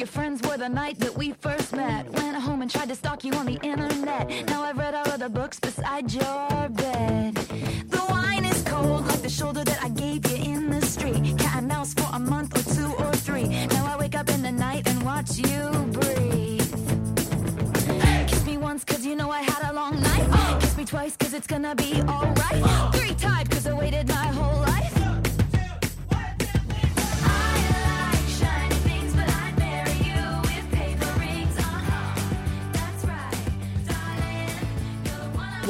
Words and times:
your 0.00 0.06
friends 0.06 0.40
were 0.48 0.56
the 0.56 0.68
night 0.68 0.98
that 0.98 1.14
we 1.14 1.32
first 1.32 1.74
met. 1.74 2.10
Went 2.12 2.34
home 2.34 2.62
and 2.62 2.70
tried 2.70 2.88
to 2.88 2.94
stalk 2.94 3.22
you 3.22 3.34
on 3.34 3.44
the 3.44 3.60
internet. 3.60 4.26
Now 4.48 4.62
I've 4.62 4.78
read 4.78 4.94
all 4.94 5.06
of 5.06 5.20
the 5.20 5.28
books 5.28 5.60
beside 5.60 6.10
your 6.10 6.48
bed. 6.70 7.34
The 7.34 8.02
wine 8.08 8.46
is 8.46 8.62
cold, 8.62 9.06
like 9.06 9.20
the 9.20 9.28
shoulder 9.28 9.62
that 9.62 9.78
I 9.84 9.90
gave 9.90 10.26
you 10.30 10.54
in 10.54 10.70
the 10.70 10.80
street. 10.80 11.36
Cat 11.38 11.58
and 11.58 11.68
mouse 11.68 11.92
for 11.92 12.08
a 12.14 12.18
month 12.18 12.56
or 12.58 12.74
two 12.74 12.90
or 13.04 13.12
three. 13.12 13.48
Now 13.66 13.94
I 13.94 13.98
wake 13.98 14.16
up 14.16 14.30
in 14.30 14.40
the 14.40 14.52
night 14.52 14.88
and 14.88 15.02
watch 15.02 15.36
you 15.36 15.68
breathe. 15.92 16.72
Kiss 18.26 18.46
me 18.46 18.56
once, 18.56 18.84
cause 18.84 19.04
you 19.04 19.14
know 19.14 19.30
I 19.30 19.42
had 19.42 19.70
a 19.70 19.74
long 19.74 20.00
night. 20.00 20.60
Kiss 20.62 20.78
me 20.78 20.86
twice, 20.86 21.14
cause 21.14 21.34
it's 21.34 21.46
gonna 21.46 21.74
be 21.74 22.00
alright. 22.08 22.94
Three 22.94 23.14
times, 23.16 23.50
cause 23.50 23.66
I 23.66 23.74
waited 23.74 24.08
my 24.08 24.28
whole 24.28 24.60
life. 24.62 24.99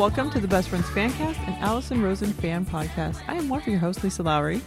Welcome 0.00 0.30
to 0.30 0.40
the 0.40 0.48
Best 0.48 0.70
Friends 0.70 0.86
Fancast 0.86 1.36
and 1.46 1.62
Allison 1.62 2.00
Rosen 2.02 2.32
Fan 2.32 2.64
Podcast. 2.64 3.20
I 3.28 3.34
am 3.34 3.50
one 3.50 3.60
of 3.60 3.66
your 3.66 3.78
hosts, 3.78 4.02
Lisa 4.02 4.22
Lowry. 4.22 4.62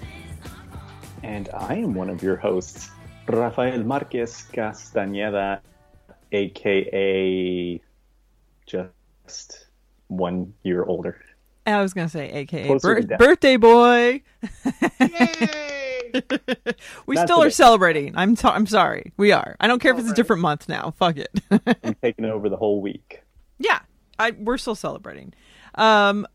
And 1.24 1.50
I 1.56 1.74
am 1.74 1.96
one 1.96 2.12
of 2.12 2.22
your 2.22 2.36
hosts, 2.36 2.92
Rafael 3.28 3.84
Marquez 3.84 4.46
Castañeda, 4.54 5.62
aka 6.32 7.82
just 8.68 9.66
one 10.08 10.54
year 10.62 10.84
older. 10.84 11.20
I 11.66 11.82
was 11.82 11.96
going 11.96 12.06
to 12.06 12.12
say, 12.12 12.30
AKA 12.32 12.68
Closer 12.68 13.02
to 13.02 13.08
bir- 13.08 13.18
birthday 13.18 13.58
boy. 13.58 14.22
Yay! 15.00 16.14
we 17.08 17.16
Not 17.16 17.28
still 17.28 17.42
are 17.42 17.50
celebrating. 17.50 18.14
I'm, 18.16 18.36
so- 18.36 18.50
I'm 18.50 18.68
sorry. 18.68 19.14
We 19.18 19.32
are. 19.32 19.56
I 19.60 19.66
don't 19.66 19.80
care 19.80 19.94
if 19.94 20.00
it's 20.00 20.12
a 20.12 20.14
different 20.14 20.44
month 20.44 20.70
now. 20.70 20.92
Fuck 20.92 21.18
it. 21.18 21.32
I'm 21.84 21.96
taking 22.04 22.26
over 22.26 22.50
the 22.50 22.58
whole 22.58 22.82
week. 22.82 23.24
yeah, 23.58 23.80
I, 24.24 24.32
we're 24.32 24.58
still 24.58 24.76
celebrating. 24.76 25.34
Um, 25.76 26.26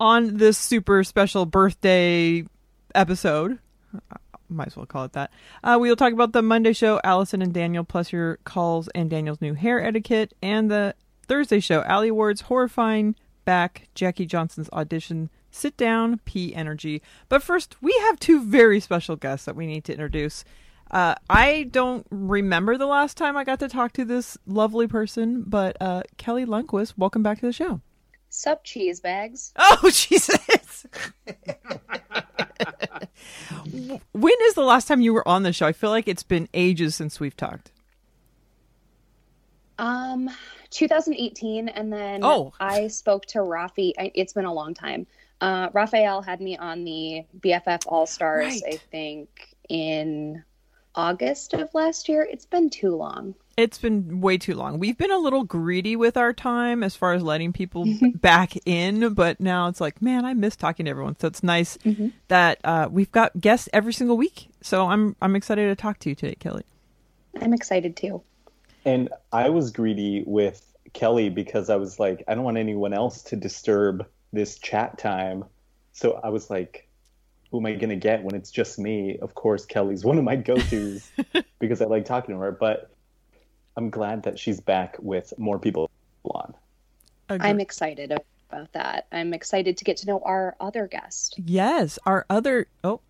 on 0.00 0.36
this 0.36 0.58
super 0.58 1.04
special 1.04 1.46
birthday 1.46 2.44
episode, 2.94 3.58
might 4.48 4.66
as 4.68 4.76
well 4.76 4.86
call 4.86 5.04
it 5.04 5.12
that. 5.12 5.30
Uh, 5.62 5.78
we 5.80 5.88
will 5.88 5.96
talk 5.96 6.12
about 6.12 6.32
the 6.32 6.42
Monday 6.42 6.72
show, 6.72 7.00
Allison 7.04 7.42
and 7.42 7.52
Daniel, 7.52 7.84
plus 7.84 8.12
your 8.12 8.38
calls 8.44 8.88
and 8.94 9.08
Daniel's 9.08 9.40
new 9.40 9.54
hair 9.54 9.82
etiquette, 9.82 10.34
and 10.42 10.70
the 10.70 10.94
Thursday 11.28 11.60
show, 11.60 11.82
Alley 11.84 12.08
Awards, 12.08 12.42
horrifying 12.42 13.14
back, 13.44 13.88
Jackie 13.94 14.26
Johnson's 14.26 14.70
audition, 14.72 15.30
sit 15.50 15.76
down, 15.76 16.20
P 16.24 16.54
energy. 16.54 17.00
But 17.28 17.42
first, 17.42 17.76
we 17.80 17.96
have 18.08 18.18
two 18.18 18.44
very 18.44 18.80
special 18.80 19.16
guests 19.16 19.46
that 19.46 19.56
we 19.56 19.66
need 19.66 19.84
to 19.84 19.92
introduce. 19.92 20.44
Uh, 20.90 21.14
I 21.28 21.64
don't 21.64 22.06
remember 22.10 22.78
the 22.78 22.86
last 22.86 23.16
time 23.16 23.36
I 23.36 23.44
got 23.44 23.58
to 23.60 23.68
talk 23.68 23.92
to 23.94 24.04
this 24.04 24.38
lovely 24.46 24.86
person, 24.86 25.42
but 25.46 25.76
uh, 25.80 26.02
Kelly 26.16 26.46
Lundquist, 26.46 26.94
welcome 26.96 27.22
back 27.22 27.40
to 27.40 27.46
the 27.46 27.52
show. 27.52 27.80
Sup, 28.28 28.62
cheese 28.64 29.00
bags? 29.00 29.52
Oh, 29.58 29.90
Jesus. 29.92 30.86
when 34.12 34.34
is 34.42 34.54
the 34.54 34.62
last 34.62 34.86
time 34.88 35.00
you 35.00 35.12
were 35.12 35.26
on 35.26 35.42
the 35.42 35.52
show? 35.52 35.66
I 35.66 35.72
feel 35.72 35.90
like 35.90 36.06
it's 36.08 36.22
been 36.22 36.48
ages 36.54 36.94
since 36.94 37.18
we've 37.18 37.36
talked. 37.36 37.72
Um, 39.78 40.30
2018, 40.70 41.68
and 41.68 41.92
then 41.92 42.20
Oh. 42.24 42.52
I 42.60 42.86
spoke 42.88 43.26
to 43.26 43.38
Rafi. 43.40 43.92
I, 43.98 44.10
it's 44.14 44.32
been 44.32 44.44
a 44.46 44.52
long 44.54 44.72
time. 44.74 45.06
Uh, 45.40 45.68
Raphael 45.74 46.22
had 46.22 46.40
me 46.40 46.56
on 46.56 46.84
the 46.84 47.24
BFF 47.40 47.82
All 47.86 48.06
Stars, 48.06 48.62
Right. 48.64 48.74
I 48.74 48.76
think, 48.90 49.54
in 49.68 50.42
August 50.96 51.54
of 51.54 51.72
last 51.74 52.08
year. 52.08 52.26
It's 52.30 52.46
been 52.46 52.70
too 52.70 52.96
long. 52.96 53.34
It's 53.56 53.78
been 53.78 54.20
way 54.20 54.36
too 54.36 54.54
long. 54.54 54.78
We've 54.78 54.98
been 54.98 55.10
a 55.10 55.18
little 55.18 55.44
greedy 55.44 55.96
with 55.96 56.16
our 56.16 56.32
time 56.32 56.82
as 56.82 56.94
far 56.96 57.12
as 57.12 57.22
letting 57.22 57.52
people 57.52 57.86
back 58.14 58.54
in, 58.66 59.14
but 59.14 59.40
now 59.40 59.68
it's 59.68 59.80
like, 59.80 60.02
man, 60.02 60.24
I 60.24 60.34
miss 60.34 60.56
talking 60.56 60.84
to 60.86 60.90
everyone. 60.90 61.18
So 61.18 61.28
it's 61.28 61.42
nice 61.42 61.78
that 62.28 62.58
uh, 62.64 62.88
we've 62.90 63.12
got 63.12 63.40
guests 63.40 63.68
every 63.72 63.92
single 63.92 64.16
week. 64.16 64.48
So 64.60 64.88
I'm 64.88 65.16
I'm 65.22 65.36
excited 65.36 65.68
to 65.68 65.76
talk 65.76 65.98
to 66.00 66.08
you 66.08 66.14
today, 66.14 66.34
Kelly. 66.34 66.64
I'm 67.40 67.52
excited 67.52 67.96
too. 67.96 68.22
And 68.84 69.08
I 69.32 69.50
was 69.50 69.70
greedy 69.70 70.22
with 70.26 70.62
Kelly 70.92 71.28
because 71.28 71.70
I 71.70 71.76
was 71.76 71.98
like, 71.98 72.24
I 72.28 72.34
don't 72.34 72.44
want 72.44 72.56
anyone 72.56 72.92
else 72.92 73.22
to 73.24 73.36
disturb 73.36 74.06
this 74.32 74.58
chat 74.58 74.98
time. 74.98 75.44
So 75.92 76.20
I 76.22 76.28
was 76.28 76.50
like, 76.50 76.85
who 77.56 77.60
am 77.60 77.66
I 77.66 77.72
going 77.72 77.88
to 77.88 77.96
get 77.96 78.22
when 78.22 78.34
it's 78.34 78.50
just 78.50 78.78
me? 78.78 79.16
Of 79.22 79.34
course, 79.34 79.64
Kelly's 79.64 80.04
one 80.04 80.18
of 80.18 80.24
my 80.24 80.36
go 80.36 80.56
tos 80.56 81.10
because 81.58 81.80
I 81.80 81.86
like 81.86 82.04
talking 82.04 82.34
to 82.34 82.40
her. 82.42 82.52
But 82.52 82.90
I'm 83.78 83.88
glad 83.88 84.24
that 84.24 84.38
she's 84.38 84.60
back 84.60 84.96
with 84.98 85.32
more 85.38 85.58
people 85.58 85.90
on. 86.22 86.52
I'm 87.30 87.58
excited 87.58 88.12
about 88.12 88.72
that. 88.72 89.06
I'm 89.10 89.32
excited 89.32 89.78
to 89.78 89.84
get 89.84 89.96
to 89.98 90.06
know 90.06 90.20
our 90.22 90.54
other 90.60 90.86
guest. 90.86 91.40
Yes, 91.42 91.98
our 92.04 92.26
other 92.28 92.66
oh, 92.84 93.00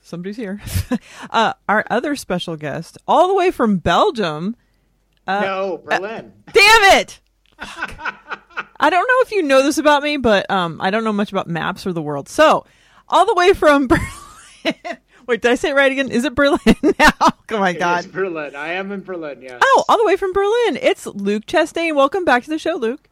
somebody's 0.00 0.36
here. 0.36 0.62
uh, 1.30 1.52
our 1.68 1.84
other 1.90 2.16
special 2.16 2.56
guest, 2.56 2.96
all 3.06 3.28
the 3.28 3.34
way 3.34 3.50
from 3.50 3.76
Belgium. 3.76 4.56
no, 5.28 5.82
Berlin. 5.84 6.32
Damn 6.50 6.98
it! 6.98 7.20
I 7.58 8.88
don't 8.88 9.06
know 9.06 9.20
if 9.20 9.32
you 9.32 9.42
know 9.42 9.62
this 9.62 9.76
about 9.76 10.02
me, 10.02 10.16
but 10.16 10.50
um, 10.50 10.80
I 10.80 10.90
don't 10.90 11.04
know 11.04 11.12
much 11.12 11.30
about 11.30 11.46
maps 11.46 11.86
or 11.86 11.92
the 11.92 12.02
world. 12.02 12.30
So, 12.30 12.64
all 13.12 13.26
the 13.26 13.34
way 13.34 13.52
from 13.52 13.86
Berlin. 13.88 14.98
Wait, 15.28 15.40
did 15.40 15.52
I 15.52 15.54
say 15.54 15.70
it 15.70 15.74
right 15.74 15.92
again? 15.92 16.10
Is 16.10 16.24
it 16.24 16.34
Berlin 16.34 16.58
now? 16.98 17.12
oh 17.20 17.32
my 17.50 17.70
It 17.70 17.78
god! 17.78 18.10
Berlin. 18.10 18.56
I 18.56 18.72
am 18.72 18.90
in 18.90 19.02
Berlin. 19.02 19.40
Yes. 19.42 19.60
Oh, 19.62 19.84
all 19.88 19.98
the 19.98 20.04
way 20.04 20.16
from 20.16 20.32
Berlin. 20.32 20.78
It's 20.82 21.06
Luke 21.06 21.46
Chastain. 21.46 21.94
Welcome 21.94 22.24
back 22.24 22.42
to 22.44 22.50
the 22.50 22.58
show, 22.58 22.74
Luke. 22.74 23.08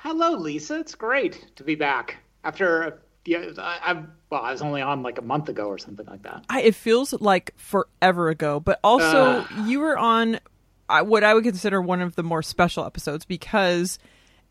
hello, 0.00 0.32
Lisa. 0.32 0.80
It's 0.80 0.94
great 0.96 1.46
to 1.56 1.62
be 1.64 1.76
back 1.76 2.16
after. 2.42 3.00
Yeah, 3.24 3.50
I, 3.58 3.78
I 3.92 4.02
well, 4.30 4.42
I 4.42 4.50
was 4.50 4.62
only 4.62 4.82
on 4.82 5.04
like 5.04 5.18
a 5.18 5.22
month 5.22 5.48
ago 5.48 5.66
or 5.68 5.78
something 5.78 6.06
like 6.06 6.22
that. 6.24 6.44
I, 6.50 6.62
it 6.62 6.74
feels 6.74 7.12
like 7.12 7.52
forever 7.56 8.28
ago, 8.30 8.58
but 8.58 8.80
also 8.82 9.46
Ugh. 9.48 9.68
you 9.68 9.78
were 9.78 9.96
on 9.96 10.40
uh, 10.88 11.02
what 11.04 11.22
I 11.22 11.32
would 11.32 11.44
consider 11.44 11.80
one 11.80 12.00
of 12.02 12.16
the 12.16 12.24
more 12.24 12.42
special 12.42 12.84
episodes 12.84 13.24
because 13.24 14.00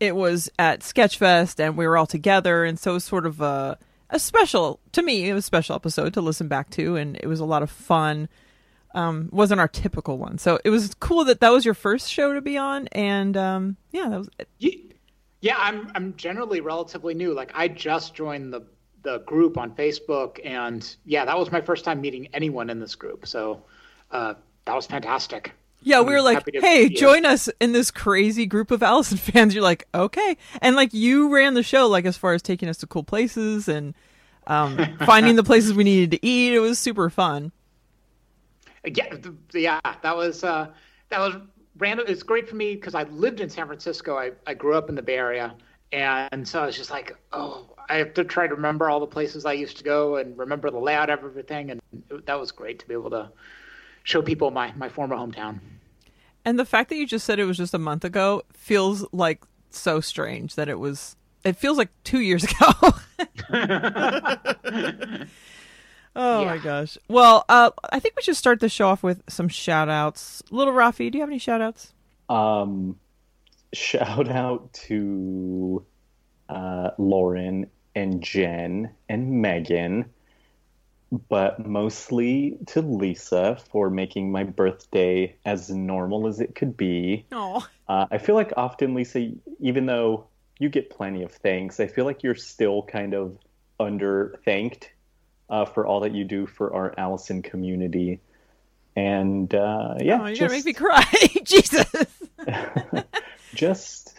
it 0.00 0.16
was 0.16 0.48
at 0.58 0.80
Sketchfest 0.80 1.60
and 1.62 1.76
we 1.76 1.86
were 1.86 1.98
all 1.98 2.06
together, 2.06 2.64
and 2.64 2.78
so 2.78 2.92
it 2.92 2.94
was 2.94 3.04
sort 3.04 3.26
of 3.26 3.42
a 3.42 3.78
a 4.12 4.18
special 4.20 4.78
to 4.92 5.02
me. 5.02 5.28
It 5.28 5.34
was 5.34 5.42
a 5.44 5.46
special 5.46 5.74
episode 5.74 6.14
to 6.14 6.20
listen 6.20 6.46
back 6.46 6.70
to, 6.70 6.94
and 6.96 7.16
it 7.16 7.26
was 7.26 7.40
a 7.40 7.44
lot 7.44 7.62
of 7.62 7.70
fun. 7.70 8.28
Um, 8.94 9.30
wasn't 9.32 9.58
our 9.58 9.68
typical 9.68 10.18
one, 10.18 10.36
so 10.38 10.60
it 10.64 10.70
was 10.70 10.94
cool 11.00 11.24
that 11.24 11.40
that 11.40 11.48
was 11.48 11.64
your 11.64 11.74
first 11.74 12.10
show 12.10 12.34
to 12.34 12.40
be 12.42 12.58
on, 12.58 12.88
and 12.88 13.36
um, 13.38 13.76
yeah, 13.90 14.08
that 14.10 14.18
was 14.18 14.28
Ye- 14.58 14.92
Yeah, 15.40 15.56
I'm 15.58 15.90
I'm 15.94 16.14
generally 16.16 16.60
relatively 16.60 17.14
new. 17.14 17.32
Like 17.34 17.52
I 17.54 17.68
just 17.68 18.14
joined 18.14 18.52
the 18.52 18.66
the 19.02 19.18
group 19.20 19.56
on 19.58 19.74
Facebook, 19.74 20.38
and 20.44 20.94
yeah, 21.06 21.24
that 21.24 21.38
was 21.38 21.50
my 21.50 21.62
first 21.62 21.84
time 21.84 22.00
meeting 22.02 22.28
anyone 22.34 22.68
in 22.70 22.80
this 22.80 22.94
group. 22.94 23.26
So 23.26 23.64
uh, 24.10 24.34
that 24.66 24.74
was 24.76 24.86
fantastic. 24.86 25.52
Yeah, 25.82 26.00
we 26.00 26.12
were 26.12 26.22
like, 26.22 26.44
"Hey, 26.54 26.88
join 26.88 27.24
us 27.24 27.48
in 27.60 27.72
this 27.72 27.90
crazy 27.90 28.46
group 28.46 28.70
of 28.70 28.82
Allison 28.82 29.18
fans." 29.18 29.54
You're 29.54 29.62
like, 29.62 29.86
"Okay," 29.94 30.36
and 30.60 30.76
like 30.76 30.94
you 30.94 31.32
ran 31.32 31.54
the 31.54 31.62
show, 31.62 31.88
like 31.88 32.04
as 32.04 32.16
far 32.16 32.34
as 32.34 32.42
taking 32.42 32.68
us 32.68 32.78
to 32.78 32.86
cool 32.86 33.04
places 33.04 33.68
and 33.68 33.94
um, 34.46 34.78
finding 35.06 35.36
the 35.36 35.44
places 35.44 35.74
we 35.74 35.84
needed 35.84 36.10
to 36.12 36.26
eat. 36.26 36.54
It 36.54 36.60
was 36.60 36.78
super 36.78 37.10
fun. 37.10 37.52
Yeah, 38.84 39.14
yeah, 39.52 39.80
that 40.02 40.16
was 40.16 40.44
uh, 40.44 40.68
that 41.08 41.20
was 41.20 41.36
random. 41.78 42.06
It's 42.08 42.22
great 42.22 42.48
for 42.48 42.56
me 42.56 42.74
because 42.74 42.94
I 42.94 43.04
lived 43.04 43.40
in 43.40 43.48
San 43.48 43.66
Francisco. 43.66 44.16
I, 44.16 44.32
I 44.46 44.54
grew 44.54 44.74
up 44.74 44.88
in 44.88 44.94
the 44.94 45.02
Bay 45.02 45.16
Area, 45.16 45.54
and 45.92 46.46
so 46.46 46.62
I 46.62 46.66
was 46.66 46.76
just 46.76 46.90
like, 46.90 47.16
oh, 47.32 47.74
I 47.88 47.96
have 47.96 48.14
to 48.14 48.24
try 48.24 48.46
to 48.46 48.54
remember 48.54 48.90
all 48.90 49.00
the 49.00 49.06
places 49.06 49.44
I 49.44 49.52
used 49.52 49.76
to 49.78 49.84
go 49.84 50.16
and 50.16 50.36
remember 50.36 50.70
the 50.70 50.78
layout 50.78 51.10
of 51.10 51.20
everything, 51.20 51.70
and 51.70 51.80
it, 52.10 52.26
that 52.26 52.38
was 52.40 52.50
great 52.50 52.78
to 52.80 52.88
be 52.88 52.94
able 52.94 53.10
to 53.10 53.30
show 54.04 54.20
people 54.20 54.50
my 54.50 54.72
my 54.76 54.88
former 54.88 55.16
hometown. 55.16 55.60
And 56.44 56.58
the 56.58 56.64
fact 56.64 56.88
that 56.88 56.96
you 56.96 57.06
just 57.06 57.24
said 57.24 57.38
it 57.38 57.44
was 57.44 57.56
just 57.56 57.74
a 57.74 57.78
month 57.78 58.04
ago 58.04 58.42
feels 58.52 59.06
like 59.12 59.42
so 59.70 60.00
strange 60.00 60.54
that 60.56 60.68
it 60.68 60.78
was. 60.78 61.16
It 61.44 61.56
feels 61.56 61.78
like 61.78 61.90
two 62.04 62.20
years 62.20 62.44
ago. 62.50 62.92
oh 66.14 66.44
my 66.44 66.58
gosh. 66.58 66.98
Well, 67.08 67.44
uh, 67.48 67.70
I 67.90 67.98
think 67.98 68.16
we 68.16 68.22
should 68.22 68.36
start 68.36 68.60
the 68.60 68.68
show 68.68 68.88
off 68.88 69.02
with 69.02 69.22
some 69.28 69.48
shout 69.48 69.88
outs. 69.88 70.42
Little 70.50 70.72
Rafi, 70.74 71.10
do 71.10 71.18
you 71.18 71.22
have 71.22 71.30
any 71.30 71.38
shout 71.38 71.60
outs? 71.60 71.92
Um, 72.28 72.98
shout 73.72 74.28
out 74.28 74.72
to 74.72 75.84
uh, 76.48 76.90
Lauren 76.98 77.66
and 77.94 78.22
Jen 78.22 78.90
and 79.08 79.42
Megan, 79.42 80.10
but 81.28 81.64
mostly 81.66 82.56
to 82.68 82.80
Lisa 82.80 83.58
for 83.70 83.90
making 83.90 84.32
my 84.32 84.44
birthday 84.44 85.36
as 85.44 85.68
normal 85.68 86.26
as 86.26 86.40
it 86.40 86.54
could 86.54 86.76
be. 86.76 87.26
Oh. 87.30 87.66
Uh, 87.86 88.06
I 88.10 88.18
feel 88.18 88.34
like 88.34 88.52
often, 88.56 88.94
Lisa, 88.94 89.30
even 89.60 89.84
though 89.84 90.26
you 90.58 90.70
get 90.70 90.88
plenty 90.88 91.22
of 91.22 91.30
thanks, 91.30 91.80
I 91.80 91.86
feel 91.86 92.06
like 92.06 92.22
you're 92.22 92.34
still 92.34 92.82
kind 92.82 93.12
of 93.14 93.36
under 93.78 94.40
thanked 94.44 94.90
uh, 95.50 95.66
for 95.66 95.86
all 95.86 96.00
that 96.00 96.14
you 96.14 96.24
do 96.24 96.46
for 96.46 96.74
our 96.74 96.94
Allison 96.96 97.42
community. 97.42 98.20
And 98.96 99.54
uh, 99.54 99.96
yeah, 100.00 100.22
oh, 100.22 100.26
you're 100.26 100.34
just, 100.34 100.40
gonna 100.40 100.52
make 100.52 100.64
me 100.64 100.72
cry, 100.72 101.04
Jesus. 101.44 101.86
just 103.54 104.11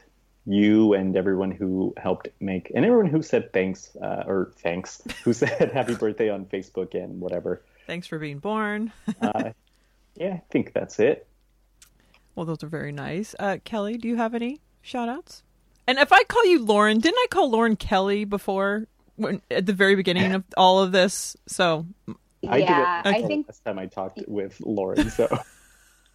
you 0.46 0.94
and 0.94 1.16
everyone 1.16 1.52
who 1.52 1.94
helped 1.98 2.28
make, 2.40 2.72
and 2.76 2.86
everyone 2.86 3.08
who 3.08 3.22
said 3.22 3.54
thanks 3.54 3.96
uh, 4.02 4.24
or 4.26 4.52
thanks, 4.58 5.02
who 5.24 5.34
said 5.34 5.72
happy 5.72 5.96
birthday 5.96 6.30
on 6.30 6.46
Facebook 6.46 6.94
and 6.96 7.22
whatever. 7.22 7.62
Thanks 7.88 8.08
for 8.08 8.20
being 8.20 8.40
born. 8.40 8.92
Uh, 9.22 9.52
yeah, 10.16 10.34
I 10.34 10.42
think 10.52 10.74
that's 10.74 11.00
it. 11.00 11.28
Well, 12.36 12.46
those 12.46 12.64
are 12.64 12.68
very 12.68 12.92
nice. 12.92 13.34
Uh, 13.40 13.58
Kelly, 13.64 13.98
do 13.98 14.08
you 14.08 14.16
have 14.16 14.36
any 14.36 14.62
shout 14.82 15.10
outs? 15.10 15.44
And 15.88 15.98
if 15.98 16.14
I 16.14 16.24
call 16.24 16.46
you 16.46 16.64
Lauren, 16.64 17.00
didn't 17.00 17.18
I 17.18 17.28
call 17.30 17.50
Lauren 17.50 17.76
Kelly 17.76 18.26
before 18.26 18.88
when, 19.16 19.42
at 19.50 19.66
the 19.66 19.74
very 19.74 19.96
beginning 19.96 20.34
of 20.34 20.44
all 20.56 20.82
of 20.82 20.92
this? 20.92 21.36
So, 21.48 21.88
I 22.48 22.58
yeah, 22.58 23.02
did 23.04 23.10
it 23.10 23.16
I 23.16 23.28
think 23.28 23.48
last 23.48 23.66
time 23.66 23.80
I 23.80 23.88
talked 23.88 24.22
with 24.28 24.60
Lauren, 24.62 25.10
so 25.10 25.40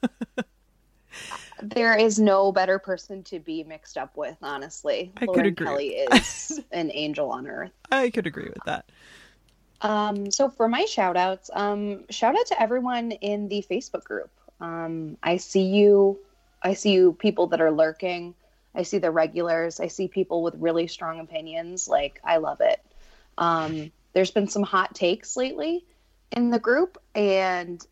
there 1.62 1.96
is 1.96 2.18
no 2.18 2.52
better 2.52 2.78
person 2.78 3.22
to 3.24 3.38
be 3.38 3.64
mixed 3.64 3.96
up 3.96 4.16
with, 4.16 4.36
honestly. 4.42 5.12
I 5.16 5.26
could 5.26 5.46
agree. 5.46 5.66
Kelly 5.66 5.88
is 6.12 6.60
an 6.72 6.90
angel 6.92 7.30
on 7.30 7.46
earth. 7.46 7.72
I 7.90 8.10
could 8.10 8.26
agree 8.26 8.48
with 8.48 8.64
that. 8.66 8.90
Um, 9.80 10.30
so 10.30 10.48
for 10.48 10.68
my 10.68 10.84
shout 10.84 11.16
outs, 11.16 11.50
um, 11.52 12.04
shout 12.10 12.36
out 12.36 12.46
to 12.46 12.60
everyone 12.60 13.12
in 13.12 13.48
the 13.48 13.64
Facebook 13.70 14.04
group. 14.04 14.30
Um, 14.60 15.16
I 15.22 15.36
see 15.36 15.66
you, 15.66 16.18
I 16.62 16.74
see 16.74 16.92
you 16.92 17.12
people 17.12 17.48
that 17.48 17.60
are 17.60 17.70
lurking. 17.70 18.34
I 18.74 18.82
see 18.82 18.98
the 18.98 19.10
regulars. 19.10 19.80
I 19.80 19.86
see 19.86 20.08
people 20.08 20.42
with 20.42 20.54
really 20.56 20.86
strong 20.86 21.20
opinions. 21.20 21.88
Like, 21.88 22.20
I 22.24 22.38
love 22.38 22.60
it. 22.60 22.80
Um, 23.36 23.92
there's 24.12 24.30
been 24.30 24.48
some 24.48 24.62
hot 24.62 24.94
takes 24.94 25.36
lately 25.36 25.84
in 26.32 26.50
the 26.50 26.58
group. 26.58 27.00
And 27.14 27.84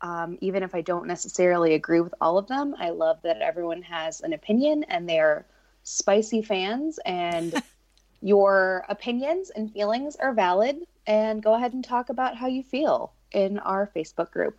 um, 0.00 0.38
even 0.40 0.62
if 0.62 0.74
I 0.74 0.80
don't 0.80 1.06
necessarily 1.06 1.74
agree 1.74 2.00
with 2.00 2.14
all 2.20 2.38
of 2.38 2.46
them, 2.46 2.74
I 2.78 2.90
love 2.90 3.18
that 3.22 3.40
everyone 3.40 3.82
has 3.82 4.20
an 4.20 4.32
opinion 4.32 4.84
and 4.88 5.08
they're 5.08 5.46
spicy 5.82 6.42
fans. 6.42 6.98
And 7.04 7.62
your 8.20 8.84
opinions 8.88 9.50
and 9.50 9.72
feelings 9.72 10.16
are 10.16 10.32
valid. 10.32 10.78
And 11.06 11.42
go 11.42 11.54
ahead 11.54 11.74
and 11.74 11.84
talk 11.84 12.08
about 12.08 12.36
how 12.36 12.46
you 12.46 12.62
feel 12.62 13.12
in 13.32 13.58
our 13.58 13.90
Facebook 13.94 14.30
group. 14.30 14.58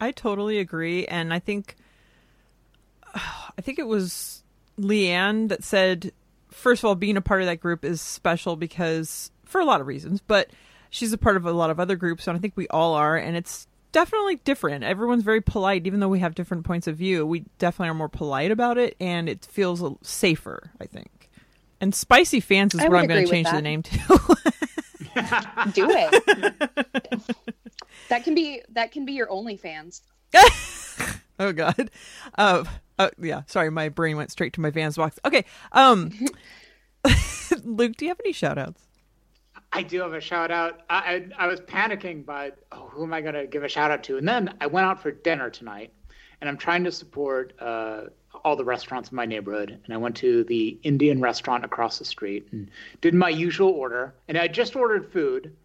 I 0.00 0.10
totally 0.12 0.58
agree, 0.58 1.06
and 1.06 1.32
I 1.32 1.38
think 1.38 1.76
I 3.14 3.60
think 3.60 3.78
it 3.78 3.86
was 3.86 4.42
Leanne 4.78 5.48
that 5.48 5.62
said, 5.62 6.12
first 6.50 6.82
of 6.82 6.86
all, 6.86 6.94
being 6.94 7.16
a 7.16 7.22
part 7.22 7.40
of 7.42 7.46
that 7.46 7.60
group 7.60 7.84
is 7.84 8.00
special 8.00 8.56
because 8.56 9.30
for 9.44 9.60
a 9.60 9.64
lot 9.64 9.80
of 9.80 9.86
reasons, 9.86 10.20
but 10.20 10.50
she's 10.90 11.12
a 11.12 11.18
part 11.18 11.36
of 11.36 11.44
a 11.44 11.52
lot 11.52 11.70
of 11.70 11.78
other 11.78 11.96
groups, 11.96 12.26
and 12.26 12.36
I 12.36 12.40
think 12.40 12.54
we 12.56 12.66
all 12.68 12.94
are, 12.94 13.16
and 13.16 13.36
it's 13.36 13.66
definitely 13.94 14.36
different. 14.36 14.84
Everyone's 14.84 15.22
very 15.22 15.40
polite, 15.40 15.86
even 15.86 16.00
though 16.00 16.08
we 16.08 16.18
have 16.18 16.34
different 16.34 16.64
points 16.64 16.86
of 16.86 16.96
view. 16.96 17.24
We 17.24 17.44
definitely 17.58 17.90
are 17.90 17.94
more 17.94 18.10
polite 18.10 18.50
about 18.50 18.76
it, 18.76 18.96
and 19.00 19.28
it 19.28 19.46
feels 19.46 19.82
safer. 20.02 20.72
I 20.80 20.84
think. 20.84 21.30
And 21.80 21.94
spicy 21.94 22.40
fans 22.40 22.74
is 22.74 22.80
I 22.80 22.88
what 22.88 22.98
I'm 22.98 23.06
going 23.06 23.24
to 23.24 23.30
change 23.30 23.50
the 23.50 23.62
name 23.62 23.82
to. 23.82 23.98
Do 25.72 25.88
it. 25.90 27.36
that 28.08 28.24
can 28.24 28.34
be 28.34 28.62
that 28.70 28.92
can 28.92 29.06
be 29.06 29.12
your 29.12 29.28
OnlyFans. 29.28 30.02
Oh 31.36 31.52
God. 31.52 31.90
Uh, 32.38 32.62
uh, 32.96 33.10
yeah. 33.18 33.42
Sorry, 33.48 33.68
my 33.68 33.88
brain 33.88 34.16
went 34.16 34.30
straight 34.30 34.52
to 34.52 34.60
my 34.60 34.70
Vans 34.70 34.96
box. 34.96 35.18
Okay. 35.24 35.44
Um, 35.72 36.12
Luke, 37.64 37.96
do 37.96 38.04
you 38.04 38.10
have 38.10 38.20
any 38.24 38.32
shout 38.32 38.56
outs? 38.56 38.80
I 39.74 39.82
do 39.82 40.00
have 40.02 40.12
a 40.12 40.20
shout 40.20 40.52
out. 40.52 40.82
I, 40.88 41.26
I, 41.38 41.44
I 41.44 41.46
was 41.48 41.60
panicking, 41.60 42.24
but 42.24 42.58
oh, 42.70 42.86
who 42.92 43.02
am 43.02 43.12
I 43.12 43.20
going 43.20 43.34
to 43.34 43.48
give 43.48 43.64
a 43.64 43.68
shout 43.68 43.90
out 43.90 44.04
to? 44.04 44.16
And 44.16 44.26
then 44.26 44.54
I 44.60 44.68
went 44.68 44.86
out 44.86 45.02
for 45.02 45.10
dinner 45.10 45.50
tonight, 45.50 45.92
and 46.40 46.48
I'm 46.48 46.56
trying 46.56 46.84
to 46.84 46.92
support 46.92 47.54
uh, 47.60 48.02
all 48.44 48.54
the 48.54 48.64
restaurants 48.64 49.10
in 49.10 49.16
my 49.16 49.26
neighborhood. 49.26 49.76
And 49.84 49.92
I 49.92 49.96
went 49.96 50.14
to 50.18 50.44
the 50.44 50.78
Indian 50.84 51.20
restaurant 51.20 51.64
across 51.64 51.98
the 51.98 52.04
street 52.04 52.46
and 52.52 52.70
did 53.00 53.14
my 53.14 53.30
usual 53.30 53.70
order. 53.70 54.14
And 54.28 54.38
I 54.38 54.46
just 54.46 54.76
ordered 54.76 55.12
food. 55.12 55.56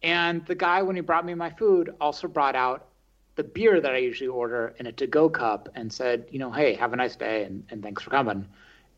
And 0.00 0.46
the 0.46 0.54
guy, 0.54 0.82
when 0.82 0.94
he 0.94 1.02
brought 1.02 1.26
me 1.26 1.34
my 1.34 1.50
food, 1.50 1.92
also 2.00 2.28
brought 2.28 2.54
out 2.54 2.86
the 3.34 3.42
beer 3.42 3.80
that 3.80 3.92
I 3.92 3.98
usually 3.98 4.28
order 4.28 4.74
in 4.78 4.86
a 4.86 4.92
to 4.92 5.08
go 5.08 5.28
cup 5.28 5.68
and 5.74 5.92
said, 5.92 6.26
you 6.30 6.38
know, 6.38 6.52
hey, 6.52 6.74
have 6.74 6.92
a 6.92 6.96
nice 6.96 7.16
day 7.16 7.42
and, 7.42 7.64
and 7.70 7.82
thanks 7.82 8.04
for 8.04 8.10
coming. 8.10 8.46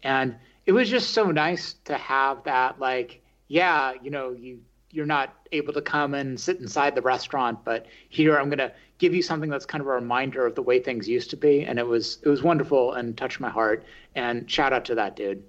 And 0.02 0.37
it 0.66 0.72
was 0.72 0.90
just 0.90 1.10
so 1.10 1.31
nice 1.31 1.75
to 1.87 1.96
have 1.96 2.44
that, 2.44 2.78
like, 2.78 3.21
yeah, 3.52 3.93
you 4.02 4.10
know, 4.10 4.31
you 4.31 4.60
you're 4.90 5.04
not 5.06 5.34
able 5.52 5.75
to 5.75 5.82
come 5.82 6.14
and 6.14 6.40
sit 6.40 6.58
inside 6.58 6.94
the 6.94 7.02
restaurant, 7.02 7.62
but 7.64 7.84
here 8.08 8.38
I'm 8.38 8.49
gonna 8.49 8.72
give 8.96 9.14
you 9.14 9.20
something 9.20 9.50
that's 9.50 9.66
kind 9.66 9.82
of 9.82 9.88
a 9.88 9.90
reminder 9.90 10.46
of 10.46 10.54
the 10.54 10.62
way 10.62 10.81
things 10.81 11.06
used 11.06 11.28
to 11.31 11.37
be. 11.37 11.62
And 11.62 11.78
it 11.78 11.87
was 11.87 12.19
it 12.22 12.28
was 12.31 12.43
wonderful 12.43 12.94
and 12.94 13.14
touched 13.16 13.40
my 13.40 13.50
heart. 13.50 13.84
And 14.14 14.50
shout 14.50 14.72
out 14.72 14.87
to 14.87 14.94
that 14.94 15.16
dude. 15.16 15.43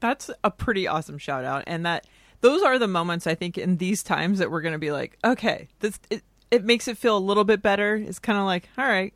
That's 0.00 0.30
a 0.42 0.50
pretty 0.50 0.86
awesome 0.88 1.18
shout 1.18 1.44
out, 1.44 1.64
and 1.66 1.84
that 1.84 2.06
those 2.40 2.62
are 2.62 2.78
the 2.78 2.88
moments 2.88 3.26
I 3.26 3.34
think 3.34 3.58
in 3.58 3.76
these 3.76 4.02
times 4.02 4.38
that 4.38 4.50
we're 4.50 4.62
going 4.62 4.72
to 4.72 4.78
be 4.78 4.90
like, 4.92 5.18
okay, 5.22 5.68
this 5.80 6.00
it, 6.08 6.22
it 6.50 6.64
makes 6.64 6.88
it 6.88 6.96
feel 6.96 7.18
a 7.18 7.20
little 7.20 7.44
bit 7.44 7.60
better. 7.60 7.96
It's 7.96 8.18
kind 8.18 8.38
of 8.38 8.46
like, 8.46 8.70
all 8.78 8.86
right. 8.86 9.12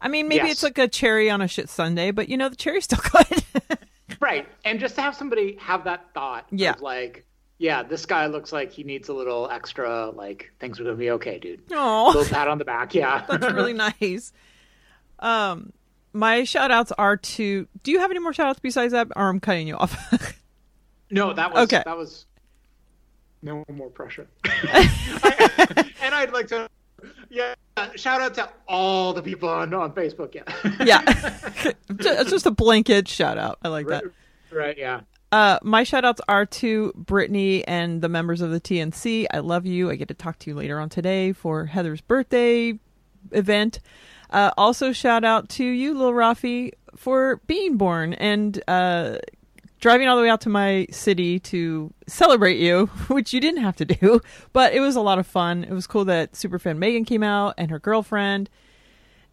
I 0.00 0.08
mean, 0.08 0.26
maybe 0.26 0.46
Yes. 0.48 0.54
it's 0.54 0.62
like 0.64 0.78
a 0.78 0.88
cherry 0.88 1.30
on 1.30 1.40
a 1.40 1.46
shit 1.46 1.68
Sunday, 1.68 2.10
but 2.10 2.28
you 2.28 2.36
know 2.36 2.48
the 2.48 2.56
cherry's 2.56 2.84
still 2.84 2.98
good. 3.12 3.44
Right. 4.20 4.48
And 4.64 4.80
just 4.80 4.94
to 4.96 5.02
have 5.02 5.14
somebody 5.14 5.56
have 5.60 5.84
that 5.84 6.06
thought 6.14 6.46
Yeah. 6.50 6.72
of 6.72 6.80
like, 6.82 7.24
yeah, 7.58 7.82
this 7.82 8.06
guy 8.06 8.26
looks 8.26 8.52
like 8.52 8.72
he 8.72 8.84
needs 8.84 9.08
a 9.08 9.12
little 9.14 9.48
extra, 9.50 10.10
like 10.10 10.52
things 10.60 10.78
are 10.80 10.84
gonna 10.84 10.96
be 10.96 11.10
okay, 11.12 11.38
dude. 11.38 11.62
Oh, 11.72 12.12
Little 12.14 12.24
pat 12.32 12.48
on 12.48 12.58
the 12.58 12.64
back, 12.64 12.94
yeah. 12.94 13.24
That's 13.28 13.52
really 13.52 13.72
nice. 13.72 14.32
Um, 15.18 15.72
my 16.12 16.44
shout 16.44 16.70
outs 16.70 16.92
are 16.98 17.16
to. 17.16 17.66
Do 17.82 17.90
you 17.90 17.98
have 18.00 18.10
any 18.10 18.20
more 18.20 18.32
shout 18.32 18.46
outs 18.48 18.60
besides 18.60 18.92
that, 18.92 19.08
or 19.16 19.28
I'm 19.28 19.40
cutting 19.40 19.68
you 19.68 19.76
off? 19.76 19.96
No, 21.10 21.32
that 21.32 21.54
was 21.54 21.62
Okay. 21.62 21.82
that 21.86 21.96
was 21.96 22.26
no 23.40 23.64
more 23.72 23.88
pressure. 23.88 24.26
I- 24.44 25.90
and 26.02 26.14
I'd 26.14 26.32
like 26.32 26.48
to 26.48 26.68
yeah, 27.30 27.54
shout 27.96 28.20
out 28.20 28.34
to 28.34 28.48
all 28.66 29.12
the 29.12 29.22
people 29.22 29.48
on, 29.48 29.72
on 29.74 29.92
Facebook. 29.92 30.34
Yeah. 30.34 30.42
yeah, 30.84 31.02
it's 31.88 32.30
just 32.30 32.46
a 32.46 32.50
blanket 32.50 33.08
shout 33.08 33.38
out. 33.38 33.58
I 33.62 33.68
like 33.68 33.86
that. 33.88 34.04
right, 34.52 34.76
yeah. 34.76 35.00
Uh, 35.30 35.58
my 35.62 35.82
shout 35.82 36.04
outs 36.04 36.22
are 36.26 36.46
to 36.46 36.92
Brittany 36.96 37.66
and 37.66 38.00
the 38.00 38.08
members 38.08 38.40
of 38.40 38.50
the 38.50 38.60
TNC. 38.60 39.26
I 39.32 39.40
love 39.40 39.66
you. 39.66 39.90
I 39.90 39.96
get 39.96 40.08
to 40.08 40.14
talk 40.14 40.38
to 40.40 40.50
you 40.50 40.56
later 40.56 40.80
on 40.80 40.88
today 40.88 41.32
for 41.32 41.66
Heather's 41.66 42.00
birthday 42.00 42.78
event. 43.32 43.80
Uh, 44.30 44.50
also, 44.56 44.92
shout 44.92 45.24
out 45.24 45.48
to 45.50 45.64
you, 45.64 45.96
Lil 45.96 46.12
Rafi, 46.12 46.72
for 46.96 47.40
being 47.46 47.76
born 47.76 48.14
and 48.14 48.62
uh, 48.68 49.18
driving 49.80 50.08
all 50.08 50.16
the 50.16 50.22
way 50.22 50.28
out 50.28 50.40
to 50.42 50.48
my 50.48 50.86
city 50.90 51.38
to 51.38 51.92
celebrate 52.06 52.58
you, 52.58 52.86
which 53.08 53.32
you 53.32 53.40
didn't 53.40 53.62
have 53.62 53.76
to 53.76 53.84
do, 53.84 54.20
but 54.52 54.72
it 54.72 54.80
was 54.80 54.96
a 54.96 55.00
lot 55.00 55.18
of 55.18 55.26
fun. 55.26 55.64
It 55.64 55.72
was 55.72 55.86
cool 55.86 56.04
that 56.06 56.32
Superfan 56.32 56.78
Megan 56.78 57.04
came 57.04 57.22
out 57.22 57.54
and 57.58 57.70
her 57.70 57.78
girlfriend, 57.78 58.50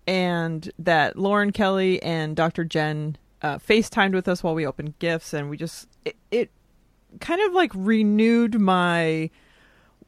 and 0.08 0.72
that 0.80 1.18
Lauren 1.18 1.52
Kelly 1.52 2.02
and 2.04 2.36
Dr. 2.36 2.64
Jen 2.64 3.18
uh, 3.42 3.58
FaceTimed 3.58 4.14
with 4.14 4.28
us 4.28 4.44
while 4.44 4.56
we 4.56 4.66
opened 4.66 4.98
gifts, 5.00 5.34
and 5.34 5.50
we 5.50 5.58
just 5.58 5.88
it, 6.04 6.16
it 6.32 6.52
kind 7.20 7.42
of 7.42 7.54
like 7.54 7.72
renewed 7.74 8.60
my 8.60 9.30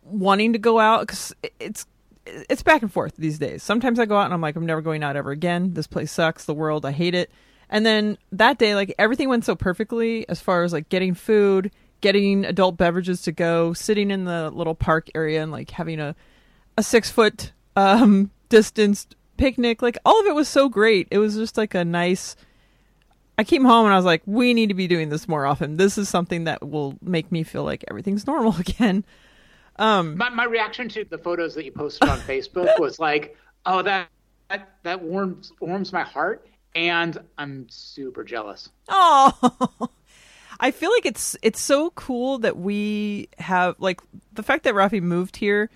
wanting 0.03 0.53
to 0.53 0.60
go 0.60 0.79
out 0.79 1.01
because 1.01 1.34
it's 1.60 1.86
it's 2.25 2.63
back 2.63 2.82
and 2.82 2.91
forth 2.91 3.15
these 3.17 3.39
days. 3.39 3.63
Sometimes 3.63 4.00
I 4.00 4.06
go 4.06 4.17
out 4.17 4.25
and 4.25 4.34
I'm 4.34 4.41
like, 4.41 4.56
I'm 4.56 4.65
never 4.65 4.82
going 4.82 5.03
out 5.03 5.15
ever 5.15 5.32
again. 5.32 5.74
This 5.74 5.88
place 5.88 6.12
sucks. 6.12 6.46
The 6.46 6.53
world, 6.53 6.86
I 6.86 6.91
hate 6.91 7.15
it. 7.15 7.32
And 7.69 7.86
then 7.86 8.17
that 8.31 8.57
day, 8.57 8.75
like 8.75 8.93
everything 8.97 9.29
went 9.29 9.45
so 9.45 9.55
perfectly 9.55 10.27
as 10.29 10.39
far 10.39 10.63
as 10.63 10.71
like 10.74 10.89
getting 10.89 11.13
food, 11.13 11.71
getting 12.01 12.45
adult 12.45 12.77
beverages 12.77 13.21
to 13.24 13.31
go, 13.31 13.74
sitting 13.74 14.12
in 14.12 14.25
the 14.25 14.50
little 14.51 14.75
park 14.75 15.09
area 15.15 15.41
and 15.43 15.51
like 15.51 15.71
having 15.71 16.00
a 16.00 16.15
a 16.77 16.83
six 16.83 17.09
foot 17.09 17.51
um 17.75 18.31
distanced 18.50 19.15
picnic. 19.38 19.81
Like 19.81 19.97
all 20.05 20.19
of 20.19 20.27
it 20.27 20.36
was 20.36 20.47
so 20.47 20.69
great. 20.69 21.07
It 21.12 21.17
was 21.17 21.36
just 21.36 21.57
like 21.57 21.74
a 21.74 21.83
nice 21.83 22.36
I 23.38 23.43
came 23.43 23.65
home 23.65 23.86
and 23.86 23.93
I 23.93 23.97
was 23.97 24.05
like, 24.05 24.24
we 24.25 24.53
need 24.53 24.67
to 24.67 24.74
be 24.74 24.88
doing 24.88 25.09
this 25.09 25.27
more 25.27 25.45
often. 25.45 25.77
This 25.77 25.97
is 25.97 26.09
something 26.09 26.45
that 26.45 26.67
will 26.67 26.97
make 27.01 27.31
me 27.31 27.43
feel 27.43 27.63
like 27.63 27.86
everything's 27.89 28.25
normal 28.25 28.55
again. 28.59 29.03
Um 29.75 30.17
My 30.17 30.29
my 30.29 30.45
reaction 30.45 30.88
to 30.89 31.03
the 31.03 31.17
photos 31.17 31.53
that 31.55 31.65
you 31.65 31.71
posted 31.71 32.07
on 32.07 32.19
Facebook 32.31 32.79
was 32.79 32.97
like, 33.00 33.36
oh 33.65 33.81
that 33.81 34.09
that, 34.50 34.69
that 34.83 35.01
warms 35.01 35.51
warms 35.59 35.91
my 35.91 36.03
heart 36.03 36.47
and 36.77 37.17
I'm 37.39 37.65
super 37.69 38.24
jealous. 38.24 38.69
Oh, 38.88 39.89
I 40.60 40.69
feel 40.69 40.91
like 40.91 41.07
it's 41.07 41.36
it's 41.41 41.60
so 41.60 41.89
cool 41.91 42.38
that 42.39 42.55
we 42.55 43.29
have 43.39 43.75
like 43.79 44.00
the 44.34 44.43
fact 44.43 44.63
that 44.63 44.75
Rafi 44.75 45.01
moved 45.01 45.38
here, 45.38 45.72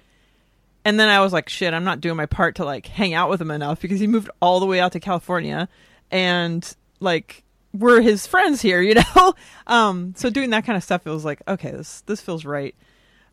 and 0.85 0.99
then 0.99 1.09
I 1.09 1.19
was 1.21 1.33
like, 1.33 1.49
shit, 1.49 1.73
I'm 1.73 1.83
not 1.83 2.01
doing 2.01 2.17
my 2.17 2.27
part 2.27 2.55
to 2.57 2.65
like 2.65 2.85
hang 2.85 3.15
out 3.15 3.31
with 3.31 3.41
him 3.41 3.49
enough 3.49 3.81
because 3.81 3.99
he 3.99 4.05
moved 4.05 4.29
all 4.41 4.59
the 4.59 4.67
way 4.67 4.79
out 4.79 4.91
to 4.91 4.99
California, 4.99 5.67
and 6.11 6.75
like 6.99 7.43
we're 7.73 8.01
his 8.01 8.27
friends 8.27 8.61
here, 8.61 8.81
you 8.81 8.93
know. 8.93 9.33
Um, 9.65 10.13
so 10.15 10.29
doing 10.29 10.51
that 10.51 10.65
kind 10.65 10.77
of 10.77 10.83
stuff, 10.83 11.07
it 11.07 11.11
was 11.11 11.25
like, 11.25 11.41
okay, 11.47 11.71
this 11.71 12.01
this 12.01 12.21
feels 12.21 12.45
right. 12.45 12.75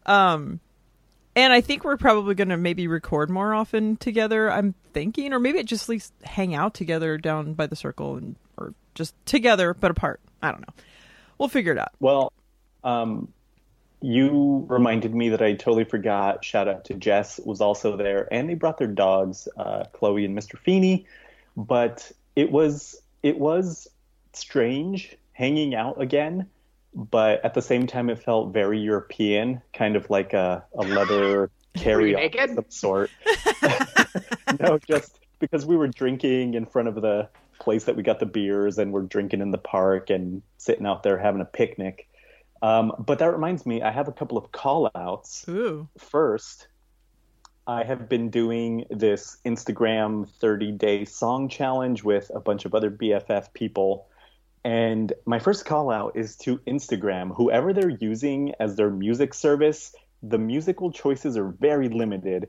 Um, 0.07 0.61
And 1.39 1.53
I 1.53 1.61
think 1.61 1.85
we're 1.85 1.97
probably 1.97 2.35
going 2.35 2.49
to 2.49 2.57
maybe 2.57 2.89
record 2.89 3.31
more 3.31 3.55
often 3.55 3.97
together. 3.97 4.51
I'm 4.51 4.75
thinking, 4.93 5.33
or 5.33 5.39
maybe 5.39 5.63
just 5.63 5.85
at 5.85 5.89
least 5.89 6.13
hang 6.25 6.53
out 6.53 6.75
together 6.75 7.17
down 7.17 7.55
by 7.55 7.69
the 7.69 7.77
circle, 7.77 8.17
and 8.17 8.35
or 8.57 8.75
just 8.97 9.15
together 9.25 9.73
but 9.73 9.93
apart. 9.93 10.19
I 10.43 10.51
don't 10.51 10.63
know. 10.63 10.75
We'll 11.39 11.49
figure 11.49 11.71
it 11.71 11.79
out. 11.79 11.93
Well, 12.01 12.33
um, 12.83 13.29
you 14.01 14.67
reminded 14.69 15.15
me 15.15 15.29
that 15.29 15.41
I 15.41 15.53
totally 15.53 15.85
forgot. 15.85 16.45
Shout 16.45 16.67
out 16.67 16.87
to 16.87 16.95
Jess 16.95 17.39
was 17.45 17.61
also 17.61 17.97
there, 17.97 18.27
and 18.33 18.51
they 18.51 18.55
brought 18.55 18.79
their 18.79 18.89
dogs, 18.89 19.47
uh, 19.57 19.85
Chloe 19.93 20.25
and 20.25 20.37
Mr. 20.37 20.59
Feeney. 20.59 21.07
But 21.57 22.11
it 22.35 22.51
was 22.51 23.01
it 23.23 23.39
was 23.39 23.87
strange 24.33 25.17
hanging 25.35 25.77
out 25.77 26.03
again, 26.03 26.51
but 26.99 27.45
at 27.45 27.55
the 27.55 27.63
same 27.63 27.87
time, 27.87 28.11
it 28.11 28.19
felt 28.19 28.53
very 28.53 28.81
European, 28.81 29.63
kind 29.73 29.95
of 29.95 30.11
like 30.11 30.33
a, 30.33 30.65
a 30.77 30.83
leather 30.83 31.49
carry 31.75 32.17
on 32.17 32.49
of 32.51 32.55
some 32.57 32.65
sort. 32.71 33.11
no, 34.61 34.79
just 34.79 35.21
because 35.39 35.65
we 35.65 35.77
were 35.77 35.87
drinking 35.87 36.55
in 36.55 36.67
front 36.67 36.89
of 36.89 36.97
the 36.97 37.29
place 37.61 37.85
that 37.85 37.95
we 37.95 38.03
got 38.03 38.19
the 38.19 38.27
beers, 38.27 38.79
and 38.79 38.93
we're 38.93 39.03
drinking 39.03 39.41
in 39.41 39.53
the 39.53 39.59
park 39.59 40.11
and 40.11 40.43
sitting 40.57 40.87
out 40.87 41.05
there 41.05 41.17
having 41.17 41.41
a 41.41 41.45
picnic. 41.45 42.09
Um, 42.63 42.93
but 42.99 43.21
that 43.21 43.33
reminds 43.33 43.65
me, 43.65 43.81
I 43.81 43.93
have 43.93 44.09
a 44.09 44.13
couple 44.13 44.37
of 44.37 44.51
call 44.51 44.91
outs. 44.93 45.45
Ooh. 45.49 45.89
First, 45.99 46.67
I 47.65 47.85
have 47.85 48.09
been 48.09 48.31
doing 48.31 48.87
this 48.91 49.37
Instagram 49.45 50.29
30 50.41 50.73
day 50.73 51.05
song 51.05 51.49
challenge 51.49 52.03
with 52.03 52.29
a 52.35 52.41
bunch 52.41 52.65
of 52.65 52.75
other 52.75 52.91
BFF 52.91 53.53
people. 53.55 54.09
And 54.65 55.13
my 55.25 55.39
first 55.39 55.65
call 55.65 55.91
out 55.91 56.17
is 56.17 56.37
to 56.39 56.59
Instagram. 56.59 57.35
Whoever 57.35 57.73
they're 57.73 57.89
using 57.89 58.55
as 58.61 58.77
their 58.77 58.91
music 58.91 59.35
service, 59.35 59.95
the 60.23 60.39
musical 60.39 60.91
choices 60.91 61.37
are 61.37 61.49
very 61.49 61.89
limited. 61.89 62.49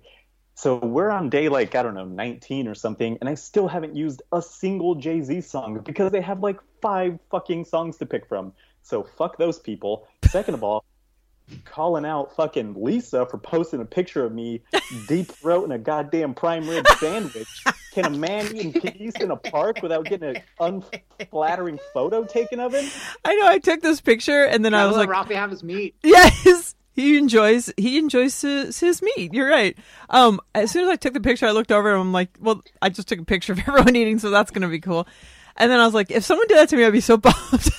So 0.55 0.75
we're 0.75 1.09
on 1.09 1.29
day 1.29 1.47
like, 1.47 1.75
I 1.75 1.83
don't 1.83 1.93
know, 1.93 2.05
19 2.05 2.67
or 2.67 2.75
something, 2.75 3.17
and 3.21 3.29
I 3.29 3.35
still 3.35 3.67
haven't 3.67 3.95
used 3.95 4.21
a 4.33 4.41
single 4.41 4.95
Jay 4.95 5.21
Z 5.21 5.41
song 5.41 5.79
because 5.85 6.11
they 6.11 6.21
have 6.21 6.41
like 6.41 6.59
five 6.81 7.17
fucking 7.31 7.65
songs 7.65 7.97
to 7.97 8.05
pick 8.05 8.27
from. 8.27 8.51
So 8.83 9.03
fuck 9.03 9.37
those 9.37 9.57
people. 9.57 10.07
Second 10.25 10.55
of 10.55 10.63
all, 10.63 10.83
calling 11.65 12.05
out 12.05 12.35
fucking 12.35 12.75
Lisa 12.81 13.25
for 13.25 13.37
posting 13.37 13.81
a 13.81 13.85
picture 13.85 14.23
of 14.25 14.33
me 14.33 14.61
deep 15.07 15.27
throating 15.27 15.73
a 15.73 15.77
goddamn 15.77 16.33
prime 16.33 16.67
rib 16.69 16.85
sandwich. 16.97 17.63
Can 17.93 18.05
a 18.05 18.09
man 18.09 18.55
eat 18.55 18.75
in 18.75 18.81
peace 18.81 19.13
in 19.19 19.31
a 19.31 19.35
park 19.35 19.81
without 19.81 20.05
getting 20.05 20.35
an 20.35 20.43
unflattering 21.19 21.79
photo 21.93 22.23
taken 22.23 22.59
of 22.59 22.73
him? 22.73 22.89
I 23.25 23.35
know. 23.35 23.47
I 23.47 23.59
took 23.59 23.81
this 23.81 24.01
picture 24.01 24.43
and 24.43 24.63
then 24.63 24.73
I 24.73 24.85
was 24.85 24.95
like, 24.95 25.09
Rafi 25.09 25.35
have 25.35 25.51
his 25.51 25.63
meat. 25.63 25.95
Yes, 26.03 26.75
he 26.93 27.17
enjoys 27.17 27.71
he 27.77 27.97
enjoys 27.97 28.41
his, 28.41 28.79
his 28.79 29.01
meat. 29.01 29.33
You're 29.33 29.49
right. 29.49 29.77
Um, 30.09 30.39
as 30.53 30.71
soon 30.71 30.83
as 30.83 30.89
I 30.89 30.95
took 30.95 31.13
the 31.13 31.21
picture, 31.21 31.45
I 31.45 31.51
looked 31.51 31.71
over 31.71 31.91
and 31.91 32.01
I'm 32.01 32.11
like, 32.11 32.29
well, 32.39 32.61
I 32.81 32.89
just 32.89 33.07
took 33.07 33.19
a 33.19 33.25
picture 33.25 33.53
of 33.53 33.59
everyone 33.67 33.95
eating, 33.95 34.19
so 34.19 34.29
that's 34.29 34.51
gonna 34.51 34.67
be 34.67 34.79
cool. 34.79 35.07
And 35.55 35.71
then 35.71 35.79
I 35.79 35.85
was 35.85 35.93
like, 35.93 36.11
if 36.11 36.23
someone 36.23 36.47
did 36.47 36.57
that 36.57 36.69
to 36.69 36.77
me, 36.77 36.85
I'd 36.85 36.93
be 36.93 37.01
so 37.01 37.17
bummed. 37.17 37.69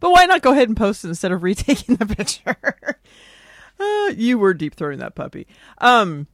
But 0.00 0.10
why 0.10 0.26
not 0.26 0.42
go 0.42 0.52
ahead 0.52 0.68
and 0.68 0.76
post 0.76 1.04
it 1.04 1.08
instead 1.08 1.32
of 1.32 1.42
retaking 1.44 1.96
the 1.96 2.06
picture? 2.06 2.98
uh, 3.80 4.12
you 4.16 4.38
were 4.38 4.54
deep 4.54 4.74
throwing 4.74 4.98
that 4.98 5.14
puppy. 5.14 5.46
Um, 5.78 6.26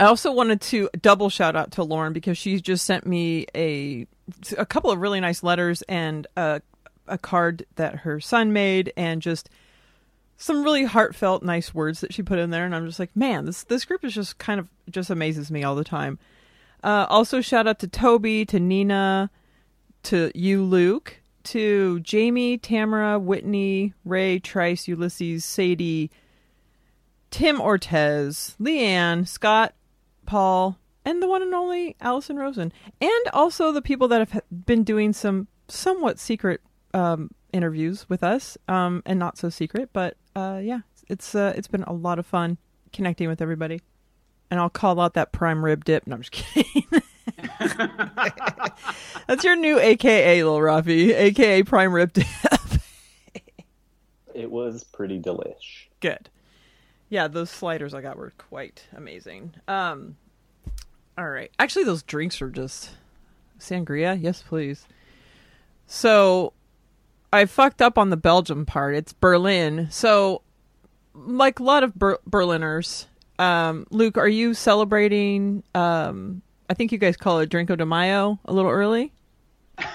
I 0.00 0.06
also 0.06 0.32
wanted 0.32 0.60
to 0.62 0.90
double 1.00 1.28
shout 1.28 1.54
out 1.56 1.72
to 1.72 1.84
Lauren 1.84 2.12
because 2.12 2.36
she 2.36 2.60
just 2.60 2.84
sent 2.84 3.06
me 3.06 3.46
a 3.54 4.06
a 4.56 4.66
couple 4.66 4.90
of 4.90 4.98
really 4.98 5.20
nice 5.20 5.42
letters 5.42 5.82
and 5.82 6.26
a 6.36 6.60
a 7.06 7.18
card 7.18 7.66
that 7.76 7.96
her 7.96 8.20
son 8.20 8.52
made 8.52 8.92
and 8.96 9.22
just 9.22 9.50
some 10.36 10.64
really 10.64 10.84
heartfelt 10.84 11.42
nice 11.42 11.72
words 11.72 12.00
that 12.00 12.12
she 12.12 12.22
put 12.22 12.38
in 12.38 12.50
there 12.50 12.64
and 12.64 12.74
I'm 12.74 12.86
just 12.86 12.98
like, 12.98 13.14
man, 13.14 13.44
this 13.44 13.64
this 13.64 13.84
group 13.84 14.04
is 14.04 14.14
just 14.14 14.38
kind 14.38 14.58
of 14.58 14.68
just 14.90 15.10
amazes 15.10 15.50
me 15.50 15.62
all 15.62 15.76
the 15.76 15.84
time. 15.84 16.18
Uh, 16.82 17.06
also 17.08 17.40
shout 17.40 17.68
out 17.68 17.78
to 17.80 17.86
Toby, 17.86 18.44
to 18.46 18.58
Nina, 18.58 19.30
to 20.04 20.32
you 20.34 20.64
Luke, 20.64 21.21
to 21.44 22.00
Jamie, 22.00 22.58
Tamara, 22.58 23.18
Whitney, 23.18 23.94
Ray, 24.04 24.38
Trice, 24.38 24.88
Ulysses, 24.88 25.44
Sadie, 25.44 26.10
Tim 27.30 27.58
Ortez, 27.58 28.56
Leanne, 28.58 29.26
Scott, 29.26 29.74
Paul, 30.26 30.78
and 31.04 31.22
the 31.22 31.28
one 31.28 31.42
and 31.42 31.54
only 31.54 31.96
Allison 32.00 32.36
Rosen, 32.36 32.72
and 33.00 33.28
also 33.32 33.72
the 33.72 33.82
people 33.82 34.08
that 34.08 34.28
have 34.28 34.42
been 34.66 34.84
doing 34.84 35.12
some 35.12 35.48
somewhat 35.68 36.18
secret 36.18 36.60
um, 36.94 37.30
interviews 37.52 38.08
with 38.08 38.22
us, 38.22 38.56
um, 38.68 39.02
and 39.06 39.18
not 39.18 39.38
so 39.38 39.48
secret, 39.48 39.90
but 39.92 40.16
uh, 40.36 40.60
yeah, 40.62 40.80
it's 41.08 41.34
uh, 41.34 41.52
it's 41.56 41.68
been 41.68 41.82
a 41.84 41.92
lot 41.92 42.18
of 42.18 42.26
fun 42.26 42.58
connecting 42.92 43.28
with 43.28 43.42
everybody. 43.42 43.80
And 44.50 44.60
I'll 44.60 44.70
call 44.70 45.00
out 45.00 45.14
that 45.14 45.32
prime 45.32 45.64
rib 45.64 45.84
dip. 45.84 46.06
No, 46.06 46.16
I'm 46.16 46.22
just 46.22 46.32
kidding. 46.32 46.84
That's 49.26 49.44
your 49.44 49.56
new 49.56 49.78
AKA, 49.78 50.44
Lil 50.44 50.58
Rafi, 50.58 51.14
AKA 51.14 51.62
prime 51.64 51.92
rib. 51.92 52.16
It 54.34 54.50
was 54.50 54.84
pretty 54.84 55.20
delish. 55.20 55.86
Good. 56.00 56.28
Yeah, 57.08 57.28
those 57.28 57.50
sliders 57.50 57.92
I 57.92 58.00
got 58.00 58.16
were 58.16 58.32
quite 58.38 58.82
amazing. 58.96 59.52
Um, 59.68 60.16
all 61.18 61.28
right. 61.28 61.50
Actually, 61.58 61.84
those 61.84 62.02
drinks 62.02 62.40
are 62.40 62.48
just 62.48 62.90
sangria. 63.58 64.18
Yes, 64.20 64.42
please. 64.42 64.86
So, 65.86 66.54
I 67.32 67.44
fucked 67.44 67.82
up 67.82 67.98
on 67.98 68.08
the 68.10 68.16
Belgium 68.16 68.64
part. 68.64 68.94
It's 68.94 69.12
Berlin. 69.12 69.88
So, 69.90 70.40
like 71.14 71.60
a 71.60 71.62
lot 71.62 71.82
of 71.82 71.94
Ber- 71.94 72.20
Berliners, 72.26 73.06
um, 73.38 73.86
Luke, 73.90 74.16
are 74.16 74.28
you 74.28 74.54
celebrating? 74.54 75.62
Um, 75.74 76.40
I 76.72 76.74
think 76.74 76.90
you 76.90 76.96
guys 76.96 77.18
call 77.18 77.38
it 77.40 77.50
Drinko 77.50 77.76
de 77.76 77.84
Mayo 77.84 78.40
a 78.46 78.52
little 78.54 78.70
early. 78.70 79.12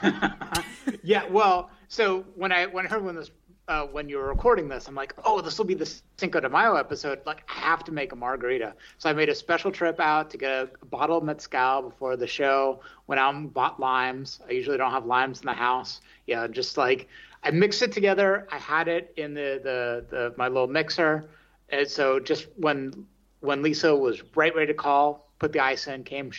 Yeah, 1.03 1.25
well, 1.29 1.69
so 1.87 2.25
when 2.35 2.51
I 2.51 2.65
when 2.65 2.85
I 2.85 2.89
heard 2.89 3.03
when 3.03 3.15
this 3.15 3.31
uh, 3.69 3.85
when 3.85 4.09
you 4.09 4.17
were 4.17 4.27
recording 4.27 4.67
this, 4.67 4.87
I'm 4.87 4.95
like, 4.95 5.13
oh, 5.23 5.39
this 5.39 5.57
will 5.57 5.65
be 5.65 5.73
the 5.73 5.89
Cinco 6.17 6.41
de 6.41 6.49
Mayo 6.49 6.75
episode. 6.75 7.21
Like, 7.25 7.43
I 7.49 7.59
have 7.59 7.85
to 7.85 7.93
make 7.93 8.11
a 8.11 8.15
margarita. 8.15 8.73
So 8.97 9.09
I 9.09 9.13
made 9.13 9.29
a 9.29 9.35
special 9.35 9.71
trip 9.71 10.01
out 10.01 10.29
to 10.31 10.37
get 10.37 10.51
a, 10.51 10.85
bottle 10.85 11.17
of 11.17 11.23
mezcal 11.23 11.81
before 11.81 12.17
the 12.17 12.27
show. 12.27 12.81
Went 13.07 13.19
out 13.19 13.35
and 13.35 13.53
bought 13.53 13.79
limes. 13.79 14.39
I 14.47 14.51
usually 14.51 14.77
don't 14.77 14.91
have 14.91 15.05
limes 15.05 15.39
in 15.39 15.45
the 15.45 15.53
house. 15.53 16.01
Yeah, 16.25 16.45
just 16.47 16.77
like 16.77 17.07
I 17.43 17.51
mixed 17.51 17.81
it 17.81 17.93
together. 17.93 18.47
I 18.51 18.57
had 18.57 18.87
it 18.87 19.13
in 19.15 19.33
the 19.33 19.61
the, 19.63 20.05
the 20.09 20.33
my 20.37 20.49
little 20.49 20.67
mixer, 20.67 21.29
and 21.69 21.87
so 21.87 22.19
just 22.19 22.47
when 22.57 23.07
when 23.39 23.63
Lisa 23.63 23.95
was 23.95 24.21
right 24.35 24.53
ready 24.53 24.67
to 24.67 24.73
call, 24.73 25.29
put 25.39 25.53
the 25.53 25.61
ice 25.61 25.87
in, 25.87 26.03
came, 26.03 26.31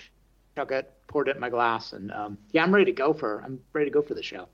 shook 0.59 0.73
it, 0.73 0.93
poured 1.07 1.29
it 1.29 1.37
in 1.37 1.41
my 1.41 1.51
glass, 1.51 1.93
and 1.93 2.11
um, 2.13 2.39
yeah, 2.53 2.63
I'm 2.63 2.73
ready 2.73 2.87
to 2.87 2.93
go 2.93 3.13
for 3.13 3.41
I'm 3.45 3.61
ready 3.73 3.91
to 3.91 3.95
go 3.95 4.03
for 4.03 4.15
the 4.15 4.23
show. 4.23 4.49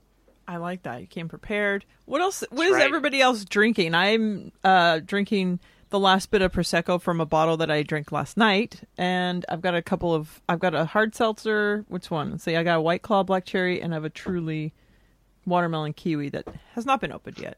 I 0.47 0.57
like 0.57 0.83
that. 0.83 1.01
You 1.01 1.07
came 1.07 1.27
prepared. 1.27 1.85
What 2.05 2.21
else? 2.21 2.41
What 2.49 2.57
That's 2.57 2.69
is 2.69 2.75
right. 2.75 2.83
everybody 2.83 3.21
else 3.21 3.45
drinking? 3.45 3.95
I'm 3.95 4.51
uh, 4.63 4.99
drinking 4.99 5.59
the 5.89 5.99
last 5.99 6.29
bit 6.29 6.41
of 6.43 6.51
prosecco 6.51 7.01
from 7.01 7.19
a 7.19 7.25
bottle 7.25 7.57
that 7.57 7.71
I 7.71 7.81
drank 7.81 8.11
last 8.11 8.37
night, 8.37 8.81
and 8.97 9.43
I've 9.49 9.61
got 9.61 9.75
a 9.75 9.81
couple 9.81 10.13
of. 10.13 10.41
I've 10.47 10.59
got 10.59 10.75
a 10.75 10.85
hard 10.85 11.15
seltzer. 11.15 11.85
Which 11.87 12.11
one? 12.11 12.31
Let's 12.31 12.43
see. 12.43 12.55
I 12.55 12.63
got 12.63 12.77
a 12.77 12.81
White 12.81 13.01
Claw 13.01 13.23
Black 13.23 13.45
Cherry, 13.45 13.81
and 13.81 13.93
I 13.93 13.95
have 13.95 14.05
a 14.05 14.09
Truly 14.09 14.73
watermelon 15.45 15.93
kiwi 15.93 16.29
that 16.29 16.47
has 16.73 16.85
not 16.85 17.01
been 17.01 17.11
opened 17.11 17.39
yet. 17.39 17.57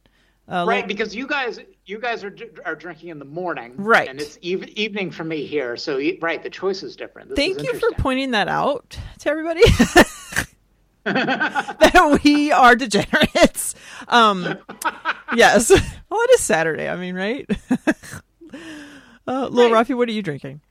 Uh, 0.50 0.64
Right, 0.68 0.80
Lil- 0.80 0.88
because 0.88 1.14
you 1.16 1.28
guys 1.28 1.60
you 1.86 2.00
guys 2.00 2.24
are 2.24 2.34
are 2.66 2.76
drinking 2.76 3.10
in 3.10 3.20
the 3.20 3.26
morning, 3.26 3.74
Right. 3.78 4.08
And 4.08 4.20
it's 4.22 4.38
eve- 4.42 4.70
evening 4.70 5.12
for 5.12 5.24
me 5.26 5.46
here, 5.46 5.76
so 5.78 5.98
y- 5.98 6.18
right, 6.22 6.42
the 6.42 6.50
choice 6.50 6.84
is 6.84 6.96
different. 6.96 7.30
This 7.30 7.36
Thank 7.38 7.58
is 7.58 7.64
you 7.64 7.80
for 7.80 7.92
pointing 7.98 8.32
that 8.32 8.48
out 8.48 8.98
to 9.20 9.30
everybody. 9.30 9.62
that 11.04 12.20
we 12.24 12.52
are 12.52 12.76
degenerates. 12.76 13.76
Um, 14.08 14.58
yes. 15.36 15.70
Well, 15.70 16.22
it 16.22 16.32
is 16.32 16.42
Saturday. 16.42 16.88
I 16.90 16.96
mean, 16.96 17.16
right? 17.16 17.50
uh, 19.28 19.48
Lil 19.48 19.72
Right. 19.72 19.88
Rafi, 19.88 19.96
what 19.96 20.10
are 20.10 20.14
you 20.14 20.22
drinking? 20.22 20.62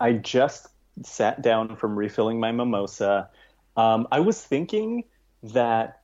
I 0.00 0.12
just 0.14 0.68
sat 1.02 1.42
down 1.42 1.76
from 1.76 1.96
refilling 1.96 2.40
my 2.40 2.52
mimosa. 2.52 3.28
Um, 3.76 4.08
I 4.10 4.20
was 4.20 4.40
thinking 4.42 5.04
that 5.42 5.97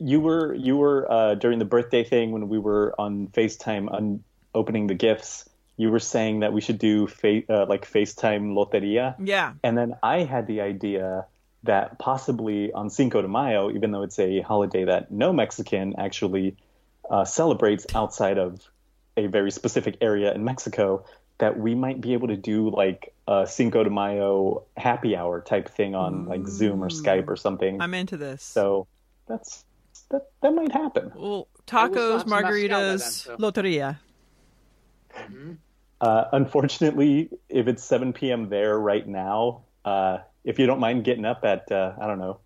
you 0.00 0.20
were 0.20 0.54
you 0.54 0.76
were 0.76 1.10
uh, 1.10 1.34
during 1.34 1.58
the 1.58 1.64
birthday 1.64 2.04
thing 2.04 2.32
when 2.32 2.48
we 2.48 2.58
were 2.58 2.94
on 2.98 3.28
Facetime 3.28 3.92
on 3.92 4.22
opening 4.54 4.86
the 4.86 4.94
gifts. 4.94 5.48
You 5.76 5.90
were 5.90 5.98
saying 6.00 6.40
that 6.40 6.52
we 6.52 6.60
should 6.60 6.78
do 6.78 7.06
fa- 7.06 7.42
uh, 7.48 7.66
like 7.66 7.90
Facetime 7.90 8.52
loteria, 8.54 9.14
Yeah. 9.18 9.54
and 9.64 9.76
then 9.78 9.94
I 10.02 10.24
had 10.24 10.46
the 10.46 10.60
idea 10.60 11.26
that 11.62 11.98
possibly 11.98 12.72
on 12.72 12.90
Cinco 12.90 13.22
de 13.22 13.28
Mayo, 13.28 13.70
even 13.70 13.90
though 13.90 14.02
it's 14.02 14.18
a 14.18 14.40
holiday 14.40 14.84
that 14.84 15.10
no 15.10 15.32
Mexican 15.32 15.94
actually 15.98 16.56
uh, 17.10 17.24
celebrates 17.24 17.86
outside 17.94 18.38
of 18.38 18.60
a 19.16 19.26
very 19.26 19.50
specific 19.50 19.96
area 20.00 20.32
in 20.34 20.44
Mexico, 20.44 21.04
that 21.38 21.58
we 21.58 21.74
might 21.74 22.00
be 22.00 22.12
able 22.12 22.28
to 22.28 22.36
do 22.36 22.70
like 22.70 23.12
a 23.26 23.46
Cinco 23.46 23.82
de 23.84 23.90
Mayo 23.90 24.64
happy 24.76 25.16
hour 25.16 25.40
type 25.40 25.68
thing 25.70 25.94
on 25.94 26.26
like 26.26 26.46
Zoom 26.46 26.82
or 26.84 26.88
Skype 26.88 27.28
or 27.28 27.36
something. 27.36 27.80
I'm 27.80 27.94
into 27.94 28.16
this. 28.18 28.42
so 28.42 28.86
that's 29.26 29.64
that 30.10 30.22
that 30.42 30.54
might 30.54 30.72
happen. 30.72 31.12
well, 31.14 31.48
tacos, 31.66 32.12
have 32.12 32.20
some 32.22 32.30
mezcal 32.30 32.42
by 32.42 32.42
then, 32.42 32.98
margaritas, 32.98 33.00
so. 33.00 33.36
loteria. 33.36 33.98
Uh, 36.00 36.24
unfortunately, 36.32 37.30
if 37.48 37.68
it's 37.68 37.84
7 37.84 38.12
p.m. 38.12 38.48
there 38.48 38.78
right 38.78 39.06
now, 39.06 39.64
uh, 39.84 40.18
if 40.44 40.58
you 40.58 40.66
don't 40.66 40.80
mind 40.80 41.04
getting 41.04 41.24
up 41.24 41.44
at, 41.44 41.70
uh, 41.70 41.92
I 42.00 42.06
don't 42.06 42.18
know. 42.18 42.40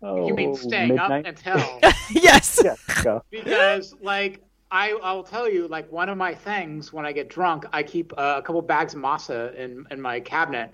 Oh, 0.00 0.28
You 0.28 0.34
mean 0.34 0.54
staying 0.54 0.88
midnight? 0.90 1.26
up 1.26 1.44
until 1.44 1.80
yes. 2.10 2.60
Yeah, 2.64 3.18
because 3.30 3.94
like 4.00 4.40
I 4.70 4.92
I'll 5.02 5.24
tell 5.24 5.50
you 5.50 5.66
like 5.66 5.90
one 5.90 6.08
of 6.08 6.16
my 6.16 6.34
things 6.34 6.92
when 6.92 7.04
I 7.04 7.10
get 7.10 7.28
drunk 7.28 7.64
I 7.72 7.82
keep 7.82 8.12
uh, 8.16 8.36
a 8.38 8.42
couple 8.42 8.62
bags 8.62 8.94
of 8.94 9.00
masa 9.00 9.52
in 9.56 9.86
in 9.90 10.00
my 10.00 10.20
cabinet 10.20 10.70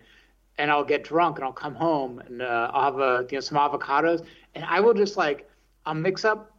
and 0.58 0.70
I'll 0.70 0.84
get 0.84 1.04
drunk 1.04 1.38
and 1.38 1.44
I'll 1.44 1.52
come 1.52 1.74
home 1.74 2.18
and 2.18 2.42
uh, 2.42 2.70
I'll 2.74 2.84
have 2.84 3.00
a 3.00 3.26
you 3.30 3.36
know 3.38 3.40
some 3.40 3.56
avocados 3.56 4.26
and 4.54 4.64
I 4.66 4.80
will 4.80 4.94
just 4.94 5.16
like 5.16 5.48
I'll 5.86 5.94
mix 5.94 6.24
up 6.24 6.52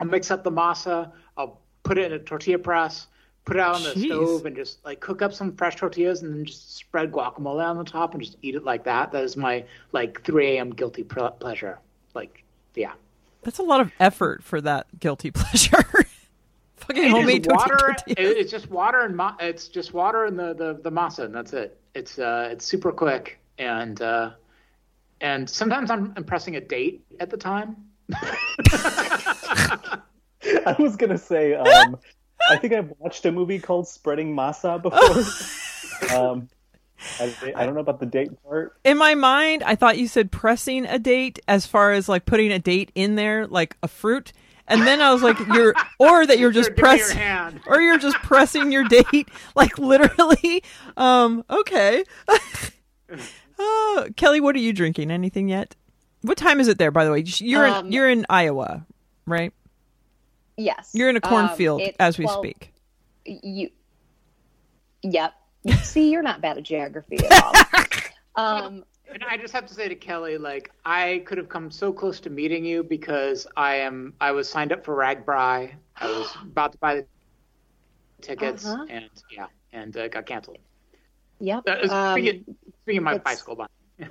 I'll 0.00 0.06
mix 0.06 0.30
up 0.30 0.42
the 0.44 0.50
masa 0.52 1.12
I'll 1.36 1.60
put 1.82 1.98
it 1.98 2.06
in 2.06 2.12
a 2.12 2.18
tortilla 2.18 2.58
press 2.58 3.06
put 3.44 3.56
it 3.56 3.60
out 3.60 3.74
on 3.74 3.82
the 3.82 3.90
Jeez. 3.90 4.06
stove 4.06 4.46
and 4.46 4.54
just 4.54 4.84
like 4.84 5.00
cook 5.00 5.20
up 5.22 5.32
some 5.32 5.56
fresh 5.56 5.74
tortillas 5.76 6.22
and 6.22 6.32
then 6.34 6.44
just 6.44 6.76
spread 6.76 7.10
guacamole 7.10 7.64
on 7.64 7.76
the 7.76 7.84
top 7.84 8.14
and 8.14 8.22
just 8.22 8.36
eat 8.42 8.54
it 8.54 8.64
like 8.64 8.84
that 8.84 9.10
that 9.12 9.24
is 9.24 9.36
my 9.36 9.64
like 9.92 10.22
3 10.24 10.56
a.m 10.58 10.70
guilty 10.70 11.02
pleasure 11.02 11.78
like 12.14 12.44
yeah 12.74 12.92
That's 13.42 13.58
a 13.58 13.62
lot 13.64 13.80
of 13.80 13.90
effort 13.98 14.42
for 14.44 14.60
that 14.60 14.86
guilty 15.00 15.30
pleasure. 15.34 15.82
Fucking 16.76 17.04
It's 17.04 17.12
homemade 17.12 17.44
just 17.44 17.56
water. 17.56 17.76
tortilla 17.76 17.94
it- 18.06 18.14
tortillas. 18.16 18.36
It's 18.38 18.50
just 18.50 18.70
water 18.70 19.00
and 19.00 19.16
ma- 19.16 19.36
it's 19.40 19.68
just 19.68 19.92
water 19.94 20.24
and 20.26 20.36
the, 20.38 20.52
the, 20.54 20.80
the 20.82 20.90
masa, 20.90 21.24
and 21.26 21.34
that's 21.34 21.52
it. 21.52 21.78
It's 21.94 22.18
uh 22.18 22.48
it's 22.50 22.64
super 22.64 22.90
quick 22.92 23.38
and 23.58 24.00
uh 24.02 24.30
and 25.20 25.48
sometimes 25.48 25.90
I'm 25.90 26.12
impressing 26.16 26.56
a 26.56 26.60
date 26.60 27.04
at 27.20 27.30
the 27.30 27.36
time. 27.36 27.76
I 30.66 30.76
was 30.78 30.96
gonna 30.96 31.18
say, 31.18 31.54
um, 31.54 31.98
I 32.50 32.56
think 32.56 32.72
I've 32.72 32.92
watched 32.98 33.24
a 33.26 33.32
movie 33.32 33.58
called 33.58 33.88
Spreading 33.88 34.34
Masa 34.34 34.82
before. 34.82 36.16
um, 36.18 36.48
I, 37.20 37.52
I 37.56 37.66
don't 37.66 37.74
know 37.74 37.80
about 37.80 38.00
the 38.00 38.06
date 38.06 38.30
part. 38.44 38.74
In 38.84 38.98
my 38.98 39.14
mind, 39.14 39.62
I 39.62 39.74
thought 39.74 39.98
you 39.98 40.08
said 40.08 40.30
pressing 40.30 40.86
a 40.86 40.98
date 40.98 41.38
as 41.48 41.66
far 41.66 41.92
as 41.92 42.08
like 42.08 42.26
putting 42.26 42.52
a 42.52 42.58
date 42.58 42.92
in 42.94 43.16
there, 43.16 43.46
like 43.46 43.76
a 43.82 43.88
fruit. 43.88 44.32
And 44.68 44.82
then 44.82 45.00
I 45.00 45.12
was 45.12 45.22
like, 45.22 45.38
you're, 45.48 45.74
or 45.98 46.24
that 46.24 46.38
you're 46.38 46.52
just 46.52 46.70
Give 46.74 46.84
me 46.84 46.96
your 46.96 46.98
pressing, 46.98 47.60
or 47.66 47.80
you're 47.80 47.98
just 47.98 48.16
pressing 48.18 48.72
your 48.72 48.84
date, 48.84 49.28
like 49.56 49.78
literally. 49.78 50.62
Um, 50.96 51.44
okay. 51.50 52.04
oh, 53.58 54.06
Kelly, 54.16 54.40
what 54.40 54.54
are 54.54 54.60
you 54.60 54.72
drinking? 54.72 55.10
Anything 55.10 55.48
yet? 55.48 55.74
What 56.22 56.38
time 56.38 56.60
is 56.60 56.68
it 56.68 56.78
there, 56.78 56.90
by 56.90 57.04
the 57.04 57.10
way? 57.12 57.22
You're 57.26 57.66
in, 57.66 57.72
Um, 57.72 57.90
you're 57.90 58.08
in 58.08 58.24
Iowa, 58.28 58.86
right? 59.26 59.52
Yes. 60.56 60.90
You're 60.94 61.08
in 61.10 61.16
a 61.16 61.20
Um, 61.24 61.28
cornfield 61.30 61.80
it's 61.80 61.96
as 61.98 62.18
we 62.18 62.24
12 62.24 62.38
speak. 62.44 62.72
You. 63.24 63.70
Yep. 65.02 65.34
See, 65.82 66.10
you're 66.10 66.22
not 66.22 66.40
bad 66.40 66.58
at 66.58 66.62
geography 66.64 67.18
at 67.24 67.42
all. 67.42 67.52
um, 68.66 68.84
And 69.12 69.24
I 69.28 69.36
just 69.36 69.52
have 69.52 69.66
to 69.66 69.74
say 69.74 69.88
to 69.88 69.94
Kelly, 69.94 70.38
like 70.38 70.70
I 70.84 71.22
could 71.26 71.38
have 71.38 71.48
come 71.48 71.70
so 71.70 71.92
close 71.92 72.18
to 72.20 72.30
meeting 72.30 72.64
you 72.64 72.82
because 72.82 73.46
I 73.56 73.74
am 73.76 74.14
I 74.20 74.30
was 74.32 74.48
signed 74.48 74.72
up 74.72 74.84
for 74.84 74.96
RAGBRAI. 74.96 75.72
I 75.96 76.06
was 76.06 76.28
about 76.42 76.72
to 76.72 76.78
buy 76.78 76.94
the 76.96 77.06
tickets 78.20 78.64
Uh-huh. 78.64 78.86
and 78.88 79.08
yeah, 79.30 79.46
and 79.72 79.96
uh, 79.96 80.08
got 80.08 80.26
canceled. 80.26 80.58
yep. 81.40 81.62
Uh, 81.66 81.88
Um, 81.92 82.14
speaking, 82.20 82.56
speaking 82.82 82.98
of 82.98 83.04
my 83.04 83.14
it's- 83.16 83.24
bicycle 83.24 83.56
buying. 83.56 83.68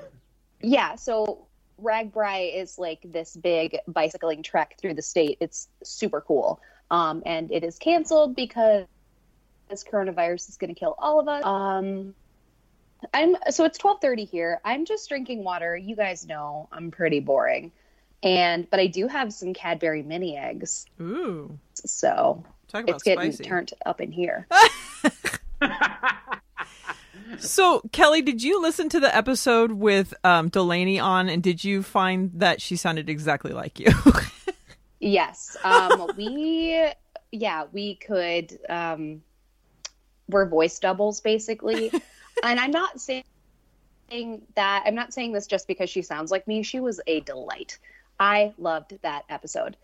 Yeah, 0.64 0.94
so 0.94 1.48
RAGBRAI 1.82 2.56
is 2.62 2.78
like 2.78 3.00
this 3.04 3.36
big 3.36 3.78
bicycling 3.88 4.44
trek 4.44 4.76
through 4.80 4.94
the 4.94 5.02
state. 5.02 5.38
It's 5.40 5.68
super 5.84 6.22
cool. 6.22 6.60
Um, 6.90 7.24
and 7.26 7.52
it 7.52 7.64
is 7.64 7.78
canceled 7.80 8.36
because 8.36 8.86
this 9.70 9.84
coronavirus 9.84 10.50
is 10.50 10.58
going 10.58 10.74
to 10.74 10.80
kill 10.80 10.96
all 11.00 11.20
of 11.20 11.28
us. 11.28 11.46
Um, 11.46 12.14
I'm 13.14 13.36
so 13.50 13.66
it's 13.66 13.78
12:30 13.78 14.30
here. 14.30 14.62
I'm 14.64 14.86
just 14.86 15.08
drinking 15.10 15.44
water. 15.44 15.76
You 15.76 15.96
guys 15.96 16.28
know 16.28 16.68
I'm 16.72 16.92
pretty 16.92 17.20
boring. 17.20 17.72
And 18.24 18.70
but 18.70 18.80
I 18.80 18.88
do 18.88 19.08
have 19.08 19.34
some 19.34 19.54
Cadbury 19.54 20.04
mini 20.04 20.38
eggs. 20.38 20.86
Ooh, 21.02 21.58
So 21.74 22.44
talk 22.68 22.84
about 22.84 22.96
it's 22.96 23.04
getting 23.04 23.32
spicy. 23.32 23.50
turned 23.50 23.74
up 23.86 24.02
in 24.02 24.12
here. 24.12 24.48
So, 27.40 27.82
Kelly, 27.92 28.22
did 28.22 28.44
you 28.44 28.62
listen 28.62 28.90
to 28.90 29.00
the 29.00 29.16
episode 29.16 29.72
with 29.72 30.14
um, 30.24 30.50
Delaney 30.50 31.00
on, 31.00 31.30
and 31.30 31.42
did 31.42 31.64
you 31.64 31.84
find 31.84 32.32
that 32.36 32.62
she 32.62 32.76
sounded 32.76 33.10
exactly 33.10 33.52
like 33.52 33.80
you? 33.80 33.92
Yes. 35.02 35.58
Um, 35.64 36.12
we, 36.16 36.88
yeah, 37.32 37.66
we 37.74 37.96
could, 37.96 38.58
um, 38.70 39.24
we're 40.30 40.46
voice 40.46 40.80
doubles 40.80 41.20
basically. 41.20 41.92
and 42.44 42.60
I'm 42.60 42.72
not 42.72 43.02
saying 43.02 43.24
that, 44.56 44.84
I'm 44.86 44.96
not 44.96 45.12
saying 45.12 45.34
this 45.34 45.48
just 45.48 45.68
because 45.68 45.90
she 45.90 46.04
sounds 46.04 46.30
like 46.32 46.48
me. 46.48 46.62
She 46.62 46.80
was 46.80 47.02
a 47.08 47.22
delight. 47.22 47.80
I 48.20 48.54
loved 48.60 49.00
that 49.02 49.24
episode. 49.28 49.76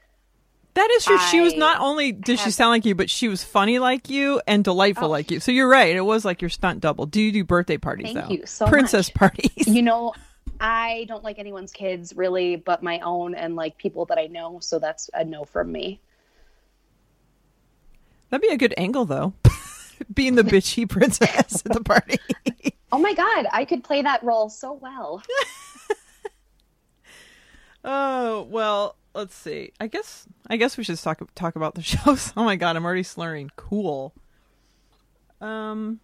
That 0.77 0.91
is 0.91 1.05
true. 1.05 1.17
She 1.29 1.41
was 1.41 1.55
not 1.55 1.79
only 1.81 2.11
did 2.11 2.39
she 2.39 2.51
sound 2.51 2.69
like 2.71 2.85
you, 2.85 2.95
but 2.95 3.09
she 3.09 3.27
was 3.27 3.43
funny 3.43 3.79
like 3.79 4.09
you 4.09 4.41
and 4.47 4.63
delightful 4.63 5.07
Oh. 5.07 5.09
like 5.09 5.29
you. 5.31 5.39
So 5.39 5.51
you're 5.51 5.67
right. 5.67 5.95
It 5.95 6.01
was 6.01 6.23
like 6.23 6.41
your 6.41 6.49
stunt 6.49 6.79
double. 6.81 7.05
Do 7.05 7.21
you 7.21 7.31
do 7.31 7.43
birthday 7.43 7.77
parties 7.77 8.13
Thank 8.13 8.27
though? 8.27 8.33
you 8.33 8.45
so 8.45 8.67
Princess 8.67 9.09
much. 9.09 9.15
parties. 9.15 9.67
You 9.67 9.81
know, 9.81 10.13
I 10.59 11.05
don't 11.07 11.23
like 11.23 11.39
anyone's 11.39 11.71
kids 11.71 12.13
really, 12.15 12.55
but 12.55 12.81
my 12.83 12.99
own 12.99 13.35
and 13.35 13.55
like 13.55 13.77
people 13.77 14.05
that 14.05 14.17
I 14.17 14.27
know. 14.27 14.59
So 14.61 14.79
that's 14.79 15.09
a 15.13 15.23
no 15.25 15.45
from 15.45 15.71
me. 15.71 15.99
That'd 18.29 18.41
be 18.41 18.53
a 18.53 18.57
good 18.57 18.73
angle 18.77 19.05
though. 19.05 19.33
Being 20.13 20.35
the 20.35 20.43
bitchy 20.43 20.87
princess 20.89 21.63
at 21.65 21.73
the 21.73 21.83
party. 21.83 22.17
Oh 22.89 22.99
my 22.99 23.13
God, 23.13 23.47
I 23.51 23.65
could 23.65 23.83
play 23.83 24.01
that 24.01 24.23
role 24.23 24.49
so 24.49 24.71
well. 24.71 25.21
Oh 27.83 28.43
well, 28.49 28.95
let's 29.13 29.35
see. 29.35 29.71
I 29.79 29.87
guess 29.87 30.25
I 30.49 30.57
guess 30.57 30.77
we 30.77 30.83
should 30.83 30.97
talk 30.97 31.21
talk 31.35 31.55
about 31.55 31.75
the 31.75 31.81
shows. 31.93 32.33
Oh 32.37 32.43
my 32.43 32.55
god, 32.55 32.75
I'm 32.75 32.85
already 32.85 33.03
slurring. 33.03 33.51
Cool. 33.55 34.13
Um. 35.41 35.99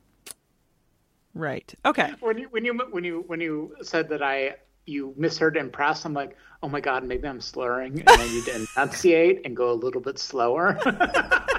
Right. 1.34 1.74
Okay. 1.86 2.14
when 2.20 2.38
you 2.38 2.48
when 2.52 2.64
you 2.66 2.74
when 2.92 3.04
you 3.04 3.24
when 3.28 3.40
you 3.42 3.76
said 3.82 4.10
that 4.10 4.22
I 4.22 4.56
you 4.86 5.14
misheard 5.18 5.58
impress, 5.58 6.06
I'm 6.06 6.14
like, 6.14 6.38
oh 6.62 6.70
my 6.70 6.80
god, 6.82 7.04
maybe 7.04 7.28
I'm 7.28 7.42
slurring, 7.42 8.00
and 8.02 8.10
I 8.10 8.28
need 8.28 8.46
to 8.46 8.68
enunciate 8.78 9.42
and 9.46 9.56
go 9.56 9.72
a 9.72 9.74
little 9.74 10.02
bit 10.02 10.20
slower. 10.20 10.78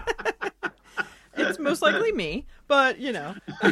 It's 1.36 1.58
most 1.58 1.82
likely 1.82 2.12
me, 2.12 2.46
but 2.68 2.98
you 2.98 3.12
know. 3.12 3.34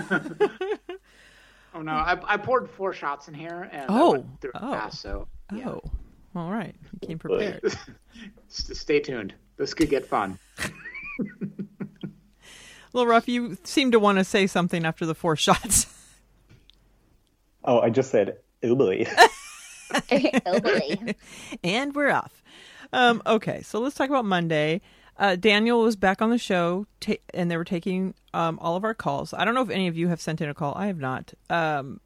oh 1.75 1.81
no, 1.83 1.93
I, 1.93 2.19
I 2.27 2.37
poured 2.37 2.69
four 2.69 2.93
shots 2.93 3.29
in 3.29 3.35
here 3.35 3.69
and 3.73 3.91
I 3.91 4.01
Oh, 4.01 4.11
went 4.13 4.41
through 4.41 4.51
oh. 4.57 4.73
fast, 4.73 5.01
so 5.01 5.29
yeah. 5.55 5.69
Oh. 5.69 5.81
All 6.35 6.51
right. 6.51 6.75
You 7.01 7.09
came 7.09 7.19
prepared. 7.19 7.63
Stay 8.49 9.01
tuned. 9.01 9.35
This 9.57 9.75
could 9.75 9.91
get 9.91 10.07
fun. 10.07 10.39
Little 12.93 13.11
rough. 13.11 13.29
You 13.29 13.57
seem 13.65 13.91
to 13.93 13.99
want 13.99 14.19
to 14.19 14.25
say 14.25 14.47
something 14.47 14.85
after 14.85 15.07
the 15.07 15.15
four 15.15 15.37
shots. 15.37 15.87
Oh, 17.65 17.81
I 17.81 17.91
just 17.91 18.11
said, 18.11 18.39
ooh 18.65 18.75
boy. 18.77 19.07
oh 20.47 20.97
and 21.63 21.95
we're 21.95 22.11
off. 22.11 22.43
Um, 22.93 23.23
okay, 23.27 23.63
so 23.63 23.79
let's 23.81 23.95
talk 23.95 24.09
about 24.11 24.25
Monday. 24.25 24.81
Uh, 25.19 25.37
Daniel 25.37 25.83
was 25.83 25.97
back 25.97 26.21
on 26.21 26.31
the 26.31 26.39
show, 26.39 26.87
ta- 27.01 27.15
and 27.33 27.51
they 27.51 27.57
were 27.57 27.65
taking 27.65 28.15
um, 28.35 28.59
all 28.61 28.77
of 28.77 28.85
our 28.85 28.95
calls. 28.95 29.33
I 29.33 29.45
don't 29.45 29.55
know 29.55 29.63
if 29.63 29.71
any 29.71 29.89
of 29.89 29.97
you 29.97 30.09
have 30.09 30.21
sent 30.21 30.41
in 30.41 30.49
a 30.49 30.55
call. 30.55 30.75
I 30.77 30.87
have 30.87 30.99
not. 30.99 31.33
Um, 31.49 32.01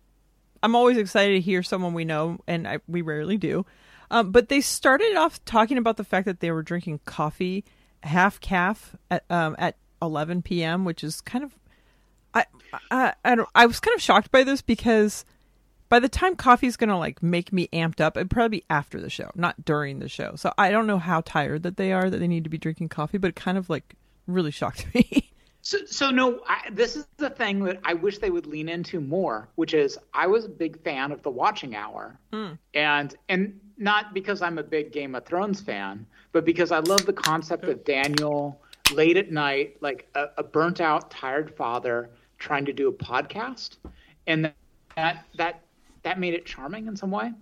I'm 0.62 0.74
always 0.74 0.96
excited 0.98 1.32
to 1.34 1.40
hear 1.40 1.62
someone 1.62 1.94
we 1.94 2.04
know, 2.04 2.38
and 2.46 2.66
I, 2.68 2.78
we 2.88 3.02
rarely 3.02 3.36
do. 3.36 3.64
Um, 4.10 4.30
but 4.30 4.48
they 4.48 4.60
started 4.60 5.16
off 5.16 5.44
talking 5.44 5.78
about 5.78 5.96
the 5.96 6.04
fact 6.04 6.26
that 6.26 6.40
they 6.40 6.50
were 6.50 6.62
drinking 6.62 7.00
coffee, 7.04 7.64
half 8.02 8.40
calf, 8.40 8.96
at, 9.10 9.24
um, 9.30 9.56
at 9.58 9.76
11 10.02 10.42
p.m., 10.42 10.84
which 10.84 11.02
is 11.02 11.20
kind 11.20 11.44
of. 11.44 11.56
I, 12.34 12.44
I 12.90 13.14
I 13.24 13.34
don't. 13.34 13.48
I 13.54 13.66
was 13.66 13.80
kind 13.80 13.94
of 13.94 14.02
shocked 14.02 14.30
by 14.30 14.44
this 14.44 14.60
because 14.60 15.24
by 15.88 15.98
the 16.00 16.08
time 16.08 16.36
coffee's 16.36 16.76
gonna 16.76 16.98
like 16.98 17.22
make 17.22 17.52
me 17.52 17.68
amped 17.72 18.00
up, 18.00 18.16
it'd 18.16 18.30
probably 18.30 18.58
be 18.58 18.64
after 18.68 19.00
the 19.00 19.08
show, 19.08 19.30
not 19.34 19.64
during 19.64 20.00
the 20.00 20.08
show. 20.08 20.34
So 20.36 20.52
I 20.58 20.70
don't 20.70 20.86
know 20.86 20.98
how 20.98 21.22
tired 21.22 21.62
that 21.62 21.76
they 21.76 21.92
are 21.92 22.10
that 22.10 22.18
they 22.18 22.28
need 22.28 22.44
to 22.44 22.50
be 22.50 22.58
drinking 22.58 22.90
coffee, 22.90 23.18
but 23.18 23.28
it 23.28 23.36
kind 23.36 23.56
of 23.56 23.70
like 23.70 23.94
really 24.26 24.50
shocked 24.50 24.86
me. 24.94 25.25
So, 25.66 25.78
so 25.84 26.10
no, 26.12 26.42
I, 26.46 26.70
this 26.70 26.94
is 26.94 27.08
the 27.16 27.28
thing 27.28 27.64
that 27.64 27.80
I 27.82 27.92
wish 27.92 28.18
they 28.18 28.30
would 28.30 28.46
lean 28.46 28.68
into 28.68 29.00
more, 29.00 29.48
which 29.56 29.74
is 29.74 29.98
I 30.14 30.28
was 30.28 30.44
a 30.44 30.48
big 30.48 30.80
fan 30.84 31.10
of 31.10 31.24
the 31.24 31.30
watching 31.30 31.74
hour, 31.74 32.20
hmm. 32.32 32.52
and 32.72 33.16
and 33.28 33.58
not 33.76 34.14
because 34.14 34.42
I'm 34.42 34.58
a 34.58 34.62
big 34.62 34.92
Game 34.92 35.16
of 35.16 35.24
Thrones 35.24 35.60
fan, 35.60 36.06
but 36.30 36.44
because 36.44 36.70
I 36.70 36.78
love 36.78 37.04
the 37.04 37.12
concept 37.12 37.64
of 37.64 37.84
Daniel 37.84 38.60
late 38.92 39.16
at 39.16 39.32
night, 39.32 39.78
like 39.80 40.08
a, 40.14 40.26
a 40.36 40.44
burnt 40.44 40.80
out, 40.80 41.10
tired 41.10 41.52
father 41.56 42.10
trying 42.38 42.64
to 42.66 42.72
do 42.72 42.86
a 42.86 42.92
podcast, 42.92 43.78
and 44.28 44.52
that 44.94 45.24
that 45.34 45.62
that 46.04 46.20
made 46.20 46.34
it 46.34 46.46
charming 46.46 46.86
in 46.86 46.94
some 46.94 47.10
way, 47.10 47.32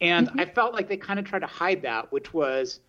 and 0.00 0.26
mm-hmm. 0.26 0.40
I 0.40 0.46
felt 0.46 0.72
like 0.72 0.88
they 0.88 0.96
kind 0.96 1.18
of 1.18 1.26
tried 1.26 1.40
to 1.40 1.46
hide 1.46 1.82
that, 1.82 2.10
which 2.12 2.32
was 2.32 2.80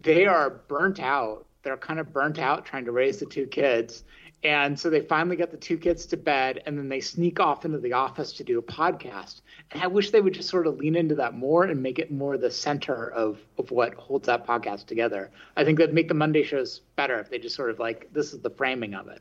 they 0.00 0.24
are 0.24 0.48
burnt 0.48 1.00
out. 1.00 1.44
They're 1.66 1.76
kind 1.76 1.98
of 1.98 2.12
burnt 2.12 2.38
out 2.38 2.64
trying 2.64 2.84
to 2.84 2.92
raise 2.92 3.18
the 3.18 3.26
two 3.26 3.48
kids, 3.48 4.04
And 4.42 4.78
so 4.78 4.90
they 4.90 5.00
finally 5.00 5.34
get 5.34 5.50
the 5.50 5.56
two 5.56 5.76
kids 5.76 6.06
to 6.06 6.16
bed, 6.16 6.62
and 6.66 6.78
then 6.78 6.88
they 6.88 7.00
sneak 7.00 7.40
off 7.40 7.64
into 7.64 7.78
the 7.78 7.94
office 7.94 8.32
to 8.34 8.44
do 8.44 8.58
a 8.58 8.62
podcast. 8.62 9.40
And 9.72 9.82
I 9.82 9.88
wish 9.88 10.10
they 10.10 10.20
would 10.20 10.34
just 10.34 10.48
sort 10.48 10.68
of 10.68 10.76
lean 10.78 10.94
into 10.94 11.16
that 11.16 11.34
more 11.34 11.64
and 11.64 11.82
make 11.82 11.98
it 11.98 12.12
more 12.12 12.36
the 12.38 12.50
center 12.50 13.10
of, 13.10 13.40
of 13.58 13.70
what 13.70 13.94
holds 13.94 14.26
that 14.26 14.46
podcast 14.46 14.86
together. 14.86 15.30
I 15.56 15.64
think 15.64 15.78
that'd 15.78 15.94
make 15.94 16.06
the 16.08 16.14
Monday 16.14 16.44
shows 16.44 16.80
better 16.94 17.18
if 17.18 17.28
they 17.30 17.38
just 17.38 17.56
sort 17.56 17.70
of 17.70 17.80
like, 17.80 18.08
this 18.12 18.32
is 18.32 18.40
the 18.40 18.50
framing 18.50 18.94
of 18.94 19.08
it. 19.08 19.20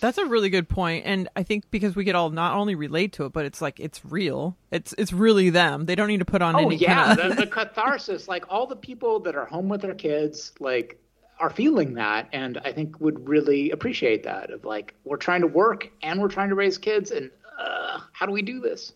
That's 0.00 0.18
a 0.18 0.26
really 0.26 0.50
good 0.50 0.68
point, 0.68 1.06
and 1.06 1.26
I 1.34 1.42
think 1.42 1.70
because 1.70 1.96
we 1.96 2.04
could 2.04 2.14
all 2.14 2.28
not 2.28 2.54
only 2.54 2.74
relate 2.74 3.14
to 3.14 3.24
it, 3.24 3.32
but 3.32 3.46
it's 3.46 3.62
like 3.62 3.80
it's 3.80 4.04
real. 4.04 4.54
It's 4.70 4.94
it's 4.98 5.10
really 5.10 5.48
them. 5.48 5.86
They 5.86 5.94
don't 5.94 6.08
need 6.08 6.18
to 6.18 6.26
put 6.26 6.42
on 6.42 6.54
Oh 6.54 6.58
any 6.58 6.76
yeah, 6.76 7.16
kind 7.16 7.18
of 7.18 7.36
the, 7.36 7.46
the 7.46 7.50
catharsis. 7.50 8.28
Like 8.28 8.44
all 8.50 8.66
the 8.66 8.76
people 8.76 9.20
that 9.20 9.34
are 9.34 9.46
home 9.46 9.70
with 9.70 9.80
their 9.80 9.94
kids, 9.94 10.52
like 10.60 11.00
are 11.38 11.50
feeling 11.50 11.94
that, 11.94 12.28
and 12.32 12.58
I 12.58 12.72
think 12.72 13.00
would 13.00 13.28
really 13.28 13.70
appreciate 13.70 14.24
that. 14.24 14.50
Of 14.50 14.64
like, 14.64 14.94
we're 15.04 15.16
trying 15.16 15.42
to 15.42 15.46
work 15.46 15.90
and 16.02 16.20
we're 16.20 16.28
trying 16.28 16.48
to 16.48 16.54
raise 16.54 16.78
kids, 16.78 17.10
and 17.10 17.30
uh, 17.58 18.00
how 18.12 18.26
do 18.26 18.32
we 18.32 18.42
do 18.42 18.60
this? 18.60 18.92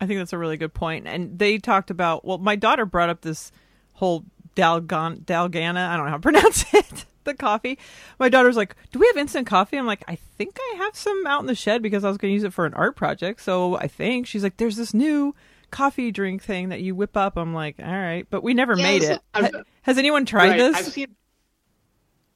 I 0.00 0.06
think 0.06 0.18
that's 0.18 0.32
a 0.32 0.38
really 0.38 0.56
good 0.56 0.72
point. 0.72 1.06
And 1.06 1.38
they 1.38 1.58
talked 1.58 1.90
about 1.90 2.24
well, 2.24 2.38
my 2.38 2.56
daughter 2.56 2.86
brought 2.86 3.10
up 3.10 3.20
this 3.20 3.52
whole 3.94 4.24
Dalgan 4.56 5.24
Dalgana. 5.24 5.88
I 5.88 5.96
don't 5.96 6.06
know 6.06 6.10
how 6.10 6.16
to 6.16 6.20
pronounce 6.22 6.64
it. 6.72 7.06
the 7.24 7.34
coffee. 7.34 7.78
My 8.18 8.28
daughter's 8.28 8.56
like, 8.56 8.74
"Do 8.92 8.98
we 8.98 9.06
have 9.06 9.16
instant 9.16 9.46
coffee?" 9.46 9.76
I'm 9.76 9.86
like, 9.86 10.04
"I 10.08 10.16
think 10.16 10.56
I 10.58 10.76
have 10.78 10.96
some 10.96 11.26
out 11.26 11.40
in 11.40 11.46
the 11.46 11.54
shed 11.54 11.82
because 11.82 12.02
I 12.02 12.08
was 12.08 12.16
going 12.16 12.30
to 12.30 12.34
use 12.34 12.44
it 12.44 12.52
for 12.54 12.64
an 12.64 12.74
art 12.74 12.96
project." 12.96 13.42
So 13.42 13.76
I 13.76 13.88
think 13.88 14.26
she's 14.26 14.42
like, 14.42 14.56
"There's 14.56 14.76
this 14.76 14.94
new 14.94 15.34
coffee 15.70 16.10
drink 16.10 16.42
thing 16.42 16.68
that 16.70 16.80
you 16.80 16.94
whip 16.94 17.16
up." 17.16 17.36
I'm 17.36 17.54
like, 17.54 17.76
"All 17.78 17.86
right," 17.86 18.26
but 18.30 18.42
we 18.42 18.54
never 18.54 18.76
made 18.76 19.02
Yes, 19.02 19.16
it. 19.16 19.22
I've- 19.34 19.56
Ha- 19.56 19.62
Has 19.82 19.98
anyone 19.98 20.24
tried 20.26 20.50
Right, 20.50 20.58
this? 20.58 20.76
I've 20.76 20.84
seen. 20.86 21.16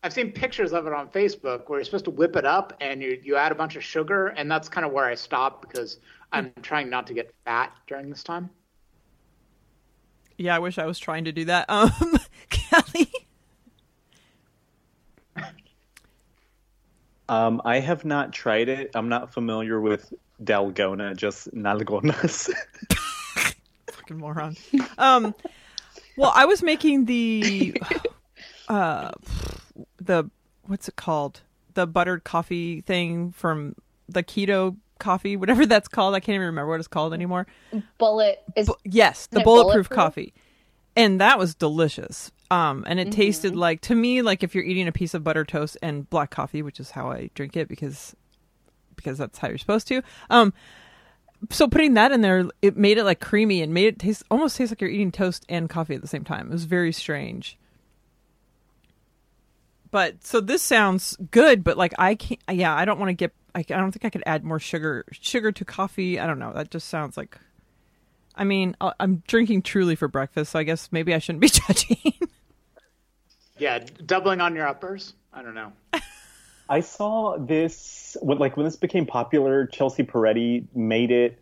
I've 0.03 0.13
seen 0.13 0.33
pictures 0.33 0.73
of 0.75 0.87
it 0.87 0.93
on 0.93 1.09
Facebook 1.09 1.69
where 1.69 1.79
you're 1.79 1.85
supposed 1.85 2.05
to 2.05 2.11
whip 2.11 2.37
it 2.37 2.45
up 2.45 2.75
and 2.81 3.03
you 3.03 3.19
you 3.23 3.37
add 3.37 3.53
a 3.53 3.55
bunch 3.55 3.75
of 3.77 3.83
sugar, 3.85 4.29
and 4.29 4.51
that's 4.51 4.69
kind 4.69 4.85
of 4.87 4.93
where 4.93 5.07
I 5.07 5.15
stop 5.15 5.63
because 5.63 5.99
I'm 6.33 6.53
trying 6.63 6.91
not 6.91 7.07
to 7.07 7.15
get 7.15 7.33
fat 7.45 7.73
during 7.87 8.11
this 8.11 8.23
time. 8.23 8.51
Yeah, 10.37 10.57
I 10.57 10.59
wish 10.59 10.79
I 10.79 10.85
was 10.85 10.99
trying 10.99 11.25
to 11.25 11.33
do 11.33 11.45
that. 11.47 11.71
Um, 11.71 11.91
Kelly. 12.51 13.11
Um, 17.29 17.63
I 17.65 17.81
have 17.81 18.05
not 18.05 18.33
tried 18.33 18.69
it. 18.69 18.91
I'm 18.95 19.09
not 19.09 19.33
familiar 19.33 19.81
with 19.81 20.13
Dalgona, 20.43 21.17
just 21.17 21.51
Nalgonas. 21.55 22.51
fucking 24.05 24.19
moron. 24.19 24.57
Um, 24.99 25.35
well, 26.17 26.33
I 26.35 26.45
was 26.45 26.63
making 26.63 27.07
the, 27.07 27.81
uh, 28.69 29.11
the 29.99 30.31
what's 30.67 30.89
it 30.89 30.97
called? 30.97 31.41
The 31.75 31.87
buttered 31.87 32.25
coffee 32.25 32.81
thing 32.83 33.33
from 33.33 33.75
the 34.09 34.23
keto 34.23 34.77
coffee, 34.99 35.37
whatever 35.37 35.67
that's 35.67 35.89
called. 35.89 36.15
I 36.15 36.21
can't 36.21 36.35
even 36.37 36.47
remember 36.47 36.71
what 36.71 36.79
it's 36.81 36.89
called 36.89 37.13
anymore. 37.15 37.47
Bullet 37.99 38.43
is 38.57 38.67
Bu- 38.69 38.75
yes, 38.85 39.27
the 39.27 39.41
bulletproof, 39.41 39.89
bulletproof? 39.89 39.97
coffee, 39.97 40.35
and 40.97 41.21
that 41.21 41.39
was 41.39 41.55
delicious. 41.55 42.31
Um, 42.51 42.85
and 42.87 43.01
it 43.01 43.09
Mm-hmm. 43.09 43.17
tasted 43.17 43.57
like 43.57 43.81
to 43.83 43.95
me 43.95 44.23
like 44.23 44.43
if 44.45 44.55
you're 44.55 44.65
eating 44.65 44.87
a 44.87 44.93
piece 44.93 45.15
of 45.15 45.25
butter 45.25 45.45
toast 45.45 45.77
and 45.83 46.09
black 46.11 46.31
coffee, 46.31 46.63
which 46.63 46.79
is 46.79 46.93
how 46.93 47.11
I 47.11 47.31
drink 47.35 47.57
it 47.57 47.67
because 47.69 48.15
because 48.95 49.19
that's 49.19 49.39
how 49.39 49.49
you're 49.49 49.59
supposed 49.59 49.89
to. 49.89 50.03
Um, 50.31 50.53
so 51.51 51.69
putting 51.69 51.95
that 51.95 52.13
in 52.13 52.21
there, 52.21 52.45
it 52.63 52.77
made 52.77 52.99
it 52.99 53.05
like 53.05 53.21
creamy 53.21 53.63
and 53.63 53.73
made 53.75 53.87
it 53.87 53.99
taste 53.99 54.23
almost 54.31 54.57
taste 54.57 54.71
like 54.73 54.81
you're 54.81 54.91
eating 54.91 55.11
toast 55.13 55.45
and 55.49 55.69
coffee 55.69 55.95
at 55.95 56.01
the 56.03 56.07
same 56.09 56.25
time. 56.25 56.47
It 56.49 56.53
was 56.53 56.65
very 56.65 56.93
strange. 56.93 57.59
But 59.91 60.25
so 60.25 60.41
this 60.41 60.63
sounds 60.63 61.17
good, 61.31 61.63
but 61.63 61.77
like 61.77 61.95
I 61.99 62.17
can't. 62.17 62.41
Yeah, 62.51 62.75
I 62.75 62.85
don't 62.85 62.99
want 62.99 63.11
to 63.11 63.15
get. 63.15 63.33
I, 63.55 63.61
I 63.61 63.63
don't 63.63 63.93
think 63.93 64.05
I 64.05 64.11
could 64.11 64.25
add 64.27 64.43
more 64.45 64.59
sugar 64.59 65.05
sugar 65.13 65.53
to 65.53 65.65
coffee. 65.65 66.19
I 66.19 66.27
don't 66.27 66.39
know. 66.41 66.53
That 66.53 66.71
just 66.71 66.89
sounds 66.89 67.17
like. 67.17 67.39
I 68.35 68.43
mean, 68.43 68.77
I- 68.81 68.95
I'm 68.99 69.23
drinking 69.29 69.63
truly 69.63 69.95
for 69.95 70.09
breakfast, 70.09 70.51
so 70.53 70.59
I 70.59 70.65
guess 70.65 70.89
maybe 70.91 71.15
I 71.15 71.19
shouldn't 71.19 71.41
be 71.43 71.49
judging. 71.49 72.15
Yeah, 73.57 73.79
doubling 74.05 74.41
on 74.41 74.57
your 74.57 74.67
uppers. 74.67 75.15
I 75.33 75.43
don't 75.43 75.55
know. 75.55 75.73
I 76.69 76.81
saw 76.81 77.37
this 77.39 78.17
when 78.21 78.39
like 78.39 78.57
when 78.57 78.65
this 78.65 78.77
became 78.77 79.07
popular, 79.07 79.67
Chelsea 79.67 80.03
Peretti 80.03 80.67
made 80.75 81.11
it 81.11 81.41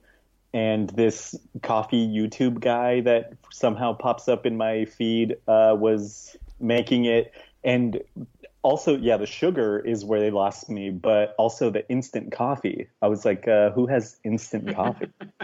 and 0.55 0.91
this 0.91 1.35
coffee 1.63 2.07
YouTube 2.07 2.61
guy 2.61 3.01
that 3.01 3.33
somehow 3.51 3.95
pops 3.95 4.29
up 4.29 4.45
in 4.45 4.57
my 4.57 4.85
feed 4.85 5.37
uh, 5.49 5.75
was 5.79 6.37
making 6.61 7.07
it 7.07 7.33
and 7.65 8.01
also 8.63 8.97
yeah 8.97 9.17
the 9.17 9.27
sugar 9.27 9.81
is 9.81 10.05
where 10.05 10.21
they 10.21 10.31
lost 10.31 10.71
me 10.71 10.91
but 10.91 11.35
also 11.39 11.71
the 11.71 11.89
instant 11.91 12.31
coffee 12.31 12.87
i 13.03 13.09
was 13.09 13.25
like 13.25 13.49
uh, 13.49 13.71
who 13.71 13.87
has 13.87 14.17
instant 14.25 14.73
coffee 14.75 15.11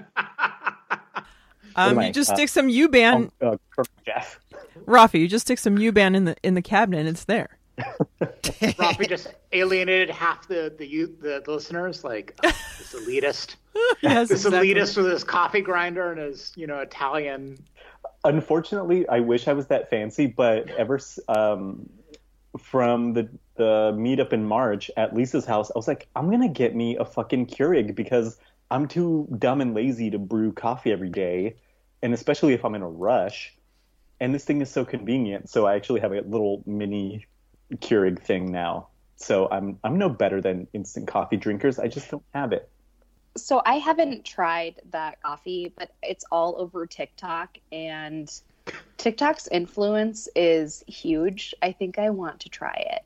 Um, 1.77 2.01
you 2.01 2.07
I? 2.09 2.11
just 2.11 2.31
Uh, 2.31 2.35
stick 2.35 2.49
some 2.49 2.69
Yuban, 2.69 3.31
uh, 3.41 3.57
jeff 4.05 4.41
Rafi. 4.85 5.21
You 5.21 5.29
just 5.29 5.47
stick 5.47 5.61
some 5.61 5.77
Yuban 5.77 6.17
in 6.17 6.25
the 6.25 6.37
in 6.43 6.55
the 6.55 6.63
cabinet, 6.63 7.01
and 7.01 7.09
it's 7.09 7.25
there. 7.25 7.58
Rafi 8.21 9.09
just 9.09 9.29
alienated 9.53 10.11
half 10.11 10.49
the 10.49 10.75
the 10.77 10.87
youth, 10.87 11.21
the 11.21 11.43
listeners. 11.47 12.05
Like 12.05 12.39
oh, 12.45 12.49
this 12.79 12.95
elitist, 12.95 13.57
Yes, 14.03 14.29
this 14.29 14.45
exactly. 14.45 14.75
elitist 14.75 14.97
with 14.97 15.07
his 15.07 15.25
coffee 15.25 15.61
grinder 15.61 16.13
and 16.13 16.21
his 16.21 16.53
you 16.57 16.67
know 16.67 16.79
Italian. 16.79 17.59
unfortunately 18.25 19.09
i 19.09 19.21
wish 19.21 19.47
i 19.47 19.53
was 19.53 19.67
that 19.69 19.89
fancy 19.91 20.27
but 20.27 20.69
ever 20.71 20.99
um, 21.29 21.89
from 22.59 23.13
the 23.13 23.29
the 23.57 23.93
meetup 23.97 24.33
in 24.33 24.45
march 24.45 24.91
at 24.97 25.15
lisa's 25.15 25.45
house 25.45 25.71
i 25.75 25.79
was 25.79 25.87
like 25.87 26.09
i'm 26.17 26.31
gonna 26.31 26.49
get 26.49 26.75
me 26.75 26.97
a 26.97 27.05
fucking 27.05 27.47
keurig 27.47 27.95
because 27.95 28.39
i'm 28.71 28.89
too 28.89 29.27
dumb 29.39 29.61
and 29.61 29.75
lazy 29.75 30.11
to 30.11 30.19
brew 30.19 30.53
coffee 30.53 30.91
every 30.91 31.11
day 31.11 31.55
and 32.03 32.13
especially 32.13 32.55
if 32.55 32.65
i'm 32.65 32.75
in 32.75 32.83
a 32.83 32.89
rush 32.89 33.55
and 34.21 34.35
this 34.35 34.45
thing 34.45 34.61
is 34.61 34.71
so 34.71 34.85
convenient 34.85 35.49
so 35.49 35.67
i 35.67 35.77
actually 35.77 36.01
have 36.01 36.13
a 36.13 36.21
little 36.23 36.63
mini 36.67 37.25
keurig 37.77 38.21
thing 38.21 38.51
now 38.51 38.89
so 39.17 39.49
i'm 39.51 39.79
i'm 39.85 39.99
no 39.99 40.09
better 40.09 40.41
than 40.41 40.67
instant 40.73 41.07
coffee 41.07 41.37
drinkers 41.37 41.79
i 41.79 41.87
just 41.87 42.11
don't 42.11 42.25
have 42.35 42.53
it 42.53 42.69
so 43.39 43.63
I 43.65 43.75
haven't 43.75 44.25
tried 44.25 44.81
that 44.91 45.23
coffee, 45.23 45.73
but 45.77 45.93
it's 46.03 46.25
all 46.31 46.57
over 46.59 46.87
TikTok 46.87 47.59
and 47.73 48.31
TikTok's 48.97 49.49
influence 49.49 50.29
is 50.35 50.85
huge. 50.87 51.55
I 51.63 51.73
think 51.73 51.99
I 51.99 52.11
want 52.11 52.41
to 52.41 52.49
try 52.49 52.75
it. 52.91 53.05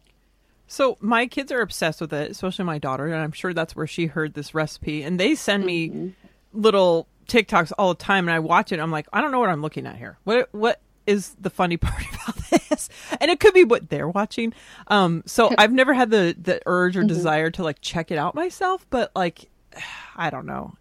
So 0.67 0.97
my 1.01 1.27
kids 1.27 1.53
are 1.53 1.61
obsessed 1.61 2.01
with 2.01 2.13
it, 2.13 2.31
especially 2.31 2.65
my 2.65 2.79
daughter, 2.79 3.07
and 3.07 3.17
I'm 3.17 3.33
sure 3.33 3.53
that's 3.53 3.77
where 3.77 3.87
she 3.87 4.07
heard 4.07 4.35
this 4.35 4.55
recipe. 4.55 5.03
And 5.03 5.21
they 5.21 5.35
send 5.35 5.67
me 5.67 5.89
mm-hmm. 5.89 6.09
little 6.55 7.07
TikToks 7.29 7.73
all 7.77 7.91
the 7.91 8.03
time, 8.03 8.27
and 8.27 8.35
I 8.35 8.39
watch 8.39 8.73
it. 8.73 8.81
I'm 8.81 8.91
like, 8.91 9.07
I 9.13 9.21
don't 9.21 9.33
know 9.33 9.41
what 9.41 9.51
I'm 9.51 9.61
looking 9.61 9.87
at 9.87 9.97
here. 9.97 10.17
What 10.25 10.49
what 10.53 10.81
is 11.07 11.35
the 11.41 11.51
funny 11.51 11.77
part 11.79 12.05
about 12.13 12.37
this? 12.51 12.89
And 13.21 13.31
it 13.31 13.41
could 13.41 13.55
be 13.55 13.65
what 13.65 13.91
they're 13.91 14.09
watching. 14.09 14.53
Um, 14.89 15.23
so 15.27 15.55
I've 15.59 15.73
never 15.73 15.95
had 15.95 16.11
the 16.11 16.37
the 16.41 16.61
urge 16.67 16.97
or 16.97 17.05
desire 17.05 17.51
to 17.53 17.63
like 17.63 17.81
check 17.81 18.11
it 18.11 18.19
out 18.19 18.35
myself, 18.35 18.87
but 18.91 19.11
like, 19.15 19.49
I 20.17 20.31
don't 20.31 20.47
know. 20.47 20.75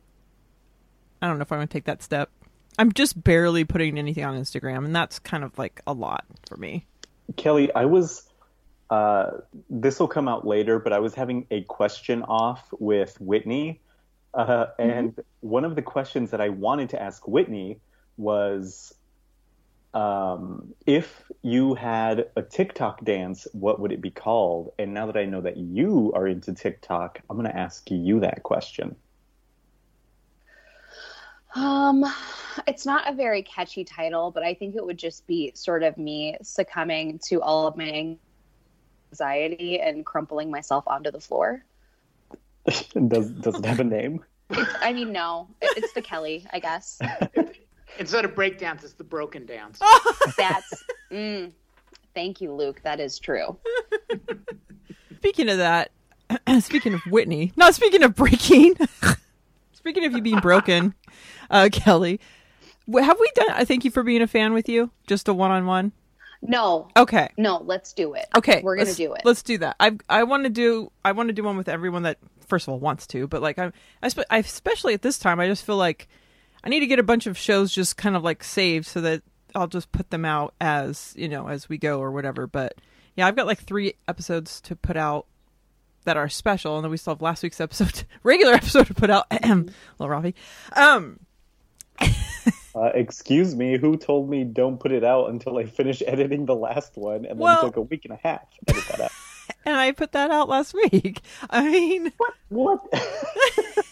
I 1.21 1.27
don't 1.27 1.37
know 1.37 1.43
if 1.43 1.51
I 1.51 1.57
want 1.57 1.69
to 1.69 1.73
take 1.73 1.85
that 1.85 2.01
step. 2.01 2.29
I'm 2.79 2.91
just 2.93 3.21
barely 3.21 3.63
putting 3.63 3.97
anything 3.97 4.23
on 4.23 4.35
Instagram, 4.39 4.85
and 4.85 4.95
that's 4.95 5.19
kind 5.19 5.43
of 5.43 5.57
like 5.57 5.81
a 5.85 5.93
lot 5.93 6.25
for 6.47 6.57
me. 6.57 6.85
Kelly, 7.35 7.73
I 7.73 7.85
was. 7.85 8.27
Uh, 8.89 9.37
this 9.69 10.01
will 10.01 10.07
come 10.09 10.27
out 10.27 10.45
later, 10.45 10.77
but 10.77 10.91
I 10.91 10.99
was 10.99 11.13
having 11.15 11.47
a 11.49 11.61
question 11.61 12.23
off 12.23 12.67
with 12.77 13.19
Whitney, 13.21 13.79
uh, 14.33 14.67
and 14.79 15.17
one 15.39 15.63
of 15.63 15.75
the 15.75 15.81
questions 15.81 16.31
that 16.31 16.41
I 16.41 16.49
wanted 16.49 16.89
to 16.89 17.01
ask 17.01 17.25
Whitney 17.25 17.79
was, 18.17 18.93
um, 19.93 20.73
if 20.85 21.23
you 21.41 21.73
had 21.73 22.27
a 22.35 22.41
TikTok 22.41 23.03
dance, 23.03 23.47
what 23.53 23.79
would 23.79 23.91
it 23.91 24.01
be 24.01 24.11
called? 24.11 24.73
And 24.79 24.93
now 24.93 25.05
that 25.07 25.17
I 25.17 25.25
know 25.25 25.41
that 25.41 25.57
you 25.57 26.11
are 26.15 26.27
into 26.27 26.53
TikTok, 26.53 27.19
I'm 27.29 27.37
going 27.37 27.49
to 27.49 27.57
ask 27.57 27.89
you 27.91 28.19
that 28.21 28.43
question. 28.43 28.95
Um, 31.53 32.05
it's 32.67 32.85
not 32.85 33.09
a 33.09 33.13
very 33.13 33.43
catchy 33.43 33.83
title, 33.83 34.31
but 34.31 34.43
I 34.43 34.53
think 34.53 34.75
it 34.75 34.85
would 34.85 34.97
just 34.97 35.27
be 35.27 35.51
sort 35.53 35.83
of 35.83 35.97
me 35.97 36.37
succumbing 36.41 37.19
to 37.25 37.41
all 37.41 37.67
of 37.67 37.75
my 37.75 38.15
anxiety 39.11 39.81
and 39.81 40.05
crumpling 40.05 40.49
myself 40.49 40.85
onto 40.87 41.11
the 41.11 41.19
floor. 41.19 41.65
does 43.07 43.31
does 43.31 43.55
it 43.55 43.65
have 43.65 43.79
a 43.81 43.83
name? 43.83 44.23
I 44.49 44.93
mean, 44.93 45.11
no, 45.11 45.49
it- 45.61 45.77
it's 45.77 45.93
the 45.93 46.01
Kelly, 46.01 46.45
I 46.53 46.59
guess. 46.59 46.99
Instead 47.99 48.25
of 48.25 48.33
break 48.35 48.57
dance, 48.57 48.83
it's 48.83 48.93
the 48.93 49.03
broken 49.03 49.45
dance. 49.45 49.79
That's. 50.37 50.83
Mm, 51.11 51.51
thank 52.15 52.41
you, 52.41 52.51
Luke. 52.53 52.81
That 52.83 52.99
is 52.99 53.19
true. 53.19 53.57
Speaking 55.17 55.49
of 55.49 55.57
that, 55.57 55.91
speaking 56.61 56.93
of 56.95 57.01
Whitney, 57.01 57.51
not 57.55 57.75
speaking 57.75 58.01
of 58.01 58.15
breaking, 58.15 58.75
speaking 59.73 60.05
of 60.05 60.13
you 60.13 60.21
being 60.21 60.39
broken, 60.39 60.95
uh, 61.51 61.69
Kelly, 61.71 62.19
have 62.91 63.19
we 63.19 63.31
done? 63.35 63.51
I 63.51 63.65
thank 63.65 63.85
you 63.85 63.91
for 63.91 64.01
being 64.01 64.23
a 64.23 64.27
fan 64.27 64.53
with 64.53 64.67
you. 64.67 64.89
Just 65.05 65.27
a 65.27 65.33
one 65.33 65.51
on 65.51 65.67
one. 65.67 65.91
No, 66.41 66.87
Okay. 66.97 67.29
no, 67.37 67.61
let's 67.65 67.93
do 67.93 68.15
it. 68.15 68.25
Okay, 68.35 68.61
we're 68.63 68.75
gonna 68.75 68.93
do 68.95 69.13
it. 69.13 69.21
Let's 69.23 69.43
do 69.43 69.59
that. 69.59 69.75
I 69.79 69.95
I 70.09 70.23
want 70.23 70.45
to 70.45 70.49
do 70.49 70.91
I 71.05 71.11
want 71.11 71.29
to 71.29 71.33
do 71.33 71.43
one 71.43 71.55
with 71.55 71.69
everyone 71.69 72.01
that 72.03 72.17
first 72.47 72.67
of 72.67 72.73
all 72.73 72.79
wants 72.79 73.05
to, 73.07 73.27
but 73.27 73.43
like 73.43 73.59
I'm 73.59 73.71
I, 74.01 74.07
spe- 74.09 74.21
I 74.31 74.39
especially 74.39 74.95
at 74.95 75.03
this 75.03 75.19
time 75.19 75.39
I 75.39 75.47
just 75.47 75.63
feel 75.63 75.77
like 75.77 76.07
I 76.63 76.69
need 76.69 76.81
to 76.81 76.87
get 76.87 76.99
a 76.99 77.03
bunch 77.03 77.27
of 77.27 77.37
shows 77.37 77.73
just 77.73 77.97
kind 77.97 78.15
of 78.15 78.23
like 78.23 78.43
saved 78.43 78.85
so 78.87 79.01
that 79.01 79.23
I'll 79.55 79.67
just 79.67 79.91
put 79.91 80.09
them 80.11 80.25
out 80.25 80.53
as 80.61 81.13
you 81.17 81.27
know 81.27 81.47
as 81.47 81.67
we 81.67 81.77
go 81.77 81.99
or 81.99 82.11
whatever. 82.11 82.47
But 82.47 82.75
yeah, 83.15 83.27
I've 83.27 83.35
got 83.35 83.47
like 83.47 83.59
three 83.63 83.93
episodes 84.07 84.61
to 84.61 84.75
put 84.75 84.95
out 84.97 85.25
that 86.05 86.17
are 86.17 86.29
special, 86.29 86.75
and 86.77 86.83
then 86.83 86.91
we 86.91 86.97
still 86.97 87.13
have 87.13 87.21
last 87.21 87.43
week's 87.43 87.61
episode, 87.61 88.03
regular 88.23 88.53
episode 88.53 88.87
to 88.87 88.93
put 88.93 89.09
out. 89.09 89.25
Little 89.31 89.67
Rafi. 89.99 90.33
Um, 90.75 91.19
Uh, 92.73 92.89
excuse 92.93 93.53
me, 93.53 93.77
who 93.77 93.97
told 93.97 94.29
me 94.29 94.45
don't 94.45 94.79
put 94.79 94.93
it 94.93 95.03
out 95.03 95.29
until 95.29 95.57
I 95.57 95.65
finish 95.65 96.01
editing 96.07 96.45
the 96.45 96.55
last 96.55 96.95
one, 96.95 97.17
and 97.25 97.31
then 97.31 97.37
Well- 97.39 97.63
took 97.63 97.75
a 97.75 97.81
week 97.81 98.05
and 98.05 98.13
a 98.13 98.19
half 98.23 98.49
to 98.49 98.57
edit 98.69 98.83
that 98.91 99.01
out. 99.01 99.11
and 99.65 99.75
I 99.75 99.91
put 99.91 100.13
that 100.13 100.31
out 100.31 100.47
last 100.47 100.73
week. 100.73 101.19
I 101.49 101.69
mean, 101.69 102.13
what? 102.17 102.33
What? 102.47 103.85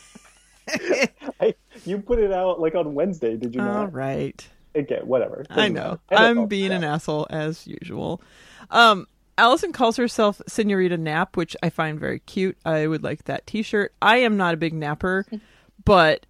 I, 1.41 1.55
you 1.85 1.99
put 1.99 2.19
it 2.19 2.31
out 2.31 2.59
like 2.59 2.75
on 2.75 2.93
Wednesday, 2.93 3.37
did 3.37 3.55
you 3.55 3.61
all 3.61 3.67
not? 3.67 3.93
right. 3.93 4.47
Okay, 4.75 4.99
whatever. 5.03 5.45
I 5.49 5.55
Doesn't 5.55 5.73
know. 5.73 5.99
matter. 6.11 6.23
I'm 6.23 6.39
all 6.39 6.45
being 6.47 6.69
that. 6.69 6.75
an 6.77 6.83
asshole 6.83 7.27
as 7.29 7.65
usual. 7.65 8.21
Um, 8.69 9.07
Allison 9.37 9.71
calls 9.71 9.97
herself 9.97 10.41
Senorita 10.47 10.97
Nap, 10.97 11.37
which 11.37 11.55
I 11.63 11.69
find 11.69 11.99
very 11.99 12.19
cute. 12.19 12.57
I 12.65 12.85
would 12.87 13.03
like 13.03 13.23
that 13.25 13.47
T-shirt. 13.47 13.93
I 14.01 14.17
am 14.17 14.37
not 14.37 14.53
a 14.53 14.57
big 14.57 14.73
napper, 14.73 15.25
but 15.85 16.25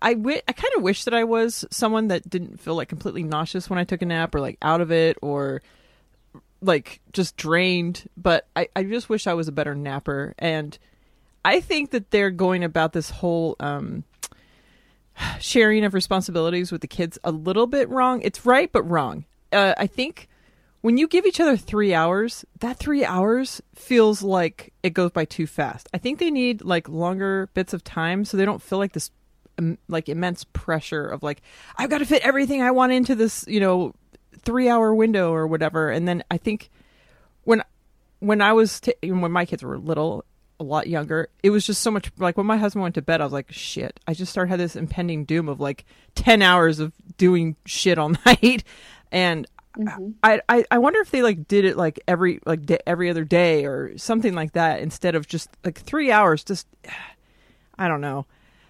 I 0.00 0.10
I 0.10 0.52
kind 0.52 0.72
of 0.76 0.82
wish 0.82 1.04
that 1.04 1.12
I 1.14 1.24
was 1.24 1.64
someone 1.70 2.08
that 2.08 2.28
didn't 2.30 2.60
feel 2.60 2.74
like 2.76 2.88
completely 2.88 3.24
nauseous 3.24 3.68
when 3.68 3.78
I 3.78 3.84
took 3.84 4.00
a 4.00 4.06
nap, 4.06 4.34
or 4.34 4.40
like 4.40 4.58
out 4.62 4.80
of 4.80 4.90
it, 4.92 5.18
or 5.20 5.60
like 6.60 7.00
just 7.12 7.36
drained. 7.36 8.08
But 8.16 8.46
I 8.56 8.68
I 8.74 8.84
just 8.84 9.08
wish 9.08 9.26
I 9.26 9.34
was 9.34 9.48
a 9.48 9.52
better 9.52 9.74
napper, 9.74 10.34
and 10.38 10.78
I 11.44 11.60
think 11.60 11.90
that 11.90 12.10
they're 12.10 12.30
going 12.30 12.64
about 12.64 12.92
this 12.92 13.10
whole 13.10 13.56
um 13.60 14.04
sharing 15.40 15.84
of 15.84 15.94
responsibilities 15.94 16.72
with 16.72 16.80
the 16.80 16.86
kids 16.86 17.18
a 17.24 17.30
little 17.30 17.66
bit 17.66 17.88
wrong. 17.88 18.20
It's 18.22 18.46
right, 18.46 18.70
but 18.70 18.82
wrong. 18.84 19.24
Uh, 19.52 19.74
I 19.76 19.86
think 19.86 20.28
when 20.80 20.96
you 20.96 21.06
give 21.06 21.26
each 21.26 21.40
other 21.40 21.56
three 21.56 21.94
hours, 21.94 22.44
that 22.60 22.78
three 22.78 23.04
hours 23.04 23.62
feels 23.74 24.22
like 24.22 24.72
it 24.82 24.90
goes 24.90 25.10
by 25.10 25.24
too 25.24 25.46
fast. 25.46 25.88
I 25.94 25.98
think 25.98 26.18
they 26.18 26.30
need 26.30 26.62
like 26.62 26.88
longer 26.88 27.48
bits 27.54 27.72
of 27.72 27.84
time 27.84 28.24
so 28.24 28.36
they 28.36 28.44
don't 28.44 28.62
feel 28.62 28.78
like 28.78 28.92
this 28.92 29.10
um, 29.58 29.78
like 29.88 30.08
immense 30.08 30.44
pressure 30.44 31.06
of 31.06 31.22
like 31.22 31.42
I've 31.76 31.90
got 31.90 31.98
to 31.98 32.06
fit 32.06 32.22
everything 32.22 32.62
I 32.62 32.70
want 32.70 32.92
into 32.92 33.14
this 33.14 33.44
you 33.46 33.60
know 33.60 33.94
three 34.42 34.68
hour 34.68 34.94
window 34.94 35.32
or 35.32 35.46
whatever. 35.46 35.90
And 35.90 36.08
then 36.08 36.24
I 36.30 36.38
think 36.38 36.70
when 37.44 37.62
when 38.18 38.40
I 38.40 38.52
was 38.52 38.80
t- 38.80 38.94
when 39.02 39.32
my 39.32 39.44
kids 39.44 39.62
were 39.62 39.78
little, 39.78 40.24
a 40.62 40.64
lot 40.64 40.86
younger, 40.86 41.28
it 41.42 41.50
was 41.50 41.66
just 41.66 41.82
so 41.82 41.90
much 41.90 42.10
like 42.18 42.36
when 42.36 42.46
my 42.46 42.56
husband 42.56 42.82
went 42.82 42.94
to 42.94 43.02
bed, 43.02 43.20
I 43.20 43.24
was 43.24 43.32
like, 43.32 43.50
shit. 43.50 43.98
I 44.06 44.14
just 44.14 44.30
started 44.30 44.48
had 44.48 44.60
this 44.60 44.76
impending 44.76 45.24
doom 45.24 45.48
of 45.48 45.60
like 45.60 45.84
ten 46.14 46.40
hours 46.40 46.78
of 46.78 46.92
doing 47.18 47.56
shit 47.66 47.98
all 47.98 48.08
night, 48.26 48.64
and 49.10 49.46
mm-hmm. 49.76 50.10
I, 50.22 50.40
I 50.48 50.64
I 50.70 50.78
wonder 50.78 51.00
if 51.00 51.10
they 51.10 51.22
like 51.22 51.48
did 51.48 51.64
it 51.64 51.76
like 51.76 52.00
every 52.06 52.40
like 52.46 52.60
every 52.86 53.10
other 53.10 53.24
day 53.24 53.66
or 53.66 53.98
something 53.98 54.34
like 54.34 54.52
that 54.52 54.80
instead 54.80 55.14
of 55.14 55.26
just 55.26 55.50
like 55.64 55.78
three 55.78 56.10
hours. 56.10 56.44
Just 56.44 56.66
I 57.78 57.88
don't 57.88 58.00
know. 58.00 58.26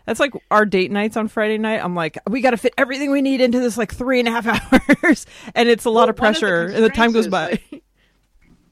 That's 0.06 0.18
like 0.18 0.32
our 0.50 0.66
date 0.66 0.90
nights 0.90 1.16
on 1.16 1.28
Friday 1.28 1.58
night. 1.58 1.80
I'm 1.82 1.94
like, 1.94 2.18
we 2.28 2.40
got 2.40 2.50
to 2.50 2.56
fit 2.56 2.74
everything 2.76 3.10
we 3.12 3.22
need 3.22 3.40
into 3.40 3.60
this 3.60 3.76
like 3.76 3.94
three 3.94 4.18
and 4.18 4.28
a 4.28 4.32
half 4.32 4.46
hours, 5.04 5.26
and 5.54 5.68
it's 5.68 5.84
a 5.84 5.90
lot 5.90 6.08
Well, 6.08 6.10
of 6.10 6.18
one 6.18 6.28
of 6.30 6.34
the 6.34 6.40
pressure, 6.40 6.64
and 6.66 6.84
the 6.84 6.90
time 6.90 7.12
goes 7.12 7.28
by. 7.28 7.60
is, 7.70 7.80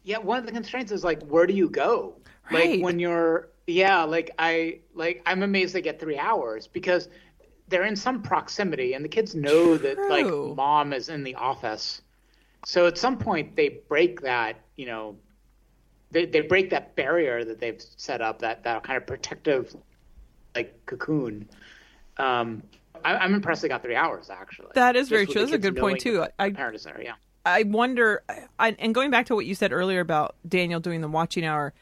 Yeah, 0.03 0.19
one 0.19 0.39
of 0.39 0.47
the 0.47 0.53
constraints 0.53 0.91
is 0.91 1.05
like, 1.05 1.23
where 1.23 1.47
do 1.47 1.55
you 1.55 1.69
go? 1.69 2.15
Right. 2.51 2.71
Like 2.71 2.83
when 2.83 2.99
you're, 2.99 3.49
yeah, 3.67 4.03
like 4.03 4.31
I, 4.39 4.81
like 4.95 5.23
I'm 5.27 5.43
amazed 5.43 5.75
they 5.75 5.83
get 5.83 6.01
three 6.01 6.19
hours 6.19 6.67
because 6.67 7.09
they're 7.69 7.85
in 7.85 7.97
some 7.97 8.23
proximity, 8.23 8.95
and 8.95 9.05
the 9.05 9.09
kids 9.09 9.35
know 9.35 9.77
that 9.79 9.97
like 10.09 10.27
mom 10.57 10.93
is 10.93 11.09
in 11.09 11.23
the 11.23 11.35
office. 11.37 12.03
So 12.67 12.87
at 12.87 12.99
some 12.99 13.17
point 13.17 13.57
they 13.57 13.81
break 13.89 14.21
that, 14.23 14.57
you 14.77 14.87
know, 14.87 15.17
they 16.11 16.27
they 16.27 16.41
break 16.41 16.71
that 16.71 16.97
barrier 16.97 17.45
that 17.45 17.61
they've 17.61 17.81
set 17.97 18.21
up, 18.21 18.41
that 18.41 18.65
that 18.65 18.83
kind 18.83 18.97
of 18.97 19.07
protective, 19.07 19.77
like 20.55 20.85
cocoon. 20.87 21.49
Um, 22.17 22.63
I, 23.05 23.17
I'm 23.17 23.35
impressed 23.35 23.63
they 23.63 23.69
got 23.69 23.83
three 23.83 23.97
hours 23.97 24.31
actually. 24.31 24.73
That 24.75 24.97
is 24.97 25.03
Just 25.03 25.11
very 25.11 25.27
true. 25.27 25.41
That's 25.43 25.53
a 25.53 25.59
good 25.59 25.77
point, 25.77 26.01
too. 26.01 26.27
I- 26.39 26.49
the 26.49 26.55
parent 26.57 26.83
there, 26.83 27.01
yeah. 27.03 27.15
I 27.47 27.63
wonder, 27.63 28.23
I, 28.59 28.77
and 28.79 28.95
going 28.95 29.11
back 29.11 29.25
to 29.27 29.35
what 29.35 29.47
you 29.47 29.55
said 29.55 29.73
earlier 29.73 30.01
about 30.01 30.37
Daniel 30.47 30.79
doing 30.79 31.01
the 31.01 31.09
watching 31.09 31.45
hour, 31.47 31.73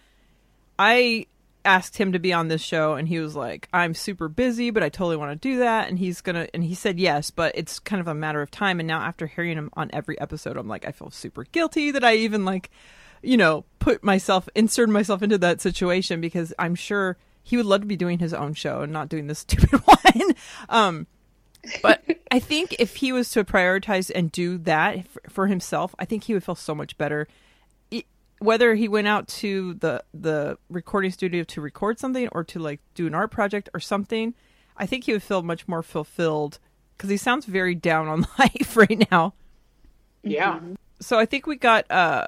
I 0.78 1.26
asked 1.64 1.98
him 1.98 2.12
to 2.12 2.18
be 2.18 2.32
on 2.32 2.48
this 2.48 2.62
show, 2.62 2.94
and 2.94 3.08
he 3.08 3.18
was 3.18 3.34
like, 3.36 3.68
"I'm 3.72 3.94
super 3.94 4.28
busy, 4.28 4.70
but 4.70 4.82
I 4.82 4.88
totally 4.88 5.16
want 5.16 5.32
to 5.32 5.48
do 5.48 5.58
that." 5.58 5.88
And 5.88 5.98
he's 5.98 6.20
gonna, 6.20 6.48
and 6.54 6.64
he 6.64 6.74
said 6.74 6.98
yes, 6.98 7.30
but 7.30 7.52
it's 7.56 7.78
kind 7.78 8.00
of 8.00 8.08
a 8.08 8.14
matter 8.14 8.40
of 8.42 8.50
time. 8.50 8.80
And 8.80 8.86
now, 8.86 9.00
after 9.00 9.26
hearing 9.26 9.56
him 9.56 9.70
on 9.74 9.90
every 9.92 10.18
episode, 10.20 10.56
I'm 10.56 10.68
like, 10.68 10.86
I 10.86 10.92
feel 10.92 11.10
super 11.10 11.44
guilty 11.44 11.90
that 11.90 12.04
I 12.04 12.14
even 12.16 12.44
like, 12.44 12.70
you 13.22 13.36
know, 13.36 13.64
put 13.78 14.02
myself, 14.04 14.48
insert 14.54 14.88
myself 14.88 15.22
into 15.22 15.38
that 15.38 15.60
situation 15.60 16.20
because 16.20 16.54
I'm 16.58 16.74
sure 16.74 17.16
he 17.42 17.56
would 17.56 17.66
love 17.66 17.80
to 17.80 17.86
be 17.86 17.96
doing 17.96 18.18
his 18.18 18.34
own 18.34 18.54
show 18.54 18.82
and 18.82 18.92
not 18.92 19.08
doing 19.08 19.26
this 19.26 19.38
stupid 19.40 19.80
one. 19.84 20.34
um, 20.68 21.06
but 21.82 22.02
I 22.30 22.38
think 22.38 22.76
if 22.78 22.96
he 22.96 23.12
was 23.12 23.30
to 23.30 23.44
prioritize 23.44 24.10
and 24.14 24.30
do 24.30 24.58
that 24.58 25.06
for 25.28 25.46
himself, 25.46 25.94
I 25.98 26.04
think 26.04 26.24
he 26.24 26.34
would 26.34 26.44
feel 26.44 26.54
so 26.54 26.74
much 26.74 26.96
better. 26.98 27.26
Whether 28.40 28.74
he 28.74 28.88
went 28.88 29.08
out 29.08 29.26
to 29.28 29.74
the 29.74 30.04
the 30.14 30.58
recording 30.68 31.10
studio 31.10 31.42
to 31.44 31.60
record 31.60 31.98
something 31.98 32.28
or 32.32 32.44
to 32.44 32.58
like 32.58 32.80
do 32.94 33.06
an 33.06 33.14
art 33.14 33.30
project 33.30 33.68
or 33.74 33.80
something, 33.80 34.34
I 34.76 34.86
think 34.86 35.04
he 35.04 35.12
would 35.12 35.22
feel 35.22 35.42
much 35.42 35.66
more 35.66 35.82
fulfilled 35.82 36.58
because 36.96 37.10
he 37.10 37.16
sounds 37.16 37.46
very 37.46 37.74
down 37.74 38.08
on 38.08 38.26
life 38.38 38.76
right 38.76 39.10
now. 39.10 39.34
Yeah. 40.22 40.60
So 41.00 41.18
I 41.18 41.26
think 41.26 41.46
we 41.46 41.56
got 41.56 41.90
uh 41.90 42.26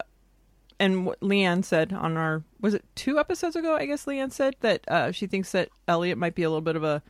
and 0.80 1.06
what 1.06 1.20
Leanne 1.20 1.64
said 1.64 1.92
on 1.92 2.16
our 2.16 2.42
was 2.60 2.74
it 2.74 2.84
two 2.94 3.18
episodes 3.18 3.54
ago? 3.54 3.76
I 3.76 3.86
guess 3.86 4.06
Leanne 4.06 4.32
said 4.32 4.56
that 4.60 4.88
uh, 4.88 5.12
she 5.12 5.26
thinks 5.26 5.52
that 5.52 5.68
Elliot 5.86 6.18
might 6.18 6.34
be 6.34 6.42
a 6.42 6.48
little 6.48 6.60
bit 6.62 6.76
of 6.76 6.82
a 6.82 7.02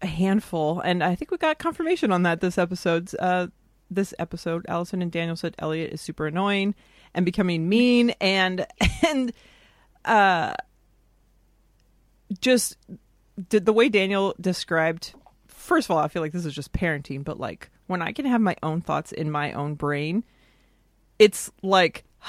a 0.00 0.06
handful, 0.06 0.80
and 0.80 1.04
I 1.04 1.14
think 1.14 1.30
we 1.30 1.36
got 1.36 1.58
confirmation 1.58 2.10
on 2.10 2.24
that 2.24 2.40
this 2.40 2.58
episode's 2.58 3.14
Uh, 3.14 3.48
this 3.88 4.14
episode, 4.18 4.64
Allison 4.68 5.02
and 5.02 5.12
Daniel 5.12 5.36
said 5.36 5.54
Elliot 5.58 5.92
is 5.92 6.00
super 6.00 6.26
annoying 6.26 6.74
and 7.14 7.24
becoming 7.24 7.68
mean, 7.68 8.10
and 8.20 8.66
and 9.06 9.32
uh, 10.04 10.54
just 12.40 12.76
did 13.48 13.66
the 13.66 13.72
way 13.72 13.88
Daniel 13.88 14.34
described. 14.40 15.14
First 15.46 15.86
of 15.86 15.92
all, 15.92 16.02
I 16.02 16.08
feel 16.08 16.22
like 16.22 16.32
this 16.32 16.44
is 16.44 16.54
just 16.54 16.72
parenting, 16.72 17.24
but 17.24 17.38
like 17.38 17.70
when 17.86 18.02
I 18.02 18.12
can 18.12 18.26
have 18.26 18.40
my 18.40 18.56
own 18.62 18.80
thoughts 18.80 19.12
in 19.12 19.30
my 19.30 19.52
own 19.52 19.74
brain, 19.74 20.24
it's 21.18 21.50
like 21.62 22.04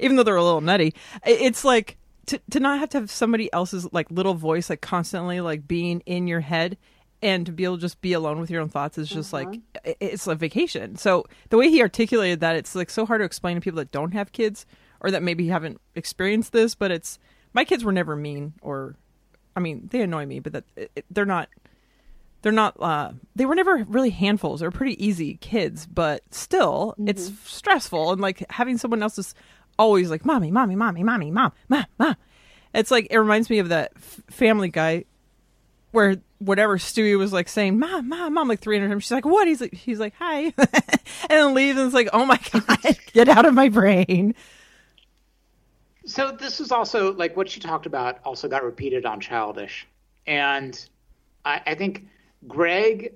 even 0.00 0.16
though 0.16 0.22
they're 0.22 0.36
a 0.36 0.44
little 0.44 0.60
nutty 0.60 0.94
it's 1.24 1.64
like 1.64 1.96
to, 2.26 2.40
to 2.50 2.60
not 2.60 2.78
have 2.78 2.88
to 2.90 2.98
have 2.98 3.10
somebody 3.10 3.52
else's 3.52 3.86
like 3.92 4.10
little 4.10 4.34
voice 4.34 4.70
like 4.70 4.80
constantly 4.80 5.40
like 5.40 5.66
being 5.68 6.00
in 6.06 6.26
your 6.26 6.40
head 6.40 6.76
and 7.24 7.46
to 7.46 7.52
be 7.52 7.64
able 7.64 7.76
to 7.76 7.80
just 7.80 8.00
be 8.00 8.12
alone 8.12 8.38
with 8.38 8.50
your 8.50 8.60
own 8.60 8.68
thoughts 8.68 8.98
is 8.98 9.08
just 9.08 9.32
like 9.32 9.48
it's 9.84 10.26
a 10.26 10.34
vacation. 10.34 10.94
So 10.96 11.24
the 11.48 11.56
way 11.56 11.70
he 11.70 11.80
articulated 11.82 12.40
that 12.40 12.54
it's 12.54 12.74
like 12.74 12.90
so 12.90 13.04
hard 13.06 13.20
to 13.20 13.24
explain 13.24 13.56
to 13.56 13.60
people 13.60 13.78
that 13.78 13.90
don't 13.90 14.12
have 14.12 14.30
kids 14.30 14.66
or 15.00 15.10
that 15.10 15.22
maybe 15.22 15.48
haven't 15.48 15.80
experienced 15.94 16.52
this 16.52 16.74
but 16.74 16.90
it's 16.90 17.18
my 17.52 17.64
kids 17.64 17.84
were 17.84 17.92
never 17.92 18.16
mean 18.16 18.54
or 18.62 18.96
i 19.54 19.60
mean 19.60 19.86
they 19.90 20.00
annoy 20.00 20.24
me 20.24 20.40
but 20.40 20.52
that 20.54 20.64
it, 20.76 21.04
they're 21.10 21.26
not 21.26 21.48
they're 22.42 22.52
not 22.52 22.74
uh 22.80 23.12
they 23.36 23.46
were 23.46 23.54
never 23.54 23.84
really 23.88 24.10
handfuls. 24.10 24.60
They're 24.60 24.70
pretty 24.70 25.04
easy 25.04 25.36
kids 25.36 25.86
but 25.86 26.22
still 26.30 26.94
it's 27.06 27.30
stressful 27.44 28.12
and 28.12 28.20
like 28.20 28.50
having 28.50 28.78
someone 28.78 29.02
else 29.02 29.18
is 29.18 29.34
always 29.78 30.10
like 30.10 30.24
mommy 30.24 30.50
mommy 30.50 30.74
mommy 30.76 31.02
mommy 31.02 31.30
mom 31.30 31.52
mom 31.68 31.84
mom 31.98 32.16
it's 32.72 32.90
like 32.90 33.06
it 33.10 33.18
reminds 33.18 33.50
me 33.50 33.58
of 33.58 33.68
that 33.68 33.92
f- 33.96 34.20
family 34.30 34.68
guy 34.68 35.04
where 35.94 36.16
whatever 36.38 36.76
stewie 36.76 37.16
was 37.16 37.32
like 37.32 37.48
saying 37.48 37.78
mom 37.78 38.08
mom 38.08 38.34
mom 38.34 38.48
like 38.48 38.60
300 38.60 38.88
times. 38.88 39.04
She's 39.04 39.12
like 39.12 39.24
what? 39.24 39.46
He's 39.46 39.60
like 39.60 39.72
he's 39.72 40.00
like 40.00 40.14
hi. 40.18 40.52
And 41.30 41.30
then 41.30 41.54
leaves 41.54 41.78
and 41.78 41.86
it's 41.86 41.94
like 41.94 42.08
oh 42.12 42.26
my 42.26 42.38
god 42.52 42.98
get 43.12 43.28
out 43.28 43.46
of 43.46 43.54
my 43.54 43.68
brain. 43.68 44.34
So 46.06 46.32
this 46.32 46.60
is 46.60 46.70
also 46.70 47.14
like 47.14 47.36
what 47.36 47.48
she 47.48 47.60
talked 47.60 47.86
about 47.86 48.18
also 48.24 48.46
got 48.46 48.62
repeated 48.62 49.06
on 49.06 49.20
Childish, 49.20 49.86
and 50.26 50.88
I, 51.46 51.62
I 51.66 51.74
think 51.74 52.06
Greg 52.46 53.14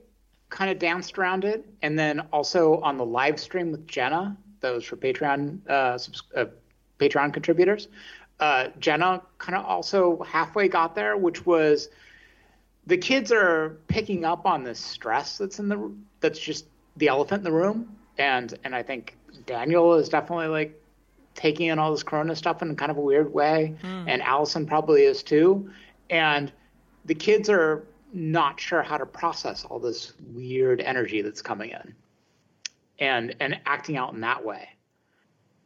kind 0.48 0.70
of 0.70 0.78
danced 0.78 1.18
around 1.18 1.44
it, 1.44 1.66
and 1.82 1.98
then 1.98 2.20
also 2.32 2.80
on 2.80 2.96
the 2.96 3.04
live 3.04 3.38
stream 3.38 3.72
with 3.72 3.86
Jenna, 3.86 4.38
those 4.60 4.86
for 4.86 4.96
Patreon 4.96 5.68
uh, 5.68 5.98
subs- 5.98 6.22
uh, 6.34 6.46
Patreon 6.98 7.34
contributors, 7.34 7.88
uh, 8.40 8.68
Jenna 8.78 9.22
kind 9.38 9.56
of 9.58 9.66
also 9.66 10.22
halfway 10.22 10.68
got 10.68 10.94
there, 10.94 11.16
which 11.16 11.44
was 11.44 11.90
the 12.88 12.96
kids 12.96 13.30
are 13.30 13.76
picking 13.86 14.24
up 14.24 14.46
on 14.46 14.64
this 14.64 14.80
stress 14.80 15.36
that's 15.36 15.58
in 15.58 15.68
the 15.68 15.92
that's 16.20 16.38
just 16.38 16.66
the 16.96 17.08
elephant 17.08 17.40
in 17.40 17.44
the 17.44 17.52
room. 17.52 17.94
And 18.16 18.58
and 18.64 18.74
I 18.74 18.82
think 18.82 19.16
Daniel 19.46 19.94
is 19.94 20.08
definitely 20.08 20.48
like 20.48 20.82
taking 21.34 21.66
in 21.66 21.78
all 21.78 21.92
this 21.92 22.02
Corona 22.02 22.34
stuff 22.34 22.62
in 22.62 22.70
a 22.70 22.74
kind 22.74 22.90
of 22.90 22.96
a 22.96 23.00
weird 23.00 23.32
way, 23.32 23.76
hmm. 23.80 24.08
and 24.08 24.22
Allison 24.22 24.66
probably 24.66 25.02
is 25.02 25.22
too, 25.22 25.70
and 26.10 26.50
the 27.04 27.14
kids 27.14 27.48
are 27.48 27.86
not 28.12 28.58
sure 28.58 28.82
how 28.82 28.96
to 28.96 29.06
process 29.06 29.64
all 29.66 29.78
this 29.78 30.14
weird 30.32 30.80
energy 30.80 31.20
that's 31.20 31.42
coming 31.42 31.70
in, 31.70 31.94
and 32.98 33.36
and 33.38 33.60
acting 33.66 33.98
out 33.98 34.14
in 34.14 34.20
that 34.22 34.42
way, 34.42 34.66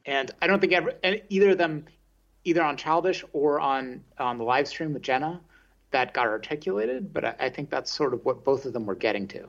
and 0.07 0.31
I 0.43 0.49
don't 0.49 0.59
think 0.59 0.73
ever 0.73 0.93
and 1.05 1.23
either 1.29 1.51
of 1.51 1.59
them, 1.59 1.87
either 2.45 2.63
on 2.63 2.77
Childish 2.77 3.25
or 3.33 3.61
on 3.61 4.03
on 4.19 4.39
the 4.39 4.45
live 4.45 4.67
stream 4.67 4.93
with 4.93 5.03
Jenna, 5.03 5.41
that 5.93 6.13
got 6.13 6.27
articulated, 6.27 7.13
but 7.13 7.25
I, 7.25 7.35
I 7.41 7.49
think 7.49 7.71
that's 7.71 7.91
sort 7.93 8.15
of 8.15 8.25
what 8.25 8.45
both 8.45 8.65
of 8.65 8.73
them 8.73 8.87
were 8.87 8.95
getting 8.95 9.29
to. 9.29 9.49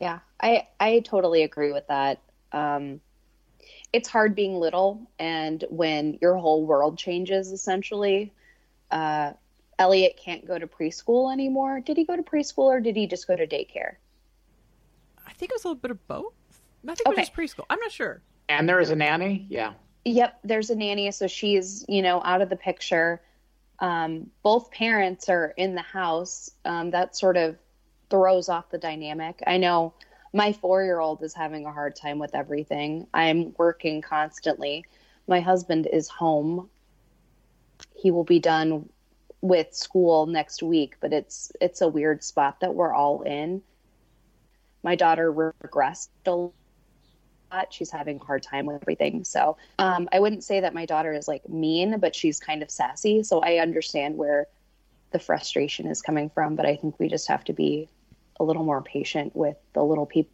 Yeah, 0.00 0.18
I 0.40 0.68
I 0.80 1.00
totally 1.00 1.42
agree 1.42 1.72
with 1.72 1.86
that. 1.88 2.20
Um, 2.52 3.00
it's 3.92 4.08
hard 4.08 4.34
being 4.34 4.56
little, 4.56 5.08
and 5.18 5.64
when 5.70 6.18
your 6.20 6.36
whole 6.36 6.66
world 6.66 6.98
changes, 6.98 7.52
essentially. 7.52 8.32
Uh, 8.90 9.32
Elliot 9.78 10.20
can't 10.22 10.46
go 10.46 10.58
to 10.58 10.66
preschool 10.66 11.32
anymore. 11.32 11.80
Did 11.80 11.96
he 11.96 12.04
go 12.04 12.14
to 12.14 12.22
preschool 12.22 12.64
or 12.64 12.80
did 12.80 12.94
he 12.94 13.06
just 13.06 13.26
go 13.26 13.34
to 13.34 13.46
daycare? 13.46 13.94
I 15.26 15.32
think 15.32 15.50
it 15.50 15.54
was 15.56 15.64
a 15.64 15.68
little 15.68 15.80
bit 15.80 15.90
of 15.90 16.06
both. 16.06 16.34
I 16.86 16.94
think 16.94 17.00
it 17.00 17.08
was 17.08 17.16
just 17.16 17.34
preschool. 17.34 17.64
I'm 17.70 17.80
not 17.80 17.90
sure. 17.90 18.22
And 18.48 18.68
there 18.68 18.80
is 18.80 18.90
a 18.90 18.96
nanny, 18.96 19.46
yeah. 19.48 19.72
Yep, 20.04 20.40
there's 20.44 20.70
a 20.70 20.76
nanny, 20.76 21.10
so 21.10 21.26
she's 21.26 21.84
you 21.88 22.02
know 22.02 22.22
out 22.24 22.42
of 22.42 22.48
the 22.48 22.56
picture. 22.56 23.20
Um, 23.78 24.30
both 24.42 24.70
parents 24.70 25.28
are 25.28 25.54
in 25.56 25.74
the 25.74 25.82
house. 25.82 26.50
Um, 26.64 26.90
that 26.90 27.16
sort 27.16 27.36
of 27.36 27.56
throws 28.10 28.48
off 28.48 28.70
the 28.70 28.78
dynamic. 28.78 29.42
I 29.46 29.56
know 29.56 29.94
my 30.32 30.52
four 30.52 30.84
year 30.84 31.00
old 31.00 31.22
is 31.22 31.34
having 31.34 31.66
a 31.66 31.72
hard 31.72 31.96
time 31.96 32.18
with 32.18 32.34
everything. 32.34 33.06
I'm 33.12 33.54
working 33.58 34.02
constantly. 34.02 34.84
My 35.26 35.40
husband 35.40 35.88
is 35.92 36.08
home. 36.08 36.68
He 37.94 38.10
will 38.10 38.24
be 38.24 38.38
done 38.38 38.88
with 39.40 39.74
school 39.74 40.26
next 40.26 40.62
week, 40.62 40.96
but 41.00 41.12
it's 41.12 41.52
it's 41.60 41.80
a 41.80 41.88
weird 41.88 42.22
spot 42.22 42.60
that 42.60 42.74
we're 42.74 42.94
all 42.94 43.22
in. 43.22 43.62
My 44.82 44.96
daughter 44.96 45.32
regressed 45.32 46.08
a 46.26 46.48
lot. 47.52 47.72
She's 47.72 47.90
having 47.90 48.18
a 48.20 48.24
hard 48.24 48.42
time 48.42 48.66
with 48.66 48.80
everything. 48.82 49.24
So 49.24 49.56
um, 49.78 50.08
I 50.12 50.20
wouldn't 50.20 50.44
say 50.44 50.60
that 50.60 50.74
my 50.74 50.86
daughter 50.86 51.12
is 51.12 51.28
like 51.28 51.48
mean, 51.48 51.98
but 51.98 52.14
she's 52.14 52.40
kind 52.40 52.62
of 52.62 52.70
sassy. 52.70 53.22
So 53.22 53.40
I 53.40 53.56
understand 53.56 54.16
where 54.16 54.46
the 55.10 55.18
frustration 55.18 55.86
is 55.86 56.02
coming 56.02 56.30
from, 56.30 56.56
but 56.56 56.66
I 56.66 56.76
think 56.76 56.98
we 56.98 57.08
just 57.08 57.28
have 57.28 57.44
to 57.44 57.52
be 57.52 57.88
a 58.40 58.44
little 58.44 58.64
more 58.64 58.82
patient 58.82 59.36
with 59.36 59.56
the 59.74 59.82
little 59.82 60.06
people 60.06 60.32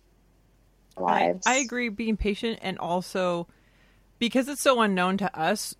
lives. 0.97 1.47
I, 1.47 1.55
I 1.55 1.57
agree 1.59 1.89
being 1.89 2.17
patient 2.17 2.59
and 2.63 2.79
also 2.79 3.47
because 4.19 4.49
it's 4.49 4.63
so 4.63 4.81
unknown 4.81 5.17
to 5.19 5.39
us 5.39 5.75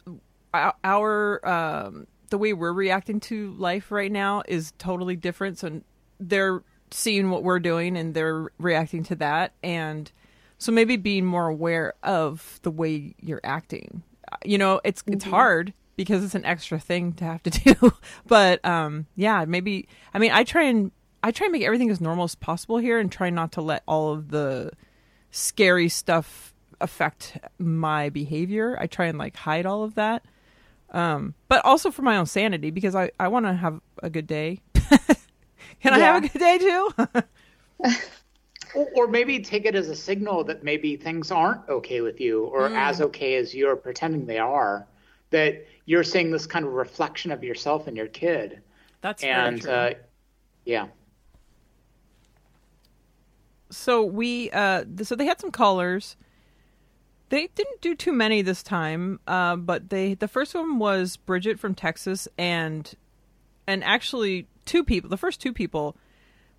our, 0.55 0.75
our 0.85 1.49
um 1.49 2.07
the 2.31 2.39
way 2.39 2.53
we're 2.53 2.73
reacting 2.73 3.19
to 3.19 3.53
life 3.53 3.91
right 3.91 4.13
now 4.13 4.43
is 4.47 4.73
totally 4.79 5.17
different 5.17 5.59
so 5.59 5.81
they're 6.21 6.63
seeing 6.93 7.31
what 7.31 7.43
we're 7.43 7.59
doing 7.59 7.97
and 7.97 8.15
they're 8.15 8.49
reacting 8.59 9.03
to 9.03 9.17
that 9.17 9.53
and 9.63 10.13
so 10.59 10.73
maybe 10.73 10.97
being 10.97 11.25
more 11.25 11.47
aware 11.47 11.95
of 12.03 12.59
the 12.63 12.71
way 12.71 13.15
you're 13.21 13.41
acting. 13.45 14.03
You 14.45 14.59
know 14.59 14.81
it's 14.85 15.03
it's 15.07 15.25
hard 15.25 15.73
because 15.97 16.23
it's 16.23 16.35
an 16.35 16.45
extra 16.45 16.79
thing 16.79 17.13
to 17.15 17.25
have 17.25 17.43
to 17.45 17.51
do. 17.75 17.93
But 18.27 18.65
um 18.65 19.07
yeah 19.17 19.45
maybe 19.47 19.89
i 20.13 20.19
mean 20.19 20.33
i 20.33 20.45
try 20.45 20.65
and 20.65 20.91
i 21.23 21.31
try 21.31 21.47
and 21.47 21.53
make 21.53 21.63
everything 21.63 21.91
as 21.91 22.01
normal 22.01 22.25
as 22.25 22.35
possible 22.35 22.79
here 22.79 22.99
and 22.99 23.11
try 23.11 23.31
not 23.31 23.53
to 23.53 23.63
let 23.63 23.83
all 23.87 24.13
of 24.13 24.31
the 24.31 24.71
scary 25.31 25.89
stuff 25.89 26.55
affect 26.81 27.39
my 27.59 28.09
behavior. 28.09 28.77
I 28.81 28.87
try 28.87 29.07
and 29.07 29.19
like 29.19 29.37
hide 29.37 29.67
all 29.67 29.83
of 29.83 29.95
that. 29.95 30.25
Um 30.91 31.35
but 31.49 31.65
also 31.65 31.91
for 31.91 32.03
my 32.03 32.17
own 32.17 32.27
sanity 32.27 32.71
because 32.71 32.95
i 32.95 33.11
i 33.19 33.29
want 33.29 33.47
to 33.47 33.55
have 33.55 33.81
a 34.03 34.11
good 34.11 34.27
day. 34.27 34.61
Can 35.81 35.95
i 35.95 35.99
have 35.99 36.25
a 36.25 36.29
good 36.29 36.39
day 36.39 36.59
too 36.59 36.91
Or, 38.75 39.09
maybe 39.09 39.41
take 39.41 39.65
it 39.65 39.75
as 39.75 39.89
a 39.89 39.97
signal 39.97 40.45
that 40.45 40.63
maybe 40.63 40.97
things 40.97 41.31
aren't 41.31 41.69
okay 41.69 42.01
with 42.01 42.21
you 42.21 42.45
or 42.45 42.69
as 42.69 43.01
okay 43.01 43.37
as 43.37 43.55
you're 43.55 43.77
pretending 43.77 44.27
they 44.27 44.39
are. 44.39 44.87
That 45.31 45.67
you're 45.85 46.05
seeing 46.05 46.31
this 46.31 46.47
kind 46.47 46.65
of 46.67 46.73
reflection 46.73 47.33
of 47.33 47.43
yourself 47.43 47.87
and 47.87 47.97
your 47.97 48.07
kid. 48.07 48.61
that's 49.01 49.25
and 49.25 49.67
uh, 49.67 49.95
yeah. 50.65 50.89
so 53.71 54.05
we 54.05 54.51
uh 54.51 54.85
so 55.03 55.15
they 55.15 55.27
had 55.27 55.41
some 55.41 55.51
callers 55.51 56.17
they 57.31 57.49
didn't 57.55 57.81
do 57.81 57.95
too 57.95 58.13
many 58.13 58.43
this 58.43 58.63
time 58.63 59.21
uh, 59.27 59.57
but 59.57 59.91
they 59.91 60.15
the 60.15 60.29
first 60.29 60.55
one 60.55 60.79
was 60.79 61.17
bridget 61.17 61.59
from 61.59 61.75
texas 61.75 62.29
and 62.39 62.95
and 63.67 63.85
actually 63.85 64.47
two 64.65 64.85
people 64.85 65.09
the 65.11 65.17
first 65.17 65.41
two 65.41 65.53
people 65.53 65.97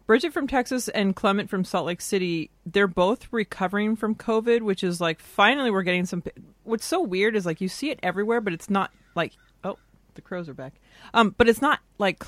bridget 0.10 0.34
from 0.34 0.48
texas 0.48 0.88
and 0.88 1.16
clement 1.16 1.52
from 1.52 1.64
salt 1.64 1.86
lake 1.86 2.02
city 2.02 2.50
they're 2.66 2.88
both 2.88 3.28
recovering 3.30 3.96
from 3.96 4.16
covid 4.16 4.62
which 4.62 4.84
is 4.84 5.00
like 5.00 5.20
finally 5.20 5.70
we're 5.70 5.84
getting 5.84 6.04
some 6.04 6.24
what's 6.64 6.84
so 6.84 7.00
weird 7.00 7.36
is 7.36 7.46
like 7.46 7.62
you 7.62 7.70
see 7.70 7.92
it 7.92 8.00
everywhere 8.02 8.42
but 8.42 8.52
it's 8.52 8.72
not 8.72 8.90
like 9.14 9.34
oh 9.64 9.78
the 10.16 10.22
crows 10.22 10.50
are 10.50 10.56
back 10.56 10.74
um 11.14 11.36
but 11.38 11.48
it's 11.48 11.62
not 11.62 11.80
like 12.00 12.24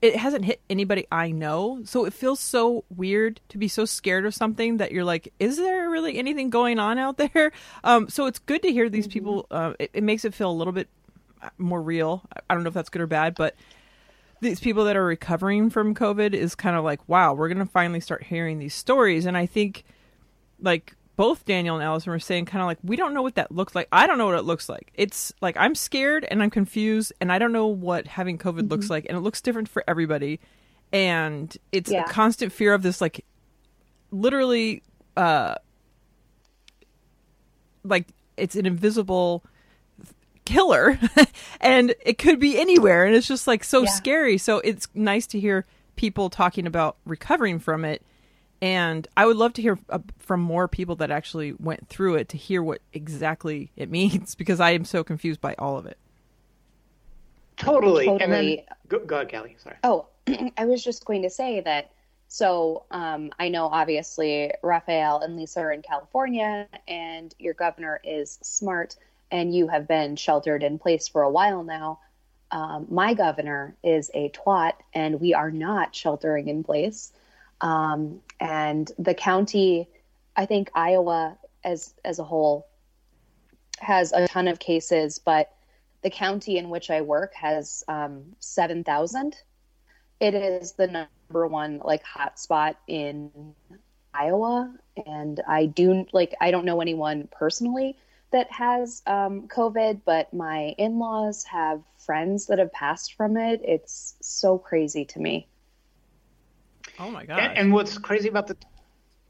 it 0.00 0.16
hasn't 0.16 0.44
hit 0.44 0.60
anybody 0.70 1.04
I 1.10 1.32
know. 1.32 1.80
So 1.84 2.04
it 2.04 2.12
feels 2.12 2.38
so 2.38 2.84
weird 2.94 3.40
to 3.48 3.58
be 3.58 3.66
so 3.66 3.84
scared 3.84 4.24
of 4.24 4.32
something 4.32 4.76
that 4.76 4.92
you're 4.92 5.02
like, 5.02 5.32
is 5.40 5.56
there 5.56 5.90
really 5.90 6.16
anything 6.16 6.48
going 6.48 6.78
on 6.78 6.96
out 6.96 7.16
there? 7.16 7.50
Um, 7.82 8.08
so 8.08 8.26
it's 8.26 8.38
good 8.38 8.62
to 8.62 8.70
hear 8.70 8.88
these 8.88 9.08
people. 9.08 9.48
Uh, 9.50 9.72
it, 9.80 9.90
it 9.94 10.04
makes 10.04 10.24
it 10.24 10.32
feel 10.32 10.48
a 10.48 10.54
little 10.54 10.72
bit 10.72 10.88
more 11.58 11.82
real. 11.82 12.22
I 12.48 12.54
don't 12.54 12.62
know 12.62 12.68
if 12.68 12.74
that's 12.74 12.88
good 12.88 13.02
or 13.02 13.06
bad, 13.06 13.34
but 13.34 13.54
these 14.40 14.60
people 14.60 14.84
that 14.84 14.96
are 14.96 15.04
recovering 15.04 15.70
from 15.70 15.94
COVID 15.94 16.34
is 16.34 16.54
kind 16.54 16.76
of 16.76 16.84
like, 16.84 17.00
wow, 17.08 17.32
we're 17.34 17.48
going 17.48 17.64
to 17.64 17.70
finally 17.72 18.00
start 18.00 18.22
hearing 18.24 18.58
these 18.58 18.74
stories. 18.74 19.26
And 19.26 19.36
I 19.36 19.46
think 19.46 19.84
like 20.60 20.94
both 21.16 21.44
Daniel 21.44 21.76
and 21.76 21.84
Allison 21.84 22.10
were 22.10 22.18
saying 22.18 22.44
kind 22.46 22.60
of 22.60 22.66
like 22.66 22.78
we 22.82 22.96
don't 22.96 23.14
know 23.14 23.22
what 23.22 23.36
that 23.36 23.52
looks 23.52 23.74
like. 23.74 23.88
I 23.92 24.06
don't 24.06 24.18
know 24.18 24.26
what 24.26 24.34
it 24.38 24.44
looks 24.44 24.68
like. 24.68 24.90
It's 24.94 25.32
like 25.40 25.56
I'm 25.56 25.74
scared 25.74 26.26
and 26.30 26.42
I'm 26.42 26.50
confused 26.50 27.12
and 27.20 27.30
I 27.32 27.38
don't 27.38 27.52
know 27.52 27.66
what 27.68 28.06
having 28.06 28.36
COVID 28.38 28.68
looks 28.70 28.90
like 28.90 29.06
and 29.08 29.16
it 29.16 29.20
looks 29.20 29.40
different 29.40 29.68
for 29.68 29.84
everybody. 29.86 30.40
And 30.92 31.56
it's 31.72 31.90
Yeah. 31.90 32.04
a 32.04 32.08
constant 32.08 32.52
fear 32.52 32.74
of 32.74 32.82
this 32.82 33.00
like 33.00 33.24
literally 34.10 34.82
uh 35.16 35.54
like 37.84 38.08
it's 38.36 38.56
an 38.56 38.66
invisible 38.66 39.44
killer 40.44 40.98
and 41.60 41.94
it 42.04 42.18
could 42.18 42.38
be 42.38 42.58
anywhere 42.58 43.04
and 43.04 43.14
it's 43.14 43.26
just 43.28 43.46
like 43.46 43.64
so 43.64 43.82
Yeah. 43.82 43.90
scary. 43.90 44.38
So 44.38 44.58
it's 44.58 44.88
nice 44.94 45.26
to 45.28 45.40
hear 45.40 45.64
people 45.96 46.28
talking 46.30 46.66
about 46.66 46.96
recovering 47.04 47.58
from 47.58 47.84
it 47.84 48.02
and 48.62 49.06
I 49.16 49.26
would 49.26 49.36
love 49.36 49.52
to 49.54 49.62
hear 49.62 49.78
uh, 49.90 49.98
from 50.18 50.40
more 50.40 50.68
people 50.68 50.96
that 50.96 51.10
actually 51.10 51.52
went 51.52 51.88
through 51.88 52.14
it 52.16 52.30
to 52.30 52.36
hear 52.38 52.62
what 52.62 52.80
exactly 52.92 53.70
it 53.76 53.90
means 53.98 54.34
because 54.34 54.60
I 54.60 54.70
am 54.70 54.84
so 54.84 55.04
confused 55.04 55.40
by 55.40 55.54
all 55.58 55.76
of 55.76 55.86
it. 55.86 55.98
Totally. 57.56 58.06
And 58.08 58.20
then, 58.20 58.28
Totally. 58.28 58.64
go, 58.88 58.98
go 59.00 59.16
ahead, 59.16 59.28
Kelly. 59.28 59.56
Sorry. 59.62 59.76
Oh, 59.84 60.06
I 60.56 60.64
was 60.64 60.82
just 60.82 61.04
going 61.04 61.22
to 61.22 61.30
say 61.30 61.60
that. 61.60 61.90
So 62.28 62.84
um, 62.90 63.30
I 63.38 63.48
know 63.48 63.66
obviously 63.66 64.50
Rafael 64.62 65.20
and 65.20 65.36
Lisa 65.36 65.60
are 65.60 65.72
in 65.72 65.82
California, 65.82 66.66
and 66.88 67.32
your 67.38 67.54
governor 67.54 68.00
is 68.02 68.38
smart, 68.42 68.96
and 69.34 69.52
you 69.52 69.66
have 69.66 69.88
been 69.88 70.14
sheltered 70.14 70.62
in 70.62 70.78
place 70.78 71.08
for 71.08 71.22
a 71.22 71.28
while 71.28 71.64
now. 71.64 71.98
Um, 72.52 72.86
my 72.88 73.14
governor 73.14 73.74
is 73.82 74.08
a 74.14 74.28
twat, 74.28 74.74
and 74.94 75.20
we 75.20 75.34
are 75.34 75.50
not 75.50 75.92
sheltering 75.92 76.46
in 76.46 76.62
place. 76.62 77.12
Um, 77.60 78.20
and 78.38 78.92
the 78.96 79.12
county, 79.12 79.88
I 80.36 80.46
think 80.46 80.70
Iowa 80.72 81.36
as 81.64 81.94
as 82.04 82.20
a 82.20 82.24
whole 82.24 82.68
has 83.80 84.12
a 84.12 84.28
ton 84.28 84.46
of 84.46 84.60
cases, 84.60 85.18
but 85.18 85.52
the 86.02 86.10
county 86.10 86.56
in 86.56 86.70
which 86.70 86.88
I 86.88 87.00
work 87.00 87.34
has 87.34 87.82
um, 87.88 88.36
7,000. 88.38 89.34
It 90.20 90.34
is 90.34 90.72
the 90.72 90.86
number 90.86 91.48
one 91.48 91.80
like 91.82 92.04
hotspot 92.04 92.76
in 92.86 93.32
Iowa. 94.12 94.72
And 95.06 95.42
I 95.48 95.66
do 95.66 96.06
like, 96.12 96.34
I 96.40 96.52
don't 96.52 96.64
know 96.64 96.80
anyone 96.80 97.28
personally 97.32 97.96
that 98.34 98.50
has 98.50 99.00
um, 99.06 99.46
COVID, 99.48 100.00
but 100.04 100.34
my 100.34 100.74
in 100.76 100.98
laws 100.98 101.44
have 101.44 101.82
friends 101.98 102.46
that 102.48 102.58
have 102.58 102.72
passed 102.72 103.14
from 103.14 103.36
it. 103.36 103.60
It's 103.62 104.16
so 104.20 104.58
crazy 104.58 105.04
to 105.06 105.20
me. 105.20 105.48
Oh 106.98 107.10
my 107.10 107.24
god. 107.24 107.38
And, 107.38 107.58
and 107.58 107.72
what's 107.72 107.96
crazy 107.96 108.28
about 108.28 108.48
the, 108.48 108.56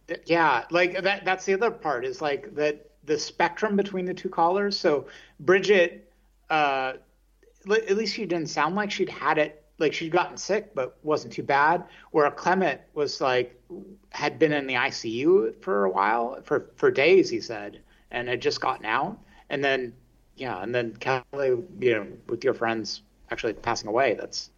the- 0.06 0.20
yeah, 0.24 0.64
like 0.70 1.02
that 1.02 1.24
that's 1.26 1.44
the 1.44 1.52
other 1.52 1.70
part 1.70 2.06
is 2.06 2.22
like 2.22 2.54
that 2.54 2.90
the 3.04 3.18
spectrum 3.18 3.76
between 3.76 4.06
the 4.06 4.14
two 4.14 4.30
callers. 4.30 4.78
So 4.78 5.06
Bridget, 5.38 6.10
uh, 6.48 6.94
li- 7.66 7.84
at 7.86 7.96
least 7.96 8.14
she 8.14 8.24
didn't 8.24 8.48
sound 8.48 8.74
like 8.74 8.90
she'd 8.90 9.10
had 9.10 9.36
it 9.38 9.64
like 9.78 9.92
she'd 9.92 10.12
gotten 10.12 10.38
sick 10.38 10.74
but 10.74 10.96
wasn't 11.02 11.34
too 11.34 11.42
bad. 11.42 11.84
Where 12.10 12.30
Clement 12.30 12.80
was 12.94 13.20
like 13.20 13.60
had 14.12 14.38
been 14.38 14.52
in 14.52 14.66
the 14.66 14.74
ICU 14.74 15.60
for 15.60 15.84
a 15.84 15.90
while 15.90 16.40
for 16.42 16.70
for 16.76 16.90
days, 16.90 17.28
he 17.28 17.42
said, 17.42 17.80
and 18.14 18.28
had 18.28 18.40
just 18.40 18.60
gotten 18.60 18.86
out, 18.86 19.18
and 19.50 19.62
then 19.62 19.92
yeah, 20.36 20.62
and 20.62 20.74
then 20.74 20.96
Kelly, 20.96 21.22
you 21.80 21.94
know, 21.94 22.06
with 22.28 22.44
your 22.44 22.54
friends 22.54 23.02
actually 23.30 23.52
passing 23.52 23.88
away. 23.88 24.14
That's 24.14 24.50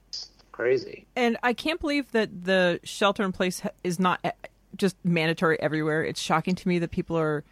crazy. 0.52 1.06
And 1.16 1.36
I 1.42 1.52
can't 1.52 1.80
believe 1.80 2.12
that 2.12 2.44
the 2.44 2.80
shelter 2.84 3.24
in 3.24 3.32
place 3.32 3.62
is 3.82 3.98
not 3.98 4.20
eh, 4.22 4.30
just 4.76 4.96
mandatory 5.04 5.60
everywhere. 5.60 6.04
It's 6.04 6.20
shocking 6.20 6.54
to 6.54 6.68
me 6.68 6.78
that 6.78 6.90
people 6.90 7.18
are 7.18 7.44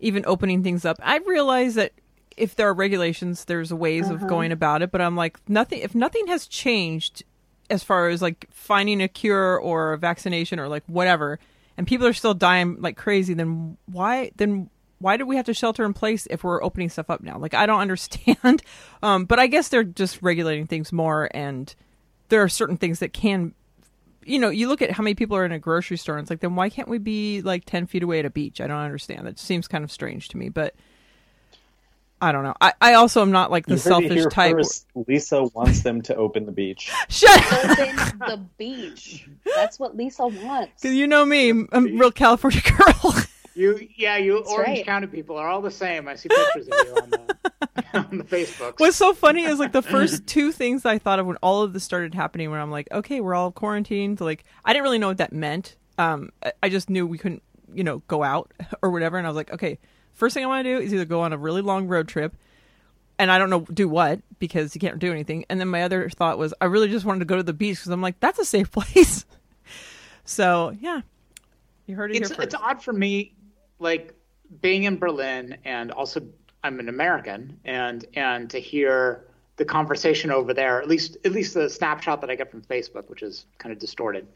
even 0.00 0.24
opening 0.26 0.62
things 0.62 0.84
up. 0.84 0.98
I 1.02 1.18
realize 1.18 1.74
that 1.76 1.92
if 2.36 2.56
there 2.56 2.68
are 2.68 2.74
regulations, 2.74 3.44
there's 3.44 3.72
ways 3.72 4.10
of 4.10 4.26
going 4.26 4.50
about 4.50 4.82
it, 4.82 4.90
but 4.90 5.00
I'm 5.00 5.16
like 5.16 5.38
nothing 5.48 5.80
if 5.80 5.94
nothing 5.94 6.26
has 6.26 6.46
changed 6.46 7.22
as 7.70 7.82
far 7.82 8.08
as 8.08 8.20
like 8.20 8.46
finding 8.50 9.00
a 9.00 9.08
cure 9.08 9.58
or 9.58 9.92
a 9.92 9.98
vaccination 9.98 10.58
or 10.58 10.68
like 10.68 10.82
whatever 10.86 11.38
and 11.76 11.86
people 11.86 12.06
are 12.06 12.12
still 12.12 12.34
dying 12.34 12.76
like 12.80 12.96
crazy 12.96 13.32
then 13.32 13.76
why 13.86 14.30
then 14.36 14.68
why 15.04 15.16
do 15.18 15.26
we 15.26 15.36
have 15.36 15.44
to 15.44 15.52
shelter 15.54 15.84
in 15.84 15.92
place 15.92 16.26
if 16.30 16.42
we're 16.42 16.62
opening 16.62 16.88
stuff 16.88 17.10
up 17.10 17.22
now? 17.22 17.36
Like 17.38 17.52
I 17.54 17.66
don't 17.66 17.80
understand. 17.86 18.62
Um, 19.02 19.26
but 19.26 19.38
I 19.38 19.46
guess 19.46 19.68
they're 19.68 19.84
just 19.84 20.22
regulating 20.22 20.66
things 20.66 20.92
more 20.92 21.28
and 21.34 21.72
there 22.30 22.42
are 22.42 22.48
certain 22.48 22.76
things 22.78 23.00
that 23.00 23.12
can 23.12 23.54
you 24.26 24.38
know, 24.38 24.48
you 24.48 24.68
look 24.68 24.80
at 24.80 24.90
how 24.90 25.02
many 25.02 25.14
people 25.14 25.36
are 25.36 25.44
in 25.44 25.52
a 25.52 25.58
grocery 25.58 25.98
store 25.98 26.16
and 26.16 26.24
it's 26.24 26.30
like 26.30 26.40
then 26.40 26.56
why 26.56 26.70
can't 26.70 26.88
we 26.88 26.96
be 26.96 27.42
like 27.42 27.66
ten 27.66 27.86
feet 27.86 28.02
away 28.02 28.18
at 28.20 28.24
a 28.24 28.30
beach? 28.30 28.58
I 28.62 28.66
don't 28.66 28.78
understand. 28.78 29.26
That 29.26 29.38
seems 29.38 29.68
kind 29.68 29.84
of 29.84 29.92
strange 29.92 30.28
to 30.30 30.38
me, 30.38 30.48
but 30.48 30.74
I 32.22 32.32
don't 32.32 32.42
know. 32.42 32.54
I, 32.58 32.72
I 32.80 32.94
also 32.94 33.20
am 33.20 33.32
not 33.32 33.50
like 33.50 33.66
the 33.66 33.74
You 33.74 33.78
selfish 33.78 34.24
type. 34.32 34.52
first. 34.56 34.86
Lisa 35.06 35.42
wants 35.54 35.82
them 35.82 36.00
to 36.02 36.16
open 36.16 36.46
the 36.46 36.52
beach. 36.52 36.90
Shut 37.10 37.52
up. 37.52 37.78
Open 37.78 37.96
the 38.20 38.40
beach. 38.56 39.28
That's 39.44 39.78
what 39.78 39.94
Lisa 39.94 40.26
wants. 40.26 40.72
'Cause 40.82 40.92
you 40.92 41.06
know 41.06 41.26
me, 41.26 41.50
I'm 41.50 41.68
a 41.70 41.80
real 41.82 42.10
California 42.10 42.62
girl. 42.62 43.14
You, 43.54 43.88
yeah, 43.96 44.16
you 44.16 44.36
That's 44.38 44.50
Orange 44.50 44.78
right. 44.78 44.84
County 44.84 45.06
people 45.06 45.36
are 45.36 45.48
all 45.48 45.60
the 45.62 45.70
same. 45.70 46.08
I 46.08 46.16
see 46.16 46.28
pictures 46.28 46.68
of 46.68 46.74
you 46.86 46.94
on 46.96 47.10
the, 47.10 47.36
on 47.94 48.18
the 48.18 48.24
Facebook. 48.24 48.80
What's 48.80 48.96
so 48.96 49.14
funny 49.14 49.44
is 49.44 49.58
like 49.60 49.72
the 49.72 49.82
first 49.96 50.26
two 50.26 50.50
things 50.50 50.84
I 50.84 50.98
thought 50.98 51.18
of 51.20 51.26
when 51.26 51.36
all 51.36 51.62
of 51.62 51.72
this 51.72 51.84
started 51.84 52.14
happening, 52.14 52.50
when 52.50 52.60
I'm 52.60 52.70
like, 52.72 52.88
okay, 52.90 53.20
we're 53.20 53.34
all 53.34 53.52
quarantined. 53.52 54.20
Like, 54.20 54.44
I 54.64 54.72
didn't 54.72 54.82
really 54.82 54.98
know 54.98 55.08
what 55.08 55.18
that 55.18 55.32
meant. 55.32 55.76
Um, 55.98 56.30
I- 56.62 56.68
just 56.68 56.90
knew 56.90 57.06
we 57.06 57.18
couldn't, 57.18 57.42
you 57.72 57.84
know, 57.84 57.98
go 58.08 58.24
out 58.24 58.50
or 58.82 58.90
whatever. 58.90 59.18
And 59.18 59.26
I 59.26 59.30
was 59.30 59.36
like, 59.36 59.52
okay, 59.52 59.78
first 60.12 60.34
thing 60.34 60.42
I 60.42 60.48
want 60.48 60.64
to 60.64 60.76
do 60.76 60.82
is 60.82 60.92
either 60.92 61.04
go 61.04 61.20
on 61.20 61.32
a 61.32 61.38
really 61.38 61.62
long 61.62 61.86
road 61.86 62.08
trip, 62.08 62.34
and 63.20 63.30
I 63.30 63.38
don't 63.38 63.50
know 63.50 63.60
do 63.60 63.88
what 63.88 64.20
because 64.40 64.74
you 64.74 64.80
can't 64.80 64.98
do 64.98 65.12
anything. 65.12 65.44
And 65.48 65.60
then 65.60 65.68
my 65.68 65.84
other 65.84 66.10
thought 66.10 66.36
was, 66.38 66.52
I 66.60 66.64
really 66.64 66.88
just 66.88 67.04
wanted 67.04 67.20
to 67.20 67.24
go 67.26 67.36
to 67.36 67.44
the 67.44 67.52
beach 67.52 67.76
because 67.78 67.92
I'm 67.92 68.02
like, 68.02 68.18
that's 68.18 68.40
a 68.40 68.44
safe 68.44 68.72
place. 68.72 69.24
so 70.24 70.74
yeah, 70.80 71.02
you 71.86 71.94
heard 71.94 72.10
it 72.10 72.16
it's 72.16 72.28
here 72.28 72.36
first. 72.36 72.46
it's 72.46 72.54
odd 72.54 72.82
for 72.82 72.92
me, 72.92 73.34
like 73.84 74.14
being 74.60 74.84
in 74.84 74.96
Berlin 74.98 75.56
and 75.64 75.92
also 75.92 76.22
I'm 76.64 76.80
an 76.80 76.88
American 76.88 77.60
and 77.64 78.04
and 78.14 78.50
to 78.50 78.58
hear 78.58 79.28
the 79.56 79.64
conversation 79.64 80.32
over 80.32 80.52
there, 80.52 80.82
at 80.82 80.88
least 80.88 81.18
at 81.24 81.30
least 81.30 81.54
the 81.54 81.70
snapshot 81.70 82.20
that 82.22 82.30
I 82.30 82.34
get 82.34 82.50
from 82.50 82.62
Facebook, 82.62 83.08
which 83.08 83.22
is 83.22 83.46
kind 83.58 83.72
of 83.72 83.78
distorted. 83.78 84.26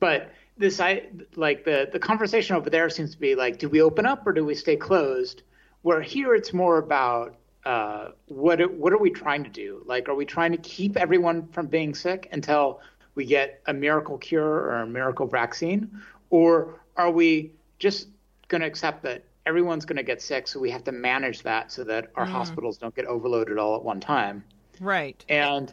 But 0.00 0.32
this 0.56 0.80
I 0.80 1.02
like 1.36 1.64
the 1.64 1.90
the 1.92 1.98
conversation 1.98 2.56
over 2.56 2.70
there 2.70 2.88
seems 2.88 3.10
to 3.10 3.18
be 3.18 3.34
like, 3.34 3.58
do 3.58 3.68
we 3.68 3.82
open 3.82 4.06
up 4.06 4.26
or 4.26 4.32
do 4.32 4.44
we 4.44 4.54
stay 4.54 4.76
closed? 4.76 5.42
Where 5.82 6.00
here 6.00 6.34
it's 6.34 6.52
more 6.52 6.78
about 6.78 7.34
uh, 7.64 8.10
what 8.28 8.58
what 8.72 8.92
are 8.92 8.98
we 8.98 9.10
trying 9.10 9.44
to 9.44 9.50
do? 9.50 9.82
Like, 9.84 10.08
are 10.08 10.14
we 10.14 10.24
trying 10.24 10.52
to 10.52 10.58
keep 10.58 10.96
everyone 10.96 11.48
from 11.48 11.66
being 11.66 11.94
sick 11.94 12.28
until 12.32 12.80
we 13.14 13.26
get 13.26 13.60
a 13.66 13.74
miracle 13.74 14.16
cure 14.16 14.44
or 14.44 14.76
a 14.82 14.86
miracle 14.86 15.26
vaccine, 15.26 15.90
or 16.30 16.80
are 16.96 17.10
we 17.10 17.52
just 17.78 18.06
going 18.52 18.60
to 18.60 18.66
accept 18.68 19.02
that 19.02 19.24
everyone's 19.46 19.84
going 19.84 19.96
to 19.96 20.02
get 20.04 20.22
sick, 20.22 20.46
so 20.46 20.60
we 20.60 20.70
have 20.70 20.84
to 20.84 20.92
manage 20.92 21.42
that 21.42 21.72
so 21.72 21.82
that 21.84 22.10
our 22.14 22.24
hospitals 22.24 22.78
don't 22.78 22.94
get 22.94 23.06
overloaded 23.06 23.58
all 23.58 23.74
at 23.74 23.82
one 23.82 23.98
time? 24.00 24.44
right. 24.80 25.24
and 25.28 25.72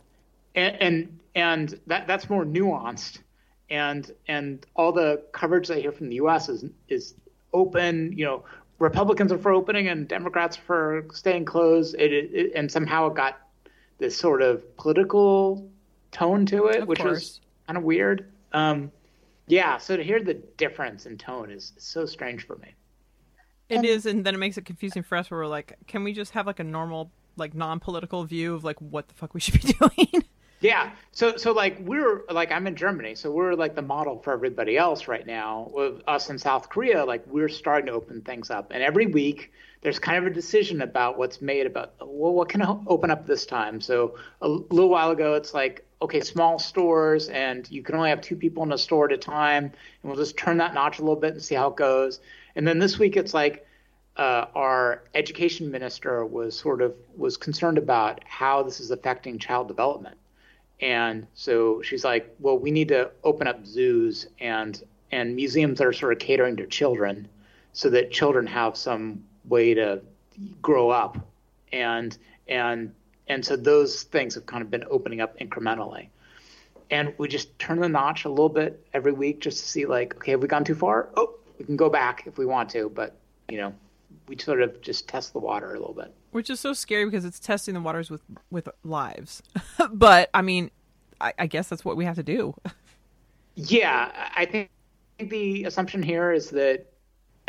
and 0.56 0.76
and, 0.82 1.20
and 1.36 1.80
that 1.88 2.08
that's 2.08 2.30
more 2.30 2.44
nuanced 2.46 3.20
and 3.70 4.12
and 4.28 4.66
all 4.76 4.92
the 4.92 5.22
coverage 5.32 5.70
I 5.72 5.80
hear 5.80 5.92
from 5.92 6.10
the 6.10 6.16
US 6.16 6.50
is 6.50 6.66
is 6.90 7.14
open 7.54 8.12
you 8.18 8.26
know 8.26 8.44
Republicans 8.80 9.32
are 9.32 9.38
for 9.38 9.52
opening 9.52 9.88
and 9.90 10.08
Democrats 10.08 10.56
for 10.56 11.06
staying 11.14 11.46
closed 11.46 11.96
it, 12.00 12.12
it 12.12 12.52
and 12.56 12.72
somehow 12.72 13.08
it 13.10 13.16
got 13.16 13.40
this 14.00 14.16
sort 14.18 14.42
of 14.42 14.54
political 14.78 15.68
tone 16.12 16.46
to 16.48 16.68
it 16.68 16.82
Of 16.84 16.88
which 16.88 17.00
course. 17.00 17.12
was 17.12 17.42
kind 17.68 17.78
of 17.78 17.84
weird 17.84 18.26
um 18.54 18.92
yeah 19.50 19.78
so 19.78 19.98
to 19.98 20.04
hear 20.04 20.24
the 20.24 20.36
difference 20.58 21.06
in 21.06 21.18
tone 21.18 21.52
is, 21.52 21.74
is 21.76 21.84
so 21.84 22.06
strange 22.06 22.46
for 22.48 22.56
me 22.58 22.76
It 23.70 23.84
is, 23.86 24.06
and 24.06 24.26
then 24.26 24.36
it 24.36 24.38
makes 24.40 24.58
it 24.58 24.66
confusing 24.66 25.04
for 25.04 25.16
us. 25.18 25.30
Where 25.30 25.40
we're 25.42 25.48
like, 25.48 25.78
can 25.88 26.04
we 26.04 26.14
just 26.14 26.32
have 26.32 26.48
like 26.48 26.60
a 26.60 26.64
normal, 26.64 27.12
like 27.38 27.54
non-political 27.54 28.24
view 28.26 28.56
of 28.56 28.64
like 28.64 28.80
what 28.82 29.08
the 29.08 29.14
fuck 29.14 29.34
we 29.34 29.40
should 29.40 29.62
be 29.62 29.74
doing? 29.80 30.24
Yeah. 30.62 30.92
So 31.14 31.38
so 31.38 31.54
like 31.54 31.78
we're 31.80 32.26
like 32.30 32.52
I'm 32.52 32.68
in 32.68 32.76
Germany, 32.76 33.16
so 33.16 33.32
we're 33.32 33.54
like 33.54 33.76
the 33.76 33.82
model 33.82 34.20
for 34.20 34.34
everybody 34.34 34.78
else 34.78 35.08
right 35.08 35.26
now. 35.26 35.70
With 35.74 36.02
us 36.08 36.30
in 36.30 36.38
South 36.38 36.68
Korea, 36.70 37.06
like 37.06 37.26
we're 37.28 37.48
starting 37.48 37.88
to 37.88 37.94
open 37.94 38.22
things 38.24 38.50
up, 38.50 38.72
and 38.72 38.84
every 38.84 39.06
week 39.06 39.54
there's 39.82 40.00
kind 40.00 40.18
of 40.18 40.26
a 40.30 40.34
decision 40.36 40.82
about 40.82 41.18
what's 41.18 41.42
made 41.42 41.66
about 41.66 41.94
well, 42.02 42.34
what 42.34 42.50
can 42.50 42.62
I 42.62 42.76
open 42.88 43.10
up 43.10 43.26
this 43.26 43.46
time? 43.46 43.80
So 43.80 44.18
a 44.42 44.50
little 44.50 44.90
while 44.90 45.12
ago, 45.12 45.36
it's 45.36 45.54
like 45.54 45.86
okay, 46.02 46.22
small 46.22 46.60
stores, 46.60 47.30
and 47.30 47.70
you 47.70 47.84
can 47.84 47.96
only 47.96 48.10
have 48.10 48.22
two 48.22 48.36
people 48.36 48.64
in 48.64 48.72
a 48.72 48.78
store 48.78 49.06
at 49.06 49.12
a 49.12 49.18
time, 49.18 49.66
and 49.66 49.74
we'll 50.04 50.16
just 50.16 50.38
turn 50.38 50.58
that 50.58 50.74
notch 50.74 51.00
a 51.00 51.02
little 51.02 51.16
bit 51.16 51.34
and 51.34 51.42
see 51.42 51.56
how 51.56 51.68
it 51.70 51.76
goes. 51.76 52.20
And 52.56 52.68
then 52.68 52.80
this 52.80 52.98
week, 52.98 53.18
it's 53.18 53.34
like 53.34 53.66
uh, 54.20 54.48
our 54.54 55.04
education 55.16 55.72
minister 55.72 56.26
was 56.26 56.58
sort 56.58 56.82
of 56.82 56.94
was 57.18 57.38
concerned 57.38 57.78
about 57.78 58.22
how 58.26 58.64
this 58.64 58.80
is 58.80 58.92
affecting 58.92 59.40
child 59.40 59.68
development 59.68 60.18
and 60.82 61.26
so 61.34 61.82
she's 61.82 62.04
like 62.04 62.36
well 62.40 62.58
we 62.58 62.72
need 62.72 62.90
to 62.90 63.10
open 63.24 63.48
up 63.48 63.66
zoos 63.66 64.28
and 64.40 64.84
and 65.12 65.36
museums 65.36 65.80
that 65.80 65.88
are 65.88 65.94
sort 65.94 66.12
of 66.12 66.20
catering 66.20 66.56
to 66.56 66.66
children 66.68 67.28
so 67.74 67.90
that 67.90 68.12
children 68.12 68.46
have 68.46 68.76
some 68.76 69.24
way 69.46 69.74
to 69.74 70.02
grow 70.62 70.90
up 70.90 71.18
and 71.72 72.18
and 72.48 72.94
and 73.30 73.46
so 73.46 73.56
those 73.56 74.04
things 74.04 74.36
have 74.36 74.46
kind 74.46 74.62
of 74.62 74.70
been 74.70 74.84
opening 74.90 75.22
up 75.22 75.38
incrementally 75.40 76.10
and 76.92 77.14
we 77.18 77.28
just 77.28 77.58
turn 77.60 77.80
the 77.80 77.90
notch 77.90 78.26
a 78.26 78.30
little 78.30 78.50
bit 78.50 78.86
every 78.94 79.12
week 79.12 79.40
just 79.40 79.64
to 79.64 79.70
see 79.70 79.86
like 79.86 80.16
okay 80.16 80.32
have 80.32 80.42
we 80.42 80.48
gone 80.48 80.64
too 80.64 80.76
far 80.76 81.10
oh 81.16 81.36
we 81.58 81.66
can 81.66 81.78
go 81.78 81.90
back 81.90 82.24
if 82.26 82.38
we 82.38 82.46
want 82.46 82.70
to 82.70 82.90
but 82.90 83.16
you 83.50 83.58
know 83.58 83.74
we 84.28 84.38
sort 84.38 84.62
of 84.62 84.80
just 84.82 85.08
test 85.08 85.34
the 85.34 85.40
water 85.40 85.74
a 85.74 85.80
little 85.80 85.94
bit 85.94 86.14
Which 86.32 86.50
is 86.50 86.60
so 86.60 86.74
scary 86.74 87.06
because 87.06 87.26
it's 87.26 87.40
testing 87.40 87.74
the 87.74 87.82
waters 87.82 88.10
with 88.10 88.22
with 88.52 88.70
lives. 88.84 89.42
but 89.92 90.30
I 90.34 90.42
mean, 90.42 90.72
I, 91.20 91.34
I 91.40 91.48
guess 91.48 91.68
that's 91.68 91.84
what 91.84 91.98
we 91.98 92.06
have 92.06 92.16
to 92.16 92.24
do. 92.24 92.56
Yeah, 93.56 94.12
I 94.36 94.46
think 94.46 94.70
the 95.18 95.66
assumption 95.66 96.02
here 96.04 96.32
is 96.32 96.52
that 96.52 96.86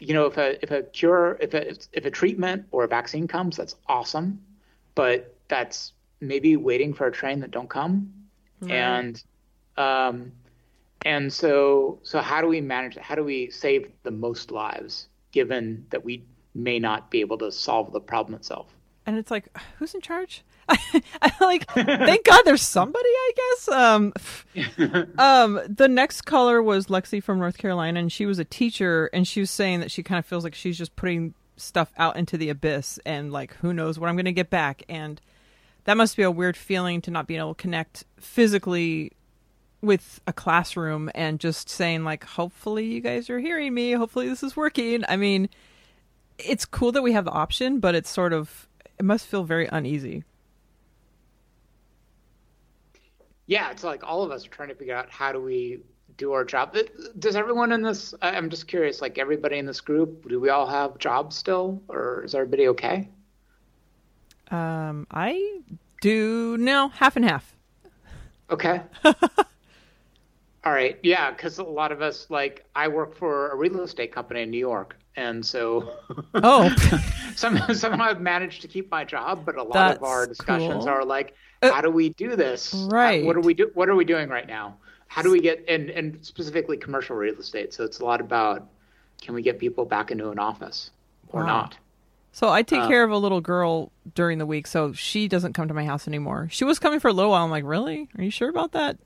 you 0.01 0.15
know 0.15 0.27
if 0.27 0.39
a 0.39 0.63
if 0.63 0.71
a 0.71 0.83
cure 0.83 1.37
if 1.41 1.55
a 1.55 1.69
if 1.93 2.05
a 2.07 2.11
treatment 2.11 2.67
or 2.73 2.85
a 2.85 2.89
vaccine 2.89 3.29
comes, 3.29 3.57
that's 3.57 3.77
awesome, 3.87 4.41
but 4.95 5.37
that's 5.51 5.93
maybe 6.21 6.57
waiting 6.57 6.95
for 6.95 7.07
a 7.07 7.13
train 7.13 7.41
that 7.41 7.51
don't 7.51 7.69
come, 7.69 8.13
and 8.69 9.23
um, 9.77 10.33
and 11.05 11.33
so 11.33 11.99
so 12.03 12.21
how 12.21 12.41
do 12.41 12.47
we 12.47 12.61
manage 12.61 12.95
that? 12.95 13.05
How 13.05 13.15
do 13.15 13.25
we 13.25 13.51
save 13.51 13.91
the 14.03 14.11
most 14.11 14.51
lives, 14.51 15.09
given 15.33 15.87
that 15.91 16.05
we 16.05 16.25
may 16.55 16.79
not 16.79 17.11
be 17.11 17.21
able 17.21 17.39
to 17.39 17.53
solve 17.53 17.93
the 17.93 18.01
problem 18.01 18.35
itself? 18.35 18.75
And 19.07 19.17
it's 19.17 19.31
like, 19.31 19.49
who's 19.79 19.95
in 19.95 20.01
charge? 20.01 20.45
I 20.69 21.33
like. 21.41 21.69
Thank 21.73 22.25
God 22.25 22.43
there's 22.45 22.63
somebody. 22.63 23.09
I 23.09 23.33
guess. 23.37 23.69
Um, 23.69 24.13
um, 25.19 25.61
the 25.69 25.89
next 25.89 26.23
caller 26.23 26.63
was 26.63 26.87
Lexi 26.87 27.23
from 27.23 27.39
North 27.39 27.59
Carolina, 27.59 27.99
and 27.99 28.13
she 28.13 28.27
was 28.27 28.39
a 28.39 28.45
teacher, 28.45 29.11
and 29.13 29.27
she 29.27 29.41
was 29.41 29.51
saying 29.51 29.81
that 29.81 29.91
she 29.91 30.03
kind 30.03 30.19
of 30.19 30.27
feels 30.27 30.45
like 30.45 30.55
she's 30.55 30.79
just 30.79 30.95
putting 30.97 31.35
stuff 31.57 31.93
out 31.99 32.17
into 32.17 32.37
the 32.37 32.51
abyss, 32.51 33.01
and 33.05 33.33
like, 33.33 33.55
who 33.57 33.73
knows 33.73 33.99
what 33.99 34.09
I'm 34.09 34.17
going 34.17 34.27
to 34.27 34.33
get 34.33 34.51
back, 34.51 34.83
and 34.89 35.21
that 35.85 35.97
must 35.97 36.17
be 36.17 36.23
a 36.23 36.31
weird 36.31 36.57
feeling 36.57 37.01
to 37.03 37.11
not 37.11 37.27
being 37.27 37.41
able 37.41 37.55
to 37.55 37.63
connect 37.63 38.05
physically 38.19 39.13
with 39.83 40.21
a 40.27 40.33
classroom 40.33 41.11
and 41.15 41.41
just 41.41 41.69
saying 41.69 42.05
like 42.05 42.25
hopefully 42.25 42.85
you 42.85 43.01
guys 43.01 43.31
are 43.31 43.39
hearing 43.39 43.73
me 43.73 43.93
hopefully 43.93 44.29
this 44.29 44.43
is 44.43 44.57
working 44.57 45.03
i 45.09 45.17
mean 45.17 45.49
it's 46.39 46.67
cool 46.67 46.93
that 46.93 47.03
we 47.03 47.13
have 47.13 47.25
the 47.25 47.31
option 47.31 47.81
but 47.81 47.95
it's 47.95 48.11
sort 48.11 48.33
of 48.33 48.69
it 48.99 49.05
must 49.05 49.27
feel 49.27 49.45
very 49.45 49.67
uneasy 49.73 50.23
Yeah, 53.51 53.73
it's 53.73 53.83
like 53.83 54.05
all 54.05 54.23
of 54.23 54.31
us 54.31 54.47
are 54.47 54.49
trying 54.51 54.69
to 54.69 54.77
figure 54.77 54.95
out 54.95 55.11
how 55.11 55.33
do 55.33 55.41
we 55.41 55.81
do 56.17 56.31
our 56.31 56.45
job. 56.45 56.77
Does 57.19 57.35
everyone 57.35 57.73
in 57.73 57.83
this? 57.83 58.15
I'm 58.23 58.49
just 58.49 58.69
curious. 58.69 59.01
Like 59.01 59.19
everybody 59.19 59.59
in 59.59 59.67
this 59.67 59.81
group, 59.81 60.29
do 60.29 60.39
we 60.39 60.51
all 60.51 60.69
have 60.69 60.99
jobs 60.99 61.35
still, 61.35 61.83
or 61.89 62.23
is 62.23 62.33
everybody 62.37 62.69
okay? 62.69 63.09
Um 64.51 65.07
i 65.11 65.61
do 66.01 66.57
no 66.59 66.89
half 66.89 67.17
and 67.17 67.25
half 67.25 67.55
Okay. 68.51 68.83
All 70.65 70.73
right. 70.73 70.99
Yeah, 71.03 71.31
because 71.31 71.59
a 71.59 71.65
lot 71.65 71.91
of 71.93 72.03
us, 72.03 72.29
like, 72.29 72.67
I 72.75 72.89
work 72.89 73.17
for 73.17 73.51
a 73.51 73.57
real 73.57 73.81
estate 73.81 74.13
company 74.13 74.43
in 74.43 74.51
New 74.51 74.59
York, 74.59 74.97
and 75.17 75.45
so 75.45 75.91
Oh, 76.43 76.71
some, 77.35 77.59
somehow 77.73 78.05
I've 78.05 78.21
managed 78.21 78.63
to 78.63 78.69
keep 78.69 78.91
my 78.91 79.05
job. 79.05 79.47
But 79.47 79.57
a 79.57 79.63
lot 79.63 79.87
That's 79.87 79.99
of 79.99 80.03
our 80.03 80.27
discussions 80.27 80.87
cool. 80.87 80.87
are 80.87 81.05
like, 81.05 81.35
Uh, 81.63 81.73
how 81.73 81.81
do 81.81 81.91
we 81.91 82.11
do 82.11 82.37
this? 82.37 82.91
right. 82.91 83.25
What 83.25 83.37
are 83.37 83.41
we 83.41 83.55
do? 83.55 83.71
What 83.75 83.89
are 83.89 83.95
we 83.97 84.05
doing 84.05 84.29
right 84.29 84.47
now? 84.47 84.77
How 85.09 85.23
do 85.23 85.31
we 85.31 85.41
get 85.41 85.65
and 85.69 85.91
and 85.91 86.25
specifically 86.25 86.77
commercial 86.77 87.17
real 87.17 87.37
estate? 87.39 87.73
So 87.75 87.85
it's 87.85 88.01
a 88.01 88.05
lot 88.05 88.21
about 88.21 88.69
can 89.23 89.35
we 89.35 89.43
get 89.43 89.59
people 89.59 89.85
back 89.85 90.11
into 90.11 90.31
an 90.31 90.39
office 90.39 90.91
or 91.29 91.43
Wow. 91.43 91.45
not? 91.45 91.77
So 92.33 92.49
I 92.49 92.63
take 92.63 92.81
Uh, 92.81 92.89
care 92.89 93.05
of 93.05 93.11
a 93.11 93.17
little 93.17 93.41
girl 93.41 93.93
during 94.15 94.39
the 94.39 94.47
week, 94.47 94.67
so 94.67 94.93
she 94.93 95.29
doesn't 95.29 95.53
come 95.53 95.69
to 95.69 95.75
my 95.75 95.85
house 95.85 96.07
anymore. 96.09 96.49
She 96.51 96.65
was 96.65 96.79
coming 96.79 97.01
for 97.01 97.09
a 97.09 97.13
little 97.13 97.31
while. 97.33 97.45
I'm 97.45 97.51
like, 97.51 97.65
really? 97.65 98.09
Are 98.19 98.25
you 98.25 98.31
sure 98.31 98.49
about 98.49 98.73
that? 98.73 98.99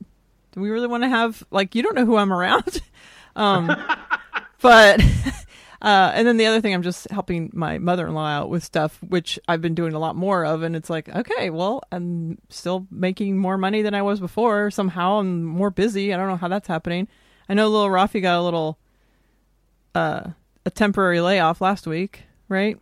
Do 0.52 0.60
we 0.60 0.70
really 0.70 0.86
want 0.86 1.02
to 1.02 1.08
have 1.08 1.42
like 1.50 1.74
you 1.74 1.82
don't 1.82 1.94
know 1.94 2.06
who 2.06 2.16
I'm 2.16 2.32
around? 2.32 2.80
um, 3.36 3.66
but 4.60 5.00
uh, 5.82 6.12
and 6.14 6.26
then 6.28 6.36
the 6.36 6.46
other 6.46 6.60
thing, 6.60 6.72
I'm 6.74 6.82
just 6.82 7.10
helping 7.10 7.50
my 7.52 7.78
mother-in-law 7.78 8.26
out 8.28 8.50
with 8.50 8.62
stuff, 8.62 8.98
which 9.02 9.38
I've 9.48 9.60
been 9.60 9.74
doing 9.74 9.94
a 9.94 9.98
lot 9.98 10.16
more 10.16 10.44
of, 10.44 10.62
and 10.62 10.76
it's 10.76 10.88
like, 10.90 11.08
okay, 11.08 11.50
well, 11.50 11.82
I'm 11.90 12.38
still 12.50 12.86
making 12.90 13.36
more 13.38 13.58
money 13.58 13.82
than 13.82 13.94
I 13.94 14.02
was 14.02 14.20
before. 14.20 14.70
Somehow, 14.70 15.18
I'm 15.18 15.42
more 15.44 15.70
busy. 15.70 16.14
I 16.14 16.16
don't 16.16 16.28
know 16.28 16.36
how 16.36 16.48
that's 16.48 16.68
happening. 16.68 17.08
I 17.48 17.54
know 17.54 17.68
little 17.68 17.88
Rafi 17.90 18.22
got 18.22 18.38
a 18.38 18.42
little 18.42 18.78
uh, 19.94 20.30
a 20.64 20.70
temporary 20.70 21.20
layoff 21.20 21.60
last 21.60 21.86
week, 21.86 22.22
right? 22.48 22.78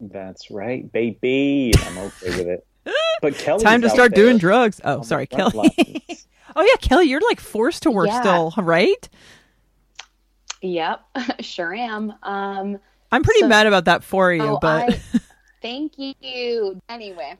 That's 0.00 0.50
right, 0.50 0.90
baby. 0.92 1.72
I'm 1.84 1.98
okay 1.98 2.36
with 2.36 2.48
it. 2.48 2.66
But 3.22 3.34
Kelly, 3.36 3.62
Time 3.62 3.82
to 3.82 3.90
start 3.90 4.14
doing 4.14 4.38
drugs. 4.38 4.80
Oh, 4.82 5.02
sorry, 5.02 5.26
Kelly. 5.26 5.70
oh 6.56 6.62
yeah, 6.62 6.76
Kelly, 6.80 7.04
you're 7.04 7.20
like 7.20 7.38
forced 7.38 7.82
to 7.82 7.90
work 7.90 8.06
Yeah. 8.08 8.20
still, 8.20 8.54
right? 8.56 9.06
Yep, 10.62 11.00
sure 11.40 11.74
am. 11.74 12.14
Um, 12.22 12.78
I'm 13.12 13.22
pretty 13.22 13.40
So- 13.40 13.48
mad 13.48 13.66
about 13.66 13.84
that 13.86 14.02
for 14.04 14.32
you, 14.32 14.42
oh, 14.42 14.58
but 14.60 14.90
I, 14.94 15.00
thank 15.60 15.92
you. 15.98 16.80
Anyway, 16.88 17.36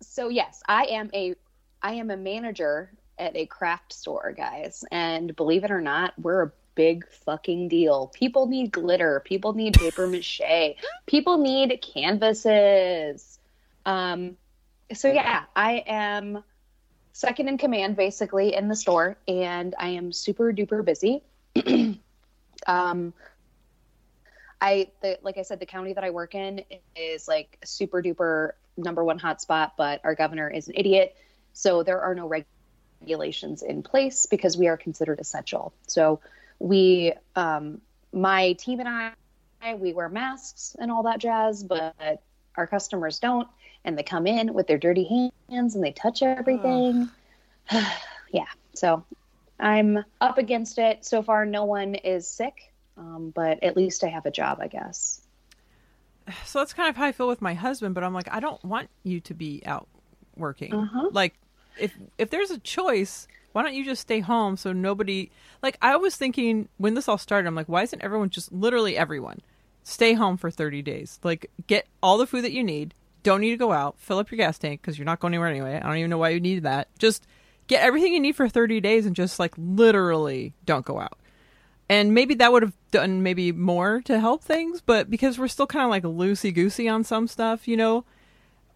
so 0.00 0.28
yes, 0.28 0.62
I 0.68 0.84
am 0.84 1.10
a 1.12 1.34
I 1.82 1.94
am 1.94 2.10
a 2.10 2.16
manager 2.16 2.92
at 3.18 3.34
a 3.36 3.46
craft 3.46 3.92
store, 3.92 4.32
guys, 4.36 4.84
and 4.92 5.34
believe 5.34 5.64
it 5.64 5.70
or 5.72 5.80
not, 5.80 6.14
we're 6.20 6.42
a 6.42 6.52
big 6.80 7.06
fucking 7.26 7.68
deal. 7.68 8.06
People 8.06 8.46
need 8.46 8.72
glitter. 8.72 9.20
People 9.20 9.52
need 9.52 9.74
paper 9.74 10.06
mache. 10.06 10.76
People 11.04 11.36
need 11.36 11.78
canvases. 11.82 13.38
Um, 13.84 14.38
so 14.94 15.12
yeah, 15.12 15.42
I 15.54 15.84
am 15.86 16.42
second 17.12 17.48
in 17.48 17.58
command 17.58 17.96
basically 17.96 18.54
in 18.54 18.68
the 18.68 18.74
store, 18.74 19.18
and 19.28 19.74
I 19.78 19.88
am 19.88 20.10
super 20.10 20.54
duper 20.54 20.82
busy. 20.82 21.22
um, 22.66 23.12
I 24.58 24.88
the, 25.02 25.18
like 25.20 25.36
I 25.36 25.42
said, 25.42 25.60
the 25.60 25.66
county 25.66 25.92
that 25.92 26.02
I 26.02 26.08
work 26.08 26.34
in 26.34 26.64
is 26.96 27.28
like 27.28 27.58
super 27.62 28.02
duper 28.02 28.52
number 28.78 29.04
one 29.04 29.20
hotspot, 29.20 29.72
but 29.76 30.00
our 30.02 30.14
governor 30.14 30.48
is 30.48 30.68
an 30.68 30.74
idiot, 30.78 31.14
so 31.52 31.82
there 31.82 32.00
are 32.00 32.14
no 32.14 32.26
regulations 32.26 33.60
in 33.60 33.82
place 33.82 34.24
because 34.24 34.56
we 34.56 34.68
are 34.68 34.78
considered 34.78 35.20
essential. 35.20 35.74
So 35.86 36.20
we, 36.60 37.12
um, 37.34 37.80
my 38.12 38.52
team 38.52 38.78
and 38.80 38.88
I, 38.88 39.74
we 39.74 39.92
wear 39.92 40.08
masks 40.08 40.76
and 40.78 40.90
all 40.90 41.02
that 41.02 41.18
jazz, 41.18 41.64
but 41.64 42.22
our 42.56 42.66
customers 42.66 43.18
don't, 43.18 43.48
and 43.84 43.98
they 43.98 44.02
come 44.02 44.26
in 44.26 44.54
with 44.54 44.66
their 44.66 44.78
dirty 44.78 45.30
hands 45.48 45.74
and 45.74 45.82
they 45.82 45.92
touch 45.92 46.22
everything. 46.22 47.10
yeah, 48.32 48.46
so 48.74 49.04
I'm 49.58 50.04
up 50.20 50.38
against 50.38 50.78
it. 50.78 51.04
So 51.04 51.22
far, 51.22 51.44
no 51.44 51.64
one 51.64 51.94
is 51.94 52.28
sick, 52.28 52.72
um, 52.96 53.32
but 53.34 53.62
at 53.62 53.76
least 53.76 54.04
I 54.04 54.08
have 54.08 54.26
a 54.26 54.30
job, 54.30 54.58
I 54.60 54.68
guess. 54.68 55.22
so 56.44 56.58
that's 56.60 56.72
kind 56.72 56.88
of 56.88 56.96
how 56.96 57.04
I 57.04 57.12
feel 57.12 57.28
with 57.28 57.42
my 57.42 57.54
husband. 57.54 57.94
But 57.94 58.04
I'm 58.04 58.14
like, 58.14 58.28
I 58.30 58.40
don't 58.40 58.62
want 58.64 58.88
you 59.02 59.20
to 59.20 59.34
be 59.34 59.62
out 59.64 59.88
working. 60.36 60.74
Uh-huh. 60.74 61.08
Like, 61.12 61.34
if 61.78 61.96
if 62.18 62.30
there's 62.30 62.50
a 62.50 62.58
choice, 62.58 63.26
why 63.52 63.62
don't 63.62 63.74
you 63.74 63.84
just 63.84 64.02
stay 64.02 64.20
home 64.20 64.56
so 64.56 64.72
nobody? 64.72 65.30
Like, 65.62 65.76
I 65.82 65.96
was 65.96 66.16
thinking 66.16 66.68
when 66.78 66.94
this 66.94 67.08
all 67.08 67.18
started, 67.18 67.48
I'm 67.48 67.54
like, 67.54 67.68
why 67.68 67.82
isn't 67.82 68.02
everyone 68.02 68.30
just 68.30 68.52
literally 68.52 68.96
everyone 68.96 69.40
stay 69.82 70.14
home 70.14 70.36
for 70.36 70.50
30 70.50 70.82
days? 70.82 71.18
Like, 71.22 71.50
get 71.66 71.86
all 72.02 72.18
the 72.18 72.26
food 72.26 72.44
that 72.44 72.52
you 72.52 72.62
need. 72.62 72.94
Don't 73.22 73.40
need 73.40 73.50
to 73.50 73.56
go 73.56 73.72
out. 73.72 73.98
Fill 73.98 74.18
up 74.18 74.30
your 74.30 74.36
gas 74.36 74.58
tank 74.58 74.80
because 74.80 74.98
you're 74.98 75.04
not 75.04 75.20
going 75.20 75.34
anywhere 75.34 75.48
anyway. 75.48 75.76
I 75.76 75.86
don't 75.86 75.98
even 75.98 76.10
know 76.10 76.18
why 76.18 76.30
you 76.30 76.40
need 76.40 76.62
that. 76.62 76.88
Just 76.98 77.26
get 77.66 77.82
everything 77.82 78.12
you 78.12 78.20
need 78.20 78.34
for 78.34 78.48
30 78.48 78.80
days 78.80 79.06
and 79.06 79.14
just 79.14 79.38
like 79.38 79.54
literally 79.56 80.54
don't 80.64 80.84
go 80.84 80.98
out 80.98 81.16
and 81.90 82.14
maybe 82.14 82.34
that 82.34 82.52
would 82.52 82.62
have 82.62 82.72
done 82.92 83.22
maybe 83.22 83.52
more 83.52 84.00
to 84.02 84.18
help 84.18 84.42
things 84.42 84.80
but 84.80 85.10
because 85.10 85.38
we're 85.38 85.48
still 85.48 85.66
kind 85.66 85.84
of 85.84 85.90
like 85.90 86.02
loosey 86.02 86.52
goosey 86.54 86.88
on 86.88 87.04
some 87.04 87.28
stuff 87.28 87.68
you 87.68 87.76
know 87.76 88.04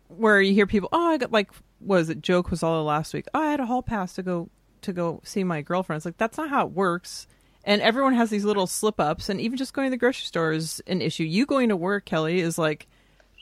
where 0.09 0.41
you 0.41 0.55
hear 0.55 0.67
people 0.67 0.89
oh 0.93 1.09
i 1.09 1.17
got 1.17 1.33
like 1.33 1.51
was 1.81 2.09
it 2.09 2.21
joke 2.21 2.51
was 2.51 2.63
all 2.63 2.85
last 2.85 3.15
week 3.15 3.25
oh, 3.35 3.41
i 3.41 3.51
had 3.51 3.61
a 3.61 3.67
hall 3.67 3.83
pass 3.83 4.15
to 4.15 4.23
go 4.23 4.49
to 4.85 4.93
go 4.93 5.21
see 5.25 5.45
my 5.45 5.61
girlfriends 5.63 6.05
like 6.05 6.17
that's 6.17 6.39
not 6.39 6.49
how 6.49 6.67
it 6.67 6.73
works 6.73 7.27
and 7.65 7.81
everyone 7.83 8.15
has 8.15 8.31
these 8.31 8.45
little 8.45 8.67
slip 8.67 9.01
ups 9.01 9.29
and 9.29 9.41
even 9.41 9.57
just 9.59 9.73
going 9.75 9.87
to 9.87 9.91
the 9.91 9.97
grocery 9.97 10.27
store 10.27 10.53
is 10.53 10.81
an 10.87 11.01
issue 11.03 11.25
you 11.25 11.45
going 11.47 11.69
to 11.69 11.77
work 11.77 12.05
kelly 12.05 12.41
is 12.41 12.57
like 12.59 12.87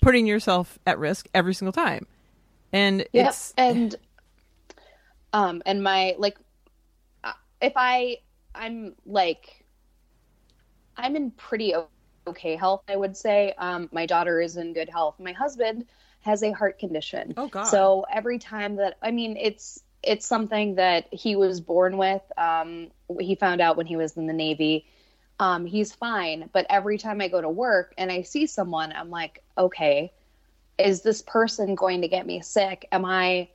putting 0.03 0.26
yourself 0.26 0.78
at 0.86 0.99
risk 0.99 1.28
every 1.34 1.55
single 1.55 1.72
time 1.72 2.07
and 2.72 3.05
Yep. 3.12 3.28
it's 3.28 3.55
and 3.57 3.95
um 5.32 5.62
and 5.66 5.82
my 5.82 6.14
like 6.18 6.38
uh, 7.22 7.32
if 7.61 7.72
I 7.76 8.18
I'm 8.55 8.95
like 9.07 9.64
I'm 10.97 11.16
in 11.16 11.30
pretty 11.32 11.74
okay 12.26 12.57
health, 12.57 12.82
I 12.88 12.97
would 12.97 13.16
say. 13.16 13.55
Um 13.59 13.88
my 13.93 14.07
daughter 14.07 14.40
is 14.40 14.57
in 14.57 14.72
good 14.72 14.88
health. 14.88 15.16
My 15.20 15.32
husband 15.32 15.86
has 16.20 16.43
a 16.43 16.53
heart 16.53 16.78
condition. 16.78 17.34
Oh, 17.36 17.49
God. 17.49 17.64
So 17.64 18.07
every 18.12 18.38
time 18.38 18.76
that 18.76 18.97
I 19.03 19.11
mean 19.11 19.36
it's 19.36 19.82
it's 20.03 20.26
something 20.26 20.76
that 20.76 21.07
he 21.12 21.36
was 21.36 21.61
born 21.61 21.96
with. 21.96 22.22
Um 22.36 22.90
he 23.20 23.34
found 23.34 23.61
out 23.61 23.76
when 23.76 23.86
he 23.86 23.96
was 23.96 24.16
in 24.16 24.26
the 24.26 24.32
Navy. 24.32 24.86
Um 25.38 25.66
he's 25.66 25.92
fine, 25.94 26.50
but 26.53 26.66
every 26.68 26.98
time 26.98 27.20
I 27.20 27.28
go 27.28 27.40
to 27.40 27.48
work 27.48 27.94
and 27.98 28.11
I 28.11 28.22
see 28.22 28.46
someone, 28.46 28.92
I'm 28.92 29.11
like, 29.11 29.42
okay, 29.57 30.12
is 30.78 31.03
this 31.03 31.22
person 31.22 31.74
going 31.74 32.03
to 32.03 32.09
get 32.09 32.26
me 32.26 32.40
sick? 32.40 32.88
Am 32.92 33.05
I 33.05 33.48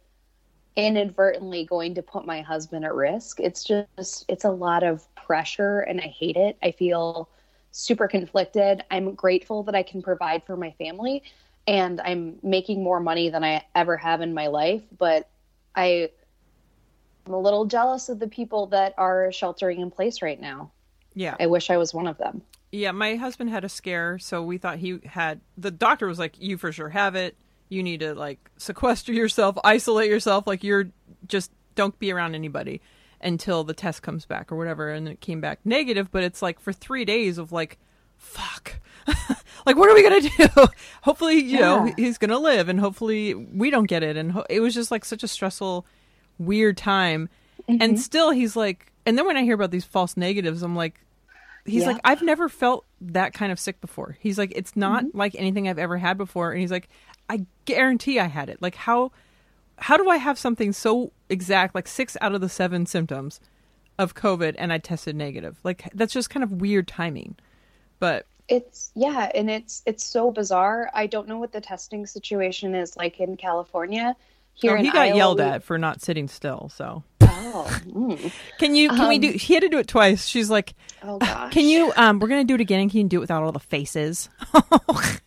inadvertently 0.75 1.65
going 1.65 1.95
to 1.95 2.01
put 2.03 2.25
my 2.25 2.41
husband 2.41 2.85
at 2.85 2.93
risk? 2.93 3.39
It's 3.39 3.63
just, 3.63 4.25
it's 4.29 4.45
a 4.45 4.51
lot 4.51 4.83
of 4.83 5.03
pressure 5.15 5.79
and 5.79 5.99
I 5.99 6.07
hate 6.07 6.37
it. 6.37 6.57
I 6.61 6.71
feel 6.71 7.29
super 7.71 8.07
conflicted. 8.07 8.83
I'm 8.91 9.15
grateful 9.15 9.63
that 9.63 9.75
I 9.75 9.83
can 9.83 10.01
provide 10.01 10.43
for 10.45 10.55
my 10.55 10.71
family 10.77 11.23
and 11.67 11.99
I'm 12.01 12.37
making 12.43 12.83
more 12.83 12.99
money 12.99 13.29
than 13.29 13.43
I 13.43 13.65
ever 13.75 13.97
have 13.97 14.21
in 14.21 14.33
my 14.33 14.47
life, 14.47 14.83
but 14.97 15.27
I 15.75 16.11
I'm 17.27 17.33
a 17.33 17.39
little 17.39 17.65
jealous 17.65 18.09
of 18.09 18.19
the 18.19 18.27
people 18.27 18.67
that 18.67 18.93
are 18.97 19.31
sheltering 19.31 19.81
in 19.81 19.91
place 19.91 20.21
right 20.21 20.39
now. 20.39 20.71
yeah 21.13 21.35
I 21.39 21.47
wish 21.47 21.69
I 21.69 21.77
was 21.77 21.93
one 21.93 22.07
of 22.07 22.17
them. 22.17 22.41
Yeah, 22.71 22.91
my 22.91 23.15
husband 23.15 23.49
had 23.49 23.63
a 23.63 23.69
scare, 23.69 24.19
so 24.19 24.43
we 24.43 24.57
thought 24.57 24.77
he 24.77 24.99
had. 25.05 25.39
The 25.57 25.71
doctor 25.71 26.07
was 26.07 26.19
like, 26.19 26.35
"You 26.39 26.57
for 26.57 26.71
sure 26.71 26.89
have 26.89 27.15
it. 27.15 27.37
You 27.69 27.81
need 27.81 28.01
to 28.01 28.13
like 28.13 28.39
sequester 28.57 29.13
yourself, 29.13 29.57
isolate 29.63 30.09
yourself. 30.09 30.45
Like 30.47 30.63
you're 30.63 30.89
just 31.27 31.51
don't 31.75 31.97
be 31.99 32.11
around 32.11 32.35
anybody 32.35 32.81
until 33.21 33.63
the 33.63 33.73
test 33.73 34.01
comes 34.01 34.25
back 34.25 34.51
or 34.51 34.57
whatever." 34.57 34.89
And 34.91 35.07
it 35.07 35.21
came 35.21 35.39
back 35.39 35.59
negative, 35.63 36.11
but 36.11 36.23
it's 36.23 36.41
like 36.41 36.59
for 36.59 36.73
three 36.73 37.05
days 37.05 37.37
of 37.37 37.51
like, 37.53 37.77
fuck. 38.17 38.79
like 39.65 39.77
what 39.77 39.89
are 39.89 39.95
we 39.95 40.03
gonna 40.03 40.21
do? 40.21 40.67
hopefully, 41.03 41.39
you 41.39 41.59
know, 41.61 41.93
he's 41.95 42.17
gonna 42.17 42.39
live, 42.39 42.67
and 42.67 42.81
hopefully 42.81 43.33
we 43.33 43.69
don't 43.69 43.87
get 43.87 44.03
it. 44.03 44.17
And 44.17 44.33
ho- 44.33 44.45
it 44.49 44.59
was 44.59 44.73
just 44.73 44.91
like 44.91 45.05
such 45.05 45.23
a 45.23 45.27
stressful, 45.27 45.85
weird 46.39 46.77
time. 46.77 47.29
And 47.67 47.99
still, 47.99 48.31
he's 48.31 48.55
like, 48.55 48.91
and 49.05 49.17
then 49.17 49.25
when 49.27 49.35
I 49.37 49.43
hear 49.43 49.55
about 49.55 49.71
these 49.71 49.85
false 49.85 50.15
negatives, 50.15 50.63
I'm 50.63 50.75
like, 50.75 50.99
he's 51.65 51.85
like 51.85 51.99
i've 52.05 52.21
never 52.21 52.47
felt 52.47 52.85
that 53.01 53.33
kind 53.33 53.51
of 53.51 53.59
sick 53.59 53.81
before 53.81 54.15
he's 54.21 54.37
like 54.37 54.53
it's 54.55 54.77
not 54.77 55.03
Mm-hmm. 55.03 55.17
like 55.17 55.35
anything 55.35 55.67
i've 55.67 55.77
ever 55.77 55.97
had 55.97 56.17
before 56.17 56.51
and 56.53 56.61
he's 56.61 56.71
like 56.71 56.87
i 57.29 57.45
guarantee 57.65 58.21
i 58.21 58.27
had 58.27 58.47
it 58.49 58.61
like 58.61 58.75
how 58.75 59.11
how 59.77 59.97
do 59.97 60.09
i 60.09 60.15
have 60.15 60.39
something 60.39 60.71
so 60.71 61.11
exact 61.27 61.75
like 61.75 61.89
six 61.89 62.15
out 62.21 62.33
of 62.33 62.39
the 62.39 62.47
seven 62.47 62.85
symptoms 62.85 63.41
of 63.99 64.15
covid 64.15 64.55
and 64.57 64.71
i 64.71 64.77
tested 64.77 65.13
negative 65.13 65.57
like 65.65 65.89
that's 65.93 66.13
just 66.13 66.29
kind 66.29 66.41
of 66.41 66.53
weird 66.61 66.87
timing 66.87 67.35
but 67.99 68.25
It's 68.47 68.91
yeah, 68.95 69.29
and 69.35 69.49
it's 69.51 69.83
it's 69.85 70.05
so 70.05 70.31
bizarre. 70.31 70.89
I 70.93 71.07
don't 71.07 71.27
know 71.27 71.37
what 71.37 71.51
the 71.51 71.59
testing 71.59 72.05
situation 72.05 72.75
is 72.75 72.95
like 72.95 73.19
in 73.19 73.35
California. 73.35 74.15
Here 74.59 74.75
oh, 74.77 74.81
he 74.81 74.89
got 74.91 75.07
Iowa, 75.07 75.15
yelled 75.15 75.39
at 75.39 75.63
for 75.63 75.77
not 75.77 76.01
sitting 76.01 76.27
still 76.27 76.69
so 76.73 77.03
Oh, 77.21 77.65
mm. 77.85 78.31
can 78.57 78.75
you 78.75 78.89
can 78.89 79.07
we 79.07 79.15
Um, 79.15 79.21
do 79.21 79.31
he 79.31 79.53
had 79.53 79.61
to 79.63 79.69
do 79.69 79.77
it 79.77 79.87
twice 79.87 80.25
she's 80.25 80.49
like 80.49 80.73
oh 81.03 81.17
gosh. 81.19 81.53
Can 81.53 81.65
you? 81.65 81.93
Um, 81.95 82.19
we're 82.19 82.27
gonna 82.27 82.43
do 82.43 82.55
it 82.55 82.61
again. 82.61 82.79
and 82.81 82.91
Can 82.91 83.01
you 83.01 83.07
do 83.07 83.17
it 83.17 83.21
without 83.21 83.43
all 83.43 83.51
the 83.51 83.59
faces? 83.59 84.29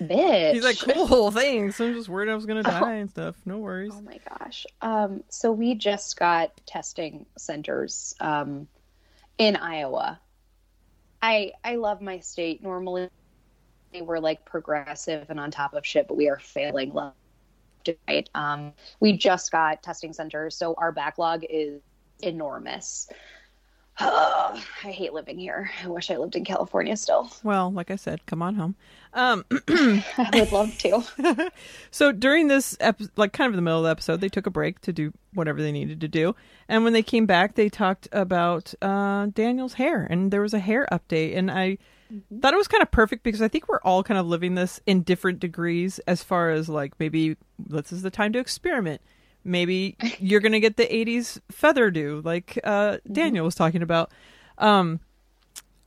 bitch. 0.00 0.52
He's 0.54 0.64
like, 0.64 0.78
cool, 0.78 1.30
thanks. 1.30 1.80
I'm 1.80 1.94
just 1.94 2.08
worried 2.08 2.28
I 2.28 2.34
was 2.34 2.46
gonna 2.46 2.62
die 2.62 2.94
and 2.94 3.10
stuff. 3.10 3.36
No 3.44 3.58
worries. 3.58 3.92
Oh 3.94 4.00
my 4.02 4.18
gosh. 4.28 4.66
Um, 4.82 5.22
so 5.28 5.52
we 5.52 5.74
just 5.74 6.18
got 6.18 6.50
testing 6.66 7.26
centers 7.38 8.14
um, 8.20 8.68
in 9.38 9.56
Iowa. 9.56 10.20
I 11.22 11.52
I 11.64 11.76
love 11.76 12.00
my 12.00 12.18
state. 12.20 12.62
Normally 12.62 13.08
we're 13.98 14.18
like 14.18 14.44
progressive 14.44 15.30
and 15.30 15.40
on 15.40 15.50
top 15.50 15.74
of 15.74 15.86
shit, 15.86 16.08
but 16.08 16.16
we 16.16 16.28
are 16.28 16.38
failing 16.38 16.92
left 16.92 17.16
Um, 18.34 18.72
we 19.00 19.16
just 19.16 19.52
got 19.52 19.82
testing 19.82 20.12
centers, 20.12 20.56
so 20.56 20.74
our 20.78 20.92
backlog 20.92 21.44
is 21.48 21.80
enormous. 22.22 23.08
I 23.98 24.60
hate 24.82 25.14
living 25.14 25.38
here. 25.38 25.70
I 25.82 25.88
wish 25.88 26.10
I 26.10 26.16
lived 26.16 26.36
in 26.36 26.44
California 26.44 26.96
still. 26.96 27.30
Well, 27.42 27.72
like 27.72 27.90
I 27.90 27.96
said, 27.96 28.26
come 28.26 28.42
on 28.42 28.54
home. 28.54 28.74
Um, 29.14 29.44
I 29.68 30.30
would 30.34 30.52
love 30.52 30.76
to. 30.78 31.50
so 31.90 32.12
during 32.12 32.48
this, 32.48 32.76
ep- 32.80 33.00
like 33.16 33.32
kind 33.32 33.48
of 33.48 33.54
in 33.54 33.56
the 33.56 33.62
middle 33.62 33.78
of 33.78 33.84
the 33.84 33.90
episode, 33.90 34.20
they 34.20 34.28
took 34.28 34.46
a 34.46 34.50
break 34.50 34.80
to 34.82 34.92
do 34.92 35.14
whatever 35.32 35.62
they 35.62 35.72
needed 35.72 36.02
to 36.02 36.08
do, 36.08 36.36
and 36.68 36.84
when 36.84 36.92
they 36.92 37.02
came 37.02 37.24
back, 37.24 37.54
they 37.54 37.70
talked 37.70 38.06
about 38.12 38.74
uh, 38.82 39.26
Daniel's 39.32 39.74
hair, 39.74 40.06
and 40.10 40.30
there 40.30 40.42
was 40.42 40.52
a 40.52 40.58
hair 40.58 40.86
update, 40.92 41.34
and 41.34 41.50
I 41.50 41.78
thought 42.40 42.54
it 42.54 42.56
was 42.56 42.68
kind 42.68 42.82
of 42.82 42.90
perfect 42.90 43.22
because 43.22 43.42
I 43.42 43.48
think 43.48 43.68
we're 43.68 43.80
all 43.80 44.02
kind 44.02 44.18
of 44.18 44.26
living 44.26 44.54
this 44.54 44.80
in 44.86 45.02
different 45.02 45.40
degrees 45.40 45.98
as 46.00 46.22
far 46.22 46.50
as 46.50 46.68
like 46.68 46.92
maybe 46.98 47.36
this 47.58 47.92
is 47.92 48.02
the 48.02 48.10
time 48.10 48.32
to 48.32 48.38
experiment. 48.38 49.00
Maybe 49.44 49.96
you're 50.18 50.40
gonna 50.40 50.60
get 50.60 50.76
the 50.76 50.86
'80s 50.86 51.40
feather 51.50 51.90
do, 51.90 52.22
like 52.24 52.58
uh, 52.64 52.98
Daniel 53.10 53.44
was 53.44 53.54
talking 53.54 53.82
about. 53.82 54.10
Um, 54.58 55.00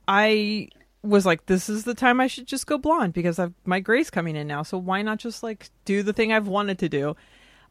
I 0.06 0.68
was 1.02 1.24
like, 1.24 1.46
this 1.46 1.68
is 1.68 1.84
the 1.84 1.94
time 1.94 2.20
I 2.20 2.26
should 2.26 2.46
just 2.46 2.66
go 2.66 2.76
blonde 2.76 3.12
because 3.12 3.38
I've 3.38 3.54
my 3.64 3.80
gray's 3.80 4.10
coming 4.10 4.36
in 4.36 4.46
now. 4.46 4.62
So 4.62 4.78
why 4.78 5.02
not 5.02 5.18
just 5.18 5.42
like 5.42 5.70
do 5.84 6.02
the 6.02 6.12
thing 6.12 6.32
I've 6.32 6.48
wanted 6.48 6.78
to 6.80 6.88
do? 6.88 7.16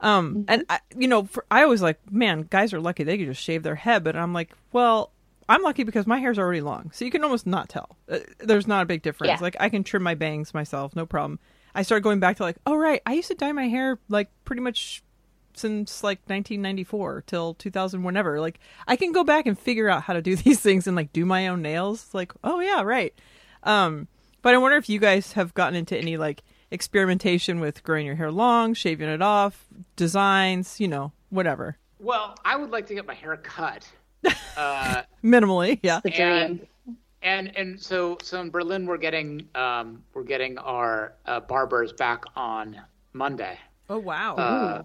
Um, 0.01 0.45
and 0.47 0.63
I, 0.69 0.79
you 0.95 1.07
know, 1.07 1.25
for, 1.25 1.45
I 1.51 1.63
always 1.63 1.81
like, 1.81 1.99
man, 2.09 2.47
guys 2.49 2.73
are 2.73 2.79
lucky 2.79 3.03
they 3.03 3.17
could 3.17 3.27
just 3.27 3.43
shave 3.43 3.63
their 3.63 3.75
head, 3.75 4.03
but 4.03 4.15
I'm 4.15 4.33
like, 4.33 4.53
well, 4.71 5.11
I'm 5.49 5.63
lucky 5.63 5.83
because 5.83 6.07
my 6.07 6.19
hair's 6.19 6.39
already 6.39 6.61
long, 6.61 6.91
so 6.93 7.03
you 7.03 7.11
can 7.11 7.23
almost 7.23 7.45
not 7.45 7.67
tell. 7.67 7.97
Uh, 8.09 8.19
there's 8.37 8.67
not 8.67 8.83
a 8.83 8.85
big 8.85 9.01
difference. 9.01 9.31
Yeah. 9.31 9.37
Like 9.41 9.57
I 9.59 9.67
can 9.67 9.83
trim 9.83 10.03
my 10.03 10.15
bangs 10.15 10.53
myself, 10.53 10.95
no 10.95 11.05
problem. 11.05 11.39
I 11.75 11.81
started 11.81 12.03
going 12.03 12.19
back 12.19 12.37
to 12.37 12.43
like, 12.43 12.57
oh 12.65 12.75
right, 12.75 13.01
I 13.05 13.13
used 13.13 13.27
to 13.29 13.35
dye 13.35 13.51
my 13.51 13.67
hair 13.67 13.99
like 14.07 14.29
pretty 14.45 14.61
much 14.61 15.03
since 15.55 16.03
like 16.03 16.19
1994 16.27 17.23
till 17.27 17.53
2000 17.55 18.03
whenever 18.03 18.39
like 18.39 18.59
i 18.87 18.95
can 18.95 19.11
go 19.11 19.25
back 19.25 19.45
and 19.45 19.59
figure 19.59 19.89
out 19.89 20.03
how 20.03 20.13
to 20.13 20.21
do 20.21 20.35
these 20.37 20.59
things 20.61 20.87
and 20.87 20.95
like 20.95 21.11
do 21.11 21.25
my 21.25 21.47
own 21.47 21.61
nails 21.61 22.03
It's 22.05 22.13
like 22.13 22.31
oh 22.45 22.59
yeah 22.61 22.81
right 22.81 23.13
um 23.63 24.07
but 24.41 24.53
i 24.53 24.57
wonder 24.57 24.77
if 24.77 24.87
you 24.87 24.99
guys 24.99 25.33
have 25.33 25.53
gotten 25.55 25.75
into 25.75 25.97
any 25.97 26.15
like 26.15 26.43
experimentation 26.71 27.59
with 27.59 27.83
growing 27.83 28.05
your 28.05 28.15
hair 28.15 28.31
long 28.31 28.73
shaving 28.73 29.09
it 29.09 29.21
off 29.21 29.65
designs 29.97 30.79
you 30.79 30.87
know 30.87 31.11
whatever 31.29 31.77
Well, 31.99 32.35
I 32.45 32.55
would 32.55 32.69
like 32.69 32.87
to 32.87 32.93
get 32.95 33.05
my 33.05 33.13
hair 33.15 33.35
cut. 33.35 33.85
Uh, 34.57 35.01
minimally 35.23 35.79
yeah 35.83 35.99
The 36.03 36.09
dream. 36.11 36.21
and 36.29 36.67
and 37.21 37.57
and 37.57 37.79
so 37.81 38.17
so 38.21 38.39
in 38.41 38.49
Berlin 38.49 38.85
we're 38.85 38.97
getting 38.97 39.47
um, 39.55 40.03
we're 40.13 40.23
getting 40.23 40.57
our 40.57 41.13
uh, 41.25 41.39
barbers 41.41 41.93
back 41.93 42.23
on 42.35 42.79
Monday. 43.13 43.57
oh 43.89 43.97
wow 43.99 44.35
Uh, 44.35 44.83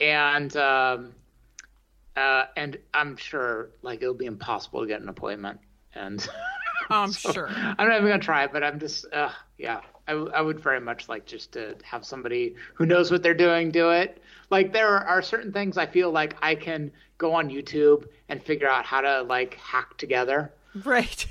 and 0.00 0.56
um, 0.56 1.14
uh, 2.16 2.44
and 2.56 2.78
I'm 2.92 3.16
sure 3.16 3.70
like 3.82 4.02
it'll 4.02 4.14
be 4.14 4.26
impossible 4.26 4.80
to 4.80 4.86
get 4.86 5.00
an 5.00 5.08
appointment. 5.08 5.60
And 5.94 6.26
i'm 6.90 7.12
sure 7.32 7.48
I'm 7.48 7.88
not 7.88 7.96
even 7.98 8.08
gonna 8.08 8.18
try 8.18 8.44
it, 8.44 8.52
but 8.52 8.62
I'm 8.64 8.78
just 8.80 9.06
uh, 9.12 9.30
yeah. 9.58 9.80
I, 10.06 10.12
w- 10.12 10.30
I 10.34 10.40
would 10.42 10.60
very 10.60 10.80
much 10.80 11.08
like 11.08 11.24
just 11.26 11.52
to 11.52 11.76
have 11.82 12.04
somebody 12.04 12.56
who 12.74 12.86
knows 12.86 13.10
what 13.10 13.22
they're 13.22 13.34
doing 13.34 13.70
do 13.70 13.90
it. 13.90 14.22
Like 14.50 14.72
there 14.72 14.88
are 14.98 15.22
certain 15.22 15.52
things 15.52 15.76
I 15.78 15.86
feel 15.86 16.10
like 16.10 16.36
I 16.42 16.54
can 16.54 16.92
go 17.18 17.32
on 17.34 17.48
YouTube 17.48 18.06
and 18.28 18.42
figure 18.42 18.68
out 18.68 18.84
how 18.84 19.00
to 19.00 19.22
like 19.22 19.54
hack 19.54 19.96
together, 19.96 20.52
right 20.84 21.26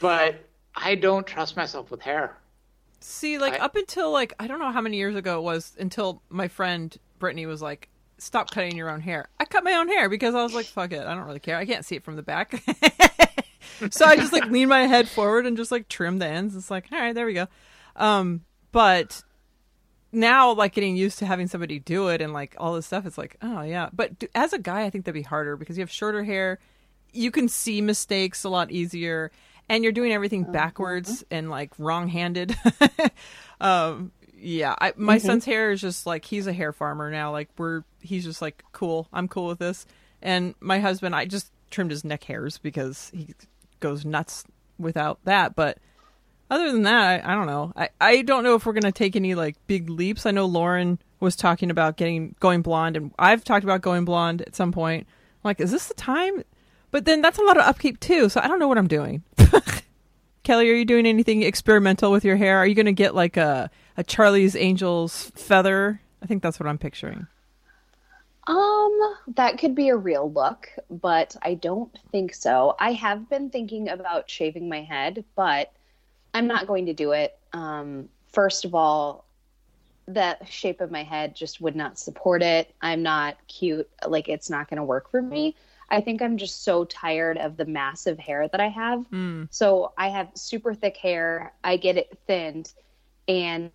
but 0.00 0.46
I 0.74 0.94
don't 0.94 1.26
trust 1.26 1.56
myself 1.56 1.90
with 1.90 2.00
hair. 2.00 2.36
See, 3.00 3.38
like 3.38 3.54
I- 3.60 3.64
up 3.64 3.76
until 3.76 4.10
like 4.10 4.32
I 4.40 4.46
don't 4.46 4.58
know 4.58 4.72
how 4.72 4.80
many 4.80 4.96
years 4.96 5.14
ago 5.16 5.38
it 5.38 5.42
was 5.42 5.76
until 5.78 6.22
my 6.28 6.48
friend 6.48 6.96
Brittany 7.18 7.46
was 7.46 7.62
like, 7.62 7.88
"Stop 8.18 8.50
cutting 8.50 8.76
your 8.76 8.90
own 8.90 9.00
hair." 9.00 9.28
I 9.38 9.44
cut 9.44 9.62
my 9.64 9.74
own 9.74 9.88
hair 9.88 10.08
because 10.08 10.34
I 10.34 10.42
was 10.42 10.54
like, 10.54 10.66
"Fuck 10.66 10.92
it, 10.92 11.06
I 11.06 11.14
don't 11.14 11.26
really 11.26 11.38
care. 11.38 11.56
I 11.56 11.66
can't 11.66 11.84
see 11.84 11.96
it 11.96 12.02
from 12.04 12.16
the 12.16 12.22
back." 12.22 12.62
so 13.90 14.04
I 14.04 14.16
just 14.16 14.32
like 14.32 14.46
lean 14.46 14.68
my 14.68 14.86
head 14.86 15.08
forward 15.08 15.46
and 15.46 15.56
just 15.56 15.70
like 15.70 15.88
trim 15.88 16.18
the 16.18 16.26
ends. 16.26 16.56
It's 16.56 16.70
like, 16.70 16.86
all 16.92 16.98
right, 16.98 17.14
there 17.14 17.26
we 17.26 17.34
go. 17.34 17.46
Um, 18.00 18.44
but 18.72 19.22
now, 20.10 20.52
like 20.52 20.72
getting 20.72 20.96
used 20.96 21.20
to 21.20 21.26
having 21.26 21.46
somebody 21.46 21.78
do 21.78 22.08
it 22.08 22.20
and 22.20 22.32
like 22.32 22.56
all 22.58 22.74
this 22.74 22.86
stuff, 22.86 23.06
it's 23.06 23.18
like, 23.18 23.36
oh 23.42 23.62
yeah. 23.62 23.90
But 23.92 24.18
d- 24.18 24.28
as 24.34 24.52
a 24.52 24.58
guy, 24.58 24.84
I 24.84 24.90
think 24.90 25.04
that'd 25.04 25.14
be 25.14 25.22
harder 25.22 25.56
because 25.56 25.76
you 25.76 25.82
have 25.82 25.90
shorter 25.90 26.24
hair. 26.24 26.58
You 27.12 27.30
can 27.30 27.48
see 27.48 27.80
mistakes 27.80 28.44
a 28.44 28.48
lot 28.48 28.70
easier, 28.70 29.30
and 29.68 29.84
you're 29.84 29.92
doing 29.92 30.12
everything 30.12 30.44
backwards 30.44 31.24
and 31.30 31.50
like 31.50 31.72
wrong-handed. 31.78 32.56
um, 33.60 34.12
yeah, 34.36 34.74
I, 34.80 34.94
my 34.96 35.18
son's 35.18 35.44
hair 35.44 35.70
is 35.70 35.80
just 35.80 36.06
like 36.06 36.24
he's 36.24 36.46
a 36.46 36.52
hair 36.52 36.72
farmer 36.72 37.10
now. 37.10 37.32
Like 37.32 37.50
we're 37.58 37.82
he's 38.00 38.24
just 38.24 38.40
like 38.40 38.64
cool. 38.72 39.08
I'm 39.12 39.28
cool 39.28 39.48
with 39.48 39.58
this. 39.58 39.86
And 40.22 40.54
my 40.60 40.78
husband, 40.78 41.14
I 41.14 41.24
just 41.26 41.52
trimmed 41.70 41.90
his 41.90 42.04
neck 42.04 42.24
hairs 42.24 42.58
because 42.58 43.10
he 43.14 43.34
goes 43.80 44.04
nuts 44.04 44.44
without 44.78 45.18
that. 45.24 45.54
But 45.54 45.78
other 46.50 46.72
than 46.72 46.82
that, 46.82 47.24
I, 47.24 47.32
I 47.32 47.34
don't 47.34 47.46
know. 47.46 47.72
I, 47.76 47.88
I 48.00 48.22
don't 48.22 48.44
know 48.44 48.54
if 48.54 48.66
we're 48.66 48.72
gonna 48.72 48.92
take 48.92 49.16
any 49.16 49.34
like 49.34 49.56
big 49.66 49.88
leaps. 49.88 50.26
I 50.26 50.32
know 50.32 50.46
Lauren 50.46 50.98
was 51.20 51.36
talking 51.36 51.70
about 51.70 51.96
getting 51.96 52.34
going 52.40 52.62
blonde, 52.62 52.96
and 52.96 53.12
I've 53.18 53.44
talked 53.44 53.64
about 53.64 53.82
going 53.82 54.04
blonde 54.04 54.42
at 54.42 54.56
some 54.56 54.72
point. 54.72 55.06
I'm 55.08 55.48
like, 55.48 55.60
is 55.60 55.70
this 55.70 55.86
the 55.86 55.94
time? 55.94 56.42
But 56.90 57.04
then 57.04 57.22
that's 57.22 57.38
a 57.38 57.42
lot 57.42 57.56
of 57.56 57.64
upkeep 57.64 58.00
too, 58.00 58.28
so 58.28 58.40
I 58.40 58.48
don't 58.48 58.58
know 58.58 58.68
what 58.68 58.78
I'm 58.78 58.88
doing. 58.88 59.22
Kelly, 60.42 60.68
are 60.70 60.74
you 60.74 60.84
doing 60.84 61.06
anything 61.06 61.42
experimental 61.42 62.10
with 62.10 62.24
your 62.24 62.36
hair? 62.36 62.58
Are 62.58 62.66
you 62.66 62.74
gonna 62.74 62.92
get 62.92 63.14
like 63.14 63.36
a 63.36 63.70
a 63.96 64.02
Charlie's 64.02 64.56
Angels 64.56 65.30
feather? 65.36 66.00
I 66.22 66.26
think 66.26 66.42
that's 66.42 66.58
what 66.58 66.68
I'm 66.68 66.78
picturing. 66.78 67.26
Um, 68.46 68.98
that 69.36 69.58
could 69.58 69.74
be 69.76 69.90
a 69.90 69.96
real 69.96 70.30
look, 70.32 70.66
but 70.90 71.36
I 71.42 71.54
don't 71.54 71.96
think 72.10 72.34
so. 72.34 72.74
I 72.80 72.92
have 72.92 73.28
been 73.28 73.50
thinking 73.50 73.88
about 73.88 74.28
shaving 74.28 74.68
my 74.68 74.82
head, 74.82 75.24
but 75.36 75.70
I'm 76.34 76.46
not 76.46 76.66
going 76.66 76.86
to 76.86 76.94
do 76.94 77.12
it. 77.12 77.38
Um, 77.52 78.08
first 78.32 78.64
of 78.64 78.74
all, 78.74 79.24
the 80.06 80.36
shape 80.48 80.80
of 80.80 80.90
my 80.90 81.02
head 81.02 81.34
just 81.34 81.60
would 81.60 81.76
not 81.76 81.98
support 81.98 82.42
it. 82.42 82.74
I'm 82.80 83.02
not 83.02 83.36
cute. 83.46 83.88
Like, 84.06 84.28
it's 84.28 84.50
not 84.50 84.68
going 84.68 84.78
to 84.78 84.84
work 84.84 85.10
for 85.10 85.22
me. 85.22 85.56
I 85.90 86.00
think 86.00 86.22
I'm 86.22 86.36
just 86.36 86.62
so 86.62 86.84
tired 86.84 87.36
of 87.36 87.56
the 87.56 87.64
massive 87.64 88.18
hair 88.18 88.48
that 88.48 88.60
I 88.60 88.68
have. 88.68 89.04
Mm. 89.10 89.48
So 89.50 89.92
I 89.98 90.08
have 90.08 90.28
super 90.34 90.72
thick 90.72 90.96
hair. 90.96 91.52
I 91.64 91.76
get 91.76 91.96
it 91.96 92.16
thinned, 92.26 92.72
and 93.26 93.72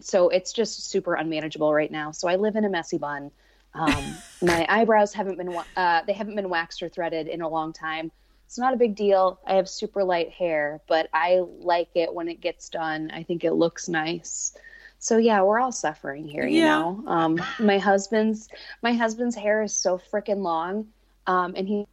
so 0.00 0.28
it's 0.30 0.52
just 0.52 0.84
super 0.90 1.14
unmanageable 1.14 1.72
right 1.72 1.90
now. 1.90 2.10
So 2.10 2.28
I 2.28 2.36
live 2.36 2.56
in 2.56 2.64
a 2.64 2.68
messy 2.68 2.98
bun. 2.98 3.30
Um, 3.74 4.16
my 4.42 4.66
eyebrows 4.68 5.12
haven't 5.12 5.38
been 5.38 5.56
uh, 5.76 6.02
they 6.06 6.12
haven't 6.12 6.34
been 6.34 6.48
waxed 6.48 6.82
or 6.82 6.88
threaded 6.88 7.28
in 7.28 7.40
a 7.40 7.48
long 7.48 7.72
time. 7.72 8.10
It's 8.48 8.58
not 8.58 8.72
a 8.72 8.78
big 8.78 8.96
deal. 8.96 9.38
I 9.46 9.56
have 9.56 9.68
super 9.68 10.02
light 10.02 10.30
hair, 10.30 10.80
but 10.88 11.10
I 11.12 11.42
like 11.60 11.90
it 11.94 12.14
when 12.14 12.28
it 12.28 12.40
gets 12.40 12.70
done. 12.70 13.10
I 13.12 13.22
think 13.22 13.44
it 13.44 13.52
looks 13.52 13.90
nice. 13.90 14.56
So 14.98 15.18
yeah, 15.18 15.42
we're 15.42 15.60
all 15.60 15.70
suffering 15.70 16.26
here, 16.26 16.46
you 16.46 16.62
Yeah. 16.62 16.78
know. 16.78 17.04
Um, 17.06 17.42
my 17.60 17.78
husband's 17.78 18.48
my 18.82 18.94
husband's 18.94 19.36
hair 19.36 19.62
is 19.62 19.74
so 19.76 19.98
freaking 19.98 20.42
long, 20.42 20.88
um, 21.26 21.52
and 21.56 21.68
he 21.68 21.84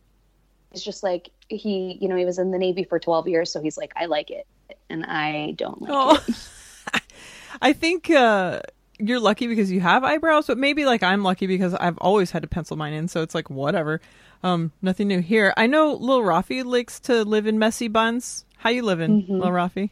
is 0.74 0.82
just 0.82 1.04
like 1.04 1.30
he, 1.50 1.98
you 2.00 2.08
know, 2.08 2.16
he 2.16 2.24
was 2.24 2.40
in 2.40 2.52
the 2.52 2.58
Navy 2.58 2.86
for 2.86 3.00
twelve 3.00 3.28
years, 3.28 3.52
so 3.52 3.62
he's 3.62 3.78
like, 3.78 3.92
I 3.98 4.06
like 4.06 4.32
it, 4.32 4.48
and 4.90 5.06
I 5.06 5.52
don't 5.58 5.82
like 5.82 5.92
Oh, 5.94 6.18
it. 6.30 6.36
I 7.62 7.74
think 7.74 8.10
uh, 8.10 8.62
you're 8.98 9.20
lucky 9.20 9.48
because 9.48 9.72
you 9.72 9.82
have 9.82 10.06
eyebrows, 10.06 10.48
but 10.48 10.58
maybe 10.58 10.86
like 10.86 11.04
I'm 11.04 11.22
lucky 11.22 11.48
because 11.48 11.74
I've 11.74 11.98
always 11.98 12.32
had 12.32 12.44
to 12.44 12.48
pencil 12.48 12.78
mine 12.78 12.94
in, 12.94 13.10
so 13.10 13.22
it's 13.22 13.36
like 13.36 13.50
whatever. 13.50 14.00
Um, 14.46 14.72
nothing 14.80 15.08
new 15.08 15.22
here. 15.22 15.56
I 15.58 15.66
know 15.66 15.96
Lil 15.96 16.22
Rafi 16.22 16.64
likes 16.64 17.00
to 17.02 17.24
live 17.24 17.48
in 17.48 17.58
messy 17.58 17.88
buns. 17.88 18.46
How 18.58 18.70
you 18.70 18.84
living, 18.84 19.26
Lil 19.28 19.50
Rafi? 19.50 19.90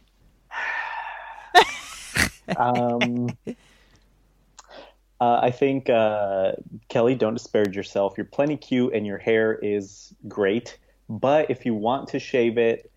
Um, 2.56 3.36
uh, 5.20 5.40
I 5.42 5.50
think 5.50 5.90
uh, 5.90 6.52
Kelly, 6.88 7.16
don't 7.16 7.34
disparage 7.34 7.74
yourself. 7.74 8.14
You're 8.16 8.26
plenty 8.26 8.56
cute, 8.56 8.92
and 8.92 9.04
your 9.04 9.18
hair 9.18 9.58
is 9.60 10.14
great. 10.28 10.78
But 11.08 11.50
if 11.50 11.66
you 11.66 11.74
want 11.74 12.08
to 12.10 12.20
shave 12.20 12.56
it, 12.56 12.92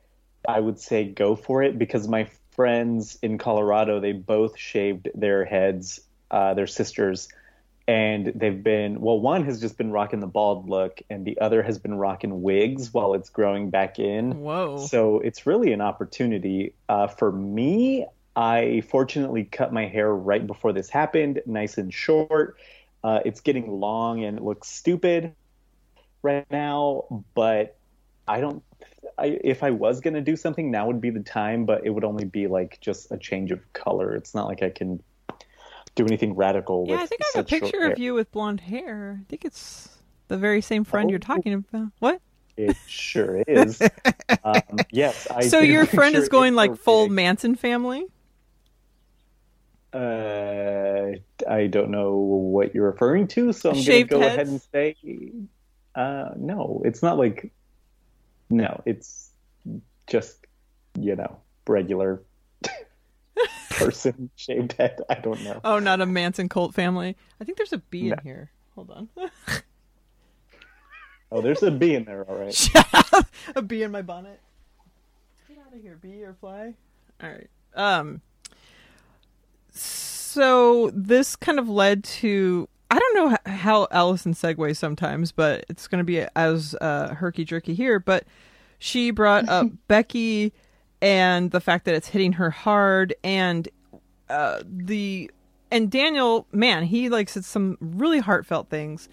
I 0.47 0.59
would 0.59 0.79
say 0.79 1.05
go 1.05 1.35
for 1.35 1.63
it 1.63 1.79
because 1.79 2.07
my 2.07 2.29
friends 2.51 3.17
in 3.23 3.39
Colorado 3.39 3.99
they 3.99 4.11
both 4.11 4.59
shaved 4.59 5.09
their 5.15 5.45
heads, 5.45 6.01
uh, 6.29 6.53
their 6.53 6.67
sisters, 6.67 7.29
and 7.88 8.33
they've 8.35 8.61
been 8.63 8.99
well. 8.99 9.19
One 9.19 9.45
has 9.45 9.61
just 9.61 9.77
been 9.77 9.91
rocking 9.91 10.19
the 10.19 10.27
bald 10.27 10.69
look, 10.69 11.01
and 11.09 11.25
the 11.25 11.39
other 11.39 11.63
has 11.63 11.79
been 11.79 11.95
rocking 11.95 12.41
wigs 12.41 12.93
while 12.93 13.13
it's 13.13 13.29
growing 13.29 13.69
back 13.69 13.97
in. 13.97 14.41
Whoa. 14.41 14.77
So 14.77 15.19
it's 15.19 15.45
really 15.45 15.71
an 15.71 15.81
opportunity. 15.81 16.73
Uh, 16.89 17.07
for 17.07 17.31
me, 17.31 18.05
I 18.35 18.81
fortunately 18.81 19.45
cut 19.45 19.71
my 19.71 19.88
hair 19.88 20.13
right 20.13 20.45
before 20.45 20.73
this 20.73 20.89
happened, 20.89 21.41
nice 21.45 21.77
and 21.77 21.93
short. 21.93 22.57
Uh, 23.03 23.19
it's 23.23 23.39
getting 23.39 23.71
long 23.79 24.23
and 24.23 24.38
it 24.38 24.43
looks 24.43 24.67
stupid 24.69 25.33
right 26.21 26.45
now, 26.51 27.23
but 27.33 27.77
I 28.27 28.41
don't. 28.41 28.63
I, 29.17 29.39
if 29.43 29.63
I 29.63 29.71
was 29.71 30.01
gonna 30.01 30.21
do 30.21 30.35
something, 30.35 30.69
now 30.69 30.88
would 30.88 30.99
be 30.99 31.09
the 31.09 31.21
time. 31.21 31.65
But 31.65 31.85
it 31.85 31.89
would 31.89 32.03
only 32.03 32.25
be 32.25 32.47
like 32.47 32.79
just 32.81 33.11
a 33.11 33.17
change 33.17 33.51
of 33.51 33.61
color. 33.71 34.13
It's 34.13 34.35
not 34.35 34.47
like 34.47 34.61
I 34.61 34.69
can 34.69 35.01
do 35.97 36.05
anything 36.05 36.35
radical. 36.35 36.81
With 36.81 36.91
Yeah, 36.91 37.01
I 37.01 37.05
think 37.05 37.21
I 37.23 37.37
have 37.37 37.45
a 37.45 37.47
picture 37.49 37.91
of 37.91 37.99
you 37.99 38.13
with 38.13 38.31
blonde 38.31 38.61
hair. 38.61 39.19
I 39.21 39.23
think 39.29 39.43
it's 39.45 39.89
the 40.27 40.37
very 40.37 40.61
same 40.61 40.83
friend 40.83 41.09
you're 41.09 41.19
Oh. 41.23 41.35
talking 41.35 41.53
about. 41.53 41.87
What? 41.99 42.21
It 42.55 42.75
sure 42.87 43.43
is. 43.47 43.81
um, 44.43 44.61
yes, 44.91 45.27
I. 45.29 45.41
so 45.47 45.59
your 45.59 45.85
friend 45.85 46.15
is 46.15 46.29
going 46.29 46.55
like 46.55 46.75
full. 46.77 47.07
Manson 47.09 47.55
family? 47.55 48.05
Uh, 49.93 51.13
I 51.49 51.67
don't 51.67 51.89
know 51.91 52.15
what 52.17 52.75
you're 52.75 52.85
referring 52.89 53.27
to, 53.29 53.53
so 53.53 53.69
I'm 53.71 53.75
going 53.75 53.85
to 53.85 54.03
go 54.03 54.19
heads? 54.19 54.33
ahead 54.33 54.47
and 54.47 54.61
say, 54.71 54.95
uh, 55.95 56.29
no, 56.35 56.81
it's 56.85 57.01
not 57.01 57.17
like, 57.17 57.51
no, 58.49 58.81
it's 58.85 59.29
just, 60.07 60.45
you 60.99 61.15
know, 61.15 61.37
regular 61.67 62.21
person 63.78 64.30
shaved 64.36 64.73
head. 64.73 64.99
I 65.09 65.15
don't 65.15 65.41
know. 65.43 65.61
Oh, 65.63 65.80
not 65.80 66.01
a 66.01 66.05
Manson 66.05 66.49
cult 66.49 66.73
family. 66.73 67.15
I 67.39 67.43
think 67.45 67.57
there's 67.57 67.73
a 67.73 67.78
bee 67.78 68.09
No. 68.09 68.13
in 68.13 68.19
here. 68.23 68.51
Hold 68.75 68.91
on. 68.91 69.09
Oh, 71.30 71.41
there's 71.41 71.61
a 71.61 71.69
bee 71.71 71.93
in 71.93 72.05
there, 72.05 72.23
all 72.23 72.38
right. 72.38 72.69
A 73.57 73.61
bee 73.61 73.84
in 73.84 73.91
my 73.91 74.01
bonnet. 74.01 74.39
Get 75.49 75.57
out 75.57 75.73
of 75.75 75.82
here, 75.82 75.99
bee 76.01 76.23
or 76.23 76.34
fly. 76.39 76.73
All 77.21 77.30
right. 77.30 77.49
Um. 77.75 78.21
So 79.73 80.89
this 80.93 81.36
kind 81.36 81.59
of 81.59 81.67
led 81.67 82.03
to 82.05 82.69
I 82.89 82.97
don't 82.99 83.15
know 83.15 83.38
how 83.51 83.88
Allison 83.91 84.34
segues 84.34 84.78
sometimes, 84.78 85.32
but 85.34 85.65
it's 85.67 85.88
going 85.89 85.99
to 85.99 86.05
be 86.05 86.25
as 86.36 86.75
uh, 86.80 87.13
herky 87.15 87.43
jerky 87.43 87.73
here. 87.73 87.99
But 87.99 88.23
she 88.80 89.11
brought 89.11 89.49
up 89.49 89.67
Becky 89.89 90.53
and 91.01 91.51
the 91.51 91.61
fact 91.61 91.85
that 91.85 91.95
it's 91.95 92.07
hitting 92.07 92.33
her 92.33 92.49
hard, 92.49 93.13
and 93.23 93.67
uh, 94.29 94.61
the 94.65 95.31
and 95.71 95.91
Daniel, 95.91 96.47
man, 96.51 96.83
he 96.83 97.09
like 97.09 97.29
said 97.29 97.45
some 97.45 97.77
really 97.79 98.19
heartfelt 98.19 98.69
things, 98.69 99.09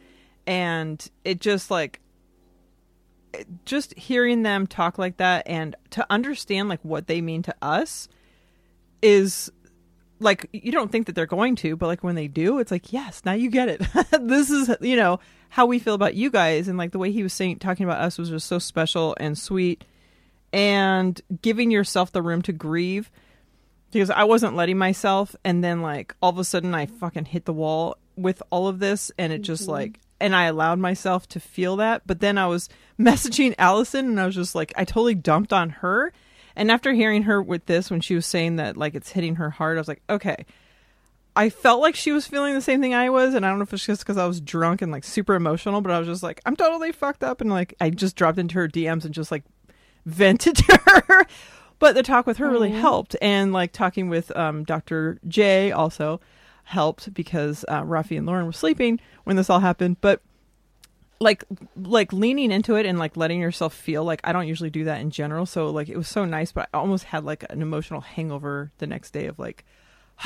and 0.46 1.10
it 1.24 1.40
just 1.40 1.70
like 1.70 2.00
just 3.64 3.96
hearing 3.98 4.42
them 4.42 4.66
talk 4.66 4.98
like 4.98 5.16
that 5.16 5.42
and 5.46 5.74
to 5.90 6.06
understand 6.10 6.68
like 6.68 6.80
what 6.82 7.06
they 7.06 7.20
mean 7.20 7.42
to 7.42 7.54
us 7.62 8.08
is 9.02 9.50
like 10.20 10.48
you 10.52 10.70
don't 10.70 10.92
think 10.92 11.06
that 11.06 11.14
they're 11.14 11.26
going 11.26 11.56
to 11.56 11.74
but 11.74 11.88
like 11.88 12.04
when 12.04 12.14
they 12.14 12.28
do 12.28 12.60
it's 12.60 12.70
like 12.70 12.92
yes 12.92 13.22
now 13.24 13.32
you 13.32 13.50
get 13.50 13.68
it. 13.68 13.82
This 14.20 14.50
is 14.50 14.70
you 14.80 14.96
know 14.96 15.20
how 15.50 15.66
we 15.66 15.78
feel 15.78 15.94
about 15.94 16.14
you 16.14 16.30
guys. 16.30 16.66
And 16.66 16.76
like 16.76 16.90
the 16.90 16.98
way 16.98 17.12
he 17.12 17.22
was 17.22 17.32
saying 17.32 17.58
talking 17.58 17.84
about 17.84 18.00
us 18.00 18.18
was 18.18 18.30
just 18.30 18.46
so 18.46 18.58
special 18.58 19.16
and 19.20 19.38
sweet 19.38 19.84
and 20.54 21.20
giving 21.42 21.72
yourself 21.72 22.12
the 22.12 22.22
room 22.22 22.40
to 22.40 22.52
grieve 22.52 23.10
because 23.90 24.08
I 24.08 24.22
wasn't 24.22 24.54
letting 24.54 24.78
myself 24.78 25.34
and 25.44 25.64
then 25.64 25.82
like 25.82 26.14
all 26.22 26.30
of 26.30 26.38
a 26.38 26.44
sudden 26.44 26.72
I 26.76 26.86
fucking 26.86 27.24
hit 27.24 27.44
the 27.44 27.52
wall 27.52 27.98
with 28.16 28.40
all 28.50 28.68
of 28.68 28.78
this 28.78 29.10
and 29.18 29.32
it 29.32 29.42
just 29.42 29.64
mm-hmm. 29.64 29.72
like 29.72 30.00
and 30.20 30.34
I 30.34 30.44
allowed 30.44 30.78
myself 30.78 31.28
to 31.30 31.40
feel 31.40 31.76
that 31.78 32.02
but 32.06 32.20
then 32.20 32.38
I 32.38 32.46
was 32.46 32.68
messaging 33.00 33.56
Allison 33.58 34.06
and 34.06 34.20
I 34.20 34.26
was 34.26 34.36
just 34.36 34.54
like 34.54 34.72
I 34.76 34.84
totally 34.84 35.16
dumped 35.16 35.52
on 35.52 35.70
her 35.70 36.12
and 36.54 36.70
after 36.70 36.92
hearing 36.92 37.24
her 37.24 37.42
with 37.42 37.66
this 37.66 37.90
when 37.90 38.00
she 38.00 38.14
was 38.14 38.24
saying 38.24 38.54
that 38.56 38.76
like 38.76 38.94
it's 38.94 39.10
hitting 39.10 39.34
her 39.36 39.50
hard 39.50 39.76
I 39.76 39.80
was 39.80 39.88
like 39.88 40.02
okay. 40.08 40.46
I 41.36 41.50
felt 41.50 41.80
like 41.80 41.96
she 41.96 42.12
was 42.12 42.28
feeling 42.28 42.54
the 42.54 42.60
same 42.60 42.80
thing 42.80 42.94
I 42.94 43.10
was, 43.10 43.34
and 43.34 43.44
I 43.44 43.48
don't 43.48 43.58
know 43.58 43.64
if 43.64 43.72
it's 43.72 43.84
just 43.84 44.02
because 44.02 44.18
I 44.18 44.24
was 44.24 44.40
drunk 44.40 44.82
and 44.82 44.92
like 44.92 45.02
super 45.02 45.34
emotional, 45.34 45.80
but 45.80 45.90
I 45.90 45.98
was 45.98 46.06
just 46.06 46.22
like, 46.22 46.40
I'm 46.46 46.54
totally 46.54 46.92
fucked 46.92 47.24
up, 47.24 47.40
and 47.40 47.50
like 47.50 47.74
I 47.80 47.90
just 47.90 48.14
dropped 48.14 48.38
into 48.38 48.54
her 48.54 48.68
DMs 48.68 49.04
and 49.04 49.12
just 49.12 49.32
like 49.32 49.42
vented 50.04 50.56
to 50.56 50.80
her. 50.86 51.26
But 51.78 51.94
the 51.94 52.02
talk 52.02 52.26
with 52.26 52.38
her 52.38 52.48
really 52.48 52.70
helped, 52.70 53.16
and 53.20 53.52
like 53.52 53.72
talking 53.72 54.08
with 54.08 54.34
um, 54.36 54.64
Dr. 54.64 55.18
J 55.26 55.72
also 55.72 56.20
helped 56.64 57.12
because 57.12 57.64
uh, 57.68 57.82
Rafi 57.82 58.16
and 58.16 58.26
Lauren 58.26 58.46
were 58.46 58.52
sleeping 58.52 59.00
when 59.24 59.36
this 59.36 59.50
all 59.50 59.60
happened. 59.60 60.00
But 60.00 60.22
like 61.20 61.44
like 61.76 62.12
leaning 62.12 62.50
into 62.50 62.76
it 62.76 62.86
and 62.86 62.98
like 62.98 63.16
letting 63.16 63.40
yourself 63.40 63.74
feel 63.74 64.04
like 64.04 64.20
I 64.24 64.32
don't 64.32 64.46
usually 64.46 64.70
do 64.70 64.84
that 64.84 65.00
in 65.00 65.10
general. 65.10 65.46
So 65.46 65.70
like 65.70 65.88
it 65.88 65.96
was 65.96 66.08
so 66.08 66.24
nice, 66.24 66.52
but 66.52 66.68
I 66.72 66.78
almost 66.78 67.04
had 67.04 67.24
like 67.24 67.44
an 67.50 67.62
emotional 67.62 68.00
hangover 68.00 68.70
the 68.78 68.86
next 68.86 69.12
day 69.12 69.26
of 69.26 69.38
like 69.38 69.64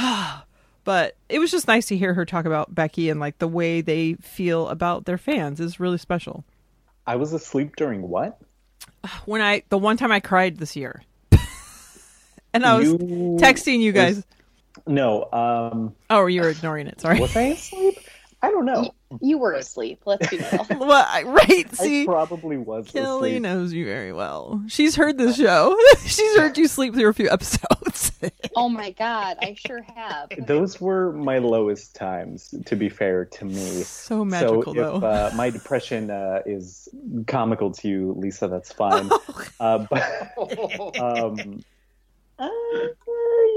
but 0.84 1.16
it 1.28 1.38
was 1.38 1.50
just 1.50 1.68
nice 1.68 1.86
to 1.86 1.96
hear 1.96 2.14
her 2.14 2.24
talk 2.24 2.44
about 2.44 2.74
Becky 2.74 3.10
and 3.10 3.20
like 3.20 3.38
the 3.38 3.48
way 3.48 3.80
they 3.80 4.14
feel 4.14 4.68
about 4.68 5.04
their 5.04 5.18
fans 5.18 5.60
is 5.60 5.80
really 5.80 5.98
special. 5.98 6.44
I 7.06 7.16
was 7.16 7.32
asleep 7.32 7.76
during 7.76 8.02
what? 8.02 8.40
When 9.26 9.40
I 9.40 9.62
the 9.68 9.78
one 9.78 9.96
time 9.96 10.12
I 10.12 10.20
cried 10.20 10.56
this 10.58 10.74
year. 10.76 11.02
and 12.52 12.64
I 12.66 12.76
was 12.78 12.88
You- 12.88 12.98
texting 13.40 13.80
you 13.80 13.92
guys. 13.92 14.24
No, 14.86 15.28
um, 15.32 15.94
Oh, 16.08 16.26
you 16.26 16.40
were 16.40 16.48
ignoring 16.50 16.86
it. 16.86 17.00
Sorry. 17.00 17.20
was 17.20 17.36
I 17.36 17.42
asleep? 17.42 17.98
I 18.42 18.50
don't 18.50 18.64
know. 18.64 18.94
You 19.20 19.38
were 19.38 19.54
asleep. 19.54 20.02
Let's 20.04 20.28
be 20.28 20.38
real. 20.38 20.66
well, 20.80 21.06
I, 21.08 21.22
right. 21.22 21.74
See, 21.74 22.02
I 22.02 22.06
probably 22.06 22.58
was 22.58 22.90
Kelly 22.90 23.30
asleep. 23.30 23.42
knows 23.42 23.72
you 23.72 23.86
very 23.86 24.12
well. 24.12 24.62
She's 24.68 24.96
heard 24.96 25.16
this 25.16 25.36
show. 25.36 25.76
She's 26.06 26.36
heard 26.36 26.58
you 26.58 26.68
sleep 26.68 26.94
through 26.94 27.08
a 27.08 27.14
few 27.14 27.30
episodes. 27.30 28.12
oh 28.56 28.68
my 28.68 28.90
god, 28.90 29.38
I 29.40 29.54
sure 29.54 29.82
have. 29.94 30.30
Those 30.46 30.80
were 30.80 31.12
my 31.12 31.38
lowest 31.38 31.94
times, 31.94 32.54
to 32.66 32.76
be 32.76 32.88
fair 32.88 33.24
to 33.24 33.44
me. 33.44 33.82
so 33.82 34.24
magical, 34.24 34.62
so 34.62 34.72
though. 34.74 34.96
if 34.96 35.02
uh, 35.04 35.30
my 35.34 35.50
depression 35.50 36.10
uh, 36.10 36.42
is 36.44 36.88
comical 37.26 37.70
to 37.72 37.88
you, 37.88 38.14
Lisa, 38.18 38.46
that's 38.48 38.72
fine. 38.72 39.10
uh, 39.60 39.86
but 39.90 41.00
um, 41.00 41.62
uh, 42.38 42.48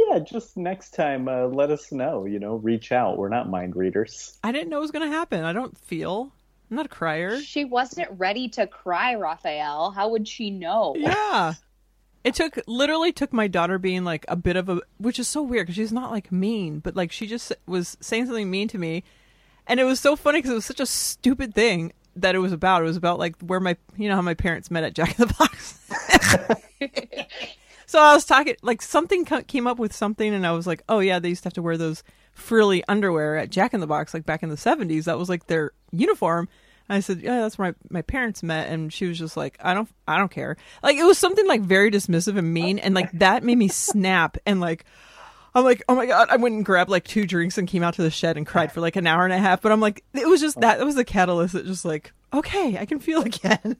yeah, 0.09 0.19
just 0.19 0.57
next 0.57 0.91
time, 0.91 1.27
uh, 1.27 1.45
let 1.47 1.71
us 1.71 1.91
know. 1.91 2.25
You 2.25 2.39
know, 2.39 2.55
reach 2.55 2.91
out. 2.91 3.17
We're 3.17 3.29
not 3.29 3.49
mind 3.49 3.75
readers. 3.75 4.37
I 4.43 4.51
didn't 4.51 4.69
know 4.69 4.77
it 4.77 4.81
was 4.81 4.91
going 4.91 5.09
to 5.09 5.15
happen. 5.15 5.43
I 5.43 5.53
don't 5.53 5.77
feel. 5.77 6.31
I'm 6.69 6.77
not 6.77 6.85
a 6.85 6.89
crier. 6.89 7.39
She 7.41 7.65
wasn't 7.65 8.07
ready 8.17 8.47
to 8.49 8.65
cry, 8.65 9.15
Rafael. 9.15 9.91
How 9.91 10.09
would 10.09 10.27
she 10.27 10.49
know? 10.49 10.95
Yeah. 10.97 11.55
It 12.23 12.35
took 12.35 12.59
literally 12.67 13.11
took 13.11 13.33
my 13.33 13.47
daughter 13.47 13.79
being 13.79 14.03
like 14.03 14.25
a 14.27 14.35
bit 14.35 14.55
of 14.55 14.69
a 14.69 14.81
which 14.97 15.17
is 15.17 15.27
so 15.27 15.41
weird 15.41 15.65
because 15.65 15.75
she's 15.75 15.91
not 15.91 16.11
like 16.11 16.31
mean, 16.31 16.79
but 16.79 16.95
like 16.95 17.11
she 17.11 17.25
just 17.25 17.51
was 17.65 17.97
saying 17.99 18.27
something 18.27 18.49
mean 18.49 18.67
to 18.69 18.77
me, 18.77 19.03
and 19.65 19.79
it 19.79 19.85
was 19.85 19.99
so 19.99 20.15
funny 20.15 20.37
because 20.37 20.51
it 20.51 20.55
was 20.55 20.65
such 20.65 20.79
a 20.79 20.85
stupid 20.85 21.55
thing 21.55 21.93
that 22.15 22.35
it 22.35 22.37
was 22.37 22.51
about. 22.51 22.83
It 22.83 22.85
was 22.85 22.97
about 22.97 23.17
like 23.17 23.35
where 23.41 23.59
my 23.59 23.75
you 23.97 24.07
know 24.07 24.15
how 24.15 24.21
my 24.21 24.35
parents 24.35 24.69
met 24.69 24.83
at 24.83 24.93
Jack 24.93 25.19
in 25.19 25.27
the 25.27 25.33
Box. 25.33 25.79
so 27.91 27.99
I 27.99 28.13
was 28.13 28.23
talking 28.23 28.55
like 28.61 28.81
something 28.81 29.25
came 29.25 29.67
up 29.67 29.77
with 29.77 29.91
something, 29.91 30.33
and 30.33 30.47
I 30.47 30.53
was 30.53 30.65
like, 30.65 30.81
oh 30.87 30.99
yeah, 30.99 31.19
they 31.19 31.27
used 31.27 31.43
to 31.43 31.47
have 31.47 31.53
to 31.55 31.61
wear 31.61 31.77
those 31.77 32.03
frilly 32.31 32.85
underwear 32.87 33.35
at 33.35 33.49
Jack 33.49 33.73
in 33.73 33.81
the 33.81 33.87
Box 33.87 34.13
like 34.13 34.25
back 34.25 34.43
in 34.43 34.49
the 34.49 34.55
seventies. 34.55 35.05
That 35.05 35.19
was 35.19 35.27
like 35.27 35.47
their 35.47 35.71
uniform. 35.91 36.47
I 36.87 37.01
said, 37.01 37.19
"Yeah, 37.19 37.41
that's 37.41 37.57
where 37.57 37.71
my, 37.89 37.97
my 37.97 38.01
parents 38.01 38.43
met," 38.43 38.69
and 38.69 38.93
she 38.93 39.07
was 39.07 39.19
just 39.19 39.35
like, 39.35 39.57
"I 39.61 39.73
don't, 39.73 39.89
I 40.07 40.17
don't 40.17 40.31
care." 40.31 40.55
Like 40.81 40.95
it 40.95 41.03
was 41.03 41.17
something 41.17 41.45
like 41.45 41.59
very 41.59 41.91
dismissive 41.91 42.37
and 42.37 42.53
mean, 42.53 42.79
and 42.79 42.95
like 42.95 43.11
that 43.11 43.43
made 43.43 43.57
me 43.57 43.67
snap. 43.67 44.37
And 44.45 44.61
like, 44.61 44.85
I'm 45.53 45.65
like, 45.65 45.83
"Oh 45.89 45.95
my 45.95 46.05
god!" 46.05 46.29
I 46.29 46.37
went 46.37 46.55
and 46.55 46.65
grabbed 46.65 46.89
like 46.89 47.03
two 47.03 47.27
drinks 47.27 47.57
and 47.57 47.67
came 47.67 47.83
out 47.83 47.95
to 47.95 48.03
the 48.03 48.09
shed 48.09 48.37
and 48.37 48.47
cried 48.47 48.71
for 48.71 48.79
like 48.79 48.95
an 48.95 49.05
hour 49.05 49.25
and 49.25 49.33
a 49.33 49.37
half. 49.37 49.61
But 49.61 49.73
I'm 49.73 49.81
like, 49.81 50.05
it 50.13 50.29
was 50.29 50.39
just 50.39 50.61
that. 50.61 50.79
That 50.79 50.85
was 50.85 50.95
the 50.95 51.03
catalyst 51.03 51.55
that 51.55 51.65
just 51.65 51.83
like, 51.83 52.13
okay, 52.33 52.77
I 52.77 52.85
can 52.85 53.01
feel 53.01 53.21
again. 53.25 53.75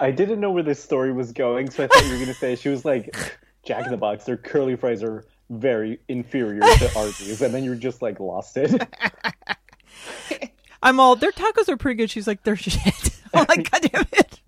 I 0.00 0.10
didn't 0.10 0.40
know 0.40 0.50
where 0.50 0.62
this 0.62 0.82
story 0.82 1.12
was 1.12 1.32
going, 1.32 1.70
so 1.70 1.84
I 1.84 1.86
thought 1.88 2.04
you 2.04 2.10
were 2.10 2.16
going 2.16 2.28
to 2.28 2.34
say 2.34 2.54
she 2.56 2.68
was 2.68 2.84
like 2.84 3.38
Jack 3.64 3.84
in 3.84 3.90
the 3.90 3.96
Box. 3.96 4.24
Their 4.24 4.36
curly 4.36 4.76
fries 4.76 5.02
are 5.02 5.24
very 5.50 5.98
inferior 6.08 6.60
to 6.60 6.92
Arby's, 6.96 7.42
and 7.42 7.52
then 7.52 7.64
you're 7.64 7.74
just 7.74 8.02
like 8.02 8.20
lost 8.20 8.56
it. 8.56 8.86
I'm 10.82 11.00
all 11.00 11.16
their 11.16 11.32
tacos 11.32 11.68
are 11.68 11.76
pretty 11.76 11.96
good. 11.96 12.10
She's 12.10 12.26
like, 12.26 12.44
they're 12.44 12.56
shit. 12.56 13.10
I'm 13.34 13.46
like, 13.48 13.70
God 13.70 13.82
damn 13.82 14.06
it, 14.12 14.40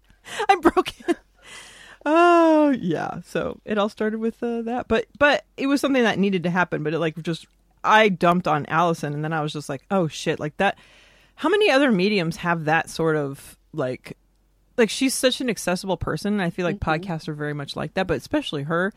I'm 0.49 0.61
broken. 0.61 1.17
Oh 2.07 2.71
yeah, 2.71 3.21
so 3.27 3.61
it 3.65 3.77
all 3.77 3.89
started 3.89 4.21
with 4.21 4.43
uh, 4.43 4.63
that, 4.63 4.89
but 4.89 5.07
but 5.19 5.45
it 5.57 5.67
was 5.67 5.81
something 5.81 6.03
that 6.03 6.19
needed 6.19 6.45
to 6.45 6.51
happen. 6.51 6.83
But 6.83 6.95
it 6.95 6.99
like 6.99 7.21
just 7.23 7.47
I 7.85 8.09
dumped 8.09 8.47
on 8.49 8.67
Allison, 8.67 9.13
and 9.13 9.25
then 9.25 9.33
I 9.33 9.43
was 9.43 9.53
just 9.53 9.69
like, 9.69 9.85
oh 9.91 10.09
shit, 10.09 10.41
like 10.41 10.57
that. 10.59 10.79
How 11.37 11.49
many 11.49 11.71
other 11.71 11.91
mediums 11.91 12.37
have 12.37 12.67
that 12.67 12.91
sort 12.91 13.17
of 13.17 13.57
like, 13.73 14.19
like 14.81 14.91
she's 14.91 15.15
such 15.15 15.41
an 15.41 15.49
accessible 15.49 15.97
person, 15.97 16.33
and 16.33 16.43
I 16.43 16.51
feel 16.51 16.67
like 16.67 16.81
mm-hmm. 16.81 16.91
podcasts 16.91 17.29
are 17.29 17.35
very 17.35 17.55
much 17.55 17.77
like 17.77 17.95
that, 17.95 18.07
but 18.07 18.17
especially 18.17 18.65
her. 18.65 18.93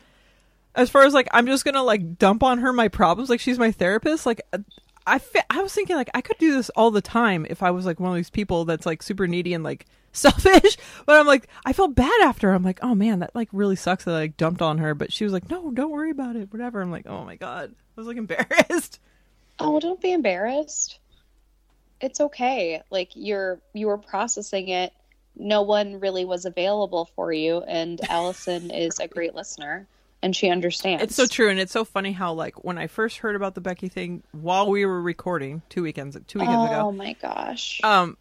As 0.74 0.90
far 0.90 1.04
as 1.04 1.14
like, 1.14 1.28
I'm 1.30 1.46
just 1.46 1.64
gonna 1.64 1.84
like 1.84 2.18
dump 2.18 2.42
on 2.42 2.58
her 2.58 2.72
my 2.72 2.88
problems, 2.88 3.30
like 3.30 3.38
she's 3.38 3.58
my 3.58 3.70
therapist. 3.70 4.26
Like, 4.26 4.40
uh, 4.52 4.58
I 5.06 5.18
fe- 5.18 5.44
I 5.50 5.62
was 5.62 5.72
thinking 5.72 5.96
like 5.96 6.10
I 6.14 6.20
could 6.20 6.38
do 6.38 6.54
this 6.54 6.70
all 6.70 6.90
the 6.90 7.02
time 7.02 7.46
if 7.48 7.62
I 7.62 7.70
was 7.70 7.84
like 7.84 8.00
one 8.00 8.10
of 8.10 8.16
these 8.16 8.30
people 8.30 8.64
that's 8.64 8.86
like 8.86 9.02
super 9.02 9.26
needy 9.26 9.54
and 9.54 9.62
like 9.62 9.86
selfish. 10.12 10.76
But 11.06 11.20
I'm 11.20 11.26
like 11.26 11.48
I 11.64 11.72
felt 11.72 11.94
bad 11.94 12.20
after. 12.22 12.50
I'm 12.50 12.64
like, 12.64 12.80
oh 12.82 12.94
man, 12.94 13.20
that 13.20 13.34
like 13.34 13.48
really 13.52 13.76
sucks 13.76 14.04
that 14.04 14.14
I 14.14 14.20
like 14.20 14.36
dumped 14.36 14.62
on 14.62 14.78
her. 14.78 14.94
But 14.94 15.12
she 15.12 15.24
was 15.24 15.32
like, 15.32 15.50
no, 15.50 15.70
don't 15.70 15.90
worry 15.90 16.10
about 16.10 16.36
it, 16.36 16.52
whatever. 16.52 16.80
I'm 16.80 16.90
like, 16.90 17.06
oh 17.06 17.24
my 17.24 17.36
god, 17.36 17.74
I 17.96 18.00
was 18.00 18.06
like 18.06 18.16
embarrassed. 18.18 19.00
Oh, 19.58 19.78
don't 19.78 20.00
be 20.00 20.12
embarrassed. 20.12 20.98
It's 22.00 22.20
okay. 22.20 22.82
Like 22.90 23.10
you're 23.14 23.60
you 23.74 23.88
were 23.88 23.98
processing 23.98 24.68
it. 24.68 24.92
No 25.36 25.62
one 25.62 25.98
really 26.00 26.24
was 26.24 26.44
available 26.44 27.06
for 27.16 27.32
you, 27.32 27.58
and 27.66 28.00
Allison 28.08 28.70
is 28.70 29.00
a 29.00 29.08
great 29.08 29.34
listener, 29.34 29.86
and 30.22 30.34
she 30.34 30.48
understands. 30.48 31.02
It's 31.02 31.14
so 31.16 31.26
true, 31.26 31.48
and 31.50 31.58
it's 31.58 31.72
so 31.72 31.84
funny 31.84 32.12
how 32.12 32.32
like 32.32 32.64
when 32.64 32.78
I 32.78 32.86
first 32.86 33.18
heard 33.18 33.34
about 33.36 33.54
the 33.54 33.60
Becky 33.60 33.88
thing 33.88 34.22
while 34.32 34.70
we 34.70 34.86
were 34.86 35.00
recording 35.02 35.62
two 35.68 35.82
weekends 35.82 36.16
two 36.28 36.38
weekends 36.38 36.60
Oh 36.62 36.66
ago, 36.66 36.80
Oh 36.88 36.92
my 36.92 37.14
gosh. 37.14 37.80
um, 37.82 38.16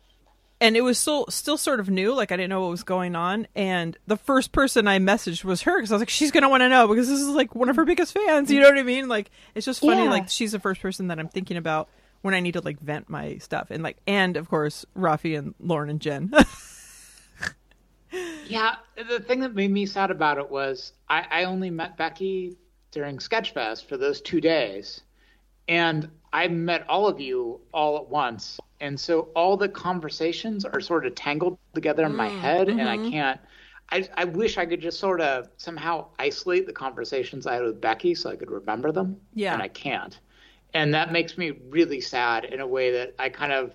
and 0.60 0.76
it 0.78 0.82
was 0.82 0.98
still 0.98 1.26
still 1.30 1.58
sort 1.58 1.80
of 1.80 1.90
new, 1.90 2.14
like 2.14 2.32
I 2.32 2.38
didn't 2.38 2.50
know 2.50 2.62
what 2.62 2.72
was 2.72 2.84
going 2.84 3.16
on, 3.16 3.48
and 3.56 3.96
the 4.08 4.18
first 4.18 4.52
person 4.52 4.88
I 4.88 4.98
messaged 4.98 5.44
was 5.44 5.62
her 5.64 5.78
because 5.78 5.92
I 5.92 5.96
was 5.96 6.02
like, 6.02 6.10
she's 6.10 6.32
gonna 6.32 6.50
want 6.50 6.62
to 6.62 6.70
know 6.70 6.88
because 6.88 7.08
this 7.10 7.20
is 7.20 7.28
like 7.30 7.54
one 7.54 7.70
of 7.70 7.76
her 7.76 7.86
biggest 7.86 8.14
fans. 8.14 8.50
You 8.50 8.60
know 8.62 8.70
what 8.70 8.78
I 8.80 8.84
mean? 8.84 9.08
Like 9.08 9.30
it's 9.56 9.66
just 9.66 9.82
funny, 9.82 10.04
Yeah. 10.04 10.10
like 10.10 10.30
she's 10.30 10.52
the 10.54 10.60
first 10.60 10.82
person 10.82 11.10
that 11.10 11.20
I'm 11.20 11.28
thinking 11.30 11.58
about 11.58 11.90
when 12.22 12.34
I 12.34 12.40
need 12.40 12.54
to 12.54 12.62
like 12.62 12.80
vent 12.80 13.08
my 13.10 13.38
stuff, 13.38 13.68
and 13.70 13.84
like 13.84 13.98
and 14.08 14.36
of 14.38 14.50
course 14.50 14.86
Rafi 14.98 15.38
and 15.38 15.54
Lauren 15.60 15.90
and 15.92 16.00
Jen. 16.02 16.34
Yeah, 18.48 18.76
the 19.10 19.20
thing 19.20 19.40
that 19.40 19.56
made 19.56 19.72
me 19.72 19.86
sad 19.86 20.12
about 20.12 20.38
it 20.38 20.50
was 20.50 20.94
I, 21.10 21.26
I 21.32 21.44
only 21.46 21.70
met 21.70 21.98
Becky 21.98 22.58
during 22.92 23.18
Sketchfest 23.18 23.86
for 23.86 23.98
those 23.98 24.22
two 24.22 24.40
days, 24.40 25.02
and 25.68 26.10
I 26.32 26.48
met 26.48 26.86
all 26.88 27.08
of 27.08 27.20
you 27.20 27.60
all 27.74 27.98
at 27.98 28.08
once, 28.08 28.60
and 28.80 29.00
so 29.00 29.30
all 29.36 29.58
the 29.58 29.70
conversations 29.70 30.66
are 30.66 30.82
sort 30.82 31.06
of 31.06 31.16
tangled 31.16 31.58
together 31.74 32.06
in 32.06 32.16
my 32.16 32.30
mm, 32.30 32.40
head, 32.40 32.70
and 32.70 32.82
I 32.82 32.98
mm-hmm. 32.98 33.10
can't. 33.12 33.40
I, 33.90 34.08
I 34.16 34.26
wish 34.26 34.58
I 34.58 34.66
could 34.66 34.82
just 34.82 35.00
sort 35.00 35.22
of 35.22 35.50
somehow 35.58 36.08
isolate 36.18 36.66
the 36.66 36.74
conversations 36.74 37.46
I 37.46 37.56
had 37.56 37.64
with 37.64 37.80
Becky 37.80 38.16
so 38.16 38.30
I 38.30 38.36
could 38.36 38.50
remember 38.50 38.92
them. 38.92 39.20
Yeah. 39.34 39.54
And 39.54 39.62
I 39.62 39.68
can't. 39.68 40.20
And 40.74 40.94
that 40.96 41.12
makes 41.12 41.38
me 41.38 41.52
really 41.70 42.02
sad 42.02 42.46
in 42.46 42.60
a 42.60 42.66
way 42.66 42.92
that 42.92 43.14
I 43.20 43.30
kind 43.30 43.52
of 43.52 43.74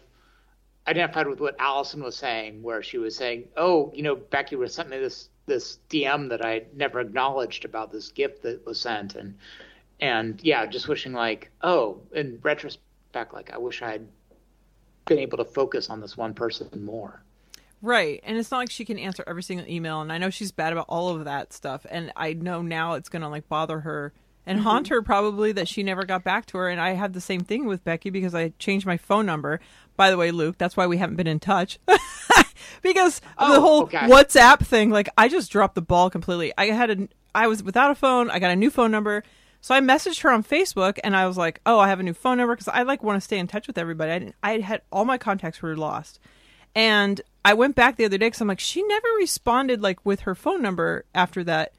identified 0.89 1.27
with 1.27 1.41
what 1.41 1.57
Allison 1.59 2.03
was 2.03 2.17
saying, 2.17 2.63
where 2.63 2.83
she 2.83 2.99
was 2.99 3.17
saying, 3.17 3.49
"Oh, 3.57 3.93
you 3.95 4.03
know, 4.03 4.17
Becky 4.17 4.57
was 4.57 4.75
sent 4.75 4.89
me 4.91 4.99
this 4.99 5.29
this 5.47 5.79
DM 5.89 6.29
that 6.31 6.45
I 6.45 6.65
never 6.75 7.01
acknowledged 7.01 7.65
about 7.65 7.93
this 7.93 8.11
gift 8.11 8.43
that 8.43 8.65
was 8.67 8.81
sent," 8.81 9.15
and 9.15 9.35
and 10.01 10.41
yeah, 10.43 10.67
just 10.67 10.89
wishing 10.89 11.13
like, 11.13 11.51
oh, 11.63 12.01
in 12.13 12.39
retrospect, 12.43 13.33
like 13.33 13.53
I 13.53 13.59
wish 13.59 13.83
I'd 13.83 14.07
been 15.07 15.19
able 15.19 15.39
to 15.39 15.45
focus 15.45 15.91
on 15.91 16.01
this 16.01 16.17
one 16.17 16.35
person 16.35 16.69
more. 16.85 17.23
Right. 17.81 18.21
And 18.25 18.37
it's 18.37 18.51
not 18.51 18.59
like 18.59 18.71
she 18.71 18.85
can 18.85 18.99
answer 18.99 19.25
every 19.27 19.43
single 19.43 19.67
email. 19.69 20.01
And 20.01 20.13
I 20.13 20.19
know 20.19 20.31
she's 20.31 20.53
bad 20.53 20.73
about 20.73 20.87
all 20.89 21.11
of 21.11 21.25
that 21.25 21.53
stuff. 21.53 21.87
And 21.89 22.13
I 22.17 22.33
know 22.33 22.61
now 22.61 22.95
it's 22.95 23.09
going 23.09 23.23
to 23.23 23.29
like 23.29 23.49
bother 23.49 23.81
her 23.81 24.13
and 24.47 24.59
mm-hmm. 24.59 24.69
haunt 24.69 24.89
her 24.89 25.01
probably 25.03 25.53
that 25.53 25.69
she 25.69 25.83
never 25.83 26.05
got 26.05 26.25
back 26.25 26.47
to 26.47 26.59
her. 26.59 26.69
And 26.69 26.81
I 26.81 26.95
have 26.95 27.13
the 27.13 27.21
same 27.21 27.41
thing 27.41 27.67
with 27.67 27.85
Becky 27.85 28.11
because 28.11 28.35
I 28.35 28.51
changed 28.59 28.87
my 28.87 28.97
phone 28.97 29.27
number. 29.27 29.61
By 29.99 30.11
the 30.11 30.17
way, 30.17 30.31
Luke, 30.31 30.57
that's 30.57 30.77
why 30.79 30.87
we 30.87 30.97
haven't 30.97 31.17
been 31.17 31.27
in 31.27 31.41
touch. 31.41 31.79
because 32.83 33.21
of 33.37 33.51
the 33.51 33.57
Oh, 33.57 33.61
whole 33.61 33.83
okay. 33.83 33.99
WhatsApp 33.99 34.61
thing. 34.65 34.91
Like 34.91 35.09
I 35.19 35.29
just 35.29 35.51
dropped 35.53 35.75
the 35.75 35.83
ball 35.83 36.09
completely. 36.09 36.53
I 36.57 36.67
had 36.67 36.91
a, 36.91 37.09
I 37.35 37.49
was 37.49 37.63
without 37.63 37.91
a 37.91 37.95
phone. 37.95 38.31
I 38.31 38.39
got 38.39 38.51
a 38.53 38.57
new 38.57 38.71
phone 38.71 38.91
number. 38.91 39.25
So 39.61 39.75
I 39.75 39.81
messaged 39.81 40.21
her 40.23 40.31
on 40.31 40.45
Facebook 40.45 40.99
and 41.03 41.17
I 41.17 41.27
was 41.27 41.37
like, 41.37 41.61
"Oh, 41.67 41.81
I 41.81 41.89
have 41.89 41.99
a 41.99 42.05
new 42.05 42.15
phone 42.15 42.39
number 42.39 42.55
because 42.55 42.69
I 42.69 42.83
like 42.83 43.03
want 43.03 43.17
to 43.17 43.21
stay 43.21 43.39
in 43.39 43.49
touch 43.49 43.67
with 43.67 43.77
everybody." 43.77 44.13
I, 44.13 44.19
didn't, 44.21 44.35
I 44.41 44.59
had 44.61 44.83
all 44.93 45.05
my 45.05 45.19
contacts 45.19 45.61
were 45.61 45.77
lost, 45.77 46.21
and 46.77 47.21
I 47.45 47.55
went 47.55 47.75
back 47.75 47.97
the 47.97 48.05
other 48.05 48.19
day 48.19 48.27
because 48.27 48.41
I'm 48.41 48.47
like, 48.47 48.61
she 48.61 48.85
never 48.85 49.09
responded 49.19 49.83
like 49.83 50.07
with 50.07 50.21
her 50.21 50.37
phone 50.37 50.63
number 50.63 51.05
after 51.13 51.43
that. 51.43 51.73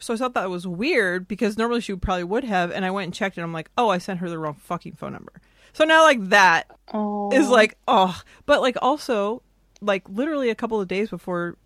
So 0.00 0.12
I 0.12 0.16
thought 0.16 0.34
that 0.34 0.50
was 0.50 0.66
weird 0.66 1.28
because 1.28 1.56
normally 1.56 1.80
she 1.82 1.94
probably 1.94 2.24
would 2.24 2.42
have. 2.44 2.72
And 2.72 2.84
I 2.84 2.90
went 2.90 3.04
and 3.04 3.14
checked 3.14 3.36
and 3.36 3.44
I'm 3.44 3.52
like, 3.52 3.70
oh, 3.78 3.88
I 3.90 3.98
sent 3.98 4.18
her 4.18 4.28
the 4.28 4.38
wrong 4.38 4.54
fucking 4.54 4.94
phone 4.94 5.12
number. 5.12 5.32
So 5.76 5.84
now 5.84 6.02
like 6.04 6.30
that 6.30 6.70
Oh. 6.92 7.30
is 7.32 7.48
like, 7.48 7.76
oh, 7.86 8.18
but 8.46 8.60
like 8.62 8.76
also 8.80 9.42
like 9.82 10.08
literally 10.08 10.48
a 10.50 10.54
couple 10.54 10.80
of 10.80 10.88
days 10.88 11.10
before 11.10 11.56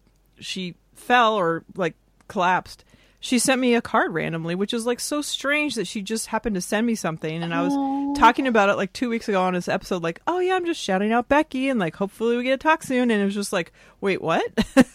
she 0.40 0.74
fell 0.94 1.34
or 1.36 1.64
like 1.76 1.94
collapsed, 2.26 2.84
she 3.20 3.38
sent 3.38 3.60
me 3.60 3.74
a 3.74 3.82
card 3.82 4.12
randomly, 4.14 4.54
which 4.54 4.72
is 4.74 4.84
like 4.86 4.98
so 4.98 5.20
strange 5.22 5.74
that 5.76 5.86
she 5.86 6.00
just 6.02 6.26
happened 6.28 6.54
to 6.54 6.60
send 6.60 6.86
me 6.86 6.94
something. 6.94 7.42
And 7.42 7.54
I 7.54 7.62
was 7.62 8.18
talking 8.18 8.46
about 8.46 8.68
it 8.70 8.76
like 8.76 8.92
two 8.92 9.10
weeks 9.10 9.28
ago 9.28 9.42
on 9.42 9.54
this 9.54 9.68
episode, 9.68 10.02
like, 10.02 10.20
oh 10.26 10.40
yeah, 10.40 10.54
I'm 10.54 10.64
just 10.66 10.80
shouting 10.80 11.12
out 11.12 11.28
Becky 11.28 11.68
and 11.68 11.78
like 11.78 11.94
hopefully 11.94 12.36
we 12.36 12.42
get 12.42 12.58
to 12.58 12.64
talk 12.66 12.82
soon. 12.82 13.10
And 13.10 13.22
it 13.22 13.24
was 13.26 13.34
just 13.34 13.52
like, 13.52 13.72
wait, 14.00 14.20
what? 14.22 14.42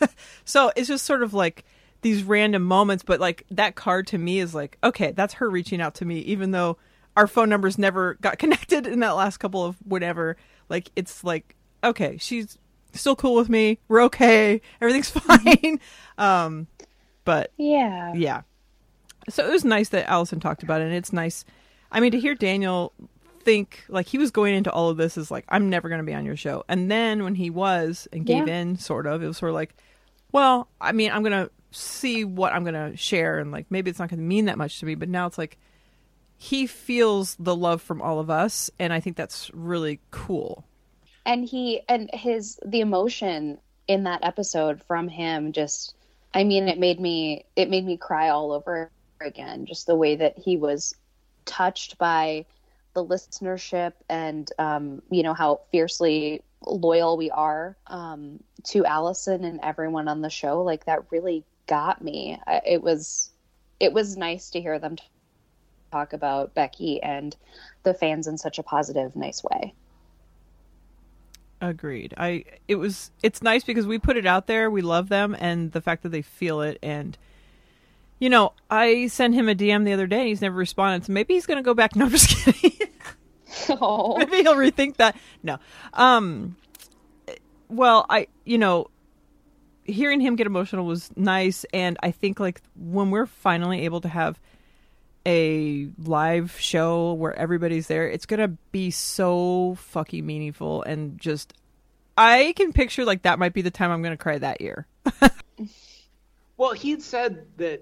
so 0.45 0.71
it's 0.75 0.87
just 0.89 1.05
sort 1.05 1.23
of 1.23 1.33
like 1.33 1.63
these 2.01 2.23
random 2.23 2.63
moments, 2.63 3.03
but 3.03 3.19
like 3.21 3.45
that 3.51 3.75
card 3.75 4.07
to 4.07 4.17
me 4.17 4.39
is 4.39 4.53
like, 4.53 4.77
okay, 4.83 5.11
that's 5.11 5.35
her 5.35 5.49
reaching 5.49 5.79
out 5.79 5.95
to 5.95 6.05
me, 6.05 6.19
even 6.19 6.51
though 6.51 6.77
our 7.15 7.27
phone 7.27 7.49
numbers 7.49 7.77
never 7.77 8.15
got 8.15 8.37
connected 8.39 8.87
in 8.87 8.99
that 8.99 9.11
last 9.15 9.37
couple 9.37 9.63
of 9.63 9.75
whatever. 9.85 10.37
Like 10.69 10.91
it's 10.95 11.23
like, 11.23 11.55
okay, 11.83 12.17
she's 12.17 12.57
still 12.93 13.15
cool 13.15 13.35
with 13.35 13.49
me. 13.49 13.79
We're 13.87 14.03
okay. 14.03 14.61
Everything's 14.81 15.09
fine. 15.11 15.79
um, 16.17 16.67
but 17.23 17.51
yeah. 17.57 18.13
yeah. 18.15 18.41
So 19.29 19.47
it 19.47 19.51
was 19.51 19.65
nice 19.65 19.89
that 19.89 20.07
Allison 20.07 20.39
talked 20.39 20.61
about 20.63 20.81
it, 20.81 20.85
and 20.85 20.93
it's 20.93 21.11
nice. 21.11 21.45
I 21.91 21.99
mean, 21.99 22.11
to 22.11 22.19
hear 22.19 22.35
Daniel 22.35 22.93
think 23.41 23.83
like 23.89 24.07
he 24.07 24.17
was 24.17 24.31
going 24.31 24.55
into 24.55 24.71
all 24.71 24.89
of 24.89 24.97
this 24.97 25.17
is 25.17 25.29
like, 25.31 25.45
I'm 25.49 25.69
never 25.69 25.87
going 25.89 25.99
to 25.99 26.05
be 26.05 26.13
on 26.13 26.25
your 26.25 26.35
show. 26.35 26.63
And 26.67 26.89
then 26.89 27.23
when 27.23 27.35
he 27.35 27.49
was 27.49 28.07
and 28.11 28.25
gave 28.25 28.47
Yeah. 28.47 28.55
in, 28.61 28.77
sort 28.77 29.05
of, 29.07 29.21
it 29.23 29.27
was 29.27 29.37
sort 29.37 29.49
of 29.51 29.55
like, 29.55 29.75
well, 30.31 30.67
I 30.81 30.91
mean, 30.91 31.11
I'm 31.11 31.21
going 31.23 31.45
to 31.45 31.51
see 31.71 32.23
what 32.23 32.53
I'm 32.53 32.63
going 32.63 32.91
to 32.91 32.97
share, 32.97 33.39
and 33.39 33.51
like 33.51 33.65
maybe 33.69 33.89
it's 33.89 33.99
not 33.99 34.09
going 34.09 34.19
to 34.19 34.25
mean 34.25 34.45
that 34.45 34.57
much 34.57 34.79
to 34.79 34.85
me, 34.85 34.95
but 34.95 35.09
now 35.09 35.25
it's 35.27 35.37
like 35.37 35.57
he 36.37 36.67
feels 36.67 37.35
the 37.39 37.55
love 37.55 37.81
from 37.81 38.01
all 38.01 38.19
of 38.19 38.29
us, 38.29 38.69
and 38.79 38.91
I 38.93 38.99
think 38.99 39.15
that's 39.17 39.51
really 39.53 39.99
cool. 40.11 40.65
and 41.25 41.45
he 41.45 41.81
and 41.89 42.09
his 42.13 42.59
the 42.65 42.81
emotion 42.81 43.57
in 43.87 44.03
that 44.03 44.23
episode 44.23 44.81
from 44.83 45.07
him 45.07 45.51
just 45.51 45.95
i 46.33 46.43
mean 46.43 46.67
it 46.67 46.79
made 46.79 46.99
me 46.99 47.45
it 47.55 47.69
made 47.69 47.85
me 47.85 47.97
cry 47.97 48.29
all 48.29 48.51
over 48.51 48.89
again 49.21 49.65
just 49.65 49.87
the 49.87 49.95
way 49.95 50.15
that 50.15 50.37
he 50.37 50.57
was 50.57 50.95
touched 51.45 51.97
by 51.97 52.45
the 52.93 53.05
listenership 53.05 53.93
and 54.09 54.51
um, 54.57 55.01
you 55.09 55.21
know 55.23 55.33
how 55.33 55.59
fiercely 55.71 56.41
loyal 56.65 57.17
we 57.17 57.29
are 57.31 57.75
um, 57.87 58.39
to 58.63 58.85
allison 58.85 59.43
and 59.43 59.59
everyone 59.63 60.07
on 60.07 60.21
the 60.21 60.29
show 60.29 60.63
like 60.63 60.85
that 60.85 61.11
really 61.11 61.43
got 61.67 62.03
me 62.03 62.39
it 62.65 62.81
was 62.81 63.31
it 63.79 63.93
was 63.93 64.15
nice 64.17 64.49
to 64.51 64.61
hear 64.61 64.79
them 64.79 64.95
talk 65.95 66.13
about 66.13 66.53
becky 66.53 67.01
and 67.01 67.35
the 67.83 67.93
fans 67.93 68.27
in 68.27 68.37
such 68.37 68.59
a 68.59 68.63
positive 68.63 69.15
nice 69.15 69.43
way 69.43 69.73
Agreed. 71.61 72.13
I 72.17 72.43
it 72.67 72.75
was 72.75 73.11
it's 73.23 73.41
nice 73.41 73.63
because 73.63 73.87
we 73.87 73.97
put 73.97 74.17
it 74.17 74.25
out 74.25 74.47
there, 74.47 74.69
we 74.69 74.81
love 74.81 75.09
them 75.09 75.35
and 75.39 75.71
the 75.71 75.81
fact 75.81 76.03
that 76.03 76.09
they 76.09 76.21
feel 76.21 76.61
it 76.61 76.77
and 76.83 77.17
you 78.19 78.29
know, 78.29 78.53
I 78.69 79.07
sent 79.07 79.33
him 79.33 79.49
a 79.49 79.55
DM 79.55 79.83
the 79.83 79.91
other 79.93 80.07
day 80.07 80.19
and 80.19 80.27
he's 80.29 80.41
never 80.41 80.55
responded. 80.55 81.05
So 81.05 81.11
maybe 81.11 81.33
he's 81.33 81.45
going 81.45 81.57
to 81.57 81.63
go 81.63 81.73
back. 81.73 81.91
No, 81.95 82.05
I'm 82.05 82.11
just 82.11 82.29
kidding. 82.29 82.87
oh 83.69 84.17
maybe 84.19 84.37
he'll 84.37 84.55
rethink 84.55 84.97
that. 84.97 85.17
No. 85.43 85.59
Um 85.93 86.57
well, 87.69 88.05
I 88.09 88.27
you 88.43 88.57
know, 88.57 88.89
hearing 89.85 90.19
him 90.19 90.35
get 90.35 90.47
emotional 90.47 90.85
was 90.85 91.09
nice 91.15 91.65
and 91.73 91.97
I 92.03 92.11
think 92.11 92.39
like 92.39 92.61
when 92.75 93.11
we're 93.11 93.27
finally 93.27 93.85
able 93.85 94.01
to 94.01 94.09
have 94.09 94.39
a 95.25 95.87
live 96.03 96.57
show 96.59 97.13
where 97.13 97.33
everybody's 97.33 97.87
there, 97.87 98.07
it's 98.07 98.25
gonna 98.25 98.49
be 98.71 98.91
so 98.91 99.75
fucking 99.79 100.25
meaningful 100.25 100.83
and 100.83 101.19
just 101.19 101.53
I 102.17 102.53
can 102.55 102.71
picture 102.71 103.03
like 103.05 103.23
that 103.23 103.39
might 103.39 103.53
be 103.53 103.61
the 103.61 103.71
time 103.71 103.91
I'm 103.91 104.01
gonna 104.01 104.17
cry 104.17 104.37
that 104.37 104.61
year. 104.61 104.87
Well, 106.57 106.71
he 106.71 106.91
had 106.91 107.01
said 107.01 107.45
that 107.57 107.81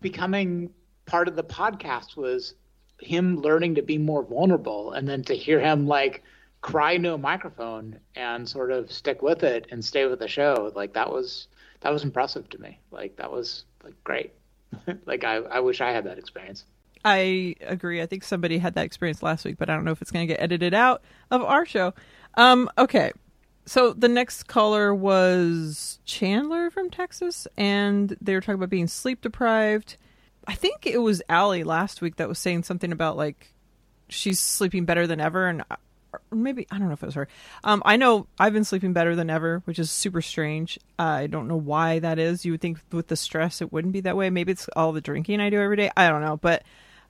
becoming 0.00 0.70
part 1.06 1.28
of 1.28 1.36
the 1.36 1.44
podcast 1.44 2.16
was 2.16 2.54
him 2.98 3.36
learning 3.40 3.76
to 3.76 3.82
be 3.82 3.98
more 3.98 4.22
vulnerable, 4.24 4.92
and 4.92 5.08
then 5.08 5.22
to 5.24 5.34
hear 5.34 5.60
him 5.60 5.86
like 5.86 6.22
cry 6.60 6.96
no 6.96 7.16
microphone 7.16 7.98
and 8.14 8.48
sort 8.48 8.72
of 8.72 8.92
stick 8.92 9.22
with 9.22 9.42
it 9.44 9.66
and 9.70 9.84
stay 9.84 10.06
with 10.06 10.18
the 10.18 10.28
show, 10.28 10.72
like 10.74 10.92
that 10.94 11.10
was 11.10 11.46
that 11.80 11.92
was 11.92 12.02
impressive 12.02 12.48
to 12.50 12.60
me. 12.60 12.80
Like 12.90 13.16
that 13.16 13.30
was 13.30 13.64
like 13.84 13.94
great. 14.02 14.32
like 15.06 15.24
I, 15.24 15.36
I 15.36 15.60
wish 15.60 15.80
I 15.80 15.92
had 15.92 16.04
that 16.04 16.18
experience. 16.18 16.64
I 17.04 17.54
agree. 17.62 18.02
I 18.02 18.06
think 18.06 18.24
somebody 18.24 18.58
had 18.58 18.74
that 18.74 18.84
experience 18.84 19.22
last 19.22 19.44
week, 19.44 19.56
but 19.58 19.70
I 19.70 19.74
don't 19.74 19.84
know 19.84 19.92
if 19.92 20.02
it's 20.02 20.10
gonna 20.10 20.26
get 20.26 20.40
edited 20.40 20.74
out 20.74 21.02
of 21.30 21.42
our 21.42 21.64
show. 21.64 21.94
Um, 22.34 22.68
okay. 22.76 23.12
So 23.66 23.92
the 23.92 24.08
next 24.08 24.44
caller 24.44 24.94
was 24.94 26.00
Chandler 26.04 26.70
from 26.70 26.90
Texas, 26.90 27.46
and 27.56 28.16
they 28.20 28.34
were 28.34 28.40
talking 28.40 28.54
about 28.54 28.70
being 28.70 28.88
sleep 28.88 29.20
deprived. 29.20 29.96
I 30.46 30.54
think 30.54 30.86
it 30.86 30.98
was 30.98 31.22
Allie 31.28 31.64
last 31.64 32.00
week 32.00 32.16
that 32.16 32.28
was 32.28 32.38
saying 32.38 32.64
something 32.64 32.92
about 32.92 33.16
like 33.16 33.52
she's 34.08 34.40
sleeping 34.40 34.84
better 34.84 35.06
than 35.06 35.20
ever, 35.20 35.46
and 35.46 35.62
maybe 36.30 36.66
I 36.70 36.78
don't 36.78 36.88
know 36.88 36.94
if 36.94 37.02
it 37.02 37.06
was 37.06 37.14
her. 37.14 37.28
Um, 37.64 37.82
I 37.84 37.96
know 37.96 38.26
I've 38.38 38.52
been 38.52 38.64
sleeping 38.64 38.92
better 38.92 39.14
than 39.16 39.30
ever, 39.30 39.62
which 39.64 39.78
is 39.78 39.90
super 39.90 40.22
strange. 40.22 40.78
I 40.98 41.26
don't 41.26 41.48
know 41.48 41.56
why 41.56 41.98
that 41.98 42.18
is. 42.18 42.44
You 42.44 42.52
would 42.52 42.60
think 42.60 42.78
with 42.92 43.08
the 43.08 43.16
stress 43.16 43.60
it 43.60 43.72
wouldn't 43.72 43.92
be 43.92 44.00
that 44.00 44.16
way. 44.16 44.30
Maybe 44.30 44.52
it's 44.52 44.68
all 44.76 44.92
the 44.92 45.00
drinking 45.00 45.40
I 45.40 45.50
do 45.50 45.60
every 45.60 45.76
day. 45.76 45.90
I 45.96 46.08
don't 46.08 46.22
know, 46.22 46.36
but 46.36 46.62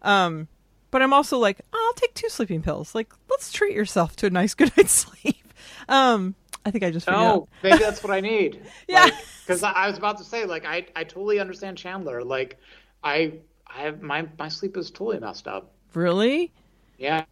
um, 0.03 0.49
but 0.91 1.03
I'm 1.03 1.13
also 1.13 1.39
like, 1.39 1.61
oh, 1.73 1.87
I'll 1.89 2.01
take 2.01 2.15
two 2.15 2.29
sleeping 2.29 2.63
pills. 2.63 2.95
Like, 2.95 3.13
let's 3.31 3.53
treat 3.53 3.75
yourself 3.75 4.17
to 4.17 4.27
a 4.27 4.31
nice 4.31 4.55
good 4.55 4.73
night's 4.77 4.93
sleep. 5.23 5.53
Um, 5.89 6.35
I 6.65 6.71
think 6.71 6.85
I 6.85 6.91
just 6.91 7.07
No, 7.07 7.49
maybe 7.63 7.79
that's 7.79 8.03
what 8.03 8.13
I 8.13 8.21
need. 8.21 8.63
Yeah. 8.89 9.09
because 9.45 9.63
I, 9.63 9.73
I 9.73 9.87
was 9.89 9.99
about 9.99 10.19
to 10.19 10.25
say, 10.25 10.45
like, 10.45 10.65
I, 10.65 10.87
I 10.95 11.05
totally 11.05 11.41
understand 11.41 11.79
Chandler. 11.79 12.23
Like, 12.23 12.59
I 13.03 13.35
I 13.67 13.83
have 13.83 14.03
my 14.03 14.27
my 14.39 14.49
sleep 14.49 14.77
is 14.77 14.91
totally 14.91 15.21
messed 15.21 15.47
up. 15.47 15.73
Really? 15.95 16.53
Yeah. 16.99 17.25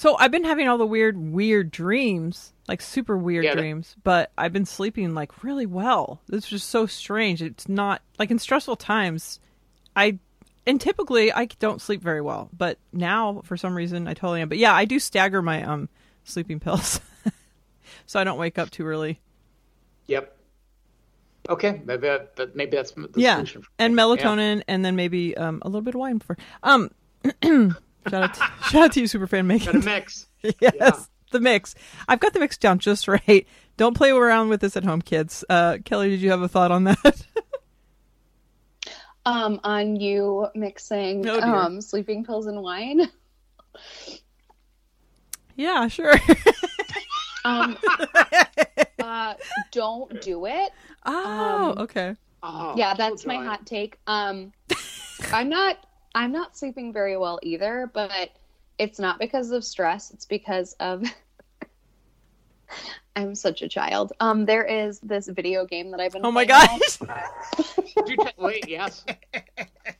So 0.00 0.16
I've 0.18 0.30
been 0.30 0.44
having 0.44 0.66
all 0.66 0.78
the 0.78 0.86
weird, 0.86 1.18
weird 1.18 1.70
dreams, 1.70 2.54
like 2.66 2.80
super 2.80 3.18
weird 3.18 3.44
Yeah, 3.44 3.54
that- 3.54 3.60
dreams, 3.60 3.96
but 4.02 4.32
I've 4.38 4.50
been 4.50 4.64
sleeping 4.64 5.14
like 5.14 5.44
really 5.44 5.66
well. 5.66 6.22
It's 6.32 6.48
just 6.48 6.70
so 6.70 6.86
strange. 6.86 7.42
It's 7.42 7.68
not 7.68 8.00
like 8.18 8.30
in 8.30 8.38
stressful 8.38 8.76
times, 8.76 9.40
I 9.94 10.18
and 10.66 10.80
typically 10.80 11.30
I 11.30 11.44
don't 11.58 11.82
sleep 11.82 12.00
very 12.00 12.22
well, 12.22 12.48
but 12.56 12.78
now 12.94 13.42
for 13.44 13.58
some 13.58 13.74
reason 13.74 14.08
I 14.08 14.14
totally 14.14 14.40
am. 14.40 14.48
But 14.48 14.56
yeah, 14.56 14.72
I 14.72 14.86
do 14.86 14.98
stagger 14.98 15.42
my 15.42 15.62
um 15.64 15.90
sleeping 16.24 16.60
pills, 16.64 17.02
so 18.06 18.18
I 18.18 18.24
don't 18.24 18.38
wake 18.38 18.56
up 18.56 18.70
too 18.70 18.86
early. 18.86 19.20
Yep. 20.06 20.34
Okay, 21.50 21.82
maybe 21.84 22.08
that, 22.08 22.36
that 22.36 22.56
maybe 22.56 22.74
that's 22.74 22.92
the 22.92 23.10
yeah, 23.16 23.34
solution. 23.34 23.60
for 23.60 23.68
and 23.78 23.94
me. 23.94 24.02
melatonin, 24.02 24.62
and 24.66 24.82
then 24.82 24.96
maybe 24.96 25.36
um 25.36 25.60
a 25.60 25.68
little 25.68 25.82
bit 25.82 25.94
of 25.94 26.00
wine 26.00 26.20
for 26.20 26.38
um. 26.62 26.90
shout 28.08 28.22
out, 28.22 28.34
to, 28.34 28.40
shout 28.70 28.82
out 28.84 28.92
to 28.92 29.00
you, 29.00 29.06
superfan 29.06 29.50
Yeah. 29.50 29.58
Got 29.66 29.74
Megan. 29.74 29.76
a 29.76 29.84
mix. 29.84 30.26
yes, 30.42 30.54
Yeah. 30.74 30.90
the 31.32 31.40
mix. 31.40 31.74
I've 32.08 32.20
got 32.20 32.32
the 32.32 32.40
mix 32.40 32.56
down 32.56 32.78
just 32.78 33.06
right. 33.08 33.46
Don't 33.76 33.96
play 33.96 34.10
around 34.10 34.48
with 34.50 34.60
this 34.60 34.76
at 34.76 34.84
home, 34.84 35.00
kids. 35.02 35.44
Uh, 35.48 35.78
Kelly, 35.84 36.10
did 36.10 36.20
you 36.20 36.30
have 36.30 36.42
a 36.42 36.48
thought 36.48 36.70
on 36.70 36.84
that? 36.84 37.26
Um, 39.26 39.60
on 39.64 39.96
you 39.96 40.48
mixing 40.54 41.28
Oh, 41.28 41.40
um 41.42 41.82
sleeping 41.82 42.24
pills 42.24 42.46
and 42.46 42.62
wine. 42.62 43.10
yeah, 45.56 45.88
sure. 45.88 46.14
Um, 47.44 47.76
uh, 48.98 49.34
don't 49.72 50.20
do 50.22 50.46
it. 50.46 50.70
oh, 51.04 51.72
Um, 51.72 51.78
okay. 51.84 52.14
Oh, 52.42 52.74
yeah, 52.76 52.94
that's 52.94 53.24
my 53.26 53.36
hot 53.36 53.66
take. 53.66 53.98
Um, 54.06 54.52
I'm 55.32 55.48
not. 55.50 55.86
I'm 56.14 56.32
not 56.32 56.56
sleeping 56.56 56.92
very 56.92 57.16
well 57.16 57.38
either, 57.42 57.90
but 57.92 58.30
it's 58.78 58.98
not 58.98 59.18
because 59.18 59.50
of 59.50 59.64
stress. 59.64 60.10
It's 60.10 60.24
because 60.24 60.74
of. 60.80 61.04
I'm 63.16 63.34
such 63.34 63.62
a 63.62 63.68
child. 63.68 64.12
Um, 64.20 64.46
there 64.46 64.64
is 64.64 65.00
this 65.00 65.28
video 65.28 65.66
game 65.66 65.90
that 65.90 66.00
I've 66.00 66.12
been. 66.12 66.24
Oh 66.24 66.30
my 66.30 66.44
playing 66.44 66.80
gosh. 66.80 66.98
Did 67.96 68.08
you 68.08 68.16
ta- 68.16 68.32
wait, 68.38 68.68
yes. 68.68 69.04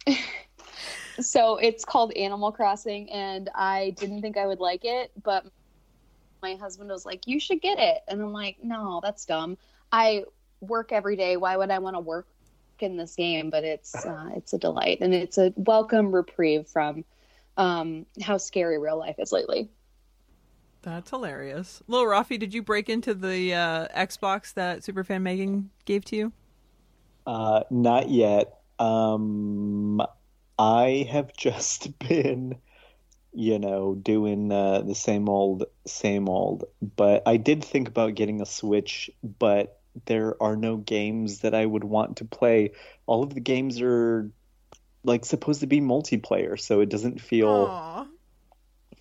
so 1.20 1.56
it's 1.56 1.84
called 1.84 2.12
Animal 2.12 2.52
Crossing, 2.52 3.10
and 3.10 3.50
I 3.54 3.90
didn't 3.98 4.22
think 4.22 4.36
I 4.36 4.46
would 4.46 4.60
like 4.60 4.84
it, 4.84 5.10
but 5.22 5.44
my 6.42 6.54
husband 6.54 6.90
was 6.90 7.04
like, 7.04 7.26
"You 7.26 7.40
should 7.40 7.60
get 7.60 7.78
it," 7.78 7.98
and 8.08 8.22
I'm 8.22 8.32
like, 8.32 8.56
"No, 8.62 9.00
that's 9.02 9.24
dumb. 9.26 9.58
I 9.92 10.24
work 10.60 10.92
every 10.92 11.16
day. 11.16 11.36
Why 11.36 11.56
would 11.56 11.70
I 11.70 11.80
want 11.80 11.96
to 11.96 12.00
work 12.00 12.26
in 12.82 12.96
this 12.96 13.14
game?" 13.14 13.50
But 13.50 13.64
it's 13.64 13.94
uh, 13.94 14.30
it's 14.36 14.52
a 14.52 14.58
delight, 14.58 14.98
and 15.00 15.14
it's 15.14 15.38
a 15.38 15.52
welcome 15.56 16.14
reprieve 16.14 16.66
from 16.66 17.04
um, 17.56 18.06
how 18.22 18.36
scary 18.38 18.78
real 18.78 18.98
life 18.98 19.16
is 19.18 19.32
lately. 19.32 19.68
That's 20.82 21.10
hilarious. 21.10 21.82
Lil 21.88 22.04
Rafi, 22.04 22.38
did 22.38 22.54
you 22.54 22.62
break 22.62 22.88
into 22.88 23.12
the 23.12 23.54
uh, 23.54 23.88
Xbox 23.94 24.54
that 24.54 24.80
Superfan 24.80 25.22
Megan 25.22 25.70
gave 25.84 26.04
to 26.06 26.16
you? 26.16 26.32
Uh, 27.26 27.64
not 27.70 28.08
yet. 28.08 28.60
Um, 28.78 30.00
I 30.58 31.06
have 31.10 31.32
just 31.36 31.98
been, 31.98 32.56
you 33.32 33.58
know, 33.58 33.94
doing 33.94 34.50
uh, 34.50 34.80
the 34.80 34.94
same 34.94 35.28
old, 35.28 35.64
same 35.86 36.28
old. 36.28 36.64
But 36.96 37.24
I 37.26 37.36
did 37.36 37.62
think 37.62 37.88
about 37.88 38.14
getting 38.14 38.40
a 38.40 38.46
Switch, 38.46 39.10
but 39.22 39.79
there 40.06 40.40
are 40.42 40.56
no 40.56 40.76
games 40.76 41.40
that 41.40 41.54
I 41.54 41.64
would 41.66 41.84
want 41.84 42.18
to 42.18 42.24
play. 42.24 42.72
All 43.06 43.22
of 43.22 43.34
the 43.34 43.40
games 43.40 43.80
are 43.82 44.30
like 45.04 45.24
supposed 45.24 45.60
to 45.60 45.66
be 45.66 45.80
multiplayer, 45.80 46.58
so 46.60 46.80
it 46.80 46.88
doesn't 46.88 47.20
feel 47.20 47.48
Aw. 47.48 48.06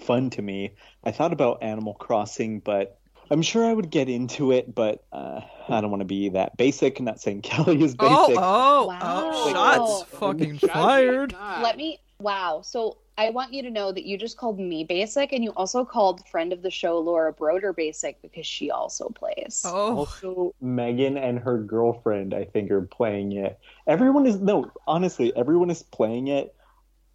fun 0.01 0.29
to 0.31 0.41
me. 0.41 0.73
I 1.03 1.11
thought 1.11 1.33
about 1.33 1.61
Animal 1.63 1.93
Crossing, 1.93 2.59
but 2.59 2.99
I'm 3.31 3.41
sure 3.41 3.65
I 3.65 3.73
would 3.73 3.89
get 3.91 4.09
into 4.09 4.51
it, 4.51 4.73
but 4.73 5.03
uh, 5.11 5.41
I 5.67 5.81
don't 5.81 5.91
want 5.91 6.01
to 6.01 6.05
be 6.05 6.29
that 6.29 6.57
basic. 6.57 6.99
Not 6.99 7.19
saying 7.21 7.41
Kelly 7.43 7.83
is 7.83 7.95
Oh, 7.99 8.27
basic. 8.27 8.41
oh, 8.41 8.87
Wow. 8.87 8.99
oh, 9.33 9.51
shots 9.53 10.11
fucking 10.17 10.57
fired. 10.59 11.33
Let 11.61 11.77
me. 11.77 11.99
Wow. 12.19 12.61
So 12.63 12.97
I 13.19 13.31
want 13.31 13.53
you 13.53 13.61
to 13.63 13.69
know 13.69 13.91
that 13.91 14.05
you 14.05 14.17
just 14.17 14.37
called 14.37 14.57
me 14.59 14.85
basic, 14.85 15.33
and 15.33 15.43
you 15.43 15.49
also 15.51 15.83
called 15.83 16.25
friend 16.29 16.53
of 16.53 16.61
the 16.61 16.71
show 16.71 16.97
Laura 16.99 17.33
Broder 17.33 17.73
basic 17.73 18.21
because 18.21 18.47
she 18.47 18.71
also 18.71 19.09
plays. 19.09 19.61
Oh, 19.65 19.97
Also, 19.97 20.55
Megan 20.61 21.17
and 21.17 21.37
her 21.37 21.57
girlfriend, 21.57 22.33
I 22.33 22.45
think, 22.45 22.71
are 22.71 22.83
playing 22.83 23.33
it. 23.33 23.59
Everyone 23.87 24.25
is 24.25 24.39
no, 24.39 24.71
honestly, 24.87 25.35
everyone 25.35 25.69
is 25.69 25.83
playing 25.83 26.29
it, 26.29 26.55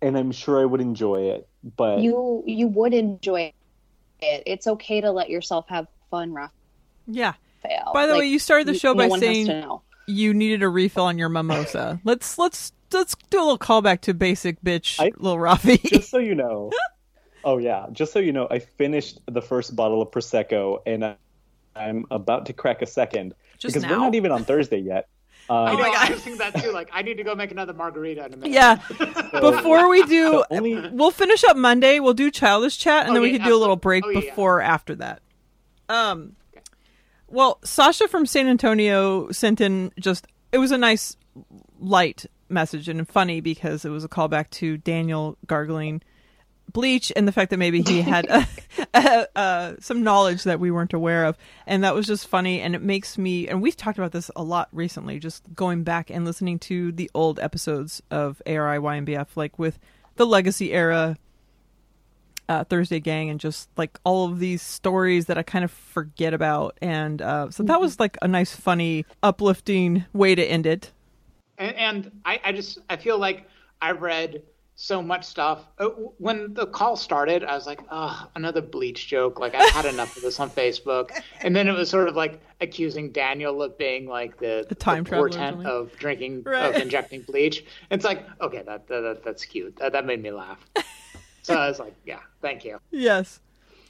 and 0.03 0.19
I'm 0.19 0.31
sure 0.31 0.61
I 0.61 0.67
would 0.67 0.83
enjoy 0.83 1.31
it. 1.31 1.49
But 1.77 2.01
you 2.01 2.45
you 2.47 2.69
would 2.69 2.93
enjoy 2.93 3.51
it. 4.21 4.43
It's 4.47 4.67
okay 4.67 5.01
to 5.01 5.11
let 5.11 5.31
yourself 5.31 5.65
have 5.71 5.87
fun, 6.11 6.35
Rafa. 6.35 6.53
yeah. 7.07 7.33
Raphael. 7.65 7.93
By 7.95 8.07
the 8.07 8.13
Like, 8.13 8.21
way, 8.21 8.27
you 8.27 8.39
started 8.39 8.67
the 8.67 8.79
show 8.79 8.93
no 8.93 9.05
by 9.05 9.09
one 9.09 9.21
saying 9.21 9.65
you 10.07 10.35
needed 10.35 10.63
a 10.63 10.69
refill 10.69 11.05
on 11.05 11.17
your 11.17 11.31
mimosa. 11.31 11.99
let's 12.05 12.37
let's 12.37 12.73
let's 12.95 13.15
do 13.31 13.39
a 13.39 13.45
little 13.45 13.59
callback 13.59 14.01
to 14.03 14.15
basic 14.15 14.61
bitch, 14.63 15.01
I- 15.01 15.13
Lil 15.17 15.37
Rafi. 15.37 15.83
just 15.91 16.11
so 16.11 16.19
you 16.19 16.35
know, 16.35 16.71
oh 17.45 17.59
yeah, 17.59 17.87
just 17.93 18.13
so 18.13 18.19
you 18.19 18.33
know, 18.33 18.47
I 18.51 18.59
finished 18.61 19.21
the 19.31 19.43
first 19.43 19.75
bottle 19.77 20.01
of 20.03 20.11
prosecco, 20.11 20.81
and 20.87 21.05
I, 21.05 21.17
I'm 21.77 22.07
about 22.11 22.47
to 22.47 22.53
crack 22.53 22.83
a 22.83 22.87
second 22.87 23.35
Just 23.59 23.75
because 23.75 23.83
now? 23.89 23.91
we're 23.99 24.05
not 24.05 24.15
even 24.15 24.31
on 24.33 24.45
Thursday 24.45 24.79
yet. 24.79 25.09
I 25.51 25.73
Um, 25.73 25.77
know, 25.77 25.83
my 25.83 25.89
God. 25.91 26.09
I 26.09 26.13
was 26.15 26.23
thinking 26.23 26.39
that 26.39 26.63
too. 26.63 26.73
Like, 26.73 26.89
I 26.93 27.03
need 27.03 27.19
to 27.19 27.23
go 27.25 27.35
make 27.35 27.51
another 27.51 27.75
margarita 27.75 28.25
in 28.27 28.33
a 28.33 28.37
minute. 28.39 28.53
yeah. 28.53 28.79
so- 28.89 29.51
Before 29.53 29.91
we 29.91 30.03
do, 30.05 30.43
only 30.51 30.89
we'll 30.91 31.11
finish 31.11 31.45
up 31.45 31.57
Monday. 31.57 32.01
We'll 32.01 32.15
do 32.15 32.31
childish 32.31 32.79
chat, 32.79 33.07
and 33.07 33.15
then 33.15 33.21
we 33.23 33.29
Okay, 33.29 33.39
can 33.41 33.49
do 33.49 33.55
a 33.55 33.59
little 33.59 33.77
break 33.77 34.05
Oh, 34.07 34.11
yeah. 34.11 34.21
before 34.21 34.59
or 34.59 34.63
after 34.63 34.95
that. 34.95 35.21
Um, 35.91 36.37
well, 37.29 37.59
Sasha 37.65 38.09
from 38.09 38.25
San 38.25 38.47
Antonio 38.47 39.31
sent 39.33 39.61
in 39.61 39.93
just 40.01 40.27
it 40.53 40.59
was 40.59 40.71
a 40.71 40.79
nice 40.79 41.17
light 41.81 42.25
message 42.55 42.89
and 42.89 43.07
funny 43.09 43.41
because 43.41 43.85
it 43.85 43.91
was 43.91 44.05
a 44.05 44.09
callback 44.09 44.49
to 44.51 44.79
Daniel 44.79 45.37
gargling 45.47 46.03
bleach 46.73 47.13
and 47.15 47.29
the 47.29 47.33
fact 47.33 47.51
that 47.51 47.59
maybe 47.59 47.83
he 47.83 48.01
had 48.01 48.27
uh, 48.31 48.45
uh, 48.95 49.25
uh, 49.37 49.73
some 49.81 50.03
knowledge 50.03 50.45
that 50.45 50.59
we 50.59 50.71
weren't 50.71 50.95
aware 50.95 51.27
of 51.27 51.37
and 51.67 51.85
that 51.85 51.95
was 51.95 52.07
just 52.07 52.27
funny 52.27 52.61
and 52.61 52.75
it 52.75 52.81
makes 52.83 53.19
me 53.19 53.47
and 53.47 53.61
we've 53.61 53.77
talked 53.77 53.99
about 53.99 54.13
this 54.13 54.31
a 54.35 54.43
lot 54.43 54.69
recently 54.73 55.19
just 55.19 55.45
going 55.55 55.83
back 55.85 56.11
and 56.11 56.25
listening 56.25 56.59
to 56.59 56.91
the 56.93 57.11
old 57.15 57.39
episodes 57.39 58.03
of 58.11 58.41
ARI 58.47 58.79
YNBF 58.79 59.29
like 59.37 59.59
with 59.59 59.79
the 60.17 60.25
legacy 60.25 60.73
era 60.73 61.19
uh, 62.49 62.65
Thursday 62.65 63.01
Gang 63.01 63.31
and 63.31 63.41
just 63.41 63.69
like 63.77 63.99
all 64.05 64.27
of 64.27 64.39
these 64.39 64.63
stories 64.63 65.27
that 65.27 65.39
I 65.39 65.43
kind 65.43 65.65
of 65.65 65.71
forget 65.71 66.35
about. 66.35 66.77
And 66.81 67.23
uh, 67.23 67.51
so 67.51 67.63
that 67.65 67.81
was 67.81 67.99
like 67.99 68.19
a 68.23 68.29
nice, 68.29 68.55
funny, 68.55 69.07
uplifting 69.23 70.05
way 70.13 70.35
to 70.35 70.45
end 70.45 70.67
it. 70.67 70.93
And, 71.59 71.77
and 71.77 72.21
I, 72.25 72.41
I 72.45 72.53
just 72.53 72.79
I 72.89 72.97
feel 72.97 73.19
like 73.19 73.47
I 73.81 73.91
read 73.93 74.43
so 74.77 75.01
much 75.01 75.25
stuff. 75.25 75.67
Uh, 75.79 75.87
When 76.19 76.53
the 76.55 76.67
call 76.67 76.97
started, 76.97 77.45
I 77.45 77.55
was 77.55 77.65
like, 77.67 77.81
oh, 77.93 78.29
another 78.35 78.61
bleach 78.61 79.07
joke. 79.07 79.39
Like 79.39 79.55
I've 79.55 79.71
had 79.71 79.85
enough 79.85 80.17
of 80.17 80.23
this 80.23 80.41
on 80.41 80.51
Facebook. 80.51 81.11
And 81.41 81.55
then 81.55 81.69
it 81.69 81.73
was 81.73 81.89
sort 81.89 82.09
of 82.09 82.17
like 82.17 82.41
accusing 82.61 83.13
Daniel 83.13 83.63
of 83.63 83.79
being 83.79 84.07
like 84.09 84.37
the, 84.39 84.67
A 84.69 84.75
time 84.75 85.05
the 85.05 85.11
portent 85.11 85.65
of 85.65 85.97
drinking 85.97 86.43
Right. 86.45 86.75
of 86.75 86.83
injecting 86.83 87.23
bleach. 87.23 87.65
It's 87.91 88.05
like 88.05 88.27
okay, 88.41 88.63
that, 88.67 88.89
that, 88.89 89.01
that 89.01 89.25
that's 89.25 89.45
cute. 89.45 89.77
That, 89.77 89.93
that 89.93 90.07
made 90.07 90.21
me 90.23 90.33
laugh. 90.33 90.59
so 91.43 91.55
I 91.55 91.69
was 91.69 91.79
like, 91.79 91.95
yeah, 92.05 92.21
thank 92.43 92.65
you. 92.65 92.79
Yes. 92.91 93.39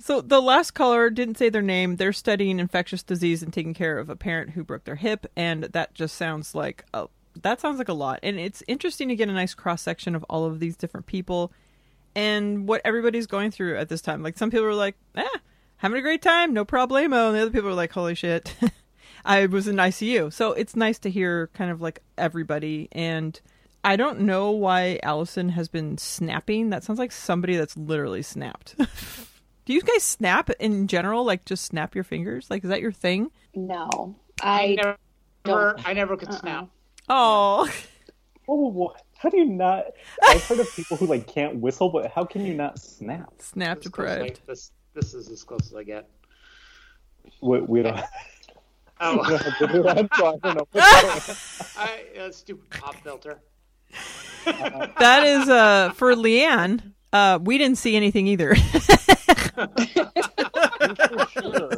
So 0.00 0.20
the 0.20 0.42
last 0.42 0.72
caller 0.72 1.08
didn't 1.08 1.38
say 1.38 1.48
their 1.48 1.62
name. 1.62 1.96
They're 1.96 2.12
studying 2.12 2.60
infectious 2.60 3.02
disease 3.02 3.42
and 3.42 3.54
taking 3.54 3.72
care 3.72 3.98
of 3.98 4.10
a 4.10 4.16
parent 4.16 4.50
who 4.50 4.62
broke 4.62 4.84
their 4.84 4.96
hip, 4.96 5.24
and 5.34 5.64
that 5.64 5.94
just 5.94 6.14
sounds 6.16 6.54
like 6.54 6.84
a, 6.92 7.06
that 7.42 7.60
sounds 7.60 7.78
like 7.78 7.88
a 7.88 7.94
lot. 7.94 8.20
And 8.22 8.38
it's 8.38 8.62
interesting 8.68 9.08
to 9.08 9.16
get 9.16 9.28
a 9.28 9.32
nice 9.32 9.54
cross 9.54 9.82
section 9.82 10.14
of 10.14 10.24
all 10.30 10.44
of 10.44 10.60
these 10.60 10.76
different 10.76 11.06
people 11.06 11.52
and 12.14 12.68
what 12.68 12.80
everybody's 12.84 13.26
going 13.26 13.50
through 13.50 13.76
at 13.76 13.88
this 13.88 14.00
time. 14.00 14.22
Like 14.22 14.38
some 14.38 14.50
people 14.50 14.66
are 14.66 14.74
like, 14.74 14.96
eh, 15.16 15.24
having 15.78 15.98
a 15.98 16.02
great 16.02 16.22
time, 16.22 16.52
no 16.54 16.64
problemo," 16.64 17.28
and 17.28 17.36
the 17.36 17.42
other 17.42 17.50
people 17.50 17.68
are 17.68 17.74
like, 17.74 17.92
"Holy 17.92 18.14
shit." 18.14 18.54
I 19.24 19.46
was 19.46 19.66
in 19.68 19.76
ICU. 19.76 20.32
So 20.32 20.52
it's 20.52 20.76
nice 20.76 20.98
to 21.00 21.10
hear 21.10 21.48
kind 21.54 21.70
of 21.70 21.80
like 21.80 22.00
everybody 22.18 22.88
and 22.92 23.40
I 23.82 23.96
don't 23.96 24.20
know 24.20 24.50
why 24.50 24.98
Allison 25.02 25.48
has 25.50 25.68
been 25.68 25.96
snapping. 25.98 26.70
That 26.70 26.84
sounds 26.84 26.98
like 26.98 27.10
somebody 27.12 27.56
that's 27.56 27.76
literally 27.76 28.22
snapped. 28.22 28.76
Do 29.66 29.72
you 29.72 29.80
guys 29.80 30.02
snap 30.02 30.50
in 30.60 30.88
general? 30.88 31.24
Like 31.24 31.46
just 31.46 31.64
snap 31.64 31.94
your 31.94 32.04
fingers? 32.04 32.50
Like 32.50 32.64
is 32.64 32.70
that 32.70 32.80
your 32.82 32.92
thing? 32.92 33.30
No, 33.54 34.14
I 34.42 34.62
I 34.62 34.74
never, 34.76 34.96
don't- 35.44 35.88
I 35.88 35.92
never 35.94 36.16
could 36.18 36.28
Uh-uh. 36.28 36.38
snap. 36.40 36.68
Oh, 37.08 37.68
Oh, 38.46 38.68
what? 38.68 39.00
How 39.16 39.30
do 39.30 39.38
you 39.38 39.46
not? 39.46 39.86
I've 40.22 40.44
heard 40.44 40.60
of 40.60 40.68
people 40.76 40.98
who 40.98 41.06
like 41.06 41.26
can't 41.26 41.56
whistle, 41.56 41.88
but 41.88 42.10
how 42.10 42.24
can 42.24 42.44
you 42.44 42.52
not 42.54 42.78
snap? 42.78 43.32
snap 43.38 43.78
As 43.78 43.88
close 43.88 44.08
as 44.10 44.18
I- 44.18 44.26
deprived. 44.26 44.40
This, 44.46 44.70
this 44.94 45.14
is 45.14 45.30
as 45.30 45.42
close 45.42 45.62
as 45.70 45.74
I 45.74 45.82
get. 45.82 46.06
We, 47.40 47.60
we 47.62 47.82
don't. 47.82 48.00
Oh, 49.00 49.16
we 49.22 49.28
don't 49.28 49.42
have 49.42 49.58
video 49.58 49.88
on, 49.88 50.08
so 50.14 50.26
I 50.26 50.36
don't 50.42 50.56
know 50.58 50.68
what's 50.72 51.74
going. 51.76 51.88
I, 51.88 52.18
uh, 52.20 52.30
stupid 52.32 52.68
pop 52.70 52.96
filter. 52.96 53.38
That 54.44 55.22
is 55.24 55.48
uh 55.48 55.92
for 55.94 56.14
Leanne. 56.14 56.92
Uh, 57.14 57.38
we 57.42 57.56
didn't 57.58 57.78
see 57.78 57.94
anything 57.96 58.26
either. 58.26 58.54
For 59.54 59.68
sure. 61.30 61.70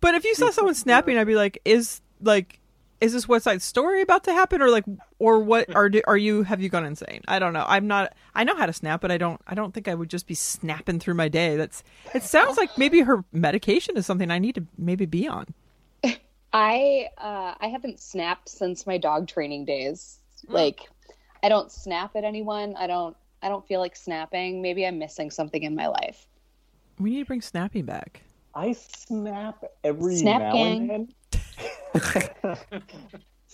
but 0.00 0.14
if 0.14 0.24
you 0.24 0.34
saw 0.34 0.50
someone 0.50 0.74
snapping, 0.74 1.16
I'd 1.16 1.26
be 1.26 1.34
like, 1.34 1.58
is 1.64 2.00
like, 2.20 2.60
is 3.00 3.12
this 3.12 3.28
West 3.28 3.44
Side 3.44 3.62
Story 3.62 4.00
about 4.02 4.24
to 4.24 4.32
happen, 4.32 4.62
or 4.62 4.70
like, 4.70 4.84
or 5.18 5.40
what? 5.40 5.74
Are 5.74 5.90
are 6.06 6.16
you? 6.16 6.42
Have 6.42 6.60
you 6.60 6.68
gone 6.68 6.84
insane? 6.84 7.20
I 7.28 7.38
don't 7.38 7.52
know. 7.52 7.64
I'm 7.66 7.86
not. 7.86 8.14
I 8.34 8.44
know 8.44 8.56
how 8.56 8.66
to 8.66 8.72
snap, 8.72 9.00
but 9.00 9.10
I 9.10 9.18
don't. 9.18 9.40
I 9.46 9.54
don't 9.54 9.74
think 9.74 9.88
I 9.88 9.94
would 9.94 10.08
just 10.08 10.26
be 10.26 10.34
snapping 10.34 11.00
through 11.00 11.14
my 11.14 11.28
day. 11.28 11.56
That's. 11.56 11.82
It 12.14 12.22
sounds 12.22 12.56
like 12.56 12.76
maybe 12.78 13.00
her 13.00 13.24
medication 13.32 13.96
is 13.96 14.06
something 14.06 14.30
I 14.30 14.38
need 14.38 14.54
to 14.56 14.66
maybe 14.78 15.06
be 15.06 15.28
on. 15.28 15.46
I 16.52 17.08
uh, 17.18 17.54
I 17.60 17.68
haven't 17.68 18.00
snapped 18.00 18.48
since 18.48 18.86
my 18.86 18.98
dog 18.98 19.28
training 19.28 19.64
days. 19.64 20.20
Like, 20.46 20.80
I 21.42 21.48
don't 21.48 21.72
snap 21.72 22.16
at 22.16 22.24
anyone. 22.24 22.76
I 22.76 22.86
don't. 22.86 23.16
I 23.42 23.48
don't 23.48 23.66
feel 23.66 23.80
like 23.80 23.96
snapping. 23.96 24.62
Maybe 24.62 24.86
I'm 24.86 24.98
missing 24.98 25.30
something 25.30 25.62
in 25.62 25.74
my 25.74 25.88
life. 25.88 26.26
We 26.98 27.10
need 27.10 27.18
to 27.20 27.24
bring 27.26 27.42
snapping 27.42 27.84
back. 27.84 28.22
I 28.54 28.72
snap 28.72 29.64
every 29.82 30.16
Snap 30.16 30.40
now 30.40 30.52
gang. 30.52 30.76
and 30.78 30.90
then. 30.90 31.08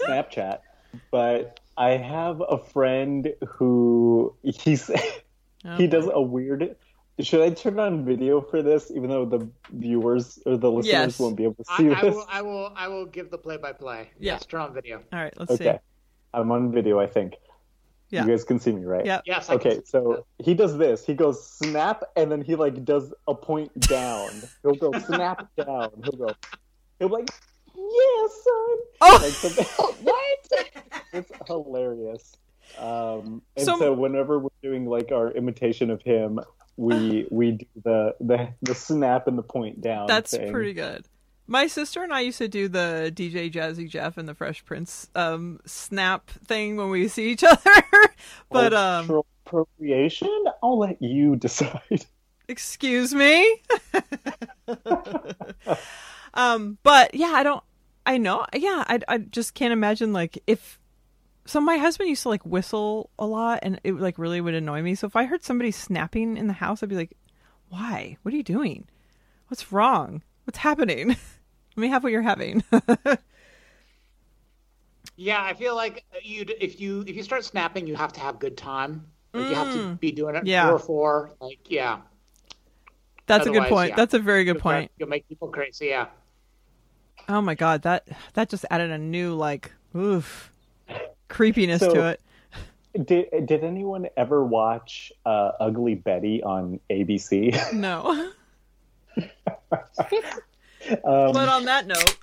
Snapchat, 0.01 0.59
but 1.11 1.61
I 1.76 1.90
have 1.90 2.42
a 2.48 2.59
friend 2.59 3.32
who 3.46 4.34
he's 4.42 4.90
Oh, 5.64 5.76
he 5.76 5.86
does 5.86 6.09
a 6.12 6.20
weird. 6.20 6.76
Should 7.20 7.42
I 7.42 7.51
turn 7.51 7.78
on 7.78 8.05
video 8.07 8.40
for 8.40 8.62
this, 8.62 8.90
even 8.90 9.11
though 9.11 9.26
the 9.26 9.46
viewers 9.72 10.38
or 10.46 10.57
the 10.57 10.70
listeners 10.70 10.90
Yes. 10.92 11.18
won't 11.18 11.36
be 11.36 11.44
able 11.44 11.62
to 11.62 11.64
I, 11.70 11.76
see 11.76 11.90
I 11.90 12.01
this? 12.01 12.14
will, 12.14 12.26
I 12.30 12.40
will, 12.42 12.72
I 12.74 12.88
will 12.88 13.05
give 13.05 13.30
the 13.30 13.36
play-by-play. 13.36 14.11
Yeah. 14.18 14.32
Yes, 14.32 14.46
turn 14.46 14.62
on 14.62 14.72
video. 14.72 15.03
All 15.12 15.18
right, 15.18 15.34
let's 15.38 15.51
Okay, 15.53 15.72
see. 15.72 15.78
I'm 16.32 16.51
on 16.51 16.72
video. 16.72 16.98
I 16.98 17.07
think. 17.07 17.34
Yeah. 18.09 18.24
You 18.24 18.30
guys 18.30 18.42
can 18.42 18.59
see 18.59 18.72
me, 18.72 18.84
right? 18.84 19.05
Yeah. 19.07 19.20
Yes. 19.24 19.51
I 19.51 19.55
Okay, 19.55 19.74
Can, 19.76 19.86
so 19.86 20.26
he 20.38 20.55
does 20.55 20.76
this. 20.78 21.05
He 21.07 21.14
goes 21.14 21.46
snap, 21.46 22.03
and 22.16 22.32
then 22.32 22.40
he 22.42 22.57
like 22.57 22.84
does 22.84 23.12
a 23.28 23.34
point 23.34 23.78
down. 23.80 24.30
He'll 24.62 24.74
go 24.74 24.98
snap 25.07 25.46
down. 25.57 25.90
He'll 26.03 26.26
go. 26.26 26.34
He'll 26.98 27.09
like, 27.09 27.28
yeah, 27.80 28.28
son. 28.28 28.78
Oh, 29.00 29.94
what? 30.02 30.68
it's 31.12 31.32
hilarious. 31.46 32.36
Um, 32.78 33.42
and 33.56 33.66
So- 33.66 33.78
so, 33.78 33.92
whenever 33.92 34.38
we're 34.38 34.48
doing 34.62 34.86
like 34.86 35.10
our 35.12 35.30
imitation 35.32 35.90
of 35.90 36.02
him, 36.02 36.40
we 36.76 37.26
we 37.30 37.52
do 37.52 37.66
the 37.84 38.14
the 38.20 38.48
the 38.62 38.74
snap 38.74 39.26
and 39.26 39.36
the 39.38 39.42
point 39.42 39.80
down. 39.80 40.06
that's 40.06 40.36
thing. 40.36 40.52
pretty 40.52 40.72
good. 40.72 41.04
My 41.46 41.66
sister 41.66 42.04
and 42.04 42.12
I 42.14 42.20
used 42.20 42.38
to 42.38 42.46
do 42.46 42.68
the 42.68 43.10
DJ 43.12 43.52
Jazzy 43.52 43.88
Jeff 43.88 44.16
and 44.18 44.28
the 44.28 44.34
Fresh 44.36 44.64
Prince 44.64 45.08
um, 45.16 45.58
snap 45.66 46.30
thing 46.30 46.76
when 46.76 46.90
we 46.90 47.08
see 47.08 47.30
each 47.32 47.42
other. 47.44 47.72
but 48.52 48.72
um, 48.72 49.06
Cultural 49.08 49.26
appropriation. 49.46 50.44
I'll 50.62 50.78
let 50.78 51.02
you 51.02 51.34
decide. 51.46 52.06
excuse 52.46 53.12
me. 53.12 53.62
um, 56.34 56.78
but 56.84 57.14
yeah, 57.14 57.32
I 57.34 57.42
don't. 57.42 57.64
I 58.11 58.18
know. 58.18 58.44
Yeah, 58.54 58.84
I 58.88 59.00
I 59.08 59.18
just 59.18 59.54
can't 59.54 59.72
imagine 59.72 60.12
like 60.12 60.42
if. 60.46 60.78
So 61.46 61.61
my 61.61 61.78
husband 61.78 62.08
used 62.08 62.22
to 62.24 62.28
like 62.28 62.44
whistle 62.44 63.11
a 63.18 63.26
lot, 63.26 63.61
and 63.62 63.80
it 63.84 63.94
like 63.94 64.18
really 64.18 64.40
would 64.40 64.54
annoy 64.54 64.82
me. 64.82 64.94
So 64.94 65.06
if 65.06 65.16
I 65.16 65.24
heard 65.24 65.42
somebody 65.42 65.70
snapping 65.70 66.36
in 66.36 66.46
the 66.46 66.52
house, 66.52 66.82
I'd 66.82 66.88
be 66.88 66.96
like, 66.96 67.16
"Why? 67.68 68.16
What 68.22 68.34
are 68.34 68.36
you 68.36 68.42
doing? 68.42 68.86
What's 69.48 69.72
wrong? 69.72 70.22
What's 70.44 70.58
happening? 70.58 71.08
Let 71.76 71.76
me 71.76 71.88
have 71.88 72.02
what 72.02 72.12
you're 72.12 72.22
having." 72.22 72.62
yeah, 75.16 75.42
I 75.42 75.54
feel 75.54 75.74
like 75.76 76.04
you 76.22 76.44
if 76.61 76.80
you 76.80 77.04
if 77.06 77.16
you 77.16 77.22
start 77.22 77.44
snapping, 77.44 77.86
you 77.86 77.94
have 77.96 78.12
to 78.14 78.20
have 78.20 78.38
good 78.38 78.56
time. 78.56 79.06
Like 79.32 79.48
you 79.48 79.54
have 79.54 79.72
to 79.74 79.94
be 79.94 80.11
doing 80.12 80.34
it 80.34 80.42
Mm. 80.44 80.48
Yeah. 80.48 80.68
four 80.68 80.78
four. 80.78 81.30
Like 81.40 81.61
yeah, 81.70 82.00
That's 83.26 83.46
a 83.46 83.50
good 83.50 83.68
point. 83.68 83.90
yeah. 83.90 83.96
That's 83.96 84.14
a 84.14 84.18
very 84.18 84.44
good 84.44 84.56
You'll- 84.56 84.62
point. 84.62 84.90
You'll 84.98 85.08
make 85.08 85.28
people 85.28 85.48
crazy. 85.48 85.86
Yeah. 85.86 86.06
Oh 87.30 87.40
my 87.40 87.54
god, 87.54 87.82
that 87.82 88.06
that 88.34 88.48
just 88.48 88.64
added 88.70 88.90
a 88.90 88.98
new 88.98 89.34
like 89.34 89.72
oof 89.96 90.50
creepiness 91.28 91.80
So- 91.80 91.94
to 91.94 92.08
it. 92.08 92.20
Did 93.04 93.46
did 93.46 93.62
anyone 93.62 94.08
ever 94.16 94.44
watch 94.44 95.12
uh, 95.24 95.52
Ugly 95.60 95.94
Betty 95.94 96.42
on 96.42 96.80
ABC? 96.90 97.72
No. 97.72 98.32
um, 99.20 101.32
but 101.32 101.48
on 101.48 101.66
that 101.66 101.86
note, 101.86 102.16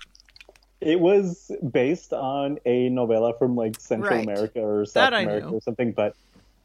It 0.81 0.99
was 0.99 1.51
based 1.71 2.11
on 2.11 2.59
a 2.65 2.89
novella 2.89 3.33
from 3.37 3.55
like 3.55 3.79
Central 3.79 4.11
Right. 4.17 4.25
America 4.25 4.59
or 4.59 4.85
South 4.85 5.13
America 5.13 5.47
knew. 5.47 5.55
or 5.57 5.61
something. 5.61 5.93
But 5.93 6.17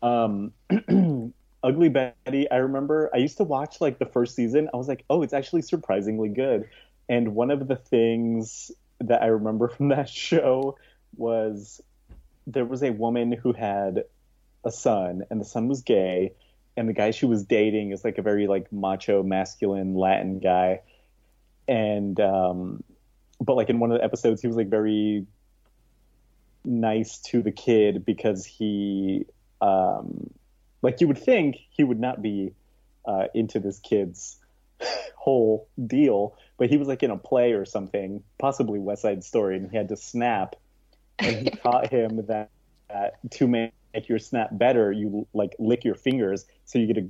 um, 0.03 0.53
Ugly 1.63 1.91
Betty, 1.91 2.51
I 2.51 2.57
remember 2.57 3.09
I 3.15 3.19
used 3.19 3.37
to 3.37 3.45
watch 3.45 3.81
like 3.81 4.01
the 4.01 4.07
first 4.07 4.35
season. 4.35 4.69
I 4.75 4.79
was 4.79 4.89
like, 4.89 5.05
oh, 5.11 5.23
it's 5.23 5.33
actually 5.33 5.63
surprisingly 5.63 6.29
good. 6.29 6.69
And 7.09 7.35
one 7.35 7.51
of 7.51 7.69
the 7.69 7.77
things 7.77 8.71
that 9.01 9.23
I 9.23 9.27
remember 9.27 9.69
from 9.77 9.89
that 9.89 10.09
show 10.09 10.77
was 11.17 11.81
there 12.47 12.65
was 12.65 12.83
a 12.83 12.91
woman 12.91 13.33
who 13.33 13.53
had 13.53 14.05
a 14.65 14.71
son, 14.71 15.23
and 15.31 15.41
the 15.41 15.45
son 15.45 15.69
was 15.69 15.83
gay, 15.83 16.33
and 16.77 16.89
the 16.89 16.93
guy 16.93 17.11
she 17.11 17.27
was 17.27 17.45
dating 17.45 17.93
is 17.93 18.05
like 18.05 18.19
a 18.19 18.23
very 18.23 18.47
like 18.47 18.73
macho, 18.73 19.23
masculine 19.23 19.95
Latin 19.95 20.39
guy, 20.39 20.81
and 21.69 22.19
um, 22.21 22.83
but 23.41 23.57
like 23.57 23.69
in 23.69 23.79
one 23.79 23.93
of 23.93 23.99
the 23.99 24.05
episodes 24.05 24.41
he 24.41 24.47
was 24.47 24.57
like 24.57 24.69
very 24.69 25.27
nice 26.65 27.19
to 27.19 27.43
the 27.43 27.51
kid 27.51 28.05
because 28.05 28.45
he 28.45 29.27
um 29.61 30.31
like 30.81 31.01
you 31.01 31.09
would 31.09 31.19
think 31.19 31.57
he 31.71 31.83
would 31.83 31.99
not 31.99 32.23
be 32.23 32.53
uh 33.05 33.25
into 33.35 33.59
this 33.59 33.81
kid's 33.81 34.39
whole 35.23 35.69
deal 35.87 36.37
but 36.59 36.69
he 36.69 36.77
was 36.77 36.89
like 36.89 37.05
in 37.05 37.11
a 37.13 37.17
play 37.17 37.53
or 37.53 37.65
something 37.65 38.21
possibly 38.41 38.81
west 38.81 39.03
side 39.03 39.23
story 39.23 39.57
and 39.57 39.71
he 39.71 39.77
had 39.77 39.89
to 39.89 39.97
snap 39.97 40.57
and 41.21 41.37
he 41.37 41.49
taught 41.63 41.89
him 41.89 42.27
that, 42.27 42.51
that 42.91 43.15
to 43.31 43.47
make 43.47 43.73
your 44.09 44.19
snap 44.19 44.49
better 44.53 44.91
you 44.91 45.25
like 45.33 45.55
lick 45.61 45.85
your 45.85 45.95
fingers 45.95 46.45
so 46.65 46.77
you 46.81 46.87
get 46.93 46.99
a 46.99 47.09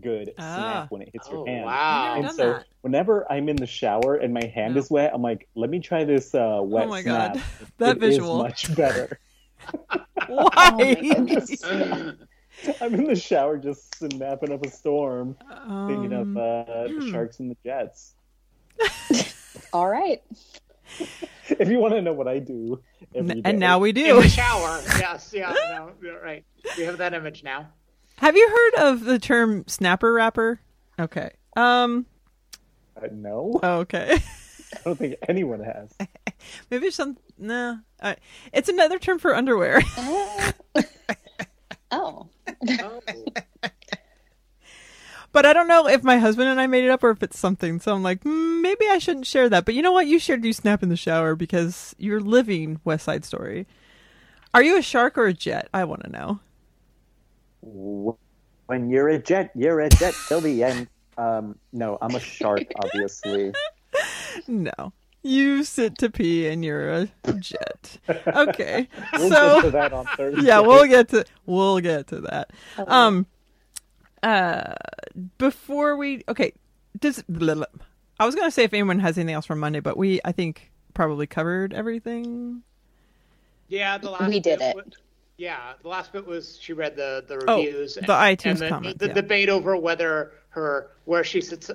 good 0.00 0.32
Ah. 0.38 0.54
snap 0.56 0.86
when 0.90 1.02
it 1.02 1.10
hits 1.12 1.28
Oh 1.30 1.36
your 1.36 1.46
hand 1.46 1.66
wow. 1.66 2.14
And 2.16 2.30
so 2.32 2.42
that. 2.42 2.64
whenever 2.80 3.30
I'm 3.30 3.48
in 3.48 3.54
the 3.56 3.66
shower 3.66 4.16
and 4.16 4.34
my 4.34 4.44
hand 4.52 4.74
No. 4.74 4.80
is 4.80 4.90
wet, 4.90 5.12
I'm 5.14 5.22
like, 5.22 5.46
let 5.54 5.70
me 5.70 5.78
try 5.78 6.02
this 6.04 6.34
uh, 6.34 6.60
wet 6.62 6.86
Oh 6.86 6.90
my 6.90 7.02
snap. 7.02 7.34
God. 7.34 7.42
That 7.78 7.96
It 7.98 8.02
is 8.02 8.08
visual. 8.16 8.38
much 8.38 8.74
better. 8.74 9.20
Oh 10.28 10.48
Why? 10.54 10.76
my 10.78 10.94
goodness. 10.94 11.62
I'm 12.80 12.94
in 12.94 13.04
the 13.04 13.16
shower 13.16 13.56
just 13.56 13.94
snapping 13.96 14.52
up 14.52 14.64
a 14.64 14.70
storm, 14.70 15.36
thinking 15.88 16.12
of 16.12 16.22
Um, 16.22 16.36
uh, 16.36 16.64
the 16.64 16.98
hmm. 17.00 17.10
sharks 17.10 17.40
and 17.40 17.50
the 17.50 17.56
jets. 17.64 18.14
All 19.72 19.88
right. 19.88 20.22
If 21.48 21.68
you 21.68 21.78
want 21.78 21.94
to 21.94 22.02
know 22.02 22.12
what 22.12 22.28
I 22.28 22.38
do, 22.38 22.80
every 23.14 23.40
and 23.44 23.58
now 23.58 23.78
we 23.78 23.92
do. 23.92 24.04
In 24.04 24.16
do. 24.16 24.22
the 24.22 24.28
shower. 24.42 24.80
Yes. 24.98 25.32
Yeah. 25.34 25.52
No. 25.52 25.90
Right. 26.22 26.44
We 26.76 26.84
have 26.84 26.98
that 26.98 27.14
image 27.14 27.42
now. 27.42 27.68
Have 28.16 28.36
you 28.36 28.48
heard 28.48 28.90
of 28.90 29.04
the 29.04 29.18
term 29.18 29.64
snapper 29.66 30.12
rapper? 30.12 30.60
Okay. 30.98 31.30
Um. 31.56 32.06
Uh, 32.96 33.08
no, 33.10 33.58
Okay. 33.62 34.18
I 34.74 34.78
don't 34.84 34.98
think 34.98 35.16
anyone 35.28 35.60
has. 35.60 35.94
Maybe 36.70 36.90
some. 36.90 37.16
No. 37.38 37.78
Uh, 38.00 38.14
it's 38.52 38.68
another 38.68 38.98
term 38.98 39.18
for 39.18 39.34
underwear. 39.34 39.80
Oh. 41.90 42.28
Oh. 42.68 43.00
But 45.32 45.46
I 45.46 45.54
don't 45.54 45.66
know 45.66 45.88
if 45.88 46.04
my 46.04 46.18
husband 46.18 46.50
and 46.50 46.60
I 46.60 46.66
made 46.66 46.84
it 46.84 46.90
up 46.90 47.02
or 47.02 47.10
if 47.10 47.22
it's 47.22 47.38
something. 47.38 47.80
So 47.80 47.94
I'm 47.94 48.02
like, 48.02 48.22
mm, 48.22 48.60
maybe 48.60 48.86
I 48.88 48.98
shouldn't 48.98 49.26
share 49.26 49.48
that. 49.48 49.64
But 49.64 49.74
you 49.74 49.80
know 49.80 49.92
what? 49.92 50.06
You 50.06 50.18
shared 50.18 50.44
you 50.44 50.52
snap 50.52 50.82
in 50.82 50.90
the 50.90 50.96
shower 50.96 51.34
because 51.34 51.94
you're 51.98 52.20
living 52.20 52.80
West 52.84 53.06
Side 53.06 53.24
Story. 53.24 53.66
Are 54.52 54.62
you 54.62 54.76
a 54.76 54.82
shark 54.82 55.16
or 55.16 55.24
a 55.26 55.32
jet? 55.32 55.68
I 55.72 55.84
want 55.84 56.04
to 56.04 56.10
know. 56.10 56.40
When 58.66 58.90
you're 58.90 59.08
a 59.08 59.18
jet, 59.18 59.50
you're 59.54 59.80
a 59.80 59.88
jet 59.88 60.14
till 60.28 60.42
the 60.42 60.62
end. 60.64 60.88
Um, 61.16 61.58
no, 61.72 61.96
I'm 62.02 62.14
a 62.14 62.20
shark, 62.20 62.64
obviously. 62.84 63.52
No. 64.48 64.94
You 65.22 65.62
sit 65.62 65.98
to 65.98 66.10
pee 66.10 66.48
and 66.48 66.64
you're 66.64 66.90
a 66.90 67.08
jet. 67.38 67.98
Okay. 68.26 68.88
We'll 69.14 69.28
so 69.30 69.54
get 69.56 69.64
to 69.66 69.70
that 69.72 69.92
on 69.92 70.06
Thursday. 70.16 70.42
yeah, 70.42 70.60
we'll 70.60 70.86
get 70.86 71.08
to 71.10 71.24
we'll 71.46 71.78
get 71.80 72.08
to 72.08 72.20
that. 72.22 72.50
Um 72.88 73.26
uh 74.22 74.74
before 75.38 75.96
we 75.96 76.22
okay, 76.28 76.52
does 76.98 77.22
blah, 77.28 77.54
blah. 77.54 77.66
I 78.18 78.26
was 78.26 78.34
going 78.34 78.46
to 78.46 78.50
say 78.52 78.64
if 78.64 78.72
anyone 78.72 79.00
has 79.00 79.18
anything 79.18 79.34
else 79.34 79.46
from 79.46 79.58
Monday, 79.60 79.80
but 79.80 79.96
we 79.96 80.20
I 80.24 80.32
think 80.32 80.70
probably 80.94 81.26
covered 81.26 81.72
everything. 81.74 82.62
Yeah, 83.68 83.98
the 83.98 84.10
last 84.10 84.28
We 84.28 84.38
did 84.40 84.60
it. 84.60 84.76
wa- 84.76 84.82
yeah, 85.38 85.72
the 85.82 85.88
last 85.88 86.12
bit 86.12 86.26
was 86.26 86.58
she 86.60 86.72
read 86.72 86.94
the 86.96 87.24
the 87.26 87.42
Oh, 87.48 87.56
reviews, 87.58 87.94
the 87.94 88.02
iTunes 88.02 88.50
and 88.52 88.58
the, 88.60 88.68
comments, 88.68 88.98
the 88.98 89.06
yeah. 89.08 89.12
debate 89.14 89.48
over 89.48 89.76
whether 89.76 90.32
her 90.50 90.90
where 91.04 91.24
she 91.24 91.40
sits 91.40 91.70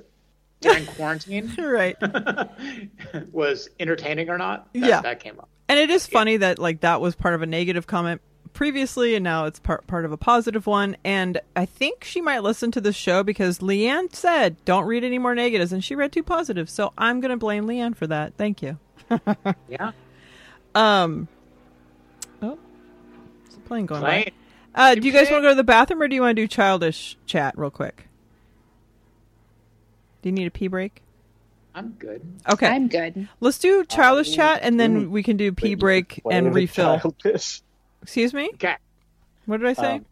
during 0.60 0.86
quarantine 0.86 1.52
Right. 1.58 1.96
was 3.32 3.68
entertaining 3.78 4.28
or 4.30 4.38
not. 4.38 4.72
That, 4.74 4.82
Yeah. 4.88 5.00
that 5.02 5.20
came 5.20 5.38
up. 5.38 5.48
And 5.68 5.78
it 5.78 5.90
is 5.90 6.06
funny 6.06 6.38
that 6.38 6.58
like 6.58 6.80
that 6.80 7.00
was 7.00 7.14
part 7.14 7.34
of 7.34 7.42
a 7.42 7.46
negative 7.46 7.86
comment 7.86 8.20
previously 8.54 9.14
and 9.14 9.22
now 9.22 9.44
it's 9.44 9.60
part 9.60 9.86
part 9.86 10.04
of 10.04 10.10
a 10.10 10.16
positive 10.16 10.66
one 10.66 10.96
and 11.04 11.40
I 11.54 11.66
think 11.66 12.02
she 12.02 12.20
might 12.20 12.42
listen 12.42 12.72
to 12.72 12.80
the 12.80 12.92
show 12.92 13.22
because 13.22 13.58
Leanne 13.58 14.12
said 14.14 14.56
don't 14.64 14.86
read 14.86 15.04
any 15.04 15.18
more 15.18 15.34
negatives 15.34 15.72
and 15.72 15.84
she 15.84 15.94
read 15.94 16.10
two 16.12 16.22
positives. 16.22 16.72
So 16.72 16.92
I'm 16.98 17.20
going 17.20 17.30
to 17.30 17.36
blame 17.36 17.66
Leanne 17.66 17.94
for 17.94 18.06
that. 18.08 18.34
Thank 18.36 18.62
you. 18.62 18.78
Yeah, 19.68 19.92
Um 20.74 21.28
Oh. 22.42 22.58
It's 23.46 23.56
a 23.56 23.60
plane 23.60 23.86
going 23.86 24.00
by. 24.02 24.32
Uh, 24.74 24.94
do 24.94 25.06
you 25.06 25.12
guys 25.12 25.30
want 25.30 25.42
to 25.42 25.46
go 25.46 25.50
to 25.50 25.54
the 25.54 25.64
bathroom 25.64 26.02
or 26.02 26.08
do 26.08 26.14
you 26.14 26.22
want 26.22 26.36
to 26.36 26.42
do 26.42 26.46
childish 26.48 27.16
chat 27.26 27.56
real 27.58 27.70
quick? 27.70 28.07
Do 30.22 30.28
you 30.28 30.32
need 30.32 30.46
a 30.46 30.50
pee 30.50 30.68
break? 30.68 31.02
I'm 31.74 31.90
good. 31.98 32.22
Okay. 32.50 32.66
I'm 32.66 32.88
good. 32.88 33.28
Let's 33.40 33.58
do 33.58 33.84
childish 33.84 34.28
Um, 34.30 34.34
chat 34.34 34.60
and 34.62 34.80
then 34.80 35.10
we 35.10 35.22
can 35.22 35.36
do 35.36 35.52
pee 35.52 35.74
break 35.74 36.20
and 36.30 36.52
refill. 36.54 36.98
childish? 36.98 37.62
Excuse 38.02 38.34
me? 38.34 38.50
Okay. 38.54 38.76
What 39.46 39.58
did 39.58 39.66
I 39.68 39.72
say? 39.74 39.94
Um, 39.94 40.06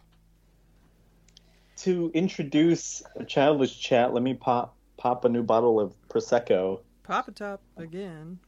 to 1.79 2.11
introduce 2.15 3.03
a 3.17 3.25
childish 3.25 3.79
chat, 3.79 4.15
let 4.15 4.23
me 4.23 4.35
pop 4.35 4.77
pop 4.97 5.25
a 5.25 5.29
new 5.29 5.43
bottle 5.43 5.79
of 5.81 5.93
prosecco. 6.09 6.81
Pop 7.03 7.29
a 7.29 7.33
top 7.33 7.61
again. 7.77 8.39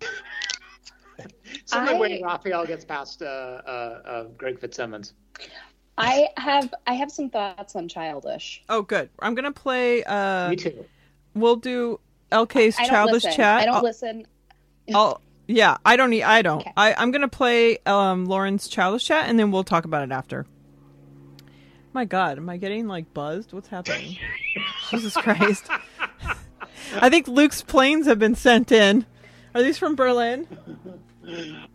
Somewhere 1.64 1.94
I- 1.94 1.98
when 1.98 2.22
Raphael 2.22 2.66
gets 2.66 2.84
past 2.84 3.22
uh, 3.22 3.26
uh, 3.26 4.02
uh, 4.04 4.24
Greg 4.36 4.58
Fitzsimmons. 4.58 5.14
I 6.00 6.28
have 6.36 6.72
I 6.86 6.94
have 6.94 7.10
some 7.10 7.30
thoughts 7.30 7.76
on 7.76 7.88
childish. 7.88 8.62
Oh, 8.68 8.82
good. 8.82 9.10
I'm 9.20 9.34
gonna 9.34 9.52
play. 9.52 10.02
Uh, 10.04 10.50
Me 10.50 10.56
too. 10.56 10.84
we'll 11.34 11.56
do 11.56 12.00
LK's 12.32 12.76
I 12.78 12.82
don't 12.82 12.90
childish 12.90 13.24
listen. 13.24 13.32
chat. 13.36 13.60
I 13.62 13.64
don't 13.66 13.74
I'll- 13.76 13.82
listen. 13.82 14.26
I'll- 14.94 15.20
yeah, 15.46 15.78
I 15.84 15.96
don't 15.96 16.10
need. 16.10 16.22
I 16.22 16.42
don't. 16.42 16.60
Okay. 16.60 16.72
I, 16.76 16.94
I'm 16.94 17.10
gonna 17.10 17.26
play 17.28 17.78
um, 17.84 18.26
Lauren's 18.26 18.68
childish 18.68 19.04
chat, 19.04 19.28
and 19.28 19.36
then 19.38 19.50
we'll 19.50 19.64
talk 19.64 19.84
about 19.84 20.04
it 20.04 20.12
after. 20.12 20.46
My 21.92 22.04
God, 22.04 22.38
am 22.38 22.48
I 22.48 22.56
getting 22.56 22.86
like 22.86 23.12
buzzed? 23.12 23.52
What's 23.52 23.66
happening? 23.66 24.16
Jesus 24.90 25.14
Christ! 25.14 25.66
I 26.94 27.08
think 27.10 27.26
Luke's 27.26 27.62
planes 27.62 28.06
have 28.06 28.20
been 28.20 28.36
sent 28.36 28.70
in. 28.70 29.06
Are 29.52 29.62
these 29.62 29.76
from 29.76 29.96
Berlin? 29.96 30.46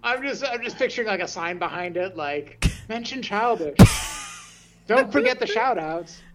I'm 0.01 0.23
just 0.23 0.45
I'm 0.45 0.63
just 0.63 0.77
picturing 0.77 1.07
like 1.07 1.19
a 1.19 1.27
sign 1.27 1.59
behind 1.59 1.97
it, 1.97 2.15
like 2.15 2.65
mention 2.89 3.21
childish. 3.21 3.77
Don't 4.87 5.11
forget 5.11 5.39
the 5.39 5.47
shout 5.47 5.77
outs. 5.77 6.21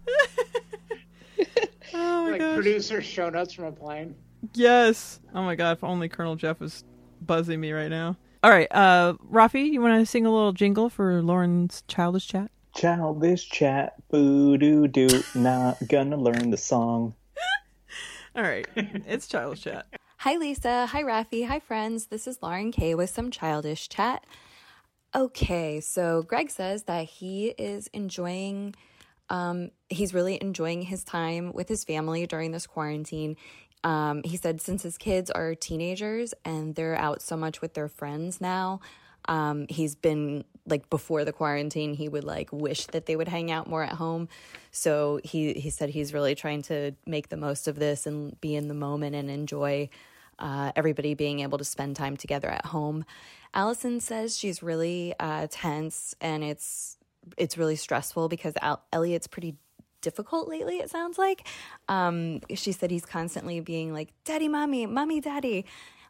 Oh 1.93 2.23
my 2.25 2.31
Like 2.31 2.39
gosh! 2.39 2.55
producer 2.55 3.01
show 3.01 3.29
notes 3.29 3.53
from 3.53 3.65
a 3.65 3.71
plane. 3.71 4.15
Yes. 4.53 5.19
Oh 5.35 5.41
my 5.43 5.55
God! 5.55 5.73
If 5.73 5.83
only 5.83 6.07
Colonel 6.07 6.35
Jeff 6.37 6.59
was 6.61 6.85
buzzing 7.21 7.59
me 7.59 7.73
right 7.73 7.89
now. 7.89 8.15
All 8.43 8.49
right, 8.49 8.67
uh, 8.71 9.13
Rafi, 9.29 9.69
you 9.69 9.81
want 9.81 9.99
to 9.99 10.05
sing 10.05 10.25
a 10.25 10.31
little 10.31 10.53
jingle 10.53 10.89
for 10.89 11.21
Lauren's 11.21 11.83
childish 11.87 12.27
chat? 12.27 12.49
Childish 12.73 13.49
chat, 13.49 13.93
boo 14.09 14.57
doo 14.57 14.87
doo. 14.87 15.21
Not 15.35 15.77
gonna 15.87 16.17
learn 16.17 16.49
the 16.49 16.57
song. 16.57 17.13
All 18.35 18.43
right, 18.43 18.65
it's 18.75 19.27
childish 19.27 19.61
chat. 19.61 19.85
Hi, 20.19 20.37
Lisa. 20.37 20.85
Hi, 20.87 21.03
Rafi. 21.03 21.45
Hi, 21.47 21.59
friends. 21.59 22.05
This 22.07 22.25
is 22.25 22.41
Lauren 22.41 22.71
Kay 22.71 22.95
with 22.95 23.09
some 23.09 23.31
childish 23.31 23.89
chat. 23.89 24.23
Okay, 25.13 25.81
so 25.81 26.23
Greg 26.23 26.49
says 26.49 26.83
that 26.83 27.05
he 27.05 27.47
is 27.57 27.87
enjoying, 27.87 28.75
um, 29.29 29.71
he's 29.89 30.13
really 30.13 30.41
enjoying 30.41 30.83
his 30.83 31.03
time 31.03 31.51
with 31.51 31.67
his 31.67 31.83
family 31.83 32.25
during 32.25 32.51
this 32.51 32.65
quarantine. 32.65 33.35
Um, 33.83 34.21
he 34.23 34.37
said 34.37 34.61
since 34.61 34.83
his 34.83 34.97
kids 34.97 35.29
are 35.29 35.53
teenagers 35.53 36.33
and 36.45 36.75
they're 36.75 36.95
out 36.95 37.21
so 37.21 37.35
much 37.35 37.61
with 37.61 37.73
their 37.73 37.89
friends 37.89 38.39
now, 38.39 38.79
um, 39.25 39.65
he's 39.69 39.95
been 39.95 40.45
like 40.65 40.89
before 40.89 41.25
the 41.25 41.33
quarantine, 41.33 41.93
he 41.93 42.07
would 42.07 42.23
like 42.23 42.49
wish 42.53 42.85
that 42.87 43.05
they 43.05 43.17
would 43.17 43.27
hang 43.27 43.51
out 43.51 43.67
more 43.67 43.83
at 43.83 43.93
home. 43.93 44.29
So 44.71 45.19
he 45.23 45.53
he 45.53 45.69
said 45.71 45.89
he's 45.89 46.13
really 46.13 46.35
trying 46.35 46.61
to 46.63 46.93
make 47.05 47.29
the 47.29 47.37
most 47.37 47.67
of 47.67 47.77
this 47.77 48.05
and 48.05 48.39
be 48.39 48.55
in 48.55 48.67
the 48.67 48.73
moment 48.73 49.15
and 49.15 49.29
enjoy 49.29 49.89
uh, 50.41 50.71
everybody 50.75 51.13
being 51.13 51.39
able 51.39 51.57
to 51.57 51.63
spend 51.63 51.95
time 51.95 52.17
together 52.17 52.49
at 52.49 52.65
home. 52.65 53.05
Allison 53.53 53.99
says 53.99 54.37
she's 54.37 54.61
really 54.61 55.13
uh, 55.19 55.47
tense 55.49 56.15
and 56.19 56.43
it's 56.43 56.97
it's 57.37 57.57
really 57.57 57.75
stressful 57.75 58.27
because 58.27 58.55
Al- 58.61 58.83
Elliot's 58.91 59.27
pretty 59.27 59.55
difficult 60.01 60.49
lately. 60.49 60.77
It 60.77 60.89
sounds 60.89 61.17
like 61.19 61.47
um, 61.87 62.41
she 62.55 62.71
said 62.71 62.89
he's 62.91 63.05
constantly 63.05 63.59
being 63.59 63.93
like 63.93 64.09
"Daddy, 64.25 64.47
mommy, 64.47 64.87
mommy, 64.87 65.21
daddy," 65.21 65.65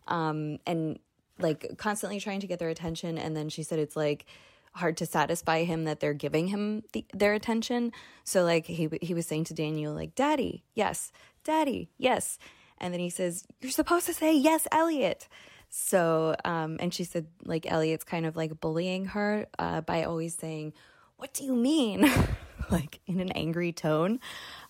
um, 0.07 0.59
and 0.65 0.97
like 1.37 1.77
constantly 1.77 2.19
trying 2.19 2.39
to 2.39 2.47
get 2.47 2.59
their 2.59 2.69
attention. 2.69 3.17
And 3.17 3.35
then 3.35 3.49
she 3.49 3.63
said 3.63 3.79
it's 3.79 3.95
like 3.95 4.25
hard 4.73 4.95
to 4.97 5.05
satisfy 5.05 5.65
him 5.65 5.83
that 5.83 5.99
they're 5.99 6.13
giving 6.13 6.47
him 6.47 6.83
the, 6.93 7.05
their 7.13 7.33
attention. 7.33 7.91
So 8.23 8.43
like 8.43 8.65
he 8.65 8.89
he 9.01 9.13
was 9.13 9.27
saying 9.27 9.45
to 9.45 9.53
Daniel 9.53 9.93
like, 9.93 10.15
"Daddy, 10.15 10.63
yes, 10.73 11.11
daddy, 11.43 11.89
yes," 11.97 12.39
and 12.81 12.93
then 12.93 12.99
he 12.99 13.09
says, 13.09 13.45
"You're 13.61 13.71
supposed 13.71 14.05
to 14.07 14.13
say 14.13 14.35
yes, 14.35 14.67
Elliot." 14.73 15.29
So, 15.73 16.35
um, 16.43 16.75
and 16.81 16.93
she 16.93 17.05
said, 17.05 17.27
like, 17.45 17.65
Elliot's 17.71 18.03
kind 18.03 18.25
of 18.25 18.35
like 18.35 18.59
bullying 18.59 19.05
her 19.05 19.47
uh, 19.57 19.79
by 19.79 20.03
always 20.03 20.35
saying, 20.35 20.73
What 21.15 21.33
do 21.33 21.45
you 21.45 21.55
mean? 21.55 22.11
like 22.69 22.99
in 23.07 23.21
an 23.21 23.31
angry 23.31 23.71
tone. 23.71 24.19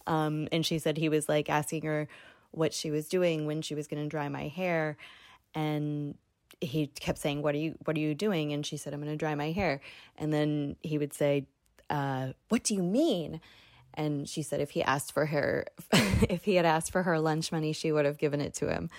Um, 0.06 0.48
and 0.52 0.64
she 0.64 0.78
said 0.78 0.98
he 0.98 1.10
was 1.10 1.28
like 1.28 1.50
asking 1.50 1.84
her 1.86 2.08
what 2.52 2.72
she 2.72 2.92
was 2.92 3.08
doing 3.08 3.48
when 3.48 3.64
she 3.64 3.74
was 3.74 3.88
going 3.88 4.04
to 4.04 4.08
dry 4.08 4.30
my 4.30 4.48
hair. 4.48 4.96
And 5.56 6.16
he 6.62 6.86
kept 6.86 7.18
saying, 7.18 7.42
What 7.42 7.56
are 7.56 7.60
you, 7.60 7.76
what 7.86 7.98
are 7.98 8.00
you 8.00 8.14
doing? 8.14 8.54
And 8.54 8.64
she 8.64 8.78
said, 8.78 8.94
I'm 8.94 9.02
going 9.02 9.12
to 9.12 9.18
dry 9.18 9.34
my 9.34 9.52
hair. 9.52 9.82
And 10.20 10.32
then 10.32 10.76
he 10.84 11.00
would 11.00 11.16
say, 11.16 11.48
uh, 11.90 12.34
What 12.50 12.64
do 12.64 12.76
you 12.76 12.84
mean? 12.84 13.42
And 13.94 14.28
she 14.28 14.42
said, 14.42 14.62
if 14.62 14.72
he 14.72 14.84
asked 14.84 15.12
for 15.12 15.26
her, 15.28 15.66
if 15.92 16.44
he 16.44 16.56
had 16.56 16.66
asked 16.66 16.92
for 16.92 17.04
her 17.04 17.20
lunch 17.20 17.52
money, 17.52 17.74
she 17.74 17.92
would 17.92 18.06
have 18.06 18.18
given 18.18 18.42
it 18.42 18.54
to 18.56 18.70
him. 18.70 18.90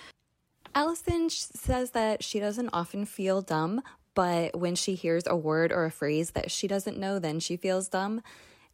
Allison 0.75 1.29
says 1.29 1.91
that 1.91 2.23
she 2.23 2.39
doesn't 2.39 2.69
often 2.73 3.05
feel 3.05 3.41
dumb, 3.41 3.81
but 4.15 4.57
when 4.57 4.75
she 4.75 4.95
hears 4.95 5.23
a 5.27 5.35
word 5.35 5.71
or 5.71 5.85
a 5.85 5.91
phrase 5.91 6.31
that 6.31 6.51
she 6.51 6.67
doesn't 6.67 6.97
know, 6.97 7.19
then 7.19 7.39
she 7.39 7.57
feels 7.57 7.87
dumb. 7.87 8.21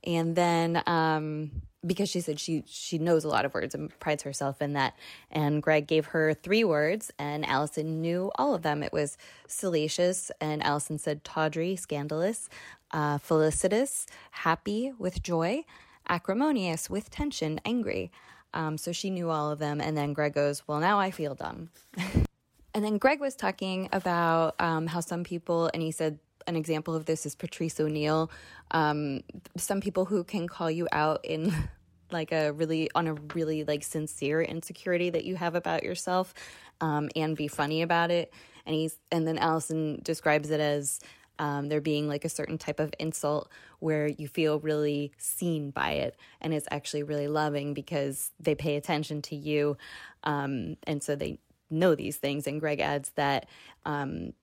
And 0.04 0.36
then, 0.36 0.82
um, 0.88 1.52
because 1.86 2.10
she 2.10 2.20
said 2.22 2.40
she 2.40 2.64
she 2.68 2.98
knows 2.98 3.24
a 3.24 3.30
lot 3.30 3.46
of 3.46 3.54
words 3.54 3.74
and 3.74 3.98
prides 4.00 4.24
herself 4.24 4.62
in 4.62 4.74
that. 4.74 4.96
And 5.32 5.62
Greg 5.62 5.88
gave 5.88 6.08
her 6.08 6.34
three 6.34 6.64
words, 6.64 7.12
and 7.18 7.46
Allison 7.46 8.02
knew 8.02 8.32
all 8.36 8.54
of 8.54 8.62
them. 8.62 8.84
It 8.84 8.94
was 8.94 9.18
salacious, 9.48 10.32
and 10.42 10.64
Allison 10.64 10.98
said 10.98 11.24
tawdry, 11.24 11.76
scandalous, 11.76 12.50
uh, 12.92 13.18
felicitous, 13.18 14.08
happy 14.32 14.94
with 14.98 15.24
joy, 15.24 15.64
acrimonious 16.10 16.90
with 16.90 17.10
tension, 17.10 17.62
angry. 17.64 18.12
Um, 18.54 18.78
so 18.78 18.92
she 18.92 19.10
knew 19.10 19.30
all 19.30 19.52
of 19.52 19.60
them. 19.60 19.80
And 19.80 19.96
then 19.96 20.14
Greg 20.14 20.34
goes, 20.34 20.68
Well, 20.68 20.80
now 20.80 21.00
I 21.00 21.12
feel 21.12 21.36
dumb. 21.36 21.70
and 22.74 22.84
then 22.84 22.98
Greg 22.98 23.20
was 23.20 23.36
talking 23.36 23.90
about 23.94 24.56
um, 24.60 24.88
how 24.88 25.00
some 25.00 25.24
people, 25.24 25.70
and 25.74 25.84
he 25.84 25.92
said, 25.92 26.20
an 26.48 26.56
example 26.56 26.96
of 26.96 27.06
this 27.06 27.26
is 27.26 27.36
Patrice 27.36 27.80
O'Neal. 27.80 28.32
Um, 28.72 29.22
some 29.56 29.82
people 29.82 30.06
who 30.06 30.24
can 30.24 30.48
call 30.48 30.70
you 30.70 30.88
out 30.92 31.24
in 31.24 31.54
like 32.12 32.32
a 32.32 32.52
really 32.54 32.90
on 32.96 33.08
a 33.08 33.14
really 33.36 33.64
like 33.64 33.84
sincere 33.84 34.42
insecurity 34.42 35.12
that 35.12 35.26
you 35.26 35.36
have 35.36 35.54
about 35.54 35.84
yourself 35.84 36.34
um, 36.82 37.10
and 37.16 37.38
be 37.38 37.48
funny 37.48 37.84
about 37.84 38.10
it. 38.10 38.34
And 38.66 38.76
he's 38.76 38.98
and 39.12 39.28
then 39.28 39.38
Allison 39.38 40.00
describes 40.04 40.50
it 40.50 40.60
as 40.60 41.00
um, 41.40 41.70
there 41.70 41.82
being 41.82 42.08
like 42.08 42.26
a 42.26 42.30
certain 42.30 42.58
type 42.58 42.80
of 42.80 42.94
insult 43.00 43.50
where 43.80 44.08
you 44.08 44.28
feel 44.28 44.60
really 44.60 45.12
seen 45.18 45.72
by 45.72 45.92
it 45.92 46.16
and 46.42 46.54
it's 46.54 46.68
actually 46.70 47.04
really 47.04 47.28
loving 47.28 47.74
because 47.74 48.32
they 48.40 48.54
pay 48.54 48.76
attention 48.76 49.22
to 49.22 49.36
you 49.36 49.78
um, 50.24 50.76
and 50.84 51.02
so 51.02 51.16
they 51.16 51.40
know 51.70 51.96
these 51.96 52.18
things. 52.18 52.48
And 52.48 52.60
greg 52.60 52.80
adds 52.80 53.12
that 53.16 53.48
um, 53.86 54.34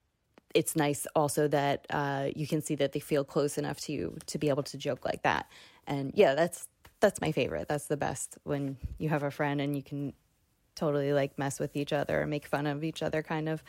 it's 0.55 0.77
nice 0.77 1.07
also 1.15 1.49
that 1.49 1.87
uh, 1.91 2.29
you 2.35 2.47
can 2.47 2.63
see 2.63 2.75
that 2.77 2.93
they 2.93 3.01
feel 3.01 3.25
close 3.25 3.59
enough 3.59 3.81
to 3.83 3.93
you 3.93 4.17
to 4.27 4.39
be 4.39 4.49
able 4.49 4.63
to 4.65 4.79
joke 4.79 5.05
like 5.05 5.23
that. 5.23 5.51
And 5.87 6.13
yeah 6.15 6.35
that's 6.35 6.69
that's 7.01 7.21
my 7.21 7.31
favorite. 7.31 7.69
That's 7.69 7.87
the 7.87 7.97
best 7.97 8.39
when 8.45 8.79
you 8.99 9.11
have 9.11 9.23
a 9.23 9.31
friend 9.31 9.61
and 9.61 9.77
you 9.77 9.83
can 9.83 10.15
totally 10.75 11.13
like 11.13 11.39
mess 11.39 11.61
with 11.61 11.77
each 11.77 11.93
other 11.93 12.23
or 12.23 12.27
make 12.27 12.47
fun 12.47 12.67
of 12.67 12.83
each 12.85 13.03
other, 13.03 13.23
kind 13.23 13.49
of. 13.49 13.63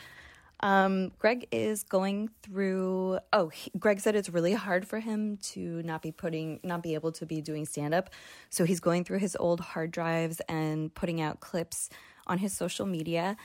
Um, 0.60 1.12
Greg 1.18 1.46
is 1.52 1.84
going 1.84 2.30
through. 2.42 3.18
Oh, 3.32 3.48
he, 3.48 3.70
Greg 3.78 4.00
said 4.00 4.16
it's 4.16 4.28
really 4.28 4.54
hard 4.54 4.86
for 4.86 4.98
him 4.98 5.36
to 5.52 5.82
not 5.82 6.02
be 6.02 6.10
putting, 6.10 6.60
not 6.62 6.82
be 6.82 6.94
able 6.94 7.12
to 7.12 7.26
be 7.26 7.40
doing 7.40 7.64
stand 7.64 7.94
up. 7.94 8.10
So 8.50 8.64
he's 8.64 8.80
going 8.80 9.04
through 9.04 9.18
his 9.18 9.36
old 9.38 9.60
hard 9.60 9.90
drives 9.90 10.40
and 10.48 10.92
putting 10.94 11.20
out 11.20 11.40
clips 11.40 11.90
on 12.26 12.38
his 12.38 12.52
social 12.52 12.86
media. 12.86 13.36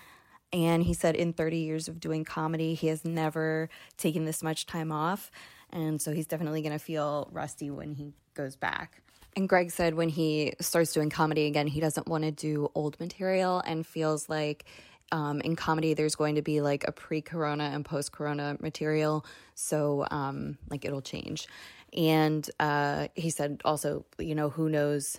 And 0.51 0.83
he 0.83 0.93
said 0.93 1.15
in 1.15 1.33
30 1.33 1.57
years 1.57 1.87
of 1.87 1.99
doing 1.99 2.23
comedy, 2.23 2.75
he 2.75 2.87
has 2.87 3.03
never 3.03 3.69
taken 3.97 4.25
this 4.25 4.43
much 4.43 4.65
time 4.65 4.91
off. 4.91 5.31
And 5.71 5.99
so 5.99 6.13
he's 6.13 6.27
definitely 6.27 6.61
going 6.61 6.73
to 6.73 6.83
feel 6.83 7.27
rusty 7.31 7.71
when 7.71 7.95
he 7.95 8.13
goes 8.35 8.55
back. 8.55 9.01
And 9.35 9.49
Greg 9.49 9.71
said 9.71 9.95
when 9.95 10.09
he 10.09 10.53
starts 10.61 10.93
doing 10.93 11.09
comedy 11.09 11.47
again, 11.47 11.65
he 11.65 11.79
doesn't 11.79 12.07
want 12.07 12.23
to 12.23 12.31
do 12.31 12.69
old 12.75 12.99
material 12.99 13.63
and 13.65 13.85
feels 13.85 14.29
like 14.29 14.65
um, 15.13 15.41
in 15.41 15.55
comedy 15.55 15.93
there's 15.93 16.15
going 16.15 16.35
to 16.35 16.41
be 16.41 16.59
like 16.59 16.85
a 16.87 16.91
pre-corona 16.91 17.65
and 17.65 17.85
post-corona 17.85 18.57
material. 18.59 19.25
So 19.55 20.05
um, 20.09 20.57
like 20.69 20.83
it'll 20.83 21.01
change. 21.01 21.47
And 21.95 22.49
uh, 22.59 23.07
he 23.13 23.29
said 23.29 23.61
also 23.63 24.05
you 24.17 24.35
know 24.35 24.49
who 24.49 24.67
knows 24.67 25.17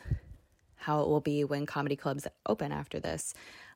how 0.74 1.00
it 1.00 1.08
will 1.08 1.20
be 1.20 1.44
when 1.44 1.64
comedy 1.64 1.96
clubs 1.96 2.26
open 2.44 2.72
after 2.72 3.00
this. 3.00 3.32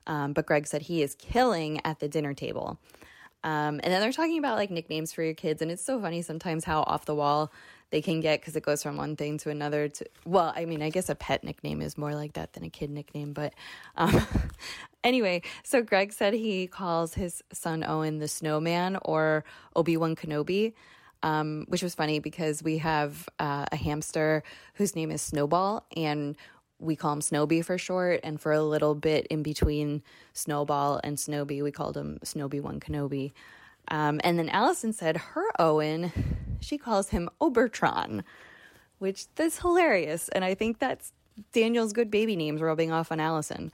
Um, 0.06 0.32
but 0.32 0.44
greg 0.44 0.66
said 0.66 0.82
he 0.82 1.02
is 1.02 1.14
killing 1.14 1.80
at 1.86 2.00
the 2.00 2.08
dinner 2.08 2.34
table. 2.34 2.78
Um, 3.44 3.78
and 3.84 3.92
then 3.92 4.00
they're 4.00 4.10
talking 4.10 4.38
about 4.38 4.56
like 4.56 4.72
nicknames 4.72 5.12
for 5.12 5.22
your 5.22 5.34
kids 5.34 5.62
and 5.62 5.70
it's 5.70 5.84
so 5.84 6.00
funny 6.00 6.22
sometimes 6.22 6.64
how 6.64 6.82
off 6.82 7.04
the 7.04 7.14
wall 7.14 7.52
they 7.90 8.02
can 8.02 8.20
get 8.20 8.40
because 8.40 8.56
it 8.56 8.62
goes 8.62 8.82
from 8.82 8.96
one 8.96 9.16
thing 9.16 9.38
to 9.38 9.50
another 9.50 9.88
to 9.88 10.04
well 10.24 10.52
i 10.56 10.64
mean 10.64 10.82
i 10.82 10.90
guess 10.90 11.08
a 11.08 11.14
pet 11.14 11.42
nickname 11.44 11.80
is 11.80 11.96
more 11.96 12.14
like 12.14 12.34
that 12.34 12.52
than 12.52 12.64
a 12.64 12.70
kid 12.70 12.90
nickname 12.90 13.32
but 13.32 13.52
um, 13.96 14.26
anyway 15.04 15.40
so 15.62 15.82
greg 15.82 16.12
said 16.12 16.34
he 16.34 16.66
calls 16.66 17.14
his 17.14 17.42
son 17.52 17.84
owen 17.84 18.18
the 18.18 18.28
snowman 18.28 18.96
or 19.04 19.44
obi-wan 19.76 20.14
kenobi 20.16 20.72
um, 21.24 21.64
which 21.68 21.82
was 21.82 21.96
funny 21.96 22.20
because 22.20 22.62
we 22.62 22.78
have 22.78 23.28
uh, 23.40 23.66
a 23.72 23.76
hamster 23.76 24.44
whose 24.74 24.94
name 24.94 25.10
is 25.10 25.20
snowball 25.20 25.84
and 25.96 26.36
we 26.80 26.96
call 26.96 27.12
him 27.12 27.20
Snowby 27.20 27.62
for 27.62 27.76
short, 27.76 28.20
and 28.22 28.40
for 28.40 28.52
a 28.52 28.62
little 28.62 28.94
bit 28.94 29.26
in 29.26 29.42
between 29.42 30.02
Snowball 30.32 31.00
and 31.02 31.18
Snowby, 31.18 31.62
we 31.62 31.72
called 31.72 31.96
him 31.96 32.18
Snowby 32.22 32.60
One 32.60 32.78
Kenobi. 32.78 33.32
Um, 33.90 34.20
and 34.24 34.38
then 34.38 34.48
Allison 34.48 34.92
said 34.92 35.16
her 35.16 35.46
Owen, 35.58 36.12
she 36.60 36.78
calls 36.78 37.08
him 37.10 37.28
Obertron, 37.40 38.22
which 38.98 39.26
is 39.38 39.58
hilarious. 39.58 40.28
And 40.28 40.44
I 40.44 40.54
think 40.54 40.78
that's 40.78 41.12
Daniel's 41.52 41.92
good 41.92 42.10
baby 42.10 42.36
names 42.36 42.60
rubbing 42.60 42.92
off 42.92 43.12
on 43.12 43.20
Allison. 43.20 43.72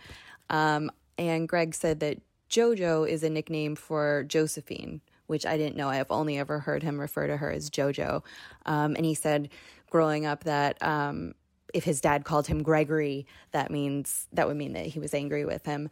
Um, 0.51 0.91
and 1.19 1.49
Greg 1.49 1.75
said 1.75 2.01
that 2.01 2.21
JoJo 2.51 3.09
is 3.09 3.23
a 3.23 3.31
nickname 3.31 3.75
for 3.75 4.25
Josephine, 4.29 5.01
which 5.27 5.47
I 5.47 5.57
didn't 5.57 5.77
know. 5.77 5.89
I've 5.89 6.11
only 6.11 6.39
ever 6.39 6.61
heard 6.61 6.83
him 6.83 7.01
refer 7.01 7.27
to 7.27 7.37
her 7.37 7.51
as 7.51 7.71
JoJo. 7.71 8.23
Um, 8.67 8.95
and 8.95 9.05
he 9.05 9.15
said 9.15 9.49
growing 9.91 10.27
up 10.27 10.45
that 10.45 10.81
um, 10.83 11.35
if 11.73 11.85
his 11.85 12.01
dad 12.01 12.25
called 12.25 12.47
him 12.47 12.63
Gregory, 12.63 13.27
that 13.53 13.71
means 13.71 14.29
that 14.33 14.47
would 14.47 14.57
mean 14.57 14.75
that 14.75 14.87
he 14.87 15.01
was 15.01 15.15
angry 15.15 15.45
with 15.45 15.65
him. 15.67 15.89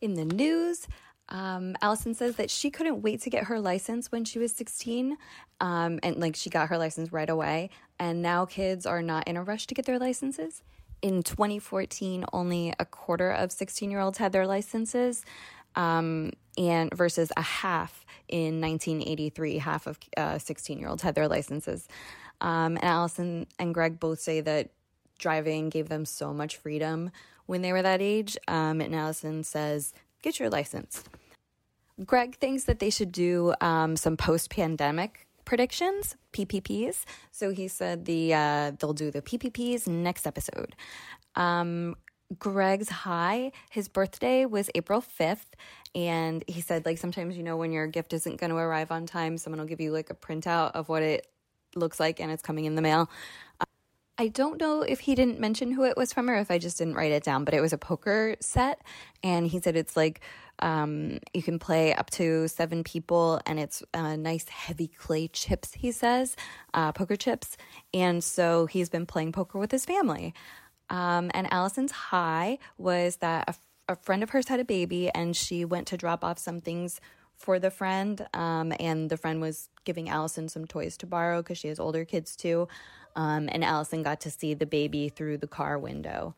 In 0.00 0.14
the 0.14 0.24
news, 0.24 0.86
um, 1.30 1.76
Allison 1.82 2.14
says 2.14 2.36
that 2.36 2.50
she 2.50 2.70
couldn't 2.70 3.02
wait 3.02 3.20
to 3.22 3.30
get 3.30 3.44
her 3.44 3.60
license 3.60 4.10
when 4.10 4.24
she 4.24 4.38
was 4.38 4.52
16. 4.52 5.16
Um, 5.60 5.98
and 6.02 6.16
like 6.16 6.36
she 6.36 6.50
got 6.50 6.68
her 6.68 6.78
license 6.78 7.12
right 7.12 7.28
away. 7.28 7.70
And 7.98 8.22
now 8.22 8.46
kids 8.46 8.86
are 8.86 9.02
not 9.02 9.28
in 9.28 9.36
a 9.36 9.42
rush 9.42 9.66
to 9.66 9.74
get 9.74 9.84
their 9.84 9.98
licenses. 9.98 10.62
In 11.02 11.22
2014, 11.22 12.24
only 12.32 12.72
a 12.78 12.84
quarter 12.84 13.30
of 13.30 13.52
16 13.52 13.90
year 13.90 14.00
olds 14.00 14.18
had 14.18 14.32
their 14.32 14.46
licenses. 14.46 15.24
Um, 15.76 16.32
and 16.56 16.92
versus 16.94 17.30
a 17.36 17.42
half 17.42 18.04
in 18.28 18.60
1983, 18.60 19.58
half 19.58 19.86
of 19.86 19.98
16 20.38 20.76
uh, 20.76 20.80
year 20.80 20.88
olds 20.88 21.02
had 21.02 21.14
their 21.14 21.28
licenses. 21.28 21.86
Um, 22.40 22.76
and 22.76 22.84
Allison 22.84 23.46
and 23.58 23.74
Greg 23.74 24.00
both 24.00 24.20
say 24.20 24.40
that 24.40 24.70
driving 25.18 25.68
gave 25.68 25.88
them 25.88 26.04
so 26.04 26.32
much 26.32 26.56
freedom 26.56 27.10
when 27.46 27.62
they 27.62 27.72
were 27.72 27.82
that 27.82 28.00
age. 28.00 28.36
Um, 28.48 28.80
and 28.80 28.94
Allison 28.94 29.44
says, 29.44 29.92
get 30.22 30.38
your 30.38 30.50
license. 30.50 31.04
Greg 32.04 32.36
thinks 32.36 32.64
that 32.64 32.78
they 32.78 32.90
should 32.90 33.12
do 33.12 33.54
um, 33.60 33.96
some 33.96 34.16
post 34.16 34.50
pandemic 34.50 35.26
predictions, 35.44 36.14
PPPs. 36.32 37.04
So 37.32 37.50
he 37.50 37.68
said 37.68 38.04
the 38.04 38.34
uh, 38.34 38.72
they'll 38.78 38.92
do 38.92 39.10
the 39.10 39.22
PPPs 39.22 39.88
next 39.88 40.26
episode. 40.26 40.76
Um, 41.34 41.96
Greg's 42.38 42.90
high, 42.90 43.52
his 43.70 43.88
birthday 43.88 44.44
was 44.44 44.68
April 44.74 45.00
5th. 45.00 45.46
And 45.94 46.44
he 46.46 46.60
said, 46.60 46.84
like, 46.84 46.98
sometimes, 46.98 47.36
you 47.36 47.42
know, 47.42 47.56
when 47.56 47.72
your 47.72 47.86
gift 47.86 48.12
isn't 48.12 48.38
going 48.38 48.50
to 48.50 48.56
arrive 48.56 48.92
on 48.92 49.06
time, 49.06 49.38
someone 49.38 49.58
will 49.58 49.66
give 49.66 49.80
you 49.80 49.90
like 49.90 50.10
a 50.10 50.14
printout 50.14 50.72
of 50.72 50.88
what 50.88 51.02
it 51.02 51.26
looks 51.74 51.98
like 51.98 52.20
and 52.20 52.30
it's 52.30 52.42
coming 52.42 52.66
in 52.66 52.74
the 52.74 52.82
mail. 52.82 53.08
I 54.20 54.28
don't 54.28 54.60
know 54.60 54.82
if 54.82 54.98
he 54.98 55.14
didn't 55.14 55.38
mention 55.38 55.70
who 55.70 55.84
it 55.84 55.96
was 55.96 56.12
from 56.12 56.28
or 56.28 56.34
if 56.34 56.50
I 56.50 56.58
just 56.58 56.76
didn't 56.78 56.94
write 56.94 57.12
it 57.12 57.22
down, 57.22 57.44
but 57.44 57.54
it 57.54 57.60
was 57.60 57.72
a 57.72 57.78
poker 57.78 58.34
set. 58.40 58.82
And 59.22 59.46
he 59.46 59.60
said 59.60 59.76
it's 59.76 59.96
like 59.96 60.20
um, 60.58 61.20
you 61.32 61.42
can 61.42 61.60
play 61.60 61.94
up 61.94 62.10
to 62.10 62.48
seven 62.48 62.82
people 62.82 63.40
and 63.46 63.60
it's 63.60 63.82
uh, 63.94 64.16
nice 64.16 64.48
heavy 64.48 64.88
clay 64.88 65.28
chips, 65.28 65.74
he 65.74 65.92
says, 65.92 66.34
uh, 66.74 66.90
poker 66.90 67.14
chips. 67.14 67.56
And 67.94 68.24
so 68.24 68.66
he's 68.66 68.88
been 68.88 69.06
playing 69.06 69.30
poker 69.30 69.56
with 69.56 69.70
his 69.70 69.84
family. 69.84 70.34
Um, 70.90 71.30
and 71.32 71.52
Allison's 71.52 71.92
high 71.92 72.58
was 72.76 73.16
that 73.16 73.56
a, 73.88 73.96
friend 74.02 74.22
of 74.22 74.30
hers 74.30 74.48
had 74.48 74.60
a 74.60 74.64
baby 74.64 75.10
and 75.10 75.34
she 75.36 75.64
went 75.64 75.86
to 75.86 75.96
drop 75.96 76.22
off 76.24 76.38
some 76.38 76.60
things 76.60 77.00
for 77.36 77.58
the 77.58 77.70
friend. 77.70 78.26
Um, 78.34 78.72
and 78.80 79.08
the 79.08 79.16
friend 79.16 79.40
was 79.40 79.70
giving 79.84 80.08
Allison 80.08 80.48
some 80.48 80.66
toys 80.66 80.96
to 80.98 81.06
borrow 81.06 81.40
because 81.40 81.56
she 81.56 81.68
has 81.68 81.78
older 81.78 82.04
kids 82.04 82.36
too. 82.36 82.68
Um, 83.18 83.48
and 83.50 83.64
Allison 83.64 84.04
got 84.04 84.20
to 84.20 84.30
see 84.30 84.54
the 84.54 84.64
baby 84.64 85.08
through 85.08 85.38
the 85.38 85.48
car 85.48 85.76
window. 85.76 86.36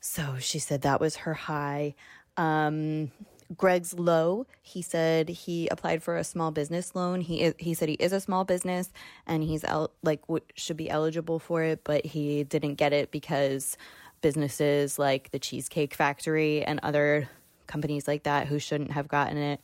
So 0.00 0.38
she 0.40 0.58
said 0.58 0.82
that 0.82 1.00
was 1.00 1.18
her 1.18 1.34
high. 1.34 1.94
Um, 2.36 3.12
Greg's 3.56 3.94
low. 3.94 4.46
He 4.60 4.82
said 4.82 5.28
he 5.28 5.68
applied 5.68 6.02
for 6.02 6.16
a 6.16 6.24
small 6.24 6.50
business 6.50 6.96
loan. 6.96 7.20
He 7.20 7.42
is, 7.42 7.54
he 7.58 7.74
said 7.74 7.88
he 7.88 7.94
is 7.94 8.12
a 8.12 8.20
small 8.20 8.44
business 8.44 8.90
and 9.24 9.44
he's 9.44 9.62
el- 9.62 9.92
like 10.02 10.20
should 10.56 10.76
be 10.76 10.90
eligible 10.90 11.38
for 11.38 11.62
it, 11.62 11.82
but 11.84 12.04
he 12.04 12.42
didn't 12.42 12.74
get 12.74 12.92
it 12.92 13.12
because 13.12 13.76
businesses 14.20 14.98
like 14.98 15.30
the 15.30 15.38
Cheesecake 15.38 15.94
Factory 15.94 16.64
and 16.64 16.80
other 16.82 17.28
companies 17.68 18.08
like 18.08 18.24
that 18.24 18.48
who 18.48 18.58
shouldn't 18.58 18.90
have 18.90 19.06
gotten 19.06 19.36
it 19.36 19.60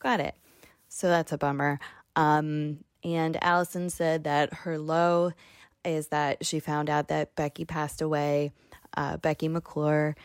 got 0.00 0.18
it. 0.18 0.34
So 0.88 1.08
that's 1.08 1.32
a 1.32 1.36
bummer. 1.36 1.78
Um, 2.16 2.78
and 3.02 3.36
Allison 3.44 3.90
said 3.90 4.24
that 4.24 4.54
her 4.54 4.78
low 4.78 5.32
is 5.84 6.08
that 6.08 6.44
she 6.44 6.60
found 6.60 6.90
out 6.90 7.08
that 7.08 7.34
Becky 7.34 7.64
passed 7.64 8.00
away, 8.02 8.52
uh, 8.96 9.16
Becky 9.16 9.48
McClure, 9.48 10.16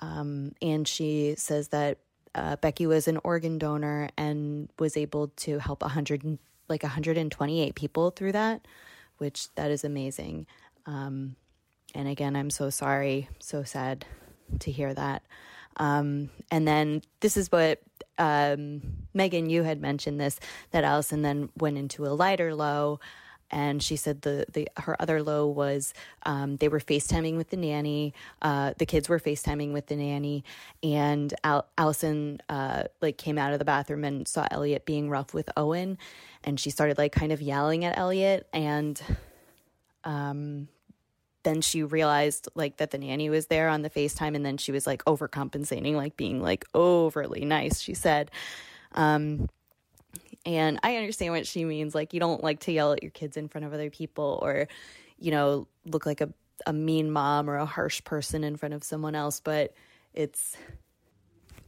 um, 0.00 0.52
and 0.60 0.86
she 0.86 1.34
says 1.36 1.68
that 1.68 1.98
uh, 2.34 2.56
Becky 2.56 2.86
was 2.86 3.06
an 3.06 3.18
organ 3.22 3.58
donor 3.58 4.08
and 4.16 4.68
was 4.78 4.96
able 4.96 5.28
to 5.28 5.58
help 5.58 5.82
100 5.82 6.38
like 6.68 6.82
128 6.82 7.74
people 7.74 8.10
through 8.10 8.32
that, 8.32 8.66
which 9.18 9.52
that 9.54 9.70
is 9.70 9.84
amazing. 9.84 10.46
Um, 10.86 11.36
and 11.94 12.08
again, 12.08 12.34
I'm 12.34 12.50
so 12.50 12.70
sorry, 12.70 13.28
so 13.38 13.62
sad 13.62 14.04
to 14.60 14.70
hear 14.70 14.92
that. 14.94 15.22
Um, 15.76 16.30
and 16.50 16.66
then 16.66 17.02
this 17.20 17.36
is 17.36 17.50
what 17.50 17.80
um, 18.18 18.82
Megan, 19.12 19.50
you 19.50 19.62
had 19.62 19.80
mentioned 19.80 20.20
this 20.20 20.38
that 20.70 20.84
Allison 20.84 21.22
then 21.22 21.50
went 21.56 21.78
into 21.78 22.06
a 22.06 22.08
lighter 22.08 22.54
low. 22.54 23.00
And 23.54 23.80
she 23.80 23.94
said 23.94 24.22
the, 24.22 24.44
the 24.52 24.68
her 24.78 25.00
other 25.00 25.22
low 25.22 25.46
was 25.46 25.94
um, 26.24 26.56
they 26.56 26.66
were 26.66 26.80
FaceTiming 26.80 27.36
with 27.36 27.50
the 27.50 27.56
nanny. 27.56 28.12
Uh, 28.42 28.74
the 28.76 28.84
kids 28.84 29.08
were 29.08 29.20
FaceTiming 29.20 29.72
with 29.72 29.86
the 29.86 29.94
nanny, 29.94 30.42
and 30.82 31.32
Al- 31.44 31.68
Allison 31.78 32.42
uh, 32.48 32.84
like 33.00 33.16
came 33.16 33.38
out 33.38 33.52
of 33.52 33.60
the 33.60 33.64
bathroom 33.64 34.02
and 34.02 34.26
saw 34.26 34.48
Elliot 34.50 34.84
being 34.84 35.08
rough 35.08 35.32
with 35.32 35.48
Owen, 35.56 35.98
and 36.42 36.58
she 36.58 36.70
started 36.70 36.98
like 36.98 37.12
kind 37.12 37.30
of 37.30 37.40
yelling 37.40 37.84
at 37.84 37.96
Elliot, 37.96 38.48
and 38.52 39.00
um, 40.02 40.66
then 41.44 41.60
she 41.60 41.84
realized 41.84 42.48
like 42.56 42.78
that 42.78 42.90
the 42.90 42.98
nanny 42.98 43.30
was 43.30 43.46
there 43.46 43.68
on 43.68 43.82
the 43.82 43.90
FaceTime 43.90 44.34
and 44.34 44.44
then 44.44 44.56
she 44.56 44.72
was 44.72 44.84
like 44.84 45.04
overcompensating, 45.04 45.94
like 45.94 46.16
being 46.16 46.42
like 46.42 46.64
overly 46.74 47.44
nice, 47.44 47.80
she 47.80 47.94
said. 47.94 48.32
Um, 48.92 49.48
and 50.46 50.78
I 50.82 50.96
understand 50.96 51.32
what 51.32 51.46
she 51.46 51.64
means. 51.64 51.94
Like, 51.94 52.12
you 52.12 52.20
don't 52.20 52.42
like 52.42 52.60
to 52.60 52.72
yell 52.72 52.92
at 52.92 53.02
your 53.02 53.10
kids 53.10 53.36
in 53.36 53.48
front 53.48 53.64
of 53.64 53.72
other 53.72 53.90
people 53.90 54.38
or, 54.42 54.68
you 55.18 55.30
know, 55.30 55.66
look 55.86 56.06
like 56.06 56.20
a, 56.20 56.28
a 56.66 56.72
mean 56.72 57.10
mom 57.10 57.48
or 57.48 57.56
a 57.56 57.66
harsh 57.66 58.02
person 58.04 58.44
in 58.44 58.56
front 58.56 58.74
of 58.74 58.84
someone 58.84 59.14
else. 59.14 59.40
But 59.40 59.72
it's, 60.12 60.56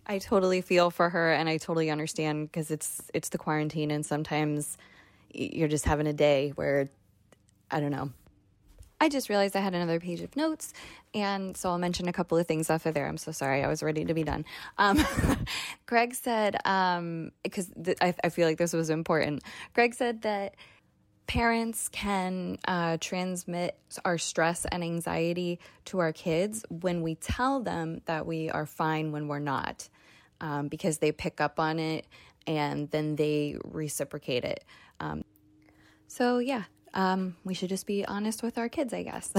I 0.06 0.18
totally 0.18 0.60
feel 0.60 0.90
for 0.90 1.08
her 1.08 1.32
and 1.32 1.48
I 1.48 1.56
totally 1.56 1.90
understand 1.90 2.50
because 2.50 2.70
it's, 2.70 3.02
it's 3.14 3.30
the 3.30 3.38
quarantine 3.38 3.90
and 3.90 4.04
sometimes 4.04 4.76
you're 5.32 5.68
just 5.68 5.84
having 5.84 6.06
a 6.06 6.12
day 6.12 6.50
where, 6.54 6.90
I 7.70 7.80
don't 7.80 7.90
know, 7.90 8.10
I 9.00 9.08
just 9.08 9.28
realized 9.28 9.56
I 9.56 9.60
had 9.60 9.74
another 9.74 10.00
page 10.00 10.20
of 10.22 10.34
notes, 10.36 10.72
and 11.14 11.56
so 11.56 11.68
I'll 11.70 11.78
mention 11.78 12.08
a 12.08 12.12
couple 12.12 12.38
of 12.38 12.46
things 12.46 12.70
off 12.70 12.86
of 12.86 12.94
there. 12.94 13.06
I'm 13.06 13.18
so 13.18 13.30
sorry. 13.30 13.62
I 13.62 13.68
was 13.68 13.82
ready 13.82 14.04
to 14.06 14.14
be 14.14 14.24
done. 14.24 14.44
Um, 14.78 15.04
Greg 15.86 16.14
said, 16.14 16.56
because 17.42 17.70
th- 17.82 17.98
I, 18.00 18.14
I 18.24 18.28
feel 18.30 18.48
like 18.48 18.58
this 18.58 18.72
was 18.72 18.88
important. 18.88 19.42
Greg 19.74 19.94
said 19.94 20.22
that 20.22 20.54
parents 21.26 21.88
can 21.88 22.58
uh, 22.66 22.96
transmit 23.00 23.78
our 24.04 24.16
stress 24.16 24.64
and 24.64 24.82
anxiety 24.82 25.58
to 25.86 25.98
our 25.98 26.12
kids 26.12 26.64
when 26.70 27.02
we 27.02 27.16
tell 27.16 27.60
them 27.60 28.00
that 28.06 28.26
we 28.26 28.48
are 28.48 28.66
fine 28.66 29.12
when 29.12 29.28
we're 29.28 29.38
not, 29.38 29.88
um, 30.40 30.68
because 30.68 30.98
they 30.98 31.12
pick 31.12 31.40
up 31.40 31.58
on 31.58 31.78
it 31.78 32.06
and 32.46 32.90
then 32.90 33.16
they 33.16 33.56
reciprocate 33.64 34.44
it. 34.44 34.64
Um, 35.00 35.24
so, 36.06 36.38
yeah, 36.38 36.64
um, 36.96 37.36
we 37.44 37.52
should 37.52 37.68
just 37.68 37.86
be 37.86 38.06
honest 38.06 38.42
with 38.42 38.56
our 38.56 38.70
kids, 38.70 38.94
I 38.94 39.02
guess. 39.02 39.30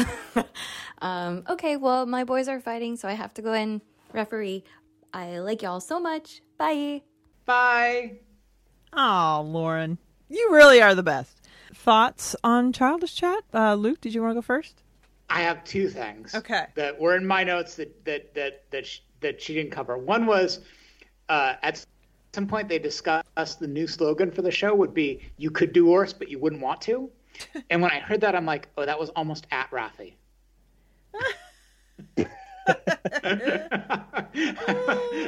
um, 1.02 1.44
okay, 1.50 1.76
well, 1.76 2.06
my 2.06 2.24
boys 2.24 2.48
are 2.48 2.60
fighting, 2.60 2.96
so 2.96 3.08
I 3.08 3.14
have 3.14 3.34
to 3.34 3.42
go 3.42 3.52
in 3.54 3.82
referee. 4.14 4.64
I 5.12 5.40
like 5.40 5.64
y'all 5.64 5.80
so 5.80 6.00
much. 6.00 6.44
Bye. 6.60 7.02
Bye. 7.46 8.20
Oh, 8.94 9.44
Lauren, 9.44 9.98
you 10.30 10.50
really 10.52 10.84
are 10.84 10.94
the 10.94 11.02
best. 11.02 11.48
Thoughts 11.74 12.36
on 12.44 12.74
childish 12.74 13.16
chat? 13.16 13.44
Uh, 13.52 13.74
Luke, 13.74 14.02
did 14.02 14.14
you 14.14 14.22
want 14.22 14.32
to 14.32 14.36
go 14.36 14.42
first? 14.44 14.84
I 15.28 15.42
have 15.42 15.64
two 15.64 15.90
things. 15.90 16.36
Okay. 16.36 16.68
That 16.76 17.00
were 17.00 17.16
in 17.16 17.26
my 17.26 17.44
notes 17.44 17.76
that 17.76 18.06
that 18.06 18.36
that 18.36 18.70
that 18.70 18.86
sh- 18.86 19.00
that 19.22 19.42
she 19.42 19.56
didn't 19.56 19.72
cover. 19.72 19.98
One 19.98 20.26
was 20.26 20.60
uh, 21.28 21.56
at 21.64 21.84
some 22.34 22.48
point 22.48 22.70
they 22.70 22.80
discussed 22.80 23.60
the 23.60 23.68
new 23.68 23.88
slogan 23.88 24.32
for 24.32 24.42
the 24.42 24.52
show 24.52 24.74
would 24.76 24.94
be 24.94 25.22
"You 25.38 25.50
could 25.50 25.74
do 25.74 25.88
worse, 25.88 26.14
but 26.14 26.30
you 26.30 26.40
wouldn't 26.40 26.62
want 26.62 26.82
to." 26.82 27.10
and 27.70 27.82
when 27.82 27.92
I 27.92 28.00
heard 28.00 28.22
that, 28.22 28.36
I'm 28.36 28.46
like, 28.46 28.68
"Oh, 28.78 28.86
that 28.86 29.00
was 29.00 29.10
almost 29.12 29.48
at 29.52 29.70
Rafi." 29.72 30.14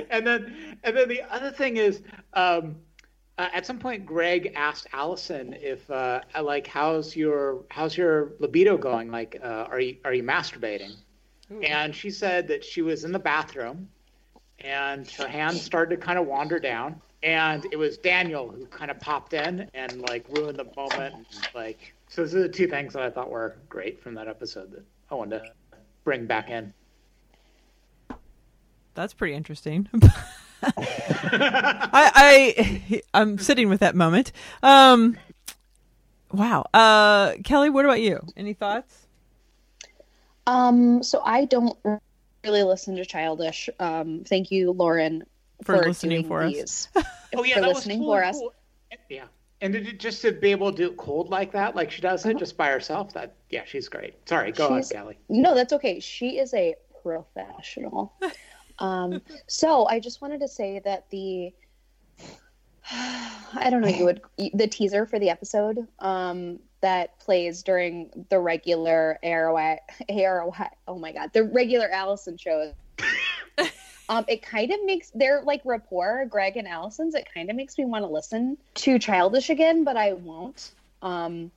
and 0.10 0.26
then 0.28 0.78
and 0.84 0.98
then 0.98 1.08
the 1.08 1.22
other 1.30 1.52
thing 1.52 1.78
is 1.78 2.02
um, 2.34 2.76
uh, 3.38 3.48
at 3.54 3.66
some 3.66 3.80
point 3.80 4.06
greg 4.06 4.54
asked 4.56 4.88
allison 4.94 5.56
if 5.60 5.90
uh, 5.90 6.22
like 6.42 6.68
how's 6.68 7.16
your 7.16 7.64
how's 7.70 7.98
your 7.98 8.34
libido 8.40 8.78
going? 8.78 9.10
Like 9.12 9.40
uh, 9.42 9.68
are 9.70 9.80
you 9.80 9.98
are 10.06 10.14
you 10.14 10.24
masturbating? 10.24 10.96
And 11.64 11.96
she 11.96 12.12
said 12.12 12.48
that 12.50 12.64
she 12.64 12.84
was 12.84 13.06
in 13.06 13.12
the 13.12 13.20
bathroom 13.20 13.90
and 14.60 15.10
her 15.12 15.28
hands 15.28 15.62
started 15.62 15.96
to 15.96 16.06
kind 16.06 16.20
of 16.20 16.28
wander 16.28 16.60
down. 16.60 17.02
And 17.24 17.66
it 17.72 17.76
was 17.76 17.98
daniel 17.98 18.50
who 18.50 18.66
kind 18.68 18.92
of 18.92 19.00
popped 19.00 19.34
in 19.34 19.70
and 19.74 20.02
like 20.02 20.26
ruined 20.30 20.60
the 20.60 20.68
moment 20.78 21.16
and, 21.16 21.26
like 21.56 21.94
so 22.10 22.22
those 22.24 22.36
are 22.36 22.42
the 22.42 22.50
two 22.50 22.68
things 22.68 22.92
that 22.94 23.02
i 23.04 23.10
thought 23.10 23.30
were 23.30 23.56
great 23.70 24.02
from 24.02 24.14
that 24.16 24.28
episode 24.28 24.72
that 24.72 24.84
i 25.10 25.16
wanted 25.16 25.40
to 25.40 25.52
bring 26.04 26.26
back 26.26 26.50
in 26.50 26.74
That's 28.96 29.14
pretty 29.14 29.34
interesting. 29.34 29.88
I, 30.62 31.92
I 31.94 33.02
I'm 33.14 33.38
sitting 33.38 33.70
with 33.70 33.80
that 33.80 33.96
moment. 33.96 34.34
Um, 34.62 35.16
wow. 36.34 36.66
Uh, 36.74 37.34
Kelly, 37.46 37.70
what 37.70 37.86
about 37.86 38.02
you? 38.02 38.20
Any 38.36 38.54
thoughts? 38.54 39.08
Um, 40.48 41.02
so 41.02 41.22
I 41.24 41.46
don't 41.46 41.78
really 42.44 42.64
listen 42.64 42.96
to 42.98 43.06
Childish. 43.06 43.70
Um, 43.80 44.24
thank 44.28 44.52
you, 44.52 44.72
Lauren, 44.72 45.24
For 45.64 45.78
for, 45.78 45.86
listening 45.86 46.24
doing 46.24 46.28
for 46.28 46.44
us. 46.44 46.54
these. 46.54 46.90
Oh 47.36 47.44
yeah, 47.44 47.56
for 47.56 47.62
that 47.62 47.68
listening 47.70 48.00
was 48.00 48.08
for 48.08 48.22
totally 48.22 48.30
us. 48.30 48.40
cool. 48.40 48.54
Yeah, 49.10 49.26
and 49.62 49.74
to, 49.74 49.82
just 49.94 50.22
to 50.22 50.32
be 50.32 50.52
able 50.52 50.72
to 50.72 50.78
do 50.78 50.88
it 50.92 50.98
cold 50.98 51.30
like 51.30 51.52
that, 51.52 51.76
like 51.76 51.92
she 51.92 52.02
does 52.02 52.26
it 52.26 52.30
Uh-huh. 52.30 52.40
just 52.40 52.58
by 52.58 52.70
herself. 52.70 53.14
That 53.14 53.36
yeah, 53.50 53.64
she's 53.66 53.90
great. 53.90 54.16
Sorry, 54.28 54.52
go 54.52 54.68
ahead, 54.68 54.86
She's- 54.86 54.92
Kelly. 54.92 55.18
No, 55.30 55.56
that's 55.56 55.74
okay. 55.74 56.00
She 56.00 56.38
is 56.40 56.54
a 56.54 56.76
professional. 57.04 58.14
um, 58.80 59.22
so 59.48 59.86
I 59.88 60.00
just 60.00 60.22
wanted 60.22 60.40
to 60.42 60.48
say 60.48 60.80
that 60.86 61.10
the 61.10 61.54
I 62.92 63.70
don't 63.70 63.82
know 63.82 63.88
you 63.88 64.06
would 64.06 64.22
the 64.54 64.68
teaser 64.68 65.06
for 65.06 65.20
the 65.20 65.30
episode 65.30 65.88
um, 66.00 66.60
that 66.82 67.20
plays 67.20 67.62
during 67.62 68.10
the 68.30 68.40
regular 68.40 69.20
ARY, 69.24 69.80
ARY 70.10 70.70
oh 70.88 70.98
my 70.98 71.12
god 71.12 71.32
the 71.34 71.44
regular 71.44 71.90
Allison 71.90 72.38
shows. 72.38 72.74
Um, 74.10 74.26
it 74.28 74.42
kind 74.42 74.72
of 74.72 74.80
makes 74.86 75.12
their 75.12 75.44
like 75.44 75.62
rapport, 75.64 76.26
Greg 76.26 76.58
and 76.58 76.68
Allison's. 76.68 77.14
It 77.14 77.28
kind 77.32 77.50
of 77.50 77.56
makes 77.56 77.78
me 77.78 77.86
want 77.86 78.04
to 78.04 78.10
listen 78.10 78.58
to 78.74 78.98
Childish 78.98 79.52
again, 79.52 79.84
but 79.84 79.96
I 79.96 80.14
won't. 80.14 80.72
Um, 81.02 81.52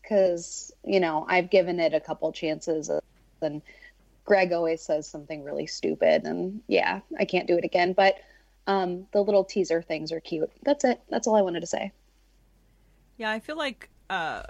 because 0.00 0.72
you 0.84 1.00
know 1.00 1.26
I've 1.28 1.50
given 1.50 1.80
it 1.80 1.92
a 1.92 2.00
couple 2.00 2.32
chances, 2.32 2.90
and 3.42 3.62
Greg 4.24 4.52
always 4.52 4.80
says 4.80 5.08
something 5.08 5.42
really 5.42 5.66
stupid, 5.66 6.24
and 6.24 6.62
yeah, 6.68 7.00
I 7.18 7.24
can't 7.24 7.48
do 7.48 7.58
it 7.58 7.64
again. 7.64 7.92
But 7.94 8.14
um, 8.68 9.06
the 9.12 9.22
little 9.22 9.44
teaser 9.44 9.82
things 9.82 10.12
are 10.12 10.20
cute. 10.20 10.50
That's 10.62 10.84
it. 10.84 11.00
That's 11.10 11.26
all 11.26 11.34
I 11.34 11.42
wanted 11.42 11.60
to 11.60 11.66
say. 11.66 11.90
Yeah, 13.16 13.30
I 13.30 13.40
feel 13.40 13.56
like 13.56 13.88
uh, 14.08 14.44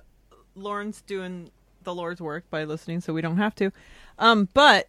Lauren's 0.55 1.01
doing 1.01 1.51
the 1.85 1.95
Lord's 1.95 2.20
work 2.20 2.49
by 2.51 2.65
listening, 2.65 3.01
so 3.01 3.15
we 3.15 3.23
don't 3.23 3.39
have 3.39 3.55
to. 3.55 3.73
Um, 4.19 4.49
but 4.53 4.89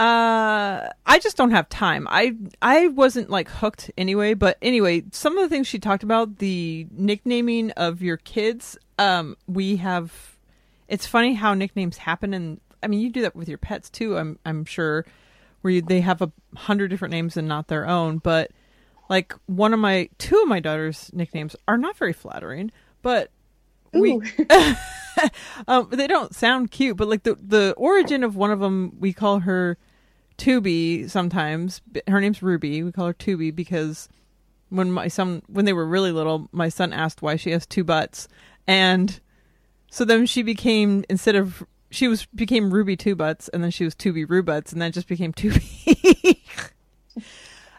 uh, 0.00 0.88
I 1.04 1.18
just 1.18 1.36
don't 1.36 1.50
have 1.50 1.68
time. 1.68 2.08
I 2.10 2.34
I 2.62 2.88
wasn't 2.88 3.28
like 3.28 3.50
hooked 3.50 3.90
anyway. 3.98 4.32
But 4.32 4.56
anyway, 4.62 5.04
some 5.12 5.36
of 5.36 5.42
the 5.42 5.48
things 5.54 5.66
she 5.66 5.78
talked 5.78 6.02
about, 6.02 6.38
the 6.38 6.86
nicknaming 6.90 7.72
of 7.72 8.00
your 8.00 8.16
kids. 8.16 8.78
Um, 8.98 9.36
we 9.46 9.76
have. 9.76 10.38
It's 10.88 11.06
funny 11.06 11.34
how 11.34 11.52
nicknames 11.52 11.98
happen, 11.98 12.32
and 12.32 12.60
I 12.82 12.86
mean, 12.86 13.00
you 13.00 13.10
do 13.10 13.20
that 13.22 13.36
with 13.36 13.48
your 13.48 13.58
pets 13.58 13.90
too. 13.90 14.16
I'm 14.16 14.38
I'm 14.46 14.64
sure, 14.64 15.04
where 15.60 15.74
you, 15.74 15.82
they 15.82 16.00
have 16.00 16.22
a 16.22 16.32
hundred 16.56 16.88
different 16.88 17.12
names 17.12 17.36
and 17.36 17.46
not 17.46 17.68
their 17.68 17.86
own, 17.86 18.18
but 18.18 18.52
like 19.10 19.34
one 19.44 19.74
of 19.74 19.80
my 19.80 20.08
two 20.16 20.40
of 20.40 20.48
my 20.48 20.60
daughter's 20.60 21.10
nicknames 21.12 21.54
are 21.68 21.76
not 21.76 21.96
very 21.96 22.12
flattering 22.14 22.70
but 23.02 23.30
we 23.92 24.18
um 25.68 25.88
they 25.90 26.06
don't 26.06 26.34
sound 26.34 26.70
cute 26.70 26.96
but 26.96 27.08
like 27.08 27.24
the 27.24 27.34
the 27.34 27.74
origin 27.76 28.24
of 28.24 28.36
one 28.36 28.50
of 28.50 28.60
them 28.60 28.96
we 28.98 29.12
call 29.12 29.40
her 29.40 29.76
Tubi 30.40 31.08
sometimes. 31.08 31.82
Her 32.08 32.20
name's 32.20 32.42
Ruby. 32.42 32.82
We 32.82 32.92
call 32.92 33.06
her 33.08 33.14
Tubi 33.14 33.54
because 33.54 34.08
when 34.70 34.90
my 34.90 35.08
son 35.08 35.42
when 35.48 35.66
they 35.66 35.72
were 35.72 35.86
really 35.86 36.12
little 36.12 36.48
my 36.52 36.68
son 36.68 36.92
asked 36.92 37.22
why 37.22 37.36
she 37.36 37.50
has 37.50 37.66
two 37.66 37.84
butts. 37.84 38.26
And 38.66 39.20
so 39.90 40.04
then 40.04 40.26
she 40.26 40.42
became 40.42 41.04
instead 41.10 41.36
of 41.36 41.62
she 41.90 42.08
was 42.08 42.24
became 42.26 42.72
Ruby 42.72 42.96
Two 42.96 43.14
Butts 43.14 43.48
and 43.48 43.62
then 43.62 43.70
she 43.70 43.84
was 43.84 43.94
Tubi 43.94 44.26
Rubuts 44.26 44.72
and 44.72 44.80
then 44.80 44.88
it 44.88 44.94
just 44.94 45.08
became 45.08 45.32
Tubi. 45.32 46.38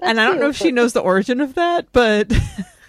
And 0.02 0.20
I 0.20 0.26
don't 0.26 0.40
know 0.40 0.50
if 0.50 0.58
she 0.58 0.72
knows 0.72 0.94
the 0.94 1.00
origin 1.00 1.42
of 1.42 1.54
that, 1.54 1.86
but 1.92 2.32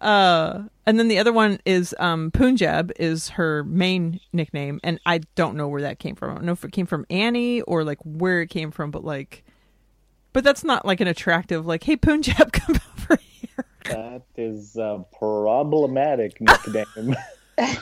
uh 0.00 0.62
and 0.86 0.98
then 0.98 1.08
the 1.08 1.18
other 1.18 1.32
one 1.32 1.58
is 1.64 1.94
um 1.98 2.30
Punjab 2.30 2.92
is 2.98 3.30
her 3.30 3.64
main 3.64 4.20
nickname 4.32 4.80
and 4.82 4.98
I 5.04 5.20
don't 5.34 5.56
know 5.56 5.68
where 5.68 5.82
that 5.82 5.98
came 5.98 6.14
from. 6.16 6.30
I 6.30 6.34
don't 6.34 6.44
know 6.44 6.52
if 6.52 6.64
it 6.64 6.72
came 6.72 6.86
from 6.86 7.06
Annie 7.10 7.60
or 7.62 7.84
like 7.84 7.98
where 8.04 8.40
it 8.40 8.48
came 8.48 8.70
from, 8.70 8.90
but 8.90 9.04
like 9.04 9.44
but 10.32 10.44
that's 10.44 10.64
not 10.64 10.86
like 10.86 11.00
an 11.00 11.08
attractive 11.08 11.66
like 11.66 11.84
hey 11.84 11.96
Punjab 11.96 12.52
come 12.52 12.76
over 12.98 13.20
here. 13.22 13.66
That 13.84 14.22
is 14.36 14.76
a 14.76 15.04
problematic 15.18 16.40
nickname. 16.40 17.16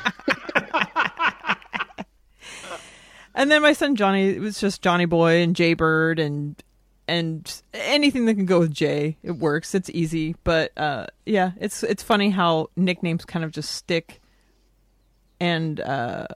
And 3.38 3.52
then 3.52 3.62
my 3.62 3.72
son 3.72 3.94
Johnny 3.94 4.30
it 4.30 4.40
was 4.40 4.60
just 4.60 4.82
Johnny 4.82 5.04
Boy 5.04 5.42
and 5.42 5.54
Jay 5.54 5.74
Bird 5.74 6.18
and 6.18 6.60
and 7.08 7.62
anything 7.72 8.26
that 8.26 8.34
can 8.34 8.44
go 8.44 8.60
with 8.60 8.72
Jay, 8.72 9.16
it 9.22 9.32
works. 9.32 9.74
It's 9.74 9.90
easy, 9.90 10.36
but 10.44 10.70
uh, 10.76 11.06
yeah, 11.24 11.52
it's 11.58 11.82
it's 11.82 12.02
funny 12.02 12.30
how 12.30 12.68
nicknames 12.76 13.24
kind 13.24 13.44
of 13.44 13.50
just 13.50 13.72
stick. 13.72 14.20
And 15.40 15.80
uh, 15.80 16.26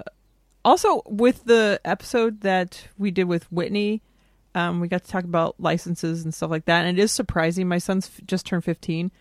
also 0.64 1.02
with 1.06 1.44
the 1.44 1.80
episode 1.84 2.40
that 2.40 2.88
we 2.96 3.10
did 3.10 3.24
with 3.24 3.50
Whitney, 3.52 4.00
um, 4.54 4.80
we 4.80 4.88
got 4.88 5.04
to 5.04 5.10
talk 5.10 5.24
about 5.24 5.56
licenses 5.58 6.24
and 6.24 6.34
stuff 6.34 6.50
like 6.50 6.64
that. 6.64 6.86
And 6.86 6.98
it 6.98 7.02
is 7.02 7.12
surprising. 7.12 7.68
My 7.68 7.78
son's 7.78 8.06
f- 8.06 8.26
just 8.26 8.46
turned 8.46 8.64
fifteen, 8.64 9.12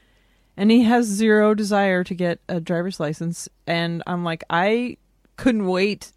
and 0.55 0.71
he 0.71 0.83
has 0.83 1.05
zero 1.05 1.53
desire 1.53 2.03
to 2.05 2.15
get 2.15 2.39
a 2.47 2.59
driver's 2.59 2.99
license. 2.99 3.49
And 3.67 4.01
I'm 4.07 4.23
like, 4.23 4.43
I 4.49 4.97
couldn't 5.35 5.65
wait. 5.65 6.13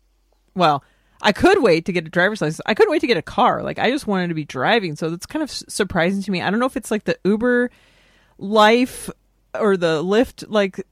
Well, 0.54 0.84
I 1.22 1.32
could 1.32 1.62
wait 1.62 1.86
to 1.86 1.92
get 1.92 2.06
a 2.06 2.10
driver's 2.10 2.42
license. 2.42 2.60
I 2.66 2.74
couldn't 2.74 2.90
wait 2.90 3.00
to 3.00 3.06
get 3.06 3.16
a 3.16 3.22
car. 3.22 3.62
Like 3.62 3.78
I 3.78 3.90
just 3.90 4.06
wanted 4.06 4.28
to 4.28 4.34
be 4.34 4.44
driving. 4.44 4.96
So 4.96 5.10
that's 5.10 5.26
kind 5.26 5.42
of 5.42 5.50
surprising 5.50 6.22
to 6.22 6.30
me. 6.30 6.42
I 6.42 6.50
don't 6.50 6.60
know 6.60 6.66
if 6.66 6.76
it's 6.76 6.90
like 6.90 7.04
the 7.04 7.18
Uber 7.24 7.70
life 8.38 9.08
or 9.58 9.76
the 9.76 10.02
Lyft 10.02 10.44
like 10.48 10.86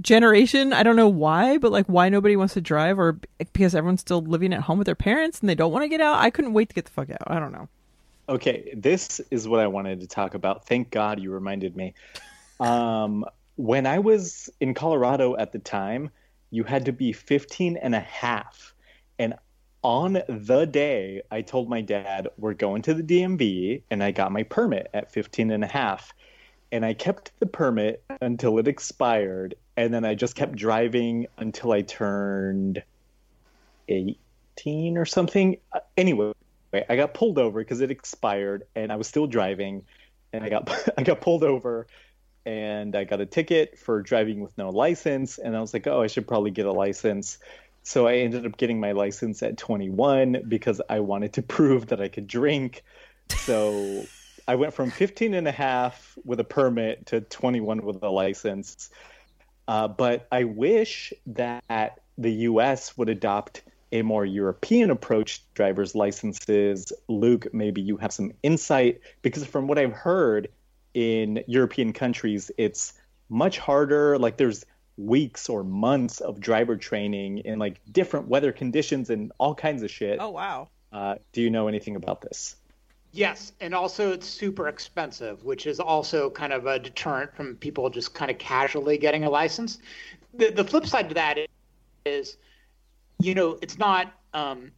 generation. 0.00 0.72
I 0.72 0.82
don't 0.82 0.96
know 0.96 1.08
why, 1.08 1.58
but 1.58 1.72
like 1.72 1.86
why 1.86 2.08
nobody 2.08 2.36
wants 2.36 2.54
to 2.54 2.60
drive 2.60 2.98
or 2.98 3.18
because 3.38 3.74
everyone's 3.74 4.00
still 4.00 4.22
living 4.22 4.52
at 4.52 4.62
home 4.62 4.78
with 4.78 4.86
their 4.86 4.94
parents 4.94 5.40
and 5.40 5.48
they 5.48 5.54
don't 5.54 5.72
want 5.72 5.84
to 5.84 5.88
get 5.88 6.00
out. 6.00 6.18
I 6.18 6.30
couldn't 6.30 6.52
wait 6.52 6.68
to 6.68 6.74
get 6.74 6.84
the 6.84 6.90
fuck 6.90 7.10
out. 7.10 7.18
I 7.26 7.38
don't 7.40 7.52
know. 7.52 7.68
Okay, 8.28 8.74
this 8.76 9.20
is 9.30 9.48
what 9.48 9.60
I 9.60 9.66
wanted 9.66 10.00
to 10.00 10.06
talk 10.06 10.34
about. 10.34 10.66
Thank 10.66 10.90
God 10.90 11.18
you 11.18 11.32
reminded 11.32 11.76
me. 11.76 11.94
Um, 12.60 13.24
when 13.56 13.86
I 13.86 13.98
was 14.00 14.50
in 14.60 14.74
Colorado 14.74 15.36
at 15.36 15.52
the 15.52 15.58
time, 15.58 16.10
you 16.50 16.62
had 16.64 16.84
to 16.84 16.92
be 16.92 17.12
15 17.12 17.76
and 17.78 17.94
a 17.94 18.00
half. 18.00 18.74
On 19.84 20.20
the 20.28 20.66
day, 20.66 21.22
I 21.30 21.42
told 21.42 21.68
my 21.68 21.80
dad, 21.80 22.28
we're 22.36 22.54
going 22.54 22.82
to 22.82 22.94
the 22.94 23.02
DMV, 23.02 23.82
and 23.90 24.02
I 24.02 24.10
got 24.10 24.32
my 24.32 24.42
permit 24.42 24.88
at 24.92 25.12
15 25.12 25.52
and 25.52 25.62
a 25.62 25.68
half. 25.68 26.12
And 26.72 26.84
I 26.84 26.94
kept 26.94 27.32
the 27.38 27.46
permit 27.46 28.02
until 28.20 28.58
it 28.58 28.68
expired. 28.68 29.54
And 29.76 29.94
then 29.94 30.04
I 30.04 30.14
just 30.14 30.34
kept 30.34 30.56
driving 30.56 31.28
until 31.38 31.72
I 31.72 31.82
turned 31.82 32.82
18 33.88 34.98
or 34.98 35.06
something. 35.06 35.58
Uh, 35.72 35.80
Anyway, 35.96 36.32
I 36.72 36.96
got 36.96 37.14
pulled 37.14 37.38
over 37.38 37.60
because 37.60 37.80
it 37.80 37.90
expired 37.90 38.64
and 38.74 38.92
I 38.92 38.96
was 38.96 39.06
still 39.06 39.26
driving. 39.26 39.84
And 40.32 40.44
I 40.44 40.48
got 40.48 40.70
I 40.98 41.02
got 41.02 41.20
pulled 41.20 41.44
over 41.44 41.86
and 42.44 42.94
I 42.94 43.04
got 43.04 43.20
a 43.20 43.26
ticket 43.26 43.78
for 43.78 44.02
driving 44.02 44.40
with 44.40 44.56
no 44.58 44.70
license. 44.70 45.38
And 45.38 45.56
I 45.56 45.60
was 45.60 45.72
like, 45.72 45.86
oh, 45.86 46.02
I 46.02 46.06
should 46.06 46.26
probably 46.26 46.50
get 46.50 46.66
a 46.66 46.72
license. 46.72 47.38
So 47.82 48.06
I 48.06 48.16
ended 48.16 48.44
up 48.44 48.56
getting 48.56 48.80
my 48.80 48.92
license 48.92 49.42
at 49.42 49.56
21 49.56 50.44
because 50.48 50.80
I 50.88 51.00
wanted 51.00 51.32
to 51.34 51.42
prove 51.56 51.88
that 51.88 52.00
I 52.00 52.08
could 52.08 52.26
drink. 52.26 52.82
So 53.30 54.04
I 54.46 54.54
went 54.54 54.74
from 54.74 54.90
15 54.90 55.34
and 55.34 55.46
a 55.46 55.52
half 55.52 56.16
with 56.24 56.40
a 56.40 56.44
permit 56.44 57.06
to 57.06 57.20
21 57.20 57.82
with 57.82 58.02
a 58.02 58.08
license. 58.08 58.90
Uh, 59.66 59.88
but 59.88 60.26
I 60.32 60.44
wish 60.44 61.12
that 61.26 62.00
the 62.16 62.32
US 62.32 62.96
would 62.96 63.08
adopt 63.10 63.62
a 63.92 64.02
more 64.02 64.24
European 64.24 64.90
approach 64.90 65.38
to 65.38 65.44
driver's 65.54 65.94
licenses. 65.94 66.92
Luke, 67.08 67.46
maybe 67.52 67.80
you 67.80 67.96
have 67.98 68.12
some 68.12 68.32
insight 68.42 69.00
because 69.22 69.44
from 69.44 69.66
what 69.66 69.78
I've 69.78 69.92
heard 69.92 70.48
in 70.94 71.42
European 71.46 71.92
countries, 71.92 72.50
it's 72.58 72.94
much 73.28 73.58
harder. 73.58 74.18
Like 74.18 74.36
there's 74.36 74.64
weeks 74.98 75.48
or 75.48 75.62
months 75.62 76.20
of 76.20 76.40
driver 76.40 76.76
training 76.76 77.38
in 77.38 77.58
like 77.58 77.80
different 77.92 78.28
weather 78.28 78.52
conditions 78.52 79.10
and 79.10 79.32
all 79.38 79.54
kinds 79.54 79.82
of 79.82 79.90
shit. 79.90 80.18
Oh 80.20 80.30
wow. 80.30 80.68
Uh, 80.92 81.14
do 81.32 81.40
you 81.40 81.50
know 81.50 81.68
anything 81.68 81.96
about 81.96 82.20
this? 82.20 82.56
Yes, 83.12 83.52
and 83.60 83.74
also 83.74 84.12
it's 84.12 84.26
super 84.26 84.68
expensive, 84.68 85.42
which 85.44 85.66
is 85.66 85.80
also 85.80 86.28
kind 86.28 86.52
of 86.52 86.66
a 86.66 86.78
deterrent 86.78 87.34
from 87.34 87.56
people 87.56 87.88
just 87.88 88.12
kind 88.12 88.30
of 88.30 88.38
casually 88.38 88.98
getting 88.98 89.24
a 89.24 89.30
license. 89.30 89.78
The 90.34 90.50
the 90.50 90.64
flip 90.64 90.86
side 90.86 91.08
to 91.08 91.14
that 91.14 91.38
is, 92.04 92.36
you 93.20 93.34
know, 93.34 93.58
it's 93.62 93.78
not. 93.78 94.12
Um, 94.34 94.72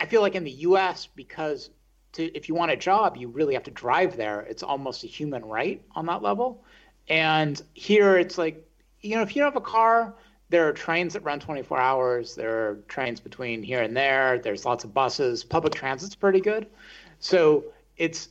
I 0.00 0.06
feel 0.06 0.20
like 0.20 0.36
in 0.36 0.44
the 0.44 0.52
U.S. 0.52 1.06
because 1.06 1.70
to 2.12 2.24
if 2.36 2.48
you 2.48 2.54
want 2.54 2.70
a 2.70 2.76
job, 2.76 3.16
you 3.16 3.28
really 3.28 3.54
have 3.54 3.64
to 3.64 3.70
drive 3.70 4.16
there. 4.16 4.42
It's 4.42 4.62
almost 4.62 5.04
a 5.04 5.06
human 5.06 5.44
right 5.44 5.82
on 5.96 6.06
that 6.06 6.22
level. 6.22 6.64
And 7.08 7.60
here 7.74 8.18
it's 8.18 8.36
like, 8.36 8.67
you 9.00 9.16
know, 9.16 9.22
if 9.22 9.34
you 9.34 9.42
don't 9.42 9.52
have 9.52 9.62
a 9.62 9.64
car, 9.64 10.14
there 10.50 10.66
are 10.66 10.72
trains 10.72 11.12
that 11.12 11.22
run 11.22 11.40
24 11.40 11.78
hours. 11.78 12.34
There 12.34 12.68
are 12.68 12.74
trains 12.88 13.20
between 13.20 13.62
here 13.62 13.82
and 13.82 13.96
there. 13.96 14.38
There's 14.38 14.64
lots 14.64 14.84
of 14.84 14.94
buses. 14.94 15.44
Public 15.44 15.74
transit's 15.74 16.14
pretty 16.14 16.40
good. 16.40 16.66
So 17.20 17.64
it's 17.96 18.30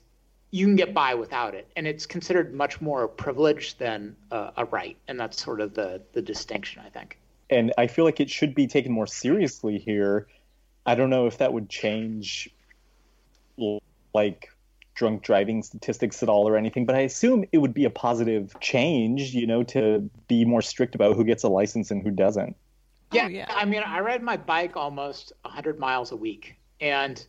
you 0.52 0.66
can 0.66 0.76
get 0.76 0.94
by 0.94 1.14
without 1.14 1.54
it, 1.54 1.68
and 1.76 1.86
it's 1.86 2.06
considered 2.06 2.54
much 2.54 2.80
more 2.82 3.04
a 3.04 3.10
privilege 3.10 3.78
than 3.78 4.16
a, 4.32 4.52
a 4.58 4.66
right, 4.66 4.98
and 5.08 5.20
that's 5.20 5.42
sort 5.44 5.60
of 5.62 5.74
the 5.74 6.02
the 6.14 6.22
distinction, 6.22 6.82
I 6.86 6.90
think. 6.90 7.20
and 7.50 7.74
I 7.78 7.88
feel 7.88 8.06
like 8.06 8.20
it 8.20 8.30
should 8.30 8.56
be 8.56 8.68
taken 8.68 8.92
more 8.92 9.08
seriously 9.08 9.78
here. 9.78 10.28
I 10.86 10.96
don't 10.96 11.10
know 11.10 11.28
if 11.28 11.38
that 11.40 11.52
would 11.54 11.70
change 11.70 12.50
like 14.14 14.50
drunk 14.98 15.22
driving 15.22 15.62
statistics 15.62 16.24
at 16.24 16.28
all 16.28 16.50
or 16.50 16.58
anything, 16.58 16.86
but 16.86 16.96
I 16.96 17.02
assume 17.02 17.46
it 17.52 17.60
would 17.60 17.74
be 17.74 17.86
a 17.86 17.90
positive 17.90 18.60
change, 18.60 19.34
you 19.34 19.46
know, 19.46 19.64
to 19.64 20.10
be 20.28 20.44
more 20.44 20.62
strict 20.62 20.96
about 20.96 21.16
who 21.16 21.24
gets 21.24 21.44
a 21.44 21.48
license 21.48 21.92
and 21.92 22.02
who 22.02 22.10
doesn't. 22.10 22.56
Yeah, 23.14 23.26
Oh, 23.26 23.28
yeah. 23.28 23.46
I 23.50 23.64
mean, 23.64 23.84
I 23.84 24.00
ride 24.02 24.24
my 24.24 24.36
bike 24.36 24.76
almost 24.76 25.32
100 25.44 25.80
miles 25.80 26.12
a 26.12 26.16
week, 26.16 26.56
and 26.82 27.26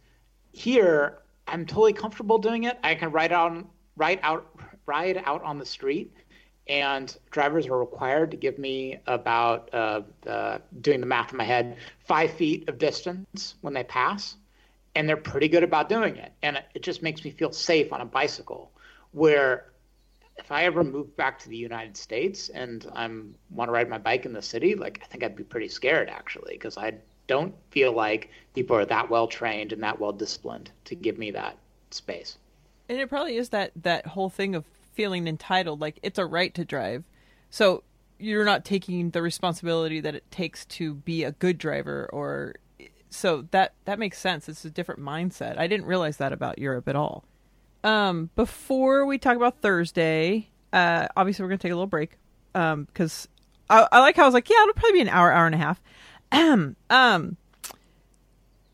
here 0.53 1.19
I'm 1.47 1.67
totally 1.67 1.93
comfortable 1.93 2.39
doing 2.39 2.65
it. 2.65 2.79
I 2.83 2.95
can 2.95 3.13
ride 3.13 3.33
out, 3.33 3.65
ride 3.97 4.19
out, 4.23 4.49
ride 4.87 5.23
out 5.27 5.43
on 5.45 5.59
the 5.59 5.67
street, 5.67 6.13
and 6.69 7.15
drivers 7.31 7.67
are 7.67 7.79
required 7.79 8.31
to 8.31 8.37
give 8.39 8.59
me 8.59 8.99
about, 9.07 9.69
uh, 9.75 10.01
uh, 10.27 10.59
doing 10.81 11.01
the 11.01 11.07
math 11.07 11.33
in 11.33 11.37
my 11.37 11.45
head, 11.45 11.77
five 12.07 12.33
feet 12.33 12.67
of 12.69 12.79
distance 12.79 13.57
when 13.61 13.75
they 13.75 13.85
pass, 13.85 14.37
and 14.99 15.09
they're 15.09 15.17
pretty 15.17 15.47
good 15.47 15.63
about 15.63 15.89
doing 15.89 16.17
it. 16.17 16.33
And 16.43 16.61
it- 16.75 16.83
just 16.83 17.03
makes 17.05 17.25
me 17.25 17.31
feel 17.31 17.53
safe 17.53 17.93
on 17.93 18.01
a 18.01 18.05
bicycle, 18.05 18.73
where 19.13 19.71
if 20.37 20.51
I 20.51 20.65
ever 20.65 20.83
move 20.83 21.17
back 21.17 21.39
to 21.41 21.49
the 21.49 21.57
United 21.57 21.97
States 21.97 22.49
and 22.49 22.85
I'm 22.95 23.37
want 23.51 23.69
to 23.69 23.73
ride 23.73 23.89
my 23.89 23.99
bike 23.99 24.27
in 24.27 24.33
the 24.33 24.43
city, 24.43 24.75
like 24.75 25.01
I 25.03 25.07
think 25.07 25.23
I'd 25.23 25.37
be 25.37 25.45
pretty 25.45 25.69
scared 25.69 26.09
actually 26.09 26.55
because 26.55 26.77
I 26.77 26.95
don't 27.29 27.55
feel 27.71 27.93
like 27.93 28.31
people 28.55 28.75
are 28.77 28.87
that 28.87 29.09
well 29.09 29.29
trained 29.29 29.73
and 29.73 29.83
that 29.85 30.01
well 30.01 30.13
disciplined 30.13 30.73
to 30.87 30.97
give 30.97 31.17
me 31.17 31.31
that 31.31 31.57
space. 31.91 32.37
And 32.89 32.99
it 32.99 33.09
probably 33.09 33.37
is 33.37 33.51
that 33.51 33.71
that 33.77 34.07
whole 34.07 34.31
thing 34.31 34.57
of 34.57 34.65
feeling 34.95 35.29
entitled, 35.29 35.81
like 35.81 36.01
it's 36.03 36.19
a 36.19 36.27
right 36.27 36.53
to 36.55 36.65
drive. 36.65 37.05
So 37.51 37.85
you're 38.19 38.45
not 38.45 38.65
taking 38.65 39.11
the 39.11 39.23
responsibility 39.23 40.01
that 40.01 40.17
it 40.17 40.29
takes 40.33 40.65
to 40.67 40.95
be 40.95 41.23
a 41.23 41.33
good 41.33 41.57
driver 41.59 42.09
or 42.13 42.57
so 43.11 43.47
that 43.51 43.73
that 43.85 43.99
makes 43.99 44.19
sense. 44.19 44.49
It's 44.49 44.65
a 44.65 44.71
different 44.71 45.01
mindset. 45.01 45.59
I 45.59 45.67
didn't 45.67 45.87
realize 45.87 46.17
that 46.19 46.33
about 46.33 46.59
Europe 46.59 46.89
at 46.89 46.97
all. 46.97 47.25
Um 47.85 48.31
before 48.37 49.07
we 49.07 49.19
talk 49.19 49.37
about 49.37 49.61
Thursday, 49.61 50.49
uh 50.73 51.09
obviously 51.17 51.45
we're 51.45 51.51
to 51.51 51.59
take 51.59 51.73
a 51.73 51.77
little 51.77 51.87
break 51.87 52.19
um 52.55 52.89
cuz 52.95 53.29
I, 53.71 53.87
I 53.93 54.01
like 54.01 54.17
how 54.17 54.23
I 54.23 54.27
was 54.27 54.35
like, 54.35 54.49
yeah, 54.49 54.63
it'll 54.63 54.75
probably 54.75 54.93
be 54.93 55.01
an 55.03 55.09
hour 55.09 55.33
hour 55.33 55.47
and 55.47 55.55
a 55.55 55.59
half. 55.59 55.81
um 56.91 57.37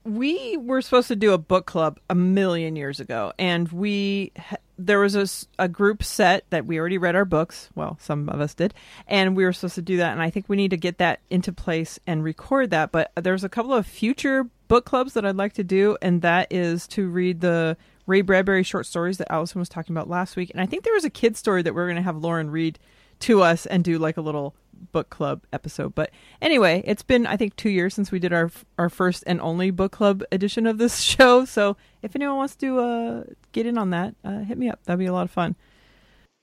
we 0.05 0.57
were 0.59 0.83
supposed 0.83 1.09
to 1.09 1.17
do 1.17 1.33
a 1.33 1.39
book 1.39 1.65
club 1.67 1.99
a 2.11 2.15
million 2.15 2.77
years 2.77 3.01
ago 3.01 3.33
and 3.39 3.69
we 3.73 4.33
there 4.79 4.99
was 4.99 5.15
a, 5.15 5.63
a 5.63 5.69
group 5.69 6.03
set 6.03 6.45
that 6.51 6.67
we 6.67 6.79
already 6.79 6.99
read 6.99 7.15
our 7.15 7.25
books. 7.25 7.69
Well 7.75 7.99
some 8.01 8.29
of 8.29 8.41
us 8.41 8.55
did. 8.55 8.75
And 9.07 9.37
we 9.37 9.45
were 9.45 9.53
supposed 9.53 9.77
to 9.77 9.83
do 9.83 9.99
that. 9.99 10.13
And 10.13 10.23
i 10.23 10.31
think 10.31 10.49
we 10.49 10.57
need 10.57 10.71
to 10.71 10.77
get 10.77 10.99
that 10.99 11.21
into 11.31 11.53
place 11.53 11.99
and 12.07 12.25
record 12.25 12.71
that. 12.71 12.93
But 12.93 13.13
there's 13.21 13.45
a 13.45 13.49
couple 13.49 13.75
of 13.75 13.87
future 13.87 14.49
book 14.69 14.85
clubs 14.85 15.15
that 15.15 15.25
i'd 15.25 15.37
like 15.37 15.55
to 15.55 15.65
do. 15.65 15.97
And 16.03 16.23
that 16.23 16.49
is 16.51 16.87
to 16.89 17.09
read 17.09 17.41
the 17.41 17.77
ray 18.07 18.21
bradbury 18.21 18.63
short 18.63 18.87
stories 18.87 19.19
that 19.19 19.33
allison 19.33 19.59
was 19.59 19.69
talking 19.69 19.95
about 19.95 20.09
last 20.09 20.37
week. 20.37 20.51
And 20.51 20.61
i 20.61 20.67
think 20.67 20.85
there 20.85 20.95
was 20.95 21.05
a 21.05 21.11
kid 21.11 21.37
story 21.37 21.63
that 21.63 21.75
we 21.75 21.81
are 21.81 21.87
going 21.87 21.97
to 21.97 22.03
have 22.03 22.17
lauren 22.17 22.51
read 22.51 22.79
to 23.21 23.43
us 23.43 23.67
and 23.67 23.85
do 23.85 23.99
like 23.99 24.17
a 24.17 24.21
little 24.21 24.55
book 24.93 25.11
club 25.11 25.43
episode. 25.53 25.95
But 25.95 26.11
anyway, 26.43 26.83
it's 26.85 27.03
been 27.03 27.27
I 27.27 27.37
think 27.37 27.57
two 27.57 27.71
years 27.71 27.95
since 27.95 28.11
we 28.13 28.19
did 28.19 28.33
our 28.33 28.51
our 28.79 28.89
first 28.89 29.25
and 29.27 29.41
only 29.41 29.71
book 29.71 29.93
club 29.93 30.23
edition 30.33 30.67
of 30.67 30.79
this 30.79 31.01
show. 31.01 31.45
So 31.45 31.77
if 32.03 32.15
anyone 32.17 32.37
wants 32.37 32.57
to 32.57 32.79
uh, 32.81 33.25
get 33.53 33.67
in 33.67 33.79
on 33.79 33.91
that, 33.91 34.15
uh, 34.25 34.41
hit 34.41 34.59
me 34.59 34.69
up. 34.69 34.81
That'd 34.85 34.99
be 34.99 35.07
a 35.07 35.13
lot 35.13 35.25
of 35.25 35.31
fun. 35.31 35.57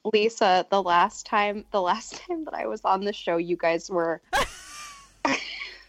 Lisa, 0.03 0.65
the 0.71 0.81
last 0.81 1.25
time 1.27 1.65
the 1.71 1.81
last 1.81 2.15
time 2.27 2.45
that 2.45 2.53
I 2.53 2.67
was 2.67 2.81
on 2.83 3.01
the 3.01 3.13
show, 3.13 3.37
you 3.37 3.57
guys 3.57 3.89
were 3.89 4.21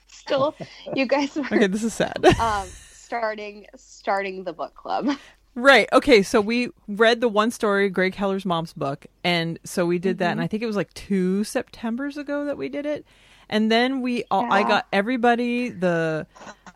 still 0.09 0.55
you 0.95 1.07
guys 1.07 1.35
were 1.35 1.47
Okay, 1.47 1.67
this 1.67 1.83
is 1.83 1.95
sad. 1.95 2.25
um 2.39 2.69
starting 2.93 3.67
starting 3.77 4.45
the 4.45 4.53
book 4.53 4.75
club. 4.75 5.09
Right. 5.55 5.89
Okay. 5.93 6.23
So 6.23 6.41
we 6.41 6.71
read 6.89 7.21
the 7.21 7.29
one 7.29 7.51
story, 7.51 7.91
Greg 7.91 8.15
Heller's 8.15 8.47
mom's 8.47 8.73
book, 8.73 9.07
and 9.23 9.59
so 9.65 9.85
we 9.85 9.99
did 9.99 10.19
that, 10.19 10.31
and 10.31 10.41
I 10.41 10.47
think 10.47 10.63
it 10.63 10.67
was 10.67 10.77
like 10.77 10.93
two 10.95 11.45
September's 11.45 12.17
ago 12.17 12.47
that 12.47 12.57
we 12.57 12.71
did 12.71 12.87
it, 12.87 13.05
and 13.51 13.71
then 13.71 14.01
we 14.01 14.25
all, 14.31 14.51
I 14.51 14.63
got 14.63 14.87
everybody 14.93 15.69
the 15.69 16.27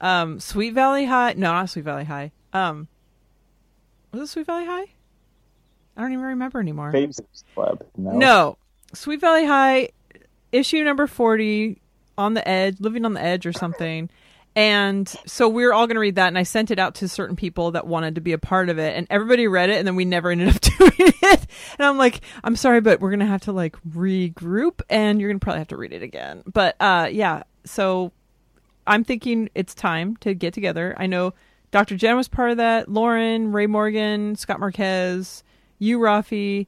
um, 0.00 0.40
Sweet 0.40 0.74
Valley 0.74 1.06
High. 1.06 1.32
No, 1.32 1.52
not 1.52 1.70
Sweet 1.70 1.86
Valley 1.86 2.04
High. 2.04 2.32
Um, 2.52 2.88
was 4.12 4.22
it 4.22 4.26
Sweet 4.28 4.46
Valley 4.46 4.66
High? 4.66 4.86
I 5.96 6.02
don't 6.02 6.12
even 6.12 6.24
remember 6.24 6.60
anymore. 6.60 6.90
Babes 6.90 7.20
Club. 7.54 7.82
No. 7.96 8.10
No, 8.12 8.58
Sweet 8.92 9.22
Valley 9.22 9.46
High, 9.46 9.88
issue 10.52 10.84
number 10.84 11.06
forty, 11.06 11.80
on 12.18 12.34
the 12.34 12.46
edge, 12.46 12.78
living 12.80 13.06
on 13.06 13.14
the 13.14 13.22
edge 13.22 13.46
or 13.46 13.54
something. 13.54 14.10
And 14.56 15.06
so 15.26 15.50
we 15.50 15.66
were 15.66 15.74
all 15.74 15.86
going 15.86 15.96
to 15.96 16.00
read 16.00 16.14
that, 16.14 16.28
and 16.28 16.38
I 16.38 16.42
sent 16.42 16.70
it 16.70 16.78
out 16.78 16.94
to 16.96 17.08
certain 17.08 17.36
people 17.36 17.72
that 17.72 17.86
wanted 17.86 18.14
to 18.14 18.22
be 18.22 18.32
a 18.32 18.38
part 18.38 18.70
of 18.70 18.78
it, 18.78 18.96
and 18.96 19.06
everybody 19.10 19.46
read 19.46 19.68
it, 19.68 19.76
and 19.76 19.86
then 19.86 19.96
we 19.96 20.06
never 20.06 20.30
ended 20.30 20.48
up 20.48 20.60
doing 20.78 20.92
it. 20.98 21.46
And 21.78 21.86
I'm 21.86 21.98
like, 21.98 22.22
I'm 22.42 22.56
sorry, 22.56 22.80
but 22.80 22.98
we're 22.98 23.10
going 23.10 23.20
to 23.20 23.26
have 23.26 23.42
to 23.42 23.52
like 23.52 23.76
regroup, 23.82 24.80
and 24.88 25.20
you're 25.20 25.28
going 25.28 25.38
to 25.38 25.44
probably 25.44 25.58
have 25.58 25.68
to 25.68 25.76
read 25.76 25.92
it 25.92 26.02
again. 26.02 26.42
But 26.46 26.74
uh, 26.80 27.10
yeah, 27.12 27.42
so 27.66 28.12
I'm 28.86 29.04
thinking 29.04 29.50
it's 29.54 29.74
time 29.74 30.16
to 30.18 30.32
get 30.32 30.54
together. 30.54 30.94
I 30.96 31.06
know 31.06 31.34
Dr. 31.70 31.96
Jen 31.96 32.16
was 32.16 32.28
part 32.28 32.50
of 32.50 32.56
that, 32.56 32.88
Lauren, 32.88 33.52
Ray 33.52 33.66
Morgan, 33.66 34.36
Scott 34.36 34.58
Marquez, 34.58 35.44
you, 35.78 35.98
Rafi, 35.98 36.66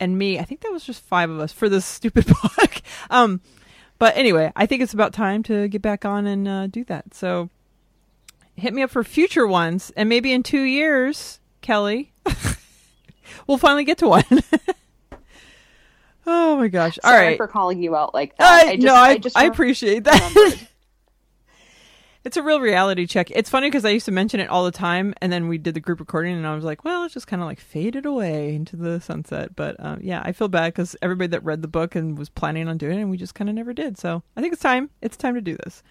and 0.00 0.16
me. 0.16 0.38
I 0.38 0.44
think 0.44 0.62
that 0.62 0.72
was 0.72 0.82
just 0.82 1.02
five 1.02 1.28
of 1.28 1.40
us 1.40 1.52
for 1.52 1.68
this 1.68 1.84
stupid 1.84 2.26
book. 2.42 2.80
um, 3.10 3.42
but 3.98 4.16
anyway, 4.16 4.52
I 4.56 4.66
think 4.66 4.82
it's 4.82 4.94
about 4.94 5.12
time 5.12 5.42
to 5.44 5.68
get 5.68 5.82
back 5.82 6.04
on 6.04 6.26
and 6.26 6.48
uh, 6.48 6.66
do 6.66 6.84
that. 6.84 7.14
So 7.14 7.50
hit 8.56 8.74
me 8.74 8.82
up 8.82 8.90
for 8.90 9.04
future 9.04 9.46
ones, 9.46 9.92
and 9.96 10.08
maybe 10.08 10.32
in 10.32 10.42
two 10.42 10.62
years, 10.62 11.40
Kelly, 11.60 12.12
we'll 13.46 13.58
finally 13.58 13.84
get 13.84 13.98
to 13.98 14.08
one. 14.08 14.24
Oh 16.30 16.58
my 16.58 16.68
gosh! 16.68 16.98
All 17.02 17.10
Sorry 17.10 17.28
right. 17.28 17.36
for 17.38 17.48
calling 17.48 17.82
you 17.82 17.96
out 17.96 18.12
like 18.12 18.36
that. 18.36 18.66
I, 18.66 18.76
just, 18.76 18.84
no, 18.84 18.94
I, 18.94 19.16
just 19.16 19.34
I 19.34 19.44
appreciate 19.46 20.04
that. 20.04 20.58
it's 22.28 22.36
a 22.36 22.42
real 22.42 22.60
reality 22.60 23.06
check. 23.06 23.30
It's 23.30 23.48
funny 23.48 23.68
because 23.68 23.86
I 23.86 23.88
used 23.88 24.04
to 24.04 24.12
mention 24.12 24.38
it 24.38 24.50
all 24.50 24.66
the 24.66 24.70
time, 24.70 25.14
and 25.22 25.32
then 25.32 25.48
we 25.48 25.56
did 25.56 25.72
the 25.72 25.80
group 25.80 25.98
recording, 25.98 26.36
and 26.36 26.46
I 26.46 26.54
was 26.54 26.62
like, 26.62 26.84
well, 26.84 27.04
it's 27.04 27.14
just 27.14 27.26
kind 27.26 27.40
of 27.40 27.48
like 27.48 27.58
faded 27.58 28.04
away 28.04 28.54
into 28.54 28.76
the 28.76 29.00
sunset. 29.00 29.56
But 29.56 29.76
um, 29.78 30.00
yeah, 30.02 30.20
I 30.22 30.32
feel 30.32 30.48
bad 30.48 30.74
because 30.74 30.94
everybody 31.00 31.28
that 31.28 31.42
read 31.42 31.62
the 31.62 31.68
book 31.68 31.94
and 31.94 32.18
was 32.18 32.28
planning 32.28 32.68
on 32.68 32.76
doing 32.76 32.98
it, 32.98 33.00
and 33.00 33.10
we 33.10 33.16
just 33.16 33.34
kind 33.34 33.48
of 33.48 33.56
never 33.56 33.72
did. 33.72 33.96
So 33.96 34.22
I 34.36 34.42
think 34.42 34.52
it's 34.52 34.60
time. 34.62 34.90
It's 35.00 35.16
time 35.16 35.34
to 35.36 35.40
do 35.40 35.56
this. 35.56 35.82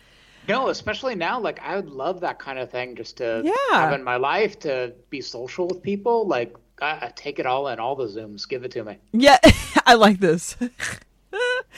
No, 0.48 0.70
especially 0.70 1.16
now, 1.16 1.40
like 1.40 1.60
I 1.62 1.76
would 1.76 1.90
love 1.90 2.20
that 2.22 2.38
kind 2.38 2.60
of 2.60 2.70
thing 2.70 2.96
just 2.96 3.18
to 3.18 3.42
Yeah. 3.44 3.78
have 3.80 3.94
in 3.94 4.04
my 4.04 4.18
life 4.18 4.60
to 4.60 4.94
be 5.10 5.22
social 5.22 5.68
with 5.68 5.82
people. 5.82 6.28
Like, 6.28 6.56
I, 6.82 7.08
I 7.08 7.12
take 7.16 7.40
it 7.40 7.46
all 7.48 7.68
in, 7.68 7.80
all 7.80 7.96
the 7.96 8.06
zooms, 8.06 8.48
give 8.48 8.64
it 8.64 8.72
to 8.74 8.84
me. 8.84 8.98
Yeah, 9.12 9.40
I 9.88 9.96
like 9.96 10.20
this. 10.20 10.56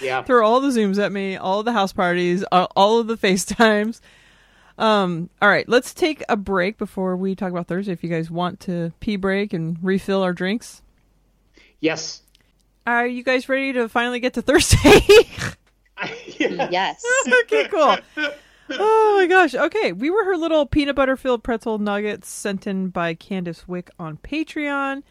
Yeah. 0.01 0.23
Throw 0.23 0.45
all 0.47 0.61
the 0.61 0.69
zooms 0.69 0.97
at 1.03 1.11
me, 1.11 1.35
all 1.35 1.61
the 1.63 1.73
house 1.73 1.91
parties, 1.91 2.45
all, 2.51 2.71
all 2.75 2.99
of 2.99 3.07
the 3.07 3.17
FaceTimes. 3.27 3.99
Um, 4.79 5.29
all 5.41 5.49
right, 5.49 5.67
let's 5.67 5.93
take 5.93 6.23
a 6.29 6.37
break 6.37 6.77
before 6.77 7.15
we 7.17 7.35
talk 7.35 7.51
about 7.51 7.67
Thursday. 7.67 7.91
If 7.91 8.01
you 8.03 8.09
guys 8.09 8.31
want 8.31 8.61
to 8.61 8.93
pee 9.01 9.17
break 9.17 9.51
and 9.53 9.77
refill 9.81 10.23
our 10.23 10.33
drinks, 10.33 10.81
Yes. 11.81 12.21
are 12.87 13.05
you 13.05 13.21
guys 13.23 13.49
ready 13.49 13.73
to 13.73 13.89
finally 13.89 14.19
get 14.21 14.33
to 14.35 14.41
Thursday? 14.41 15.01
yes. 16.37 17.03
okay, 17.43 17.67
cool. 17.67 17.97
Oh 18.71 19.15
my 19.17 19.27
gosh. 19.27 19.53
Okay, 19.53 19.91
we 19.91 20.09
were 20.09 20.23
her 20.23 20.37
little 20.37 20.65
peanut 20.65 20.95
butter 20.95 21.17
filled 21.17 21.43
pretzel 21.43 21.77
nuggets 21.77 22.29
sent 22.29 22.65
in 22.65 22.87
by 22.87 23.13
Candace 23.15 23.67
Wick 23.67 23.89
on 23.99 24.17
Patreon. 24.17 25.03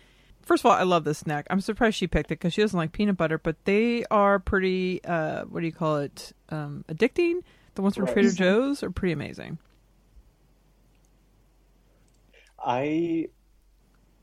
First 0.43 0.63
of 0.65 0.71
all, 0.71 0.79
I 0.79 0.85
love 0.85 1.05
this 1.05 1.19
snack. 1.19 1.47
I'm 1.51 1.61
surprised 1.61 1.97
she 1.97 2.07
picked 2.07 2.31
it 2.31 2.39
because 2.39 2.55
she 2.55 2.63
doesn't 2.63 2.79
like 2.79 2.93
peanut 2.93 3.19
butter, 3.19 3.37
but 3.37 3.63
they 3.67 4.05
are 4.11 4.39
pretty. 4.39 5.05
Uh, 5.05 5.45
what 5.45 5.61
do 5.61 5.67
you 5.67 5.73
call 5.73 5.99
it? 5.99 6.33
Um, 6.49 6.87
addicting. 6.89 7.43
The 7.79 7.83
ones 7.83 7.95
from 7.95 8.07
Right. 8.07 8.15
Trader 8.15 8.33
Joe's 8.33 8.83
are 8.83 8.91
pretty 8.91 9.13
amazing. 9.13 9.57
I 12.59 13.29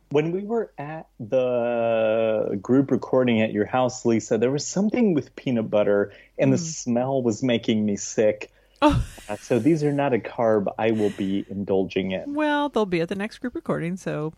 when 0.10 0.34
we 0.34 0.44
were 0.44 0.73
at 0.77 1.07
the 1.22 2.60
group 2.61 2.91
recording 2.91 3.41
at 3.41 3.53
your 3.53 3.64
house, 3.64 4.03
Lisa, 4.03 4.38
there 4.38 4.52
was 4.52 4.68
something 4.68 5.14
with 5.14 5.34
peanut 5.38 5.69
butter, 5.69 6.11
and 6.38 6.52
the 6.52 6.57
smell 6.57 7.23
was 7.23 7.44
making 7.44 7.86
me 7.86 7.95
sick. 7.95 8.52
Oh. 8.82 9.02
Uh, 9.30 9.38
so 9.38 9.57
these 9.57 9.86
are 9.86 9.94
not 9.94 10.14
a 10.14 10.19
carb 10.19 10.68
I 10.77 10.91
will 10.91 11.11
be 11.11 11.45
indulging 11.49 12.11
in. 12.11 12.34
Well, 12.34 12.68
they'll 12.68 12.86
be 12.86 12.99
at 12.99 13.07
the 13.07 13.15
next 13.15 13.38
group 13.38 13.56
recording, 13.56 13.95
so 13.95 14.34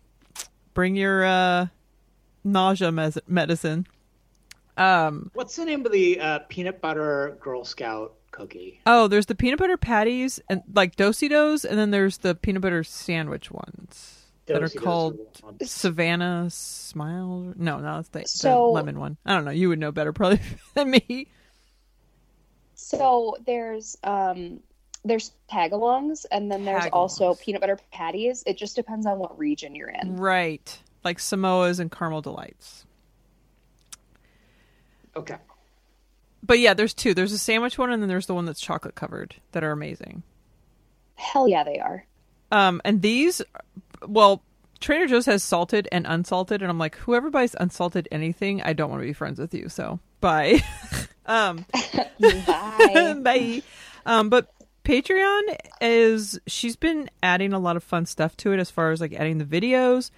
bring 0.75 0.95
your 0.95 1.25
uh, 1.25 1.67
nausea 2.43 2.91
mes- 2.91 3.17
medicine. 3.27 3.87
Um, 4.77 5.31
What's 5.33 5.55
the 5.55 5.65
name 5.65 5.83
of 5.87 5.91
the 5.91 6.19
uh, 6.19 6.39
peanut 6.49 6.81
butter 6.81 7.35
Girl 7.41 7.65
Scout 7.65 8.13
cookie? 8.37 8.79
Oh, 8.85 9.07
there's 9.07 9.25
the 9.25 9.35
peanut 9.35 9.59
butter 9.59 9.77
patties 9.77 10.39
and 10.49 10.61
like 10.73 10.95
Do-si-dos, 10.95 11.65
and 11.65 11.77
then 11.77 11.91
there's 11.91 12.19
the 12.19 12.35
peanut 12.35 12.61
butter 12.61 12.83
sandwich 12.83 13.51
ones 13.51 14.25
that 14.45 14.63
are 14.63 14.69
called 14.69 15.17
ones. 15.43 15.69
Savannah 15.69 16.49
Smile. 16.49 17.53
No, 17.55 17.79
no, 17.79 17.99
it's 17.99 18.09
the, 18.09 18.47
the 18.49 18.57
lemon 18.57 18.99
one. 18.99 19.17
I 19.25 19.35
don't 19.35 19.45
know. 19.45 19.51
You 19.51 19.69
would 19.69 19.79
know 19.79 19.91
better 19.91 20.13
probably 20.13 20.39
than 20.73 20.91
me. 20.91 21.27
So 22.75 23.37
there's 23.45 23.97
um 24.03 24.61
there's 25.03 25.31
tagalongs 25.51 26.25
and 26.31 26.51
then 26.51 26.65
there's 26.65 26.85
also 26.91 27.33
peanut 27.35 27.61
butter 27.61 27.79
patties. 27.91 28.43
It 28.45 28.57
just 28.57 28.75
depends 28.75 29.05
on 29.05 29.19
what 29.19 29.37
region 29.37 29.75
you're 29.75 29.89
in. 29.89 30.17
Right, 30.17 30.77
like 31.03 31.17
Samoas 31.17 31.79
and 31.79 31.91
caramel 31.91 32.21
delights. 32.21 32.85
Okay. 35.15 35.37
But 36.47 36.59
yeah, 36.59 36.73
there's 36.73 36.93
two. 36.93 37.13
There's 37.13 37.33
a 37.33 37.37
sandwich 37.37 37.77
one, 37.77 37.91
and 37.91 38.01
then 38.01 38.09
there's 38.09 38.25
the 38.25 38.33
one 38.33 38.45
that's 38.45 38.61
chocolate 38.61 38.95
covered 38.95 39.35
that 39.51 39.63
are 39.63 39.71
amazing. 39.71 40.23
Hell 41.15 41.47
yeah, 41.47 41.63
they 41.63 41.79
are. 41.79 42.05
Um, 42.51 42.81
and 42.85 43.01
these, 43.01 43.41
well, 44.07 44.41
Trader 44.79 45.07
Joe's 45.07 45.25
has 45.25 45.43
salted 45.43 45.87
and 45.91 46.05
unsalted, 46.07 46.61
and 46.61 46.71
I'm 46.71 46.79
like, 46.79 46.95
whoever 46.95 47.29
buys 47.29 47.55
unsalted 47.59 48.07
anything, 48.11 48.61
I 48.61 48.73
don't 48.73 48.89
want 48.89 49.01
to 49.01 49.07
be 49.07 49.13
friends 49.13 49.39
with 49.39 49.53
you. 49.53 49.69
So 49.69 49.99
bye. 50.21 50.63
um, 51.25 51.65
Bye. 52.19 53.15
bye. 53.23 53.61
Um, 54.05 54.29
but 54.29 54.53
Patreon 54.83 55.57
is 55.81 56.39
she's 56.47 56.75
been 56.77 57.09
adding 57.21 57.51
a 57.51 57.59
lot 57.59 57.75
of 57.75 57.83
fun 57.83 58.05
stuff 58.05 58.37
to 58.37 58.53
it 58.53 58.59
as 58.59 58.71
far 58.71 58.91
as 58.91 59.01
like 59.01 59.13
adding 59.13 59.37
the 59.37 59.45
videos, 59.45 60.11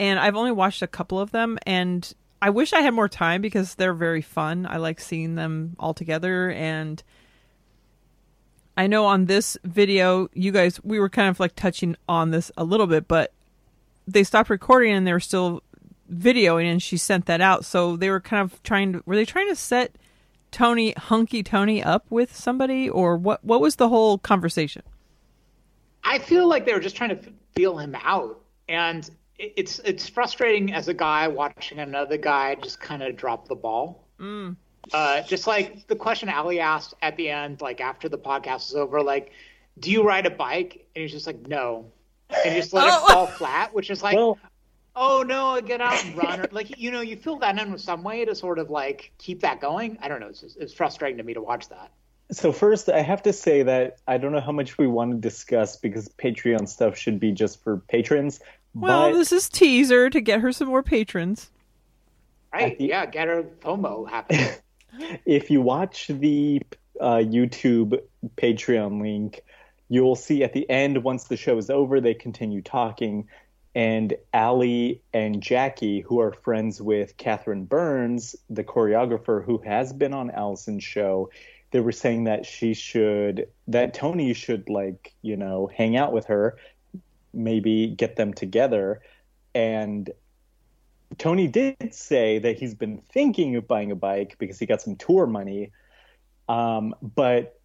and 0.00 0.18
I've 0.18 0.36
only 0.36 0.52
watched 0.52 0.80
a 0.80 0.86
couple 0.86 1.20
of 1.20 1.32
them, 1.32 1.58
and 1.66 2.10
I 2.40 2.50
wish 2.50 2.72
I 2.72 2.80
had 2.80 2.94
more 2.94 3.08
time 3.08 3.40
because 3.40 3.74
they're 3.74 3.94
very 3.94 4.22
fun. 4.22 4.66
I 4.68 4.76
like 4.76 5.00
seeing 5.00 5.34
them 5.34 5.76
all 5.78 5.94
together 5.94 6.50
and. 6.50 7.02
I 8.78 8.88
know 8.88 9.06
on 9.06 9.24
this 9.24 9.56
video, 9.64 10.28
you 10.34 10.52
guys, 10.52 10.78
we 10.84 11.00
were 11.00 11.08
kind 11.08 11.30
of 11.30 11.40
like 11.40 11.54
touching 11.54 11.96
on 12.10 12.30
this 12.30 12.52
a 12.58 12.64
little 12.64 12.86
bit, 12.86 13.08
but 13.08 13.32
they 14.06 14.22
stopped 14.22 14.50
recording 14.50 14.92
and 14.92 15.06
they 15.06 15.14
were 15.14 15.18
still 15.20 15.62
videoing, 16.12 16.70
and 16.70 16.82
she 16.82 16.98
sent 16.98 17.24
that 17.24 17.40
out. 17.40 17.64
So 17.64 17.96
they 17.96 18.10
were 18.10 18.20
kind 18.20 18.42
of 18.42 18.62
trying 18.62 18.92
to, 18.92 19.02
were 19.06 19.16
they 19.16 19.24
trying 19.24 19.48
to 19.48 19.56
set 19.56 19.96
Tony, 20.50 20.92
hunky 20.92 21.42
Tony, 21.42 21.82
up 21.82 22.04
with 22.10 22.36
somebody, 22.36 22.88
or 22.88 23.16
what? 23.16 23.42
What 23.42 23.62
was 23.62 23.76
the 23.76 23.88
whole 23.88 24.18
conversation? 24.18 24.82
I 26.04 26.18
feel 26.18 26.46
like 26.46 26.66
they 26.66 26.74
were 26.74 26.80
just 26.80 26.96
trying 26.96 27.16
to 27.16 27.32
feel 27.54 27.78
him 27.78 27.96
out, 28.02 28.40
and 28.68 29.08
it's 29.38 29.78
it's 29.80 30.08
frustrating 30.08 30.72
as 30.72 30.88
a 30.88 30.94
guy 30.94 31.28
watching 31.28 31.78
another 31.78 32.16
guy 32.16 32.54
just 32.54 32.80
kind 32.80 33.02
of 33.02 33.16
drop 33.16 33.48
the 33.48 33.54
ball. 33.54 34.04
Uh, 34.92 35.22
just 35.22 35.46
like 35.46 35.86
the 35.88 35.96
question 35.96 36.28
Ali 36.28 36.60
asked 36.60 36.94
at 37.02 37.16
the 37.16 37.28
end, 37.28 37.60
like 37.60 37.80
after 37.80 38.08
the 38.08 38.18
podcast 38.18 38.68
is 38.70 38.74
over, 38.76 39.02
like, 39.02 39.32
"Do 39.80 39.90
you 39.90 40.02
ride 40.04 40.26
a 40.26 40.30
bike?" 40.30 40.86
And 40.94 41.02
he's 41.02 41.12
just 41.12 41.26
like, 41.26 41.46
"No," 41.48 41.90
and 42.44 42.54
just 42.54 42.72
let 42.72 42.84
Oh. 42.84 43.04
it 43.04 43.12
fall 43.12 43.26
flat, 43.26 43.74
which 43.74 43.90
is 43.90 44.02
like, 44.02 44.14
Well, 44.16 44.38
"Oh 44.94 45.22
no, 45.26 45.60
get 45.60 45.80
out 45.80 46.02
and 46.04 46.16
run!" 46.16 46.40
Or, 46.40 46.48
like 46.52 46.78
you 46.78 46.90
know, 46.92 47.00
you 47.00 47.16
feel 47.16 47.36
that 47.40 47.58
in 47.58 47.72
with 47.72 47.80
some 47.80 48.02
way 48.04 48.24
to 48.24 48.34
sort 48.34 48.58
of 48.60 48.70
like 48.70 49.10
keep 49.18 49.40
that 49.40 49.60
going. 49.60 49.98
I 50.00 50.08
don't 50.08 50.20
know. 50.20 50.28
It's 50.28 50.40
just, 50.42 50.56
it's 50.56 50.72
frustrating 50.72 51.18
to 51.18 51.24
me 51.24 51.34
to 51.34 51.42
watch 51.42 51.68
that. 51.68 51.90
so 52.30 52.52
first, 52.52 52.88
I 52.88 53.02
have 53.02 53.22
to 53.24 53.32
say 53.32 53.64
that 53.64 53.98
I 54.06 54.18
don't 54.18 54.32
know 54.32 54.40
how 54.40 54.52
much 54.52 54.78
we 54.78 54.86
want 54.86 55.10
to 55.10 55.18
discuss 55.18 55.76
because 55.76 56.08
Patreon 56.08 56.68
stuff 56.68 56.96
should 56.96 57.18
be 57.20 57.32
just 57.32 57.62
for 57.62 57.78
patrons. 57.88 58.40
Well, 58.80 59.10
but 59.10 59.16
this 59.18 59.32
is 59.32 59.48
teaser 59.48 60.10
to 60.10 60.20
get 60.20 60.40
her 60.40 60.52
some 60.52 60.68
more 60.68 60.82
patrons. 60.82 61.50
Right? 62.52 62.78
the- 62.78 62.86
Yeah, 62.86 63.06
get 63.06 63.28
her 63.28 63.42
FOMO 63.60 64.08
happening. 64.08 64.48
if 65.26 65.50
you 65.50 65.60
watch 65.62 66.08
the 66.08 66.60
uh, 67.00 67.16
YouTube 67.16 68.00
Patreon 68.36 69.00
link, 69.00 69.42
you'll 69.88 70.16
see 70.16 70.42
at 70.42 70.52
the 70.52 70.68
end, 70.68 71.02
once 71.02 71.24
the 71.24 71.36
show 71.36 71.56
is 71.58 71.70
over, 71.70 72.00
they 72.00 72.14
continue 72.14 72.62
talking. 72.62 73.28
And 73.74 74.14
Allie 74.32 75.02
and 75.12 75.42
Jackie, 75.42 76.00
who 76.00 76.20
are 76.20 76.32
friends 76.32 76.80
with 76.80 77.16
Catherine 77.18 77.64
Burns, 77.66 78.34
the 78.48 78.64
choreographer 78.64 79.44
who 79.44 79.58
has 79.58 79.92
been 79.92 80.14
on 80.14 80.30
Allison's 80.30 80.82
show, 80.84 81.30
they 81.72 81.80
were 81.80 81.92
saying 81.92 82.24
that 82.24 82.46
she 82.46 82.72
should, 82.72 83.48
that 83.68 83.92
Tony 83.92 84.32
should, 84.32 84.70
like, 84.70 85.12
you 85.20 85.36
know, 85.36 85.68
hang 85.74 85.96
out 85.96 86.12
with 86.12 86.26
her, 86.26 86.56
maybe 87.36 87.88
get 87.88 88.16
them 88.16 88.32
together. 88.32 89.02
And 89.54 90.10
Tony 91.18 91.46
did 91.46 91.94
say 91.94 92.38
that 92.40 92.58
he's 92.58 92.74
been 92.74 92.98
thinking 92.98 93.56
of 93.56 93.68
buying 93.68 93.92
a 93.92 93.96
bike 93.96 94.36
because 94.38 94.58
he 94.58 94.66
got 94.66 94.82
some 94.82 94.96
tour 94.96 95.26
money. 95.26 95.70
Um, 96.48 96.94
but 97.00 97.60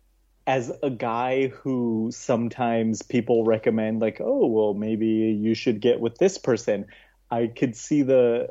as 0.48 0.72
a 0.82 0.90
guy 0.90 1.48
who 1.48 2.10
sometimes 2.14 3.02
people 3.02 3.44
recommend, 3.44 4.02
like, 4.02 4.20
oh, 4.20 4.48
well, 4.48 4.74
maybe 4.74 5.08
you 5.08 5.54
should 5.54 5.82
get 5.82 6.00
with 6.00 6.18
this 6.18 6.38
person, 6.38 6.88
I 7.30 7.48
could 7.48 7.76
see 7.76 8.02
the. 8.02 8.50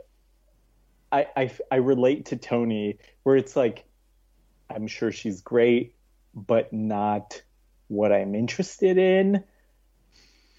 I, 1.13 1.27
I, 1.37 1.51
I 1.73 1.77
relate 1.77 2.27
to 2.27 2.37
Tony 2.37 2.99
where 3.25 3.37
it's 3.37 3.57
like, 3.57 3.85
I'm 4.73 4.87
sure 4.87 5.11
she's 5.11 5.41
great, 5.41 5.97
but 6.35 6.73
not 6.73 7.43
what 7.89 8.13
I'm 8.13 8.37
interested 8.37 8.97
in. 8.97 9.43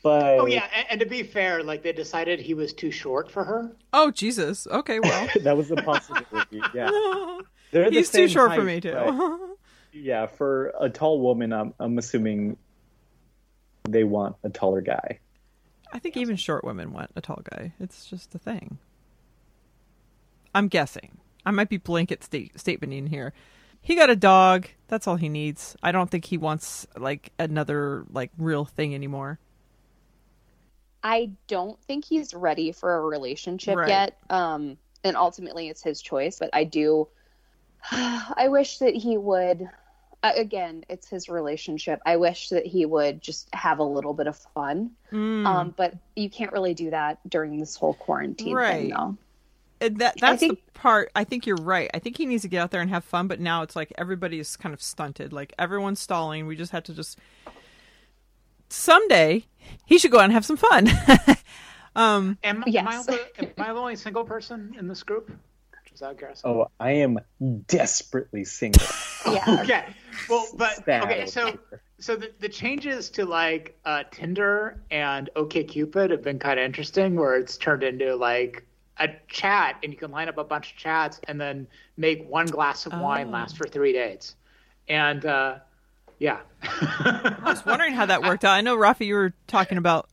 But 0.04 0.40
Oh 0.40 0.46
yeah, 0.48 0.66
and, 0.76 0.88
and 0.92 1.00
to 1.02 1.06
be 1.06 1.22
fair, 1.24 1.64
like 1.64 1.84
they 1.84 1.94
decided 1.94 2.40
he 2.40 2.54
was 2.54 2.74
too 2.74 2.92
short 2.92 3.30
for 3.30 3.44
her. 3.44 3.72
Oh 3.94 4.10
Jesus! 4.12 4.66
Okay, 4.68 5.00
well, 5.00 5.30
that 5.42 5.56
was 5.56 5.70
a 5.72 5.76
possibility. 5.76 6.62
Yeah. 6.74 6.90
They're 7.72 7.90
the 7.90 7.98
he's 7.98 8.10
too 8.10 8.28
same 8.28 8.30
short 8.30 8.54
for 8.56 8.64
me 8.64 8.82
too. 8.82 8.94
but- 8.94 9.40
yeah, 9.94 10.26
for 10.26 10.74
a 10.80 10.90
tall 10.90 11.22
woman, 11.22 11.54
I'm 11.54 11.74
I'm 11.80 11.98
assuming 11.98 12.58
they 13.90 14.04
want 14.04 14.36
a 14.44 14.50
taller 14.50 14.82
guy. 14.82 15.20
I 15.94 16.00
think 16.00 16.18
even 16.18 16.36
short 16.36 16.64
women 16.64 16.94
want 16.94 17.12
a 17.16 17.22
tall 17.22 17.42
guy. 17.52 17.74
It's 17.80 18.06
just 18.06 18.34
a 18.34 18.40
thing. 18.40 18.78
I'm 20.56 20.68
guessing. 20.68 21.18
I 21.46 21.52
might 21.52 21.70
be 21.70 21.78
blanket 21.78 22.24
state 22.24 22.54
statementing 22.56 23.10
here. 23.10 23.34
He 23.82 23.96
got 23.96 24.10
a 24.10 24.16
dog. 24.16 24.68
That's 24.88 25.08
all 25.08 25.16
he 25.16 25.30
needs. 25.30 25.76
I 25.82 25.92
don't 25.92 26.10
think 26.10 26.26
he 26.26 26.38
wants 26.38 26.86
like 26.98 27.32
another 27.40 28.06
like 28.12 28.32
real 28.38 28.66
thing 28.66 28.94
anymore. 28.94 29.40
I 31.04 31.32
don't 31.48 31.82
think 31.84 32.06
he's 32.06 32.34
ready 32.34 32.72
for 32.72 32.96
a 32.96 33.02
relationship 33.02 33.76
Right. 33.78 33.90
yet. 33.90 34.18
Um, 34.30 34.78
and 35.04 35.18
ultimately 35.18 35.68
it's 35.70 35.82
his 35.82 36.02
choice, 36.02 36.38
but 36.40 36.50
I 36.54 36.64
do 36.64 37.08
I 37.92 38.48
wish 38.50 38.78
that 38.80 38.94
he 38.96 39.18
would. 39.18 39.68
Uh, 40.24 40.34
again, 40.36 40.86
it's 40.88 41.08
his 41.10 41.30
relationship. 41.30 42.00
I 42.06 42.18
wish 42.18 42.50
that 42.50 42.64
he 42.68 42.86
would 42.86 43.22
just 43.24 43.50
have 43.56 43.80
a 43.80 43.84
little 43.84 44.14
bit 44.14 44.28
of 44.28 44.38
fun. 44.54 44.92
Mm. 45.12 45.48
Um, 45.48 45.74
but 45.76 45.96
you 46.16 46.30
can't 46.30 46.52
really 46.52 46.76
do 46.76 46.92
that 46.92 47.18
during 47.28 47.60
this 47.60 47.76
whole 47.76 47.96
quarantine 47.96 48.54
Right. 48.54 48.74
thing, 48.82 48.90
though. 48.92 49.18
And 49.82 49.98
that 49.98 50.20
that's 50.20 50.40
think- 50.40 50.64
the 50.64 50.72
part 50.80 51.12
I 51.16 51.24
think 51.24 51.48
you're 51.48 51.56
right. 51.58 51.90
I 51.92 51.98
think 51.98 52.18
he 52.18 52.28
needs 52.28 52.44
to 52.44 52.48
get 52.50 52.60
out 52.62 52.70
there 52.70 52.82
and 52.82 52.90
have 52.92 53.04
fun, 53.04 53.28
but 53.28 53.40
now 53.40 53.64
it's 53.64 53.76
like 53.76 53.92
everybody 53.98 54.38
is 54.38 54.56
kind 54.56 54.74
of 54.76 54.82
stunted. 54.84 55.34
Like 55.34 55.54
everyone's 55.58 56.00
stalling. 56.00 56.46
We 56.46 56.56
just 56.56 56.72
have 56.72 56.84
to 56.84 56.94
just 56.94 57.18
someday 58.72 59.46
he 59.86 59.98
should 59.98 60.12
go 60.12 60.20
out 60.20 60.26
and 60.26 60.34
have 60.34 60.46
some 60.46 60.58
fun. 60.58 60.90
um 61.96 62.38
Am, 62.44 62.64
Yes. 62.68 62.86
am, 62.88 62.88
I 62.88 63.04
the, 63.04 63.40
am 63.40 63.54
I 63.70 63.74
the 63.74 63.80
only 63.80 63.96
single 63.96 64.24
person 64.24 64.76
in 64.80 64.88
this 64.88 65.04
group? 65.04 65.32
Just 65.86 66.04
out 66.04 66.22
of. 66.24 66.38
Oh, 66.46 66.68
I 66.80 66.92
am 66.92 67.20
desperately 67.68 68.44
single. 68.46 68.86
Yeah. 69.32 69.62
Okay. 69.62 69.86
Well, 70.30 70.48
but 70.56 70.84
Sad. 70.84 71.04
okay. 71.04 71.26
So, 71.28 71.56
so 72.00 72.16
the, 72.16 72.32
the 72.40 72.50
changes 72.50 73.08
to 73.12 73.24
like 73.26 73.78
uh, 73.86 74.04
Tinder 74.10 74.82
and 74.90 75.30
OkCupid 75.36 76.10
have 76.10 76.24
been 76.24 76.40
kind 76.40 76.60
of 76.60 76.66
interesting, 76.66 77.16
where 77.16 77.36
it's 77.36 77.56
turned 77.56 77.84
into 77.84 78.16
like 78.16 78.66
a 78.98 79.10
chat, 79.28 79.76
and 79.84 79.94
you 79.94 80.00
can 80.00 80.10
line 80.10 80.28
up 80.28 80.40
a 80.40 80.44
bunch 80.44 80.72
of 80.72 80.78
chats, 80.78 81.20
and 81.28 81.40
then 81.40 81.68
make 81.98 82.28
one 82.28 82.48
glass 82.48 82.88
of 82.88 82.94
wine 83.00 83.28
Oh. 83.28 83.32
last 83.32 83.58
for 83.58 83.68
three 83.68 83.94
days. 83.94 84.36
And 84.88 85.24
uh, 85.24 85.60
yeah. 86.22 86.38
I 86.62 87.42
was 87.44 87.66
wondering 87.66 87.94
how 87.94 88.06
that 88.06 88.22
worked 88.22 88.46
out. 88.46 88.52
I 88.52 88.62
know 88.62 88.78
Rafi 88.78 89.08
you 89.08 89.16
were 89.16 89.34
talking 89.48 89.80
about 89.80 90.08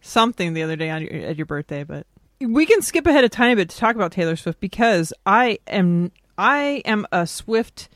something 0.00 0.54
the 0.54 0.64
other 0.64 0.74
day 0.74 0.90
on 0.90 1.02
your, 1.02 1.12
at 1.12 1.36
your 1.36 1.46
birthday, 1.46 1.84
but 1.84 2.04
we 2.40 2.66
can 2.66 2.82
skip 2.82 3.06
ahead 3.06 3.22
a 3.22 3.28
tiny 3.28 3.54
bit 3.54 3.68
to 3.70 3.76
talk 3.76 3.94
about 3.94 4.10
Taylor 4.10 4.34
Swift 4.34 4.58
because 4.58 5.12
I 5.24 5.60
am 5.68 6.10
I 6.36 6.82
am 6.84 7.06
a 7.12 7.28
Swift 7.28 7.88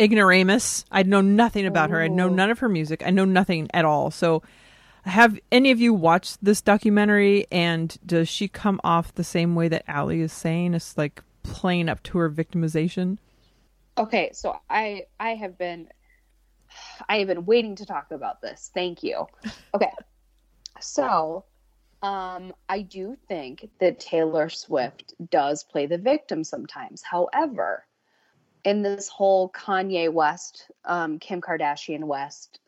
ignoramus. 0.00 0.84
I 0.90 1.04
know 1.04 1.20
nothing 1.20 1.64
about 1.64 1.90
her. 1.90 2.02
I 2.02 2.08
know 2.08 2.26
oh. 2.26 2.34
none 2.34 2.50
of 2.50 2.58
her 2.58 2.68
music. 2.68 3.04
I 3.06 3.10
know 3.10 3.24
nothing 3.24 3.68
at 3.72 3.84
all. 3.84 4.10
So 4.10 4.42
have 5.04 5.38
any 5.52 5.70
of 5.70 5.80
you 5.80 5.94
watched 5.94 6.38
this 6.42 6.60
documentary 6.60 7.46
and 7.52 7.96
does 8.04 8.28
she 8.28 8.48
come 8.48 8.80
off 8.82 9.14
the 9.14 9.22
same 9.22 9.54
way 9.54 9.68
that 9.68 9.84
Allie 9.86 10.22
is 10.22 10.32
saying? 10.32 10.74
It's 10.74 10.98
like 10.98 11.22
playing 11.44 11.88
up 11.88 12.02
to 12.02 12.18
her 12.18 12.28
victimization. 12.28 13.18
Okay, 13.96 14.30
so 14.32 14.58
I 14.68 15.06
I 15.20 15.36
have 15.36 15.56
been 15.56 15.88
I 17.08 17.18
have 17.18 17.28
been 17.28 17.46
waiting 17.46 17.76
to 17.76 17.86
talk 17.86 18.10
about 18.10 18.40
this. 18.40 18.70
Thank 18.74 19.02
you. 19.02 19.26
Okay. 19.74 19.92
So, 20.80 21.44
um 22.02 22.52
I 22.68 22.82
do 22.82 23.16
think 23.28 23.68
that 23.80 23.98
Taylor 23.98 24.48
Swift 24.48 25.14
does 25.30 25.64
play 25.64 25.86
the 25.86 25.98
victim 25.98 26.44
sometimes. 26.44 27.02
However, 27.02 27.86
in 28.64 28.82
this 28.82 29.08
whole 29.08 29.48
Kanye 29.50 30.12
West, 30.12 30.70
um 30.84 31.18
Kim 31.18 31.40
Kardashian 31.40 32.04
West 32.04 32.60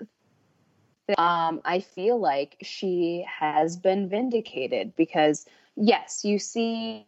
um 1.16 1.60
I 1.64 1.80
feel 1.80 2.18
like 2.18 2.56
she 2.62 3.24
has 3.28 3.76
been 3.76 4.08
vindicated 4.08 4.94
because 4.96 5.46
yes, 5.76 6.24
you 6.24 6.38
see 6.38 7.06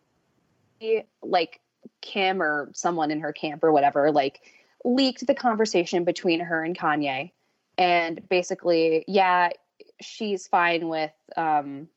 like 1.22 1.60
Kim 2.00 2.42
or 2.42 2.70
someone 2.72 3.10
in 3.10 3.20
her 3.20 3.32
camp 3.32 3.62
or 3.62 3.72
whatever, 3.72 4.10
like 4.10 4.40
leaked 4.84 5.26
the 5.26 5.34
conversation 5.34 6.04
between 6.04 6.40
her 6.40 6.64
and 6.64 6.76
Kanye. 6.76 7.32
And 7.78 8.26
basically, 8.28 9.04
yeah, 9.06 9.50
she's 10.00 10.46
fine 10.46 10.88
with 10.88 11.12
um, 11.36 11.88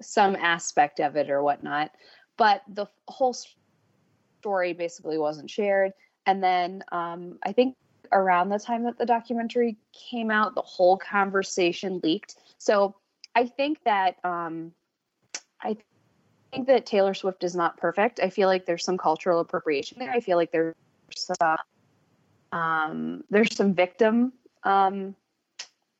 some 0.00 0.36
aspect 0.36 1.00
of 1.00 1.16
it 1.16 1.30
or 1.30 1.42
whatnot. 1.42 1.90
But 2.36 2.62
the 2.68 2.86
whole 3.08 3.36
story 4.40 4.72
basically 4.72 5.18
wasn't 5.18 5.50
shared. 5.50 5.92
And 6.26 6.42
then 6.42 6.82
um, 6.92 7.38
I 7.44 7.52
think 7.52 7.76
around 8.12 8.48
the 8.48 8.58
time 8.58 8.84
that 8.84 8.98
the 8.98 9.06
documentary 9.06 9.76
came 9.92 10.30
out, 10.30 10.54
the 10.54 10.62
whole 10.62 10.96
conversation 10.96 12.00
leaked. 12.02 12.36
So 12.58 12.96
I 13.34 13.46
think 13.46 13.78
that 13.84 14.16
um, 14.24 14.72
I 15.60 15.76
think 16.52 16.66
that 16.66 16.86
Taylor 16.86 17.14
Swift 17.14 17.44
is 17.44 17.54
not 17.54 17.76
perfect. 17.76 18.20
I 18.20 18.30
feel 18.30 18.48
like 18.48 18.66
there's 18.66 18.84
some 18.84 18.98
cultural 18.98 19.40
appropriation 19.40 19.98
there. 19.98 20.10
I 20.10 20.20
feel 20.20 20.36
like 20.36 20.52
there's 20.52 20.74
some 21.14 21.58
um, 22.52 23.24
there's 23.30 23.54
some 23.54 23.74
victim 23.74 24.32
um, 24.64 25.14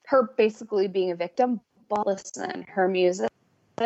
her 0.07 0.31
basically 0.37 0.89
being 0.89 1.11
a 1.11 1.17
victim. 1.17 1.61
But 1.89 2.07
listen, 2.07 2.65
her 2.69 2.89
music 2.89 3.31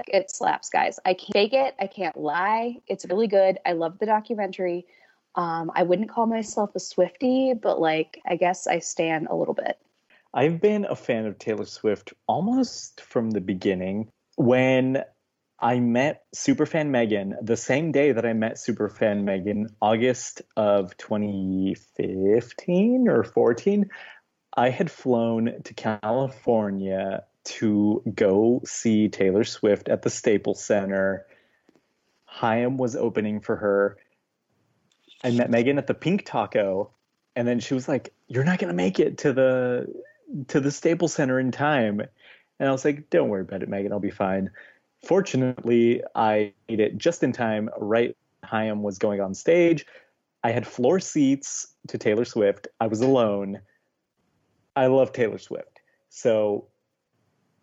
it 0.09 0.30
slaps, 0.30 0.70
guys. 0.70 0.98
I 1.05 1.14
can't 1.14 1.32
fake 1.32 1.52
it. 1.52 1.74
I 1.78 1.86
can't 1.86 2.16
lie. 2.16 2.78
It's 2.86 3.05
really 3.05 3.26
good. 3.26 3.59
I 3.66 3.72
love 3.72 3.98
the 3.98 4.06
documentary. 4.06 4.86
Um, 5.34 5.70
I 5.74 5.82
wouldn't 5.82 6.09
call 6.09 6.26
myself 6.26 6.74
a 6.74 6.80
Swifty, 6.80 7.52
but 7.55 7.80
like 7.80 8.20
I 8.26 8.36
guess 8.36 8.66
I 8.66 8.78
stand 8.78 9.28
a 9.30 9.34
little 9.34 9.55
bit. 9.55 9.78
I've 10.34 10.60
been 10.60 10.86
a 10.86 10.97
fan 10.97 11.26
of 11.26 11.39
Taylor 11.39 11.66
Swift 11.66 12.14
almost 12.26 13.02
from 13.02 13.30
the 13.30 13.40
beginning. 13.40 14.09
When 14.36 15.05
I 15.62 15.78
met 15.78 16.24
superfan 16.34 16.89
Megan 16.89 17.36
the 17.40 17.56
same 17.56 17.93
day 17.93 18.10
that 18.10 18.26
I 18.26 18.32
met 18.32 18.55
superfan 18.55 19.22
Megan, 19.22 19.68
August 19.80 20.43
of 20.56 20.97
2015 20.97 23.09
or 23.09 23.22
14, 23.22 23.89
I 24.55 24.70
had 24.70 24.90
flown 24.90 25.62
to 25.62 25.74
California 25.74 27.22
to 27.44 28.02
go 28.12 28.60
see 28.64 29.09
Taylor 29.09 29.44
Swift 29.44 29.89
at 29.89 30.02
the 30.02 30.10
Staples 30.10 30.64
Center. 30.64 31.26
Haim 32.24 32.76
was 32.76 32.97
opening 32.97 33.40
for 33.40 33.55
her. 33.55 33.98
I 35.22 35.30
met 35.30 35.48
Megan 35.48 35.78
at 35.78 35.86
the 35.86 35.94
Pink 35.94 36.26
Taco, 36.26 36.90
and 37.36 37.47
then 37.47 37.60
she 37.60 37.74
was 37.74 37.86
like, 37.86 38.12
"You're 38.26 38.43
not 38.43 38.59
gonna 38.59 38.72
make 38.72 38.98
it 38.98 39.18
to 39.18 39.32
the 39.32 39.86
to 40.48 40.59
the 40.59 40.72
Staples 40.72 41.14
Center 41.14 41.39
in 41.39 41.52
time." 41.52 42.01
And 42.59 42.68
I 42.68 42.72
was 42.72 42.84
like, 42.84 43.10
"Don't 43.10 43.28
worry 43.28 43.43
about 43.43 43.62
it, 43.62 43.68
Megan. 43.68 43.93
I'll 43.93 44.01
be 44.01 44.10
fine." 44.10 44.51
Fortunately, 45.03 46.03
I 46.15 46.53
made 46.69 46.81
it 46.81 46.99
just 46.99 47.23
in 47.23 47.33
time. 47.33 47.69
Right, 47.79 48.16
Haim 48.45 48.83
was 48.83 48.99
going 48.99 49.20
on 49.20 49.35
stage. 49.35 49.87
I 50.45 50.51
had 50.51 50.66
floor 50.66 51.01
seats 51.01 51.74
to 51.89 51.99
Taylor 51.99 52.24
Swift. 52.24 52.69
I 52.81 52.87
was 52.87 53.01
alone. 53.01 53.61
I 54.74 54.87
love 54.87 55.12
Taylor 55.12 55.39
Swift. 55.39 55.81
So 56.09 56.66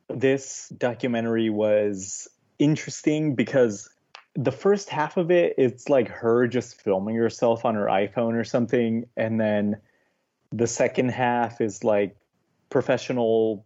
this 0.10 0.70
documentary 0.78 1.50
was 1.50 2.28
interesting 2.58 3.36
because 3.36 3.90
the 4.36 4.52
first 4.52 4.90
half 4.90 5.18
of 5.18 5.32
it 5.32 5.54
it's 5.58 5.90
like 5.90 6.08
her 6.08 6.48
just 6.48 6.80
filming 6.82 7.16
herself 7.16 7.66
on 7.66 7.76
her 7.76 7.86
iphone 7.86 8.34
or 8.40 8.44
something 8.44 9.06
and 9.18 9.40
then 9.40 9.78
the 10.52 10.68
second 10.68 11.10
half 11.10 11.62
is 11.62 11.84
like 11.84 12.16
professional 12.70 13.66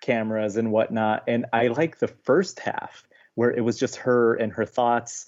cameras 0.00 0.56
and 0.56 0.70
whatnot 0.70 1.24
and 1.26 1.46
i 1.52 1.68
like 1.68 1.98
the 1.98 2.08
first 2.08 2.60
half 2.60 3.06
where 3.34 3.50
it 3.50 3.60
was 3.60 3.78
just 3.78 3.96
her 3.96 4.34
and 4.34 4.52
her 4.52 4.64
thoughts 4.64 5.26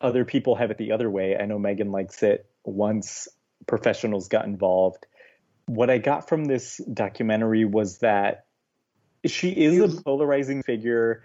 other 0.00 0.24
people 0.24 0.54
have 0.54 0.70
it 0.70 0.78
the 0.78 0.92
other 0.92 1.10
way 1.10 1.36
i 1.36 1.44
know 1.46 1.58
megan 1.58 1.90
likes 1.90 2.22
it 2.22 2.46
once 2.64 3.28
professionals 3.66 4.28
got 4.28 4.44
involved 4.44 5.06
what 5.66 5.90
i 5.90 5.98
got 5.98 6.28
from 6.28 6.44
this 6.44 6.80
documentary 6.92 7.64
was 7.64 7.98
that 7.98 8.46
she 9.24 9.50
is 9.50 9.78
a 9.78 10.02
polarizing 10.02 10.62
figure 10.62 11.24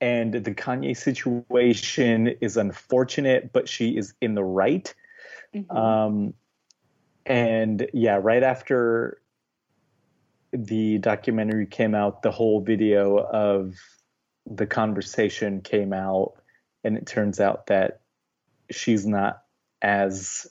and 0.00 0.32
the 0.32 0.54
Kanye 0.54 0.96
situation 0.96 2.28
is 2.40 2.56
unfortunate, 2.56 3.52
but 3.52 3.68
she 3.68 3.96
is 3.96 4.14
in 4.20 4.34
the 4.34 4.44
right. 4.44 4.92
Mhm. 5.54 5.76
Um, 5.76 6.34
and 7.26 7.88
yeah, 7.92 8.18
right 8.20 8.42
after 8.42 9.20
the 10.52 10.98
documentary 10.98 11.66
came 11.66 11.94
out, 11.94 12.22
the 12.22 12.30
whole 12.30 12.60
video 12.60 13.18
of 13.18 13.74
the 14.46 14.66
conversation 14.66 15.60
came 15.60 15.92
out, 15.92 16.32
and 16.84 16.96
it 16.96 17.06
turns 17.06 17.40
out 17.40 17.66
that 17.66 18.00
she's 18.70 19.06
not 19.06 19.42
as 19.82 20.46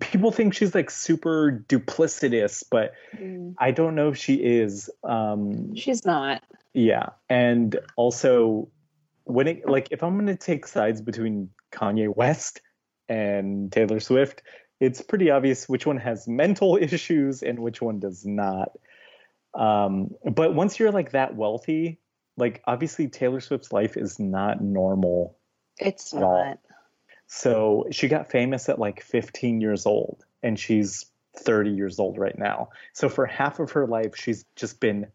people 0.00 0.32
think 0.32 0.54
she's 0.54 0.74
like 0.74 0.90
super 0.90 1.64
duplicitous, 1.68 2.64
but 2.70 2.94
Mm. 3.16 3.54
I 3.58 3.70
don't 3.70 3.94
know 3.94 4.08
if 4.08 4.16
she 4.18 4.34
is. 4.34 4.90
Um, 5.04 5.74
She's 5.76 6.04
not. 6.04 6.42
yeah, 6.72 7.10
and 7.28 7.78
also 7.96 8.68
when 9.24 9.46
it 9.46 9.68
like 9.68 9.88
if 9.92 10.02
I'm 10.02 10.18
gonna 10.18 10.36
take 10.36 10.66
sides 10.66 11.00
between 11.00 11.50
Kanye 11.72 12.14
West 12.14 12.60
and 13.08 13.70
Taylor 13.70 14.00
Swift, 14.00 14.42
it's 14.80 15.00
pretty 15.00 15.30
obvious 15.30 15.68
which 15.68 15.86
one 15.86 15.96
has 15.98 16.26
mental 16.26 16.76
issues 16.80 17.42
and 17.42 17.58
which 17.60 17.80
one 17.80 18.00
does 18.00 18.26
not. 18.26 18.72
Um, 19.54 20.10
but 20.24 20.54
once 20.54 20.78
you're 20.78 20.90
like 20.90 21.12
that 21.12 21.36
wealthy, 21.36 22.00
like 22.36 22.62
obviously 22.66 23.08
Taylor 23.08 23.40
Swift's 23.40 23.72
life 23.72 23.96
is 23.96 24.18
not 24.18 24.60
normal. 24.60 25.38
It's 25.78 26.12
all. 26.12 26.20
not. 26.20 26.58
So 27.26 27.86
she 27.90 28.08
got 28.08 28.30
famous 28.30 28.68
at 28.68 28.78
like 28.78 29.02
15 29.02 29.60
years 29.60 29.86
old, 29.86 30.24
and 30.42 30.58
she's 30.58 31.06
30 31.36 31.70
years 31.70 31.98
old 31.98 32.18
right 32.18 32.38
now. 32.38 32.70
So 32.92 33.08
for 33.08 33.26
half 33.26 33.60
of 33.60 33.72
her 33.72 33.86
life, 33.86 34.16
she's 34.16 34.44
just 34.56 34.80
been 34.80 35.06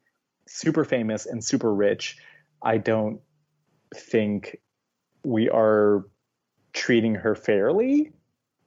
super 0.47 0.83
famous 0.83 1.25
and 1.25 1.43
super 1.43 1.73
rich. 1.73 2.17
I 2.61 2.77
don't 2.77 3.21
think 3.95 4.59
we 5.23 5.49
are 5.49 6.05
treating 6.73 7.15
her 7.15 7.35
fairly, 7.35 8.11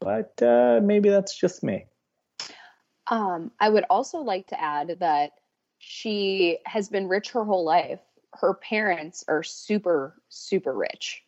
but 0.01 0.40
uh, 0.43 0.81
maybe 0.82 1.09
that's 1.09 1.36
just 1.36 1.62
me. 1.62 1.86
Um, 3.09 3.51
I 3.59 3.69
would 3.69 3.85
also 3.90 4.19
like 4.19 4.47
to 4.49 4.61
add 4.61 4.97
that 5.01 5.32
she 5.84 6.59
has 6.64 6.88
been 6.88 7.09
rich 7.09 7.32
her 7.32 7.44
whole 7.44 7.64
life. 7.64 7.98
Her 8.34 8.54
parents 8.54 9.24
are 9.26 9.42
super, 9.42 10.14
super 10.28 10.72
rich. 10.72 11.24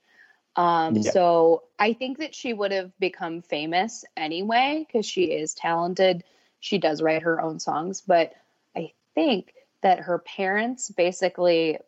Um, 0.55 0.94
Yeah. 0.94 1.10
So 1.10 1.64
I 1.81 1.93
think 1.93 2.18
that 2.18 2.36
she 2.36 2.52
would 2.52 2.70
have 2.70 2.97
become 3.01 3.43
famous 3.43 4.05
anyway 4.16 4.86
because 4.86 5.05
she 5.05 5.24
is 5.24 5.55
talented. 5.55 6.22
She 6.60 6.78
does 6.78 7.02
write 7.02 7.22
her 7.22 7.40
own 7.40 7.59
songs, 7.59 8.01
but 8.01 8.35
I 8.76 8.93
think 9.16 9.55
that 9.82 9.98
her 9.98 10.20
parents 10.20 10.89
basically, 10.89 11.78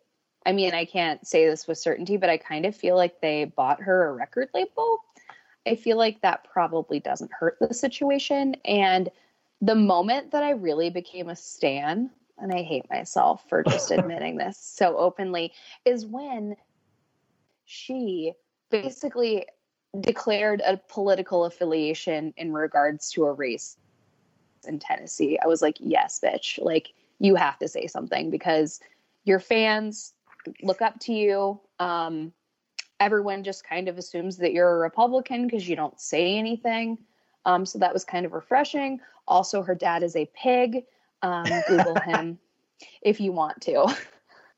I 0.45 0.51
mean, 0.51 0.73
I 0.73 0.83
can't 0.83 1.25
say 1.25 1.47
this 1.47 1.67
with 1.67 1.77
certainty, 1.77 2.17
but 2.17 2.29
I 2.29 2.35
kind 2.35 2.65
of 2.65 2.75
feel 2.75 2.97
like 2.97 3.21
they 3.21 3.45
bought 3.45 3.81
her 3.81 4.09
a 4.09 4.13
record 4.13 4.49
label. 4.53 4.99
I 5.65 5.75
feel 5.75 5.95
like 5.95 6.19
that 6.21 6.43
probably 6.51 6.99
doesn't 6.99 7.31
hurt 7.31 7.57
the 7.61 7.73
situation. 7.73 8.55
And 8.65 9.09
the 9.61 9.75
moment 9.75 10.31
that 10.31 10.43
I 10.43 10.51
really 10.51 10.89
became 10.89 11.29
a 11.29 11.35
stan, 11.35 12.11
and 12.39 12.53
I 12.53 12.61
hate 12.61 12.89
myself 12.89 13.43
for 13.49 13.63
just 13.63 13.91
admitting 13.91 14.37
this 14.37 14.57
so 14.57 14.97
openly, 14.97 15.53
is 15.85 16.05
when 16.05 16.55
she 17.65 18.33
basically 18.69 19.45
declared 19.99 20.61
a 20.65 20.77
political 20.89 21.45
affiliation 21.45 22.33
in 22.37 22.53
regards 22.53 23.11
to 23.11 23.25
a 23.25 23.33
race 23.33 23.77
in 24.67 24.79
Tennessee. 24.79 25.39
I 25.43 25.47
was 25.47 25.61
like, 25.61 25.77
yes, 25.79 26.19
bitch. 26.23 26.63
Like, 26.63 26.93
you 27.19 27.35
have 27.35 27.57
to 27.59 27.67
say 27.67 27.87
something 27.87 28.29
because 28.29 28.79
your 29.23 29.39
fans 29.39 30.13
look 30.61 30.81
up 30.81 30.99
to 31.01 31.13
you. 31.13 31.59
Um, 31.79 32.31
everyone 32.99 33.43
just 33.43 33.67
kind 33.67 33.87
of 33.87 33.97
assumes 33.97 34.37
that 34.37 34.53
you're 34.53 34.75
a 34.75 34.79
Republican 34.79 35.45
because 35.45 35.67
you 35.67 35.75
don't 35.75 35.99
say 35.99 36.37
anything. 36.37 36.97
Um, 37.45 37.65
so 37.65 37.79
that 37.79 37.93
was 37.93 38.03
kind 38.03 38.25
of 38.25 38.33
refreshing. 38.33 38.99
Also, 39.27 39.61
her 39.61 39.75
dad 39.75 40.03
is 40.03 40.15
a 40.15 40.29
pig. 40.33 40.83
Um, 41.21 41.45
Google 41.67 41.99
him 41.99 42.39
if 43.01 43.19
you 43.19 43.31
want 43.31 43.61
to. 43.61 43.95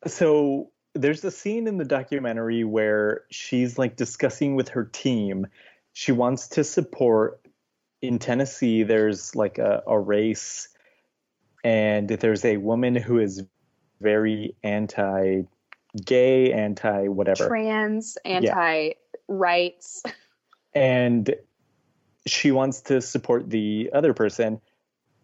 So 0.08 0.72
there's 0.94 1.24
a 1.24 1.32
scene 1.32 1.68
in 1.68 1.78
the 1.78 1.86
documentary 1.86 2.64
where 2.64 3.24
she's 3.30 3.78
like 3.78 3.96
discussing 3.96 4.56
with 4.56 4.70
her 4.70 4.86
team. 4.86 5.48
She 5.94 6.12
wants 6.12 6.50
to 6.50 6.64
support 6.64 7.42
in 8.02 8.20
Tennessee. 8.20 8.84
There's 8.84 9.36
like 9.36 9.58
a, 9.58 9.84
a 9.86 10.00
race, 10.00 10.70
and 11.64 12.08
there's 12.08 12.46
a 12.46 12.58
woman 12.58 12.96
who 12.96 13.20
is 13.20 13.44
very 14.02 14.56
anti 14.64 15.42
gay, 16.06 16.54
anti 16.54 17.08
whatever. 17.08 17.48
Trans, 17.48 18.18
anti 18.24 18.94
rights. 19.28 20.04
and 20.74 21.34
she 22.26 22.52
wants 22.52 22.82
to 22.82 23.02
support 23.02 23.50
the 23.50 23.90
other 23.94 24.14
person 24.14 24.62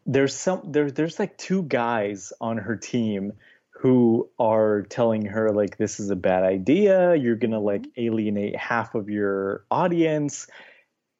there's 0.06 0.36
some 0.36 0.62
there, 0.72 0.92
there's 0.92 1.20
like 1.20 1.38
two 1.38 1.64
guys 1.64 2.32
on 2.40 2.58
her 2.58 2.76
team 2.76 3.34
who 3.70 4.30
are 4.40 4.84
telling 4.84 5.26
her 5.26 5.52
like 5.52 5.78
this 5.78 6.00
is 6.00 6.10
a 6.10 6.16
bad 6.16 6.44
idea 6.44 7.16
you're 7.16 7.36
gonna 7.36 7.60
like 7.60 7.86
alienate 7.98 8.56
half 8.56 8.96
of 8.96 9.10
your 9.10 9.66
audience 9.70 10.48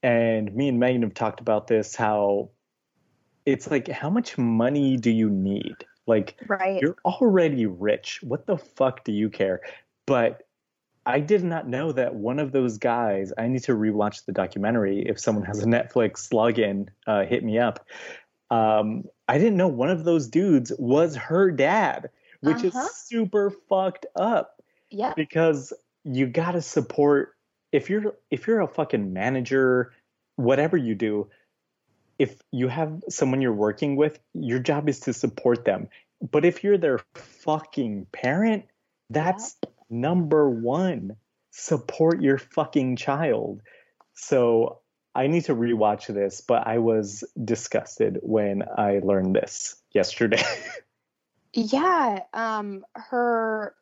and 0.04 0.54
me 0.56 0.70
and 0.70 0.80
megan 0.80 1.02
have 1.02 1.14
talked 1.14 1.40
about 1.40 1.68
this 1.68 1.96
how 1.96 2.50
it's 3.46 3.70
like 3.70 3.88
how 3.88 4.10
much 4.10 4.38
money 4.38 4.98
do 4.98 5.12
you 5.12 5.30
need 5.30 5.76
like 6.08 6.36
Right. 6.48 6.82
you're 6.82 6.98
already 7.04 7.66
rich. 7.66 8.20
What 8.22 8.46
the 8.46 8.58
fuck 8.58 9.04
do 9.04 9.12
you 9.12 9.30
care? 9.30 9.62
But 10.06 10.44
I 11.06 11.20
did 11.20 11.44
not 11.44 11.68
know 11.68 11.92
that 11.92 12.16
one 12.16 12.40
of 12.40 12.52
those 12.52 12.78
guys. 12.78 13.32
I 13.38 13.48
need 13.48 13.64
to 13.64 13.74
rewatch 13.74 14.26
the 14.26 14.32
documentary. 14.32 15.06
If 15.08 15.20
someone 15.20 15.46
has 15.46 15.62
a 15.62 15.66
Netflix 15.66 16.30
login, 16.32 16.88
uh, 17.06 17.26
hit 17.26 17.44
me 17.44 17.60
up. 17.60 17.86
Um, 18.52 19.06
I 19.28 19.38
didn't 19.38 19.58
know 19.58 19.68
one 19.68 19.90
of 19.90 20.04
those 20.04 20.28
dudes 20.28 20.72
was 20.78 21.16
her 21.16 21.52
dad, 21.52 22.10
which 22.42 22.64
Uh-huh. 22.64 22.80
is 22.86 22.96
super 22.96 23.50
fucked 23.70 24.06
up 24.16 24.62
yeah. 24.90 25.14
because 25.16 25.74
you 26.04 26.28
got 26.28 26.52
to 26.52 26.62
support 26.62 27.36
if 27.72 27.90
you're 27.90 28.16
if 28.30 28.46
you're 28.48 28.62
a 28.62 28.68
fucking 28.68 29.12
manager 29.12 29.92
whatever 30.36 30.78
you 30.78 30.94
do 30.96 31.28
if 32.20 32.40
you 32.52 32.68
have 32.68 33.04
someone 33.10 33.42
you're 33.42 33.52
working 33.54 33.96
with 33.96 34.20
your 34.34 34.60
job 34.60 34.88
is 34.88 35.00
to 35.02 35.12
support 35.14 35.66
them 35.66 35.90
but 36.32 36.46
if 36.46 36.64
you're 36.64 36.78
their 36.78 37.00
fucking 37.16 38.06
parent 38.14 38.66
that's 39.10 39.58
number 39.90 40.50
1 40.50 41.16
support 41.52 42.22
your 42.22 42.38
fucking 42.38 42.96
child 42.96 43.62
so 44.14 44.80
I 45.16 45.28
need 45.28 45.46
to 45.46 45.56
rewatch 45.56 46.14
this 46.14 46.42
but 46.42 46.68
I 46.68 46.78
was 46.80 47.24
disgusted 47.44 48.20
when 48.22 48.64
I 48.78 49.00
learned 49.00 49.36
this 49.36 49.76
yesterday 49.92 50.44
Yeah, 51.54 52.20
um 52.34 52.86
her 52.96 53.76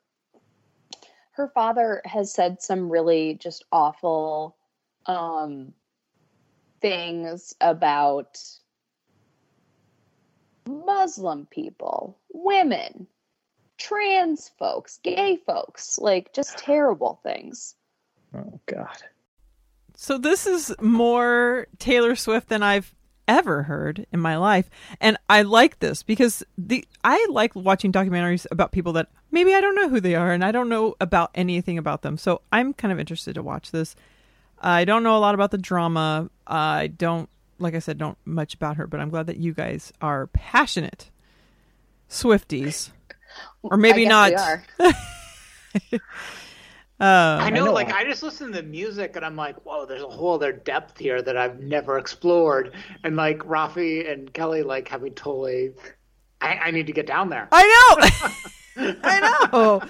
her 1.31 1.47
father 1.55 2.01
has 2.05 2.31
said 2.31 2.61
some 2.61 2.89
really 2.89 3.33
just 3.33 3.65
awful 3.71 4.55
um 5.07 5.73
things 6.81 7.55
about 7.61 8.37
Muslim 10.67 11.45
people, 11.47 12.19
women, 12.31 13.07
trans 13.77 14.49
folks, 14.59 14.99
gay 15.03 15.37
folks, 15.45 15.97
like 15.97 16.33
just 16.33 16.57
terrible 16.57 17.19
things. 17.23 17.75
oh 18.35 18.59
god 18.65 18.97
So 19.95 20.17
this 20.17 20.47
is 20.47 20.73
more 20.81 21.67
Taylor 21.79 22.15
Swift 22.15 22.49
than 22.49 22.63
I've 22.63 22.93
ever 23.27 23.63
heard 23.63 24.05
in 24.11 24.19
my 24.19 24.35
life, 24.37 24.69
and 24.99 25.17
I 25.29 25.43
like 25.43 25.79
this 25.79 26.03
because 26.03 26.43
the 26.57 26.85
I 27.03 27.25
like 27.29 27.55
watching 27.55 27.91
documentaries 27.91 28.45
about 28.51 28.71
people 28.71 28.93
that 28.93 29.07
maybe 29.31 29.53
I 29.53 29.61
don't 29.61 29.75
know 29.75 29.89
who 29.89 29.99
they 29.99 30.15
are 30.15 30.31
and 30.31 30.43
I 30.43 30.51
don't 30.51 30.69
know 30.69 30.95
about 30.99 31.31
anything 31.35 31.77
about 31.77 32.01
them. 32.01 32.17
So 32.17 32.41
I'm 32.51 32.73
kind 32.73 32.91
of 32.91 32.99
interested 32.99 33.35
to 33.35 33.43
watch 33.43 33.71
this. 33.71 33.95
I 34.59 34.85
don't 34.85 35.03
know 35.03 35.17
a 35.17 35.19
lot 35.19 35.35
about 35.35 35.51
the 35.51 35.57
drama. 35.57 36.29
I 36.47 36.87
don't, 36.87 37.29
like 37.59 37.75
I 37.75 37.79
said, 37.79 37.97
don't 37.97 38.17
much 38.25 38.53
about 38.53 38.77
her, 38.77 38.87
but 38.87 38.99
I'm 38.99 39.09
glad 39.09 39.27
that 39.27 39.37
you 39.37 39.53
guys 39.53 39.91
are 40.01 40.27
passionate 40.27 41.09
Swifties, 42.09 42.91
or 43.63 43.75
maybe 43.77 44.05
not. 44.05 44.31
guess. 47.03 47.41
Uh, 47.41 47.43
I 47.43 47.49
know, 47.49 47.65
know. 47.65 47.73
like 47.73 47.91
I 47.91 48.03
just 48.03 48.23
listen 48.23 48.47
to 48.47 48.61
the 48.61 48.63
music 48.63 49.15
and 49.15 49.25
I'm 49.25 49.35
like, 49.35 49.57
whoa, 49.65 49.85
there's 49.85 50.01
a 50.01 50.07
whole 50.07 50.35
other 50.35 50.51
depth 50.51 50.97
here 50.97 51.21
that 51.21 51.37
I've 51.37 51.59
never 51.59 51.97
explored. 51.97 52.73
And 53.03 53.15
like 53.15 53.39
Rafi 53.39 54.09
and 54.11 54.33
Kelly, 54.33 54.63
like 54.63 54.87
have 54.89 55.01
me 55.01 55.09
totally. 55.09 55.71
I, 56.41 56.55
I 56.55 56.71
need 56.71 56.87
to 56.87 56.93
get 56.93 57.07
down 57.07 57.29
there. 57.29 57.47
I 57.51 57.63
know. 57.67 58.33
I 59.03 59.47
know. 59.51 59.81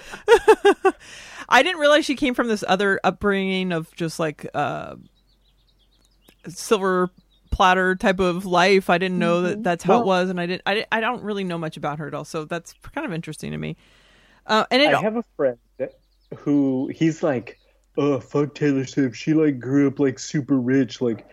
I 1.48 1.62
didn't 1.62 1.80
realize 1.80 2.04
she 2.04 2.16
came 2.16 2.34
from 2.34 2.48
this 2.48 2.64
other 2.66 3.00
upbringing 3.04 3.72
of 3.72 3.94
just 3.94 4.18
like 4.18 4.46
uh, 4.54 4.96
silver 6.48 7.10
platter 7.50 7.94
type 7.94 8.18
of 8.18 8.44
life. 8.44 8.90
I 8.90 8.98
didn't 8.98 9.18
know 9.18 9.42
that 9.42 9.62
that's 9.62 9.84
how 9.84 10.00
it 10.00 10.06
was, 10.06 10.30
and 10.30 10.40
I 10.40 10.46
didn't. 10.46 10.62
I, 10.66 10.86
I 10.90 11.00
don't 11.00 11.22
really 11.22 11.44
know 11.44 11.58
much 11.58 11.76
about 11.76 11.98
her 11.98 12.06
at 12.06 12.14
all. 12.14 12.24
So 12.24 12.44
that's 12.44 12.74
kind 12.94 13.06
of 13.06 13.12
interesting 13.12 13.52
to 13.52 13.58
me. 13.58 13.76
Uh, 14.46 14.64
and 14.70 14.82
it, 14.82 14.92
I 14.92 15.00
have 15.00 15.16
a 15.16 15.24
friend 15.36 15.58
who 16.38 16.90
he's 16.94 17.22
like, 17.22 17.58
oh 17.96 18.20
fuck 18.20 18.54
Taylor 18.54 18.84
Swift. 18.84 19.16
She 19.16 19.34
like 19.34 19.58
grew 19.60 19.88
up 19.88 19.98
like 19.98 20.18
super 20.18 20.58
rich. 20.58 21.00
Like 21.00 21.26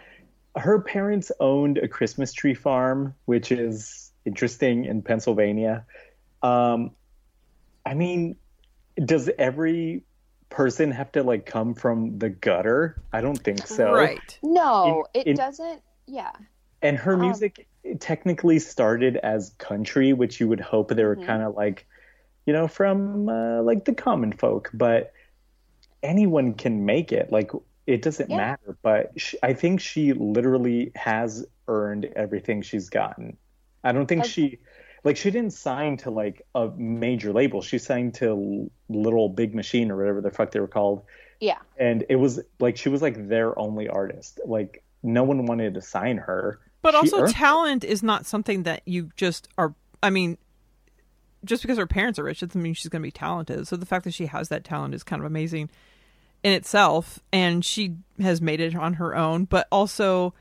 her 0.56 0.80
parents 0.82 1.32
owned 1.40 1.78
a 1.78 1.88
Christmas 1.88 2.34
tree 2.34 2.54
farm, 2.54 3.16
which 3.26 3.52
is 3.52 4.12
interesting 4.26 4.86
in 4.86 5.02
Pennsylvania. 5.02 5.86
Um, 6.44 6.92
I 7.86 7.94
mean, 7.94 8.36
does 9.04 9.30
every 9.40 10.04
person 10.50 10.92
have 10.92 11.12
to 11.14 11.24
like 11.24 11.46
come 11.46 11.74
from 11.74 12.20
the 12.20 12.30
gutter? 12.30 13.02
I 13.14 13.22
don't 13.22 13.38
think 13.42 13.66
so. 13.68 13.94
right. 13.94 14.40
No, 14.44 15.06
In- 15.14 15.22
it 15.22 15.28
in- 15.28 15.36
doesn't. 15.38 15.82
Yeah. 16.08 16.32
And 16.82 16.98
her 16.98 17.14
Um, 17.14 17.22
music 17.22 17.68
technically 18.00 18.60
started 18.60 19.18
as 19.18 19.52
country, 19.58 20.14
which 20.14 20.40
you 20.40 20.48
would 20.48 20.60
hope 20.60 20.90
they 20.90 21.04
were 21.06 21.16
Mhm. 21.16 21.26
kind 21.26 21.44
of 21.44 21.56
like, 21.56 21.86
you 22.46 22.54
know, 22.54 22.68
from 22.68 23.30
uh, 23.30 23.62
like 23.62 23.86
the 23.86 23.94
common 23.94 24.32
folk. 24.34 24.70
But 24.74 25.14
anyone 26.04 26.54
can 26.54 26.86
make 26.86 27.12
it. 27.12 27.32
Like 27.32 27.52
it 27.88 28.02
doesn't 28.02 28.30
Yeah. 28.30 28.38
matter. 28.38 28.78
But 28.82 29.12
sh 29.20 29.36
I 29.44 29.54
think 29.54 29.80
she 29.82 30.14
literally 30.14 30.92
has 30.96 31.46
earned 31.68 32.06
everything 32.16 32.62
she's 32.62 32.90
gotten. 32.90 33.38
I 33.84 33.92
don't 33.92 34.06
think 34.08 34.22
Okay. 34.22 34.30
she, 34.30 34.58
like, 35.04 35.18
she 35.18 35.32
didn't 35.32 35.54
sign 35.54 35.98
to 35.98 36.12
like 36.12 36.46
a 36.54 36.70
major 36.78 37.34
label. 37.34 37.62
She 37.62 37.80
signed 37.80 38.14
to 38.16 38.70
Little 38.90 39.30
Big 39.30 39.56
Machine 39.56 39.90
or 39.90 39.98
whatever 39.98 40.22
the 40.22 40.30
fuck 40.32 40.52
they 40.52 40.60
were 40.60 40.68
called 40.68 41.04
Yeah. 41.40 41.58
and 41.78 42.06
it 42.10 42.18
was 42.18 42.40
like 42.60 42.78
she 42.78 42.90
was 42.90 43.02
like 43.02 43.28
their 43.28 43.58
only 43.58 43.88
artist. 43.90 44.40
Like 44.46 44.84
no 45.04 45.24
one 45.24 45.46
wanted 45.46 45.74
to 45.76 45.82
sign 45.82 46.18
her. 46.18 46.60
But 46.84 46.92
She 46.92 46.98
also, 46.98 47.18
earned 47.22 47.30
it. 47.30 47.34
talent 47.34 47.84
is 47.84 48.04
not 48.04 48.26
something 48.26 48.64
that 48.64 48.82
you 48.86 49.10
just 49.16 49.48
are. 49.58 49.74
I 50.04 50.10
mean, 50.10 50.38
just 51.44 51.62
because 51.64 51.78
her 51.78 51.88
parents 51.88 52.20
are 52.20 52.24
rich 52.24 52.42
doesn't 52.42 52.62
mean 52.62 52.74
she's 52.74 52.90
going 52.90 53.02
to 53.02 53.08
be 53.08 53.12
talented. 53.12 53.68
So 53.68 53.76
the 53.76 53.86
fact 53.86 54.04
that 54.06 54.14
she 54.14 54.28
has 54.28 54.50
that 54.50 54.64
talent 54.64 54.94
is 54.94 55.04
kind 55.04 55.22
of 55.22 55.26
amazing 55.26 55.70
in 56.44 56.54
itself, 56.54 57.20
and 57.32 57.64
she 57.64 57.96
has 58.20 58.42
made 58.42 58.60
it 58.60 58.76
on 58.76 58.96
her 58.96 59.16
own. 59.16 59.46
But 59.46 59.68
also, 59.72 60.34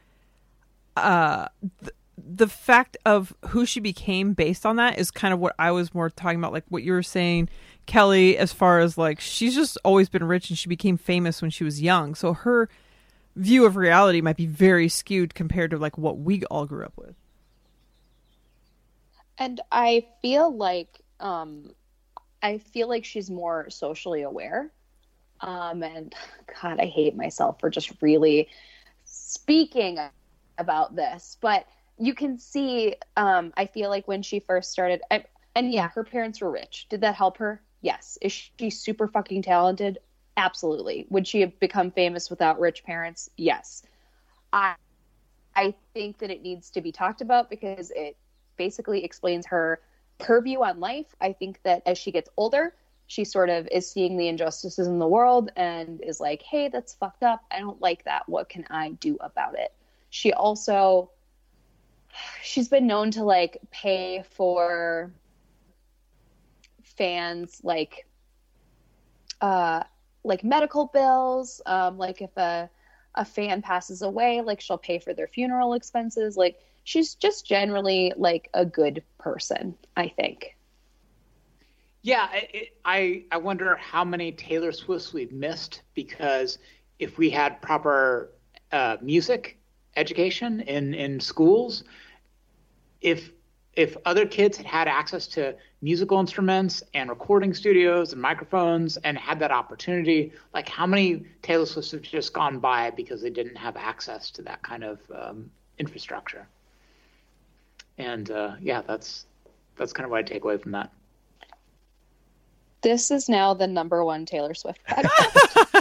uh 0.97 1.47
th- 1.83 1.93
the 2.23 2.49
fact 2.49 2.97
of 3.07 3.35
who 3.49 3.65
she 3.65 3.81
became 3.81 4.35
based 4.35 4.67
on 4.67 4.77
that 4.77 4.99
is 4.99 5.11
kind 5.11 5.33
of 5.33 5.41
what 5.41 5.55
I 5.59 5.71
was 5.71 5.95
more 5.95 6.11
talking 6.11 6.39
about 6.39 6.53
like 6.53 6.65
what 6.69 6.83
you 6.83 6.93
were 6.93 7.03
saying 7.03 7.49
Kelly 7.87 8.37
as 8.37 8.53
far 8.53 8.81
as 8.81 8.99
like 8.99 9.21
she's 9.21 9.55
just 9.55 9.79
always 9.85 10.09
been 10.09 10.25
rich 10.25 10.51
and 10.51 10.59
she 10.59 10.69
became 10.69 10.97
famous 10.97 11.41
when 11.41 11.51
she 11.51 11.65
was 11.65 11.81
young 11.81 12.15
so 12.15 12.35
her 12.35 12.69
view 13.37 13.65
of 13.65 13.77
reality 13.77 14.21
might 14.21 14.37
be 14.37 14.47
very 14.47 14.89
skewed 14.89 15.35
compared 15.35 15.71
to 15.71 15.79
like 15.79 15.97
what 15.97 16.19
we 16.19 16.45
all 16.45 16.67
grew 16.67 16.85
up 16.85 16.93
with 16.97 17.15
And 19.41 19.61
I 19.73 20.07
feel 20.23 20.57
like 20.57 21.03
um 21.21 21.75
I 22.43 22.59
feel 22.59 22.89
like 22.89 23.05
she's 23.05 23.31
more 23.31 23.71
socially 23.71 24.23
aware. 24.23 24.73
Um 25.41 25.83
and 25.83 26.15
god, 26.63 26.81
I 26.81 26.87
hate 26.87 27.17
myself 27.17 27.61
for 27.61 27.71
just 27.71 27.93
really 28.03 28.49
speaking 29.05 29.99
about 30.59 30.95
this, 30.97 31.39
but 31.41 31.67
you 31.99 32.15
can 32.15 32.39
see 32.39 32.97
um 33.17 33.53
I 33.57 33.67
feel 33.67 33.91
like 33.91 34.07
when 34.07 34.23
she 34.23 34.41
first 34.41 34.71
started 34.73 35.01
I, 35.11 35.25
and 35.57 35.73
yeah, 35.73 35.89
her 35.89 36.05
parents 36.05 36.41
were 36.41 36.51
rich. 36.51 36.87
Did 36.91 37.01
that 37.03 37.17
help 37.17 37.39
her? 37.39 37.63
Yes. 37.83 38.19
Is 38.23 38.33
she 38.33 38.71
super 38.71 39.09
fucking 39.09 39.43
talented? 39.43 39.99
Absolutely. 40.37 41.07
Would 41.11 41.27
she 41.27 41.41
have 41.41 41.59
become 41.61 41.91
famous 41.91 42.31
without 42.31 42.61
rich 42.61 42.85
parents? 42.85 43.31
Yes. 43.37 43.85
I 44.53 44.75
I 45.55 45.75
think 45.95 46.19
that 46.19 46.31
it 46.31 46.43
needs 46.43 46.71
to 46.73 46.81
be 46.81 46.93
talked 46.93 47.21
about 47.23 47.51
because 47.51 47.91
it 47.91 48.17
basically 48.61 49.03
explains 49.05 49.47
her 49.47 49.81
her 50.21 50.43
view 50.43 50.63
on 50.63 50.81
life. 50.81 51.07
I 51.19 51.33
think 51.33 51.63
that 51.63 51.83
as 51.87 51.97
she 51.97 52.13
gets 52.13 52.29
older, 52.37 52.75
she 53.07 53.25
sort 53.25 53.49
of 53.49 53.67
is 53.73 53.91
seeing 53.91 54.19
the 54.19 54.29
injustices 54.29 54.87
in 54.87 54.99
the 54.99 55.09
world 55.09 55.51
and 55.57 56.03
is 56.03 56.21
like, 56.21 56.43
"Hey, 56.43 56.69
that's 56.69 56.93
fucked 56.93 57.23
up. 57.23 57.41
I 57.51 57.61
don't 57.61 57.81
like 57.81 58.05
that. 58.05 58.29
What 58.29 58.51
can 58.51 58.67
I 58.69 58.91
do 58.91 59.17
about 59.21 59.59
it?" 59.59 59.73
She 60.11 60.35
also 60.35 61.11
she's 62.43 62.69
been 62.69 62.87
known 62.87 63.11
to 63.13 63.25
like 63.25 63.57
pay 63.71 64.25
for 64.37 65.11
fans 66.83 67.63
like 67.63 68.07
uh 69.41 69.83
like 70.23 70.45
medical 70.45 70.85
bills 70.87 71.63
um 71.65 71.97
like 71.97 72.21
if 72.21 72.37
a 72.37 72.69
a 73.15 73.25
fan 73.25 73.63
passes 73.63 74.03
away 74.03 74.43
like 74.43 74.61
she'll 74.61 74.85
pay 74.91 74.99
for 74.99 75.15
their 75.15 75.29
funeral 75.29 75.73
expenses 75.73 76.37
like 76.37 76.59
she's 76.85 77.15
just 77.15 77.47
generally 77.47 78.13
like 78.17 78.49
a 78.55 78.65
good 78.65 79.03
person 79.19 79.75
i 79.97 80.09
think 80.09 80.57
Yeah, 82.03 82.29
I- 82.33 82.49
it, 82.53 82.69
I 82.85 83.25
I 83.31 83.37
wonder 83.39 83.77
how 83.77 84.05
many 84.05 84.33
Taylor 84.33 84.73
Swifts 84.73 85.13
we've 85.13 85.33
missed 85.33 85.83
because 85.95 86.59
if 86.99 87.19
we 87.19 87.29
had 87.31 87.61
proper 87.61 88.31
uh, 88.73 88.97
music 89.03 89.59
education 89.97 90.61
in 90.63 90.95
in 90.95 91.21
schools, 91.21 91.85
if 93.01 93.33
if 93.75 93.97
other 94.05 94.27
kids 94.27 94.57
had 94.57 94.67
had 94.67 94.89
access 94.89 95.27
to 95.29 95.55
musical 95.83 96.19
instruments 96.19 96.83
and 96.95 97.09
recording 97.09 97.55
studios 97.55 98.13
and 98.13 98.21
microphones 98.21 98.97
and 98.99 99.17
had 99.17 99.39
that 99.39 99.51
opportunity, 99.53 100.33
like 100.55 100.69
how 100.69 100.87
many 100.87 101.25
Taylor 101.43 101.67
Swifts 101.67 101.93
have 101.93 102.03
just 102.03 102.33
gone 102.33 102.59
by 102.59 102.91
because 102.91 103.23
they 103.23 103.31
didn't 103.31 103.57
have 103.57 103.77
access 103.77 104.31
to 104.33 104.43
that 104.43 104.63
kind 104.63 104.85
of 104.85 104.99
um, 105.15 105.51
infrastructure? 105.79 106.49
And 108.01 108.31
uh, 108.31 108.55
yeah, 108.61 108.81
that's 108.81 109.27
that's 109.77 109.93
kind 109.93 110.05
of 110.07 110.11
what 110.11 110.19
I 110.19 110.23
take 110.23 110.43
away 110.45 110.57
from 110.57 110.73
that. 110.73 110.91
this 112.83 113.11
is 113.11 113.29
now 113.29 113.53
the 113.53 113.67
number 113.67 114.03
one 114.03 114.25
taylor 114.25 114.55
swift 114.55 114.81
podcast. 114.89 115.81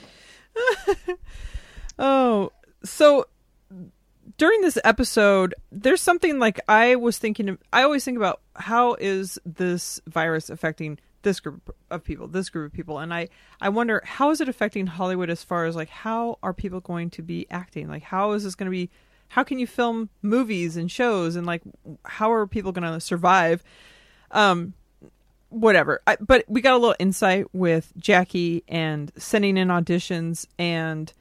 Oh, 1.98 2.50
so 2.84 3.26
during 4.36 4.60
this 4.62 4.78
episode, 4.84 5.54
there's 5.70 6.00
something 6.02 6.38
like 6.40 6.58
I 6.68 6.96
was 6.96 7.18
thinking. 7.18 7.56
I 7.72 7.82
always 7.82 8.04
think 8.04 8.16
about 8.16 8.40
how 8.56 8.94
is 8.94 9.38
this 9.44 10.00
virus 10.08 10.50
affecting 10.50 10.98
this 11.22 11.38
group 11.40 11.74
of 11.90 12.02
people, 12.02 12.26
this 12.26 12.48
group 12.50 12.72
of 12.72 12.76
people, 12.76 12.98
and 12.98 13.14
I 13.14 13.28
I 13.60 13.68
wonder 13.68 14.02
how 14.04 14.30
is 14.30 14.40
it 14.40 14.48
affecting 14.48 14.86
Hollywood 14.88 15.30
as 15.30 15.44
far 15.44 15.66
as 15.66 15.76
like 15.76 15.88
how 15.88 16.38
are 16.42 16.52
people 16.52 16.80
going 16.80 17.10
to 17.10 17.22
be 17.22 17.46
acting? 17.50 17.88
Like 17.88 18.02
how 18.02 18.32
is 18.32 18.42
this 18.44 18.54
going 18.56 18.66
to 18.66 18.70
be? 18.70 18.90
How 19.28 19.42
can 19.42 19.58
you 19.58 19.66
film 19.66 20.10
movies 20.22 20.76
and 20.76 20.90
shows 20.90 21.36
and 21.36 21.46
like 21.46 21.62
how 22.04 22.32
are 22.32 22.46
people 22.46 22.72
going 22.72 22.90
to 22.90 23.00
survive? 23.00 23.62
Um, 24.30 24.74
whatever. 25.54 26.02
I, 26.06 26.16
but 26.20 26.44
we 26.48 26.60
got 26.60 26.74
a 26.74 26.78
little 26.78 26.96
insight 26.98 27.46
with 27.52 27.92
Jackie 27.96 28.64
and 28.68 29.12
sending 29.16 29.56
in 29.56 29.68
auditions, 29.68 30.46
and 30.58 31.12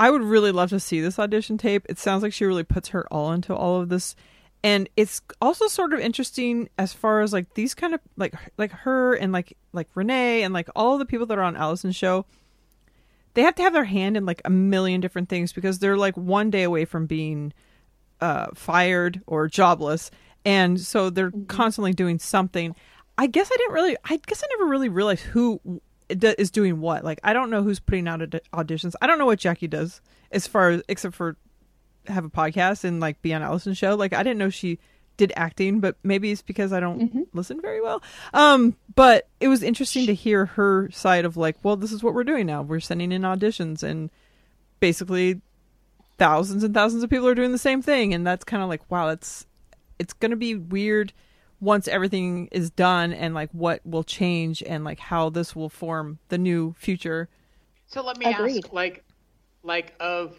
I 0.00 0.10
would 0.10 0.22
really 0.22 0.52
love 0.52 0.70
to 0.70 0.80
see 0.80 1.00
this 1.00 1.18
audition 1.18 1.58
tape. 1.58 1.86
It 1.88 1.98
sounds 1.98 2.22
like 2.22 2.32
she 2.32 2.44
really 2.44 2.64
puts 2.64 2.88
her 2.88 3.06
all 3.12 3.32
into 3.32 3.54
all 3.54 3.80
of 3.80 3.88
this, 3.88 4.16
and 4.62 4.88
it's 4.96 5.22
also 5.40 5.68
sort 5.68 5.92
of 5.94 6.00
interesting 6.00 6.68
as 6.76 6.92
far 6.92 7.20
as 7.20 7.32
like 7.32 7.54
these 7.54 7.74
kind 7.74 7.94
of 7.94 8.00
like 8.16 8.34
like 8.58 8.72
her 8.72 9.14
and 9.14 9.32
like 9.32 9.56
like 9.72 9.88
Renee 9.94 10.42
and 10.42 10.52
like 10.52 10.68
all 10.74 10.98
the 10.98 11.06
people 11.06 11.26
that 11.26 11.38
are 11.38 11.42
on 11.42 11.56
Allison's 11.56 11.96
show. 11.96 12.26
They 13.38 13.44
have 13.44 13.54
to 13.54 13.62
have 13.62 13.72
their 13.72 13.84
hand 13.84 14.16
in 14.16 14.26
like 14.26 14.42
a 14.44 14.50
million 14.50 15.00
different 15.00 15.28
things 15.28 15.52
because 15.52 15.78
they're 15.78 15.96
like 15.96 16.16
one 16.16 16.50
day 16.50 16.64
away 16.64 16.84
from 16.84 17.06
being 17.06 17.52
uh, 18.20 18.48
fired 18.52 19.22
or 19.28 19.46
jobless, 19.46 20.10
and 20.44 20.80
so 20.80 21.08
they're 21.08 21.30
constantly 21.46 21.92
doing 21.92 22.18
something. 22.18 22.74
I 23.16 23.28
guess 23.28 23.48
I 23.52 23.56
didn't 23.56 23.74
really. 23.74 23.96
I 24.04 24.16
guess 24.26 24.42
I 24.42 24.48
never 24.58 24.68
really 24.68 24.88
realized 24.88 25.22
who 25.22 25.60
is 26.08 26.50
doing 26.50 26.80
what. 26.80 27.04
Like 27.04 27.20
I 27.22 27.32
don't 27.32 27.48
know 27.48 27.62
who's 27.62 27.78
putting 27.78 28.08
out 28.08 28.22
aud- 28.22 28.40
auditions. 28.52 28.94
I 29.00 29.06
don't 29.06 29.20
know 29.20 29.26
what 29.26 29.38
Jackie 29.38 29.68
does 29.68 30.00
as 30.32 30.48
far 30.48 30.70
as 30.70 30.82
except 30.88 31.14
for 31.14 31.36
have 32.08 32.24
a 32.24 32.30
podcast 32.30 32.82
and 32.82 32.98
like 32.98 33.22
be 33.22 33.32
on 33.32 33.42
Allison's 33.42 33.78
show. 33.78 33.94
Like 33.94 34.14
I 34.14 34.24
didn't 34.24 34.38
know 34.38 34.50
she 34.50 34.80
did 35.18 35.32
acting, 35.36 35.80
but 35.80 35.96
maybe 36.02 36.32
it's 36.32 36.40
because 36.40 36.72
I 36.72 36.80
don't 36.80 37.28
listen 37.34 37.60
very 37.60 37.82
well. 37.82 38.02
Um, 38.32 38.74
but 38.94 39.28
it 39.40 39.48
was 39.48 39.62
interesting 39.62 40.06
to 40.06 40.14
hear 40.14 40.46
her 40.46 40.88
side 40.90 41.26
of 41.26 41.36
like, 41.36 41.56
well, 41.62 41.76
this 41.76 41.92
is 41.92 42.02
what 42.02 42.14
we're 42.14 42.24
doing 42.24 42.46
now. 42.46 42.62
We're 42.62 42.80
sending 42.80 43.12
in 43.12 43.22
auditions 43.22 43.82
and 43.82 44.10
basically 44.80 45.42
thousands 46.18 46.64
and 46.64 46.72
thousands 46.74 47.02
of 47.02 47.10
people 47.10 47.28
are 47.28 47.34
doing 47.34 47.52
the 47.52 47.58
same 47.58 47.80
thing 47.82 48.12
and 48.14 48.26
that's 48.26 48.44
kind 48.44 48.60
of 48.62 48.68
like 48.68 48.80
wow 48.90 49.08
it's 49.08 49.46
it's 50.00 50.12
going 50.14 50.30
to 50.32 50.36
be 50.36 50.54
weird 50.56 51.12
once 51.60 51.86
everything 51.86 52.48
is 52.50 52.70
done 52.70 53.12
and 53.12 53.34
like 53.34 53.50
what 53.52 53.80
will 53.86 54.02
change 54.02 54.60
and 54.66 54.82
like 54.84 54.98
how 54.98 55.28
this 55.30 55.54
will 55.54 55.68
form 55.68 56.18
the 56.28 56.38
new 56.38 56.74
future 56.78 57.28
So 57.86 58.02
let 58.04 58.18
me 58.18 58.26
Agreed. 58.26 58.64
ask, 58.64 58.72
like, 58.72 59.04
like 59.62 59.94
of 60.00 60.36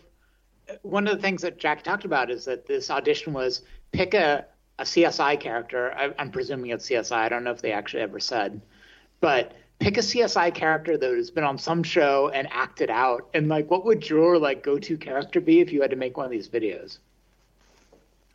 one 0.81 1.07
of 1.07 1.15
the 1.15 1.21
things 1.21 1.41
that 1.41 1.57
Jack 1.57 1.83
talked 1.83 2.05
about 2.05 2.29
is 2.29 2.45
that 2.45 2.67
this 2.67 2.89
audition 2.91 3.33
was 3.33 3.61
pick 3.91 4.13
a, 4.13 4.45
a 4.79 4.83
CSI 4.83 5.39
character. 5.39 5.93
I, 5.95 6.13
I'm 6.17 6.31
presuming 6.31 6.71
it's 6.71 6.89
CSI. 6.89 7.15
I 7.15 7.29
don't 7.29 7.43
know 7.43 7.51
if 7.51 7.61
they 7.61 7.71
actually 7.71 8.01
ever 8.01 8.19
said, 8.19 8.61
but 9.21 9.53
pick 9.79 9.97
a 9.97 10.01
CSI 10.01 10.53
character 10.53 10.97
that 10.97 11.13
has 11.15 11.29
been 11.29 11.43
on 11.43 11.57
some 11.57 11.83
show 11.83 12.29
and 12.33 12.47
act 12.51 12.81
it 12.81 12.89
out. 12.89 13.29
And 13.33 13.47
like, 13.47 13.69
what 13.69 13.85
would 13.85 14.09
your 14.09 14.37
like 14.37 14.63
go-to 14.63 14.97
character 14.97 15.39
be 15.39 15.59
if 15.59 15.71
you 15.71 15.81
had 15.81 15.91
to 15.91 15.95
make 15.95 16.17
one 16.17 16.25
of 16.25 16.31
these 16.31 16.49
videos? 16.49 16.97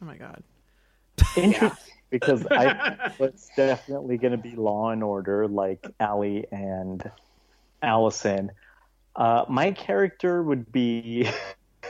oh 0.03 0.07
my 0.07 0.17
god 0.17 0.43
Interesting 1.37 1.95
because 2.11 2.47
I 2.49 3.11
it's 3.19 3.51
definitely 3.57 4.19
going 4.19 4.33
to 4.33 4.39
be 4.39 4.55
Law 4.55 4.91
and 4.91 5.03
Order, 5.03 5.49
like 5.49 5.85
Allie 5.99 6.47
and 6.53 7.11
Allison. 7.83 8.53
Uh, 9.17 9.45
my 9.49 9.73
character 9.73 10.43
would 10.43 10.71
be 10.71 11.29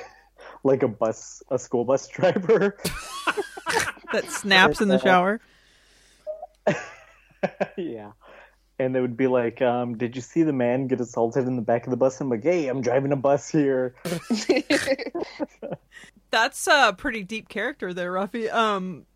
like 0.64 0.82
a 0.82 0.88
bus, 0.88 1.42
a 1.50 1.58
school 1.58 1.84
bus 1.84 2.08
driver. 2.08 2.78
that 4.12 4.30
snaps 4.30 4.80
in 4.80 4.88
the 4.88 4.98
shower 4.98 5.40
yeah. 7.76 8.12
And 8.78 8.92
they 8.94 9.00
would 9.00 9.16
be 9.16 9.28
like, 9.28 9.62
um, 9.62 9.96
did 9.96 10.16
you 10.16 10.22
see 10.22 10.42
the 10.42 10.52
man 10.52 10.88
get 10.88 11.00
assaulted 11.00 11.46
in 11.46 11.54
the 11.54 11.62
back 11.62 11.84
of 11.84 11.90
the 11.90 11.96
bus? 11.96 12.20
I'm 12.20 12.28
like, 12.28 12.42
hey, 12.42 12.66
I'm 12.66 12.80
driving 12.80 13.12
a 13.12 13.16
bus 13.16 13.48
here. 13.48 13.94
that's 16.34 16.66
a 16.66 16.92
pretty 16.98 17.22
deep 17.22 17.48
character 17.48 17.94
there 17.94 18.12
Rafi 18.12 18.52
um 18.52 19.06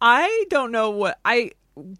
i 0.00 0.44
don't 0.48 0.70
know 0.70 0.90
what 0.90 1.18
i 1.24 1.50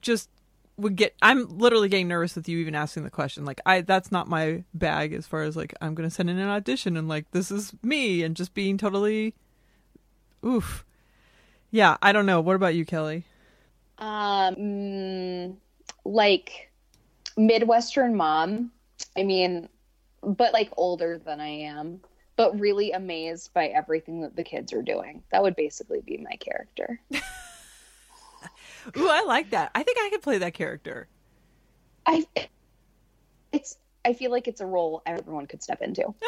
just 0.01 0.31
would 0.77 0.95
get 0.95 1.13
i'm 1.21 1.49
literally 1.59 1.89
getting 1.89 2.07
nervous 2.07 2.37
with 2.37 2.49
you 2.49 2.59
even 2.59 2.77
asking 2.77 3.03
the 3.03 3.11
question 3.11 3.45
like 3.45 3.61
i 3.67 3.81
that's 3.81 4.13
not 4.13 4.29
my 4.29 4.63
bag 4.73 5.13
as 5.13 5.27
far 5.27 5.43
as 5.43 5.57
like 5.57 5.75
i'm 5.81 5.97
gonna 5.97 6.09
send 6.09 6.31
in 6.31 6.39
an 6.39 6.49
audition 6.49 6.97
and 6.97 7.09
like 7.09 7.29
this 7.33 7.51
is 7.51 7.73
me 7.83 8.23
and 8.23 8.37
just 8.37 8.55
being 8.55 8.79
totally 8.79 9.35
oof. 10.47 10.85
Yeah 11.71 11.97
i 12.01 12.13
don't 12.13 12.27
know. 12.27 12.41
What 12.41 12.57
about 12.57 12.75
you 12.75 12.85
kelly? 12.85 13.25
Um 13.99 15.57
like 16.05 16.71
midwestern 17.37 18.15
mom. 18.17 18.71
I 19.17 19.23
mean 19.25 19.69
but 20.23 20.53
like 20.53 20.71
older 20.77 21.19
than 21.19 21.41
i 21.41 21.49
am 21.49 22.01
but 22.37 22.59
really 22.61 22.93
amazed 22.93 23.55
by 23.55 23.69
everything 23.69 24.21
that 24.21 24.37
the 24.37 24.45
kids 24.45 24.73
are 24.73 24.83
doing. 24.83 25.23
That 25.31 25.43
would 25.43 25.57
basically 25.57 26.01
be 26.05 26.19
my 26.19 26.37
character. 26.37 27.01
Ooh 28.97 29.09
i 29.09 29.23
like 29.27 29.51
that. 29.51 29.71
I 29.75 29.83
think 29.83 29.99
i 30.01 30.11
could 30.11 30.23
play 30.23 30.39
that 30.39 30.55
character. 30.55 31.09
I 32.07 32.27
it's 33.53 33.79
i 34.05 34.13
feel 34.13 34.31
like 34.31 34.47
it's 34.49 34.61
a 34.61 34.67
role 34.67 35.03
everyone 35.07 35.47
could 35.47 35.63
step 35.63 35.83
into. 35.83 36.15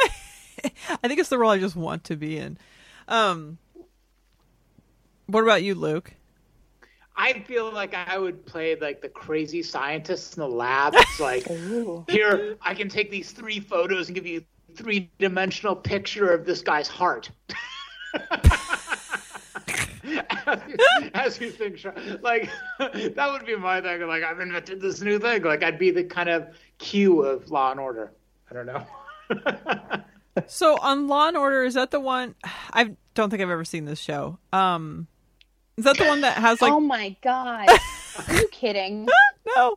I 1.03 1.09
think 1.09 1.21
it's 1.21 1.29
the 1.29 1.39
role 1.39 1.51
I 1.51 1.59
just 1.59 1.77
want 1.77 2.05
to 2.05 2.17
be 2.17 2.37
in. 2.37 2.59
Um, 3.07 3.59
what 5.29 5.43
about 5.43 5.63
you, 5.63 5.75
Luke? 5.75 6.13
I 7.17 7.41
feel 7.41 7.73
like 7.73 7.95
I 7.95 8.17
would 8.17 8.47
play 8.47 8.77
like 8.77 9.01
the 9.03 9.09
crazy 9.09 9.63
scientist 9.63 10.37
in 10.37 10.41
the 10.41 10.49
lab. 10.49 10.95
It's 10.99 11.21
like, 11.21 11.47
here, 12.09 12.57
I 12.63 12.75
can 12.75 12.89
take 12.89 13.11
these 13.11 13.33
three 13.33 13.61
photos 13.61 14.09
and 14.09 14.15
give 14.15 14.27
you 14.27 14.45
a 14.71 14.73
three 14.75 15.11
dimensional 15.19 15.77
picture 15.77 16.33
of 16.33 16.47
this 16.47 16.63
guy's 16.63 16.89
heart. 16.89 17.31
as, 20.47 20.61
you, 20.69 20.77
as 21.15 21.41
you 21.41 21.51
think, 21.51 21.85
like 22.23 22.49
that 22.79 23.29
would 23.31 23.45
be 23.45 23.57
my 23.57 23.81
thing. 23.81 24.01
Like 24.07 24.23
I've 24.23 24.41
invented 24.41 24.81
this 24.81 25.01
new 25.01 25.19
thing. 25.19 25.43
Like 25.43 25.63
I'd 25.63 25.79
be 25.79 25.91
the 25.91 26.05
kind 26.05 26.29
of 26.29 26.49
Q 26.79 27.23
of 27.23 27.51
Law 27.51 27.73
and 27.73 27.81
Order. 27.81 28.13
I 28.51 28.55
don't 28.55 28.67
know. 28.67 28.87
So 30.47 30.79
on 30.81 31.09
Law 31.09 31.29
and 31.29 31.37
Order, 31.37 31.65
is 31.65 31.75
that 31.75 31.91
the 31.91 32.01
one? 32.01 32.35
I 32.73 32.97
don't 33.15 33.31
think 33.31 33.43
I've 33.43 33.51
ever 33.51 33.65
seen 33.65 33.85
this 33.85 33.99
show. 33.99 34.39
Um, 34.53 35.09
is 35.79 35.85
that 35.85 35.97
the 35.97 36.05
one 36.05 36.21
that 36.23 36.37
has 36.37 36.61
like 36.61 36.73
oh 36.73 36.81
my 36.81 37.17
god. 37.23 37.69
Are 38.29 38.35
you 38.35 38.49
kidding? 38.49 39.09
no? 39.57 39.77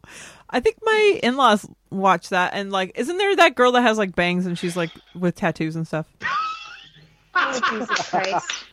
I 0.50 0.60
think 0.60 0.80
my 0.82 1.20
in-laws 1.24 1.68
watch 1.92 2.30
that, 2.30 2.54
and 2.54 2.72
like, 2.72 2.92
isn't 2.96 3.18
there 3.18 3.36
that 3.38 3.56
girl 3.56 3.72
that 3.74 3.84
has 3.84 3.98
like 3.98 4.16
bangs 4.16 4.46
and 4.46 4.58
she's 4.58 4.76
like 4.76 4.90
with 5.16 5.36
tattoos 5.36 5.76
and 5.76 5.88
stuff? 5.88 6.08
Oh, 7.34 7.60
Jesus 7.70 8.10
Christ. 8.10 8.66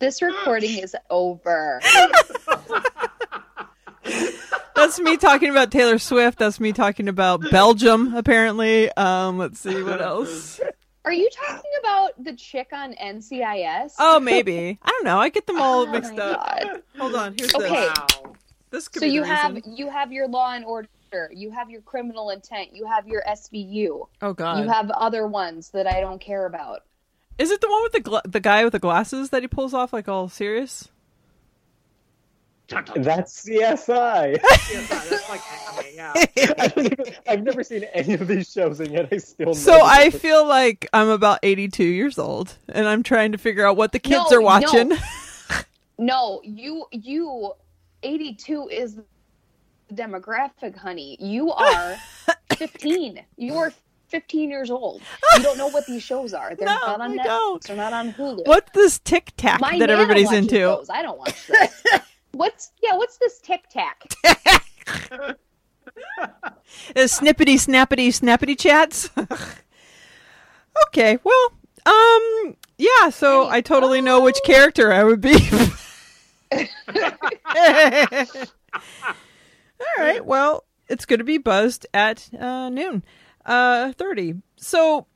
this 0.00 0.20
recording 0.22 0.78
is 0.78 0.96
over. 1.10 1.80
That's 4.74 4.98
me 4.98 5.16
talking 5.16 5.50
about 5.50 5.70
Taylor 5.70 5.98
Swift. 5.98 6.38
That's 6.38 6.58
me 6.58 6.72
talking 6.72 7.08
about 7.08 7.48
Belgium. 7.50 8.14
Apparently, 8.14 8.90
um, 8.92 9.38
let's 9.38 9.60
see 9.60 9.82
what 9.82 10.00
else. 10.02 10.60
Are 11.06 11.12
you 11.12 11.30
talking 11.30 11.70
about 11.80 12.22
the 12.22 12.34
chick 12.34 12.68
on 12.72 12.92
NCIS? 12.94 13.92
Oh, 13.98 14.18
maybe 14.20 14.78
I 14.82 14.90
don't 14.90 15.04
know. 15.04 15.18
I 15.18 15.28
get 15.28 15.46
them 15.46 15.60
all 15.60 15.86
Oh 15.86 15.90
mixed 15.90 16.18
up. 16.18 16.44
God. 16.62 16.82
Hold 16.98 17.14
on. 17.14 17.32
Here's 17.34 17.54
Okay. 17.54 17.68
this. 17.68 17.88
wow. 17.96 18.34
This 18.70 18.88
could 18.88 19.00
So 19.00 19.06
be 19.06 19.12
you 19.12 19.22
have 19.22 19.54
reason. 19.54 19.76
you 19.76 19.88
have 19.88 20.12
your 20.12 20.26
law 20.26 20.52
and 20.52 20.64
order, 20.64 20.88
you 21.32 21.52
have 21.52 21.70
your 21.70 21.80
criminal 21.82 22.30
intent, 22.30 22.70
you 22.74 22.84
have 22.86 23.06
your 23.06 23.22
SVU, 23.28 24.08
Oh 24.20 24.32
God. 24.32 24.58
you 24.64 24.68
have 24.68 24.90
other 24.90 25.26
ones 25.28 25.70
that 25.70 25.86
I 25.86 26.00
don't 26.00 26.20
care 26.20 26.46
about. 26.46 26.80
Is 27.38 27.50
it 27.52 27.60
the 27.60 27.68
one 27.70 27.82
with 27.84 27.92
the 27.92 28.00
gla- 28.00 28.22
the 28.26 28.40
guy 28.40 28.64
with 28.64 28.72
the 28.72 28.78
glasses 28.80 29.30
that 29.30 29.42
he 29.42 29.48
pulls 29.48 29.72
off 29.74 29.92
like 29.92 30.08
all 30.08 30.28
serious? 30.28 30.88
That's 32.68 33.44
CSI. 33.44 34.38
Yeah, 34.72 34.80
that's 34.88 35.28
like 35.28 35.40
anime, 35.68 35.86
yeah. 35.94 36.12
I 36.58 36.68
don't 36.68 36.86
even, 36.86 37.14
I've 37.28 37.42
never 37.44 37.62
seen 37.62 37.84
any 37.94 38.14
of 38.14 38.26
these 38.26 38.50
shows, 38.50 38.80
and 38.80 38.90
yet 38.90 39.08
I 39.12 39.18
still. 39.18 39.46
Know 39.48 39.52
So 39.52 39.72
the 39.72 39.82
I 39.82 40.04
difference. 40.04 40.22
feel 40.22 40.46
like 40.46 40.88
I'm 40.92 41.08
about 41.08 41.38
82 41.44 41.84
years 41.84 42.18
old, 42.18 42.56
and 42.68 42.88
I'm 42.88 43.02
trying 43.04 43.32
to 43.32 43.38
figure 43.38 43.64
out 43.66 43.76
what 43.76 43.92
the 43.92 43.98
kids 44.00 44.30
No, 44.30 44.36
are 44.38 44.42
watching. 44.42 44.88
no. 44.90 44.96
No, 45.98 46.42
you 46.44 46.84
you 46.92 47.52
82 48.02 48.68
is 48.70 48.96
the 48.96 49.04
demographic, 49.94 50.76
honey. 50.76 51.16
You 51.18 51.52
are 51.52 51.96
15. 52.54 53.24
You 53.38 53.54
are 53.56 53.72
15 54.08 54.50
years 54.50 54.70
old. 54.70 55.00
You 55.38 55.42
don't 55.42 55.56
know 55.56 55.68
what 55.68 55.86
these 55.86 56.02
shows 56.02 56.34
are. 56.34 56.54
They're 56.54 56.66
No, 56.66 56.74
not 56.74 57.00
on 57.00 57.12
I 57.12 57.16
Netflix. 57.16 57.24
don't. 57.24 57.64
They're 57.64 57.76
not 57.76 57.92
on 57.94 58.12
Hulu. 58.12 58.46
What's 58.46 58.70
this 58.72 58.98
tic 58.98 59.32
tac 59.38 59.58
that 59.62 59.78
Nana 59.78 59.90
everybody's 59.94 60.32
into? 60.32 60.58
Those. 60.58 60.90
I 60.90 61.00
don't 61.00 61.18
watch 61.18 61.46
this. 61.46 61.82
What's 62.36 62.72
yeah? 62.82 62.96
What's 62.96 63.16
this 63.16 63.38
TikTok? 63.40 64.04
Snippety 66.94 67.56
snappity 67.56 68.08
snappity 68.08 68.58
chats. 68.58 69.08
okay, 70.88 71.18
well, 71.24 71.52
um, 71.86 72.56
yeah. 72.76 73.08
So 73.08 73.48
I 73.48 73.62
totally 73.62 74.02
know 74.02 74.20
which 74.20 74.36
character 74.44 74.92
I 74.92 75.02
would 75.04 75.22
be. 75.22 75.34
All 76.52 76.58
right. 79.98 80.24
Well, 80.24 80.64
it's 80.88 81.06
going 81.06 81.20
to 81.20 81.24
be 81.24 81.38
buzzed 81.38 81.86
at 81.94 82.28
uh, 82.38 82.68
noon, 82.68 83.02
uh, 83.46 83.92
thirty. 83.92 84.34
So. 84.56 85.06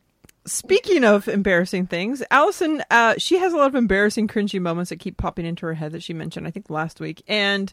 Speaking 0.46 1.04
of 1.04 1.28
embarrassing 1.28 1.86
things, 1.86 2.22
Allison, 2.30 2.82
uh, 2.90 3.14
she 3.18 3.38
has 3.38 3.52
a 3.52 3.56
lot 3.56 3.68
of 3.68 3.74
embarrassing, 3.74 4.26
cringy 4.26 4.60
moments 4.60 4.88
that 4.88 4.98
keep 4.98 5.16
popping 5.16 5.44
into 5.44 5.66
her 5.66 5.74
head 5.74 5.92
that 5.92 6.02
she 6.02 6.14
mentioned, 6.14 6.46
I 6.46 6.50
think, 6.50 6.70
last 6.70 6.98
week. 6.98 7.22
And 7.28 7.72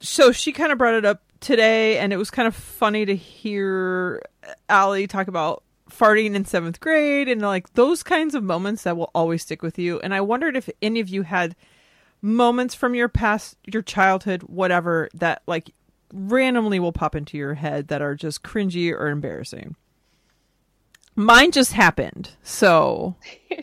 so 0.00 0.30
she 0.30 0.52
kind 0.52 0.70
of 0.70 0.78
brought 0.78 0.94
it 0.94 1.04
up 1.04 1.22
today, 1.40 1.98
and 1.98 2.12
it 2.12 2.16
was 2.16 2.30
kind 2.30 2.46
of 2.46 2.54
funny 2.54 3.04
to 3.04 3.16
hear 3.16 4.22
Allie 4.68 5.06
talk 5.06 5.28
about 5.28 5.62
farting 5.90 6.34
in 6.34 6.44
seventh 6.44 6.80
grade 6.80 7.28
and 7.28 7.40
like 7.40 7.72
those 7.74 8.02
kinds 8.02 8.34
of 8.34 8.42
moments 8.42 8.82
that 8.82 8.96
will 8.96 9.10
always 9.14 9.42
stick 9.42 9.62
with 9.62 9.78
you. 9.78 10.00
And 10.00 10.14
I 10.14 10.20
wondered 10.20 10.56
if 10.56 10.68
any 10.82 11.00
of 11.00 11.08
you 11.08 11.22
had 11.22 11.56
moments 12.22 12.74
from 12.74 12.94
your 12.94 13.08
past, 13.08 13.56
your 13.66 13.82
childhood, 13.82 14.42
whatever, 14.42 15.08
that 15.14 15.42
like 15.46 15.72
randomly 16.12 16.78
will 16.78 16.92
pop 16.92 17.14
into 17.14 17.36
your 17.36 17.54
head 17.54 17.88
that 17.88 18.02
are 18.02 18.14
just 18.14 18.42
cringy 18.42 18.92
or 18.92 19.08
embarrassing. 19.08 19.76
Mine 21.16 21.50
just 21.50 21.72
happened, 21.72 22.30
so 22.42 23.16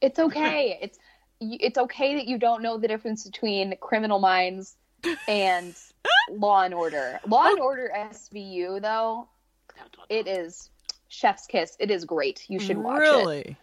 It's 0.00 0.18
okay. 0.18 0.78
It's 0.80 0.98
it's 1.40 1.78
okay 1.78 2.16
that 2.16 2.26
you 2.26 2.38
don't 2.38 2.62
know 2.62 2.78
the 2.78 2.88
difference 2.88 3.24
between 3.24 3.76
Criminal 3.80 4.18
Minds 4.18 4.76
and 5.28 5.74
Law 6.30 6.62
and 6.62 6.74
Order. 6.74 7.20
Law 7.26 7.46
and 7.46 7.60
oh. 7.60 7.64
Order 7.64 7.90
SVU 7.94 8.80
though, 8.80 9.28
it 10.08 10.26
is 10.26 10.70
chef's 11.08 11.46
kiss. 11.46 11.76
It 11.78 11.90
is 11.90 12.04
great. 12.04 12.44
You 12.48 12.58
should 12.58 12.78
watch 12.78 12.98
it. 12.98 13.02
really. 13.02 13.56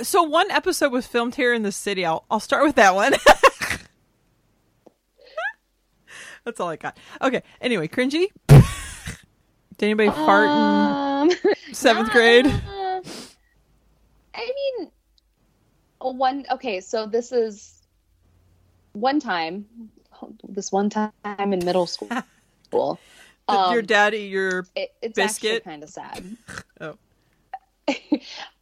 So 0.00 0.22
one 0.22 0.50
episode 0.50 0.92
was 0.92 1.06
filmed 1.06 1.34
here 1.34 1.52
in 1.52 1.62
the 1.62 1.72
city. 1.72 2.04
I'll 2.04 2.24
I'll 2.30 2.40
start 2.40 2.64
with 2.64 2.76
that 2.76 2.94
one. 2.94 3.12
That's 6.44 6.58
all 6.58 6.68
I 6.68 6.76
got. 6.76 6.96
Okay. 7.20 7.42
Anyway, 7.60 7.86
cringy. 7.88 8.28
Did 8.48 9.86
anybody 9.86 10.10
fart 10.10 10.48
Um, 11.30 11.54
seventh 11.72 12.10
grade? 12.10 12.46
uh, 12.46 13.00
I 14.34 14.52
mean, 14.78 14.90
one. 16.00 16.44
Okay, 16.50 16.80
so 16.80 17.06
this 17.06 17.32
is 17.32 17.82
one 18.92 19.20
time. 19.20 19.66
This 20.48 20.70
one 20.70 20.90
time 20.90 21.12
in 21.38 21.64
middle 21.64 21.86
school. 21.86 22.10
Um, 23.48 23.72
your 23.72 23.82
daddy, 23.82 24.18
your 24.18 24.66
it, 24.76 24.92
it's 25.02 25.14
biscuit? 25.16 25.64
kind 25.64 25.82
of 25.82 25.90
sad. 25.90 26.24
Oh. 26.80 26.96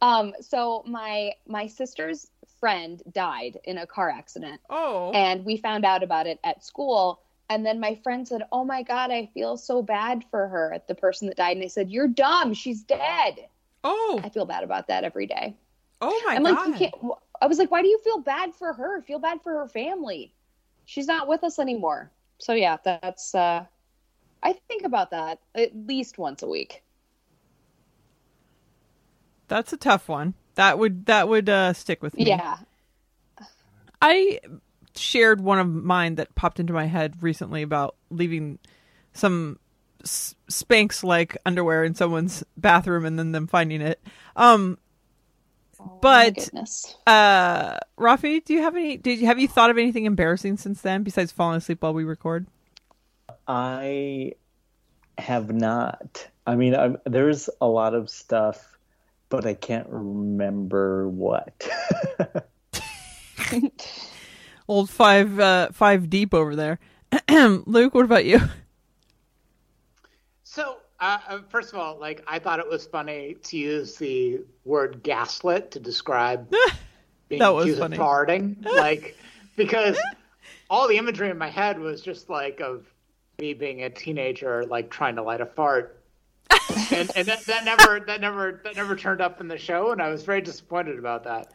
um. 0.01 0.33
So 0.41 0.83
my 0.87 1.33
my 1.47 1.67
sister's 1.67 2.27
friend 2.59 3.01
died 3.11 3.59
in 3.65 3.77
a 3.77 3.85
car 3.85 4.09
accident, 4.09 4.59
oh 4.71 5.11
and 5.11 5.45
we 5.45 5.57
found 5.57 5.85
out 5.85 6.01
about 6.01 6.25
it 6.25 6.39
at 6.43 6.65
school. 6.65 7.21
And 7.49 7.65
then 7.65 7.79
my 7.79 7.95
friend 7.95 8.27
said, 8.27 8.43
"Oh 8.51 8.63
my 8.63 8.83
god, 8.83 9.11
I 9.11 9.25
feel 9.33 9.57
so 9.57 9.81
bad 9.81 10.23
for 10.29 10.47
her, 10.47 10.81
the 10.87 10.95
person 10.95 11.27
that 11.27 11.37
died." 11.37 11.57
And 11.57 11.65
I 11.65 11.67
said, 11.69 11.89
"You're 11.91 12.07
dumb. 12.07 12.53
She's 12.53 12.83
dead." 12.83 13.47
oh 13.83 14.19
I 14.23 14.29
feel 14.29 14.45
bad 14.45 14.63
about 14.63 14.87
that 14.87 15.03
every 15.03 15.25
day. 15.25 15.55
oh 16.01 16.21
my 16.27 16.35
I'm 16.35 16.43
god! 16.43 16.51
like, 16.53 16.67
you 16.67 16.73
can't. 16.89 17.13
I 17.41 17.47
was 17.47 17.57
like, 17.57 17.71
why 17.71 17.81
do 17.81 17.87
you 17.87 17.99
feel 18.03 18.19
bad 18.19 18.53
for 18.53 18.73
her? 18.73 19.01
Feel 19.01 19.19
bad 19.19 19.41
for 19.41 19.53
her 19.53 19.67
family. 19.67 20.33
She's 20.85 21.07
not 21.07 21.27
with 21.27 21.43
us 21.43 21.59
anymore. 21.59 22.11
So 22.39 22.53
yeah, 22.53 22.77
that's. 22.83 23.33
uh 23.35 23.65
I 24.41 24.53
think 24.67 24.83
about 24.85 25.11
that 25.11 25.39
at 25.55 25.75
least 25.75 26.17
once 26.17 26.43
a 26.43 26.47
week. 26.47 26.83
That's 29.47 29.73
a 29.73 29.77
tough 29.77 30.07
one. 30.07 30.35
That 30.55 30.77
would 30.79 31.05
that 31.07 31.27
would 31.27 31.49
uh, 31.49 31.73
stick 31.73 32.01
with 32.03 32.17
me. 32.17 32.25
Yeah. 32.27 32.57
I 34.01 34.39
shared 34.99 35.41
one 35.41 35.59
of 35.59 35.67
mine 35.67 36.15
that 36.15 36.35
popped 36.35 36.59
into 36.59 36.73
my 36.73 36.85
head 36.85 37.21
recently 37.21 37.61
about 37.61 37.95
leaving 38.09 38.59
some 39.13 39.57
s- 40.03 40.35
Spanx 40.49 41.03
like 41.03 41.37
underwear 41.45 41.83
in 41.83 41.95
someone's 41.95 42.43
bathroom 42.57 43.05
and 43.05 43.17
then 43.17 43.31
them 43.31 43.47
finding 43.47 43.81
it. 43.81 43.99
Um, 44.35 44.77
Oh, 45.81 45.97
But- 46.01 46.35
goodness. 46.35 46.97
uh, 47.07 47.77
Rafi, 47.97 48.43
do 48.43 48.53
you 48.53 48.61
have 48.63 48.75
any? 48.75 48.97
Did 48.97 49.19
you 49.19 49.27
have 49.27 49.39
you 49.39 49.47
thought 49.47 49.69
of 49.69 49.77
anything 49.77 50.03
embarrassing 50.03 50.57
since 50.57 50.81
then 50.81 51.03
besides 51.03 51.31
falling 51.31 51.55
asleep 51.55 51.81
while 51.81 51.93
we 51.93 52.03
record? 52.03 52.47
I 53.47 54.33
have 55.17 55.53
not. 55.53 56.27
I 56.45 56.55
mean, 56.55 56.75
i 56.75 56.95
there's 57.05 57.49
a 57.61 57.67
lot 57.67 57.93
of 57.93 58.09
stuff, 58.09 58.77
but 59.29 59.45
I 59.45 59.53
can't 59.53 59.87
remember 59.87 61.07
what. 61.07 61.65
Old 64.69 64.87
five 64.87 65.39
uh, 65.39 65.69
five 65.71 66.11
deep 66.11 66.31
over 66.31 66.55
there. 66.55 66.77
Luke, 67.65 67.95
what 67.95 68.05
about 68.05 68.23
you? 68.23 68.39
So, 70.43 70.77
uh, 70.99 71.17
uh, 71.27 71.39
first 71.49 71.73
of 71.73 71.79
all, 71.79 71.97
like 71.97 72.23
I 72.27 72.37
thought 72.37 72.59
it 72.59 72.69
was 72.69 72.85
funny 72.85 73.35
to 73.45 73.57
use 73.57 73.95
the 73.95 74.41
word 74.65 75.01
gaslit 75.01 75.71
to 75.71 75.79
describe 75.79 76.53
being 77.29 77.39
That 77.39 77.49
was 77.49 77.79
funny. 77.79 77.97
of 77.97 78.01
farting, 78.01 78.63
like 78.75 79.17
because 79.55 79.97
all 80.69 80.87
the 80.87 80.97
imagery 80.97 81.31
in 81.31 81.37
my 81.39 81.49
head 81.49 81.79
was 81.79 81.99
just 81.99 82.29
like 82.29 82.59
of 82.59 82.85
me 83.39 83.55
being 83.55 83.81
a 83.83 83.89
teenager, 83.89 84.65
like 84.65 84.91
trying 84.91 85.15
to 85.15 85.23
light 85.23 85.41
a 85.41 85.47
fart. 85.47 85.98
And 86.91 87.11
and 87.15 87.27
that, 87.27 87.45
that 87.45 87.65
never 87.65 87.99
that 87.99 88.21
never 88.21 88.61
that 88.63 88.75
never 88.75 88.95
turned 88.95 89.21
up 89.21 89.41
in 89.41 89.47
the 89.47 89.57
show, 89.57 89.91
and 89.91 90.01
I 90.01 90.09
was 90.09 90.23
very 90.23 90.41
disappointed 90.41 90.97
about 90.97 91.23
that. 91.23 91.51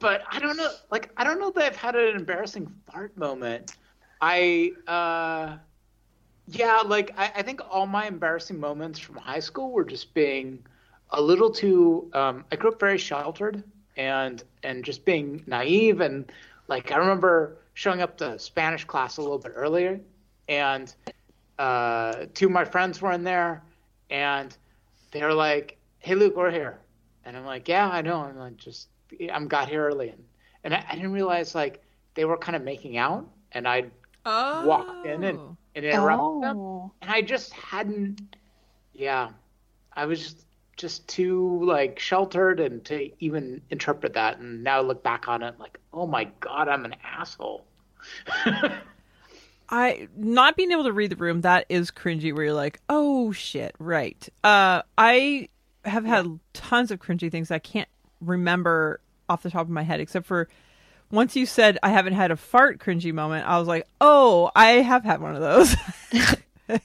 But 0.00 0.22
I 0.30 0.38
don't 0.38 0.56
know, 0.56 0.70
like 0.90 1.10
I 1.16 1.24
don't 1.24 1.38
know 1.38 1.50
that 1.52 1.64
I've 1.64 1.76
had 1.76 1.96
an 1.96 2.16
embarrassing 2.16 2.70
fart 2.90 3.16
moment. 3.16 3.76
I 4.20 4.72
uh, 4.86 5.56
yeah, 6.48 6.82
like 6.84 7.12
I, 7.16 7.32
I 7.36 7.42
think 7.42 7.60
all 7.70 7.86
my 7.86 8.06
embarrassing 8.06 8.58
moments 8.58 8.98
from 8.98 9.16
high 9.16 9.40
school 9.40 9.70
were 9.70 9.84
just 9.84 10.12
being 10.14 10.64
a 11.10 11.20
little 11.20 11.50
too. 11.50 12.10
Um, 12.12 12.44
I 12.52 12.56
grew 12.56 12.70
up 12.70 12.80
very 12.80 12.98
sheltered 12.98 13.62
and 13.96 14.42
and 14.62 14.84
just 14.84 15.04
being 15.04 15.42
naive 15.46 16.00
and 16.00 16.30
like 16.68 16.92
I 16.92 16.96
remember 16.96 17.58
showing 17.74 18.02
up 18.02 18.16
to 18.18 18.38
Spanish 18.38 18.84
class 18.84 19.16
a 19.16 19.22
little 19.22 19.38
bit 19.38 19.52
earlier, 19.54 20.00
and 20.48 20.94
uh, 21.58 22.26
two 22.34 22.46
of 22.46 22.52
my 22.52 22.64
friends 22.64 23.00
were 23.02 23.12
in 23.12 23.24
there, 23.24 23.62
and 24.14 24.56
they're 25.10 25.34
like, 25.34 25.76
"Hey, 25.98 26.14
Luke, 26.14 26.36
we're 26.36 26.50
here," 26.52 26.78
and 27.24 27.36
I'm 27.36 27.44
like, 27.44 27.68
"Yeah, 27.68 27.88
I 27.88 28.00
know." 28.00 28.20
I'm 28.20 28.38
like, 28.38 28.56
"Just 28.56 28.88
I'm 29.32 29.48
got 29.48 29.68
here 29.68 29.84
early," 29.86 30.10
and 30.10 30.22
and 30.62 30.74
I, 30.74 30.84
I 30.88 30.94
didn't 30.94 31.12
realize 31.12 31.54
like 31.54 31.82
they 32.14 32.24
were 32.24 32.36
kind 32.36 32.54
of 32.56 32.62
making 32.62 32.96
out, 32.96 33.28
and 33.52 33.66
I 33.66 33.84
Oh. 34.26 34.64
walked 34.66 35.04
in 35.04 35.22
and, 35.24 35.38
oh. 35.38 35.56
and 35.74 35.84
interrupted 35.84 36.42
them, 36.42 36.58
Oh. 36.58 36.92
and 37.02 37.10
I 37.10 37.20
just 37.22 37.52
hadn't. 37.52 38.36
Yeah, 38.92 39.30
I 39.94 40.06
was 40.06 40.20
just 40.22 40.46
just 40.76 41.06
too 41.08 41.64
like 41.64 41.98
sheltered 41.98 42.60
and 42.60 42.84
to 42.84 43.10
even 43.22 43.60
interpret 43.70 44.14
that, 44.14 44.38
and 44.38 44.62
now 44.62 44.78
I 44.78 44.82
look 44.82 45.02
back 45.02 45.26
on 45.28 45.42
it 45.42 45.58
like, 45.58 45.78
oh 45.92 46.06
my 46.06 46.24
god, 46.40 46.68
I'm 46.68 46.84
an 46.84 46.94
asshole. 47.02 47.66
I 49.68 50.08
not 50.16 50.56
being 50.56 50.72
able 50.72 50.84
to 50.84 50.92
read 50.92 51.10
the 51.10 51.16
room 51.16 51.40
that 51.42 51.66
is 51.68 51.90
cringy 51.90 52.34
where 52.34 52.44
you're 52.44 52.54
like, 52.54 52.80
"Oh 52.88 53.32
shit, 53.32 53.74
right." 53.78 54.28
Uh 54.42 54.82
I 54.98 55.48
have 55.84 56.04
had 56.04 56.38
tons 56.52 56.90
of 56.90 56.98
cringy 57.00 57.30
things 57.30 57.50
I 57.50 57.58
can't 57.58 57.88
remember 58.20 59.00
off 59.28 59.42
the 59.42 59.50
top 59.50 59.62
of 59.62 59.70
my 59.70 59.82
head 59.82 60.00
except 60.00 60.26
for 60.26 60.48
once 61.10 61.36
you 61.36 61.46
said 61.46 61.78
I 61.82 61.90
haven't 61.90 62.14
had 62.14 62.30
a 62.30 62.36
fart 62.36 62.78
cringy 62.78 63.12
moment, 63.12 63.46
I 63.46 63.58
was 63.58 63.68
like, 63.68 63.86
"Oh, 64.00 64.50
I 64.54 64.68
have 64.82 65.04
had 65.04 65.20
one 65.20 65.34
of 65.34 65.40
those." 65.40 65.76
and 66.68 66.80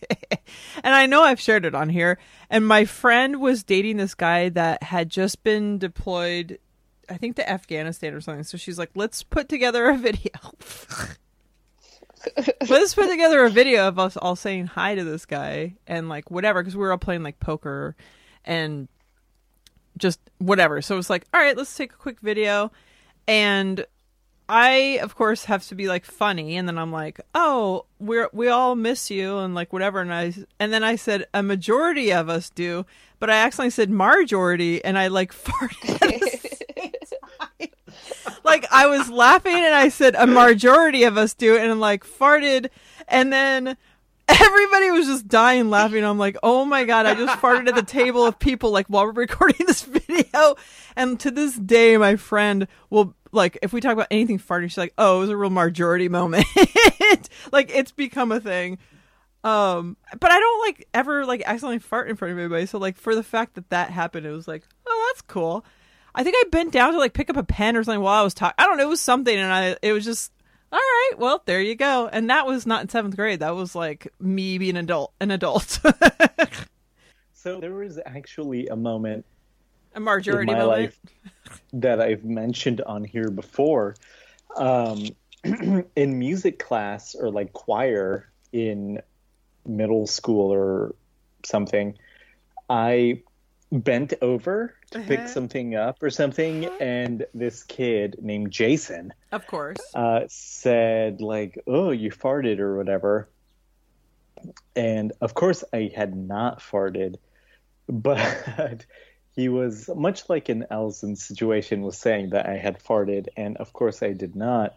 I 0.84 1.06
know 1.06 1.24
I've 1.24 1.40
shared 1.40 1.66
it 1.66 1.74
on 1.76 1.90
here. 1.90 2.20
And 2.50 2.68
my 2.68 2.86
friend 2.86 3.40
was 3.40 3.64
dating 3.64 3.98
this 3.98 4.14
guy 4.14 4.50
that 4.50 4.84
had 4.84 5.10
just 5.10 5.44
been 5.44 5.78
deployed 5.78 6.60
I 7.10 7.18
think 7.18 7.38
to 7.38 7.50
Afghanistan 7.50 8.14
or 8.14 8.22
something. 8.22 8.44
So 8.44 8.58
she's 8.58 8.78
like, 8.78 8.92
"Let's 8.96 9.24
put 9.24 9.50
together 9.50 9.90
a 9.90 9.98
video." 9.98 10.32
Let's 12.70 12.94
put 12.94 13.10
together 13.10 13.44
a 13.44 13.50
video 13.50 13.88
of 13.88 14.00
us 14.00 14.18
all 14.18 14.36
saying 14.36 14.68
hi 14.68 14.96
to 14.96 15.04
this 15.04 15.26
guy 15.26 15.76
and 15.88 16.10
like 16.10 16.30
whatever 16.30 16.62
because 16.62 16.76
we 16.76 16.82
were 16.82 16.92
all 16.92 16.98
playing 16.98 17.24
like 17.24 17.40
poker 17.40 17.96
and 18.46 18.88
just 19.98 20.20
whatever. 20.38 20.82
So 20.82 20.96
it 20.96 20.98
was 20.98 21.10
like, 21.10 21.26
all 21.34 21.40
right, 21.40 21.56
let's 21.56 21.76
take 21.76 21.94
a 21.94 21.98
quick 21.98 22.20
video. 22.20 22.72
And 23.28 23.86
I, 24.50 25.00
of 25.04 25.16
course, 25.16 25.46
have 25.46 25.68
to 25.68 25.76
be 25.76 25.88
like 25.88 26.04
funny, 26.06 26.58
and 26.58 26.68
then 26.68 26.80
I'm 26.80 26.92
like, 26.92 27.22
"Oh, 27.36 27.86
we're 28.00 28.30
we 28.34 28.48
all 28.48 28.74
miss 28.76 29.12
you," 29.12 29.38
and 29.38 29.54
like 29.54 29.72
whatever. 29.72 30.02
And 30.02 30.12
I 30.12 30.34
and 30.60 30.74
then 30.74 30.84
I 30.84 30.96
said 30.96 31.28
a 31.36 31.44
majority 31.44 32.12
of 32.12 32.30
us 32.30 32.50
do, 32.50 32.88
but 33.20 33.30
I 33.30 33.34
accidentally 33.34 33.70
said 33.70 33.92
majority, 33.92 34.84
and 34.84 34.98
I 34.98 35.10
like 35.10 35.34
farted. 35.44 36.02
At 36.02 36.32
the 36.32 36.50
same 36.76 36.92
time. 37.40 37.70
Like 38.44 38.66
I 38.72 38.88
was 38.88 39.10
laughing, 39.10 39.56
and 39.56 39.74
I 39.74 39.90
said 39.90 40.16
a 40.16 40.28
majority 40.28 41.04
of 41.04 41.18
us 41.18 41.34
do, 41.34 41.58
and 41.58 41.80
like 41.80 42.06
farted, 42.06 42.70
and 43.08 43.32
then 43.32 43.78
everybody 44.30 44.92
was 44.92 45.08
just 45.08 45.28
dying 45.28 45.70
laughing. 45.70 46.04
I'm 46.04 46.18
like, 46.18 46.38
oh 46.44 46.66
my 46.66 46.86
god, 46.86 47.06
I 47.06 47.16
just 47.16 47.40
farted 47.40 47.68
at 47.68 47.76
the 47.76 47.84
table 47.84 48.26
of 48.26 48.40
people 48.40 48.72
like 48.72 48.88
while 48.88 49.06
we're 49.06 49.12
recording 49.12 49.66
this 49.66 49.82
video. 49.84 50.56
And 50.96 51.20
to 51.22 51.32
this 51.32 51.56
day, 51.56 51.98
my 51.98 52.16
friend 52.16 52.68
will 52.90 53.16
like 53.32 53.58
if 53.62 53.74
we 53.74 53.82
talk 53.82 53.94
about 53.94 54.08
anything 54.12 54.40
farting, 54.40 54.66
she's 54.66 54.78
like, 54.78 54.94
oh, 54.98 55.18
it 55.18 55.22
was 55.22 55.30
a 55.30 55.38
real 55.38 55.50
majority 55.50 56.10
moment. 56.10 56.46
like 57.52 57.72
it's 57.74 57.92
become 57.92 58.32
a 58.32 58.40
thing. 58.40 58.78
Um, 59.44 59.96
but 60.20 60.32
I 60.32 60.40
don't 60.40 60.68
like 60.68 60.88
ever 60.94 61.26
like 61.26 61.42
accidentally 61.46 61.80
fart 61.80 62.10
in 62.10 62.16
front 62.16 62.34
of 62.34 62.40
anybody. 62.40 62.66
So 62.66 62.78
like 62.78 62.98
for 62.98 63.16
the 63.16 63.24
fact 63.24 63.56
that 63.56 63.70
that 63.70 63.90
happened, 63.90 64.26
it 64.26 64.32
was 64.32 64.48
like, 64.48 64.64
oh, 64.86 65.12
that's 65.12 65.22
cool. 65.22 65.66
I 66.16 66.24
think 66.24 66.36
I 66.38 66.50
bent 66.50 66.72
down 66.74 66.94
to 66.94 67.00
like 67.00 67.14
pick 67.14 67.30
up 67.30 67.38
a 67.38 67.44
pen 67.44 67.76
or 67.76 67.84
something 67.84 68.02
while 68.02 68.20
I 68.20 68.24
was 68.24 68.34
talking. 68.34 68.56
I 68.58 68.66
don't 68.66 68.78
know, 68.78 68.84
it 68.84 68.90
was 68.90 69.02
something, 69.02 69.36
and 69.38 69.52
I 69.52 69.78
it 69.82 69.94
was 69.94 70.06
just 70.06 70.32
all 70.72 70.80
right. 70.80 71.12
Well, 71.18 71.42
there 71.46 71.62
you 71.62 71.76
go. 71.76 72.08
And 72.12 72.30
that 72.30 72.46
was 72.46 72.68
not 72.68 72.82
in 72.84 72.90
seventh 72.90 73.16
grade. 73.16 73.40
That 73.40 73.56
was 73.56 73.74
like 73.74 74.08
me 74.20 74.58
being 74.60 74.78
an 74.78 74.84
adult, 74.86 75.14
an 75.20 75.32
adult, 75.32 75.80
So 77.42 77.62
there 77.62 77.74
was 77.74 77.98
actually 78.06 78.68
a 78.68 78.76
moment 78.76 79.26
a 79.94 79.98
in 79.98 80.04
majority 80.04 80.52
my 80.52 80.60
moment. 80.60 80.70
life 80.70 81.00
that 81.72 82.02
I've 82.02 82.26
mentioned 82.26 82.82
on 82.82 83.06
here 83.06 83.32
before. 83.32 83.96
Um, 84.58 85.06
in 85.96 86.20
music 86.20 86.60
class 86.60 87.16
or 87.16 87.32
like 87.32 87.54
choir 87.54 88.30
in 88.52 89.02
middle 89.66 90.06
school 90.06 90.54
or 90.54 90.96
something, 91.46 91.98
I 92.70 93.22
bent 93.72 94.14
over 94.22 94.76
to 94.94 95.00
pick 95.00 95.20
Uh-huh. 95.20 95.28
something 95.28 95.76
up 95.76 96.02
or 96.02 96.10
something, 96.10 96.66
and 96.80 97.26
this 97.34 97.64
kid 97.64 98.18
named 98.22 98.52
Jason 98.52 99.14
Of 99.32 99.46
course. 99.48 99.78
uh, 99.94 100.22
said 100.28 101.22
like, 101.22 101.60
"Oh, 101.68 101.92
you 101.92 102.12
farted" 102.12 102.60
or 102.60 102.78
whatever. 102.78 103.30
And 104.76 105.12
of 105.22 105.34
course, 105.34 105.64
I 105.74 105.92
had 105.96 106.16
not 106.16 106.60
farted, 106.60 107.18
but 107.90 108.86
he 109.36 109.50
was 109.50 109.90
much 109.96 110.28
like 110.30 110.50
an 110.50 110.66
Allison 110.72 111.16
situation 111.16 111.82
was 111.82 111.98
saying 111.98 112.30
that 112.32 112.48
I 112.48 112.56
had 112.58 112.80
farted, 112.84 113.28
and 113.38 113.58
of 113.58 113.74
course 113.74 114.02
I 114.04 114.14
did 114.14 114.36
not. 114.36 114.76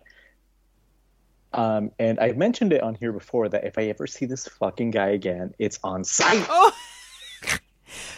Um, 1.54 1.90
and 1.98 2.18
I've 2.18 2.38
mentioned 2.38 2.72
it 2.72 2.82
on 2.82 2.94
here 2.94 3.12
before 3.12 3.48
that 3.50 3.64
if 3.64 3.76
I 3.76 3.82
ever 3.84 4.06
see 4.06 4.24
this 4.24 4.48
fucking 4.48 4.90
guy 4.90 5.10
again, 5.10 5.54
it's 5.58 5.78
on 5.84 6.04
sight. 6.04 6.46
Oh. 6.48 6.72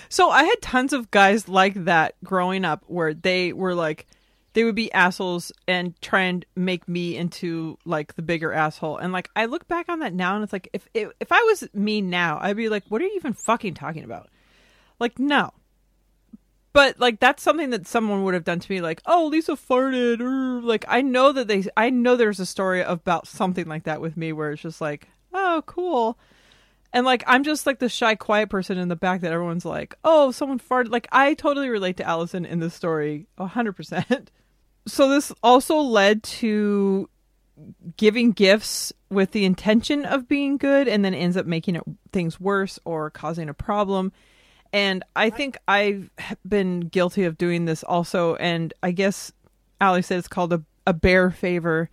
So 0.08 0.30
I 0.30 0.44
had 0.44 0.60
tons 0.62 0.92
of 0.92 1.10
guys 1.10 1.48
like 1.48 1.84
that 1.84 2.14
growing 2.22 2.64
up 2.64 2.84
where 2.86 3.14
they 3.14 3.52
were 3.52 3.74
like 3.74 4.06
they 4.54 4.62
would 4.62 4.76
be 4.76 4.92
assholes 4.92 5.52
and 5.66 6.00
try 6.00 6.22
and 6.22 6.46
make 6.56 6.88
me 6.88 7.16
into 7.16 7.76
like 7.84 8.14
the 8.14 8.22
bigger 8.22 8.52
asshole. 8.52 8.98
And 8.98 9.12
like 9.12 9.28
I 9.36 9.46
look 9.46 9.66
back 9.68 9.88
on 9.88 9.98
that 9.98 10.14
now 10.14 10.36
and 10.36 10.44
it's 10.44 10.52
like 10.52 10.68
if 10.72 10.88
if, 10.94 11.10
if 11.20 11.32
I 11.32 11.42
was 11.42 11.68
me 11.74 12.00
now, 12.00 12.38
I'd 12.40 12.56
be 12.56 12.68
like, 12.68 12.84
What 12.88 13.02
are 13.02 13.04
you 13.04 13.14
even 13.16 13.34
fucking 13.34 13.74
talking 13.74 14.04
about? 14.04 14.30
Like, 14.98 15.18
no. 15.18 15.52
But 16.72 16.98
like 16.98 17.20
that's 17.20 17.42
something 17.42 17.70
that 17.70 17.86
someone 17.86 18.24
would 18.24 18.34
have 18.34 18.44
done 18.44 18.60
to 18.60 18.72
me, 18.72 18.80
like, 18.80 19.02
oh, 19.06 19.26
Lisa 19.26 19.52
farted, 19.52 20.20
or 20.20 20.60
like 20.62 20.84
I 20.88 21.02
know 21.02 21.32
that 21.32 21.46
they, 21.46 21.64
I 21.76 21.90
know 21.90 22.16
there's 22.16 22.40
a 22.40 22.46
story 22.46 22.80
about 22.80 23.28
something 23.28 23.66
like 23.66 23.84
that 23.84 24.00
with 24.00 24.16
me 24.16 24.32
where 24.32 24.52
it's 24.52 24.62
just 24.62 24.80
like, 24.80 25.08
oh, 25.32 25.62
cool, 25.66 26.18
and 26.94 27.04
like 27.04 27.24
I'm 27.26 27.42
just 27.42 27.66
like 27.66 27.80
the 27.80 27.88
shy, 27.88 28.14
quiet 28.14 28.48
person 28.48 28.78
in 28.78 28.88
the 28.88 28.96
back 28.96 29.20
that 29.22 29.32
everyone's 29.32 29.64
like, 29.64 29.96
oh, 30.04 30.30
someone 30.30 30.60
farted. 30.60 30.90
Like 30.90 31.08
I 31.10 31.34
totally 31.34 31.68
relate 31.68 31.96
to 31.98 32.04
Allison 32.04 32.46
in 32.46 32.60
this 32.60 32.72
story, 32.72 33.26
hundred 33.38 33.74
percent. 33.74 34.30
So 34.86 35.08
this 35.08 35.32
also 35.42 35.78
led 35.78 36.22
to 36.24 37.08
giving 37.96 38.32
gifts 38.32 38.92
with 39.08 39.30
the 39.30 39.46
intention 39.46 40.04
of 40.04 40.28
being 40.28 40.58
good, 40.58 40.88
and 40.88 41.02
then 41.02 41.14
ends 41.14 41.38
up 41.38 41.46
making 41.46 41.76
it 41.76 41.82
things 42.12 42.38
worse 42.38 42.78
or 42.84 43.08
causing 43.08 43.48
a 43.48 43.54
problem. 43.54 44.12
And 44.74 45.02
I 45.16 45.30
think 45.30 45.56
I've 45.66 46.10
been 46.46 46.80
guilty 46.80 47.24
of 47.24 47.38
doing 47.38 47.64
this 47.64 47.82
also. 47.82 48.34
And 48.34 48.74
I 48.82 48.90
guess 48.90 49.32
Ali 49.80 50.02
said 50.02 50.18
it's 50.18 50.28
called 50.28 50.52
a, 50.52 50.62
a 50.86 50.92
bear 50.92 51.30
favor. 51.30 51.88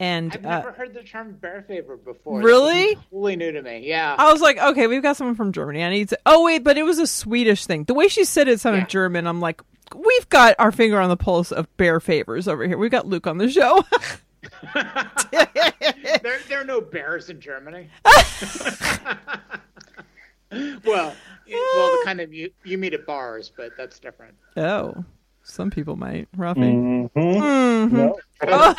And 0.00 0.32
I've 0.32 0.46
uh, 0.46 0.48
never 0.58 0.72
heard 0.72 0.94
the 0.94 1.02
term 1.02 1.32
bear 1.32 1.64
favor 1.66 1.96
before. 1.96 2.40
Really? 2.40 2.94
Totally 3.10 3.36
new 3.36 3.50
to 3.52 3.62
me. 3.62 3.80
Yeah. 3.84 4.14
I 4.16 4.32
was 4.32 4.40
like, 4.40 4.56
okay, 4.58 4.86
we've 4.86 5.02
got 5.02 5.16
someone 5.16 5.34
from 5.34 5.52
Germany. 5.52 5.82
I 5.82 5.90
need 5.90 6.10
to. 6.10 6.18
Oh 6.24 6.44
wait, 6.44 6.62
but 6.62 6.78
it 6.78 6.84
was 6.84 6.98
a 6.98 7.06
Swedish 7.06 7.66
thing. 7.66 7.84
The 7.84 7.94
way 7.94 8.06
she 8.08 8.24
said 8.24 8.46
it 8.46 8.60
sounded 8.60 8.82
Yeah. 8.82 8.86
German. 8.86 9.26
I'm 9.26 9.40
like, 9.40 9.60
we've 9.96 10.28
got 10.28 10.54
our 10.58 10.70
finger 10.70 11.00
on 11.00 11.08
the 11.08 11.16
pulse 11.16 11.50
of 11.50 11.74
bear 11.76 11.98
favors 11.98 12.46
over 12.46 12.66
here. 12.66 12.78
We've 12.78 12.90
got 12.90 13.06
Luke 13.06 13.26
on 13.26 13.38
the 13.38 13.50
show. 13.50 13.84
there, 15.32 16.38
there 16.48 16.60
are 16.60 16.64
no 16.64 16.80
bears 16.80 17.28
in 17.28 17.40
Germany. 17.40 17.88
well, 18.04 18.22
well, 20.52 21.14
the 21.48 22.02
kind 22.04 22.20
of 22.20 22.32
you, 22.32 22.50
you 22.64 22.78
meet 22.78 22.94
at 22.94 23.04
bars, 23.04 23.50
but 23.56 23.72
that's 23.76 23.98
different. 23.98 24.34
oh, 24.56 25.04
some 25.48 25.70
people 25.70 25.96
might. 25.96 26.28
Rafi. 26.36 27.10
Mhm. 27.14 27.90
Mhm. 27.90 28.14
No. 28.46 28.74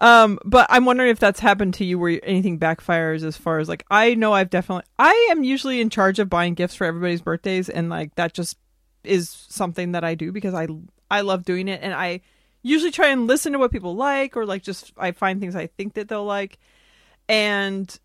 Um, 0.00 0.38
but 0.44 0.66
I'm 0.70 0.84
wondering 0.84 1.10
if 1.10 1.18
that's 1.18 1.40
happened 1.40 1.74
to 1.74 1.84
you 1.84 1.98
where 1.98 2.20
anything 2.22 2.58
backfires 2.60 3.24
as 3.24 3.36
far 3.36 3.58
as 3.58 3.68
like 3.68 3.84
I 3.90 4.14
know 4.14 4.32
I've 4.32 4.50
definitely 4.50 4.84
I 4.98 5.28
am 5.32 5.42
usually 5.42 5.80
in 5.80 5.90
charge 5.90 6.18
of 6.20 6.28
buying 6.30 6.54
gifts 6.54 6.76
for 6.76 6.84
everybody's 6.84 7.20
birthdays 7.22 7.68
and 7.68 7.88
like 7.88 8.14
that 8.14 8.32
just 8.32 8.58
is 9.02 9.28
something 9.48 9.92
that 9.92 10.04
I 10.04 10.14
do 10.14 10.30
because 10.30 10.54
I 10.54 10.68
I 11.10 11.22
love 11.22 11.44
doing 11.44 11.66
it 11.68 11.80
and 11.82 11.94
I 11.94 12.20
usually 12.62 12.92
try 12.92 13.08
and 13.08 13.26
listen 13.26 13.52
to 13.54 13.58
what 13.58 13.72
people 13.72 13.96
like 13.96 14.36
or 14.36 14.46
like 14.46 14.62
just 14.62 14.92
I 14.96 15.10
find 15.12 15.40
things 15.40 15.56
I 15.56 15.66
think 15.66 15.94
that 15.94 16.08
they'll 16.08 16.24
like. 16.24 16.58
And 17.28 17.98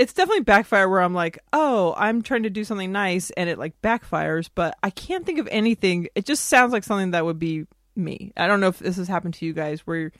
it's 0.00 0.14
definitely 0.14 0.40
backfire 0.40 0.88
where 0.88 1.02
I'm 1.02 1.12
like, 1.12 1.38
"Oh, 1.52 1.92
I'm 1.94 2.22
trying 2.22 2.44
to 2.44 2.50
do 2.50 2.64
something 2.64 2.90
nice 2.90 3.28
and 3.36 3.50
it 3.50 3.58
like 3.58 3.78
backfires," 3.82 4.48
but 4.54 4.74
I 4.82 4.88
can't 4.88 5.26
think 5.26 5.38
of 5.38 5.46
anything. 5.50 6.08
It 6.14 6.24
just 6.24 6.46
sounds 6.46 6.72
like 6.72 6.84
something 6.84 7.10
that 7.10 7.26
would 7.26 7.38
be 7.38 7.66
me. 7.94 8.32
I 8.34 8.46
don't 8.46 8.60
know 8.60 8.68
if 8.68 8.78
this 8.78 8.96
has 8.96 9.08
happened 9.08 9.34
to 9.34 9.44
you 9.44 9.52
guys 9.52 9.80
where 9.80 9.98
you're, 9.98 10.12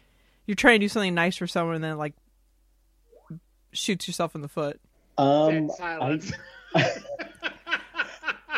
you're 0.46 0.54
trying 0.54 0.80
to 0.80 0.84
do 0.84 0.88
something 0.90 1.14
nice 1.14 1.38
for 1.38 1.46
someone 1.46 1.76
and 1.76 1.82
then 1.82 1.96
like 1.96 2.12
shoots 3.72 4.06
yourself 4.06 4.34
in 4.34 4.42
the 4.42 4.48
foot. 4.48 4.78
Um, 5.16 5.68
Dead 5.68 5.76
silence. 5.78 6.32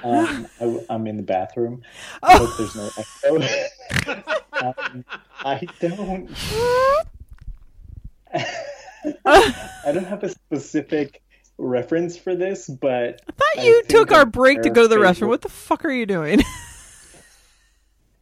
um, 0.02 0.48
I, 0.60 0.86
I'm 0.90 1.06
in 1.06 1.18
the 1.18 1.22
bathroom. 1.22 1.82
Oh. 2.24 2.46
Hope 2.46 2.56
there's 2.58 2.74
no 2.74 2.90
echo. 2.98 4.24
um, 4.60 5.04
I 5.44 5.68
don't. 5.78 6.28
I 9.24 9.92
don't 9.92 10.04
have 10.04 10.22
a 10.22 10.28
specific 10.28 11.22
reference 11.58 12.16
for 12.16 12.34
this, 12.34 12.68
but 12.68 13.20
I 13.28 13.32
thought 13.32 13.58
I 13.58 13.62
you 13.64 13.74
think 13.82 13.88
took 13.88 14.12
our 14.12 14.26
break 14.26 14.62
to 14.62 14.70
go 14.70 14.82
to 14.82 14.88
the 14.88 14.96
restroom. 14.96 15.28
What 15.28 15.42
the 15.42 15.48
fuck 15.48 15.84
are 15.84 15.90
you 15.90 16.06
doing? 16.06 16.40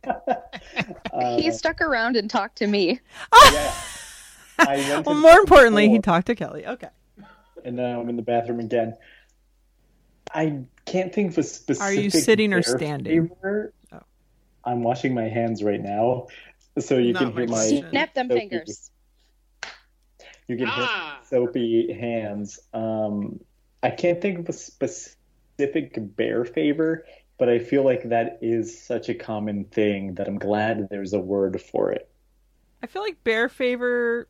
uh, 0.06 1.36
he 1.36 1.50
stuck 1.50 1.80
around 1.80 2.16
and 2.16 2.30
talked 2.30 2.58
to 2.58 2.66
me. 2.66 3.00
yeah. 3.52 3.74
I 4.58 4.76
to 4.76 5.02
well, 5.06 5.14
more 5.14 5.38
importantly, 5.38 5.88
he 5.88 5.98
talked 6.00 6.26
to 6.26 6.34
Kelly. 6.34 6.66
Okay. 6.66 6.88
and 7.64 7.76
now 7.76 8.00
I'm 8.00 8.08
in 8.08 8.16
the 8.16 8.22
bathroom 8.22 8.60
again. 8.60 8.96
I 10.34 10.60
can't 10.86 11.12
think 11.12 11.32
of 11.32 11.38
a 11.38 11.42
specific. 11.42 11.82
Are 11.82 11.92
you 11.92 12.10
sitting 12.10 12.52
or 12.52 12.62
standing? 12.62 13.28
flavor. 13.28 13.72
Oh. 13.92 14.00
I'm 14.64 14.82
washing 14.82 15.14
my 15.14 15.28
hands 15.28 15.62
right 15.62 15.80
now, 15.80 16.28
so 16.78 16.98
you 16.98 17.12
Not 17.12 17.22
can 17.22 17.32
hear 17.32 17.46
my 17.46 17.56
my. 17.56 17.82
Snap 17.90 18.14
them 18.14 18.28
soapy- 18.28 18.40
fingers. 18.40 18.90
You 20.50 20.56
can 20.56 20.66
hear 20.66 20.84
Ah. 20.88 21.20
soapy 21.22 21.92
hands. 21.92 22.58
Um, 22.74 23.38
I 23.84 23.90
can't 23.90 24.20
think 24.20 24.40
of 24.40 24.48
a 24.48 24.52
specific 24.52 25.94
bear 26.16 26.44
favor, 26.44 27.06
but 27.38 27.48
I 27.48 27.60
feel 27.60 27.84
like 27.84 28.08
that 28.08 28.40
is 28.42 28.76
such 28.82 29.08
a 29.08 29.14
common 29.14 29.62
thing 29.66 30.14
that 30.14 30.26
I'm 30.26 30.38
glad 30.38 30.88
there's 30.90 31.12
a 31.12 31.20
word 31.20 31.62
for 31.62 31.92
it. 31.92 32.08
I 32.82 32.88
feel 32.88 33.02
like 33.02 33.22
bear 33.22 33.48
favor 33.48 34.26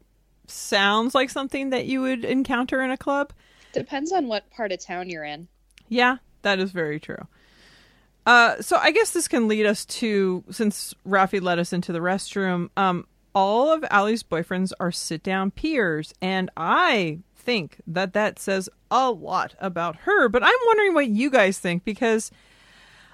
sounds 0.47 1.15
like 1.15 1.31
something 1.31 1.71
that 1.71 1.87
you 1.87 2.03
would 2.03 2.23
encounter 2.27 2.83
in 2.83 2.91
a 2.91 2.99
club. 2.99 3.33
Depends 3.73 4.13
on 4.13 4.29
what 4.29 4.51
part 4.51 4.73
of 4.73 4.85
town 4.85 5.09
you're 5.09 5.25
in. 5.25 5.49
Yeah, 5.89 6.19
that 6.43 6.59
is 6.59 6.71
very 6.71 7.01
true. 7.01 7.27
Uh, 8.27 8.61
so 8.61 8.77
I 8.77 8.91
guess 8.91 9.13
this 9.13 9.27
can 9.27 9.49
lead 9.49 9.65
us 9.65 9.87
to 9.87 10.45
since 10.51 10.95
Rafi 11.09 11.41
led 11.41 11.59
us 11.59 11.73
into 11.73 11.93
the 11.93 12.01
restroom. 12.01 12.69
Um, 12.77 13.07
all 13.35 13.73
of 13.73 13.85
Allie's 13.90 14.23
boyfriends 14.23 14.73
are 14.81 14.90
sit-down 14.93 15.51
peers, 15.51 16.12
and 16.20 16.51
I 16.57 17.20
think 17.36 17.77
that 17.86 18.12
that 18.12 18.39
says 18.39 18.69
a 18.90 19.11
lot 19.11 19.55
about 19.61 19.97
her. 20.01 20.28
But 20.28 20.43
I'm 20.44 20.59
wondering 20.66 20.94
what 20.94 21.09
you 21.09 21.31
guys 21.31 21.59
think 21.59 21.85
because 21.85 22.31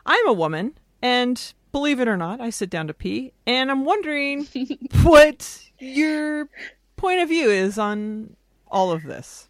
I'm 0.04 0.26
a 0.26 0.32
woman, 0.32 0.78
and 1.02 1.52
believe 1.72 2.00
it 2.00 2.08
or 2.08 2.16
not, 2.16 2.40
I 2.40 2.50
sit 2.50 2.70
down 2.70 2.86
to 2.88 2.94
pee, 2.94 3.32
and 3.46 3.70
I'm 3.70 3.84
wondering 3.84 4.46
what 5.02 5.62
your 5.78 6.48
point 6.96 7.20
of 7.20 7.28
view 7.28 7.50
is 7.50 7.78
on 7.78 8.34
all 8.68 8.90
of 8.92 9.02
this. 9.02 9.48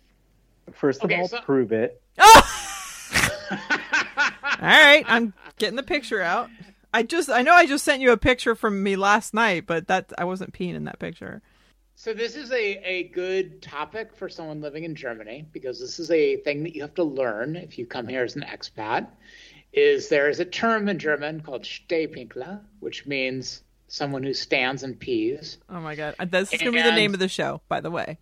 First 0.73 1.05
of 1.05 1.11
Okay, 1.11 1.21
all, 1.21 1.29
so- 1.29 1.41
prove 1.43 1.73
it. 1.73 2.01
Oh! 2.19 2.43
All 4.59 4.63
right, 4.63 5.05
I'm 5.07 5.35
getting 5.59 5.77
the 5.77 5.83
picture 5.83 6.21
out. 6.23 6.49
I 6.93 7.03
just 7.03 7.29
I 7.29 7.43
know 7.43 7.55
I 7.55 7.67
just 7.67 7.85
sent 7.85 8.01
you 8.01 8.13
a 8.13 8.17
picture 8.17 8.55
from 8.55 8.83
me 8.83 8.97
last 8.97 9.35
night, 9.35 9.67
but 9.67 9.89
that 9.89 10.13
I 10.19 10.25
wasn't 10.25 10.53
peeing 10.53 10.75
in 10.75 10.85
that 10.85 10.99
picture. 10.99 11.43
So 11.95 12.13
this 12.13 12.37
is 12.37 12.53
a, 12.53 12.77
a 12.87 13.05
good 13.09 13.63
topic 13.63 14.15
for 14.15 14.29
someone 14.29 14.61
living 14.61 14.85
in 14.85 14.95
Germany 14.95 15.47
because 15.53 15.81
this 15.81 15.99
is 15.99 16.11
a 16.11 16.37
thing 16.39 16.63
that 16.65 16.75
you 16.75 16.83
have 16.83 16.95
to 16.95 17.05
learn 17.05 17.57
if 17.57 17.79
you 17.79 17.87
come 17.87 18.07
here 18.07 18.23
as 18.23 18.37
an 18.37 18.43
expat. 18.43 19.09
Is 19.73 20.09
there 20.09 20.29
is 20.29 20.41
a 20.41 20.45
term 20.45 20.89
in 20.89 20.99
German 20.99 21.41
called 21.41 21.63
Stehpinkler, 21.63 22.61
which 22.81 23.07
means 23.07 23.63
someone 23.89 24.23
who 24.23 24.35
stands 24.35 24.83
and 24.83 24.99
pees. 24.99 25.59
Oh 25.69 25.81
my 25.81 25.95
god, 25.95 26.15
Uh, 26.19 26.25
this 26.25 26.53
is 26.53 26.59
gonna 26.61 26.73
be 26.73 26.83
the 26.83 26.93
name 26.93 27.15
of 27.15 27.21
the 27.21 27.29
show, 27.29 27.61
by 27.69 27.81
the 27.81 27.91
way. 27.91 28.19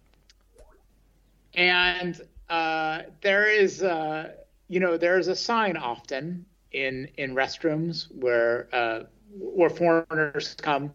And 1.54 2.20
uh, 2.48 3.02
there 3.22 3.48
is, 3.48 3.82
uh, 3.82 4.32
you 4.68 4.80
know, 4.80 4.96
there 4.96 5.18
is 5.18 5.28
a 5.28 5.36
sign 5.36 5.76
often 5.76 6.46
in 6.74 7.08
in 7.16 7.34
restrooms 7.34 8.06
where 8.14 8.68
uh, 8.72 9.04
where 9.38 9.70
foreigners 9.70 10.54
come, 10.60 10.92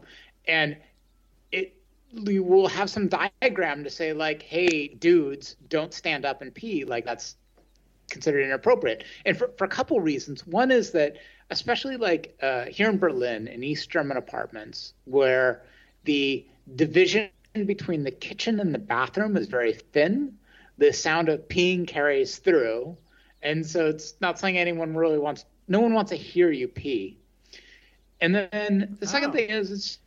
and 0.48 0.78
it 1.52 1.76
you 2.12 2.44
will 2.44 2.68
have 2.68 2.90
some 2.90 3.08
diagram 3.08 3.84
to 3.84 3.90
say 3.90 4.14
like, 4.14 4.42
"Hey, 4.42 4.90
dudes, 4.90 5.56
don't 5.68 5.94
stand 5.94 6.26
up 6.26 6.42
and 6.42 6.54
pee." 6.54 6.86
Like 6.86 7.06
that's 7.06 7.38
considered 8.10 8.44
inappropriate, 8.44 9.06
and 9.26 9.38
for 9.38 9.50
for 9.58 9.66
a 9.66 9.70
couple 9.70 10.00
reasons. 10.00 10.46
One 10.46 10.70
is 10.70 10.92
that 10.92 11.16
especially 11.50 11.98
like 11.98 12.38
uh, 12.42 12.66
here 12.66 12.90
in 12.90 12.98
Berlin 12.98 13.48
in 13.48 13.64
East 13.64 13.90
German 13.90 14.18
apartments 14.18 14.94
where 15.06 15.64
the 16.04 16.46
division 16.76 17.30
between 17.66 18.04
the 18.04 18.12
kitchen 18.12 18.60
and 18.60 18.74
the 18.74 18.80
bathroom 18.80 19.36
is 19.36 19.48
very 19.48 19.74
thin 19.74 20.38
the 20.78 20.94
sound 20.94 21.28
of 21.28 21.48
peeing 21.48 21.88
carries 21.88 22.38
through 22.38 22.96
and 23.42 23.66
so 23.66 23.88
it's 23.88 24.14
not 24.22 24.38
something 24.38 24.58
anyone 24.58 24.96
really 24.96 25.18
wants 25.18 25.46
no 25.70 25.80
one 25.80 25.94
wants 25.94 26.10
to 26.12 26.18
hear 26.18 26.52
you 26.52 26.68
pee. 26.68 27.18
And 28.22 28.36
then 28.36 28.98
the 29.00 29.08
second 29.08 29.30
Oh. 29.30 29.34
thing 29.34 29.50
is 29.50 29.72
it's 29.72 30.00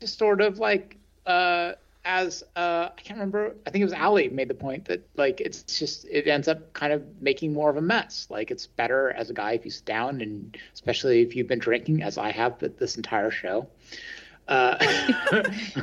just 0.00 0.18
sort 0.18 0.42
of 0.42 0.58
like 0.58 0.98
uh 1.24 1.72
as 2.04 2.44
uh 2.54 2.90
i 2.96 3.00
can't 3.00 3.18
remember 3.18 3.56
i 3.66 3.70
think 3.70 3.80
it 3.82 3.84
was 3.84 3.92
ali 3.94 4.28
made 4.28 4.46
the 4.46 4.54
point 4.54 4.84
that 4.84 5.00
like 5.16 5.40
it's 5.40 5.62
just 5.78 6.04
it 6.04 6.28
ends 6.28 6.46
up 6.46 6.72
kind 6.72 6.92
of 6.92 7.02
making 7.20 7.52
more 7.52 7.68
of 7.70 7.76
a 7.76 7.80
mess. 7.80 8.26
Like 8.30 8.50
it's 8.50 8.66
better 8.66 9.10
as 9.12 9.30
a 9.30 9.34
guy 9.34 9.52
if 9.52 9.64
you 9.64 9.70
sit 9.72 9.84
down 9.86 10.20
and 10.20 10.56
especially 10.74 11.22
if 11.22 11.34
you've 11.34 11.48
been 11.48 11.58
drinking 11.58 12.02
as 12.02 12.18
i 12.18 12.30
have 12.30 12.58
th- 12.60 12.74
this 12.78 12.96
entire 12.96 13.30
show 13.30 13.66
uh, 14.48 14.76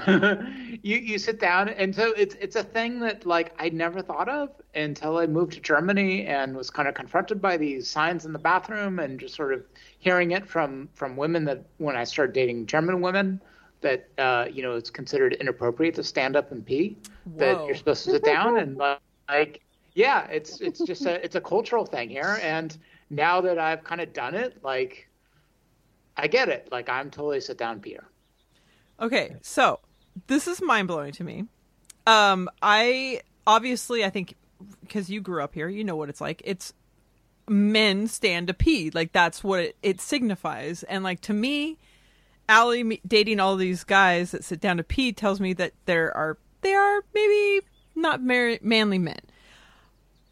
you 0.84 0.98
you 0.98 1.18
sit 1.18 1.40
down 1.40 1.69
and 1.69 1.94
so 1.94 2.14
it's 2.15 2.35
it's 2.35 2.56
a 2.56 2.64
thing 2.64 2.99
that 2.99 3.26
like 3.26 3.53
I 3.60 3.69
never 3.69 4.02
thought 4.02 4.30
of 4.30 4.49
until 4.73 5.18
I 5.18 5.27
moved 5.27 5.53
to 5.53 5.60
Germany 5.60 6.26
and 6.26 6.56
was 6.56 6.69
kind 6.69 6.88
of 6.88 6.94
confronted 6.94 7.41
by 7.41 7.57
these 7.57 7.90
signs 7.90 8.26
in 8.26 8.31
the 8.31 8.40
bathroom 8.40 8.99
and 8.99 9.19
just 9.19 9.35
sort 9.35 9.53
of 9.53 9.65
hearing 9.99 10.31
it 10.31 10.48
from 10.48 10.88
from 10.94 11.18
women 11.18 11.44
that 11.45 11.65
when 11.77 11.98
I 11.98 12.06
started 12.06 12.34
dating 12.34 12.65
German 12.68 13.02
women 13.02 13.41
that 13.81 14.07
uh, 14.18 14.45
you 14.52 14.64
know 14.64 14.76
it's 14.76 14.90
considered 14.90 15.34
inappropriate 15.34 15.95
to 15.95 16.03
stand 16.03 16.35
up 16.35 16.52
and 16.52 16.65
pee 16.65 16.98
that 17.35 17.65
you're 17.65 17.76
supposed 17.76 18.06
to 18.06 18.11
sit 18.11 18.23
down 18.23 18.57
and 18.60 18.81
like 19.30 19.61
yeah 19.94 20.26
it's 20.27 20.61
it's 20.61 20.80
just 20.85 21.06
a 21.06 21.23
it's 21.23 21.35
a 21.35 21.41
cultural 21.41 21.85
thing 21.85 22.10
here. 22.10 22.40
And 22.41 22.77
now 23.10 23.41
that 23.41 23.60
I've 23.60 23.84
kind 23.84 23.99
of 23.99 24.14
done 24.14 24.35
it 24.35 24.64
like 24.64 25.10
I 26.15 26.27
get 26.27 26.49
it. 26.49 26.69
Like 26.72 26.90
I'm 26.90 27.11
totally 27.11 27.41
sit 27.41 27.57
down 27.57 27.80
peer. 27.80 28.06
Okay, 29.03 29.35
so 29.41 29.81
this 30.27 30.47
is 30.47 30.61
mind 30.61 30.88
blowing 30.88 31.11
to 31.11 31.25
me. 31.25 31.43
Um, 32.07 32.49
I 32.61 33.19
obviously 33.45 34.05
I 34.05 34.09
think 34.09 34.35
because 34.80 35.09
you 35.09 35.19
grew 35.19 35.43
up 35.43 35.53
here, 35.53 35.67
you 35.67 35.84
know 35.84 35.97
what 35.97 36.07
it's 36.07 36.21
like. 36.21 36.41
It's 36.45 36.73
men 37.49 38.07
stand 38.07 38.47
to 38.47 38.53
pee, 38.53 38.91
like 38.91 39.11
that's 39.11 39.43
what 39.43 39.59
it, 39.59 39.75
it 39.84 39.99
signifies. 39.99 40.84
And 40.84 41.03
like 41.03 41.19
to 41.21 41.34
me, 41.34 41.77
Allie 42.47 43.01
dating 43.05 43.41
all 43.41 43.57
these 43.57 43.84
guys 43.84 44.31
that 44.31 44.45
sit 44.45 44.61
down 44.61 44.77
to 44.77 44.84
pee 44.84 45.11
tells 45.11 45.41
me 45.41 45.51
that 45.51 45.73
there 45.84 46.15
are 46.15 46.38
they 46.61 46.73
are 46.73 47.03
maybe 47.13 47.65
not 47.95 48.23
manly 48.23 48.99
men. 48.99 49.19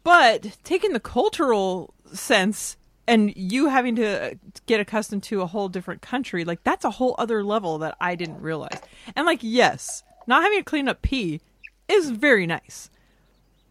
But 0.02 0.56
taking 0.64 0.94
the 0.94 1.00
cultural 1.00 1.92
sense 2.10 2.78
and 3.06 3.32
you 3.36 3.68
having 3.68 3.96
to 3.96 4.38
get 4.66 4.80
accustomed 4.80 5.22
to 5.24 5.40
a 5.42 5.46
whole 5.46 5.68
different 5.68 6.02
country, 6.02 6.44
like 6.44 6.62
that's 6.62 6.84
a 6.84 6.90
whole 6.90 7.14
other 7.18 7.44
level 7.44 7.78
that 7.78 7.96
I 8.00 8.14
didn't 8.14 8.40
realize. 8.40 8.80
And 9.16 9.26
like, 9.26 9.40
yes, 9.42 10.02
not 10.26 10.42
having 10.42 10.58
to 10.58 10.64
clean 10.64 10.88
up 10.88 11.02
pee 11.02 11.40
is 11.88 12.10
very 12.10 12.46
nice, 12.46 12.90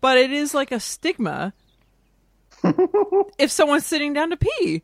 but 0.01 0.17
it 0.17 0.31
is 0.31 0.53
like 0.53 0.71
a 0.71 0.79
stigma 0.79 1.53
if 3.37 3.51
someone's 3.51 3.85
sitting 3.85 4.13
down 4.13 4.31
to 4.31 4.37
pee. 4.37 4.83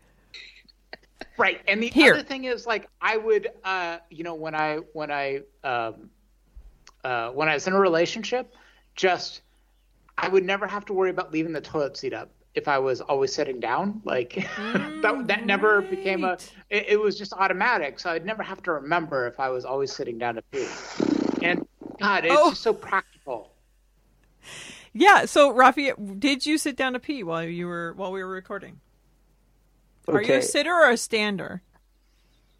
Right, 1.37 1.61
and 1.67 1.83
the 1.83 1.87
Here. 1.87 2.13
other 2.13 2.23
thing 2.23 2.45
is 2.45 2.65
like 2.65 2.89
I 2.99 3.17
would, 3.17 3.49
uh, 3.63 3.97
you 4.09 4.23
know, 4.23 4.33
when 4.33 4.55
I 4.55 4.77
when 4.93 5.11
I 5.11 5.41
um, 5.63 6.09
uh, 7.03 7.29
when 7.29 7.47
I 7.47 7.53
was 7.53 7.67
in 7.67 7.73
a 7.73 7.79
relationship, 7.79 8.55
just 8.95 9.41
I 10.17 10.29
would 10.29 10.43
never 10.43 10.65
have 10.65 10.85
to 10.85 10.93
worry 10.93 11.11
about 11.11 11.31
leaving 11.31 11.53
the 11.53 11.61
toilet 11.61 11.95
seat 11.95 12.13
up 12.13 12.31
if 12.57 12.67
I 12.67 12.79
was 12.79 13.01
always 13.01 13.33
sitting 13.33 13.59
down. 13.61 14.01
Like 14.05 14.35
that 15.01 15.27
that 15.27 15.45
never 15.45 15.81
mm, 15.81 15.89
became 15.89 16.23
a. 16.25 16.39
It, 16.69 16.85
it 16.89 16.99
was 16.99 17.17
just 17.17 17.33
automatic, 17.33 17.99
so 17.99 18.11
I'd 18.11 18.25
never 18.25 18.43
have 18.43 18.61
to 18.63 18.73
remember 18.73 19.27
if 19.27 19.39
I 19.39 19.49
was 19.49 19.65
always 19.65 19.93
sitting 19.93 20.19
down 20.19 20.35
to 20.35 20.43
pee. 20.51 20.83
And 21.41 21.61
God, 21.99 22.25
it's 22.25 22.33
Oh. 22.33 22.49
just 22.49 22.63
so 22.63 22.73
practical. 22.73 23.53
Yeah. 24.93 25.25
So, 25.25 25.53
Rafi, 25.53 26.19
did 26.19 26.45
you 26.45 26.57
sit 26.57 26.75
down 26.75 26.93
to 26.93 26.99
pee 26.99 27.23
while 27.23 27.43
you 27.43 27.67
were 27.67 27.93
while 27.93 28.11
we 28.11 28.23
were 28.23 28.29
recording? 28.29 28.81
Are 30.11 30.21
you 30.21 30.35
a 30.35 30.41
sitter 30.41 30.73
or 30.73 30.89
a 30.91 30.97
stander? 30.97 31.63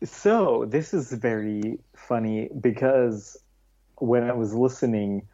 So 0.04 0.66
this 0.68 0.94
is 0.94 1.12
very 1.14 1.80
funny 1.96 2.50
because 2.62 3.38
when 3.98 4.24
I 4.24 4.34
was 4.34 4.54
listening, 4.54 5.28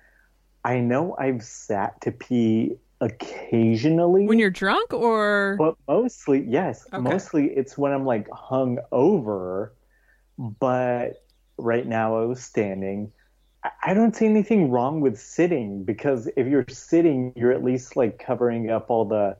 I 0.63 0.79
know 0.81 1.15
I've 1.19 1.43
sat 1.43 2.01
to 2.01 2.11
pee 2.11 2.77
occasionally. 3.03 4.25
When 4.25 4.39
you're 4.39 4.49
drunk 4.49 4.93
or 4.93 5.55
but 5.59 5.75
mostly, 5.87 6.45
yes, 6.47 6.85
Okay. 6.93 7.01
mostly 7.01 7.45
it's 7.47 7.77
when 7.77 7.91
I'm 7.91 8.05
like 8.05 8.29
hung 8.31 8.79
over. 8.91 9.73
But 10.37 11.23
right 11.57 11.85
now 11.85 12.17
I 12.17 12.25
was 12.25 12.43
standing. 12.43 13.11
I- 13.63 13.71
I 13.83 13.93
don't 13.93 14.15
see 14.15 14.25
anything 14.25 14.71
wrong 14.71 14.99
with 15.01 15.19
sitting 15.19 15.83
because 15.83 16.27
if 16.35 16.47
you're 16.47 16.65
sitting, 16.69 17.33
you're 17.35 17.51
at 17.51 17.63
least 17.63 17.95
like 17.95 18.17
covering 18.19 18.69
up 18.71 18.89
all 18.89 19.05
the 19.05 19.37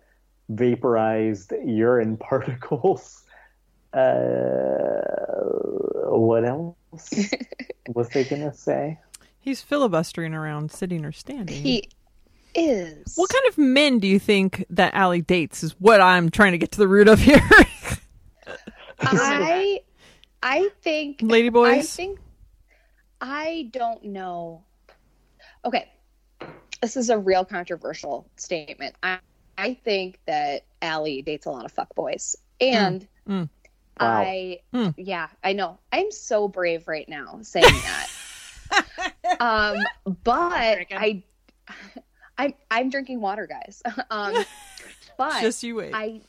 vaporized 0.49 1.52
urine 1.65 2.18
particles. 2.30 3.23
Uh, 3.94 5.02
what 6.10 6.44
else 6.45 7.10
was 7.94 8.10
they 8.10 8.23
gonna 8.23 8.53
say? 8.53 8.99
he's 9.40 9.61
filibustering 9.61 10.34
around 10.34 10.72
sitting 10.72 11.03
or 11.03 11.11
standing. 11.11 11.61
He 11.64 11.90
is. 12.56 13.14
what 13.16 13.30
kind 13.30 13.46
of 13.50 13.58
men 13.58 14.00
do 14.00 14.08
you 14.08 14.20
think 14.20 14.66
that 14.70 14.94
Allie 14.94 15.22
dates 15.22 15.64
is 15.64 15.72
what 15.80 16.02
I'm 16.02 16.30
trying 16.30 16.52
to 16.54 16.58
get 16.58 16.72
to 16.74 16.78
the 16.80 16.88
root 16.88 17.08
of 17.08 17.20
here. 17.20 17.42
I 19.02 19.82
I 20.42 20.70
think 20.82 21.20
Lady 21.22 21.48
I 21.48 21.52
boys? 21.52 21.96
think 21.96 22.20
I 23.22 23.70
don't 23.72 24.04
know. 24.06 24.64
Okay. 25.66 25.90
This 26.82 26.98
is 26.98 27.10
a 27.10 27.18
real 27.18 27.46
controversial 27.46 28.28
statement. 28.36 28.96
I 29.04 29.20
I 29.58 29.76
think 29.76 30.20
that 30.26 30.66
Allie 30.82 31.22
dates 31.22 31.46
a 31.46 31.52
lot 31.52 31.66
of 31.66 31.72
fuck 31.72 31.94
boys. 31.96 32.36
And 32.60 33.08
Mm. 33.28 33.50
I 34.00 34.60
Mm. 34.74 34.94
yeah, 34.98 35.28
I 35.44 35.54
know. 35.54 35.80
I'm 35.92 36.12
so 36.12 36.48
brave 36.48 36.88
right 36.88 37.08
now 37.08 37.40
saying 37.42 37.66
that. 37.66 38.10
um 39.40 39.78
but 40.24 40.76
Drinking? 40.76 40.98
I 40.98 41.24
I'm 42.38 42.53
I'm 42.72 42.89
drinking 42.89 43.22
water, 43.22 43.47
guys. 43.47 43.81
um 44.10 44.43
but 45.18 45.41
Just 45.41 45.64
you 45.64 45.76
wait. 45.76 45.91
I, 45.93 46.22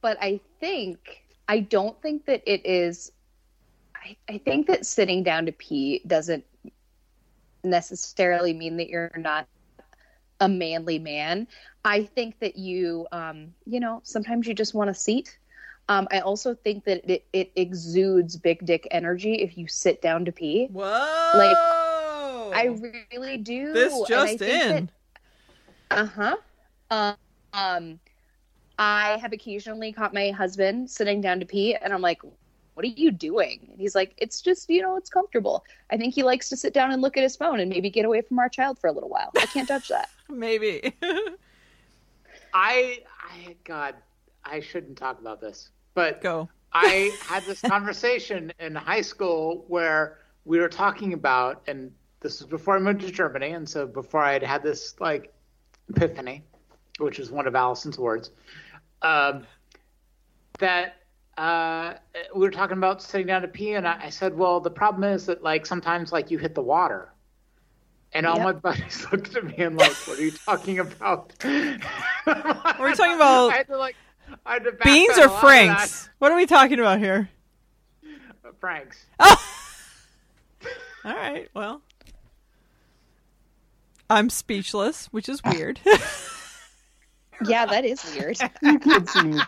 but 0.00 0.18
I 0.20 0.40
think 0.60 1.22
I 1.48 1.60
don't 1.60 2.00
think 2.02 2.26
that 2.26 2.42
it 2.46 2.64
is. 2.64 3.12
I, 3.94 4.16
I 4.28 4.38
think 4.38 4.66
that 4.66 4.86
sitting 4.86 5.22
down 5.22 5.46
to 5.46 5.52
pee 5.52 6.02
doesn't 6.06 6.44
necessarily 7.64 8.52
mean 8.52 8.76
that 8.76 8.88
you're 8.88 9.12
not 9.16 9.46
a 10.40 10.48
manly 10.48 10.98
man. 10.98 11.46
I 11.84 12.04
think 12.04 12.38
that 12.40 12.56
you, 12.56 13.06
um, 13.12 13.54
you 13.64 13.80
know, 13.80 14.00
sometimes 14.04 14.46
you 14.46 14.54
just 14.54 14.74
want 14.74 14.90
a 14.90 14.94
seat. 14.94 15.38
Um, 15.88 16.08
I 16.10 16.20
also 16.20 16.54
think 16.54 16.84
that 16.84 17.08
it, 17.08 17.24
it 17.32 17.52
exudes 17.54 18.36
big 18.36 18.64
dick 18.66 18.88
energy 18.90 19.34
if 19.34 19.56
you 19.56 19.68
sit 19.68 20.02
down 20.02 20.24
to 20.24 20.32
pee. 20.32 20.66
Whoa! 20.72 20.82
Like, 21.34 21.56
I 22.56 22.76
really 23.12 23.36
do. 23.38 23.72
this 23.72 23.94
just 24.08 24.42
in. 24.42 24.90
Uh-huh. 25.90 26.36
Um, 26.90 27.16
um 27.52 28.00
i 28.78 29.18
have 29.20 29.32
occasionally 29.32 29.92
caught 29.92 30.12
my 30.12 30.30
husband 30.30 30.90
sitting 30.90 31.20
down 31.20 31.40
to 31.40 31.46
pee 31.46 31.74
and 31.74 31.92
i'm 31.92 32.02
like 32.02 32.20
what 32.76 32.84
are 32.84 32.88
you 32.88 33.10
doing? 33.10 33.68
And 33.70 33.80
he's 33.80 33.94
like 33.94 34.12
it's 34.18 34.42
just 34.42 34.68
you 34.68 34.82
know 34.82 34.96
it's 34.96 35.08
comfortable. 35.08 35.64
I 35.90 35.96
think 35.96 36.14
he 36.14 36.22
likes 36.22 36.50
to 36.50 36.56
sit 36.58 36.74
down 36.74 36.92
and 36.92 37.00
look 37.00 37.16
at 37.16 37.22
his 37.22 37.34
phone 37.34 37.58
and 37.58 37.70
maybe 37.70 37.88
get 37.88 38.04
away 38.04 38.20
from 38.20 38.38
our 38.38 38.50
child 38.50 38.78
for 38.78 38.88
a 38.88 38.92
little 38.92 39.08
while. 39.08 39.30
I 39.34 39.46
can't 39.46 39.66
judge 39.66 39.88
that. 39.88 40.10
Maybe. 40.28 40.92
I, 42.54 43.00
I, 43.18 43.56
God, 43.64 43.94
I 44.44 44.60
shouldn't 44.60 44.98
talk 44.98 45.18
about 45.20 45.40
this, 45.40 45.70
but 45.94 46.20
Go. 46.20 46.50
I 46.72 47.16
had 47.22 47.44
this 47.44 47.62
conversation 47.62 48.52
in 48.60 48.74
high 48.74 49.00
school 49.00 49.64
where 49.68 50.18
we 50.44 50.58
were 50.58 50.68
talking 50.68 51.14
about, 51.14 51.62
and 51.66 51.90
this 52.20 52.40
was 52.40 52.48
before 52.48 52.76
I 52.76 52.78
moved 52.78 53.00
to 53.00 53.10
Germany, 53.10 53.52
and 53.52 53.66
so 53.66 53.86
before 53.86 54.22
I 54.22 54.34
had 54.34 54.42
had 54.42 54.62
this 54.62 55.00
like 55.00 55.32
epiphany, 55.90 56.42
which 56.98 57.18
is 57.18 57.30
one 57.30 57.46
of 57.46 57.54
Allison's 57.54 57.98
words, 57.98 58.30
um, 59.02 59.46
that 60.58 60.96
uh, 61.36 61.94
we 62.34 62.40
were 62.40 62.50
talking 62.50 62.76
about 62.78 63.02
sitting 63.02 63.26
down 63.26 63.42
to 63.42 63.48
pee, 63.48 63.74
and 63.74 63.86
I, 63.86 64.04
I 64.04 64.10
said, 64.10 64.36
well, 64.36 64.60
the 64.60 64.70
problem 64.70 65.04
is 65.04 65.26
that 65.26 65.42
like 65.42 65.66
sometimes 65.66 66.12
like 66.12 66.30
you 66.30 66.38
hit 66.38 66.54
the 66.54 66.62
water. 66.62 67.12
And 68.12 68.24
all 68.24 68.36
Yep. 68.36 68.44
my 68.44 68.52
buddies 68.52 69.06
looked 69.12 69.36
at 69.36 69.44
me 69.44 69.56
and 69.58 69.76
like, 69.76 69.92
"What 70.06 70.18
are 70.18 70.22
you 70.22 70.30
talking 70.30 70.78
about?" 70.78 71.34
We're 71.44 72.94
talking 72.94 73.16
about 73.16 73.50
I 73.50 73.56
had 73.56 73.66
to, 73.66 73.76
like, 73.76 73.96
I 74.46 74.54
had 74.54 74.64
to 74.64 74.72
Beans 74.72 75.18
or 75.18 75.28
Franks? 75.28 76.08
What 76.18 76.32
are 76.32 76.36
we 76.36 76.46
talking 76.46 76.78
about 76.78 76.98
here? 77.00 77.28
that. 78.42 78.58
Franks. 78.58 79.04
Oh. 79.18 79.36
All 81.04 81.14
right. 81.14 81.48
Well, 81.52 81.82
I'm 84.08 84.30
speechless, 84.30 85.06
which 85.06 85.28
is 85.28 85.42
weird. 85.44 85.80
yeah 87.46 87.66
that 87.66 87.84
is 87.84 88.02
weird 88.16 88.38
You 88.62 88.78
can't 88.78 89.08
see 89.08 89.22
me. 89.22 89.40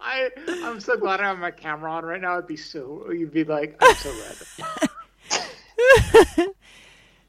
I 0.00 0.30
I'm 0.48 0.80
so 0.80 0.96
glad 0.96 1.20
I 1.20 1.24
have 1.28 1.38
my 1.38 1.50
camera 1.50 1.92
on 1.92 2.04
right 2.04 2.20
now. 2.20 2.34
It'd 2.34 2.46
be 2.46 2.56
so 2.56 3.10
you'd 3.10 3.32
be 3.32 3.44
like, 3.44 3.76
I'm 3.80 3.94
so 3.94 4.10
red. 4.10 6.48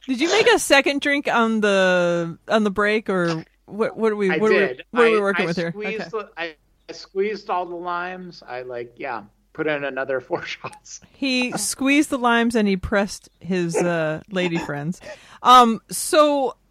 Did 0.07 0.21
you 0.21 0.29
make 0.29 0.47
a 0.47 0.59
second 0.59 1.01
drink 1.01 1.27
on 1.27 1.61
the 1.61 2.37
on 2.47 2.63
the 2.63 2.71
break, 2.71 3.09
or 3.09 3.43
what? 3.65 3.97
What 3.97 4.11
are 4.11 4.15
we? 4.15 4.31
I 4.31 4.37
What, 4.37 4.49
did. 4.49 4.61
Are, 4.61 4.75
we, 4.93 4.99
what 4.99 5.07
are 5.07 5.11
we 5.11 5.19
working 5.21 5.43
I 5.43 5.47
with 5.47 5.57
here? 5.57 5.71
Squeezed 5.71 6.01
Okay. 6.01 6.09
the, 6.11 6.29
I, 6.37 6.55
I 6.89 6.93
squeezed 6.93 7.49
all 7.49 7.65
the 7.65 7.75
limes. 7.75 8.43
I 8.47 8.61
like 8.61 8.93
yeah, 8.97 9.23
put 9.55 9.67
in 9.67 9.83
another 9.83 10.19
four 10.19 10.43
shots. 10.45 11.01
He 11.13 11.51
squeezed 11.53 12.09
the 12.09 12.17
limes 12.17 12.55
and 12.55 12.67
he 12.67 12.77
pressed 12.77 13.29
his 13.39 13.75
uh, 13.75 14.21
lady 14.29 14.57
friends. 14.59 15.01
Um. 15.41 15.81
So. 15.89 16.55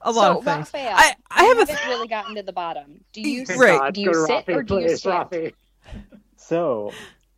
a 0.00 0.12
lot 0.12 0.32
so 0.32 0.38
of 0.38 0.44
things. 0.44 0.72
Rafael, 0.72 0.94
I 0.96 1.14
I 1.30 1.44
have 1.44 1.56
a 1.56 1.60
haven't 1.60 1.76
th- 1.76 1.88
really 1.88 2.08
gotten 2.08 2.34
to 2.36 2.42
the 2.42 2.52
bottom 2.52 3.04
do 3.12 3.20
you 3.20 3.40
Right. 3.40 3.48
sit, 3.48 3.58
God, 3.78 3.94
do 3.94 4.00
you 4.00 4.12
to 4.12 4.26
sit 4.26 4.46
Rafi, 4.46 4.56
or 4.56 4.62
do 4.62 4.74
you 4.74 4.80
please, 4.86 4.98
stand 5.00 5.30
Rafi. 5.30 5.52
So, 6.36 6.92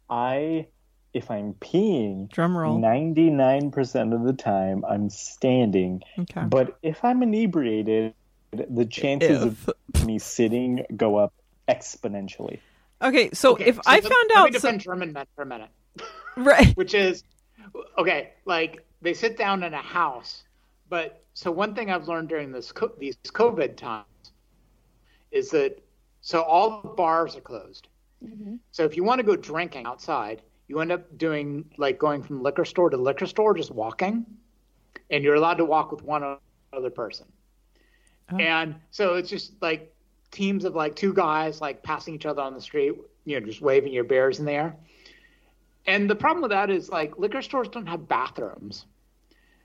I, 0.09 0.67
if 1.15 1.31
I'm 1.31 1.55
peeing, 1.55 2.31
drum 2.31 2.57
roll. 2.57 2.79
99% 2.79 4.15
of 4.15 4.23
the 4.25 4.33
time 4.35 4.85
I'm 4.89 5.09
standing. 5.11 6.03
Okay. 6.19 6.43
But 6.47 6.79
if 6.83 7.05
I'm 7.05 7.23
inebriated, 7.23 8.15
the 8.53 8.85
chances 8.85 9.43
If. 9.45 9.69
of 9.69 10.07
me 10.07 10.19
sitting 10.19 10.85
go 10.97 11.17
up 11.17 11.33
exponentially. 11.69 12.61
Okay. 13.03 13.31
So 13.33 13.53
Okay, 13.53 13.67
if 13.67 13.77
so 13.77 13.83
I 13.87 13.95
let- 13.95 14.03
found 14.03 14.15
let 14.31 14.37
out, 14.39 14.53
me 14.53 14.59
so- 14.59 14.77
German 14.77 15.13
men 15.13 15.27
for 15.35 15.43
a 15.43 15.47
minute. 15.47 15.71
right? 16.37 16.77
which 16.77 16.95
is 16.95 17.25
okay 17.99 18.31
like 18.47 18.85
they 19.03 19.13
sit 19.15 19.37
down 19.37 19.63
in 19.63 19.75
a 19.75 19.83
house 19.83 20.45
but 20.89 21.23
so 21.35 21.51
one 21.51 21.75
thing 21.75 21.91
i've 21.91 22.07
learned 22.09 22.29
during 22.29 22.53
this 22.53 22.73
co- 22.73 22.93
these 22.99 23.17
covid 23.27 23.77
times 23.77 24.07
is 25.31 25.51
that 25.51 25.83
so 26.21 26.43
all 26.43 26.81
the 26.83 26.89
bars 26.89 27.37
are 27.37 27.41
closed 27.41 27.89
mm-hmm. 28.25 28.55
so 28.71 28.85
if 28.85 28.97
you 28.97 29.05
want 29.05 29.19
to 29.19 29.25
go 29.25 29.37
drinking 29.37 29.85
outside 29.87 30.43
you 30.69 30.81
end 30.81 30.93
up 30.93 31.19
doing 31.19 31.65
like 31.77 31.99
going 31.99 32.23
from 32.23 32.43
liquor 32.43 32.65
store 32.65 32.91
to 32.91 32.97
liquor 32.97 33.27
store 33.27 33.55
just 33.55 33.71
walking 33.73 34.25
and 35.11 35.23
you're 35.25 35.35
allowed 35.35 35.59
to 35.59 35.65
walk 35.65 35.91
with 35.93 36.03
one 36.03 36.37
other 36.73 36.91
person 36.91 37.27
oh. 38.33 38.37
and 38.39 38.75
so 38.91 39.15
it's 39.15 39.29
just 39.29 39.53
like 39.61 39.93
teams 40.31 40.65
of 40.65 40.74
like 40.74 40.94
two 40.94 41.12
guys 41.12 41.61
like 41.61 41.82
passing 41.82 42.15
each 42.15 42.27
other 42.27 42.43
on 42.43 42.55
the 42.55 42.61
street 42.61 42.94
you 43.24 43.39
know 43.39 43.44
just 43.44 43.61
waving 43.61 43.93
your 43.93 44.05
beers 44.05 44.39
in 44.39 44.44
the 44.44 44.52
air 44.52 44.77
and 45.86 46.09
the 46.09 46.15
problem 46.15 46.43
with 46.43 46.51
that 46.51 46.70
is 46.70 46.89
like 46.89 47.19
liquor 47.19 47.43
stores 47.43 47.69
don't 47.69 47.86
have 47.86 48.09
bathrooms. 48.09 48.86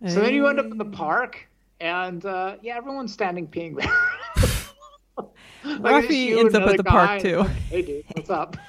So 0.08 0.22
then 0.22 0.34
you 0.34 0.48
end 0.48 0.60
up 0.60 0.66
in 0.68 0.78
the 0.78 0.86
park 0.86 1.48
and 1.80 2.24
uh, 2.26 2.58
yeah, 2.62 2.78
everyone's 2.78 3.14
standing 3.14 3.48
peeing 3.48 3.78
there. 3.80 3.94
Like, 5.64 6.04
it's 6.04 6.14
Rafi 6.14 6.38
ends 6.38 6.54
up 6.54 6.70
at 6.70 6.78
the 6.78 6.84
park, 6.84 7.22
too. 7.22 7.40
like, 7.40 7.50
hey 7.72 7.82
dude, 7.82 8.06
what's 8.14 8.30
up? 8.30 8.56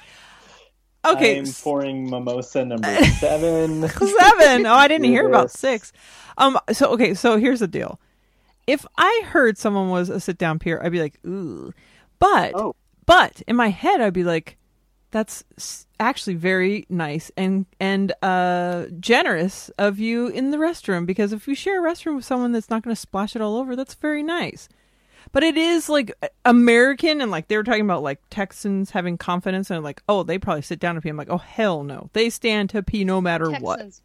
Okay. 1.05 1.37
I'm 1.37 1.45
pouring 1.45 2.09
mimosa 2.09 2.65
number 2.65 2.87
seven. 3.19 3.87
seven. 3.87 4.65
Oh, 4.65 4.73
I 4.73 4.87
didn't 4.89 5.03
Do 5.03 5.09
hear 5.09 5.27
about 5.27 5.51
six. 5.51 5.93
Um. 6.37 6.59
So 6.73 6.89
okay. 6.93 7.13
So 7.13 7.37
here's 7.37 7.61
the 7.61 7.67
deal. 7.67 7.97
If 8.67 8.85
I 8.97 9.23
heard 9.25 9.57
someone 9.57 9.89
was 9.89 10.09
a 10.09 10.19
sit 10.19 10.37
down 10.37 10.59
peer, 10.59 10.79
I'd 10.83 10.91
be 10.91 10.99
like, 11.01 11.17
ooh. 11.25 11.73
But 12.19 12.53
Oh. 12.55 12.75
but 13.05 13.41
in 13.47 13.55
my 13.55 13.69
head, 13.69 14.01
I'd 14.01 14.13
be 14.13 14.23
like, 14.23 14.57
that's 15.11 15.43
actually 15.99 16.35
very 16.35 16.85
nice 16.89 17.31
and 17.37 17.65
and 17.79 18.11
uh 18.21 18.85
generous 18.99 19.69
of 19.77 19.97
you 19.99 20.27
in 20.27 20.51
the 20.51 20.57
restroom 20.57 21.05
because 21.05 21.31
if 21.31 21.47
you 21.47 21.55
share 21.55 21.83
a 21.83 21.89
restroom 21.89 22.17
with 22.17 22.25
someone 22.25 22.51
that's 22.51 22.69
not 22.69 22.83
going 22.83 22.93
to 22.93 22.99
splash 22.99 23.35
it 23.35 23.41
all 23.41 23.55
over, 23.57 23.75
that's 23.75 23.95
very 23.95 24.21
nice. 24.21 24.67
But 25.31 25.43
it 25.43 25.57
is 25.57 25.89
like 25.89 26.11
American, 26.45 27.21
and 27.21 27.31
like 27.31 27.47
they 27.47 27.57
were 27.57 27.63
talking 27.63 27.81
about 27.81 28.03
like 28.03 28.19
Texans 28.29 28.91
having 28.91 29.17
confidence, 29.17 29.69
and 29.69 29.83
like, 29.83 30.01
oh, 30.09 30.23
they 30.23 30.37
probably 30.37 30.61
sit 30.61 30.79
down 30.79 30.95
to 30.95 31.01
pee. 31.01 31.09
I'm 31.09 31.17
like, 31.17 31.29
oh, 31.29 31.37
hell 31.37 31.83
no, 31.83 32.09
they 32.13 32.29
stand 32.29 32.69
to 32.71 32.83
pee 32.83 33.03
no 33.03 33.19
matter 33.21 33.51
what. 33.51 33.77
Texans, 33.77 34.01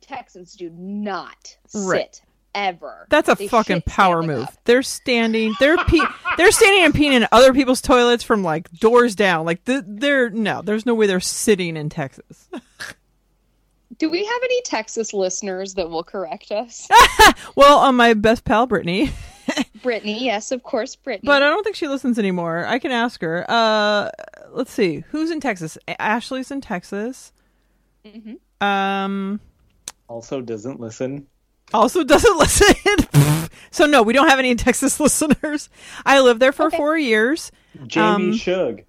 Texans 0.00 0.52
do 0.54 0.70
not 0.70 1.56
Right. 1.74 2.14
sit 2.14 2.22
ever. 2.66 3.06
That's 3.10 3.28
a 3.28 3.34
They 3.34 3.48
fucking 3.48 3.82
power 3.82 4.22
move. 4.22 4.44
up. 4.44 4.54
They're 4.64 4.82
standing. 4.82 5.54
They're 5.60 5.76
pe- 5.76 5.98
They're 6.36 6.50
standing 6.52 6.84
and 6.84 6.94
peeing 6.94 7.12
in 7.12 7.26
other 7.32 7.52
people's 7.54 7.80
toilets 7.80 8.22
from 8.24 8.42
like 8.42 8.70
doors 8.72 9.14
down. 9.14 9.46
Like 9.46 9.64
th- 9.64 9.84
they're 9.86 10.30
no. 10.30 10.62
There's 10.62 10.84
no 10.86 10.94
way 10.94 11.06
they're 11.06 11.20
sitting 11.20 11.76
in 11.76 11.88
Texas. 11.88 12.48
Do 13.98 14.08
we 14.10 14.24
have 14.24 14.40
any 14.44 14.62
Texas 14.62 15.12
listeners 15.12 15.74
that 15.74 15.90
will 15.90 16.04
correct 16.04 16.52
us? 16.52 16.88
well, 17.56 17.78
on 17.78 17.96
my 17.96 18.14
best 18.14 18.44
pal 18.44 18.66
Brittany, 18.66 19.10
Brittany, 19.82 20.24
yes, 20.24 20.52
of 20.52 20.62
course, 20.62 20.94
Brittany. 20.94 21.26
but 21.26 21.42
I 21.42 21.48
don't 21.48 21.64
think 21.64 21.74
she 21.74 21.88
listens 21.88 22.16
anymore. 22.18 22.64
I 22.66 22.78
can 22.78 22.92
ask 22.92 23.20
her. 23.22 23.44
Uh, 23.48 24.10
let's 24.50 24.70
see. 24.72 25.02
Who's 25.10 25.30
in 25.32 25.40
Texas? 25.40 25.76
Ashley's 25.98 26.50
in 26.52 26.60
Texas. 26.60 27.32
Mm-hmm. 28.04 28.64
Um. 28.64 29.40
Also 30.06 30.40
doesn't 30.42 30.78
listen. 30.80 31.26
Also 31.74 32.02
doesn't 32.04 32.36
listen. 32.38 32.74
so 33.70 33.86
no, 33.86 34.02
we 34.02 34.12
don't 34.12 34.28
have 34.28 34.38
any 34.38 34.54
Texas 34.54 34.98
listeners. 35.00 35.68
I 36.06 36.20
lived 36.20 36.40
there 36.40 36.52
for 36.52 36.66
Okay. 36.66 36.76
four 36.76 36.96
years. 36.96 37.50
Jamie 37.86 38.04
Um, 38.30 38.36
Shug. 38.36 38.82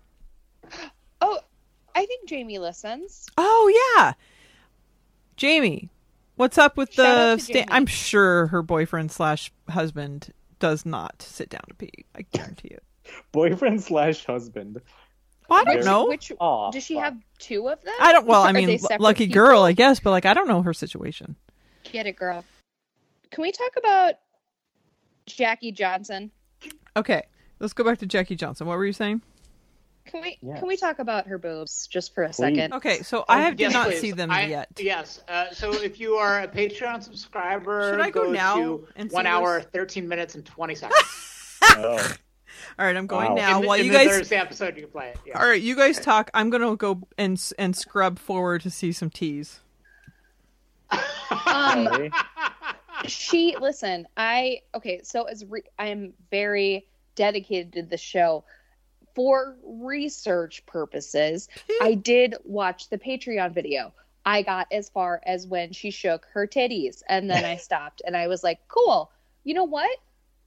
oh, 1.22 1.39
I 1.95 2.06
think 2.06 2.27
Jamie 2.30 2.60
listens. 2.60 3.27
Oh 3.38 3.93
yeah, 3.97 4.14
Jamie, 5.35 5.89
what's 6.35 6.57
up 6.57 6.77
with 6.77 6.93
Shout 6.93 7.38
the? 7.38 7.43
Sta- 7.43 7.65
I'm 7.69 7.85
sure 7.85 8.47
her 8.47 8.61
boyfriend 8.61 9.11
slash 9.11 9.51
husband 9.69 10.34
does 10.60 10.85
not 10.85 11.22
sit 11.22 11.49
down 11.49 11.61
to 11.68 11.73
pee. 11.76 12.06
I 12.15 12.22
guarantee 12.34 12.69
it. 12.69 12.84
Boyfriend 13.31 13.81
slash 13.84 14.26
husband. 14.26 14.81
Well, 15.49 15.61
I 15.61 15.64
don't 15.64 15.76
Which- 15.77 15.85
know. 15.85 16.07
Which 16.07 16.31
Aw, 16.39 16.72
does 16.72 16.84
she 16.84 16.95
fuck. 16.95 17.03
have 17.06 17.18
two 17.39 17.68
of 17.69 17.81
them? 17.84 17.93
I 17.99 18.11
don't. 18.11 18.26
Well, 18.27 18.41
I 18.43 18.51
mean, 18.51 18.80
lucky 18.99 19.27
people? 19.27 19.34
girl, 19.41 19.64
I 19.64 19.73
guess. 19.73 19.99
But 19.99 20.11
like, 20.11 20.26
I 20.26 20.34
don't 20.34 20.47
know 20.47 20.61
her 20.61 20.73
situation. 20.73 21.35
Get 21.84 22.06
it, 22.07 22.15
girl. 22.15 22.43
Can 23.31 23.41
we 23.43 23.51
talk 23.51 23.72
about 23.77 24.15
Jackie 25.26 25.72
Johnson? 25.72 26.31
Okay, 26.97 27.22
let's 27.60 27.73
go 27.73 27.84
back 27.84 27.99
to 27.99 28.06
Jackie 28.06 28.35
Johnson. 28.35 28.68
What 28.68 28.77
were 28.77 28.85
you 28.85 28.93
saying? 28.93 29.22
Can 30.06 30.22
we 30.23 30.39
Yes. 30.41 30.57
can 30.60 30.68
we 30.68 30.76
talk 30.76 30.97
about 30.97 31.27
her 31.27 31.38
boobs 31.38 31.85
just 31.85 32.15
for 32.15 32.23
a 32.23 32.34
second? 32.34 32.73
Okay, 32.73 33.03
so 33.03 33.26
I 33.30 33.41
have 33.41 33.53
Oh, 33.53 33.56
Yes, 33.60 33.72
did 33.72 33.77
not 33.77 33.88
please. 33.89 34.01
see 34.01 34.11
them 34.11 34.31
I- 34.31 34.45
yet. 34.47 34.69
Yes. 34.80 35.22
Uh, 35.27 35.51
so 35.51 35.72
if 35.73 35.99
you 35.99 36.15
are 36.15 36.41
a 36.41 36.47
Patreon 36.47 37.03
subscriber, 37.03 37.91
Should 37.91 38.01
I 38.01 38.10
go 38.10 38.31
now 38.31 38.56
to 38.56 38.88
and 38.95 39.11
one 39.11 39.27
hour, 39.27 39.60
this? 39.60 39.68
thirteen 39.72 40.07
minutes, 40.07 40.34
and 40.35 40.45
twenty 40.45 40.76
seconds. 40.76 40.99
Oh. 41.61 41.97
All 42.80 42.85
right, 42.85 42.95
I'm 42.95 43.06
going 43.06 43.30
Wow. 43.30 43.35
now. 43.35 43.56
in 43.57 43.61
the, 43.61 43.68
While 43.68 43.80
in 43.80 43.85
you 43.85 43.91
the 43.91 43.97
guys, 43.97 44.07
Thursday 44.07 44.38
episode, 44.38 44.76
you 44.77 44.84
can 44.84 44.91
play 44.91 45.10
it. 45.10 45.18
Yeah. 45.26 45.39
all 45.39 45.45
right, 45.47 45.61
you 45.61 45.76
guys 45.76 45.99
talk. 45.99 46.31
I'm 46.34 46.49
gonna 46.49 46.76
go 46.76 47.01
and 47.18 47.39
and 47.60 47.76
scrub 47.76 48.18
forward 48.18 48.61
to 48.61 48.69
see 48.72 48.91
some 48.91 49.10
teas. 49.11 49.60
Um, 50.89 50.99
Sorry. 51.85 52.11
she 53.07 53.55
listen 53.59 54.07
i 54.17 54.61
okay 54.76 55.01
so 55.03 55.23
as 55.23 55.45
re- 55.45 55.63
i 55.77 55.88
am 55.88 56.13
very 56.31 56.85
dedicated 57.15 57.73
to 57.73 57.84
the 57.84 57.97
show. 57.97 58.43
For 59.15 59.57
research 59.63 60.65
purposes 60.65 61.49
i 61.81 61.93
did 61.93 62.35
watch 62.43 62.89
the 62.89 62.97
patreon 62.97 63.53
video. 63.53 63.93
I 64.26 64.43
got 64.43 64.67
as 64.71 64.89
far 64.89 65.21
as 65.26 65.47
when 65.47 65.73
she 65.73 65.91
shook 65.91 66.27
her 66.34 66.47
titties 66.47 67.01
and 67.09 67.30
then 67.30 67.43
i 67.43 67.55
stopped 67.67 68.01
and 68.05 68.15
i 68.15 68.27
was 68.27 68.43
like 68.43 68.59
cool 68.67 69.11
you 69.43 69.53
know 69.53 69.63
what? 69.63 69.89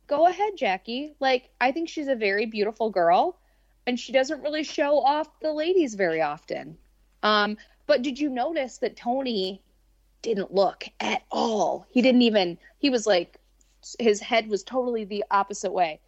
Go 0.07 0.27
ahead 0.27 0.57
jackie. 0.57 1.15
Like 1.21 1.51
i 1.61 1.73
think 1.73 1.89
she's 1.89 2.09
a 2.09 2.15
very 2.15 2.47
beautiful 2.47 2.91
girl 2.91 3.39
and 3.87 3.99
she 3.99 4.13
doesn't 4.13 4.43
really 4.43 4.65
show 4.65 5.01
off 5.01 5.29
the 5.41 5.53
ladies 5.53 5.95
very 5.95 6.23
often. 6.23 6.79
Um 7.23 7.59
but 7.87 8.03
did 8.03 8.19
you 8.19 8.31
notice 8.31 8.79
that 8.79 8.97
tony 8.97 9.63
didn't 10.23 10.55
look 10.55 10.85
at 11.01 11.23
all. 11.31 11.87
He 11.91 12.01
didn't 12.03 12.23
even. 12.23 12.59
He 12.79 12.91
was 12.91 13.07
like, 13.07 13.39
his 13.99 14.21
head 14.21 14.49
was 14.49 14.63
totally 14.63 15.05
the 15.05 15.25
opposite 15.31 15.73
way. 15.73 16.01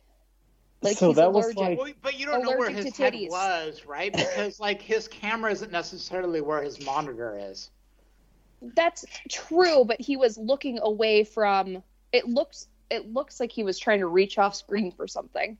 Like 0.82 0.96
So 0.96 1.08
he's 1.08 1.16
that 1.16 1.32
was 1.32 1.46
allergic. 1.46 1.60
like- 1.60 1.78
Well, 1.78 1.92
but 2.02 2.18
you 2.18 2.26
don't 2.26 2.42
know 2.44 2.56
where 2.56 2.70
his 2.70 2.96
head 2.96 3.14
titties. 3.14 3.30
was, 3.30 3.84
right? 3.86 4.12
Because 4.12 4.60
like 4.60 4.80
his 4.82 5.08
camera 5.08 5.50
isn't 5.50 5.72
necessarily 5.72 6.40
where 6.40 6.62
his 6.62 6.84
monitor 6.84 7.38
is. 7.40 7.70
That's 8.62 9.04
true, 9.28 9.84
but 9.84 10.00
he 10.00 10.16
was 10.16 10.38
looking 10.38 10.78
away 10.82 11.24
from. 11.24 11.82
It 12.12 12.26
looks. 12.28 12.68
It 12.90 13.12
looks 13.12 13.40
like 13.40 13.50
he 13.50 13.62
was 13.64 13.78
trying 13.78 14.00
to 14.00 14.06
reach 14.06 14.38
off 14.38 14.54
screen 14.54 14.92
for 14.92 15.06
something. 15.08 15.56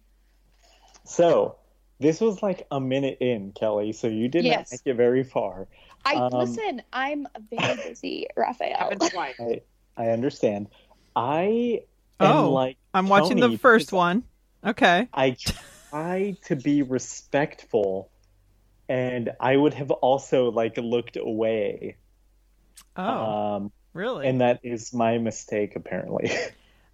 So 1.05 1.57
this 2.01 2.21
was 2.21 2.43
like 2.43 2.67
a 2.71 2.81
minute 2.81 3.19
in, 3.21 3.53
Kelly. 3.53 3.93
So 3.93 4.07
you 4.09 4.29
did 4.29 4.45
Yes. 4.45 4.71
not 4.73 4.79
make 4.87 4.93
it 4.95 4.97
very 4.97 5.25
far. 5.25 5.67
I 6.05 6.15
Um, 6.15 6.31
listen. 6.33 6.83
I'm 6.93 7.27
very 7.51 7.77
busy, 7.77 8.27
Rafael. 8.37 8.93
I 9.03 9.61
I 9.97 10.09
understand. 10.09 10.69
I 11.17 11.83
Oh, 12.21 12.47
am 12.47 12.53
like 12.53 12.77
I'm 12.93 13.09
watching 13.09 13.39
Tony 13.39 13.55
the 13.55 13.59
first 13.59 13.93
one. 13.93 14.23
Okay. 14.65 15.09
I 15.13 15.37
try 15.91 16.37
to 16.47 16.57
be 16.57 16.83
respectful, 16.83 18.11
and 18.89 19.31
I 19.41 19.57
would 19.57 19.75
have 19.75 19.91
also 19.91 20.51
like 20.51 20.77
looked 20.77 21.17
away. 21.17 21.97
Oh, 22.97 23.03
Um, 23.57 23.73
really? 23.93 24.29
and 24.29 24.41
that 24.41 24.61
is 24.63 24.93
my 24.95 25.19
mistake 25.19 25.77
apparently. 25.77 26.31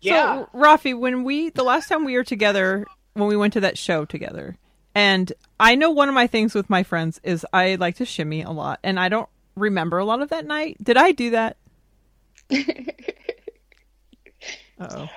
Yeah. 0.02 0.46
So, 0.46 0.58
Rafi, 0.58 0.98
when 0.98 1.24
we 1.24 1.50
the 1.50 1.62
last 1.62 1.90
time 1.90 2.06
we 2.06 2.14
were 2.16 2.24
together, 2.24 2.86
when 3.12 3.28
we 3.28 3.36
went 3.36 3.52
to 3.52 3.60
that 3.60 3.76
show 3.76 4.06
together, 4.06 4.56
and 4.94 5.30
I 5.60 5.74
know 5.74 5.90
one 5.90 6.08
of 6.08 6.14
my 6.14 6.26
things 6.26 6.54
with 6.54 6.70
my 6.70 6.82
friends 6.82 7.20
is 7.22 7.46
I 7.52 7.74
like 7.76 7.96
to 7.96 8.06
shimmy 8.06 8.42
a 8.42 8.50
lot, 8.50 8.80
and 8.82 8.98
I 8.98 9.08
don't 9.10 9.28
remember 9.54 9.98
a 9.98 10.04
lot 10.04 10.22
of 10.22 10.30
that 10.30 10.46
night. 10.46 10.82
Did 10.82 10.96
I 10.96 11.12
do 11.12 11.30
that? 11.30 11.56
oh. 14.80 15.08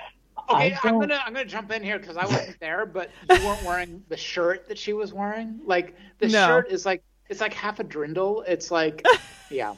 Okay, 0.50 0.74
I 0.74 0.78
I'm 0.84 1.00
gonna 1.00 1.18
I'm 1.24 1.32
gonna 1.32 1.46
jump 1.46 1.72
in 1.72 1.82
here 1.82 1.98
because 1.98 2.18
I 2.18 2.26
wasn't 2.26 2.60
there, 2.60 2.84
but 2.84 3.10
you 3.30 3.42
weren't 3.46 3.62
wearing 3.62 4.04
the 4.10 4.16
shirt 4.16 4.68
that 4.68 4.76
she 4.78 4.92
was 4.92 5.14
wearing. 5.14 5.60
Like 5.64 5.96
the 6.18 6.28
No. 6.28 6.46
shirt 6.46 6.70
is 6.70 6.84
like 6.84 7.02
it's 7.30 7.40
like 7.40 7.54
half 7.54 7.80
a 7.80 7.84
dirndl. 7.84 8.44
It's 8.46 8.70
like 8.70 9.02
yeah, 9.50 9.74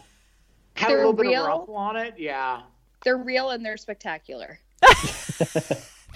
had 0.75 0.87
a 0.87 0.89
They're 0.89 0.97
little 1.07 1.13
bit 1.13 1.39
of 1.39 1.47
ruffle 1.47 1.77
on 1.77 1.95
it. 1.97 2.15
Yeah. 2.19 2.63
They're 3.05 3.17
real 3.17 3.51
and 3.51 3.65
they're 3.65 3.77
spectacular. 3.77 4.59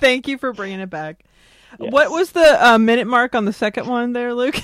Thank 0.01 0.27
you 0.27 0.37
for 0.39 0.53
bringing 0.53 0.81
it 0.81 0.91
back. 0.91 1.23
Yes. 1.79 1.93
What 1.93 2.11
was 2.11 2.33
the 2.33 2.67
uh, 2.67 2.79
minute 2.79 3.07
mark 3.07 3.35
on 3.35 3.45
the 3.45 3.53
second 3.53 3.87
one 3.87 4.13
there, 4.13 4.35
Luke? 4.35 4.57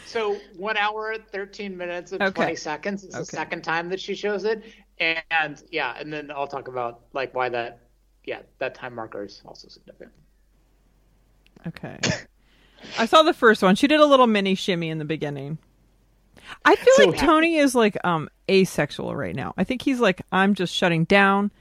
so 0.05 0.37
one 0.57 0.77
hour, 0.77 1.15
thirteen 1.31 1.77
minutes, 1.77 2.11
and 2.11 2.21
Okay. 2.21 2.33
twenty 2.33 2.55
seconds 2.55 3.03
is 3.03 3.13
the 3.13 3.25
second 3.25 3.63
time 3.63 3.89
that 3.89 3.99
she 3.99 4.15
shows 4.15 4.43
it, 4.43 4.63
and 4.99 5.61
yeah, 5.71 5.95
and 5.99 6.11
then 6.11 6.31
I'll 6.31 6.47
talk 6.47 6.67
about 6.67 7.01
like 7.13 7.33
why 7.35 7.49
that 7.49 7.79
yeah 8.25 8.41
that 8.59 8.75
time 8.75 8.95
marker 8.95 9.23
is 9.23 9.41
also 9.45 9.67
significant. 9.67 10.11
okay. 11.67 11.99
I 12.97 13.05
saw 13.05 13.21
the 13.21 13.33
first 13.33 13.61
one. 13.61 13.75
She 13.75 13.87
did 13.87 13.99
a 13.99 14.05
little 14.05 14.25
mini 14.27 14.55
shimmy 14.55 14.89
in 14.89 14.97
the 14.97 15.05
beginning. 15.05 15.59
I 16.65 16.75
feel 16.75 16.93
So- 16.95 17.05
like 17.05 17.19
Tony 17.19 17.57
is 17.57 17.75
like 17.75 17.95
um 18.03 18.29
asexual 18.49 19.15
right 19.15 19.35
now. 19.35 19.53
I 19.57 19.63
think 19.63 19.81
he's 19.83 19.99
like 19.99 20.21
I'm 20.31 20.55
just 20.55 20.73
shutting 20.73 21.03
down. 21.05 21.51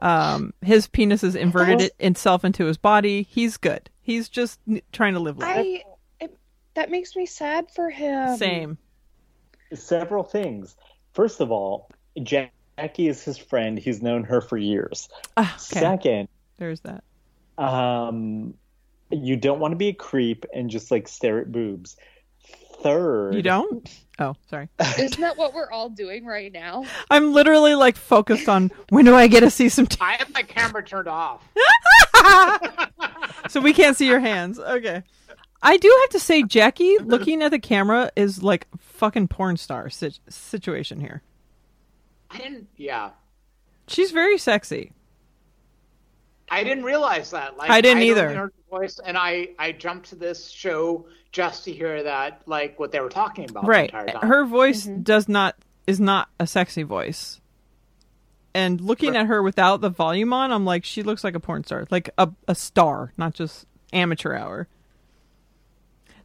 Um, 0.00 0.54
his 0.62 0.86
penis 0.86 1.20
has 1.22 1.34
inverted 1.34 1.80
it 1.82 1.92
itself 1.98 2.44
into 2.44 2.64
his 2.64 2.78
body. 2.78 3.22
He's 3.22 3.56
good. 3.56 3.90
He's 4.00 4.28
just 4.28 4.58
n- 4.68 4.80
trying 4.92 5.14
to 5.14 5.20
live 5.20 5.38
life. 5.38 5.56
I. 5.58 5.84
It, 6.20 6.38
that 6.74 6.90
makes 6.90 7.14
me 7.16 7.26
sad 7.26 7.70
for 7.70 7.90
him. 7.90 8.36
Same. 8.36 8.78
Several 9.74 10.24
things. 10.24 10.76
First 11.12 11.40
of 11.40 11.50
all, 11.50 11.90
Jackie 12.22 12.50
is 13.08 13.22
his 13.22 13.38
friend. 13.38 13.78
He's 13.78 14.02
known 14.02 14.24
her 14.24 14.40
for 14.40 14.56
years. 14.56 15.08
Ah, 15.36 15.54
okay. 15.54 15.80
Second, 15.80 16.28
There's 16.56 16.80
that. 16.80 17.04
um, 17.58 18.54
you 19.10 19.36
don't 19.36 19.60
want 19.60 19.72
to 19.72 19.76
be 19.76 19.88
a 19.88 19.92
creep 19.92 20.44
and 20.54 20.70
just 20.70 20.90
like 20.90 21.08
stare 21.08 21.38
at 21.40 21.52
boobs. 21.52 21.96
Third, 22.82 23.34
You 23.34 23.42
don't? 23.42 23.88
Oh, 24.18 24.34
sorry. 24.48 24.68
Isn't 24.98 25.20
that 25.20 25.36
what 25.36 25.54
we're 25.54 25.70
all 25.70 25.88
doing 25.88 26.24
right 26.24 26.52
now? 26.52 26.84
I'm 27.10 27.32
literally 27.32 27.74
like 27.74 27.96
focused 27.96 28.48
on 28.48 28.70
when 28.90 29.04
do 29.04 29.14
I 29.14 29.26
get 29.28 29.40
to 29.40 29.50
see 29.50 29.68
some 29.68 29.86
t- 29.86 29.96
I 30.00 30.12
have 30.14 30.32
my 30.32 30.42
camera 30.42 30.82
turned 30.82 31.08
off. 31.08 31.42
so 33.48 33.60
we 33.60 33.72
can't 33.72 33.96
see 33.96 34.06
your 34.06 34.20
hands. 34.20 34.58
Okay. 34.58 35.02
I 35.62 35.76
do 35.76 35.94
have 36.02 36.10
to 36.10 36.20
say 36.20 36.42
Jackie 36.42 36.98
looking 36.98 37.42
at 37.42 37.50
the 37.50 37.58
camera 37.58 38.10
is 38.16 38.42
like 38.42 38.66
fucking 38.78 39.28
porn 39.28 39.56
star 39.56 39.90
sit- 39.90 40.20
situation 40.28 41.00
here. 41.00 41.22
I 42.30 42.38
didn't. 42.38 42.68
Yeah. 42.76 43.10
She's 43.88 44.10
very 44.10 44.38
sexy. 44.38 44.92
I 46.50 46.64
didn't 46.64 46.84
realize 46.84 47.30
that. 47.30 47.56
Like 47.56 47.70
I 47.70 47.80
didn't 47.80 48.02
I'd 48.02 48.08
either. 48.08 48.24
only 48.24 48.36
heard 48.36 48.52
the 48.52 48.78
voice, 48.78 48.98
and 49.04 49.16
I 49.16 49.50
I 49.58 49.72
jumped 49.72 50.08
to 50.10 50.16
this 50.16 50.48
show 50.48 51.06
just 51.32 51.64
to 51.64 51.72
hear 51.72 52.02
that, 52.02 52.42
like 52.46 52.78
what 52.78 52.90
they 52.90 53.00
were 53.00 53.08
talking 53.08 53.48
about 53.48 53.66
right. 53.66 53.90
the 53.90 53.98
entire 53.98 54.20
time. 54.20 54.28
Her 54.28 54.44
voice 54.44 54.86
mm-hmm. 54.86 55.02
does 55.02 55.28
not 55.28 55.56
is 55.86 56.00
not 56.00 56.28
a 56.38 56.46
sexy 56.46 56.82
voice. 56.82 57.40
And 58.52 58.80
looking 58.80 59.14
at 59.16 59.26
her 59.26 59.42
without 59.44 59.80
the 59.80 59.90
volume 59.90 60.32
on, 60.32 60.50
I'm 60.50 60.64
like 60.64 60.84
she 60.84 61.04
looks 61.04 61.22
like 61.22 61.36
a 61.36 61.40
porn 61.40 61.62
star, 61.64 61.86
like 61.90 62.10
a 62.18 62.30
a 62.48 62.54
star, 62.54 63.12
not 63.16 63.34
just 63.34 63.66
amateur 63.92 64.34
hour. 64.34 64.66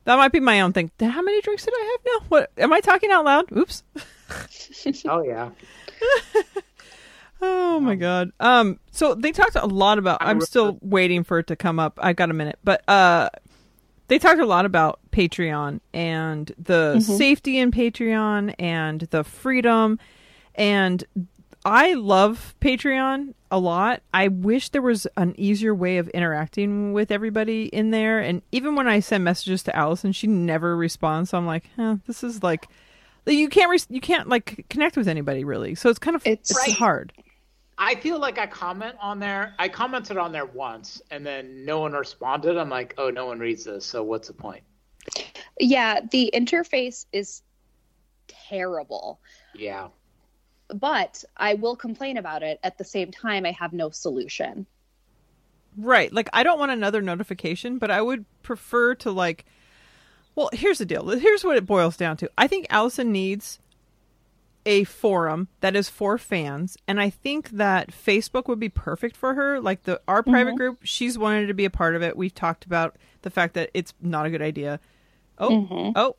That 0.05 0.17
might 0.17 0.31
be 0.31 0.39
my 0.39 0.61
own 0.61 0.73
thing. 0.73 0.91
How 0.99 1.21
many 1.21 1.41
drinks 1.41 1.65
did 1.65 1.73
I 1.75 1.91
have 1.91 2.01
now? 2.05 2.25
What 2.29 2.51
am 2.57 2.73
I 2.73 2.79
talking 2.79 3.11
out 3.11 3.25
loud? 3.25 3.45
Oops. 3.55 3.83
oh 5.05 5.23
yeah. 5.23 5.49
Oh 7.41 7.79
my 7.79 7.87
my 7.91 7.95
god. 7.95 8.31
Um 8.39 8.79
so 8.91 9.13
they 9.15 9.31
talked 9.31 9.55
a 9.55 9.65
lot 9.65 9.97
about 9.99 10.19
I'm 10.21 10.37
I'm 10.37 10.41
still 10.41 10.77
waiting 10.81 11.23
for 11.23 11.39
it 11.39 11.47
to 11.47 11.55
come 11.55 11.79
up. 11.79 11.99
I 12.01 12.13
got 12.13 12.29
a 12.31 12.33
minute. 12.33 12.57
But 12.63 12.87
uh 12.89 13.29
they 14.07 14.19
talked 14.19 14.39
a 14.39 14.45
lot 14.45 14.65
about 14.65 14.99
Patreon 15.11 15.79
and 15.93 16.51
the 16.57 16.99
safety 16.99 17.57
in 17.57 17.71
Patreon 17.71 18.53
and 18.59 19.01
the 19.01 19.23
freedom 19.23 19.99
and 20.55 21.03
I 21.65 21.95
love 21.95 22.53
Patreon 22.61 23.33
a 23.49 23.57
lot. 23.59 24.01
I 24.13 24.27
wish 24.27 24.69
there 24.69 24.81
was 24.83 25.07
an 25.17 25.33
easier 25.37 25.73
way 25.73 25.97
of 25.97 26.07
interacting 26.09 26.93
with 26.93 27.09
everybody 27.09 27.65
in 27.65 27.89
there. 27.89 28.19
And 28.19 28.43
even 28.51 28.75
when 28.75 28.87
I 28.87 28.99
send 28.99 29.23
messages 29.23 29.63
to 29.63 29.75
Allison, 29.75 30.11
she 30.11 30.27
never 30.27 30.77
responds. 30.77 31.31
So 31.31 31.37
I'm 31.39 31.47
like, 31.47 31.67
huh, 31.75 31.97
this 32.05 32.23
is 32.23 32.43
like, 32.43 32.67
you 33.25 33.49
can't 33.49 33.71
re- 33.71 33.79
you 33.95 33.99
can't 34.01 34.29
like 34.29 34.65
connect 34.69 34.95
with 34.95 35.07
anybody 35.07 35.43
really. 35.43 35.73
So 35.73 35.89
it's 35.89 35.97
kind 35.97 36.15
of 36.15 36.21
It's- 36.27 36.51
it's 36.51 36.59
Right. 36.67 36.77
hard. 36.77 37.13
I 37.77 37.95
feel 37.95 38.19
like 38.19 38.37
I 38.37 38.47
comment 38.47 38.95
on 39.01 39.19
there. 39.19 39.53
I 39.59 39.67
commented 39.67 40.17
on 40.17 40.31
there 40.31 40.45
once, 40.45 41.01
and 41.11 41.25
then 41.25 41.65
no 41.65 41.79
one 41.81 41.91
responded. 41.93 42.57
I'm 42.57 42.69
like, 42.69 42.93
oh, 42.97 43.09
no 43.09 43.25
one 43.25 43.39
reads 43.39 43.65
this, 43.65 43.85
so 43.85 44.01
what's 44.01 44.27
the 44.29 44.33
point? 44.33 44.63
Yeah, 45.59 45.99
the 46.11 46.31
interface 46.33 47.05
is 47.11 47.41
terrible, 48.27 49.19
Yeah. 49.53 49.89
but 50.69 51.23
I 51.37 51.53
will 51.55 51.75
complain 51.75 52.17
about 52.17 52.43
it. 52.43 52.59
At 52.63 52.77
the 52.77 52.83
same 52.83 53.11
time, 53.11 53.45
I 53.45 53.51
have 53.51 53.73
no 53.73 53.89
solution. 53.89 54.65
Right. 55.77 56.11
Like 56.13 56.29
I 56.31 56.43
don't 56.43 56.57
want 56.59 56.71
another 56.71 57.01
notification, 57.01 57.77
but 57.77 57.91
I 57.91 58.01
would 58.01 58.23
prefer 58.43 58.95
to 58.95 59.11
like 59.11 59.45
Well, 60.33 60.49
here's 60.53 60.77
the 60.79 60.85
deal. 60.85 61.07
Here's 61.09 61.43
what 61.43 61.57
it 61.57 61.65
boils 61.65 61.97
down 61.97 62.15
to. 62.17 62.29
I 62.37 62.47
think 62.47 62.67
Allison 62.69 63.11
needs 63.11 63.59
a 64.65 64.83
forum 64.83 65.47
that 65.61 65.75
is 65.75 65.89
for 65.89 66.17
fans, 66.17 66.77
and 66.87 66.99
I 66.99 67.09
think 67.09 67.51
that 67.51 67.91
Facebook 67.91 68.47
would 68.47 68.59
be 68.59 68.69
perfect 68.69 69.15
for 69.15 69.33
her. 69.35 69.59
Like 69.59 69.83
the 69.83 70.01
our 70.07 70.23
private 70.23 70.55
group, 70.55 70.79
she's 70.83 71.17
wanted 71.17 71.47
to 71.47 71.53
be 71.53 71.65
a 71.65 71.69
part 71.69 71.95
of 71.95 72.01
it. 72.01 72.17
We've 72.17 72.33
talked 72.33 72.65
about 72.65 72.97
the 73.21 73.29
fact 73.29 73.53
that 73.53 73.69
it's 73.73 73.93
not 74.01 74.25
a 74.25 74.29
good 74.29 74.41
idea. 74.41 74.79
Oh, 75.37 75.93
oh. 75.95 76.15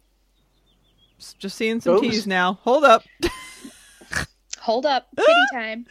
Just 1.38 1.56
seeing 1.56 1.80
some 1.80 1.94
Oops. 1.94 2.02
keys 2.02 2.26
now. 2.26 2.58
Hold 2.62 2.84
up. 2.84 3.02
Hold 4.60 4.86
up, 4.86 5.08
kitty 5.16 5.32
time. 5.52 5.86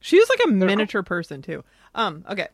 She's 0.00 0.28
like 0.28 0.40
a 0.46 0.48
miniature 0.48 1.02
person 1.02 1.42
too. 1.42 1.62
Um, 1.94 2.24
okay. 2.30 2.48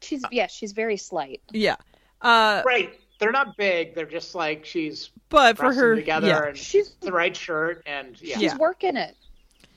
She's 0.00 0.24
yeah, 0.30 0.46
she's 0.46 0.72
very 0.72 0.96
slight. 0.96 1.42
Yeah. 1.50 1.76
Uh 2.20 2.62
Right. 2.64 2.98
They're 3.18 3.32
not 3.32 3.56
big. 3.56 3.94
They're 3.94 4.06
just 4.06 4.34
like 4.34 4.64
she's 4.64 5.10
but 5.28 5.56
for 5.56 5.72
her 5.72 5.94
together 5.94 6.26
yeah, 6.28 6.46
and 6.48 6.56
She's 6.58 6.90
the 7.00 7.12
right 7.12 7.34
shirt 7.36 7.82
and 7.86 8.20
yeah. 8.20 8.34
she's 8.34 8.42
Yeah. 8.42 8.56
working 8.56 8.96
it. 8.96 9.16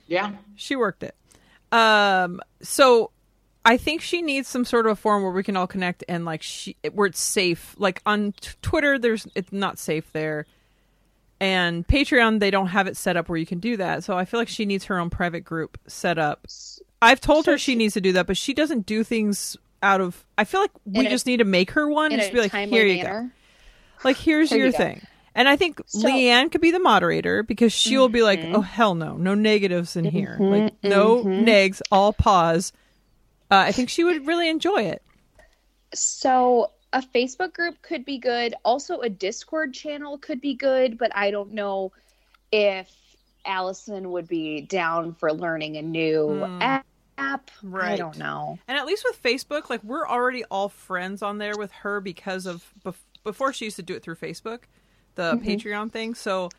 Yeah. 0.07 0.31
she 0.55 0.75
worked 0.75 1.03
it. 1.03 1.15
Um, 1.71 2.39
so 2.61 3.11
I 3.65 3.77
think 3.77 4.01
she 4.01 4.21
needs 4.21 4.47
some 4.47 4.63
sort 4.65 4.85
of 4.85 4.93
a 4.93 4.95
forum 4.95 5.23
where 5.23 5.31
we 5.31 5.43
can 5.43 5.57
all 5.57 5.67
connect 5.67 6.03
and 6.07 6.23
like 6.25 6.41
she 6.41 6.75
where 6.93 7.07
it's 7.07 7.19
safe. 7.19 7.75
Like 7.77 8.01
on 8.05 8.33
t- 8.39 8.51
Twitter, 8.61 8.97
there's 8.97 9.27
it's 9.35 9.51
not 9.51 9.77
safe 9.77 10.09
there, 10.13 10.45
and 11.39 11.85
Patreon 11.87 12.39
they 12.39 12.49
don't 12.51 12.67
have 12.67 12.87
it 12.87 12.95
set 12.97 13.17
up 13.17 13.27
where 13.29 13.37
you 13.37 13.45
can 13.45 13.59
do 13.59 13.77
that. 13.77 14.03
So 14.03 14.17
I 14.17 14.25
feel 14.25 14.39
like 14.39 14.47
she 14.47 14.65
needs 14.65 14.85
her 14.85 14.97
own 14.97 15.09
private 15.09 15.41
group 15.41 15.77
set 15.87 16.17
up. 16.17 16.47
I've 17.01 17.19
told 17.21 17.45
So 17.45 17.51
her 17.51 17.57
she, 17.57 17.73
she- 17.73 17.75
needs 17.75 17.93
to 17.95 18.01
do 18.01 18.13
that, 18.13 18.25
but 18.27 18.37
she 18.37 18.53
doesn't 18.53 18.85
do 18.85 19.03
things 19.03 19.57
out 19.87 20.01
of. 20.01 20.25
I 20.37 20.43
feel 20.43 20.61
like 20.61 20.71
we 20.85 20.99
In 21.01 21.05
a- 21.07 21.09
just 21.09 21.25
need 21.25 21.37
to 21.37 21.45
make 21.45 21.71
her 21.71 21.89
one 21.89 22.11
and 22.11 22.21
just 22.21 22.33
be 22.33 22.39
like, 22.39 22.51
here 22.53 22.85
you 22.85 23.03
go. 23.03 23.29
Like, 24.03 24.17
here's 24.17 24.49
There 24.49 24.59
your 24.59 24.67
you 24.67 24.73
thing. 24.73 25.05
And 25.33 25.47
I 25.47 25.55
think 25.55 25.81
So- 25.85 26.07
Leanne 26.07 26.51
could 26.51 26.61
be 26.61 26.71
the 26.71 26.79
moderator 26.79 27.43
because 27.43 27.71
she'll 27.71 28.09
be 28.09 28.21
like, 28.23 28.39
oh, 28.43 28.61
hell 28.61 28.95
no. 28.95 29.15
No 29.17 29.33
negatives 29.33 29.95
in 29.95 30.05
here. 30.05 30.35
Like, 30.39 30.73
no 30.83 31.23
negs, 31.23 31.81
all 31.91 32.11
pause. 32.13 32.73
Uh, 33.49 33.55
I 33.67 33.71
think 33.71 33.89
she 33.89 34.03
would 34.03 34.27
really 34.27 34.49
enjoy 34.49 34.83
it. 34.83 35.01
So 35.93 36.71
a 36.93 37.01
Facebook 37.01 37.53
group 37.53 37.81
could 37.81 38.03
be 38.03 38.17
good. 38.17 38.53
Also, 38.65 38.99
a 38.99 39.09
Discord 39.09 39.73
channel 39.73 40.17
could 40.17 40.41
be 40.41 40.53
good, 40.53 40.97
but 40.97 41.15
I 41.15 41.31
don't 41.31 41.53
know 41.53 41.91
if 42.51 42.89
Allison 43.45 44.11
would 44.11 44.27
be 44.27 44.61
down 44.61 45.13
for 45.13 45.31
learning 45.31 45.77
a 45.77 45.81
new 45.81 46.43
Hmm. 46.45 46.61
App. 47.17 47.51
Right. 47.63 47.93
I 47.93 47.95
don't 47.95 48.17
know. 48.17 48.59
And 48.67 48.77
at 48.77 48.85
least 48.85 49.05
with 49.07 49.21
Facebook, 49.21 49.69
like, 49.69 49.83
we're 49.83 50.07
already 50.07 50.43
all 50.45 50.69
friends 50.69 51.21
on 51.21 51.37
there 51.37 51.57
with 51.57 51.71
her 51.71 51.99
because 51.99 52.45
of 52.45 52.65
bef- 52.85 52.95
before 53.23 53.53
she 53.53 53.65
used 53.65 53.77
to 53.77 53.83
do 53.83 53.93
it 53.93 54.03
through 54.03 54.15
Facebook, 54.15 54.61
the 55.15 55.33
mm-hmm. 55.33 55.47
Patreon 55.47 55.91
thing. 55.91 56.15
So 56.15 56.49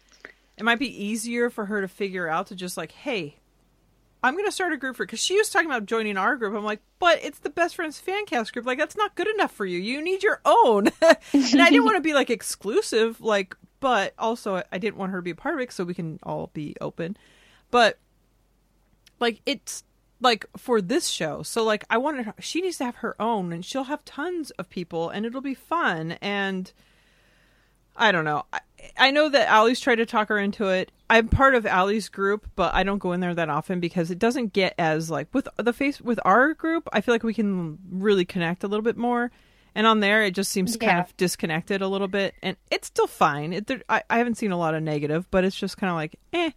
it 0.56 0.64
might 0.64 0.78
be 0.78 1.04
easier 1.04 1.50
for 1.50 1.66
her 1.66 1.80
to 1.80 1.88
figure 1.88 2.28
out 2.28 2.48
to 2.48 2.54
just 2.54 2.76
like, 2.76 2.92
hey, 2.92 3.36
I'm 4.22 4.34
going 4.34 4.46
to 4.46 4.52
start 4.52 4.72
a 4.72 4.76
group 4.76 4.96
for 4.96 5.06
because 5.06 5.22
she 5.22 5.36
was 5.36 5.48
talking 5.48 5.70
about 5.70 5.86
joining 5.86 6.16
our 6.16 6.36
group. 6.36 6.54
I'm 6.54 6.64
like, 6.64 6.80
but 6.98 7.20
it's 7.22 7.38
the 7.38 7.50
best 7.50 7.76
friends 7.76 8.00
fan 8.00 8.26
cast 8.26 8.52
group. 8.52 8.66
Like 8.66 8.78
that's 8.78 8.96
not 8.96 9.14
good 9.14 9.28
enough 9.28 9.52
for 9.52 9.64
you. 9.64 9.78
You 9.78 10.02
need 10.02 10.22
your 10.22 10.40
own. 10.44 10.88
and 11.00 11.62
I 11.62 11.70
didn't 11.70 11.84
want 11.84 11.96
to 11.96 12.02
be 12.02 12.14
like 12.14 12.30
exclusive, 12.30 13.20
like, 13.20 13.56
but 13.78 14.14
also 14.18 14.62
I 14.72 14.78
didn't 14.78 14.96
want 14.96 15.12
her 15.12 15.18
to 15.18 15.22
be 15.22 15.30
a 15.30 15.36
part 15.36 15.54
of 15.54 15.60
it 15.60 15.72
so 15.72 15.84
we 15.84 15.94
can 15.94 16.18
all 16.24 16.50
be 16.52 16.74
open. 16.80 17.16
But 17.70 17.98
like 19.20 19.40
it's 19.46 19.84
like 20.20 20.46
for 20.56 20.80
this 20.80 21.08
show. 21.08 21.42
So 21.42 21.64
like 21.64 21.84
i 21.90 21.96
wanted 21.96 22.26
her, 22.26 22.34
she 22.40 22.60
needs 22.60 22.78
to 22.78 22.84
have 22.84 22.96
her 22.96 23.20
own 23.20 23.52
and 23.52 23.64
she'll 23.64 23.84
have 23.84 24.04
tons 24.04 24.50
of 24.52 24.68
people 24.68 25.10
and 25.10 25.24
it'll 25.24 25.40
be 25.40 25.54
fun 25.54 26.12
and 26.20 26.72
i 27.96 28.12
don't 28.12 28.24
know. 28.24 28.44
I, 28.52 28.60
I 28.96 29.10
know 29.10 29.28
that 29.28 29.48
Allie's 29.48 29.80
tried 29.80 29.96
to 29.96 30.06
talk 30.06 30.28
her 30.28 30.38
into 30.38 30.68
it. 30.68 30.92
I'm 31.10 31.28
part 31.28 31.54
of 31.54 31.66
Allie's 31.66 32.08
group 32.08 32.48
but 32.56 32.74
i 32.74 32.82
don't 32.82 32.98
go 32.98 33.12
in 33.12 33.20
there 33.20 33.34
that 33.34 33.48
often 33.48 33.80
because 33.80 34.10
it 34.10 34.18
doesn't 34.18 34.52
get 34.52 34.74
as 34.78 35.10
like 35.10 35.28
with 35.32 35.48
the 35.56 35.72
face 35.72 36.00
with 36.00 36.20
our 36.24 36.54
group 36.54 36.88
i 36.92 37.00
feel 37.00 37.14
like 37.14 37.22
we 37.22 37.34
can 37.34 37.78
really 37.90 38.24
connect 38.24 38.64
a 38.64 38.68
little 38.68 38.84
bit 38.84 38.96
more. 38.96 39.30
And 39.74 39.86
on 39.86 40.00
there 40.00 40.24
it 40.24 40.34
just 40.34 40.50
seems 40.50 40.76
kind 40.76 40.98
of 40.98 41.16
disconnected 41.16 41.82
a 41.82 41.88
little 41.88 42.08
bit 42.08 42.34
and 42.42 42.56
it's 42.70 42.88
still 42.88 43.06
fine. 43.06 43.52
It, 43.52 43.68
there, 43.68 43.82
I, 43.88 44.02
I 44.10 44.18
haven't 44.18 44.36
seen 44.36 44.50
a 44.50 44.58
lot 44.58 44.74
of 44.74 44.82
negative 44.82 45.30
but 45.30 45.44
it's 45.44 45.56
just 45.56 45.76
kind 45.76 45.90
of 45.90 45.96
like 45.96 46.18
eh 46.32 46.50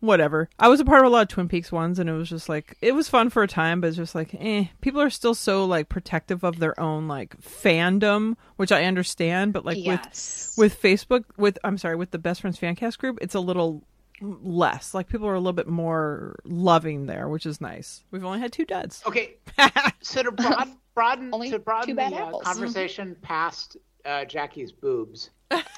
whatever. 0.00 0.48
I 0.58 0.68
was 0.68 0.80
a 0.80 0.84
part 0.84 1.00
of 1.00 1.06
a 1.06 1.10
lot 1.10 1.22
of 1.22 1.28
Twin 1.28 1.48
Peaks 1.48 1.72
ones, 1.72 1.98
and 1.98 2.08
it 2.08 2.12
was 2.12 2.28
just 2.28 2.48
like 2.48 2.76
it 2.80 2.92
was 2.92 3.08
fun 3.08 3.30
for 3.30 3.42
a 3.42 3.48
time, 3.48 3.80
but 3.80 3.88
it's 3.88 3.96
just 3.96 4.14
like, 4.14 4.34
eh. 4.38 4.66
People 4.80 5.00
are 5.00 5.10
still 5.10 5.34
so 5.34 5.64
like 5.64 5.88
protective 5.88 6.44
of 6.44 6.58
their 6.58 6.78
own 6.78 7.08
like 7.08 7.40
fandom, 7.40 8.36
which 8.56 8.72
I 8.72 8.84
understand, 8.84 9.52
but 9.52 9.64
like 9.64 9.78
yes. 9.78 10.54
with 10.56 10.72
with 10.72 10.82
Facebook, 10.82 11.24
with 11.36 11.58
I'm 11.64 11.78
sorry, 11.78 11.96
with 11.96 12.10
the 12.10 12.18
Best 12.18 12.40
Friends 12.40 12.58
Fancast 12.58 12.98
group, 12.98 13.18
it's 13.20 13.34
a 13.34 13.40
little 13.40 13.82
less. 14.20 14.94
Like 14.94 15.08
people 15.08 15.26
are 15.26 15.34
a 15.34 15.38
little 15.38 15.52
bit 15.52 15.68
more 15.68 16.38
loving 16.44 17.06
there, 17.06 17.28
which 17.28 17.46
is 17.46 17.60
nice. 17.60 18.04
We've 18.10 18.24
only 18.24 18.40
had 18.40 18.52
two 18.52 18.64
duds. 18.64 19.02
Okay. 19.06 19.36
so 20.00 20.22
to 20.22 20.32
broad, 20.32 20.68
broaden 20.94 21.30
Only 21.32 21.50
to 21.50 21.58
broaden 21.58 21.90
the 21.90 22.02
bad 22.02 22.12
uh, 22.12 22.26
apples. 22.26 22.42
conversation 22.44 23.16
past 23.22 23.76
uh, 24.04 24.24
Jackie's 24.24 24.72
boobs 24.72 25.30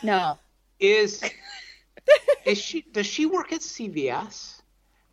no. 0.03 0.39
is 0.79 1.23
is 2.45 2.59
she 2.59 2.83
does 2.93 3.07
she 3.07 3.27
work 3.27 3.53
at 3.53 3.61
CVS? 3.61 4.57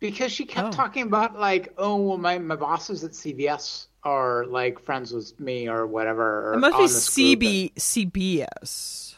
Because 0.00 0.30
she 0.30 0.44
kept 0.44 0.68
Oh. 0.68 0.70
talking 0.70 1.02
about 1.02 1.38
like, 1.38 1.72
oh, 1.76 1.96
well, 1.96 2.18
my 2.18 2.38
my 2.38 2.54
bosses 2.56 3.02
at 3.04 3.12
CVS 3.12 3.86
are 4.04 4.46
like 4.46 4.78
friends 4.78 5.12
with 5.12 5.38
me 5.40 5.68
or 5.68 5.86
whatever. 5.86 6.50
Or 6.50 6.54
It 6.54 6.58
must 6.58 6.76
be 6.76 6.84
this. 6.84 7.10
CB 7.10 7.74
CBS, 7.74 9.14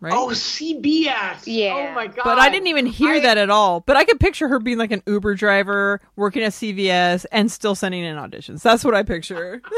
right? 0.00 0.12
Oh, 0.14 0.28
CBS. 0.28 1.42
Yeah. 1.46 1.88
Oh 1.90 1.94
my 1.94 2.06
god. 2.06 2.22
But 2.24 2.38
I 2.38 2.48
didn't 2.48 2.68
even 2.68 2.86
hear 2.86 3.14
I- 3.14 3.20
that 3.20 3.38
at 3.38 3.50
all. 3.50 3.80
But 3.80 3.96
I 3.96 4.04
could 4.04 4.20
picture 4.20 4.46
her 4.48 4.60
being 4.60 4.78
like 4.78 4.92
an 4.92 5.02
Uber 5.06 5.34
driver, 5.34 6.00
working 6.14 6.42
at 6.42 6.52
CVS, 6.52 7.26
and 7.32 7.50
still 7.50 7.74
sending 7.74 8.04
in 8.04 8.16
auditions. 8.16 8.62
That's 8.62 8.84
what 8.84 8.94
I 8.94 9.02
picture. 9.02 9.60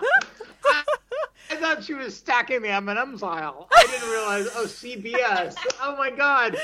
I 1.62 1.74
thought 1.74 1.84
she 1.84 1.94
was 1.94 2.16
stacking 2.16 2.62
the 2.62 2.68
M 2.70 2.88
and 2.88 2.98
M's 2.98 3.22
aisle. 3.22 3.68
I 3.72 3.86
didn't 3.90 4.08
realize. 4.10 4.48
Oh, 4.54 4.64
CBS. 4.66 5.54
Oh 5.82 5.94
my 5.96 6.10
god. 6.10 6.56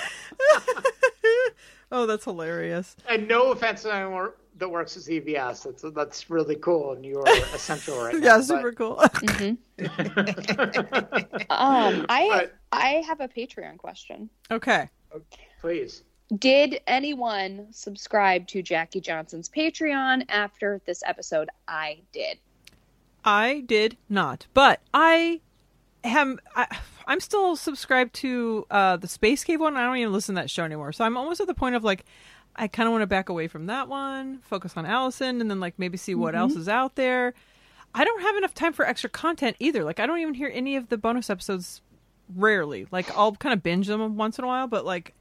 oh, 1.92 2.06
that's 2.06 2.24
hilarious. 2.24 2.96
And 3.08 3.28
no 3.28 3.52
offense 3.52 3.82
to 3.82 3.94
anyone 3.94 4.30
that 4.58 4.70
works 4.70 4.96
at 4.96 5.02
CVS. 5.02 5.64
That's 5.64 5.84
that's 5.94 6.30
really 6.30 6.56
cool, 6.56 6.92
and 6.92 7.04
you 7.04 7.20
are 7.20 7.28
essential 7.54 7.98
right 8.02 8.14
now. 8.18 8.26
Yeah, 8.26 8.36
but- 8.38 8.44
super 8.44 8.72
cool. 8.72 8.98
Um, 11.50 12.06
I 12.08 12.28
But- 12.30 12.54
I 12.72 13.02
have 13.06 13.20
a 13.20 13.28
Patreon 13.28 13.76
question. 13.78 14.28
okay. 14.50 14.88
Please. 15.60 16.02
Did 16.38 16.80
anyone 16.86 17.68
subscribe 17.70 18.46
to 18.48 18.60
Jackie 18.62 19.00
Johnson's 19.00 19.48
Patreon 19.48 20.24
after 20.28 20.80
this 20.84 21.02
episode? 21.06 21.48
I 21.68 22.00
did. 22.12 22.38
I 23.26 23.64
did 23.66 23.96
not, 24.08 24.46
but 24.54 24.80
I 24.94 25.40
am. 26.04 26.38
I, 26.54 26.68
I'm 27.08 27.20
still 27.20 27.56
subscribed 27.56 28.14
to 28.14 28.66
uh, 28.70 28.96
the 28.96 29.08
Space 29.08 29.44
Cave 29.44 29.60
one. 29.60 29.76
I 29.76 29.84
don't 29.84 29.96
even 29.96 30.12
listen 30.12 30.36
to 30.36 30.40
that 30.42 30.50
show 30.50 30.64
anymore. 30.64 30.92
So 30.92 31.04
I'm 31.04 31.16
almost 31.16 31.40
at 31.40 31.48
the 31.48 31.54
point 31.54 31.74
of 31.74 31.84
like, 31.84 32.04
I 32.54 32.68
kind 32.68 32.86
of 32.86 32.92
want 32.92 33.02
to 33.02 33.06
back 33.06 33.28
away 33.28 33.48
from 33.48 33.66
that 33.66 33.88
one, 33.88 34.38
focus 34.38 34.76
on 34.76 34.86
Allison, 34.86 35.40
and 35.40 35.50
then 35.50 35.58
like 35.58 35.74
maybe 35.76 35.96
see 35.98 36.14
what 36.14 36.36
else 36.36 36.54
is 36.54 36.68
out 36.68 36.94
there. 36.94 37.34
I 37.94 38.04
don't 38.04 38.22
have 38.22 38.36
enough 38.36 38.54
time 38.54 38.72
for 38.72 38.86
extra 38.86 39.10
content 39.10 39.56
either. 39.58 39.82
Like 39.82 39.98
I 39.98 40.06
don't 40.06 40.18
even 40.18 40.34
hear 40.34 40.50
any 40.52 40.76
of 40.76 40.88
the 40.88 40.96
bonus 40.96 41.28
episodes. 41.28 41.82
Rarely, 42.34 42.88
like 42.90 43.16
I'll 43.16 43.36
kind 43.36 43.52
of 43.52 43.62
binge 43.62 43.86
them 43.86 44.16
once 44.16 44.36
in 44.36 44.44
a 44.44 44.48
while, 44.48 44.66
but 44.66 44.84
like 44.84 45.14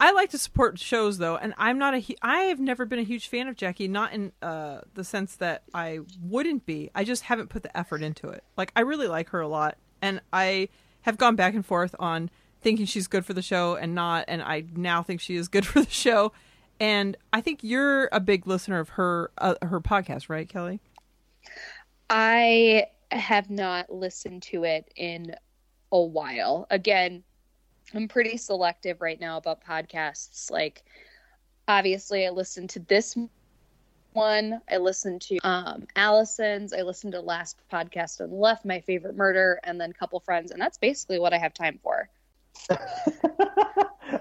I 0.00 0.10
like 0.10 0.30
to 0.30 0.38
support 0.38 0.78
shows 0.78 1.18
though, 1.18 1.36
and 1.36 1.54
I'm 1.56 1.78
not 1.78 1.94
a. 1.94 2.16
I 2.20 2.42
have 2.44 2.60
never 2.60 2.84
been 2.84 2.98
a 2.98 3.04
huge 3.04 3.28
fan 3.28 3.48
of 3.48 3.56
Jackie. 3.56 3.88
Not 3.88 4.12
in 4.12 4.32
uh, 4.42 4.80
the 4.94 5.04
sense 5.04 5.36
that 5.36 5.62
I 5.72 6.00
wouldn't 6.20 6.66
be. 6.66 6.90
I 6.94 7.04
just 7.04 7.22
haven't 7.22 7.48
put 7.48 7.62
the 7.62 7.76
effort 7.76 8.02
into 8.02 8.28
it. 8.28 8.42
Like 8.56 8.72
I 8.74 8.80
really 8.80 9.06
like 9.06 9.30
her 9.30 9.40
a 9.40 9.48
lot, 9.48 9.78
and 10.02 10.20
I 10.32 10.68
have 11.02 11.16
gone 11.16 11.36
back 11.36 11.54
and 11.54 11.64
forth 11.64 11.94
on 11.98 12.30
thinking 12.60 12.86
she's 12.86 13.06
good 13.06 13.24
for 13.24 13.34
the 13.34 13.42
show 13.42 13.76
and 13.76 13.94
not, 13.94 14.24
and 14.26 14.42
I 14.42 14.64
now 14.74 15.02
think 15.02 15.20
she 15.20 15.36
is 15.36 15.48
good 15.48 15.66
for 15.66 15.80
the 15.80 15.90
show. 15.90 16.32
And 16.80 17.16
I 17.32 17.40
think 17.40 17.60
you're 17.62 18.08
a 18.10 18.20
big 18.20 18.46
listener 18.46 18.80
of 18.80 18.90
her 18.90 19.30
uh, 19.38 19.54
her 19.62 19.80
podcast, 19.80 20.28
right, 20.28 20.48
Kelly? 20.48 20.80
I 22.10 22.86
have 23.12 23.48
not 23.48 23.90
listened 23.92 24.42
to 24.42 24.64
it 24.64 24.92
in 24.96 25.34
a 25.92 26.00
while. 26.00 26.66
Again, 26.70 27.22
I'm 27.94 28.08
pretty 28.08 28.36
selective 28.36 29.00
right 29.00 29.20
now 29.20 29.36
about 29.36 29.64
podcasts. 29.64 30.50
Like, 30.50 30.84
obviously, 31.68 32.26
I 32.26 32.30
listen 32.30 32.66
to 32.68 32.80
this 32.80 33.16
one. 34.12 34.60
I 34.70 34.76
listened 34.78 35.20
to 35.22 35.38
um, 35.38 35.86
Allison's. 35.96 36.72
I 36.72 36.82
listened 36.82 37.12
to 37.12 37.20
last 37.20 37.56
podcast 37.72 38.20
on 38.20 38.30
the 38.30 38.36
left, 38.36 38.64
my 38.64 38.80
favorite 38.80 39.16
murder, 39.16 39.60
and 39.64 39.80
then 39.80 39.92
couple 39.92 40.18
friends, 40.20 40.50
and 40.50 40.60
that's 40.60 40.78
basically 40.78 41.18
what 41.18 41.32
I 41.32 41.38
have 41.38 41.54
time 41.54 41.78
for. 41.82 42.08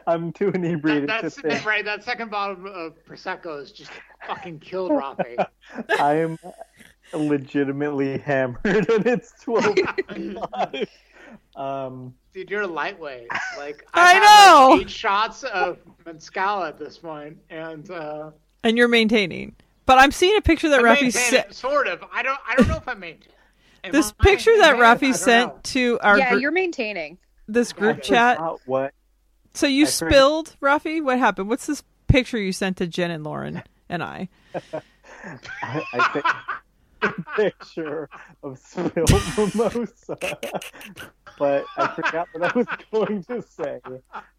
I'm 0.07 0.31
too 0.33 0.49
inebriated 0.49 1.09
That, 1.09 1.17
to 1.17 1.29
that's 1.29 1.39
think. 1.39 1.65
right. 1.65 1.85
That 1.85 2.03
second 2.03 2.29
bottle 2.31 2.67
of 2.67 2.93
prosecco 3.05 3.61
is 3.61 3.71
just 3.71 3.91
fucking 4.27 4.59
killed 4.59 4.91
Rafi. 4.91 5.45
I 5.99 6.15
am 6.15 6.37
legitimately 7.13 8.17
hammered, 8.17 8.63
and 8.89 9.05
it's 9.07 9.33
twelve. 9.41 9.77
Um, 11.55 12.13
Dude, 12.33 12.49
you're 12.49 12.61
a 12.63 12.67
lightweight. 12.67 13.27
Like 13.57 13.85
I 13.93 14.01
I've 14.01 14.23
had, 14.23 14.51
know! 14.51 14.69
like, 14.71 14.81
eight 14.81 14.89
shots 14.89 15.43
of 15.43 15.77
mezcal 16.05 16.63
at 16.63 16.77
this 16.79 16.97
point, 16.97 17.37
and 17.49 17.89
uh, 17.91 18.31
And 18.63 18.77
you're 18.77 18.87
maintaining. 18.87 19.55
But 19.85 19.99
I'm 19.99 20.11
seeing 20.11 20.35
a 20.37 20.41
picture 20.41 20.69
that 20.69 20.79
I 20.79 20.95
Rafi 20.95 21.11
sent. 21.11 21.53
sort 21.53 21.87
of. 21.87 22.03
I 22.13 22.23
don't. 22.23 22.39
I 22.47 22.55
don't 22.55 22.67
know 22.67 22.77
if 22.77 22.87
I 22.87 22.93
maintain. 22.93 23.29
Am 23.83 23.91
This 23.91 24.13
I 24.19 24.23
picture 24.23 24.57
that 24.59 24.77
maintaining? 24.79 25.13
Rafi 25.13 25.15
sent 25.17 25.53
know. 25.53 25.59
to 25.63 25.99
our 26.01 26.17
yeah, 26.17 26.33
gr- 26.33 26.39
you're 26.39 26.51
maintaining. 26.51 27.17
this 27.47 27.73
I 27.73 27.79
group 27.79 28.01
chat. 28.01 28.37
forgot 28.37 28.59
What? 28.65 28.93
So 29.53 29.67
you 29.67 29.83
I 29.83 29.89
forgot- 29.89 30.11
spilled, 30.13 30.55
Rafi? 30.61 31.03
What 31.03 31.19
happened? 31.19 31.49
What's 31.49 31.65
this 31.67 31.83
picture 32.07 32.37
you 32.39 32.51
sent 32.53 32.77
to 32.77 32.87
Jen 32.87 33.11
and 33.11 33.23
Lauren 33.25 33.61
and 33.89 34.01
I? 34.01 34.29
I, 35.21 35.83
I 35.93 36.09
think 36.13 36.25
a 36.25 36.35
picture 37.35 38.09
of 38.43 38.57
spilled 38.59 38.95
mimosa, 39.55 40.17
but 41.37 41.65
I 41.77 41.87
forgot 41.95 42.27
what 42.33 42.43
I 42.43 42.57
was 42.57 42.67
going 42.91 43.23
to 43.25 43.41
say 43.41 43.79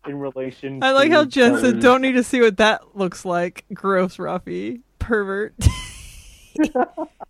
in 0.06 0.18
relation. 0.18 0.82
I 0.82 0.92
like 0.92 1.10
how 1.10 1.24
Jen 1.24 1.60
said, 1.60 1.80
"Don't 1.80 2.02
need 2.02 2.12
to 2.12 2.22
see 2.24 2.40
what 2.40 2.56
that 2.58 2.96
looks 2.96 3.24
like." 3.24 3.64
Gross, 3.72 4.16
Rafi, 4.16 4.80
pervert. 4.98 5.54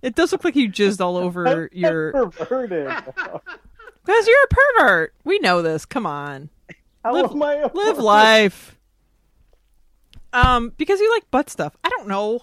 it 0.03 0.15
does 0.15 0.33
look 0.33 0.45
like 0.45 0.57
you 0.57 0.69
jizzed 0.69 1.01
all 1.01 1.17
over 1.17 1.69
your. 1.73 2.31
perverted. 2.31 2.87
Because 4.05 4.27
you're 4.27 4.45
a 4.45 4.49
pervert. 4.49 5.15
We 5.25 5.39
know 5.39 5.63
this. 5.63 5.87
Come 5.87 6.05
on, 6.07 6.51
How 7.03 7.15
Live- 7.15 7.31
am 7.33 7.43
I 7.43 7.55
a 7.55 7.71
live 7.73 7.99
life. 7.99 8.79
Um, 10.33 10.73
because 10.77 11.01
you 11.01 11.11
like 11.13 11.31
butt 11.31 11.49
stuff. 11.49 11.77
I 11.85 11.89
don't 11.89 12.09
know. 12.09 12.41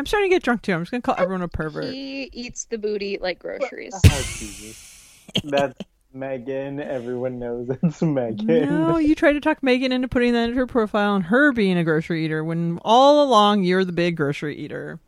I'm 0.00 0.06
starting 0.06 0.30
to 0.30 0.34
get 0.34 0.42
drunk 0.42 0.62
too. 0.62 0.72
I'm 0.72 0.80
just 0.80 0.90
gonna 0.92 1.02
call 1.02 1.14
everyone 1.18 1.42
a 1.42 1.48
pervert. 1.48 1.92
He 1.92 2.30
eats 2.32 2.64
the 2.64 2.78
booty 2.78 3.18
like 3.20 3.38
groceries. 3.38 3.94
Oh, 4.06 4.22
Jesus. 4.38 5.20
That's 5.44 5.78
Megan. 6.14 6.80
Everyone 6.80 7.38
knows 7.38 7.68
it's 7.68 8.00
Megan. 8.00 8.46
No, 8.46 8.96
you 8.96 9.14
tried 9.14 9.34
to 9.34 9.40
talk 9.40 9.62
Megan 9.62 9.92
into 9.92 10.08
putting 10.08 10.32
that 10.32 10.44
into 10.44 10.56
her 10.56 10.66
profile 10.66 11.16
and 11.16 11.24
her 11.26 11.52
being 11.52 11.76
a 11.76 11.84
grocery 11.84 12.24
eater 12.24 12.42
when 12.42 12.78
all 12.82 13.22
along 13.22 13.62
you're 13.62 13.84
the 13.84 13.92
big 13.92 14.16
grocery 14.16 14.56
eater. 14.56 14.98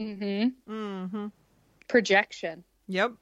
Mm-hmm. 0.00 0.72
Mm-hmm. 0.72 1.26
Projection. 1.86 2.64
Yep. 2.88 3.12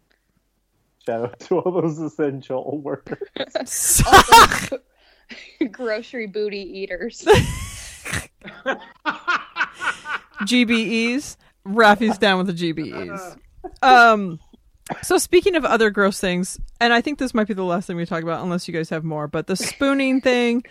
Shout 1.05 1.23
out 1.23 1.41
to 1.41 1.59
all 1.59 1.83
those 1.83 1.99
essential 1.99 2.81
workers. 2.81 4.03
Grocery 5.71 6.29
booty 6.29 6.79
eaters. 6.79 7.29
GBEs. 10.43 11.37
Rafi's 11.65 12.19
down 12.19 12.39
with 12.39 12.47
the 12.47 12.73
GBEs. 12.73 13.37
Um, 13.83 14.41
so 15.03 15.19
speaking 15.19 15.55
of 15.57 15.65
other 15.65 15.91
gross 15.91 16.19
things, 16.21 16.59
and 16.81 16.93
I 16.93 17.01
think 17.01 17.19
this 17.19 17.35
might 17.35 17.47
be 17.47 17.55
the 17.55 17.65
last 17.65 17.87
thing 17.87 17.97
we 17.97 18.07
talk 18.07 18.23
about, 18.23 18.43
unless 18.43 18.67
you 18.67 18.75
guys 18.75 18.89
have 18.91 19.05
more. 19.05 19.29
But 19.29 19.47
the 19.47 19.57
spooning 19.57 20.21
thing. 20.23 20.65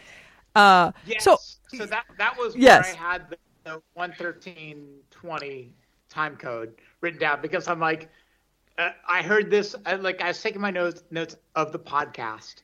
Uh, 0.56 0.92
Yes. 1.06 1.24
so 1.24 1.38
So, 1.68 1.86
that 1.86 2.06
that 2.18 2.38
was 2.38 2.56
Yes. 2.56 2.86
where 2.86 2.96
I 2.96 3.12
had 3.14 3.30
the, 3.30 3.38
the 3.64 3.82
one 3.94 4.14
thirteen 4.18 4.88
twenty 5.12 5.74
time 6.10 6.36
code 6.36 6.74
written 7.02 7.20
down 7.20 7.40
because 7.42 7.68
I'm 7.68 7.80
like, 7.80 8.10
uh, 8.80 8.90
I 9.08 9.22
heard 9.22 9.52
this. 9.52 9.76
I, 9.86 9.94
like 9.96 10.22
I 10.22 10.30
was 10.30 10.42
taking 10.42 10.60
my 10.62 10.72
notes 10.72 11.04
notes 11.12 11.36
of 11.56 11.72
the 11.72 11.80
podcast, 11.80 12.56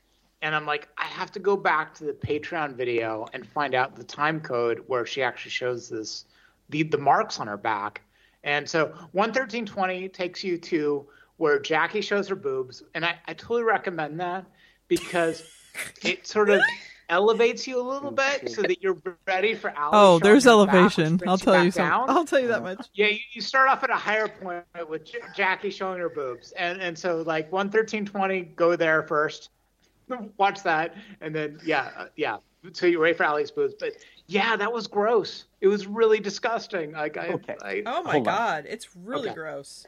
and 0.42 0.56
I'm 0.56 0.66
like, 0.66 0.90
I 0.98 1.06
have 1.06 1.32
to 1.34 1.40
go 1.40 1.56
back 1.56 1.94
to 1.96 2.06
the 2.06 2.14
Patreon 2.14 2.74
video 2.76 3.28
and 3.34 3.46
find 3.48 3.76
out 3.76 3.96
the 3.96 4.04
time 4.04 4.42
code 4.42 4.84
where 4.88 5.06
she 5.06 5.22
actually 5.22 5.52
shows 5.52 5.88
this 5.88 6.26
the 6.70 6.84
the 6.84 6.98
marks 6.98 7.40
on 7.40 7.48
her 7.48 7.58
back. 7.58 8.02
And 8.44 8.70
so 8.70 8.94
one 9.12 9.34
thirteen 9.34 9.66
twenty 9.66 10.08
takes 10.10 10.44
you 10.44 10.58
to 10.60 11.08
where 11.38 11.60
Jackie 11.60 12.02
shows 12.02 12.28
her 12.30 12.36
boobs, 12.36 12.84
and 12.94 13.04
I, 13.06 13.16
I 13.28 13.34
totally 13.34 13.64
recommend 13.64 14.20
that 14.20 14.46
because 14.88 15.44
it 16.04 16.26
sort 16.28 16.50
of 16.50 16.62
elevates 17.10 17.68
you 17.68 17.80
a 17.80 17.84
little 17.88 18.12
bit 18.12 18.50
so 18.50 18.62
that 18.62 18.82
you're 18.82 18.98
ready 19.28 19.54
for 19.54 19.70
Alice. 19.72 19.92
oh, 19.94 20.20
there's 20.20 20.46
her 20.46 20.66
back, 20.66 20.74
elevation. 20.74 21.20
I'll 21.28 21.38
tell 21.38 21.64
you 21.64 21.72
back 21.72 21.74
something. 21.74 22.16
I'll 22.16 22.26
tell 22.26 22.40
you 22.40 22.48
that 22.48 22.64
much. 22.64 22.88
Yeah, 22.94 23.08
you, 23.08 23.20
you 23.34 23.42
start 23.42 23.70
off 23.70 23.84
at 23.84 23.90
a 23.90 23.96
higher 23.96 24.28
point 24.28 24.64
with 24.88 25.06
J- 25.06 25.20
Jackie 25.36 25.70
showing 25.70 26.00
her 26.00 26.10
boobs, 26.10 26.52
and 26.54 26.82
and 26.82 26.98
so 26.98 27.22
like 27.22 27.52
one 27.52 27.70
thirteen 27.70 28.06
twenty, 28.06 28.42
go 28.42 28.76
there 28.76 29.04
first, 29.04 29.50
watch 30.38 30.64
that, 30.64 30.96
and 31.22 31.34
then 31.36 31.60
yeah, 31.66 31.92
uh, 31.98 32.06
yeah. 32.16 32.38
So 32.74 32.88
you're 32.88 33.02
ready 33.02 33.16
for 33.16 33.24
Allie's 33.24 33.52
boobs, 33.52 33.76
but 33.80 33.94
yeah, 34.28 34.56
that 34.56 34.72
was 34.74 34.88
gross. 34.88 35.46
It 35.62 35.68
was 35.68 35.86
really 35.88 36.20
disgusting. 36.20 36.92
Like 36.94 37.18
I, 37.18 37.28
Okay. 37.34 37.56
I 37.62 37.84
Oh 37.86 38.04
my 38.04 38.14
Hold 38.14 38.28
on. 38.28 38.34
god, 38.36 38.66
it's 38.68 38.96
really 38.96 39.30
Okay. 39.30 39.36
gross. 39.36 39.86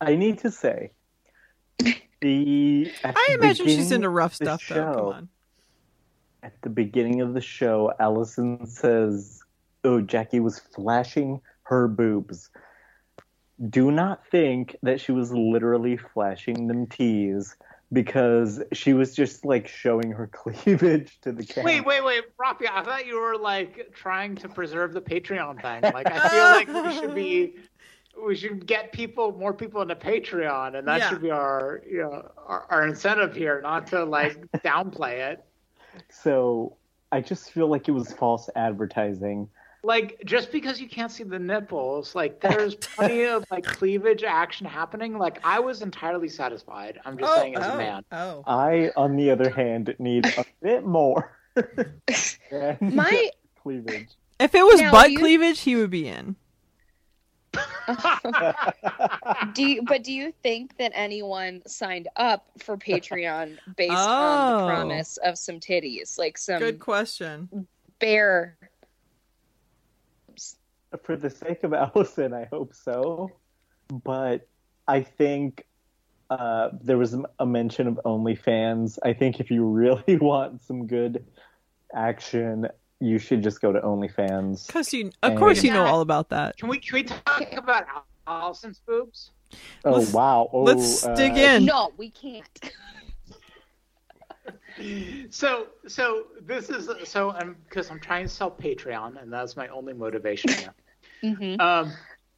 I 0.00 0.16
need 0.16 0.38
to 0.40 0.50
say, 0.50 0.92
the 2.20 2.90
I 3.04 3.12
the 3.12 3.34
imagine 3.38 3.66
she's 3.66 3.92
into 3.92 4.08
rough 4.08 4.34
of 4.34 4.38
the 4.40 4.44
stuff 4.58 4.68
though. 4.68 4.74
Come 4.74 4.94
show- 4.94 5.12
on. 5.12 5.28
At 6.42 6.60
the 6.60 6.68
beginning 6.68 7.22
of 7.22 7.32
the 7.32 7.40
show, 7.40 7.92
Allison 7.98 8.66
says, 8.66 9.42
"Oh, 9.82 10.02
Jackie 10.02 10.40
was 10.40 10.58
flashing 10.58 11.40
her 11.62 11.88
boobs." 11.88 12.50
Do 13.70 13.90
not 13.90 14.26
think 14.26 14.76
that 14.82 15.00
she 15.00 15.12
was 15.12 15.32
literally 15.32 15.96
flashing 15.96 16.66
them 16.66 16.86
tees 16.86 17.56
because 17.92 18.62
she 18.72 18.92
was 18.92 19.14
just 19.14 19.44
like 19.44 19.68
showing 19.68 20.10
her 20.10 20.26
cleavage 20.32 21.20
to 21.20 21.32
the 21.32 21.44
camera. 21.44 21.72
Wait, 21.72 21.86
wait, 21.86 22.04
wait, 22.04 22.24
Rafi. 22.38 22.68
I 22.70 22.82
thought 22.82 23.06
you 23.06 23.20
were 23.20 23.36
like 23.36 23.92
trying 23.94 24.36
to 24.36 24.48
preserve 24.48 24.92
the 24.92 25.00
Patreon 25.00 25.60
thing. 25.62 25.92
Like 25.92 26.06
I 26.06 26.28
feel 26.28 26.44
like 26.44 26.68
we 26.68 26.98
should 26.98 27.14
be, 27.14 27.54
we 28.26 28.34
should 28.36 28.66
get 28.66 28.92
people, 28.92 29.32
more 29.32 29.52
people 29.52 29.82
into 29.82 29.96
Patreon, 29.96 30.76
and 30.78 30.86
that 30.88 31.00
Yeah. 31.00 31.08
should 31.10 31.22
be 31.22 31.30
our, 31.30 31.82
you 31.88 32.02
know, 32.02 32.30
our, 32.46 32.66
our 32.70 32.86
incentive 32.86 33.34
here, 33.34 33.60
not 33.60 33.86
to 33.88 34.04
like 34.04 34.38
downplay 34.62 35.32
it. 35.32 35.44
So 36.10 36.76
I 37.12 37.20
just 37.20 37.52
feel 37.52 37.68
like 37.68 37.88
it 37.88 37.92
was 37.92 38.12
false 38.12 38.50
advertising. 38.56 39.48
Like 39.84 40.20
just 40.24 40.50
because 40.50 40.80
you 40.80 40.88
can't 40.88 41.12
see 41.12 41.24
the 41.24 41.38
nipples, 41.38 42.14
like 42.14 42.40
there's 42.40 42.74
plenty 42.96 43.24
of 43.24 43.44
like 43.50 43.64
cleavage 43.64 44.24
action 44.24 44.66
happening. 44.66 45.18
Like 45.18 45.38
I 45.44 45.60
was 45.60 45.82
entirely 45.82 46.28
satisfied. 46.28 46.98
I'm 47.04 47.18
just 47.18 47.30
oh, 47.30 47.40
saying 47.40 47.56
as 47.56 47.66
a 47.66 47.74
oh, 47.74 47.76
man. 47.76 48.04
Oh. 48.10 48.42
I, 48.46 48.90
on 48.96 49.16
the 49.16 49.30
other 49.30 49.50
hand, 49.50 49.94
need 49.98 50.26
a 50.38 50.44
bit 50.62 50.86
more. 50.86 51.36
My 52.80 53.30
cleavage. 53.62 54.08
If 54.40 54.54
it 54.54 54.64
was 54.64 54.80
Now, 54.80 54.90
butt 54.90 55.12
you- 55.12 55.18
cleavage, 55.18 55.60
he 55.60 55.76
would 55.76 55.90
be 55.90 56.08
in. 56.08 56.36
do 59.54 59.62
you, 59.64 59.82
but 59.82 60.02
do 60.02 60.12
you 60.12 60.32
think 60.42 60.76
that 60.78 60.90
anyone 60.94 61.62
signed 61.66 62.08
up 62.16 62.46
for 62.58 62.76
Patreon 62.76 63.58
based 63.76 63.92
on 63.92 63.98
Oh. 63.98 64.66
the 64.66 64.72
promise 64.72 65.18
of 65.18 65.38
some 65.38 65.60
titties, 65.60 66.18
like 66.18 66.36
some 66.36 66.58
Good 66.58 66.80
question. 66.80 67.68
bare? 68.00 68.56
For 71.02 71.16
the 71.16 71.30
sake 71.30 71.64
of 71.64 71.72
Allison, 71.74 72.32
I 72.32 72.44
hope 72.44 72.74
so. 72.74 73.30
But 74.04 74.46
I 74.86 75.02
think 75.02 75.64
uh, 76.30 76.70
there 76.80 76.98
was 76.98 77.16
a 77.38 77.46
mention 77.46 77.86
of 77.86 78.00
OnlyFans. 78.04 78.98
I 79.02 79.12
think 79.12 79.40
if 79.40 79.50
you 79.50 79.64
really 79.64 80.16
want 80.20 80.62
some 80.62 80.86
good 80.86 81.24
action, 81.94 82.68
you 83.00 83.18
should 83.18 83.42
just 83.42 83.60
go 83.60 83.72
to 83.72 83.80
OnlyFans. 83.80 84.66
Because 84.66 84.92
you, 84.92 85.08
of 85.22 85.32
And- 85.32 85.38
course, 85.38 85.62
you 85.62 85.72
know 85.72 85.84
all 85.84 86.00
about 86.00 86.28
that. 86.30 86.56
Can 86.56 86.68
we 86.68 86.78
can 86.78 86.94
we 86.94 87.02
talk 87.04 87.52
about 87.56 87.86
Allison's 88.26 88.80
boobs? 88.86 89.30
Oh 89.84 89.92
Let's- 89.92 90.12
wow! 90.12 90.48
Oh, 90.52 90.62
let's 90.62 91.04
uh, 91.04 91.14
dig 91.14 91.36
in. 91.36 91.64
No, 91.66 91.92
we 91.96 92.10
can't. 92.10 92.72
so 95.30 95.68
so 95.86 96.24
this 96.40 96.68
is 96.70 96.90
so 97.08 97.30
I'm 97.30 97.56
because 97.68 97.90
I'm 97.90 98.00
trying 98.00 98.24
to 98.24 98.28
sell 98.28 98.50
Patreon 98.50 99.22
and 99.22 99.32
that's 99.32 99.56
my 99.56 99.68
only 99.68 99.92
motivation 99.92 100.50
here. 100.52 100.74
Mhm. 101.24 101.58
Um, 101.58 101.92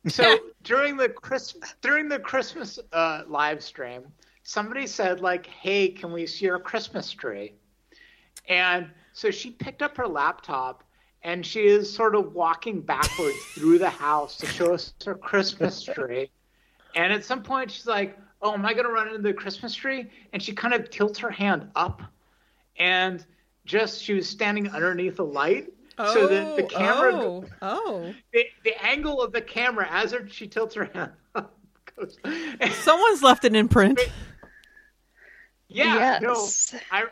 so 0.06 0.38
during 0.62 0.96
the 0.96 1.08
Christmas 1.08 1.74
during 1.82 2.08
the 2.08 2.20
Christmas 2.20 2.78
uh, 2.92 3.22
live 3.26 3.62
stream, 3.62 4.04
somebody 4.44 4.86
said 4.86 5.20
like, 5.20 5.46
"Hey, 5.46 5.88
can 5.88 6.12
we 6.12 6.26
see 6.26 6.44
your 6.44 6.60
Christmas 6.60 7.10
tree?" 7.10 7.54
And 8.48 8.90
so 9.12 9.30
she 9.32 9.50
picked 9.50 9.82
up 9.82 9.96
her 9.96 10.06
laptop 10.06 10.84
and 11.24 11.44
she 11.44 11.66
is 11.66 11.92
sort 11.92 12.14
of 12.14 12.34
walking 12.34 12.80
backwards 12.80 13.36
through 13.54 13.78
the 13.78 13.90
house 13.90 14.36
to 14.38 14.46
show 14.46 14.74
us 14.74 14.94
her 15.04 15.16
Christmas 15.16 15.82
tree. 15.82 16.30
And 16.94 17.12
at 17.12 17.24
some 17.24 17.42
point, 17.42 17.72
she's 17.72 17.86
like, 17.88 18.16
"Oh, 18.40 18.54
am 18.54 18.64
I 18.64 18.72
going 18.72 18.86
to 18.86 18.92
run 18.92 19.08
into 19.08 19.20
the 19.20 19.34
Christmas 19.34 19.74
tree?" 19.74 20.08
And 20.32 20.40
she 20.40 20.52
kind 20.52 20.74
of 20.74 20.90
tilts 20.90 21.18
her 21.18 21.30
hand 21.30 21.68
up, 21.74 22.02
and 22.78 23.26
just 23.64 24.00
she 24.00 24.14
was 24.14 24.28
standing 24.28 24.70
underneath 24.70 25.18
a 25.18 25.24
light, 25.24 25.72
so 25.98 26.26
that 26.26 26.56
the 26.56 26.62
camera, 26.64 27.14
Oh, 27.14 27.44
oh. 27.62 28.14
the, 28.32 28.44
the 28.64 28.84
angle 28.84 29.20
of 29.22 29.32
the 29.32 29.40
camera 29.40 29.86
as 29.90 30.12
her, 30.12 30.28
she 30.28 30.46
tilts 30.46 30.74
her 30.74 30.84
hand. 30.92 31.12
Goes, 31.96 32.18
Someone's 32.72 33.22
left 33.22 33.44
an 33.44 33.54
imprint. 33.56 33.98
yeah, 35.68 36.20
Yes. 36.20 36.72
no, 36.72 36.78
I 36.90 37.04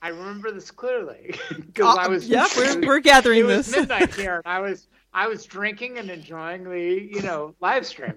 I 0.00 0.08
remember 0.10 0.52
this 0.52 0.70
clearly 0.70 1.34
because 1.48 1.98
I 1.98 2.06
was 2.08 2.28
yeah, 2.28 2.46
we're, 2.56 2.76
was- 2.78 2.86
we're 2.86 3.00
gathering 3.00 3.40
it 3.40 3.44
was 3.44 3.66
this. 3.66 3.76
midnight 3.76 4.14
here, 4.14 4.36
and 4.36 4.46
I 4.46 4.60
was 4.60 4.86
I 5.12 5.26
was 5.26 5.44
drinking 5.44 5.98
and 5.98 6.10
enjoying 6.10 6.64
the 6.64 6.80
you 7.12 7.22
know 7.22 7.54
live 7.60 7.84
stream, 7.86 8.14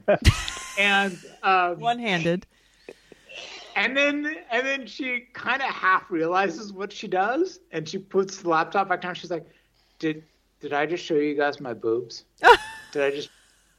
and 0.78 1.18
um, 1.44 1.80
One-handed. 1.80 2.46
and 3.76 3.98
then 3.98 4.36
and 4.52 4.68
then 4.68 4.86
she 4.86 5.22
kind 5.34 5.62
of 5.62 5.70
half 5.70 6.12
realizes 6.12 6.72
what 6.72 6.94
she 6.94 7.08
does, 7.08 7.60
and 7.72 7.88
she 7.90 7.98
puts 7.98 8.38
the 8.44 8.50
laptop 8.50 8.88
back 8.90 9.02
down. 9.02 9.16
She's 9.16 9.32
like, 9.32 9.48
"Did 10.02 10.24
did 10.60 10.74
I 10.74 10.88
just 10.88 11.06
show 11.06 11.14
you 11.14 11.36
guys 11.36 11.60
my 11.60 11.76
boobs? 11.76 12.26
did 12.92 13.04
I 13.04 13.12
just?" 13.12 13.30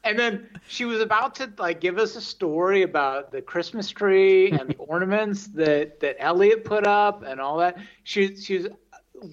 And 0.05 0.17
then 0.17 0.49
she 0.69 0.85
was 0.85 1.01
about 1.01 1.35
to 1.35 1.51
like 1.57 1.81
give 1.81 1.97
us 1.97 2.15
a 2.15 2.21
story 2.21 2.83
about 2.83 3.31
the 3.33 3.41
Christmas 3.41 3.89
tree 3.89 4.49
and 4.51 4.69
the 4.69 4.75
ornaments 4.77 5.47
that 5.47 5.99
that 5.99 6.15
Elliot 6.19 6.63
put 6.63 6.87
up 6.87 7.23
and 7.23 7.41
all 7.41 7.57
that. 7.57 7.77
She 8.05 8.37
she 8.37 8.57
was 8.57 8.67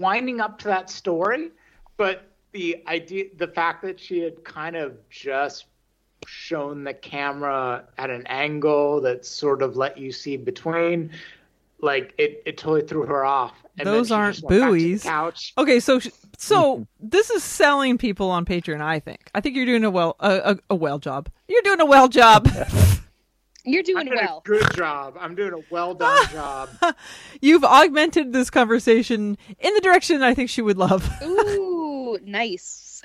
winding 0.01 0.41
up 0.41 0.59
to 0.59 0.69
that 0.69 0.91
story, 0.91 1.51
but 1.97 2.29
the 2.51 2.83
idea, 2.89 3.27
the 3.37 3.47
fact 3.47 3.83
that 3.83 4.01
she 4.01 4.19
had 4.19 4.43
kind 4.43 4.75
of 4.75 4.97
just 5.09 5.67
shown 6.27 6.83
the 6.83 6.95
camera 6.95 7.85
at 7.99 8.11
an 8.11 8.27
angle 8.27 9.01
that 9.03 9.25
sort 9.25 9.63
of 9.63 9.77
let 9.77 9.97
you 9.97 10.11
see 10.11 10.37
between, 10.37 11.13
like 11.83 12.15
it, 12.19 12.43
it 12.47 12.59
totally 12.59 12.83
threw 12.87 13.07
her 13.07 13.25
off. 13.25 13.55
And 13.79 13.87
Those 13.87 14.11
aren't 14.11 14.35
just 14.37 14.45
went 14.45 14.61
back 14.61 14.69
to 14.71 14.75
the 14.75 14.89
buoys. 14.91 15.03
Couch. 15.03 15.53
Okay, 15.57 15.81
so 15.81 16.01
so 16.39 16.87
this 17.01 17.31
is 17.31 17.43
selling 17.43 17.99
people 17.99 18.31
on 18.31 18.45
Patreon. 18.45 18.81
I 18.81 19.01
think. 19.01 19.31
I 19.35 19.41
think 19.41 19.57
you're 19.57 19.67
doing 19.67 19.85
a 19.85 19.91
well 19.91 20.17
a, 20.21 20.53
a, 20.53 20.59
a 20.71 20.75
well 20.75 20.99
job. 20.99 21.29
You're 21.49 21.63
doing 21.63 21.81
a 21.81 21.87
well 21.87 22.09
job. 22.09 22.49
You're 23.63 23.81
I'm 23.81 23.85
doing 23.85 24.07
doing 24.07 24.19
well. 24.19 24.43
a 24.45 24.49
good 24.49 24.75
job. 24.75 25.17
I'm 25.21 25.35
doing 25.35 25.53
a 25.53 25.59
well 25.71 25.93
done 25.93 26.27
job. 26.33 26.71
You've 27.43 27.63
augmented 27.63 28.33
this 28.33 28.49
conversation 28.49 29.37
in 29.59 29.75
the 29.75 29.81
direction 29.83 30.23
I 30.23 30.33
think 30.33 30.49
she 30.49 30.63
would 30.63 30.79
love. 30.79 31.07
Ooh, 31.23 32.19
nice. 32.25 33.03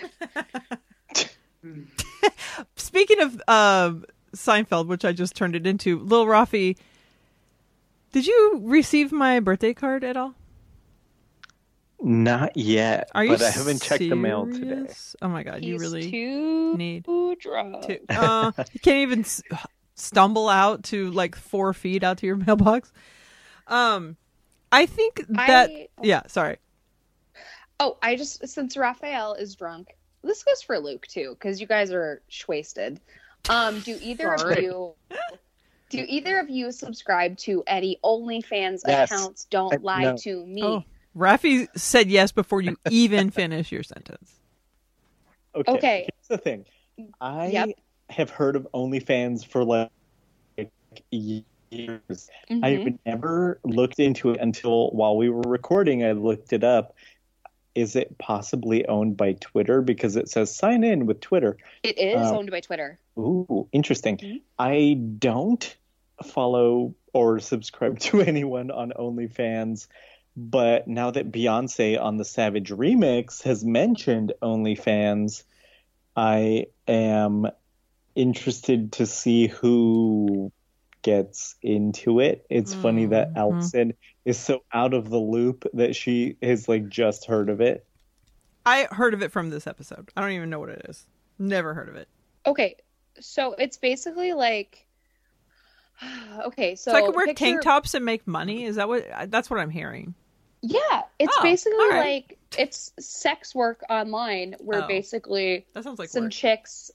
Speaking 2.78 3.20
of 3.22 3.42
uh, 3.50 3.94
Seinfeld, 4.34 4.88
which 4.88 5.04
I 5.04 5.12
just 5.12 5.36
turned 5.36 5.56
it 5.58 5.68
into, 5.68 6.00
Lil 6.00 6.26
Rafi, 6.26 6.78
did 8.16 8.26
you 8.26 8.62
receive 8.64 9.12
my 9.12 9.42
birthday 9.42 9.74
card 9.74 10.06
at 10.06 10.16
all? 10.16 10.34
Not 12.00 12.56
yet, 12.56 13.10
Are 13.14 13.26
you? 13.26 13.32
but 13.32 13.42
I 13.42 13.50
haven't 13.50 13.82
checked 13.82 14.00
the 14.00 14.16
mail 14.16 14.46
today. 14.46 14.88
Oh 15.22 15.28
my 15.28 15.44
god, 15.44 15.66
you 15.66 15.78
really 15.78 16.10
too 16.10 16.78
need 16.78 17.06
drunk. 17.40 17.86
to. 17.88 18.00
Uh, 18.10 18.52
you 18.72 18.80
can't 18.80 19.00
even 19.00 19.20
s- 19.20 19.42
stumble 19.96 20.48
out 20.48 20.84
to 20.86 21.12
like 21.12 21.36
four 21.36 21.74
feet 21.74 22.04
out 22.04 22.20
to 22.20 22.26
your 22.26 22.36
mailbox. 22.48 22.94
Um, 23.68 24.16
I 24.72 24.86
think 24.86 25.26
that. 25.28 25.70
I- 25.70 25.88
Yeah, 26.02 26.22
sorry. 26.28 26.58
Oh, 27.82 27.98
I 28.02 28.16
just 28.16 28.48
since 28.48 28.78
Rafael 28.78 29.34
is 29.34 29.56
drunk, 29.56 29.90
this 30.24 30.42
goes 30.44 30.62
for 30.62 30.80
Luke 30.80 31.06
too, 31.08 31.32
because 31.38 31.60
you 31.60 31.68
guys 31.68 31.92
are 31.92 32.22
wasted. 32.48 33.02
Um, 33.50 33.82
do 33.82 33.98
either 34.02 34.34
of 34.34 34.58
you 34.60 34.94
do 35.90 36.04
either 36.08 36.40
of 36.40 36.50
you 36.50 36.72
subscribe 36.72 37.38
to 37.40 37.64
any 37.68 38.00
OnlyFans 38.04 38.82
Yes. 38.88 39.12
accounts? 39.12 39.46
Don't 39.46 39.74
I- 39.74 39.78
lie 39.78 40.04
no. 40.04 40.18
to 40.18 40.46
me. 40.46 40.64
Oh, 40.64 40.84
Rafi 41.16 41.68
said 41.78 42.10
yes 42.10 42.32
before 42.32 42.62
you 42.62 42.78
even 42.90 43.30
finish 43.30 43.72
your 43.72 43.84
sentence. 43.84 44.40
Okay. 45.56 45.72
Okay. 45.72 46.10
Here's 46.20 46.28
the 46.28 46.38
thing. 46.38 46.66
I 47.22 47.48
Yep. 47.48 47.70
have 48.10 48.30
heard 48.30 48.56
of 48.56 48.68
OnlyFans 48.74 49.46
for 49.46 49.64
like 49.64 49.90
years. 51.12 52.30
Mhm. 52.50 52.64
I've 52.64 53.00
never 53.06 53.60
looked 53.64 54.00
into 54.00 54.32
it 54.32 54.40
until 54.40 54.90
while 54.92 55.18
we 55.18 55.30
were 55.30 55.42
recording. 55.42 56.04
I 56.04 56.12
looked 56.14 56.54
it 56.54 56.64
up. 56.64 56.96
Is 57.76 57.96
it 57.98 58.18
possibly 58.18 58.88
owned 58.88 59.18
by 59.18 59.34
Twitter? 59.34 59.82
Because 59.82 60.16
it 60.16 60.30
says 60.30 60.56
sign 60.56 60.84
in 60.86 61.06
with 61.06 61.20
Twitter. 61.20 61.58
It 61.84 61.98
is 61.98 62.16
Um, 62.16 62.38
owned 62.38 62.52
by 62.52 62.62
Twitter. 62.62 62.98
Ooh, 63.20 63.68
interesting. 63.74 64.18
Mhm. 64.18 64.42
I 64.58 64.94
don't 64.94 65.76
follow 66.24 66.96
or 67.14 67.40
subscribe 67.40 68.00
to 68.08 68.22
anyone 68.22 68.72
on 68.72 68.94
OnlyFans, 68.98 69.88
but 70.38 70.88
now 70.88 71.12
that 71.12 71.32
Beyonce 71.32 72.02
on 72.02 72.16
the 72.18 72.26
Savage 72.26 72.70
remix 72.72 73.44
has 73.44 73.64
mentioned 73.66 74.32
OnlyFans, 74.42 75.44
I 76.16 76.68
am 76.88 77.48
interested 78.16 78.94
to 78.94 79.06
see 79.06 79.48
who 79.48 80.52
gets 81.02 81.56
into 81.62 82.22
it. 82.22 82.46
It's 82.50 82.74
funny 82.74 83.06
that 83.08 83.34
Mhm. 83.34 83.38
Allison 84.26 84.30
is 84.32 84.38
so 84.40 84.64
out 84.74 84.94
of 84.94 85.10
the 85.10 85.18
loop 85.18 85.66
that 85.74 85.96
she 85.96 86.38
has 86.42 86.68
like 86.68 86.90
just 86.90 87.26
heard 87.26 87.50
of 87.50 87.62
it. 87.62 87.86
I 88.66 88.88
heard 88.92 89.14
of 89.14 89.22
it 89.22 89.32
from 89.32 89.50
this 89.52 89.68
episode. 89.68 90.10
I 90.18 90.22
don't 90.22 90.32
even 90.32 90.50
know 90.50 90.60
what 90.60 90.70
it 90.70 90.86
is. 90.90 91.06
Never 91.38 91.74
heard 91.74 91.90
of 91.90 91.96
it. 91.96 92.08
Okay, 92.46 92.76
so 93.20 93.54
it's 93.54 93.78
basically 93.78 94.34
like 94.34 94.86
okay, 96.46 96.76
so 96.76 96.92
So, 96.92 96.98
I 96.98 97.02
could 97.02 97.16
wear 97.16 97.26
picture- 97.28 97.46
tank 97.46 97.62
tops 97.62 97.94
and 97.94 98.04
make 98.06 98.26
money. 98.28 98.64
Is 98.66 98.76
that 98.78 98.88
what? 98.88 99.06
That's 99.28 99.50
what 99.50 99.60
I'm 99.60 99.70
hearing. 99.70 100.14
Yeah, 100.62 101.04
it's 101.20 101.36
Oh, 101.38 101.44
basically 101.44 101.78
all 101.78 101.90
right. 101.90 102.24
like 102.26 102.40
it's 102.58 102.92
sex 103.00 103.54
work 103.54 103.84
online 103.90 104.56
where 104.60 104.84
Oh. 104.84 104.88
basically 104.88 105.66
That 105.74 105.84
sounds 105.84 106.00
like 106.00 106.10
some 106.10 106.24
work. 106.24 106.32
chicks 106.32 106.90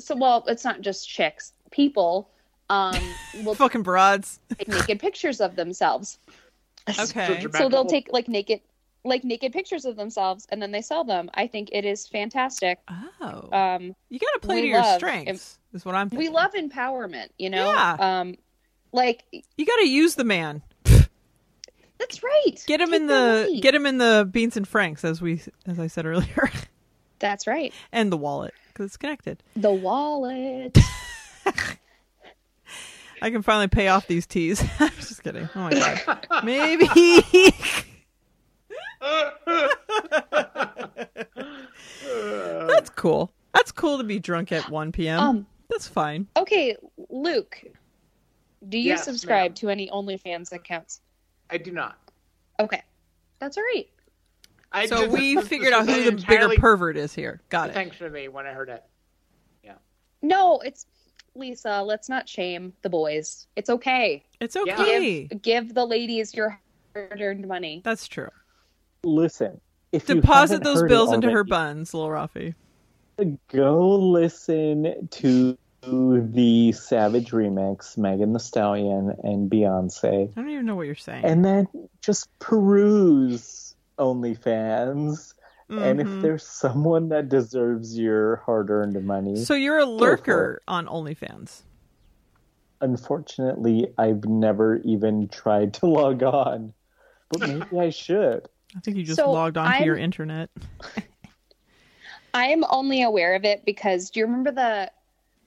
so 0.00 0.16
well 0.16 0.42
it's 0.48 0.64
not 0.64 0.80
just 0.80 1.06
chicks 1.08 1.52
people 1.70 2.30
um 2.70 2.96
will 3.44 3.54
Fucking 3.54 3.82
broads. 3.82 4.40
take 4.58 4.66
naked 4.66 4.98
pictures 4.98 5.40
of 5.40 5.54
themselves 5.54 6.18
Okay. 6.88 7.46
so 7.54 7.68
they'll 7.68 7.84
take 7.84 8.08
like 8.12 8.28
naked 8.28 8.60
like 9.04 9.24
naked 9.24 9.52
pictures 9.52 9.84
of 9.84 9.96
themselves 9.96 10.46
and 10.50 10.60
then 10.62 10.70
they 10.72 10.80
sell 10.82 11.02
them 11.04 11.28
i 11.34 11.46
think 11.46 11.68
it 11.72 11.84
is 11.84 12.06
fantastic 12.08 12.78
Oh, 13.20 13.48
um 13.52 13.94
you 14.08 14.18
got 14.18 14.32
to 14.34 14.46
play 14.46 14.60
to 14.62 14.66
your 14.66 14.80
love- 14.80 14.96
strengths. 14.98 15.58
Is 15.72 15.84
what 15.84 15.94
I'm. 15.94 16.08
we 16.10 16.28
love 16.28 16.52
empowerment 16.54 17.28
you 17.38 17.50
know 17.50 17.72
Yeah. 17.72 17.96
um 18.20 18.36
like 18.92 19.24
You 19.56 19.64
got 19.66 19.76
to 19.76 19.88
use 19.88 20.14
the 20.16 20.24
man. 20.24 20.62
that's 21.98 22.22
right 22.22 22.62
Get 22.66 22.80
him 22.80 22.90
Take 22.90 23.00
in 23.00 23.06
their 23.06 23.36
the 23.36 23.42
money. 23.44 23.60
get 23.60 23.74
him 23.74 23.86
in 23.86 23.98
the 23.98 24.28
beans 24.30 24.56
and 24.56 24.66
franks, 24.68 25.04
as 25.04 25.22
we 25.22 25.40
as 25.66 25.78
I 25.78 25.86
said 25.86 26.04
earlier, 26.06 26.50
that's 27.18 27.46
right 27.46 27.72
and 27.92 28.12
the 28.12 28.16
wallet 28.18 28.52
because 28.68 28.86
it's 28.86 28.96
connected. 28.96 29.42
the 29.56 29.72
wallet 29.72 30.76
I 33.22 33.30
can 33.30 33.40
finally 33.42 33.68
pay 33.68 33.86
off 33.88 34.06
these 34.08 34.26
teas. 34.26 34.62
I'm 34.80 34.90
just 34.96 35.22
kidding. 35.22 35.48
Oh 35.54 35.60
my 35.60 35.70
god. 36.04 36.26
Maybe. 36.44 36.86
That's 42.04 42.90
cool. 42.90 43.32
That's 43.54 43.72
cool 43.72 43.98
to 43.98 44.04
be 44.04 44.18
drunk 44.18 44.50
at 44.52 44.68
1 44.70 44.92
p.m. 44.92 45.20
um 45.20 45.46
That's 45.68 45.86
fine. 45.86 46.26
okay 46.36 46.76
luke 47.10 47.62
do 48.68 48.78
you 48.78 48.84
Yes, 48.90 49.04
subscribe 49.04 49.50
ma'am. 49.50 49.54
to 49.54 49.68
any 49.70 49.88
onlyfans 49.90 50.52
accounts 50.52 51.00
I 51.50 51.58
do 51.58 51.70
not. 51.72 51.98
okay 52.60 52.82
that's 53.38 53.56
all 53.56 53.64
right 53.74 53.88
I 54.72 54.86
So 54.86 55.02
just- 55.04 55.12
we 55.12 55.40
figured 55.42 55.72
out 55.72 55.86
who 55.86 56.10
the 56.10 56.24
bigger 56.26 56.48
pervert 56.56 56.96
is 56.96 57.14
here. 57.14 57.42
Got 57.50 57.70
it. 57.70 57.74
Thanks 57.74 57.96
for 57.96 58.08
me 58.08 58.28
when 58.28 58.46
I 58.46 58.52
heard 58.52 58.70
it. 58.70 58.82
Yeah. 59.62 59.74
No, 60.22 60.60
it's 60.60 60.86
Lisa. 61.34 61.82
Let's 61.82 62.08
not 62.08 62.28
shame 62.28 62.72
the 62.82 62.90
boys. 62.90 63.46
It's 63.56 63.70
okay. 63.70 64.24
It's 64.40 64.56
Yeah. 64.56 64.74
okay. 64.80 65.24
Give 65.26 65.42
give 65.42 65.74
the 65.74 65.86
ladies 65.86 66.34
your 66.34 66.60
hard-earned 66.94 67.46
money. 67.46 67.80
That's 67.84 68.06
true. 68.08 68.28
Listen, 69.04 69.60
if 69.92 70.06
Deposit 70.06 70.54
haven't 70.62 70.64
those 70.64 70.82
bills 70.88 71.12
into 71.12 71.30
her 71.30 71.44
buns, 71.44 71.94
Lil 71.94 72.08
Rafi. 72.08 72.54
go 73.48 73.96
listen 73.98 75.08
to 75.10 75.56
the 75.82 76.72
Savage 76.72 77.30
remix, 77.32 77.98
Megan 77.98 78.32
Thee 78.32 78.38
Stallion 78.38 79.16
and 79.24 79.50
Beyonce, 79.50 80.30
I 80.30 80.40
don't 80.40 80.50
even 80.50 80.66
know 80.66 80.76
what 80.76 80.86
you're 80.86 80.94
saying. 80.94 81.24
and 81.24 81.44
then 81.44 81.66
just 82.00 82.28
peruse 82.38 83.74
OnlyFans. 83.98 85.34
And 85.78 86.00
if 86.00 86.06
Mhm. 86.06 86.22
there's 86.22 86.46
someone 86.46 87.08
that 87.08 87.28
deserves 87.28 87.98
your 87.98 88.36
hard-earned 88.36 89.02
money, 89.06 89.36
so 89.36 89.54
you're 89.54 89.78
a 89.78 89.86
lurker 89.86 90.60
on 90.68 90.86
OnlyFans. 90.86 91.62
unfortunately, 92.80 93.92
I've 93.96 94.24
never 94.24 94.76
even 94.78 95.28
tried 95.28 95.72
to 95.74 95.86
log 95.86 96.22
on. 96.22 96.74
But 97.30 97.40
maybe 97.48 97.78
I 97.78 97.90
should. 97.90 98.48
I 98.76 98.80
think 98.80 98.96
you 98.96 99.04
just 99.04 99.16
So 99.18 99.30
logged 99.30 99.56
onto 99.56 99.70
I'm- 99.76 99.84
your 99.84 99.96
internet. 99.96 100.50
I'm 102.34 102.64
only 102.70 103.02
aware 103.02 103.34
of 103.34 103.44
it 103.44 103.64
because 103.64 104.10
do 104.10 104.20
you 104.20 104.26
remember 104.26 104.50
the? 104.50 104.90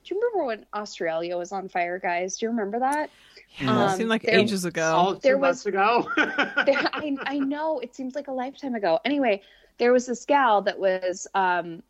Do 0.04 0.14
you 0.14 0.20
remember 0.20 0.46
when 0.46 0.66
Australia 0.72 1.36
was 1.36 1.50
on 1.50 1.68
fire, 1.68 1.98
guys? 1.98 2.38
Do 2.38 2.46
you 2.46 2.50
remember 2.50 2.78
that? 2.78 3.10
Yeah, 3.58 3.66
it 3.86 3.90
Um, 3.90 3.96
seemed 3.96 4.08
like 4.08 4.22
there- 4.22 4.38
ages 4.38 4.64
ago. 4.64 5.18
There 5.22 5.36
was- 5.38 5.66
ago. 5.66 6.08
There, 6.16 6.78
I 6.92 7.16
I 7.26 7.38
know 7.38 7.80
it 7.80 7.94
seems 7.94 8.14
like 8.14 8.28
a 8.28 8.32
lifetime 8.32 8.74
ago. 8.76 9.00
Anyway, 9.04 9.42
there 9.78 9.92
was 9.92 10.06
this 10.06 10.24
gal 10.24 10.62
that 10.62 10.78
was 10.78 11.26
um, 11.34 11.82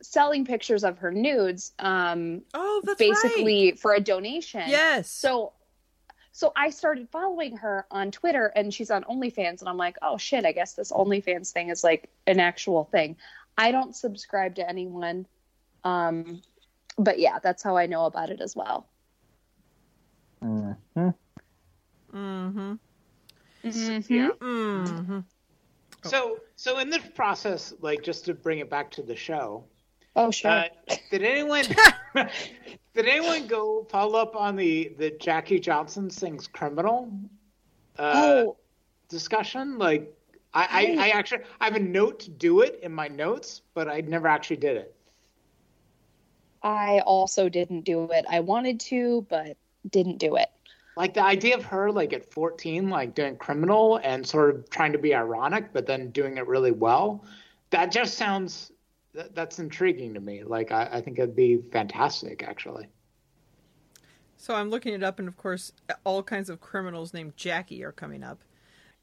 selling 0.00 0.44
pictures 0.44 0.84
of 0.84 0.98
her 0.98 1.10
nudes, 1.10 1.72
um, 1.78 2.42
oh, 2.54 2.82
that's 2.84 2.98
basically 2.98 3.72
for 3.72 3.94
a 3.94 4.00
donation. 4.00 4.64
Yes. 4.66 5.10
So 5.10 5.52
so 6.32 6.52
I 6.56 6.70
started 6.70 7.08
following 7.10 7.58
her 7.58 7.86
on 7.90 8.10
Twitter 8.10 8.50
and 8.56 8.72
she's 8.72 8.90
on 8.90 9.04
OnlyFans 9.04 9.60
and 9.60 9.68
I'm 9.68 9.76
like, 9.76 9.96
oh 10.00 10.16
shit, 10.16 10.46
I 10.46 10.52
guess 10.52 10.72
this 10.72 10.90
OnlyFans 10.90 11.52
thing 11.52 11.68
is 11.68 11.84
like 11.84 12.08
an 12.26 12.40
actual 12.40 12.84
thing. 12.84 13.16
I 13.58 13.70
don't 13.70 13.94
subscribe 13.94 14.54
to 14.56 14.68
anyone. 14.68 15.26
Um 15.84 16.40
but 16.98 17.18
yeah, 17.18 17.38
that's 17.42 17.62
how 17.62 17.76
I 17.76 17.86
know 17.86 18.06
about 18.06 18.30
it 18.30 18.40
as 18.40 18.56
well. 18.56 18.86
Mhm. 20.42 20.76
Mm-hmm. 22.14 22.74
yeah. 23.62 24.28
Mm-hmm. 24.40 25.20
So, 26.04 26.38
so 26.56 26.78
in 26.78 26.90
this 26.90 27.06
process, 27.14 27.74
like 27.80 28.02
just 28.02 28.24
to 28.26 28.34
bring 28.34 28.58
it 28.58 28.68
back 28.68 28.90
to 28.92 29.02
the 29.02 29.16
show, 29.16 29.64
Oh 30.14 30.30
sure. 30.30 30.50
uh, 30.50 30.64
did 31.10 31.22
anyone 31.22 31.64
did 32.94 33.06
anyone 33.06 33.46
go 33.46 33.86
follow 33.88 34.18
up 34.18 34.36
on 34.36 34.56
the 34.56 34.94
the 34.98 35.10
Jackie 35.12 35.58
Johnson 35.58 36.10
sings 36.10 36.46
"Criminal" 36.46 37.10
uh, 37.98 38.12
oh, 38.14 38.56
discussion? 39.08 39.78
Like, 39.78 40.12
I, 40.52 40.96
I 40.98 41.06
I 41.06 41.08
actually 41.10 41.42
I 41.60 41.64
have 41.64 41.76
a 41.76 41.80
note 41.80 42.20
to 42.20 42.30
do 42.30 42.60
it 42.60 42.80
in 42.82 42.92
my 42.92 43.08
notes, 43.08 43.62
but 43.74 43.88
I 43.88 44.02
never 44.02 44.28
actually 44.28 44.56
did 44.56 44.76
it. 44.76 44.94
I 46.62 47.00
also 47.00 47.48
didn't 47.48 47.82
do 47.82 48.10
it. 48.12 48.24
I 48.28 48.40
wanted 48.40 48.80
to, 48.80 49.26
but 49.28 49.56
didn't 49.88 50.18
do 50.18 50.36
it. 50.36 50.50
Like 50.96 51.14
the 51.14 51.22
idea 51.24 51.56
of 51.56 51.64
her 51.64 51.90
like 51.90 52.12
at 52.12 52.30
14, 52.30 52.90
like 52.90 53.14
doing 53.14 53.36
criminal 53.36 53.98
and 54.02 54.26
sort 54.26 54.54
of 54.54 54.68
trying 54.70 54.92
to 54.92 54.98
be 54.98 55.14
ironic, 55.14 55.72
but 55.72 55.86
then 55.86 56.10
doing 56.10 56.36
it 56.36 56.46
really 56.46 56.72
well. 56.72 57.24
That 57.70 57.90
just 57.90 58.14
sounds 58.18 58.72
that, 59.14 59.34
that's 59.34 59.58
intriguing 59.58 60.14
to 60.14 60.20
me. 60.20 60.44
Like 60.44 60.72
I, 60.72 60.88
I 60.92 61.00
think 61.00 61.18
it'd 61.18 61.36
be 61.36 61.62
fantastic, 61.72 62.42
actually. 62.42 62.88
So 64.36 64.54
I'm 64.54 64.70
looking 64.70 64.92
it 64.92 65.02
up, 65.02 65.18
and 65.18 65.28
of 65.28 65.36
course, 65.36 65.72
all 66.04 66.22
kinds 66.22 66.50
of 66.50 66.60
criminals 66.60 67.14
named 67.14 67.36
Jackie 67.36 67.84
are 67.84 67.92
coming 67.92 68.24
up. 68.24 68.42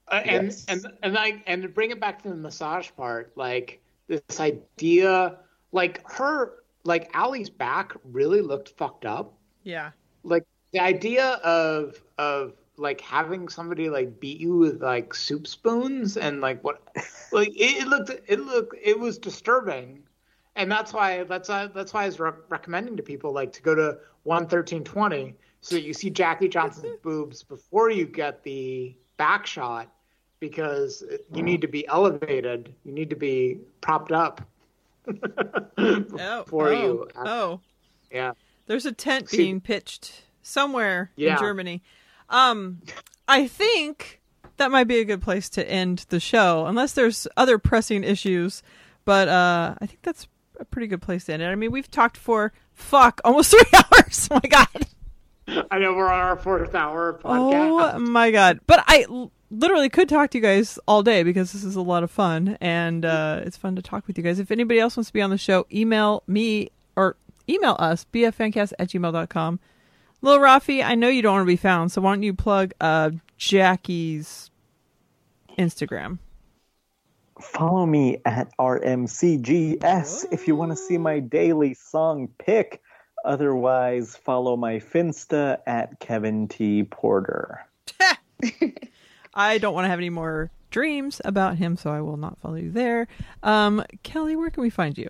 Uh, 0.09 0.21
and 0.25 0.47
Yes. 0.47 0.65
and 0.67 0.85
and 1.01 1.17
I 1.17 1.41
and 1.47 1.61
to 1.61 1.69
bring 1.69 1.91
it 1.91 1.99
back 1.99 2.21
to 2.23 2.29
the 2.29 2.35
massage 2.35 2.89
part, 2.97 3.31
like 3.35 3.81
this 4.07 4.39
idea, 4.39 5.37
like 5.71 6.01
her, 6.11 6.63
like 6.83 7.09
Allie's 7.13 7.49
back 7.49 7.93
really 8.03 8.41
looked 8.41 8.69
fucked 8.77 9.05
up. 9.05 9.33
Yeah. 9.63 9.91
Like 10.23 10.45
the 10.71 10.79
idea 10.79 11.25
of 11.43 12.01
of 12.17 12.53
like 12.77 13.01
having 13.01 13.49
somebody 13.49 13.89
like 13.89 14.19
beat 14.19 14.39
you 14.39 14.55
with 14.55 14.81
like 14.81 15.13
soup 15.13 15.47
spoons 15.47 16.17
and 16.17 16.41
like 16.41 16.63
what, 16.63 16.81
like 17.31 17.49
it, 17.49 17.83
it 17.83 17.87
looked 17.87 18.11
it 18.27 18.39
looked 18.39 18.75
it 18.81 18.97
was 18.97 19.17
disturbing, 19.17 20.01
and 20.55 20.71
that's 20.71 20.93
why 20.93 21.23
that's 21.23 21.49
why 21.49 21.67
that's 21.67 21.93
why 21.93 22.03
I 22.03 22.05
was 22.05 22.19
re- 22.19 22.31
recommending 22.49 22.95
to 22.97 23.03
people 23.03 23.33
like 23.33 23.51
to 23.53 23.61
go 23.61 23.75
to 23.75 23.97
one 24.23 24.47
thirteen 24.47 24.83
twenty 24.83 25.35
so 25.61 25.75
that 25.75 25.81
you 25.81 25.93
see 25.93 26.09
Jackie 26.09 26.47
Johnson's 26.47 26.97
boobs 27.03 27.43
before 27.43 27.89
you 27.89 28.05
get 28.05 28.43
the 28.43 28.95
back 29.17 29.45
shot 29.45 29.91
because 30.39 31.03
you 31.33 31.43
need 31.43 31.59
to 31.61 31.67
be 31.67 31.85
elevated, 31.87 32.73
you 32.85 32.93
need 32.93 33.09
to 33.09 33.15
be 33.15 33.59
propped 33.81 34.13
up 34.13 34.41
Oh. 35.77 36.43
before 36.43 36.69
oh, 36.69 36.71
you. 36.71 37.07
Oh. 37.15 37.59
Yeah. 38.11 38.33
There's 38.67 38.85
a 38.85 38.91
tent 38.93 39.29
See- 39.29 39.37
being 39.37 39.59
pitched 39.59 40.23
somewhere 40.49 41.11
in 41.33 41.39
Germany. 41.39 41.81
Um, 42.29 42.81
I 43.27 43.47
think 43.47 44.19
that 44.57 44.71
might 44.71 44.85
be 44.87 44.99
a 44.99 45.05
good 45.05 45.21
place 45.21 45.49
to 45.51 45.69
end 45.69 46.05
the 46.09 46.19
show, 46.19 46.65
unless 46.65 46.93
there's 46.93 47.27
other 47.37 47.57
pressing 47.57 48.03
issues. 48.03 48.61
But 49.05 49.27
uh, 49.27 49.75
I 49.81 49.85
think 49.85 50.01
that's 50.03 50.27
a 50.59 50.65
pretty 50.65 50.87
good 50.87 51.01
place 51.01 51.25
to 51.25 51.33
end 51.33 51.41
it. 51.41 51.47
I 51.47 51.55
mean, 51.55 51.71
we've 51.71 51.89
talked 51.89 52.17
for 52.17 52.51
fuck 52.73 53.21
almost 53.23 53.51
three 53.51 53.61
hours. 53.73 54.27
Oh 54.31 54.39
my 54.43 54.49
god. 54.49 54.87
I 55.71 55.79
know 55.79 55.93
we're 55.95 56.11
on 56.11 56.19
our 56.19 56.35
fourth 56.37 56.75
hour 56.75 57.13
podcast. 57.23 57.95
Oh 57.95 57.99
my 57.99 58.29
god! 58.29 58.59
But 58.67 58.83
I 58.87 59.05
l- 59.09 59.31
literally 59.49 59.89
could 59.89 60.07
talk 60.07 60.29
to 60.31 60.37
you 60.37 60.43
guys 60.43 60.77
all 60.87 61.01
day 61.01 61.23
because 61.23 61.53
this 61.53 61.63
is 61.63 61.75
a 61.75 61.81
lot 61.81 62.03
of 62.03 62.11
fun 62.11 62.55
and 62.61 63.03
uh, 63.03 63.41
it's 63.43 63.57
fun 63.57 63.75
to 63.75 63.81
talk 63.81 64.05
with 64.05 64.15
you 64.17 64.23
guys. 64.23 64.37
If 64.37 64.51
anybody 64.51 64.79
else 64.79 64.95
wants 64.95 65.09
to 65.09 65.13
be 65.13 65.23
on 65.23 65.31
the 65.31 65.39
show, 65.39 65.65
email 65.73 66.21
me 66.27 66.69
or 66.95 67.15
email 67.49 67.75
us 67.79 68.05
bffancast 68.13 68.73
at 68.77 68.89
gmail.com. 68.89 69.59
Lil 70.21 70.39
Rafi, 70.39 70.83
I 70.83 70.95
know 70.95 71.07
you 71.07 71.21
don't 71.21 71.33
want 71.33 71.43
to 71.43 71.47
be 71.47 71.55
found, 71.55 71.91
so 71.91 72.01
why 72.01 72.13
don't 72.13 72.23
you 72.23 72.33
plug 72.33 72.73
uh, 72.81 73.11
Jackie's 73.37 74.51
Instagram? 75.57 76.19
Follow 77.39 77.85
me 77.85 78.17
at 78.25 78.51
RMCGS 78.57 80.25
if 80.31 80.45
you 80.45 80.57
want 80.57 80.71
to 80.71 80.75
see 80.75 80.97
my 80.97 81.19
daily 81.19 81.73
song 81.73 82.27
pick. 82.37 82.81
Otherwise, 83.23 84.15
follow 84.15 84.57
my 84.57 84.75
Finsta 84.75 85.59
at 85.65 85.99
Kevin 85.99 86.49
T. 86.49 86.83
Porter. 86.83 87.65
I 89.33 89.57
don't 89.57 89.73
want 89.73 89.85
to 89.85 89.89
have 89.89 89.99
any 89.99 90.09
more 90.09 90.51
dreams 90.69 91.21
about 91.23 91.57
him, 91.57 91.77
so 91.77 91.91
I 91.91 92.01
will 92.01 92.17
not 92.17 92.37
follow 92.39 92.55
you 92.55 92.71
there. 92.71 93.07
Um, 93.41 93.83
Kelly, 94.03 94.35
where 94.35 94.49
can 94.49 94.63
we 94.63 94.69
find 94.69 94.97
you? 94.97 95.07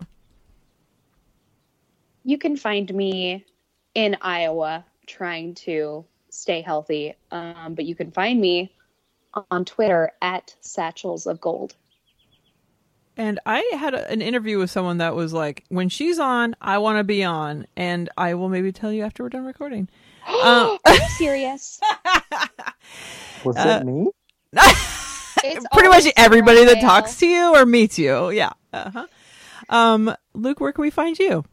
You 2.23 2.37
can 2.37 2.57
find 2.57 2.93
me 2.93 3.45
in 3.95 4.17
Iowa 4.21 4.85
trying 5.09 5.55
to 5.55 6.05
stay 6.29 6.61
healthy. 6.61 7.15
Um, 7.31 7.73
but 7.75 7.85
you 7.85 7.95
can 7.95 8.11
find 8.11 8.39
me 8.39 8.71
on 9.51 9.65
Twitter 9.65 10.11
at 10.21 10.55
Satchels 10.61 11.27
of 11.27 11.41
Gold. 11.41 11.75
And 13.17 13.39
I 13.45 13.69
had 13.77 13.93
a, 13.93 14.09
an 14.09 14.21
interview 14.21 14.57
with 14.59 14.71
someone 14.71 14.99
that 14.99 15.13
was 15.13 15.33
like, 15.33 15.65
when 15.67 15.89
she's 15.89 16.19
on, 16.19 16.55
I 16.61 16.77
want 16.77 16.99
to 16.99 17.03
be 17.03 17.23
on. 17.23 17.67
And 17.75 18.09
I 18.17 18.35
will 18.35 18.47
maybe 18.47 18.71
tell 18.71 18.93
you 18.93 19.03
after 19.03 19.23
we're 19.23 19.29
done 19.29 19.45
recording. 19.45 19.89
Uh, 20.27 20.77
Are 20.85 20.93
you 20.93 21.07
serious? 21.17 21.79
Was 23.43 23.57
Uh, 23.57 23.79
it 23.81 23.85
me? 23.85 24.11
It's 25.41 25.65
Pretty 25.71 25.87
much 25.87 26.03
everybody 26.17 26.65
that 26.65 26.81
talks 26.81 27.17
to 27.19 27.25
you 27.25 27.55
or 27.55 27.65
meets 27.65 27.97
you. 27.97 28.29
Yeah. 28.31 28.51
Uh-huh. 28.73 29.07
Um, 29.69 30.13
Luke, 30.33 30.59
where 30.59 30.73
can 30.73 30.81
we 30.81 30.89
find 30.89 31.17
you? 31.17 31.45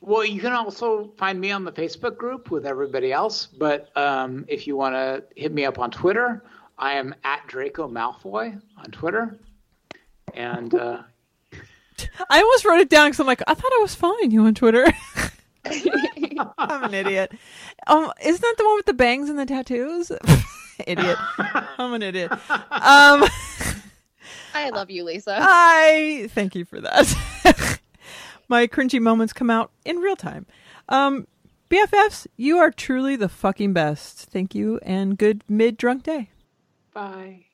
Well, 0.00 0.24
you 0.24 0.40
can 0.40 0.52
also 0.52 1.12
find 1.16 1.40
me 1.40 1.50
on 1.50 1.64
the 1.64 1.72
Facebook 1.72 2.16
group 2.16 2.50
with 2.50 2.66
everybody 2.66 3.12
else. 3.12 3.46
But 3.46 3.96
um, 3.96 4.44
if 4.48 4.66
you 4.66 4.76
want 4.76 4.94
to 4.94 5.24
hit 5.36 5.52
me 5.52 5.64
up 5.64 5.78
on 5.78 5.90
Twitter, 5.90 6.44
I 6.78 6.94
am 6.94 7.14
at 7.24 7.46
Draco 7.46 7.88
Malfoy 7.88 8.60
on 8.76 8.90
Twitter. 8.90 9.38
And 10.34 10.74
uh, 10.74 11.02
I 12.30 12.40
almost 12.40 12.64
wrote 12.64 12.80
it 12.80 12.90
down 12.90 13.08
because 13.08 13.20
I'm 13.20 13.26
like, 13.26 13.42
I 13.46 13.54
thought 13.54 13.72
I 13.72 13.80
was 13.82 13.94
following 13.94 14.30
you 14.30 14.44
on 14.44 14.54
Twitter. 14.54 14.86
I'm 16.58 16.84
an 16.84 16.94
idiot. 16.94 17.32
Um, 17.86 18.12
isn't 18.22 18.40
that 18.40 18.54
the 18.56 18.64
one 18.64 18.76
with 18.76 18.86
the 18.86 18.94
bangs 18.94 19.28
and 19.28 19.38
the 19.38 19.46
tattoos? 19.46 20.12
idiot. 20.86 21.18
I'm 21.38 21.92
an 21.92 22.02
idiot. 22.02 22.30
Um, 22.30 23.24
I 24.54 24.70
love 24.72 24.90
you, 24.90 25.04
Lisa. 25.04 25.36
I 25.40 26.28
thank 26.32 26.54
you 26.54 26.64
for 26.64 26.80
that. 26.80 27.78
My 28.48 28.66
cringy 28.66 29.00
moments 29.00 29.32
come 29.32 29.50
out 29.50 29.70
in 29.84 29.96
real 29.98 30.16
time. 30.16 30.46
Um, 30.88 31.26
BFFs, 31.70 32.26
you 32.36 32.56
are 32.58 32.70
truly 32.70 33.14
the 33.14 33.28
fucking 33.28 33.74
best. 33.74 34.30
Thank 34.30 34.54
you 34.54 34.78
and 34.82 35.18
good 35.18 35.44
mid 35.48 35.76
drunk 35.76 36.04
day. 36.04 36.30
bye. 36.94 37.44